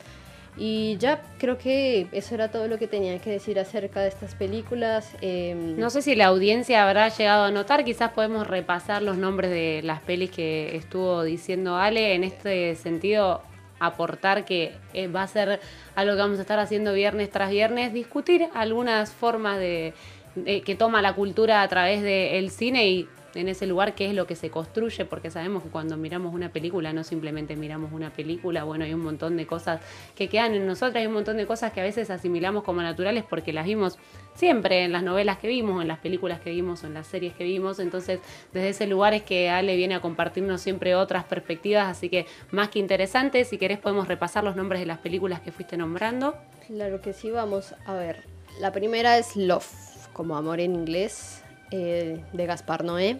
Y 0.59 0.97
ya 0.97 1.21
creo 1.37 1.57
que 1.57 2.07
eso 2.11 2.33
era 2.33 2.49
todo 2.49 2.67
lo 2.67 2.79
que 2.79 2.87
tenía 2.87 3.19
que 3.19 3.29
decir 3.29 3.59
acerca 3.59 4.01
de 4.01 4.07
estas 4.07 4.33
películas. 4.35 5.13
em, 5.21 5.77
No 5.77 5.89
sé 5.91 6.01
si 6.01 6.15
la 6.15 6.25
audiencia 6.25 6.87
habrá 6.87 7.09
llegado 7.09 7.45
a 7.45 7.51
notar, 7.51 7.83
quizás 7.85 8.11
podemos 8.11 8.47
repasar 8.47 9.03
los 9.03 9.17
nombres 9.17 9.51
de 9.51 9.81
las 9.83 10.01
pelis 10.01 10.31
que 10.31 10.75
estuvo 10.75 11.23
diciendo 11.23 11.77
Ale. 11.77 12.15
En 12.15 12.23
este 12.23 12.75
sentido, 12.75 13.41
aportar 13.79 14.45
que 14.45 14.73
eh, 14.93 15.07
va 15.07 15.21
a 15.23 15.27
ser 15.27 15.59
algo 15.95 16.15
que 16.15 16.21
vamos 16.21 16.39
a 16.39 16.41
estar 16.41 16.57
haciendo 16.57 16.93
viernes 16.93 17.29
tras 17.29 17.51
viernes, 17.51 17.93
discutir 17.93 18.47
algunas 18.55 19.13
formas 19.13 19.59
de, 19.59 19.93
de- 20.33 20.61
que 20.61 20.73
toma 20.75 21.03
la 21.03 21.13
cultura 21.13 21.61
a 21.61 21.67
través 21.67 22.01
del 22.01 22.49
cine 22.49 22.87
y 22.89 23.07
en 23.35 23.47
ese 23.47 23.67
lugar 23.67 23.95
qué 23.95 24.07
es 24.09 24.13
lo 24.13 24.27
que 24.27 24.35
se 24.35 24.49
construye, 24.49 25.05
porque 25.05 25.31
sabemos 25.31 25.63
que 25.63 25.69
cuando 25.69 25.97
miramos 25.97 26.33
una 26.33 26.49
película 26.49 26.93
no 26.93 27.03
simplemente 27.03 27.55
miramos 27.55 27.91
una 27.91 28.11
película, 28.11 28.63
bueno, 28.63 28.85
hay 28.85 28.93
un 28.93 29.01
montón 29.01 29.37
de 29.37 29.45
cosas 29.45 29.81
que 30.15 30.29
quedan 30.29 30.53
en 30.53 30.65
nosotras, 30.65 30.97
hay 31.01 31.07
un 31.07 31.13
montón 31.13 31.37
de 31.37 31.45
cosas 31.45 31.71
que 31.71 31.81
a 31.81 31.83
veces 31.83 32.09
asimilamos 32.09 32.63
como 32.63 32.81
naturales 32.81 33.23
porque 33.29 33.53
las 33.53 33.65
vimos 33.65 33.97
siempre 34.35 34.83
en 34.83 34.91
las 34.91 35.03
novelas 35.03 35.37
que 35.37 35.47
vimos, 35.47 35.81
en 35.81 35.87
las 35.87 35.99
películas 35.99 36.39
que 36.39 36.51
vimos, 36.51 36.83
en 36.83 36.93
las 36.93 37.07
series 37.07 37.33
que 37.33 37.43
vimos, 37.43 37.79
entonces 37.79 38.19
desde 38.53 38.69
ese 38.69 38.87
lugar 38.87 39.13
es 39.13 39.23
que 39.23 39.49
Ale 39.49 39.75
viene 39.75 39.95
a 39.95 40.01
compartirnos 40.01 40.61
siempre 40.61 40.95
otras 40.95 41.23
perspectivas, 41.23 41.87
así 41.87 42.09
que 42.09 42.25
más 42.51 42.69
que 42.69 42.79
interesante, 42.79 43.43
si 43.45 43.57
querés 43.57 43.79
podemos 43.79 44.07
repasar 44.07 44.43
los 44.43 44.55
nombres 44.55 44.79
de 44.81 44.85
las 44.85 44.99
películas 44.99 45.41
que 45.41 45.51
fuiste 45.51 45.77
nombrando. 45.77 46.35
Claro 46.67 47.01
que 47.01 47.13
sí, 47.13 47.31
vamos 47.31 47.73
a 47.85 47.93
ver. 47.93 48.23
La 48.59 48.71
primera 48.71 49.17
es 49.17 49.35
Love, 49.35 49.67
como 50.13 50.35
amor 50.35 50.59
en 50.59 50.73
inglés, 50.73 51.43
eh, 51.71 52.23
de 52.33 52.45
Gaspar 52.45 52.83
Noé. 52.83 53.19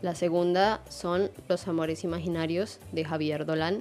La 0.00 0.14
segunda 0.14 0.80
son 0.88 1.30
Los 1.48 1.66
Amores 1.66 2.04
Imaginarios, 2.04 2.78
de 2.92 3.04
Javier 3.04 3.44
Dolan. 3.44 3.80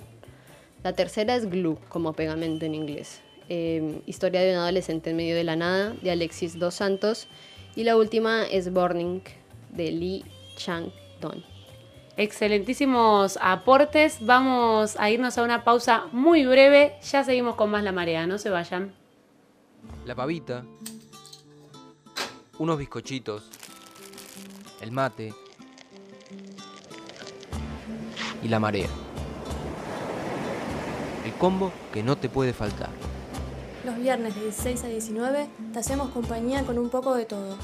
La 0.83 0.93
tercera 0.93 1.35
es 1.35 1.49
Glue, 1.49 1.77
como 1.89 2.13
pegamento 2.13 2.65
en 2.65 2.75
inglés. 2.75 3.21
Eh, 3.49 4.01
historia 4.05 4.41
de 4.41 4.53
un 4.53 4.57
adolescente 4.57 5.11
en 5.11 5.17
medio 5.17 5.35
de 5.35 5.43
la 5.43 5.55
nada, 5.55 5.93
de 6.01 6.11
Alexis 6.11 6.57
Dos 6.59 6.75
Santos. 6.75 7.27
Y 7.75 7.83
la 7.83 7.95
última 7.95 8.43
es 8.45 8.73
Burning, 8.73 9.21
de 9.69 9.91
Lee 9.91 10.25
Chang-dong. 10.55 11.43
Excelentísimos 12.17 13.37
aportes. 13.39 14.17
Vamos 14.21 14.95
a 14.97 15.11
irnos 15.11 15.37
a 15.37 15.43
una 15.43 15.63
pausa 15.63 16.07
muy 16.11 16.45
breve. 16.47 16.95
Ya 17.11 17.23
seguimos 17.23 17.55
con 17.55 17.69
más 17.69 17.83
La 17.83 17.91
Marea. 17.91 18.25
No 18.25 18.39
se 18.39 18.49
vayan. 18.49 18.95
La 20.03 20.15
pavita. 20.15 20.65
Unos 22.57 22.79
bizcochitos. 22.79 23.43
El 24.81 24.91
mate. 24.91 25.33
Y 28.43 28.47
la 28.47 28.59
marea. 28.59 28.87
El 31.25 31.33
combo 31.33 31.71
que 31.91 32.03
no 32.03 32.17
te 32.17 32.29
puede 32.29 32.53
faltar. 32.53 32.89
Los 33.85 33.97
viernes 33.97 34.35
de 34.35 34.41
16 34.41 34.83
a 34.83 34.87
19 34.87 35.47
te 35.73 35.79
hacemos 35.79 36.09
compañía 36.09 36.63
con 36.63 36.77
un 36.77 36.89
poco 36.89 37.15
de 37.15 37.25
todo. 37.25 37.57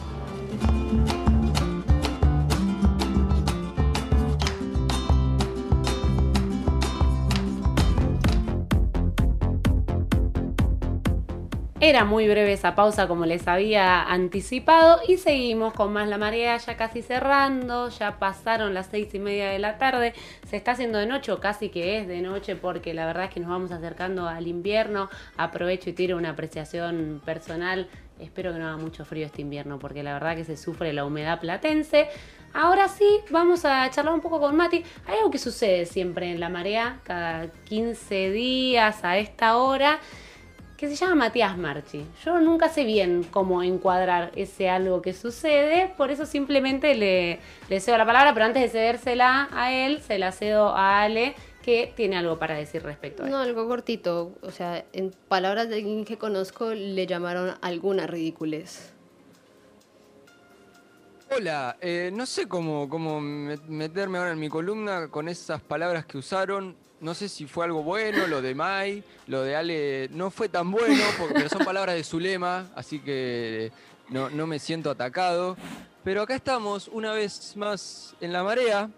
Era 11.85 12.05
muy 12.05 12.29
breve 12.29 12.53
esa 12.53 12.75
pausa 12.75 13.09
como 13.09 13.25
les 13.25 13.45
había 13.45 14.03
anticipado 14.03 15.01
y 15.05 15.17
seguimos 15.17 15.73
con 15.73 15.91
más 15.91 16.07
la 16.07 16.17
marea 16.17 16.55
ya 16.55 16.77
casi 16.77 17.01
cerrando, 17.01 17.89
ya 17.89 18.19
pasaron 18.19 18.73
las 18.73 18.87
seis 18.87 19.13
y 19.13 19.19
media 19.19 19.49
de 19.49 19.59
la 19.59 19.77
tarde, 19.77 20.13
se 20.47 20.55
está 20.55 20.71
haciendo 20.71 20.97
de 20.97 21.07
noche 21.07 21.33
o 21.33 21.41
casi 21.41 21.67
que 21.67 21.97
es 21.97 22.07
de 22.07 22.21
noche 22.21 22.55
porque 22.55 22.93
la 22.93 23.05
verdad 23.05 23.25
es 23.25 23.31
que 23.31 23.41
nos 23.41 23.49
vamos 23.49 23.71
acercando 23.73 24.29
al 24.29 24.47
invierno, 24.47 25.09
aprovecho 25.35 25.89
y 25.89 25.93
tiro 25.93 26.15
una 26.15 26.29
apreciación 26.29 27.21
personal, 27.25 27.89
espero 28.17 28.53
que 28.53 28.59
no 28.59 28.67
haga 28.69 28.77
mucho 28.77 29.03
frío 29.03 29.25
este 29.25 29.41
invierno 29.41 29.77
porque 29.77 30.03
la 30.03 30.13
verdad 30.13 30.37
que 30.37 30.45
se 30.45 30.55
sufre 30.55 30.93
la 30.93 31.03
humedad 31.03 31.41
platense. 31.41 32.07
Ahora 32.53 32.87
sí, 32.87 33.19
vamos 33.29 33.65
a 33.65 33.89
charlar 33.89 34.13
un 34.13 34.21
poco 34.21 34.39
con 34.39 34.55
Mati. 34.55 34.85
Hay 35.05 35.17
algo 35.17 35.31
que 35.31 35.39
sucede 35.39 35.85
siempre 35.85 36.31
en 36.31 36.39
la 36.39 36.47
marea, 36.47 36.99
cada 37.03 37.47
15 37.65 38.29
días 38.29 39.03
a 39.03 39.17
esta 39.17 39.57
hora 39.57 39.99
que 40.77 40.89
se 40.89 40.95
llama 40.95 41.15
Matías 41.15 41.57
Marchi. 41.57 42.05
Yo 42.25 42.39
nunca 42.41 42.67
sé 42.69 42.83
bien 42.83 43.23
cómo 43.31 43.63
encuadrar 43.63 44.31
ese 44.35 44.69
algo 44.69 45.01
que 45.01 45.13
sucede, 45.13 45.93
por 45.97 46.11
eso 46.11 46.25
simplemente 46.25 46.95
le, 46.95 47.39
le 47.69 47.79
cedo 47.79 47.97
la 47.97 48.05
palabra, 48.05 48.33
pero 48.33 48.45
antes 48.47 48.61
de 48.63 48.69
cedérsela 48.69 49.47
a 49.51 49.71
él, 49.71 50.01
se 50.01 50.17
la 50.19 50.31
cedo 50.31 50.69
a 50.75 51.01
Ale, 51.03 51.35
que 51.61 51.93
tiene 51.95 52.17
algo 52.17 52.37
para 52.39 52.55
decir 52.55 52.83
respecto 52.83 53.23
a 53.23 53.29
No, 53.29 53.37
esto. 53.41 53.49
algo 53.49 53.67
cortito. 53.69 54.33
O 54.41 54.51
sea, 54.51 54.83
en 54.91 55.11
palabras 55.29 55.69
de 55.69 55.75
alguien 55.75 56.03
que 56.03 56.17
conozco, 56.17 56.71
le 56.73 57.07
llamaron 57.07 57.53
alguna 57.61 58.05
ridiculez. 58.05 58.91
Hola, 61.35 61.77
eh, 61.81 62.11
no 62.13 62.25
sé 62.25 62.47
cómo, 62.47 62.89
cómo 62.89 63.19
me- 63.21 63.57
meterme 63.67 64.17
ahora 64.17 64.31
en 64.31 64.39
mi 64.39 64.49
columna 64.49 65.07
con 65.07 65.29
esas 65.29 65.61
palabras 65.61 66.05
que 66.05 66.17
usaron. 66.17 66.75
No 67.03 67.13
sé 67.13 67.27
si 67.27 67.47
fue 67.47 67.65
algo 67.65 67.83
bueno, 67.83 68.27
lo 68.27 68.41
de 68.41 68.55
Mai, 68.55 69.03
lo 69.27 69.41
de 69.41 69.57
Ale 69.57 70.07
no 70.13 70.31
fue 70.31 70.47
tan 70.47 70.71
bueno, 70.71 71.03
porque, 71.19 71.33
pero 71.33 71.49
son 71.49 71.65
palabras 71.65 71.95
de 71.95 72.03
Zulema, 72.05 72.71
así 72.75 72.99
que 72.99 73.73
no, 74.07 74.29
no 74.29 74.47
me 74.47 74.57
siento 74.57 74.89
atacado. 74.89 75.57
Pero 76.05 76.21
acá 76.21 76.33
estamos 76.33 76.87
una 76.87 77.11
vez 77.11 77.57
más 77.57 78.15
en 78.21 78.31
la 78.31 78.41
marea, 78.41 78.89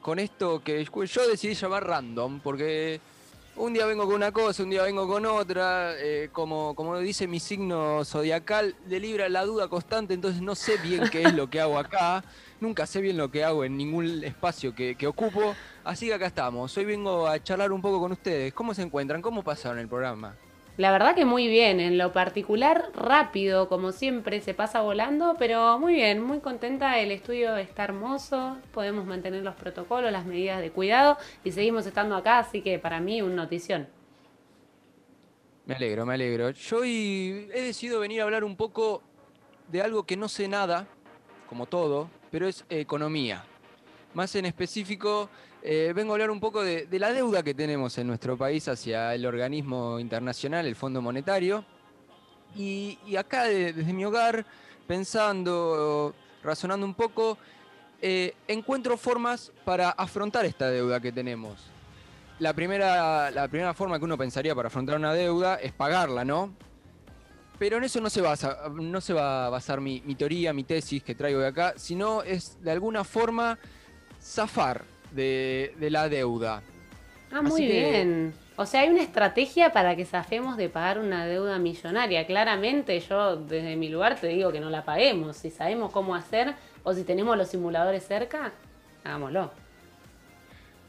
con 0.00 0.20
esto 0.20 0.62
que 0.62 0.84
yo 0.84 1.26
decidí 1.26 1.54
llamar 1.54 1.84
random, 1.84 2.38
porque 2.38 3.00
un 3.56 3.72
día 3.72 3.86
vengo 3.86 4.06
con 4.06 4.14
una 4.14 4.30
cosa, 4.30 4.62
un 4.62 4.70
día 4.70 4.84
vengo 4.84 5.08
con 5.08 5.26
otra, 5.26 5.94
eh, 5.98 6.28
como, 6.30 6.76
como 6.76 6.96
dice 7.00 7.26
mi 7.26 7.40
signo 7.40 8.04
zodiacal, 8.04 8.76
de 8.86 9.00
Libra 9.00 9.28
la 9.28 9.44
duda 9.44 9.66
constante, 9.66 10.14
entonces 10.14 10.40
no 10.40 10.54
sé 10.54 10.76
bien 10.76 11.08
qué 11.10 11.22
es 11.24 11.34
lo 11.34 11.50
que 11.50 11.60
hago 11.60 11.76
acá, 11.76 12.22
nunca 12.60 12.86
sé 12.86 13.00
bien 13.00 13.16
lo 13.16 13.30
que 13.30 13.44
hago 13.44 13.64
en 13.64 13.76
ningún 13.76 14.24
espacio 14.24 14.74
que, 14.74 14.94
que 14.94 15.06
ocupo, 15.06 15.54
así 15.84 16.06
que 16.06 16.14
acá 16.14 16.26
estamos, 16.26 16.76
hoy 16.76 16.84
vengo 16.84 17.26
a 17.26 17.42
charlar 17.42 17.72
un 17.72 17.82
poco 17.82 18.00
con 18.00 18.12
ustedes, 18.12 18.52
¿cómo 18.52 18.74
se 18.74 18.82
encuentran? 18.82 19.22
¿Cómo 19.22 19.42
pasaron 19.42 19.78
el 19.78 19.88
programa? 19.88 20.34
La 20.78 20.92
verdad 20.92 21.16
que 21.16 21.24
muy 21.24 21.48
bien, 21.48 21.80
en 21.80 21.98
lo 21.98 22.12
particular 22.12 22.90
rápido, 22.94 23.68
como 23.68 23.90
siempre, 23.90 24.40
se 24.40 24.54
pasa 24.54 24.80
volando, 24.80 25.34
pero 25.36 25.76
muy 25.80 25.94
bien, 25.94 26.22
muy 26.22 26.38
contenta, 26.38 27.00
el 27.00 27.10
estudio 27.10 27.56
está 27.56 27.82
hermoso, 27.82 28.56
podemos 28.72 29.04
mantener 29.04 29.42
los 29.42 29.56
protocolos, 29.56 30.12
las 30.12 30.24
medidas 30.24 30.60
de 30.60 30.70
cuidado 30.70 31.18
y 31.42 31.50
seguimos 31.50 31.84
estando 31.84 32.14
acá, 32.14 32.38
así 32.38 32.62
que 32.62 32.78
para 32.78 33.00
mí 33.00 33.20
un 33.22 33.34
notición. 33.34 33.88
Me 35.66 35.74
alegro, 35.74 36.06
me 36.06 36.14
alegro. 36.14 36.50
Yo 36.50 36.78
hoy 36.78 37.50
he 37.52 37.60
decidido 37.60 37.98
venir 37.98 38.20
a 38.20 38.24
hablar 38.24 38.44
un 38.44 38.54
poco 38.54 39.02
de 39.66 39.82
algo 39.82 40.04
que 40.04 40.16
no 40.16 40.28
sé 40.28 40.46
nada, 40.46 40.86
como 41.48 41.66
todo, 41.66 42.08
pero 42.30 42.48
es 42.48 42.64
economía. 42.68 43.44
Más 44.14 44.34
en 44.34 44.46
específico, 44.46 45.28
eh, 45.62 45.92
vengo 45.94 46.12
a 46.12 46.14
hablar 46.14 46.30
un 46.30 46.40
poco 46.40 46.62
de, 46.62 46.86
la 46.98 47.12
deuda 47.12 47.42
que 47.42 47.54
tenemos 47.54 47.96
en 47.98 48.06
nuestro 48.06 48.36
país 48.36 48.66
hacia 48.68 49.14
el 49.14 49.26
organismo 49.26 49.98
internacional, 49.98 50.66
el 50.66 50.76
Fondo 50.76 51.02
Monetario. 51.02 51.64
Y, 52.56 52.98
acá 53.16 53.44
de- 53.44 53.72
desde 53.72 53.92
mi 53.92 54.04
hogar, 54.04 54.44
pensando, 54.86 56.14
razonando 56.42 56.86
un 56.86 56.94
poco, 56.94 57.38
eh, 58.00 58.34
encuentro 58.46 58.96
formas 58.96 59.52
para 59.64 59.90
afrontar 59.90 60.44
esta 60.46 60.70
deuda 60.70 61.00
que 61.00 61.12
tenemos. 61.12 61.70
La 62.38 62.52
primera, 62.54 63.30
la 63.30 63.48
primera 63.48 63.74
forma 63.74 63.98
que 63.98 64.04
uno 64.04 64.16
pensaría 64.16 64.54
para 64.54 64.68
afrontar 64.68 64.96
una 64.96 65.12
deuda 65.12 65.56
es 65.56 65.72
pagarla, 65.72 66.24
¿no? 66.24 66.54
Pero 67.58 67.76
en 67.78 67.84
eso 67.84 68.00
no 68.00 68.08
se, 68.08 68.20
basa, 68.20 68.68
no 68.72 69.00
se 69.00 69.12
va 69.12 69.46
a 69.46 69.50
basar 69.50 69.80
mi, 69.80 70.00
mi 70.06 70.14
teoría, 70.14 70.52
mi 70.52 70.62
tesis 70.64 71.02
que 71.02 71.14
traigo 71.14 71.40
de 71.40 71.48
acá, 71.48 71.74
sino 71.76 72.22
es 72.22 72.62
de 72.62 72.70
alguna 72.70 73.02
forma 73.04 73.58
zafar 74.22 74.84
de, 75.12 75.74
de 75.78 75.90
la 75.90 76.08
deuda. 76.08 76.62
Ah, 77.32 77.42
muy 77.42 77.62
que- 77.66 77.66
bien. 77.72 78.34
O 78.56 78.66
sea, 78.66 78.80
hay 78.80 78.88
una 78.88 79.02
estrategia 79.02 79.72
para 79.72 79.94
que 79.94 80.04
zafemos 80.04 80.56
de 80.56 80.68
pagar 80.68 80.98
una 80.98 81.26
deuda 81.26 81.58
millonaria. 81.60 82.26
Claramente 82.26 82.98
yo 83.00 83.36
desde 83.36 83.76
mi 83.76 83.88
lugar 83.88 84.18
te 84.20 84.26
digo 84.28 84.50
que 84.50 84.58
no 84.58 84.68
la 84.68 84.84
paguemos. 84.84 85.36
Si 85.36 85.50
sabemos 85.50 85.92
cómo 85.92 86.16
hacer 86.16 86.54
o 86.82 86.92
si 86.92 87.04
tenemos 87.04 87.36
los 87.36 87.48
simuladores 87.48 88.04
cerca, 88.04 88.52
hagámoslo. 89.04 89.52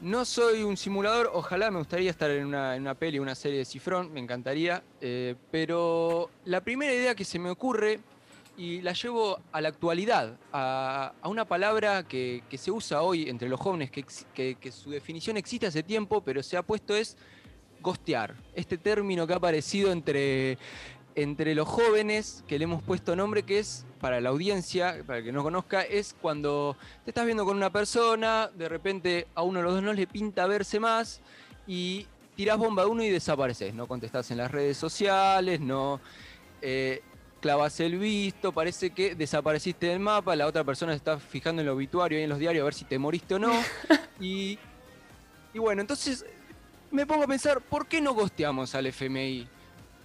No 0.00 0.24
soy 0.24 0.62
un 0.62 0.78
simulador, 0.78 1.30
ojalá 1.34 1.70
me 1.70 1.78
gustaría 1.78 2.10
estar 2.10 2.30
en 2.30 2.46
una, 2.46 2.74
en 2.74 2.82
una 2.82 2.94
peli, 2.94 3.18
una 3.18 3.34
serie 3.34 3.58
de 3.58 3.64
Cifrón, 3.66 4.10
me 4.12 4.20
encantaría, 4.20 4.82
eh, 5.00 5.34
pero 5.50 6.30
la 6.46 6.62
primera 6.62 6.92
idea 6.94 7.14
que 7.14 7.24
se 7.24 7.38
me 7.38 7.50
ocurre, 7.50 8.00
y 8.56 8.80
la 8.80 8.92
llevo 8.94 9.38
a 9.52 9.60
la 9.60 9.68
actualidad, 9.68 10.38
a, 10.52 11.12
una 11.24 11.44
palabra 11.44 12.02
que, 12.04 12.42
se 12.56 12.70
usa 12.70 13.02
hoy 13.02 13.28
entre 13.28 13.48
los 13.48 13.60
jóvenes, 13.60 13.90
que- 13.90 14.56
que 14.58 14.72
su 14.72 14.90
definición 14.90 15.36
existe 15.36 15.66
hace 15.66 15.82
tiempo, 15.82 16.22
pero 16.22 16.42
se 16.42 16.56
ha 16.56 16.62
puesto 16.62 16.96
es 16.96 17.16
gostear. 17.82 18.34
Este 18.54 18.78
término 18.78 19.26
que 19.26 19.34
ha 19.34 19.36
aparecido 19.36 19.92
entre, 19.92 20.56
entre 21.14 21.54
los 21.54 21.68
jóvenes, 21.68 22.44
que 22.46 22.58
le 22.58 22.64
hemos 22.64 22.82
puesto 22.82 23.16
nombre, 23.16 23.42
que 23.42 23.58
es, 23.58 23.84
para 24.00 24.20
la 24.20 24.30
audiencia, 24.30 25.02
para 25.06 25.18
el 25.18 25.24
que 25.24 25.32
no 25.32 25.42
conozca, 25.42 25.82
es 25.82 26.14
cuando 26.20 26.76
te 27.04 27.10
estás 27.10 27.26
viendo 27.26 27.44
con 27.44 27.56
una 27.56 27.70
persona, 27.70 28.50
de 28.54 28.68
repente 28.68 29.26
a 29.34 29.42
uno 29.42 29.58
de 29.58 29.64
los 29.64 29.74
dos 29.74 29.82
no 29.82 29.92
le 29.92 30.06
pinta 30.06 30.46
verse 30.46 30.80
más 30.80 31.20
y 31.66 32.06
tirás 32.36 32.58
bomba 32.58 32.84
a 32.84 32.86
uno 32.86 33.02
y 33.02 33.10
desapareces. 33.10 33.74
No 33.74 33.86
contestás 33.86 34.30
en 34.30 34.38
las 34.38 34.50
redes 34.50 34.76
sociales, 34.76 35.60
no 35.60 36.00
eh, 36.62 37.02
clavas 37.40 37.78
el 37.80 37.98
visto, 37.98 38.52
parece 38.52 38.90
que 38.90 39.14
desapareciste 39.14 39.86
del 39.86 40.00
mapa, 40.00 40.36
la 40.36 40.46
otra 40.46 40.64
persona 40.64 40.92
se 40.92 40.96
está 40.96 41.18
fijando 41.18 41.60
en 41.62 41.68
el 41.68 41.74
obituario 41.74 42.18
y 42.18 42.22
en 42.22 42.30
los 42.30 42.38
diarios 42.38 42.62
a 42.62 42.64
ver 42.64 42.74
si 42.74 42.84
te 42.84 42.98
moriste 42.98 43.34
o 43.34 43.38
no. 43.38 43.52
y, 44.20 44.58
y 45.52 45.58
bueno, 45.58 45.80
entonces 45.80 46.24
me 46.90 47.06
pongo 47.06 47.24
a 47.24 47.26
pensar, 47.26 47.60
¿por 47.60 47.86
qué 47.86 48.00
no 48.00 48.14
gosteamos 48.14 48.74
al 48.74 48.86
FMI? 48.86 49.48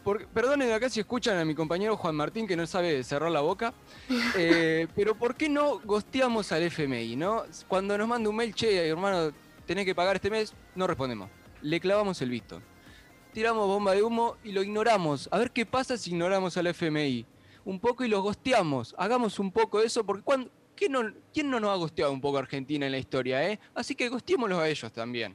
Por- 0.05 0.25
perdonen 0.27 0.71
acá 0.71 0.89
si 0.89 1.01
escuchan 1.01 1.37
a 1.37 1.43
mi 1.43 1.53
compañero 1.53 1.97
Juan 1.97 2.15
Martín 2.15 2.47
que 2.47 2.55
no 2.55 2.65
sabe 2.65 3.03
cerrar 3.03 3.29
la 3.31 3.41
boca, 3.41 3.73
eh, 4.37 4.87
pero 4.95 5.15
¿por 5.15 5.35
qué 5.35 5.49
no 5.49 5.79
gosteamos 5.83 6.53
al 6.53 6.63
FMI, 6.63 7.17
no? 7.17 7.43
Cuando 7.67 7.97
nos 7.97 8.07
manda 8.07 8.29
un 8.29 8.35
mail, 8.37 8.53
che, 8.55 8.87
hermano, 8.87 9.33
tenés 9.65 9.83
que 9.85 9.93
pagar 9.93 10.15
este 10.15 10.29
mes, 10.29 10.53
no 10.75 10.87
respondemos. 10.87 11.29
Le 11.61 11.79
clavamos 11.81 12.21
el 12.21 12.29
visto. 12.29 12.61
Tiramos 13.33 13.67
bomba 13.67 13.91
de 13.93 14.01
humo 14.03 14.37
y 14.45 14.53
lo 14.53 14.63
ignoramos. 14.63 15.27
A 15.31 15.37
ver 15.39 15.51
qué 15.51 15.65
pasa 15.65 15.97
si 15.97 16.11
ignoramos 16.11 16.55
al 16.55 16.67
FMI. 16.67 17.25
Un 17.65 17.79
poco 17.81 18.05
y 18.05 18.07
los 18.07 18.21
gosteamos. 18.21 18.95
Hagamos 18.97 19.39
un 19.39 19.51
poco 19.51 19.79
de 19.81 19.87
eso, 19.87 20.05
porque 20.05 20.23
cuando, 20.23 20.49
¿quién, 20.75 20.91
no, 20.93 21.01
¿quién 21.33 21.49
no 21.49 21.59
nos 21.59 21.71
ha 21.71 21.75
gosteado 21.75 22.11
un 22.13 22.21
poco 22.21 22.37
a 22.37 22.41
Argentina 22.41 22.85
en 22.85 22.91
la 22.93 22.97
historia, 22.99 23.49
eh? 23.49 23.59
Así 23.73 23.93
que 23.95 24.07
gosteémoslos 24.07 24.59
a 24.59 24.69
ellos 24.69 24.93
también. 24.93 25.33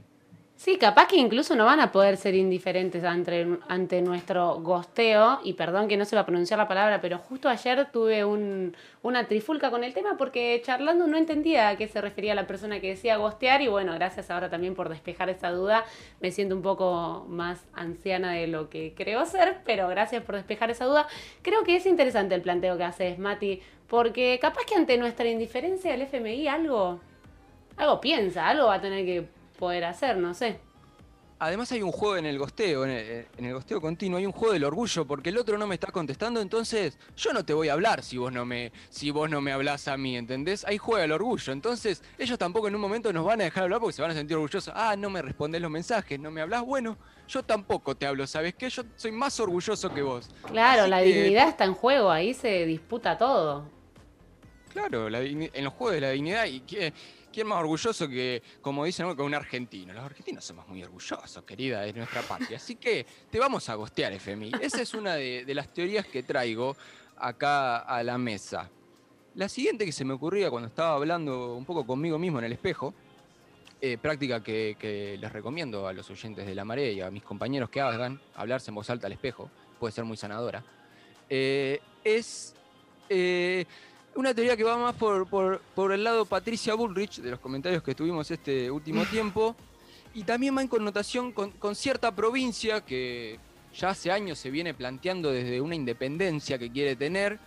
Sí, 0.61 0.77
capaz 0.77 1.07
que 1.09 1.17
incluso 1.17 1.57
no 1.57 1.65
van 1.65 1.81
a 1.81 1.91
poder 1.91 2.19
ser 2.19 2.35
indiferentes 2.35 3.03
ante, 3.03 3.47
ante 3.67 4.03
nuestro 4.03 4.61
gosteo, 4.61 5.41
y 5.43 5.55
perdón 5.55 5.89
que 5.89 5.97
no 5.97 6.05
se 6.05 6.15
va 6.17 6.21
a 6.21 6.27
pronunciar 6.27 6.59
la 6.59 6.69
palabra, 6.69 7.01
pero 7.01 7.17
justo 7.17 7.49
ayer 7.49 7.91
tuve 7.91 8.27
un- 8.27 8.77
una 9.01 9.27
trifulca 9.27 9.71
con 9.71 9.85
el 9.85 9.95
tema 9.95 10.19
porque 10.19 10.61
charlando 10.63 11.07
no 11.07 11.17
entendía 11.17 11.71
a 11.71 11.77
qué 11.77 11.89
se 11.89 12.03
refería 12.03 12.35
la 12.35 12.47
persona 12.47 12.79
que 12.79 12.89
decía 12.89 13.17
gostear, 13.17 13.63
y 13.63 13.69
bueno, 13.69 13.95
gracias 13.95 14.31
ahora 14.31 14.51
también 14.51 14.75
por 14.75 14.91
despejar 14.91 15.31
esa 15.31 15.51
duda, 15.51 15.87
me 16.21 16.31
siento 16.31 16.55
un 16.57 16.63
poco 16.63 17.25
más 17.27 17.65
anciana 17.73 18.33
de 18.33 18.47
lo 18.47 18.69
que 18.69 18.93
creo 18.95 19.25
ser, 19.25 19.63
pero 19.65 19.89
gracias 19.89 20.23
por 20.25 20.35
despejar 20.35 20.71
esa 20.71 20.85
duda. 20.85 21.07
Creo 21.41 21.65
que 21.65 21.77
es 21.77 21.87
interesante 21.87 22.35
el 22.35 22.43
planteo 22.43 22.77
que 22.77 22.85
haces, 22.85 23.19
Mati, 23.19 23.63
porque 23.89 24.39
capaz 24.39 24.67
que 24.67 24.75
ante 24.75 24.99
nuestra 24.99 25.27
indiferencia 25.27 25.95
el 25.95 26.03
FMI 26.03 26.49
algo, 26.49 27.01
algo 27.79 27.99
piensa, 27.99 28.47
algo 28.47 28.67
va 28.67 28.75
a 28.75 28.81
tener 28.83 29.07
que 29.07 29.40
poder 29.61 29.85
hacer, 29.85 30.17
no 30.17 30.35
sé. 30.35 30.59
Además 31.43 31.73
hay 31.73 31.81
un 31.81 31.91
juego 31.91 32.19
en 32.19 32.27
el 32.27 32.39
gosteo, 32.39 32.85
en 32.85 32.91
el, 32.91 33.27
en 33.39 33.45
el 33.47 33.55
gosteo 33.55 33.81
continuo, 33.81 34.19
hay 34.19 34.27
un 34.27 34.33
juego 34.33 34.53
del 34.53 34.63
orgullo, 34.65 35.07
porque 35.07 35.31
el 35.31 35.39
otro 35.39 35.57
no 35.57 35.67
me 35.67 35.75
está 35.77 35.91
contestando, 35.91 36.39
entonces 36.43 36.99
yo 37.17 37.33
no 37.33 37.47
te 37.47 37.55
voy 37.55 37.71
a 37.71 37.73
hablar 37.73 38.03
si 38.03 38.19
vos 38.19 38.31
no 38.31 38.45
me, 38.45 38.73
si 38.91 39.11
vos 39.11 39.31
no 39.31 39.41
me 39.41 39.51
hablás 39.51 39.89
a 39.89 39.97
mí, 39.97 40.19
¿entendés? 40.19 40.67
Ahí 40.67 40.77
juega 40.77 41.05
el 41.07 41.13
orgullo. 41.13 41.55
Entonces, 41.55 42.03
ellos 42.19 42.39
tampoco 42.39 42.69
en 42.69 42.75
un 42.75 42.81
momento 42.83 43.11
nos 43.11 43.25
van 43.25 43.41
a 43.41 43.45
dejar 43.45 43.63
hablar 43.63 43.81
porque 43.81 43.95
se 43.95 44.03
van 44.03 44.11
a 44.11 44.15
sentir 44.15 44.37
orgullosos. 44.37 44.71
Ah, 44.77 44.97
no 44.99 45.09
me 45.09 45.23
respondes 45.23 45.63
los 45.63 45.71
mensajes, 45.71 46.21
no 46.21 46.31
me 46.31 46.43
hablas. 46.43 46.63
Bueno, 46.63 46.99
yo 47.27 47.43
tampoco 47.43 47.97
te 47.97 48.05
hablo, 48.07 48.27
¿sabes 48.27 48.55
qué? 48.55 48.69
Yo 48.69 48.83
soy 48.97 49.13
más 49.13 49.41
orgulloso 49.41 49.95
que 49.95 50.03
vos. 50.03 50.29
Claro, 50.47 50.83
Así 50.83 50.91
la 50.91 50.99
que- 50.99 51.05
dignidad 51.07 51.49
está 51.49 51.65
en 51.65 51.73
juego, 51.75 52.11
ahí 52.11 52.35
se 52.35 52.67
disputa 52.67 53.17
todo. 53.17 53.65
Claro, 54.75 55.09
la 55.09 55.21
en 55.23 55.65
los 55.65 55.73
juegos 55.73 55.95
de 55.95 56.01
la 56.03 56.11
dignidad. 56.11 56.45
¿Y 56.45 56.61
qué- 56.61 56.93
quién 57.41 57.49
más 57.49 57.60
orgulloso 57.60 58.07
que, 58.07 58.43
como 58.60 58.85
dicen, 58.85 59.17
que 59.17 59.23
un 59.23 59.33
argentino? 59.35 59.94
Los 59.94 60.05
argentinos 60.05 60.44
somos 60.44 60.69
muy 60.69 60.83
orgullosos, 60.83 61.43
querida, 61.44 61.81
de 61.81 61.94
nuestra 61.94 62.20
patria. 62.20 62.59
Así 62.59 62.77
que 62.77 63.07
te 63.31 63.39
vamos 63.39 63.67
a 63.70 63.77
gostear, 63.77 64.12
FMI. 64.12 64.52
Esa 64.60 64.83
es 64.83 64.93
una 64.93 65.15
de, 65.15 65.47
las 65.55 65.73
teorías 65.73 66.07
que 66.07 66.23
traigo 66.23 66.77
acá 67.17 67.78
a 67.78 68.02
la 68.02 68.19
mesa. 68.19 68.69
La 69.36 69.49
siguiente 69.49 69.86
que 69.86 69.93
se 69.93 70.05
me 70.05 70.12
ocurría 70.12 70.51
cuando 70.51 70.69
estaba 70.69 70.94
hablando 70.97 71.55
un 71.55 71.65
poco 71.65 71.86
conmigo 71.86 72.19
mismo 72.19 72.41
en 72.41 72.44
el 72.44 72.52
espejo, 72.52 72.93
eh, 73.81 73.97
práctica 73.97 74.43
que, 74.43 74.77
que 74.78 75.17
les 75.19 75.33
recomiendo 75.33 75.86
a 75.86 75.94
los 75.94 76.10
oyentes 76.10 76.47
de 76.47 76.55
la 76.55 76.67
marea 76.67 76.91
y 76.91 77.01
a 77.01 77.10
mis 77.10 77.23
compañeros 77.23 77.70
que 77.70 77.81
hagan, 77.81 78.20
hablarse 78.35 78.70
en 78.70 78.75
voz 78.75 78.91
alta 78.91 79.07
al 79.07 79.15
espejo, 79.15 79.51
puede 79.78 79.93
ser 79.93 80.05
muy 80.05 80.19
sanadora, 80.19 80.62
eh, 81.31 81.81
es 82.05 82.55
eh, 83.09 83.65
una 84.17 84.35
teoría 84.35 84.57
que 84.57 84.65
va 84.65 84.77
más 84.77 84.95
por, 84.95 85.27
por- 85.29 85.61
por 85.75 85.93
el 85.93 86.05
lado 86.05 86.25
Patricia 86.27 86.75
Bullrich, 86.75 87.21
de 87.21 87.31
los 87.31 87.41
comentarios 87.41 87.83
que 87.83 87.95
tuvimos 87.95 88.31
este 88.31 88.71
último 88.71 89.05
tiempo, 89.11 89.57
y 90.15 90.25
también 90.25 90.57
va 90.57 90.63
en 90.63 90.69
connotación 90.69 91.33
con, 91.33 91.53
con 91.53 91.75
cierta 91.75 92.15
provincia 92.15 92.81
que 92.85 93.39
ya 93.79 93.91
hace 93.91 94.11
años 94.11 94.39
se 94.39 94.51
viene 94.51 94.75
planteando 94.75 95.31
desde 95.31 95.61
una 95.61 95.77
independencia 95.77 96.59
que 96.59 96.71
quiere 96.71 96.97
tener. 96.97 97.39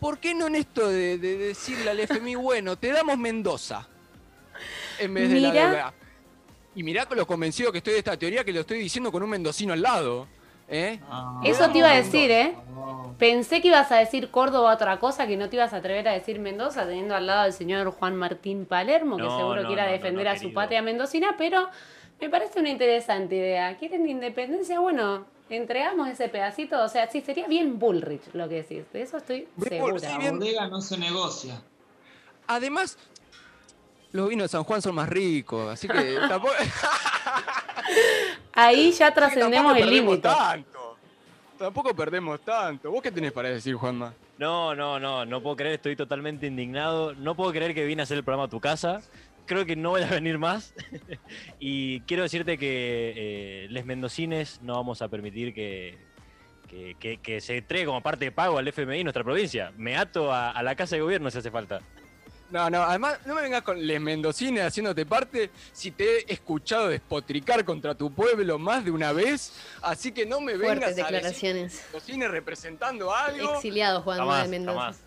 ¿Por 0.00 0.18
qué 0.18 0.34
no 0.34 0.46
en 0.46 0.54
esto 0.54 0.88
de, 0.88 1.18
de 1.18 1.36
decirle 1.36 1.90
al 1.90 2.00
FMI, 2.00 2.34
bueno, 2.36 2.76
te 2.76 2.88
damos 2.90 3.18
Mendoza? 3.18 3.86
En 4.98 5.12
vez 5.12 5.28
de 5.28 5.40
la 5.40 5.52
deuda? 5.66 5.94
Y 6.74 6.82
mirá 6.82 7.04
con 7.04 7.18
lo 7.18 7.26
convencido 7.26 7.70
que 7.70 7.78
estoy 7.78 7.92
de 7.94 7.98
esta 7.98 8.16
teoría 8.16 8.42
que 8.42 8.52
lo 8.52 8.60
estoy 8.60 8.78
diciendo 8.78 9.12
con 9.12 9.22
un 9.22 9.28
mendocino 9.28 9.74
al 9.74 9.82
lado. 9.82 10.26
¿Eh? 10.70 11.00
Eso 11.44 11.68
te 11.70 11.78
iba 11.78 11.90
a 11.90 11.96
decir, 11.96 12.30
¿eh? 12.30 12.54
Pensé 13.18 13.60
que 13.60 13.68
ibas 13.68 13.92
a 13.92 13.96
decir 13.96 14.30
Córdoba 14.30 14.72
otra 14.72 14.98
cosa, 14.98 15.26
que 15.26 15.36
no 15.36 15.50
te 15.50 15.56
ibas 15.56 15.74
a 15.74 15.76
atrever 15.76 16.08
a 16.08 16.12
decir 16.12 16.38
Mendoza, 16.38 16.86
teniendo 16.86 17.14
al 17.14 17.26
lado 17.26 17.40
al 17.42 17.52
señor 17.52 17.90
Juan 17.90 18.16
Martín 18.16 18.64
Palermo, 18.64 19.16
que 19.18 19.24
No, 19.24 19.36
seguro 19.36 19.62
no, 19.62 19.66
quiera 19.68 19.84
no, 19.84 19.92
defender 19.92 20.24
no, 20.24 20.30
a 20.30 20.34
su 20.36 20.40
querido. 20.40 20.54
patria 20.54 20.80
mendocina, 20.82 21.34
pero 21.36 21.68
me 22.18 22.30
parece 22.30 22.60
una 22.60 22.70
interesante 22.70 23.36
idea. 23.36 23.76
¿Quieren 23.76 24.08
independencia? 24.08 24.80
Bueno, 24.80 25.26
entregamos 25.50 26.08
ese 26.08 26.28
pedacito. 26.30 26.82
O 26.82 26.88
sea, 26.88 27.10
sí, 27.10 27.20
sería 27.20 27.46
bien 27.46 27.78
Bullrich 27.78 28.22
lo 28.32 28.48
que 28.48 28.62
decís. 28.62 28.84
De 28.92 29.02
eso 29.02 29.18
estoy 29.18 29.46
segura. 29.68 29.98
La 30.18 30.30
bodega 30.30 30.68
no 30.68 30.80
se 30.80 30.96
negocia. 30.96 31.60
Además, 32.46 32.96
los 34.12 34.28
vinos 34.30 34.44
de 34.44 34.48
San 34.48 34.64
Juan 34.64 34.80
son 34.80 34.94
más 34.94 35.08
ricos, 35.08 35.70
así 35.70 35.86
que 35.86 36.16
tampoco, 36.28 36.54
Ahí 38.52 38.92
ya 38.92 39.12
trascendemos 39.14 39.54
tampoco 39.72 39.76
el 39.76 39.84
perdemos 39.84 40.10
límite. 40.14 40.28
tanto. 40.28 40.96
Tampoco 41.58 41.94
perdemos 41.94 42.40
tanto. 42.40 42.90
¿Vos 42.90 43.02
qué 43.02 43.10
tenés 43.12 43.32
para 43.32 43.50
decir, 43.50 43.74
Juanma? 43.74 44.14
No, 44.38 44.74
no, 44.74 44.98
no, 44.98 45.26
no 45.26 45.42
puedo 45.42 45.56
creer, 45.56 45.74
estoy 45.74 45.94
totalmente 45.96 46.46
indignado. 46.46 47.14
No 47.14 47.34
puedo 47.34 47.52
creer 47.52 47.74
que 47.74 47.84
vine 47.84 48.02
a 48.02 48.04
hacer 48.04 48.16
el 48.16 48.24
programa 48.24 48.44
a 48.44 48.48
tu 48.48 48.60
casa. 48.60 49.02
Creo 49.46 49.66
que 49.66 49.76
no 49.76 49.90
voy 49.90 50.02
a 50.02 50.06
venir 50.06 50.38
más. 50.38 50.72
y 51.60 52.00
quiero 52.00 52.22
decirte 52.22 52.56
que 52.56 53.12
eh, 53.16 53.66
les 53.70 53.84
mendocines 53.84 54.60
no 54.62 54.74
vamos 54.76 55.02
a 55.02 55.08
permitir 55.08 55.52
que, 55.52 55.98
que, 56.68 56.96
que- 56.98 57.18
que 57.18 57.40
se 57.42 57.58
entregue 57.58 57.84
como 57.86 58.00
parte 58.02 58.24
de 58.26 58.32
pago 58.32 58.56
al 58.58 58.66
FMI 58.68 59.02
nuestra 59.04 59.22
provincia. 59.24 59.72
Me 59.76 59.96
ato 59.96 60.32
a, 60.32 60.50
a 60.52 60.62
la 60.62 60.74
casa 60.74 60.96
de 60.96 61.02
gobierno 61.02 61.30
si 61.30 61.38
hace 61.38 61.50
falta. 61.50 61.80
No, 62.50 62.68
no, 62.68 62.82
además 62.82 63.18
no 63.26 63.34
me 63.36 63.42
vengas 63.42 63.62
con 63.62 63.86
les 63.86 64.00
mendocines 64.00 64.64
haciéndote 64.64 65.06
parte 65.06 65.50
si 65.72 65.92
te 65.92 66.20
he 66.28 66.32
escuchado 66.32 66.88
despotricar 66.88 67.64
contra 67.64 67.94
tu 67.94 68.12
pueblo 68.12 68.58
más 68.58 68.84
de 68.84 68.90
una 68.90 69.12
vez, 69.12 69.52
así 69.82 70.10
que 70.10 70.26
no 70.26 70.40
me 70.40 70.56
vengas 70.56 70.66
Fuertes 70.66 70.84
a 70.84 70.88
decir 70.90 71.04
declaraciones. 71.04 71.82
mendocines 71.92 72.30
representando 72.30 73.14
algo. 73.14 73.54
Exiliado 73.54 74.02
Juan 74.02 74.18
Jamás, 74.18 74.42
de 74.44 74.48
Mendoza. 74.48 74.78
jamás. 74.80 75.00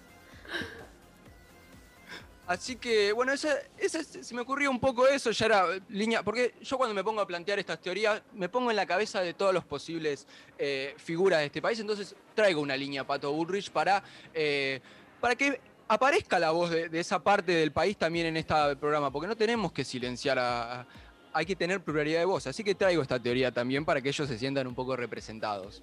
Así 2.45 2.75
que, 2.75 3.13
bueno, 3.13 3.31
esa, 3.31 3.55
esa- 3.77 4.03
se 4.03 4.33
me 4.35 4.41
ocurrió 4.41 4.69
un 4.69 4.79
poco 4.79 5.07
eso, 5.07 5.31
ya 5.31 5.45
era 5.45 5.65
línea, 5.87 6.23
porque 6.23 6.53
yo 6.61 6.77
cuando 6.77 6.93
me 6.93 7.01
pongo 7.03 7.21
a 7.21 7.25
plantear 7.27 7.57
estas 7.57 7.79
teorías, 7.79 8.21
me 8.33 8.49
pongo 8.49 8.69
en 8.69 8.75
la 8.75 8.85
cabeza 8.85 9.21
de 9.21 9.33
todas 9.33 9.53
las 9.53 9.63
posibles 9.63 10.27
eh, 10.57 10.93
figuras 10.97 11.39
de 11.39 11.45
este 11.45 11.61
país, 11.61 11.79
entonces 11.79 12.13
traigo 12.35 12.59
una 12.59 12.75
línea 12.75 13.05
Pato 13.07 13.31
Bullrich 13.31 13.71
para, 13.71 14.03
eh, 14.33 14.81
para 15.21 15.35
que 15.35 15.59
aparezca 15.87 16.39
la 16.39 16.51
voz 16.51 16.69
de, 16.69 16.99
esa 16.99 17.19
parte 17.19 17.51
del 17.51 17.71
país 17.71 17.97
también 17.97 18.27
en 18.27 18.37
este 18.37 18.53
programa, 18.77 19.11
porque 19.11 19.27
no 19.27 19.35
tenemos 19.35 19.71
que 19.71 19.83
silenciar 19.83 20.39
a... 20.39 20.85
hay 21.33 21.45
que 21.45 21.55
tener 21.55 21.81
pluralidad 21.81 22.19
de 22.19 22.25
voz, 22.25 22.47
así 22.47 22.63
que 22.63 22.75
traigo 22.75 23.01
esta 23.01 23.19
teoría 23.19 23.51
también 23.51 23.85
para 23.85 24.01
que 24.01 24.09
ellos 24.09 24.27
se 24.27 24.37
sientan 24.37 24.67
un 24.67 24.75
poco 24.75 24.95
representados. 24.95 25.81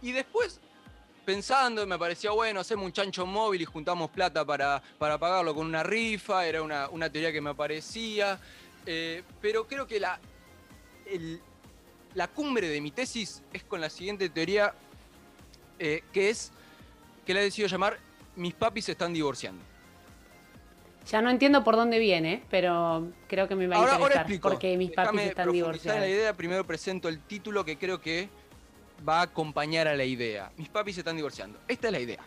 Y 0.00 0.12
después, 0.12 0.60
pensando, 1.24 1.86
me 1.86 1.98
parecía 1.98 2.30
bueno, 2.30 2.60
hacemos 2.60 2.86
un 2.86 2.92
chancho 2.92 3.26
móvil 3.26 3.62
y 3.62 3.64
juntamos 3.64 4.10
plata 4.10 4.44
para, 4.44 4.82
para 4.98 5.18
pagarlo 5.18 5.54
con 5.54 5.66
una 5.66 5.82
rifa, 5.82 6.46
era 6.46 6.62
una, 6.62 6.88
una 6.88 7.10
teoría 7.10 7.32
que 7.32 7.40
me 7.40 7.50
aparecía, 7.50 8.38
eh, 8.86 9.22
pero 9.40 9.66
creo 9.66 9.86
que 9.86 10.00
la, 10.00 10.18
la 12.14 12.28
cumbre 12.28 12.68
de 12.68 12.80
mi 12.80 12.90
tesis 12.90 13.42
es 13.52 13.64
con 13.64 13.80
la 13.80 13.90
siguiente 13.90 14.28
teoría, 14.28 14.72
eh, 15.78 16.02
que 16.12 16.30
es, 16.30 16.52
que 17.26 17.34
la 17.34 17.40
he 17.40 17.44
decidido 17.44 17.68
llamar 17.68 17.98
Mis 18.38 18.54
papis 18.54 18.84
se 18.86 18.92
están 18.92 19.12
divorciando. 19.12 19.62
Ya 21.10 21.22
no 21.22 21.30
entiendo 21.30 21.64
por 21.64 21.74
dónde 21.76 21.98
viene, 21.98 22.42
pero 22.50 23.08
creo 23.28 23.48
que 23.48 23.54
me 23.54 23.66
va 23.66 23.76
a 23.76 23.78
Ahora, 23.78 23.92
ahora 23.92 24.02
interesar. 24.04 24.22
explico. 24.26 24.48
porque 24.50 24.76
mis 24.76 24.90
papis 24.90 25.12
Déjame 25.12 25.26
están 25.30 25.52
divorciados. 25.52 26.00
la 26.00 26.08
idea, 26.08 26.32
primero 26.34 26.64
presento 26.64 27.08
el 27.08 27.20
título 27.20 27.64
que 27.64 27.78
creo 27.78 28.00
que 28.00 28.28
va 29.08 29.20
a 29.20 29.22
acompañar 29.22 29.88
a 29.88 29.96
la 29.96 30.04
idea. 30.04 30.52
Mis 30.56 30.68
papis 30.68 30.96
se 30.96 31.00
están 31.00 31.16
divorciando. 31.16 31.58
Esta 31.66 31.88
es 31.88 31.92
la 31.92 32.00
idea. 32.00 32.18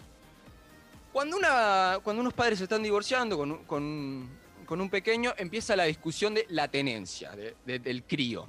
Cuando, 1.14 1.38
una, 1.38 2.00
cuando 2.04 2.22
unos 2.22 2.34
padres 2.34 2.58
se 2.58 2.64
están 2.66 2.82
divorciando 2.84 3.38
con, 3.38 3.52
un- 3.52 3.66
con 3.66 4.42
con 4.66 4.80
un 4.80 4.90
pequeño, 4.90 5.34
empieza 5.38 5.76
la 5.76 5.84
discusión 5.84 6.34
de 6.34 6.46
la 6.48 6.70
tenencia, 6.70 7.32
de- 7.36 7.56
de- 7.66 7.80
del 7.80 8.04
crío. 8.04 8.48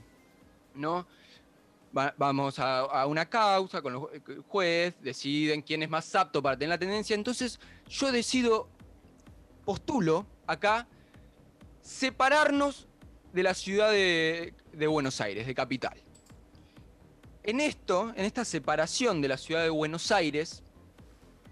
¿no? 0.77 1.05
Va- 1.97 2.15
vamos 2.17 2.59
a, 2.59 3.07
una 3.07 3.29
causa 3.29 3.83
con 3.83 3.95
el 3.95 4.23
el 4.29 4.41
juez, 4.43 4.95
deciden 5.03 5.61
quién 5.61 5.83
es 5.83 5.91
más 5.91 6.15
apto 6.15 6.43
para 6.43 6.57
tener 6.57 6.71
la 6.71 6.79
tenencia. 6.79 7.15
Entonces, 7.15 7.61
yo 7.89 8.11
decido, 8.11 8.69
postulo 9.65 10.27
acá, 10.47 10.87
separarnos 11.83 12.89
de 13.33 13.43
la 13.43 13.55
ciudad 13.55 13.91
de, 13.91 14.55
de 14.73 14.87
Buenos 14.87 15.21
Aires, 15.21 15.47
de 15.47 15.55
capital. 15.55 16.01
En 17.43 17.61
esto, 17.61 18.13
en 18.17 18.25
esta 18.25 18.45
separación 18.45 19.21
de 19.21 19.29
la 19.29 19.37
ciudad 19.37 19.63
de 19.63 19.71
Buenos 19.71 20.13
Aires, 20.13 20.63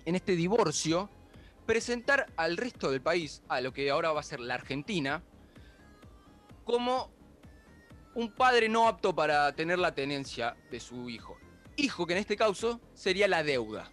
en 0.04 0.14
este 0.14 0.36
divorcio, 0.36 1.10
presentar 1.66 2.26
al 2.36 2.56
resto 2.56 2.90
del 2.90 3.00
país, 3.02 3.42
a 3.48 3.60
lo 3.60 3.72
que 3.72 3.90
ahora 3.90 4.12
va 4.12 4.20
a 4.20 4.22
ser 4.22 4.40
la 4.40 4.54
Argentina, 4.54 5.22
como 6.64 7.10
un 8.14 8.30
padre 8.32 8.68
no 8.68 8.88
apto 8.88 9.14
para 9.14 9.52
tener 9.54 9.78
la 9.78 9.94
tenencia 9.94 10.56
de 10.70 10.80
su 10.80 11.08
hijo. 11.08 11.36
hijo, 11.76 12.06
que 12.06 12.12
en 12.14 12.18
este 12.18 12.36
caso 12.36 12.80
sería 12.94 13.26
la 13.28 13.42
deuda. 13.42 13.90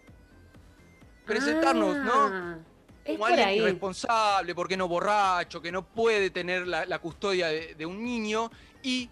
Presentarnos, 1.24 1.96
¿no? 1.98 2.12
Ah, 2.32 2.58
Como 3.06 3.26
alguien 3.26 3.48
ahí. 3.48 3.58
irresponsable, 3.58 4.54
porque 4.54 4.76
no 4.76 4.88
borracho, 4.88 5.60
que 5.60 5.70
no 5.72 5.86
puede 5.86 6.30
tener 6.30 6.66
la, 6.66 6.84
la 6.86 6.98
custodia 6.98 7.48
de, 7.48 7.74
de 7.74 7.86
un 7.86 8.02
niño 8.02 8.50
y 8.82 9.10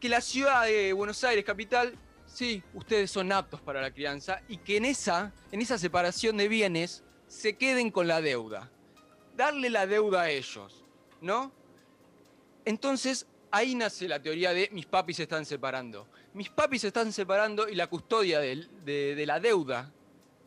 que 0.00 0.08
la 0.08 0.20
ciudad 0.20 0.64
de 0.64 0.92
Buenos 0.92 1.22
Aires, 1.24 1.44
capital, 1.44 1.96
sí, 2.26 2.62
ustedes 2.74 3.10
son 3.10 3.30
aptos 3.32 3.60
para 3.60 3.80
la 3.80 3.92
crianza 3.92 4.40
y 4.48 4.56
que 4.58 4.76
en 4.76 4.84
esa, 4.84 5.32
en 5.52 5.60
esa 5.60 5.78
separación 5.78 6.36
de 6.36 6.48
bienes 6.48 7.04
se 7.28 7.56
queden 7.56 7.90
con 7.90 8.08
la 8.08 8.20
deuda. 8.20 8.70
Darle 9.36 9.70
la 9.70 9.86
deuda 9.86 10.22
a 10.22 10.30
ellos, 10.30 10.84
¿no? 11.20 11.52
Entonces, 12.64 13.26
ahí 13.52 13.74
nace 13.76 14.08
la 14.08 14.20
teoría 14.20 14.52
de 14.52 14.68
mis 14.72 14.86
papis 14.86 15.18
se 15.18 15.22
están 15.24 15.46
separando. 15.46 16.08
Mis 16.34 16.48
papis 16.48 16.80
se 16.80 16.88
están 16.88 17.12
separando 17.12 17.68
y 17.68 17.76
la 17.76 17.86
custodia 17.86 18.40
de, 18.40 18.66
de 18.84 19.26
la 19.26 19.38
deuda, 19.38 19.92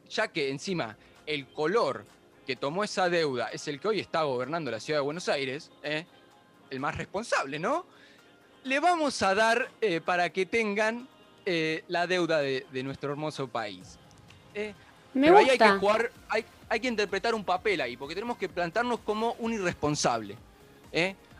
ya 0.09 0.27
que 0.27 0.49
encima 0.49 0.97
el 1.25 1.47
color 1.47 2.05
que 2.45 2.55
tomó 2.55 2.83
esa 2.83 3.09
deuda 3.09 3.49
es 3.49 3.67
el 3.67 3.79
que 3.79 3.87
hoy 3.87 3.99
está 3.99 4.23
gobernando 4.23 4.69
la 4.71 4.79
ciudad 4.79 4.99
de 4.99 5.03
Buenos 5.03 5.29
Aires, 5.29 5.71
¿eh? 5.83 6.05
el 6.69 6.79
más 6.79 6.95
responsable, 6.97 7.59
¿no? 7.59 7.85
Le 8.63 8.79
vamos 8.79 9.21
a 9.21 9.35
dar 9.35 9.69
eh, 9.81 10.01
para 10.01 10.29
que 10.31 10.45
tengan 10.45 11.07
eh, 11.45 11.83
la 11.87 12.07
deuda 12.07 12.39
de, 12.39 12.65
de 12.71 12.83
nuestro 12.83 13.11
hermoso 13.11 13.47
país. 13.47 13.97
Me 14.53 15.27
Pero 15.27 15.37
ahí 15.37 15.49
hay 15.49 15.57
que 15.57 15.69
jugar, 15.69 16.11
hay, 16.29 16.45
hay 16.67 16.79
que 16.79 16.87
interpretar 16.87 17.35
un 17.35 17.45
papel 17.45 17.81
ahí, 17.81 17.95
porque 17.95 18.15
tenemos 18.15 18.37
que 18.37 18.49
plantarnos 18.49 18.99
como 18.99 19.33
un 19.39 19.53
irresponsable. 19.53 20.35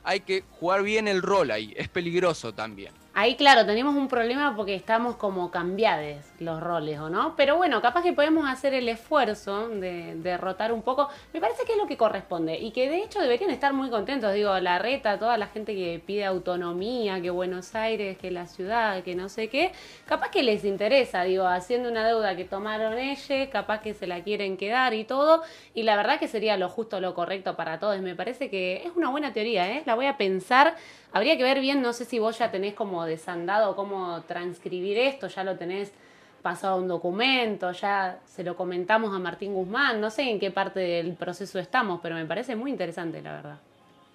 Hay 0.06 0.22
que 0.22 0.43
jugar 0.59 0.84
bien 0.84 1.08
el 1.08 1.22
rol 1.22 1.51
ahí, 1.51 1.74
es 1.75 1.90
peligroso 1.90 2.53
también. 2.53 2.93
Ahí, 3.18 3.38
claro, 3.38 3.66
tenemos 3.66 3.95
un 3.95 4.10
problema 4.10 4.58
porque 4.58 4.76
estamos 4.76 5.16
como 5.16 5.50
cambiades 5.50 6.34
los 6.40 6.60
roles, 6.60 7.00
¿o 7.00 7.10
no? 7.10 7.34
Pero 7.38 7.56
bueno, 7.56 7.82
capaz 7.82 8.03
que 8.03 8.11
podemos 8.11 8.45
hacer 8.45 8.74
el 8.74 8.90
esfuerzo 8.90 9.69
de 9.69 10.16
derrotar 10.18 10.74
un 10.74 10.82
poco. 10.82 11.08
Me 11.32 11.40
parece 11.40 11.64
que 11.64 11.72
es 11.72 11.77
lo 11.77 11.88
que 11.88 11.95
corresponde 11.95 12.60
y 12.60 12.72
que 12.72 12.90
de 12.90 12.98
hecho 12.98 13.22
deberían 13.22 13.52
estar 13.52 13.72
muy 13.72 13.90
contentos. 13.90 14.34
Digo, 14.34 14.60
la 14.60 14.80
reta, 14.80 15.18
toda 15.18 15.38
la 15.38 15.48
gente 15.48 15.74
que 15.74 16.02
pide 16.06 16.26
autonomía, 16.26 17.22
que 17.22 17.30
Buenos 17.30 17.74
Aires, 17.74 18.18
que 18.18 18.32
la 18.32 18.48
ciudad, 18.48 19.02
que 19.02 19.16
no 19.16 19.30
sé 19.30 19.48
qué. 19.48 19.72
Capaz 20.06 20.30
que 20.30 20.44
les 20.44 20.66
interesa, 20.66 21.24
digo, 21.24 21.48
haciendo 21.48 21.90
una 21.90 22.06
deuda 22.06 22.35
que 22.35 22.44
tomaron 22.44 22.98
ellos, 22.98 23.48
capaz 23.50 23.80
que 23.80 23.94
se 23.94 24.08
la 24.08 24.26
quieren 24.26 24.58
quedar 24.58 24.94
y 24.94 25.06
todo. 25.06 25.42
Y 25.74 25.84
la 25.84 25.95
verdad 25.95 26.19
que 26.19 26.27
sería 26.27 26.58
lo 26.58 26.68
justo, 26.68 27.00
lo 27.00 27.14
correcto 27.14 27.56
para 27.56 27.80
todos. 27.80 27.98
Me 28.02 28.14
parece 28.14 28.50
que 28.50 28.84
es 28.85 28.92
una 28.94 29.10
buena 29.10 29.32
teoría, 29.32 29.72
¿eh? 29.72 29.84
La 29.85 29.95
voy 29.95 30.08
a 30.08 30.18
pensar. 30.18 30.76
Habría 31.16 31.38
que 31.38 31.44
ver 31.44 31.61
bien, 31.61 31.82
no 31.82 31.94
sé 31.94 32.03
si 32.03 32.19
vos 32.19 32.38
ya 32.38 32.52
tenés 32.52 32.74
como 32.74 33.06
desandado 33.06 33.74
cómo 33.77 34.22
transcribir 34.27 34.98
esto, 34.98 35.30
ya 35.30 35.45
lo 35.45 35.56
tenés 35.56 35.94
pasado 36.42 36.74
a 36.74 36.77
un 36.77 36.90
documento, 36.90 37.72
ya 37.72 38.19
se 38.26 38.44
lo 38.44 38.58
comentamos 38.58 39.16
a 39.16 39.19
Martín 39.19 39.53
Guzmán, 39.53 40.02
no 40.02 40.10
sé 40.11 40.24
en 40.30 40.42
qué 40.42 40.52
parte 40.52 40.82
del 40.82 41.14
proceso 41.14 41.58
estamos, 41.58 42.02
pero 42.03 42.16
me 42.16 42.26
parece 42.26 42.58
muy 42.58 42.69
interesante, 42.69 43.22
la 43.22 43.32
verdad. 43.32 43.58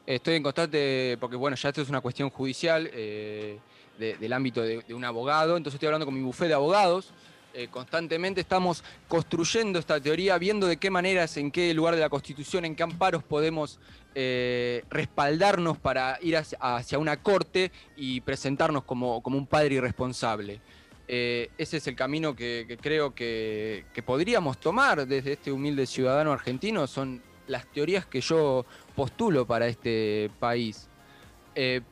Estoy 0.04 0.34
en 0.34 0.42
constante, 0.42 1.16
porque 1.18 1.36
bueno, 1.36 1.56
ya 1.56 1.70
esto 1.70 1.80
es 1.80 1.88
una 1.88 2.02
cuestión 2.02 2.28
judicial 2.28 2.90
eh, 2.92 3.58
de- 3.98 4.18
del 4.18 4.32
ámbito 4.34 4.60
de, 4.60 4.82
de 4.86 4.92
un 4.92 5.02
abogado, 5.06 5.56
entonces 5.56 5.76
estoy 5.76 5.86
hablando 5.86 6.04
con 6.04 6.14
mi 6.14 6.20
bufé 6.22 6.48
de 6.48 6.54
abogados. 6.54 7.14
Eh, 7.54 7.68
constantemente 7.68 8.40
estamos 8.40 8.84
construyendo 9.08 9.78
esta 9.78 10.00
teoría, 10.00 10.38
viendo 10.38 10.66
de 10.66 10.76
qué 10.76 10.90
maneras, 10.90 11.36
en 11.36 11.50
qué 11.50 11.72
lugar 11.74 11.94
de 11.94 12.00
la 12.00 12.08
Constitución, 12.08 12.64
en 12.64 12.76
qué 12.76 12.82
amparos 12.82 13.22
podemos 13.22 13.78
eh, 14.14 14.84
respaldarnos 14.90 15.78
para 15.78 16.18
ir 16.22 16.36
hacia, 16.36 16.98
una 16.98 17.22
corte 17.22 17.72
y 17.96 18.20
presentarnos 18.20 18.84
como, 18.84 19.22
como 19.22 19.36
un 19.38 19.46
padre 19.46 19.76
irresponsable. 19.76 20.60
Eh, 21.08 21.50
ese 21.58 21.78
es 21.78 21.86
el 21.88 21.96
camino 21.96 22.36
que, 22.36 22.78
creo 22.80 23.14
que, 23.14 23.84
podríamos 24.06 24.58
tomar 24.58 25.06
desde 25.06 25.32
este 25.32 25.50
humilde 25.50 25.86
ciudadano 25.86 26.32
argentino. 26.32 26.86
Son 26.86 27.20
las 27.48 27.66
teorías 27.72 28.06
que 28.06 28.20
yo 28.20 28.64
postulo 28.94 29.44
para 29.46 29.66
este 29.66 30.30
país. 30.38 30.88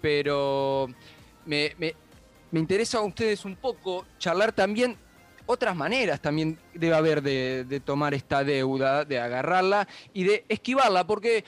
Pero 0.01 0.89
me, 1.45 1.75
me- 1.79 1.95
me 2.51 2.61
interesa 2.61 2.99
a 2.99 3.03
ustedes 3.03 3.45
un 3.45 3.57
poco 3.57 4.07
charlar 4.19 4.53
también 4.53 4.97
otras 5.49 5.75
maneras 5.75 6.21
también 6.21 6.59
debe 6.75 6.95
haber 6.95 7.23
de, 7.23 7.65
de 7.65 7.81
tomar 7.81 8.13
esta 8.15 8.45
deuda, 8.45 9.05
de 9.07 9.19
agarrarla 9.19 9.89
y 10.13 10.25
de 10.25 10.45
esquivarla, 10.49 11.07
porque 11.07 11.43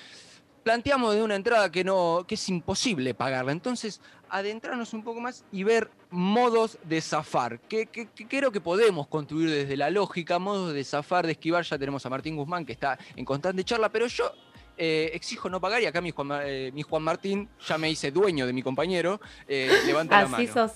planteamos 0.62 1.14
de 1.14 1.22
una 1.22 1.36
entrada 1.36 1.70
que 1.70 1.84
no 1.84 2.24
que 2.26 2.34
es 2.34 2.48
imposible 2.48 3.12
pagarla. 3.14 3.52
Entonces, 3.52 4.00
adentrarnos 4.30 4.94
un 4.94 5.02
poco 5.04 5.20
más 5.20 5.44
y 5.52 5.64
ver 5.64 5.90
modos 6.10 6.78
de 6.84 7.00
zafar, 7.00 7.60
que, 7.60 7.86
que- 7.86 8.06
que 8.06 8.26
creo 8.26 8.50
que 8.50 8.60
podemos 8.60 9.06
construir 9.06 9.50
desde 9.50 9.76
la 9.76 9.90
lógica, 9.90 10.38
modos 10.38 10.72
de 10.72 10.82
zafar, 10.82 11.26
de 11.26 11.32
esquivar. 11.32 11.62
Ya 11.64 11.78
tenemos 11.78 12.04
a 12.06 12.08
Martín 12.10 12.36
Guzmán, 12.36 12.64
que 12.64 12.72
está 12.72 12.98
en 13.16 13.24
constante 13.24 13.64
charla, 13.64 13.90
pero 13.90 14.06
yo 14.06 14.32
eh, 14.78 15.10
exijo 15.12 15.50
no 15.50 15.60
pagar 15.60 15.82
y 15.82 15.86
acá 15.86 16.00
mi 16.00 16.10
Juan, 16.10 16.26
Ma- 16.28 16.40
eh, 16.46 16.70
mi 16.72 16.80
Juan 16.82 17.02
Martín 17.02 17.48
ya 17.68 17.76
me 17.76 17.90
hice 17.90 18.10
dueño 18.10 18.46
de 18.46 18.52
mi 18.54 18.62
compañero, 18.62 19.20
eh, 19.46 19.70
levanta 19.84 20.16
la 20.16 20.22
Así 20.22 20.46
mano. 20.46 20.52
sos. 20.54 20.72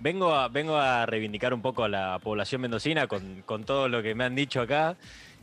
Vengo 0.00 0.34
a, 0.34 0.48
vengo 0.48 0.76
a 0.76 1.04
reivindicar 1.04 1.52
un 1.52 1.60
poco 1.60 1.84
a 1.84 1.88
la 1.88 2.18
población 2.20 2.62
mendocina 2.62 3.06
con, 3.06 3.42
con 3.42 3.64
todo 3.64 3.86
lo 3.88 4.02
que 4.02 4.14
me 4.14 4.24
han 4.24 4.34
dicho 4.34 4.62
acá. 4.62 4.96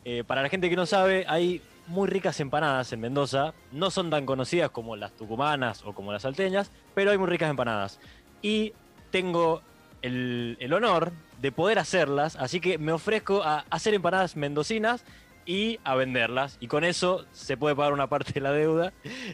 Eh, 0.04 0.24
para 0.26 0.42
la 0.42 0.50
gente 0.50 0.68
que 0.70 0.76
no 0.76 0.88
sabe, 0.88 1.26
hay 1.28 1.62
muy 1.86 2.08
ricas 2.08 2.40
empanadas 2.40 2.92
en 2.92 3.00
Mendoza. 3.00 3.54
No 3.72 3.92
son 3.92 4.10
tan 4.10 4.26
conocidas 4.26 4.72
como 4.72 4.96
las 4.96 5.12
tucumanas 5.12 5.84
o 5.86 5.94
como 5.94 6.12
las 6.12 6.24
salteñas, 6.24 6.72
pero 6.96 7.12
hay 7.12 7.20
muy 7.20 7.28
ricas 7.28 7.52
empanadas. 7.52 8.00
Y 8.42 8.74
tengo 9.12 9.62
el, 10.02 10.58
el 10.60 10.74
honor 10.74 11.12
de 11.40 11.52
poder 11.52 11.78
hacerlas, 11.78 12.36
así 12.36 12.60
que 12.60 12.80
me 12.80 12.92
ofrezco 12.92 13.44
a 13.44 13.64
hacer 13.70 13.94
empanadas 13.94 14.36
mendocinas 14.36 15.06
y 15.48 15.80
a 15.84 15.96
venderlas. 15.96 16.58
Y 16.60 16.68
con 16.68 16.84
eso 16.84 17.26
se 17.32 17.58
puede 17.58 17.76
pagar 17.76 17.94
una 17.94 18.08
parte 18.08 18.34
de 18.34 18.42
la 18.42 18.52
deuda, 18.52 18.94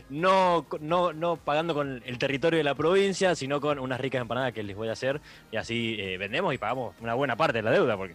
no, 0.09 0.65
no, 0.79 1.11
no 1.11 1.35
pagando 1.35 1.73
con 1.73 2.01
el 2.05 2.17
territorio 2.17 2.57
de 2.57 2.63
la 2.63 2.75
provincia, 2.75 3.35
sino 3.35 3.59
con 3.59 3.79
unas 3.79 3.99
ricas 3.99 4.21
empanadas 4.21 4.53
que 4.53 4.63
les 4.63 4.77
voy 4.77 4.87
a 4.87 4.93
hacer. 4.93 5.19
Y 5.51 5.57
así 5.57 5.97
eh, 5.99 6.17
vendemos 6.17 6.53
y 6.53 6.57
pagamos 6.57 6.95
una 7.01 7.15
buena 7.15 7.35
parte 7.35 7.57
de 7.57 7.63
la 7.63 7.71
deuda, 7.71 7.97
porque 7.97 8.13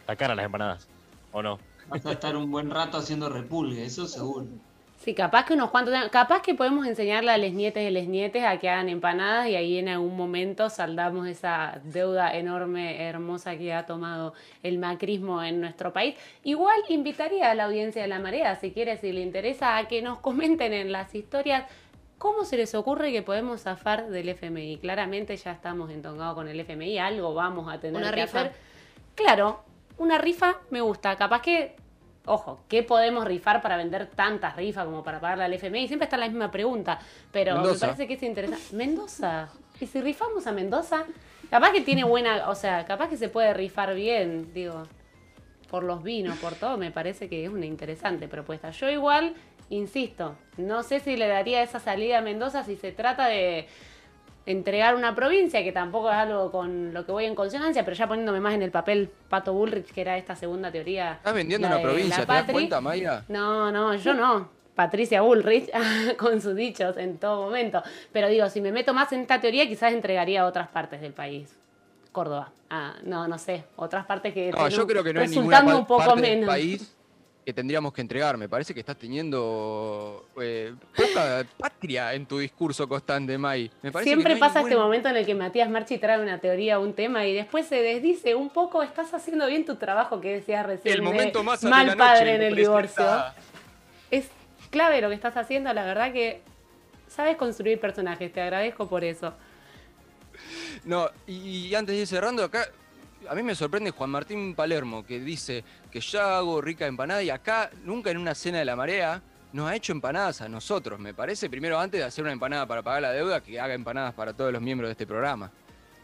está 0.00 0.16
cara 0.16 0.34
las 0.34 0.44
empanadas, 0.44 0.88
¿o 1.32 1.40
no? 1.40 1.58
Vas 1.88 2.04
a 2.04 2.12
estar 2.12 2.36
un 2.36 2.50
buen 2.50 2.68
rato 2.68 2.98
haciendo 2.98 3.28
repulgue, 3.28 3.84
eso 3.84 4.06
seguro. 4.06 4.46
Sí, 5.06 5.14
capaz 5.14 5.44
que 5.44 5.54
unos 5.54 5.70
cuantos, 5.70 5.94
capaz 6.10 6.42
que 6.42 6.56
podemos 6.56 6.84
enseñarle 6.84 7.30
a 7.30 7.38
les 7.38 7.54
nietes 7.54 7.88
y 7.88 7.92
les 7.92 8.08
nietes 8.08 8.42
a 8.42 8.58
que 8.58 8.68
hagan 8.68 8.88
empanadas 8.88 9.46
y 9.46 9.54
ahí 9.54 9.78
en 9.78 9.88
algún 9.88 10.16
momento 10.16 10.68
saldamos 10.68 11.28
esa 11.28 11.80
deuda 11.84 12.36
enorme, 12.36 13.04
hermosa 13.04 13.56
que 13.56 13.72
ha 13.72 13.86
tomado 13.86 14.34
el 14.64 14.78
macrismo 14.78 15.44
en 15.44 15.60
nuestro 15.60 15.92
país. 15.92 16.16
Igual 16.42 16.74
invitaría 16.88 17.52
a 17.52 17.54
la 17.54 17.66
audiencia 17.66 18.02
de 18.02 18.08
La 18.08 18.18
Marea, 18.18 18.56
si 18.56 18.72
quiere, 18.72 18.96
si 18.96 19.12
le 19.12 19.20
interesa, 19.20 19.76
a 19.76 19.86
que 19.86 20.02
nos 20.02 20.18
comenten 20.18 20.72
en 20.72 20.90
las 20.90 21.14
historias 21.14 21.70
cómo 22.18 22.44
se 22.44 22.56
les 22.56 22.74
ocurre 22.74 23.12
que 23.12 23.22
podemos 23.22 23.60
zafar 23.60 24.08
del 24.08 24.28
FMI. 24.30 24.78
Claramente 24.78 25.36
ya 25.36 25.52
estamos 25.52 25.92
entongados 25.92 26.34
con 26.34 26.48
el 26.48 26.58
FMI, 26.58 26.98
algo 26.98 27.32
vamos 27.32 27.72
a 27.72 27.78
tener 27.78 28.02
Una 28.02 28.10
que 28.10 28.22
rifa. 28.22 28.40
hacer. 28.40 28.52
Claro, 29.14 29.62
una 29.98 30.18
rifa 30.18 30.56
me 30.70 30.80
gusta. 30.80 31.14
Capaz 31.14 31.42
que, 31.42 31.76
ojo, 32.26 32.60
¿qué 32.68 32.82
podemos 32.82 33.24
rifar 33.24 33.62
para 33.62 33.76
vender 33.76 34.08
tantas 34.08 34.56
rifas 34.56 34.84
como 34.84 35.02
para 35.02 35.20
pagarle 35.20 35.44
al 35.44 35.52
FMI? 35.54 35.88
Siempre 35.88 36.04
está 36.04 36.16
la 36.16 36.28
misma 36.28 36.50
pregunta, 36.50 36.98
pero 37.32 37.60
me 37.62 37.74
parece 37.74 38.06
que 38.06 38.14
es 38.14 38.22
interesante. 38.22 38.76
Mendoza. 38.76 39.48
¿Y 39.80 39.86
si 39.86 40.00
rifamos 40.00 40.46
a 40.46 40.52
Mendoza? 40.52 41.04
Capaz 41.50 41.72
que 41.72 41.80
tiene 41.80 42.04
buena, 42.04 42.48
o 42.50 42.54
sea, 42.54 42.84
capaz 42.84 43.08
que 43.08 43.16
se 43.16 43.28
puede 43.28 43.54
rifar 43.54 43.94
bien, 43.94 44.52
digo, 44.52 44.82
por 45.70 45.84
los 45.84 46.02
vinos, 46.02 46.38
por 46.38 46.54
todo, 46.54 46.76
me 46.76 46.90
parece 46.90 47.28
que 47.28 47.44
es 47.44 47.50
una 47.50 47.66
interesante 47.66 48.28
propuesta. 48.28 48.70
Yo 48.70 48.90
igual, 48.90 49.34
insisto, 49.70 50.36
no 50.56 50.82
sé 50.82 51.00
si 51.00 51.16
le 51.16 51.28
daría 51.28 51.62
esa 51.62 51.78
salida 51.78 52.18
a 52.18 52.20
Mendoza 52.20 52.64
si 52.64 52.76
se 52.76 52.92
trata 52.92 53.28
de 53.28 53.68
entregar 54.46 54.94
una 54.94 55.14
provincia, 55.14 55.62
que 55.64 55.72
tampoco 55.72 56.08
es 56.08 56.16
algo 56.16 56.50
con 56.52 56.94
lo 56.94 57.04
que 57.04 57.12
voy 57.12 57.24
en 57.24 57.34
consonancia, 57.34 57.84
pero 57.84 57.96
ya 57.96 58.06
poniéndome 58.06 58.40
más 58.40 58.54
en 58.54 58.62
el 58.62 58.70
papel 58.70 59.10
Pato 59.28 59.52
Bullrich, 59.52 59.92
que 59.92 60.00
era 60.00 60.16
esta 60.16 60.36
segunda 60.36 60.70
teoría. 60.70 61.14
Estás 61.14 61.34
vendiendo 61.34 61.66
una 61.66 61.82
provincia, 61.82 62.24
¿te 62.24 62.32
das 62.32 62.50
cuenta, 62.50 62.80
Mayra? 62.80 63.24
No, 63.28 63.70
no, 63.72 63.94
yo 63.96 64.14
no. 64.14 64.48
Patricia 64.76 65.22
Bullrich, 65.22 65.70
con 66.18 66.40
sus 66.40 66.54
dichos 66.54 66.96
en 66.98 67.18
todo 67.18 67.42
momento. 67.42 67.82
Pero 68.12 68.28
digo, 68.28 68.48
si 68.50 68.60
me 68.60 68.72
meto 68.72 68.92
más 68.94 69.10
en 69.12 69.20
esta 69.20 69.40
teoría, 69.40 69.66
quizás 69.66 69.92
entregaría 69.92 70.42
a 70.42 70.46
otras 70.46 70.68
partes 70.68 71.00
del 71.00 71.12
país. 71.12 71.58
Córdoba. 72.12 72.50
Ah, 72.70 72.94
no, 73.04 73.26
no 73.28 73.38
sé. 73.38 73.64
Otras 73.76 74.06
partes 74.06 74.32
que. 74.32 74.50
No, 74.50 74.68
yo 74.68 74.86
creo 74.86 75.02
que 75.04 75.12
no 75.12 75.20
hay 75.20 75.28
ninguna 75.28 75.64
pa- 75.64 75.76
un 75.76 75.86
poco 75.86 76.04
parte 76.06 76.20
del 76.22 76.30
menos. 76.40 76.48
país 76.48 76.95
que 77.46 77.52
tendríamos 77.52 77.92
que 77.92 78.00
entregar. 78.00 78.36
Me 78.36 78.48
parece 78.48 78.74
que 78.74 78.80
estás 78.80 78.96
teniendo 78.96 80.26
eh, 80.42 80.74
poca 80.96 81.46
patria 81.56 82.12
en 82.12 82.26
tu 82.26 82.40
discurso 82.40 82.88
constante, 82.88 83.38
May. 83.38 83.70
Me 83.82 83.92
parece 83.92 84.10
Siempre 84.10 84.34
que 84.34 84.40
no 84.40 84.44
hay 84.44 84.52
pasa 84.52 84.62
este 84.62 84.76
momento 84.76 85.08
en 85.08 85.16
el 85.16 85.24
que 85.24 85.36
Matías 85.36 85.70
Marchi 85.70 85.98
trae 85.98 86.20
una 86.20 86.40
teoría 86.40 86.80
o 86.80 86.82
un 86.82 86.92
tema 86.92 87.24
y 87.24 87.32
después 87.32 87.68
se 87.68 87.76
desdice 87.76 88.34
un 88.34 88.50
poco, 88.50 88.82
estás 88.82 89.14
haciendo 89.14 89.46
bien 89.46 89.64
tu 89.64 89.76
trabajo 89.76 90.20
que 90.20 90.32
decías 90.32 90.66
recién. 90.66 90.92
El 90.92 91.02
momento 91.02 91.44
más 91.44 91.60
de 91.60 91.70
mal 91.70 91.86
la 91.86 91.94
noche, 91.94 91.98
padre 91.98 92.34
en 92.34 92.42
el 92.42 92.56
divorcio. 92.56 93.06
Es 94.10 94.28
clave 94.70 95.00
lo 95.00 95.08
que 95.08 95.14
estás 95.14 95.36
haciendo, 95.36 95.72
la 95.72 95.84
verdad 95.84 96.12
que 96.12 96.42
sabes 97.06 97.36
construir 97.36 97.78
personajes, 97.78 98.32
te 98.32 98.40
agradezco 98.40 98.88
por 98.88 99.04
eso. 99.04 99.32
No, 100.84 101.08
y, 101.28 101.68
y 101.68 101.74
antes 101.76 101.94
de 101.94 102.00
ir 102.00 102.06
cerrando, 102.08 102.42
acá 102.42 102.68
a 103.28 103.34
mí 103.34 103.42
me 103.42 103.54
sorprende 103.54 103.90
Juan 103.90 104.10
Martín 104.10 104.54
Palermo, 104.54 105.04
que 105.04 105.20
dice 105.20 105.64
que 105.90 106.00
ya 106.00 106.38
hago 106.38 106.60
rica 106.60 106.86
empanada 106.86 107.22
y 107.22 107.30
acá 107.30 107.70
nunca 107.84 108.10
en 108.10 108.18
una 108.18 108.34
cena 108.34 108.58
de 108.58 108.64
la 108.64 108.76
marea 108.76 109.22
nos 109.52 109.68
ha 109.68 109.76
hecho 109.76 109.92
empanadas 109.92 110.40
a 110.40 110.48
nosotros. 110.48 110.98
Me 110.98 111.14
parece 111.14 111.48
primero 111.48 111.78
antes 111.78 112.00
de 112.00 112.04
hacer 112.04 112.24
una 112.24 112.32
empanada 112.32 112.66
para 112.66 112.82
pagar 112.82 113.02
la 113.02 113.12
deuda 113.12 113.40
que 113.40 113.58
haga 113.58 113.74
empanadas 113.74 114.14
para 114.14 114.32
todos 114.32 114.52
los 114.52 114.60
miembros 114.60 114.88
de 114.88 114.92
este 114.92 115.06
programa. 115.06 115.50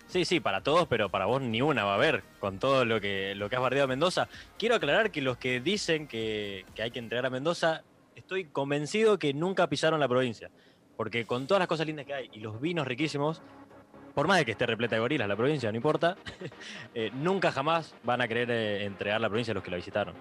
Sí, 0.09 0.25
sí, 0.25 0.41
para 0.41 0.63
todos, 0.63 0.87
pero 0.89 1.09
para 1.09 1.27
vos 1.27 1.41
ni 1.41 1.63
una 1.63 1.85
va 1.85 1.93
a 1.93 1.95
haber 1.95 2.23
con 2.39 2.59
todo 2.59 2.85
lo 2.85 3.01
que, 3.01 3.35
lo 3.35 3.49
que 3.49 3.57
has 3.57 3.63
bardeado 3.63 3.85
a 3.85 3.89
Mendoza. 3.89 4.29
Quiero 4.59 4.75
aclarar 4.75 5.11
que 5.11 5.23
los 5.23 5.39
que 5.39 5.61
dicen 5.61 6.07
que, 6.07 6.67
que 6.75 6.83
hay 6.83 6.91
que 6.91 6.99
entregar 6.99 7.27
a 7.27 7.31
Mendoza, 7.31 7.83
estoy 8.15 8.45
convencido 8.45 9.19
que 9.19 9.33
nunca 9.33 9.69
pisaron 9.69 10.01
la 10.01 10.09
provincia. 10.09 10.51
Porque 10.97 11.25
con 11.25 11.47
todas 11.47 11.61
las 11.61 11.69
cosas 11.69 11.87
lindas 11.87 12.05
que 12.05 12.15
hay 12.15 12.31
y 12.33 12.41
los 12.41 12.61
vinos 12.61 12.87
riquísimos, 12.87 13.41
por 14.15 14.27
más 14.29 14.39
de 14.39 14.45
que 14.45 14.53
esté 14.53 14.67
repleta 14.67 14.97
de 14.97 15.01
gorilas 15.01 15.29
la 15.29 15.37
provincia, 15.37 15.71
no 15.71 15.77
importa, 15.77 16.17
eh, 16.95 17.11
nunca 17.15 17.51
jamás 17.53 17.95
van 18.05 18.21
a 18.21 18.29
querer 18.29 18.51
eh, 18.51 18.85
entregar 18.85 19.21
la 19.21 19.29
provincia 19.29 19.53
a 19.53 19.55
los 19.55 19.63
que 19.65 19.71
la 19.71 19.77
visitaron. 19.77 20.15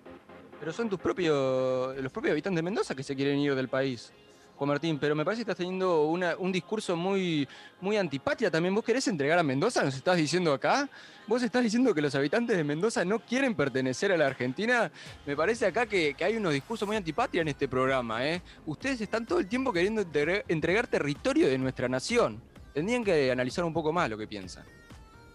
Pero 0.60 0.72
son 0.72 0.90
tus 0.90 1.00
propios, 1.00 1.98
los 1.98 2.12
propios 2.12 2.32
habitantes 2.34 2.58
de 2.58 2.62
Mendoza 2.62 2.94
que 2.96 3.04
se 3.04 3.16
quieren 3.16 3.40
ir 3.40 3.56
del 3.56 3.68
país. 3.68 4.14
Juan 4.56 4.68
Martín, 4.68 5.00
pero 5.00 5.16
me 5.16 5.26
parece 5.26 5.40
que 5.40 5.50
estás 5.52 5.58
teniendo 5.58 6.04
un 6.06 6.52
discurso 6.52 6.96
muy, 6.96 7.48
muy 7.80 7.98
antipatria 7.98 8.52
también. 8.52 8.76
¿Vos 8.76 8.84
querés 8.84 9.08
entregar 9.08 9.40
a 9.40 9.44
Mendoza? 9.44 9.84
¿Nos 9.84 9.96
estás 9.96 10.18
diciendo 10.18 10.54
acá? 10.54 10.88
¿Vos 11.26 11.42
estás 11.42 11.64
diciendo 11.64 11.96
que 11.96 12.02
los 12.04 12.14
habitantes 12.14 12.56
de 12.56 12.64
Mendoza 12.64 13.04
no 13.04 13.18
quieren 13.22 13.56
pertenecer 13.56 14.12
a 14.12 14.18
la 14.18 14.28
Argentina? 14.28 14.92
Me 15.26 15.36
parece 15.36 15.66
acá 15.66 15.88
que, 15.88 16.14
que 16.14 16.24
hay 16.24 16.38
unos 16.38 16.54
discursos 16.54 16.88
muy 16.88 16.96
antipatria 16.96 17.42
en 17.42 17.48
este 17.48 17.68
programa. 17.68 18.24
¿eh? 18.28 18.44
Ustedes 18.68 19.02
están 19.02 19.26
todo 19.26 19.40
el 19.40 19.48
tiempo 19.48 19.74
queriendo 19.74 20.02
entre- 20.02 20.46
entregar 20.48 20.86
territorio 20.86 21.48
de 21.48 21.58
nuestra 21.58 21.90
nación. 21.90 22.40
Tendrían 22.74 23.04
que 23.04 23.32
analizar 23.32 23.66
un 23.66 23.74
poco 23.74 23.92
más 23.92 24.10
lo 24.10 24.18
que 24.18 24.28
piensan. 24.28 24.66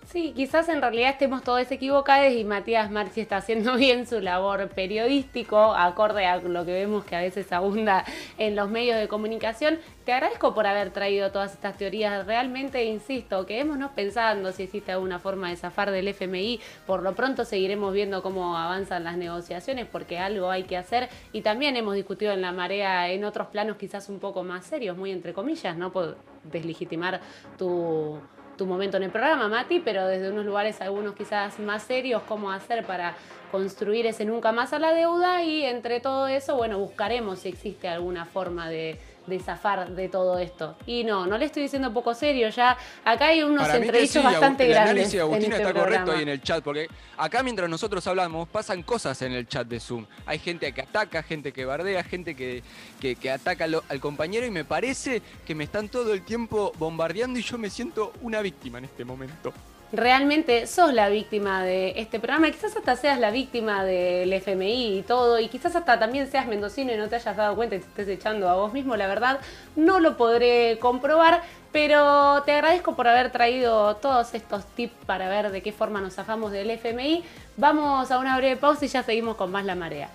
Sí, 0.07 0.33
quizás 0.37 0.69
en 0.69 0.81
realidad 0.81 1.11
estemos 1.11 1.43
todos 1.43 1.69
equivocados 1.73 2.33
y 2.33 2.45
Matías 2.45 2.93
Marchi 2.93 3.21
está 3.21 3.39
haciendo 3.39 3.75
bien 3.77 4.07
su 4.07 4.21
labor 4.21 4.69
periodístico, 4.69 5.75
acorde 5.75 6.25
a 6.27 6.37
lo 6.37 6.65
que 6.65 6.73
vemos 6.73 7.05
que 7.05 7.17
a 7.17 7.21
veces 7.21 7.51
abunda 7.51 8.05
en 8.39 8.55
los 8.55 8.71
medios 8.71 9.01
de 9.01 9.09
comunicación. 9.09 9.81
Te 10.05 10.13
agradezco 10.13 10.55
por 10.55 10.69
haber 10.69 10.91
traído 10.91 11.33
todas 11.33 11.55
estas 11.55 11.77
teorías. 11.77 12.25
Realmente, 12.25 12.85
insisto, 12.85 13.47
quedémonos 13.47 13.91
pensando 13.91 14.53
si 14.53 14.63
existe 14.63 14.93
alguna 14.93 15.19
forma 15.19 15.51
de 15.51 15.57
zafar 15.57 15.91
del 15.91 16.07
FMI. 16.07 16.61
Por 16.87 17.03
lo 17.03 17.17
pronto 17.17 17.45
seguiremos 17.45 17.93
viendo 17.93 18.23
cómo 18.23 18.57
avanzan 18.57 19.03
las 19.03 19.17
negociaciones 19.17 19.89
porque 19.91 20.21
algo 20.21 20.51
hay 20.51 20.63
que 20.63 20.77
hacer. 20.77 21.09
Y 21.33 21.43
también 21.43 21.75
hemos 21.75 21.97
discutido 21.97 22.33
en 22.33 22.43
la 22.43 22.53
marea 22.53 23.11
en 23.11 23.25
otros 23.25 23.49
planos 23.49 23.77
quizás 23.77 24.09
un 24.09 24.21
poco 24.21 24.45
más 24.45 24.67
serios, 24.67 24.97
muy 24.97 25.11
entre 25.11 25.35
comillas, 25.35 25.77
no 25.77 25.91
por 25.91 26.17
deslegitimar 26.45 27.21
tu 27.59 28.21
tu 28.57 28.67
momento 28.67 28.97
en 28.97 29.05
el 29.05 29.11
programa, 29.11 29.49
Mati, 29.49 29.81
pero 29.81 30.07
desde 30.07 30.31
unos 30.31 30.47
lugares 30.47 30.81
algunos 30.81 31.15
quizás 31.15 31.59
más 31.59 31.83
serios, 31.83 32.23
cómo 32.23 32.51
hacer 32.51 32.85
para 32.85 33.15
construir 33.53 34.07
ese 34.07 34.25
nunca 34.25 34.53
más 34.53 34.73
a 34.73 34.79
la 34.79 34.93
deuda 34.93 35.43
y 35.43 35.65
entre 35.65 36.01
todo 36.01 36.27
eso, 36.27 36.57
bueno, 36.57 36.79
buscaremos 36.79 37.41
si 37.41 37.49
existe 37.49 37.89
alguna 37.89 38.25
forma 38.25 38.69
de, 38.69 38.99
de 39.27 39.41
zafar 39.41 39.91
de 39.91 40.09
todo 40.09 40.39
esto. 40.39 40.77
Y 40.87 41.05
no, 41.05 41.27
no 41.27 41.39
le 41.39 41.47
estoy 41.47 41.65
diciendo 41.65 41.93
poco 41.93 42.15
serio, 42.15 42.49
ya 42.49 42.77
acá 43.05 43.27
hay 43.27 43.43
unos 43.43 43.69
entredichos 43.69 44.23
sí, 44.23 44.23
bastante 44.23 44.65
el 44.65 44.71
grandes. 44.71 44.91
análisis 44.91 45.13
de 45.13 45.19
en 45.19 45.23
Agustina 45.25 45.57
este 45.57 45.69
está 45.69 45.81
correcto 45.81 46.13
ahí 46.13 46.23
en 46.23 46.29
el 46.29 46.43
chat, 46.43 46.63
porque 46.63 46.89
acá 47.17 47.43
mientras 47.43 47.69
nosotros 47.69 48.07
hablamos 48.07 48.49
pasan 48.49 48.83
cosas 48.83 49.21
en 49.23 49.33
el 49.33 49.47
chat 49.49 49.67
de 49.67 49.81
Zoom. 49.81 50.07
Hay 50.27 50.39
gente 50.39 50.73
que 50.73 50.83
ataca, 50.83 51.23
gente 51.23 51.53
que 51.53 51.65
bardea, 51.65 52.03
gente 52.05 52.35
que, 52.35 52.63
que, 53.01 53.17
que 53.17 53.31
ataca 53.31 53.67
al 53.89 54.01
compañero 54.01 54.47
y 54.47 54.51
me 54.51 54.65
parece 54.65 55.23
que 55.47 55.55
me 55.55 55.65
están 55.65 55.89
todo 55.89 56.13
el 56.13 56.23
tiempo 56.23 56.73
bombardeando 56.79 57.39
y 57.39 57.43
yo 57.43 57.59
me 57.59 57.71
siento 57.71 58.13
una 58.23 58.41
víctima 58.41 58.79
en 58.79 58.85
este 58.85 59.05
momento. 59.05 59.53
Realmente 59.93 60.67
sos 60.67 60.93
la 60.93 61.09
víctima 61.09 61.63
de 61.63 61.95
este 61.97 62.19
programa, 62.19 62.51
quizás 62.51 62.77
hasta 62.77 62.97
seas 62.97 63.19
la 63.19 63.31
víctima 63.31 63.85
del 63.85 64.33
FMI 64.33 64.99
y 64.99 65.03
todo, 65.03 65.39
y 65.39 65.49
quizás 65.49 65.77
hasta 65.77 65.99
también 65.99 66.31
seas 66.31 66.47
mendocino 66.47 66.93
y 66.93 66.97
no 66.97 67.09
te 67.09 67.17
hayas 67.17 67.37
dado 67.37 67.55
cuenta 67.57 67.77
y 67.77 67.81
te 67.81 67.87
estés 67.87 68.09
echando 68.09 68.49
a 68.49 68.55
vos 68.55 68.73
mismo, 68.73 68.97
la 68.97 69.07
verdad 69.07 69.41
no 69.77 70.01
lo 70.01 70.17
podré 70.17 70.79
comprobar, 70.81 71.43
pero 71.73 72.43
te 72.45 72.53
agradezco 72.53 72.97
por 72.97 73.07
haber 73.07 73.31
traído 73.31 73.97
todos 73.97 74.35
estos 74.35 74.65
tips 74.75 74.95
para 75.07 75.29
ver 75.29 75.51
de 75.51 75.63
qué 75.63 75.73
forma 75.73 76.01
nos 76.01 76.15
zafamos 76.15 76.53
del 76.53 76.71
FMI. 76.71 77.23
Vamos 77.57 78.11
a 78.11 78.19
una 78.19 78.37
breve 78.39 78.57
pausa 78.57 78.85
y 78.87 78.89
ya 78.89 79.03
seguimos 79.03 79.37
con 79.37 79.51
más 79.51 79.65
La 79.65 79.75
Marea. 79.75 80.09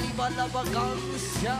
Arriba 0.00 0.30
la 0.30 0.46
vacancia, 0.46 1.58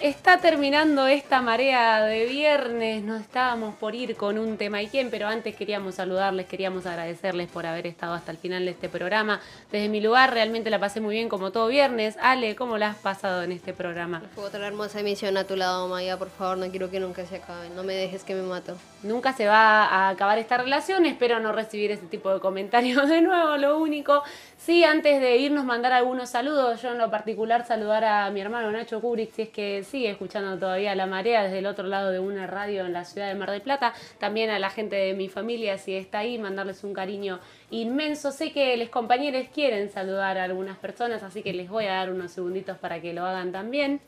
está 0.00 0.38
terminando 0.38 1.06
esta 1.06 1.42
marea 1.42 2.02
de 2.02 2.26
viernes, 2.26 3.02
nos 3.02 3.20
estábamos 3.20 3.74
por 3.76 3.94
ir 3.94 4.16
con 4.16 4.38
un 4.38 4.56
tema 4.56 4.82
y 4.82 4.88
quién, 4.88 5.10
pero 5.10 5.28
antes 5.28 5.54
queríamos 5.54 5.96
saludarles, 5.96 6.46
queríamos 6.46 6.86
agradecerles 6.86 7.48
por 7.48 7.66
haber 7.66 7.86
estado 7.86 8.14
hasta 8.14 8.32
el 8.32 8.38
final 8.38 8.64
de 8.64 8.72
este 8.72 8.88
programa. 8.88 9.40
Desde 9.72 9.88
mi 9.88 10.00
lugar 10.00 10.32
realmente 10.32 10.70
la 10.70 10.78
pasé 10.78 11.00
muy 11.00 11.16
bien 11.16 11.28
como 11.28 11.50
todo 11.50 11.66
viernes. 11.66 12.16
Ale, 12.20 12.54
¿cómo 12.54 12.78
la 12.78 12.90
has 12.90 12.98
pasado 12.98 13.42
en 13.42 13.50
este 13.50 13.72
programa? 13.72 14.22
Fue 14.36 14.44
otra 14.44 14.64
hermosa 14.64 15.00
emisión 15.00 15.36
a 15.36 15.42
tu 15.42 15.56
lado, 15.56 15.88
Maya, 15.88 16.16
por 16.16 16.30
favor, 16.30 16.56
no 16.58 16.70
quiero 16.70 16.88
que 16.88 17.00
nunca 17.00 17.26
se 17.26 17.36
acabe, 17.36 17.68
no 17.70 17.82
me 17.82 17.94
dejes 17.94 18.22
que 18.22 18.36
me 18.36 18.42
mato. 18.42 18.76
Nunca 19.02 19.32
se 19.32 19.46
va 19.48 19.84
a 19.84 20.08
acabar 20.08 20.38
esta 20.38 20.56
relación, 20.56 21.04
espero 21.04 21.40
no 21.40 21.50
recibir 21.50 21.90
ese 21.90 22.06
tipo 22.06 22.32
de 22.32 22.38
comentarios 22.38 23.08
de 23.10 23.20
nuevo, 23.22 23.56
lo 23.56 23.78
único. 23.78 24.22
Sí, 24.56 24.84
antes 24.84 25.20
de 25.20 25.36
irnos 25.36 25.64
mandar 25.64 25.92
algunos 25.92 26.30
saludos, 26.30 26.80
yo 26.80 26.92
en 26.92 26.98
lo 26.98 27.10
particular 27.10 27.66
saludar 27.66 28.04
a 28.04 28.30
mi 28.30 28.40
hermano 28.40 28.70
Nacho 28.70 29.00
Kubrick, 29.00 29.32
si 29.32 29.42
es 29.42 29.48
que 29.48 29.84
sigue 29.84 30.10
escuchando 30.10 30.58
todavía 30.58 30.94
La 30.94 31.06
Marea 31.06 31.42
desde 31.42 31.58
el 31.58 31.66
otro 31.66 31.88
lado 31.88 32.12
de 32.12 32.20
una 32.20 32.46
radio 32.46 32.86
en 32.86 32.92
la 32.92 33.04
ciudad 33.04 33.26
de 33.26 33.34
Mar 33.34 33.50
del 33.50 33.62
Plata, 33.62 33.94
también 34.18 34.50
a 34.50 34.60
la 34.60 34.70
gente 34.70 34.94
de 34.94 35.14
mi 35.14 35.28
familia, 35.28 35.76
si 35.76 35.94
está 35.94 36.20
ahí, 36.20 36.38
mandarles 36.38 36.84
un 36.84 36.94
cariño 36.94 37.40
inmenso. 37.70 38.32
Sé 38.32 38.52
que 38.52 38.76
los 38.76 38.88
compañeros 38.88 39.46
quieren 39.52 39.90
saludar 39.90 40.38
a 40.38 40.44
algunas 40.44 40.78
personas, 40.78 41.22
así 41.22 41.42
que 41.42 41.52
les 41.52 41.68
voy 41.68 41.86
a 41.86 41.94
dar 41.94 42.12
unos 42.12 42.32
segunditos 42.32 42.78
para 42.78 43.00
que 43.00 43.12
lo 43.12 43.24
hagan 43.24 43.52
también. 43.52 44.00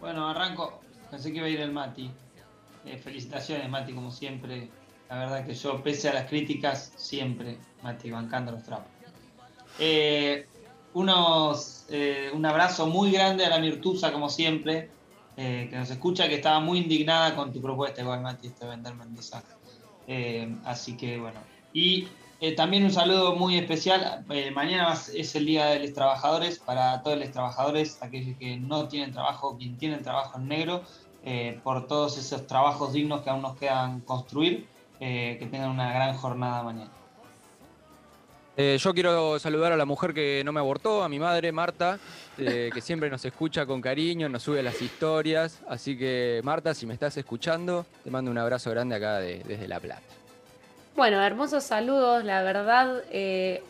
Bueno, 0.00 0.28
arranco. 0.28 0.80
Pensé 1.10 1.32
que 1.32 1.38
iba 1.38 1.46
a 1.46 1.50
ir 1.50 1.60
el 1.60 1.72
Mati. 1.72 2.10
Eh, 2.84 2.98
felicitaciones, 2.98 3.68
Mati, 3.68 3.94
como 3.94 4.10
siempre. 4.10 4.68
La 5.08 5.18
verdad 5.18 5.46
que 5.46 5.54
yo, 5.54 5.82
pese 5.82 6.08
a 6.08 6.14
las 6.14 6.28
críticas, 6.28 6.92
siempre, 6.96 7.58
Mati, 7.82 8.10
bancando 8.10 8.52
los 8.52 8.62
trapos. 8.64 8.88
Eh, 9.78 10.46
unos, 10.92 11.86
eh, 11.88 12.30
un 12.34 12.44
abrazo 12.44 12.86
muy 12.86 13.12
grande 13.12 13.46
a 13.46 13.50
la 13.50 13.58
Mirtusa, 13.58 14.12
como 14.12 14.28
siempre, 14.28 14.90
que 15.36 15.70
nos 15.72 15.90
escucha, 15.90 16.28
que 16.28 16.36
estaba 16.36 16.60
muy 16.60 16.78
indignada 16.78 17.34
con 17.34 17.52
tu 17.52 17.60
propuesta, 17.60 18.02
igual, 18.02 18.20
Mati, 18.20 18.48
este 18.48 18.66
vender 18.66 18.94
mensaje. 18.94 19.46
Eh, 20.06 20.54
así 20.64 20.96
que, 20.96 21.18
bueno. 21.18 21.40
Y 21.72 22.08
eh, 22.40 22.52
también 22.52 22.84
un 22.84 22.90
saludo 22.90 23.34
muy 23.36 23.56
especial. 23.56 24.24
eh, 24.30 24.50
mañana 24.50 24.94
es 25.14 25.34
el 25.34 25.46
Día 25.46 25.66
de 25.66 25.80
los 25.80 25.92
Trabajadores. 25.92 26.58
Para 26.58 27.02
todos 27.02 27.18
los 27.18 27.30
trabajadores, 27.30 27.98
aquellos 28.02 28.36
que 28.38 28.56
no 28.56 28.88
tienen 28.88 29.12
trabajo, 29.12 29.56
quien 29.56 29.76
tienen 29.76 30.02
trabajo 30.02 30.38
en 30.38 30.48
negro, 30.48 30.82
por 31.62 31.86
todos 31.86 32.18
esos 32.18 32.46
trabajos 32.46 32.92
dignos 32.92 33.22
que 33.22 33.30
aún 33.30 33.40
nos 33.40 33.56
quedan 33.56 34.00
construir. 34.00 34.66
que 34.98 35.48
tengan 35.50 35.70
una 35.70 35.92
gran 35.92 36.14
jornada 36.16 36.62
mañana. 36.62 36.90
Yo 38.56 38.92
quiero 38.92 39.38
saludar 39.38 39.72
a 39.72 39.76
la 39.78 39.86
mujer 39.86 40.12
que 40.12 40.42
no 40.44 40.52
me 40.52 40.60
abortó, 40.60 41.02
a 41.02 41.08
mi 41.08 41.18
madre, 41.18 41.50
Marta, 41.50 41.98
eh, 42.38 42.70
que 42.72 42.80
siempre 42.80 43.08
nos 43.10 43.24
escucha 43.24 43.66
con 43.66 43.80
cariño, 43.80 44.28
nos 44.28 44.42
sube 44.42 44.62
las 44.62 44.80
historias. 44.82 45.60
Así 45.68 45.96
que, 45.96 46.40
Marta, 46.44 46.74
si 46.74 46.86
me 46.86 46.94
estás 46.94 47.16
escuchando, 47.16 47.86
te 48.02 48.10
mando 48.10 48.30
un 48.30 48.38
abrazo 48.38 48.70
grande 48.70 48.94
acá 48.96 49.18
de- 49.20 49.42
desde 49.46 49.68
La 49.68 49.80
Plata. 49.80 50.02
Bueno, 50.96 51.22
hermosos 51.22 51.64
saludos, 51.64 52.24
la 52.24 52.42
verdad. 52.42 53.02
eh, 53.10 53.62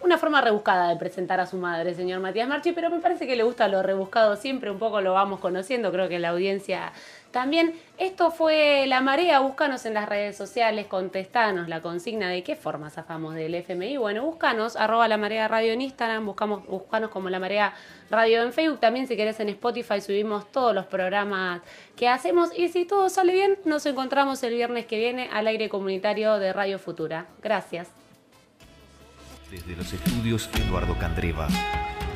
una 0.00 0.18
forma 0.18 0.42
rebuscada 0.42 0.90
de 0.90 0.96
presentar 0.96 1.40
a 1.40 1.46
su 1.46 1.56
madre, 1.56 1.94
señor 1.94 2.20
Matías 2.20 2.46
Marchi, 2.46 2.72
pero 2.72 2.90
me 2.90 2.98
parece 3.00 3.26
que 3.26 3.36
le 3.36 3.42
gusta 3.42 3.68
lo 3.68 3.82
rebuscado 3.82 4.36
siempre, 4.36 4.70
un 4.70 4.78
poco 4.78 5.00
lo 5.00 5.14
vamos 5.14 5.40
conociendo, 5.40 5.90
creo 5.90 6.10
que 6.10 6.18
la 6.18 6.28
audiencia 6.28 6.92
también. 7.34 7.74
Esto 7.98 8.30
fue 8.30 8.86
La 8.86 9.00
Marea, 9.00 9.40
búscanos 9.40 9.84
en 9.86 9.94
las 9.94 10.08
redes 10.08 10.36
sociales, 10.36 10.86
contestanos 10.86 11.68
la 11.68 11.82
consigna 11.82 12.28
de 12.28 12.42
qué 12.42 12.56
forma 12.56 12.90
zafamos 12.90 13.34
del 13.34 13.54
FMI. 13.56 13.96
Bueno, 13.98 14.24
búscanos, 14.24 14.76
arroba 14.76 15.08
La 15.08 15.18
Marea 15.18 15.48
Radio 15.48 15.72
en 15.72 15.82
Instagram, 15.82 16.24
buscamos, 16.24 16.64
búscanos 16.66 17.10
como 17.10 17.28
La 17.28 17.40
Marea 17.40 17.74
Radio 18.08 18.42
en 18.42 18.52
Facebook, 18.52 18.80
también 18.80 19.08
si 19.08 19.16
querés 19.16 19.40
en 19.40 19.48
Spotify 19.48 20.00
subimos 20.00 20.50
todos 20.52 20.74
los 20.74 20.86
programas 20.86 21.60
que 21.96 22.08
hacemos 22.08 22.56
y 22.56 22.68
si 22.68 22.84
todo 22.84 23.10
sale 23.10 23.32
bien, 23.32 23.58
nos 23.64 23.84
encontramos 23.84 24.42
el 24.44 24.54
viernes 24.54 24.86
que 24.86 24.98
viene 24.98 25.28
al 25.32 25.48
aire 25.48 25.68
comunitario 25.68 26.38
de 26.38 26.52
Radio 26.52 26.78
Futura. 26.78 27.26
Gracias. 27.42 27.88
Desde 29.50 29.74
los 29.76 29.92
estudios 29.92 30.48
Eduardo 30.54 30.96
Candreva, 30.98 31.48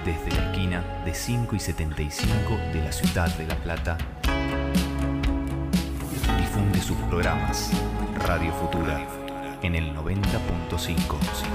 desde 0.04 0.30
la 0.36 0.50
esquina 0.50 1.02
de 1.04 1.12
5 1.12 1.56
y 1.56 1.60
75 1.60 2.56
de 2.72 2.82
la 2.82 2.92
ciudad 2.92 3.28
de 3.36 3.46
La 3.46 3.56
Plata, 3.56 3.98
difunde 6.58 6.80
sus 6.80 6.96
programas 7.08 7.70
Radio 8.26 8.52
Futura 8.52 9.06
en 9.62 9.76
el 9.76 9.94
90.5. 9.94 11.48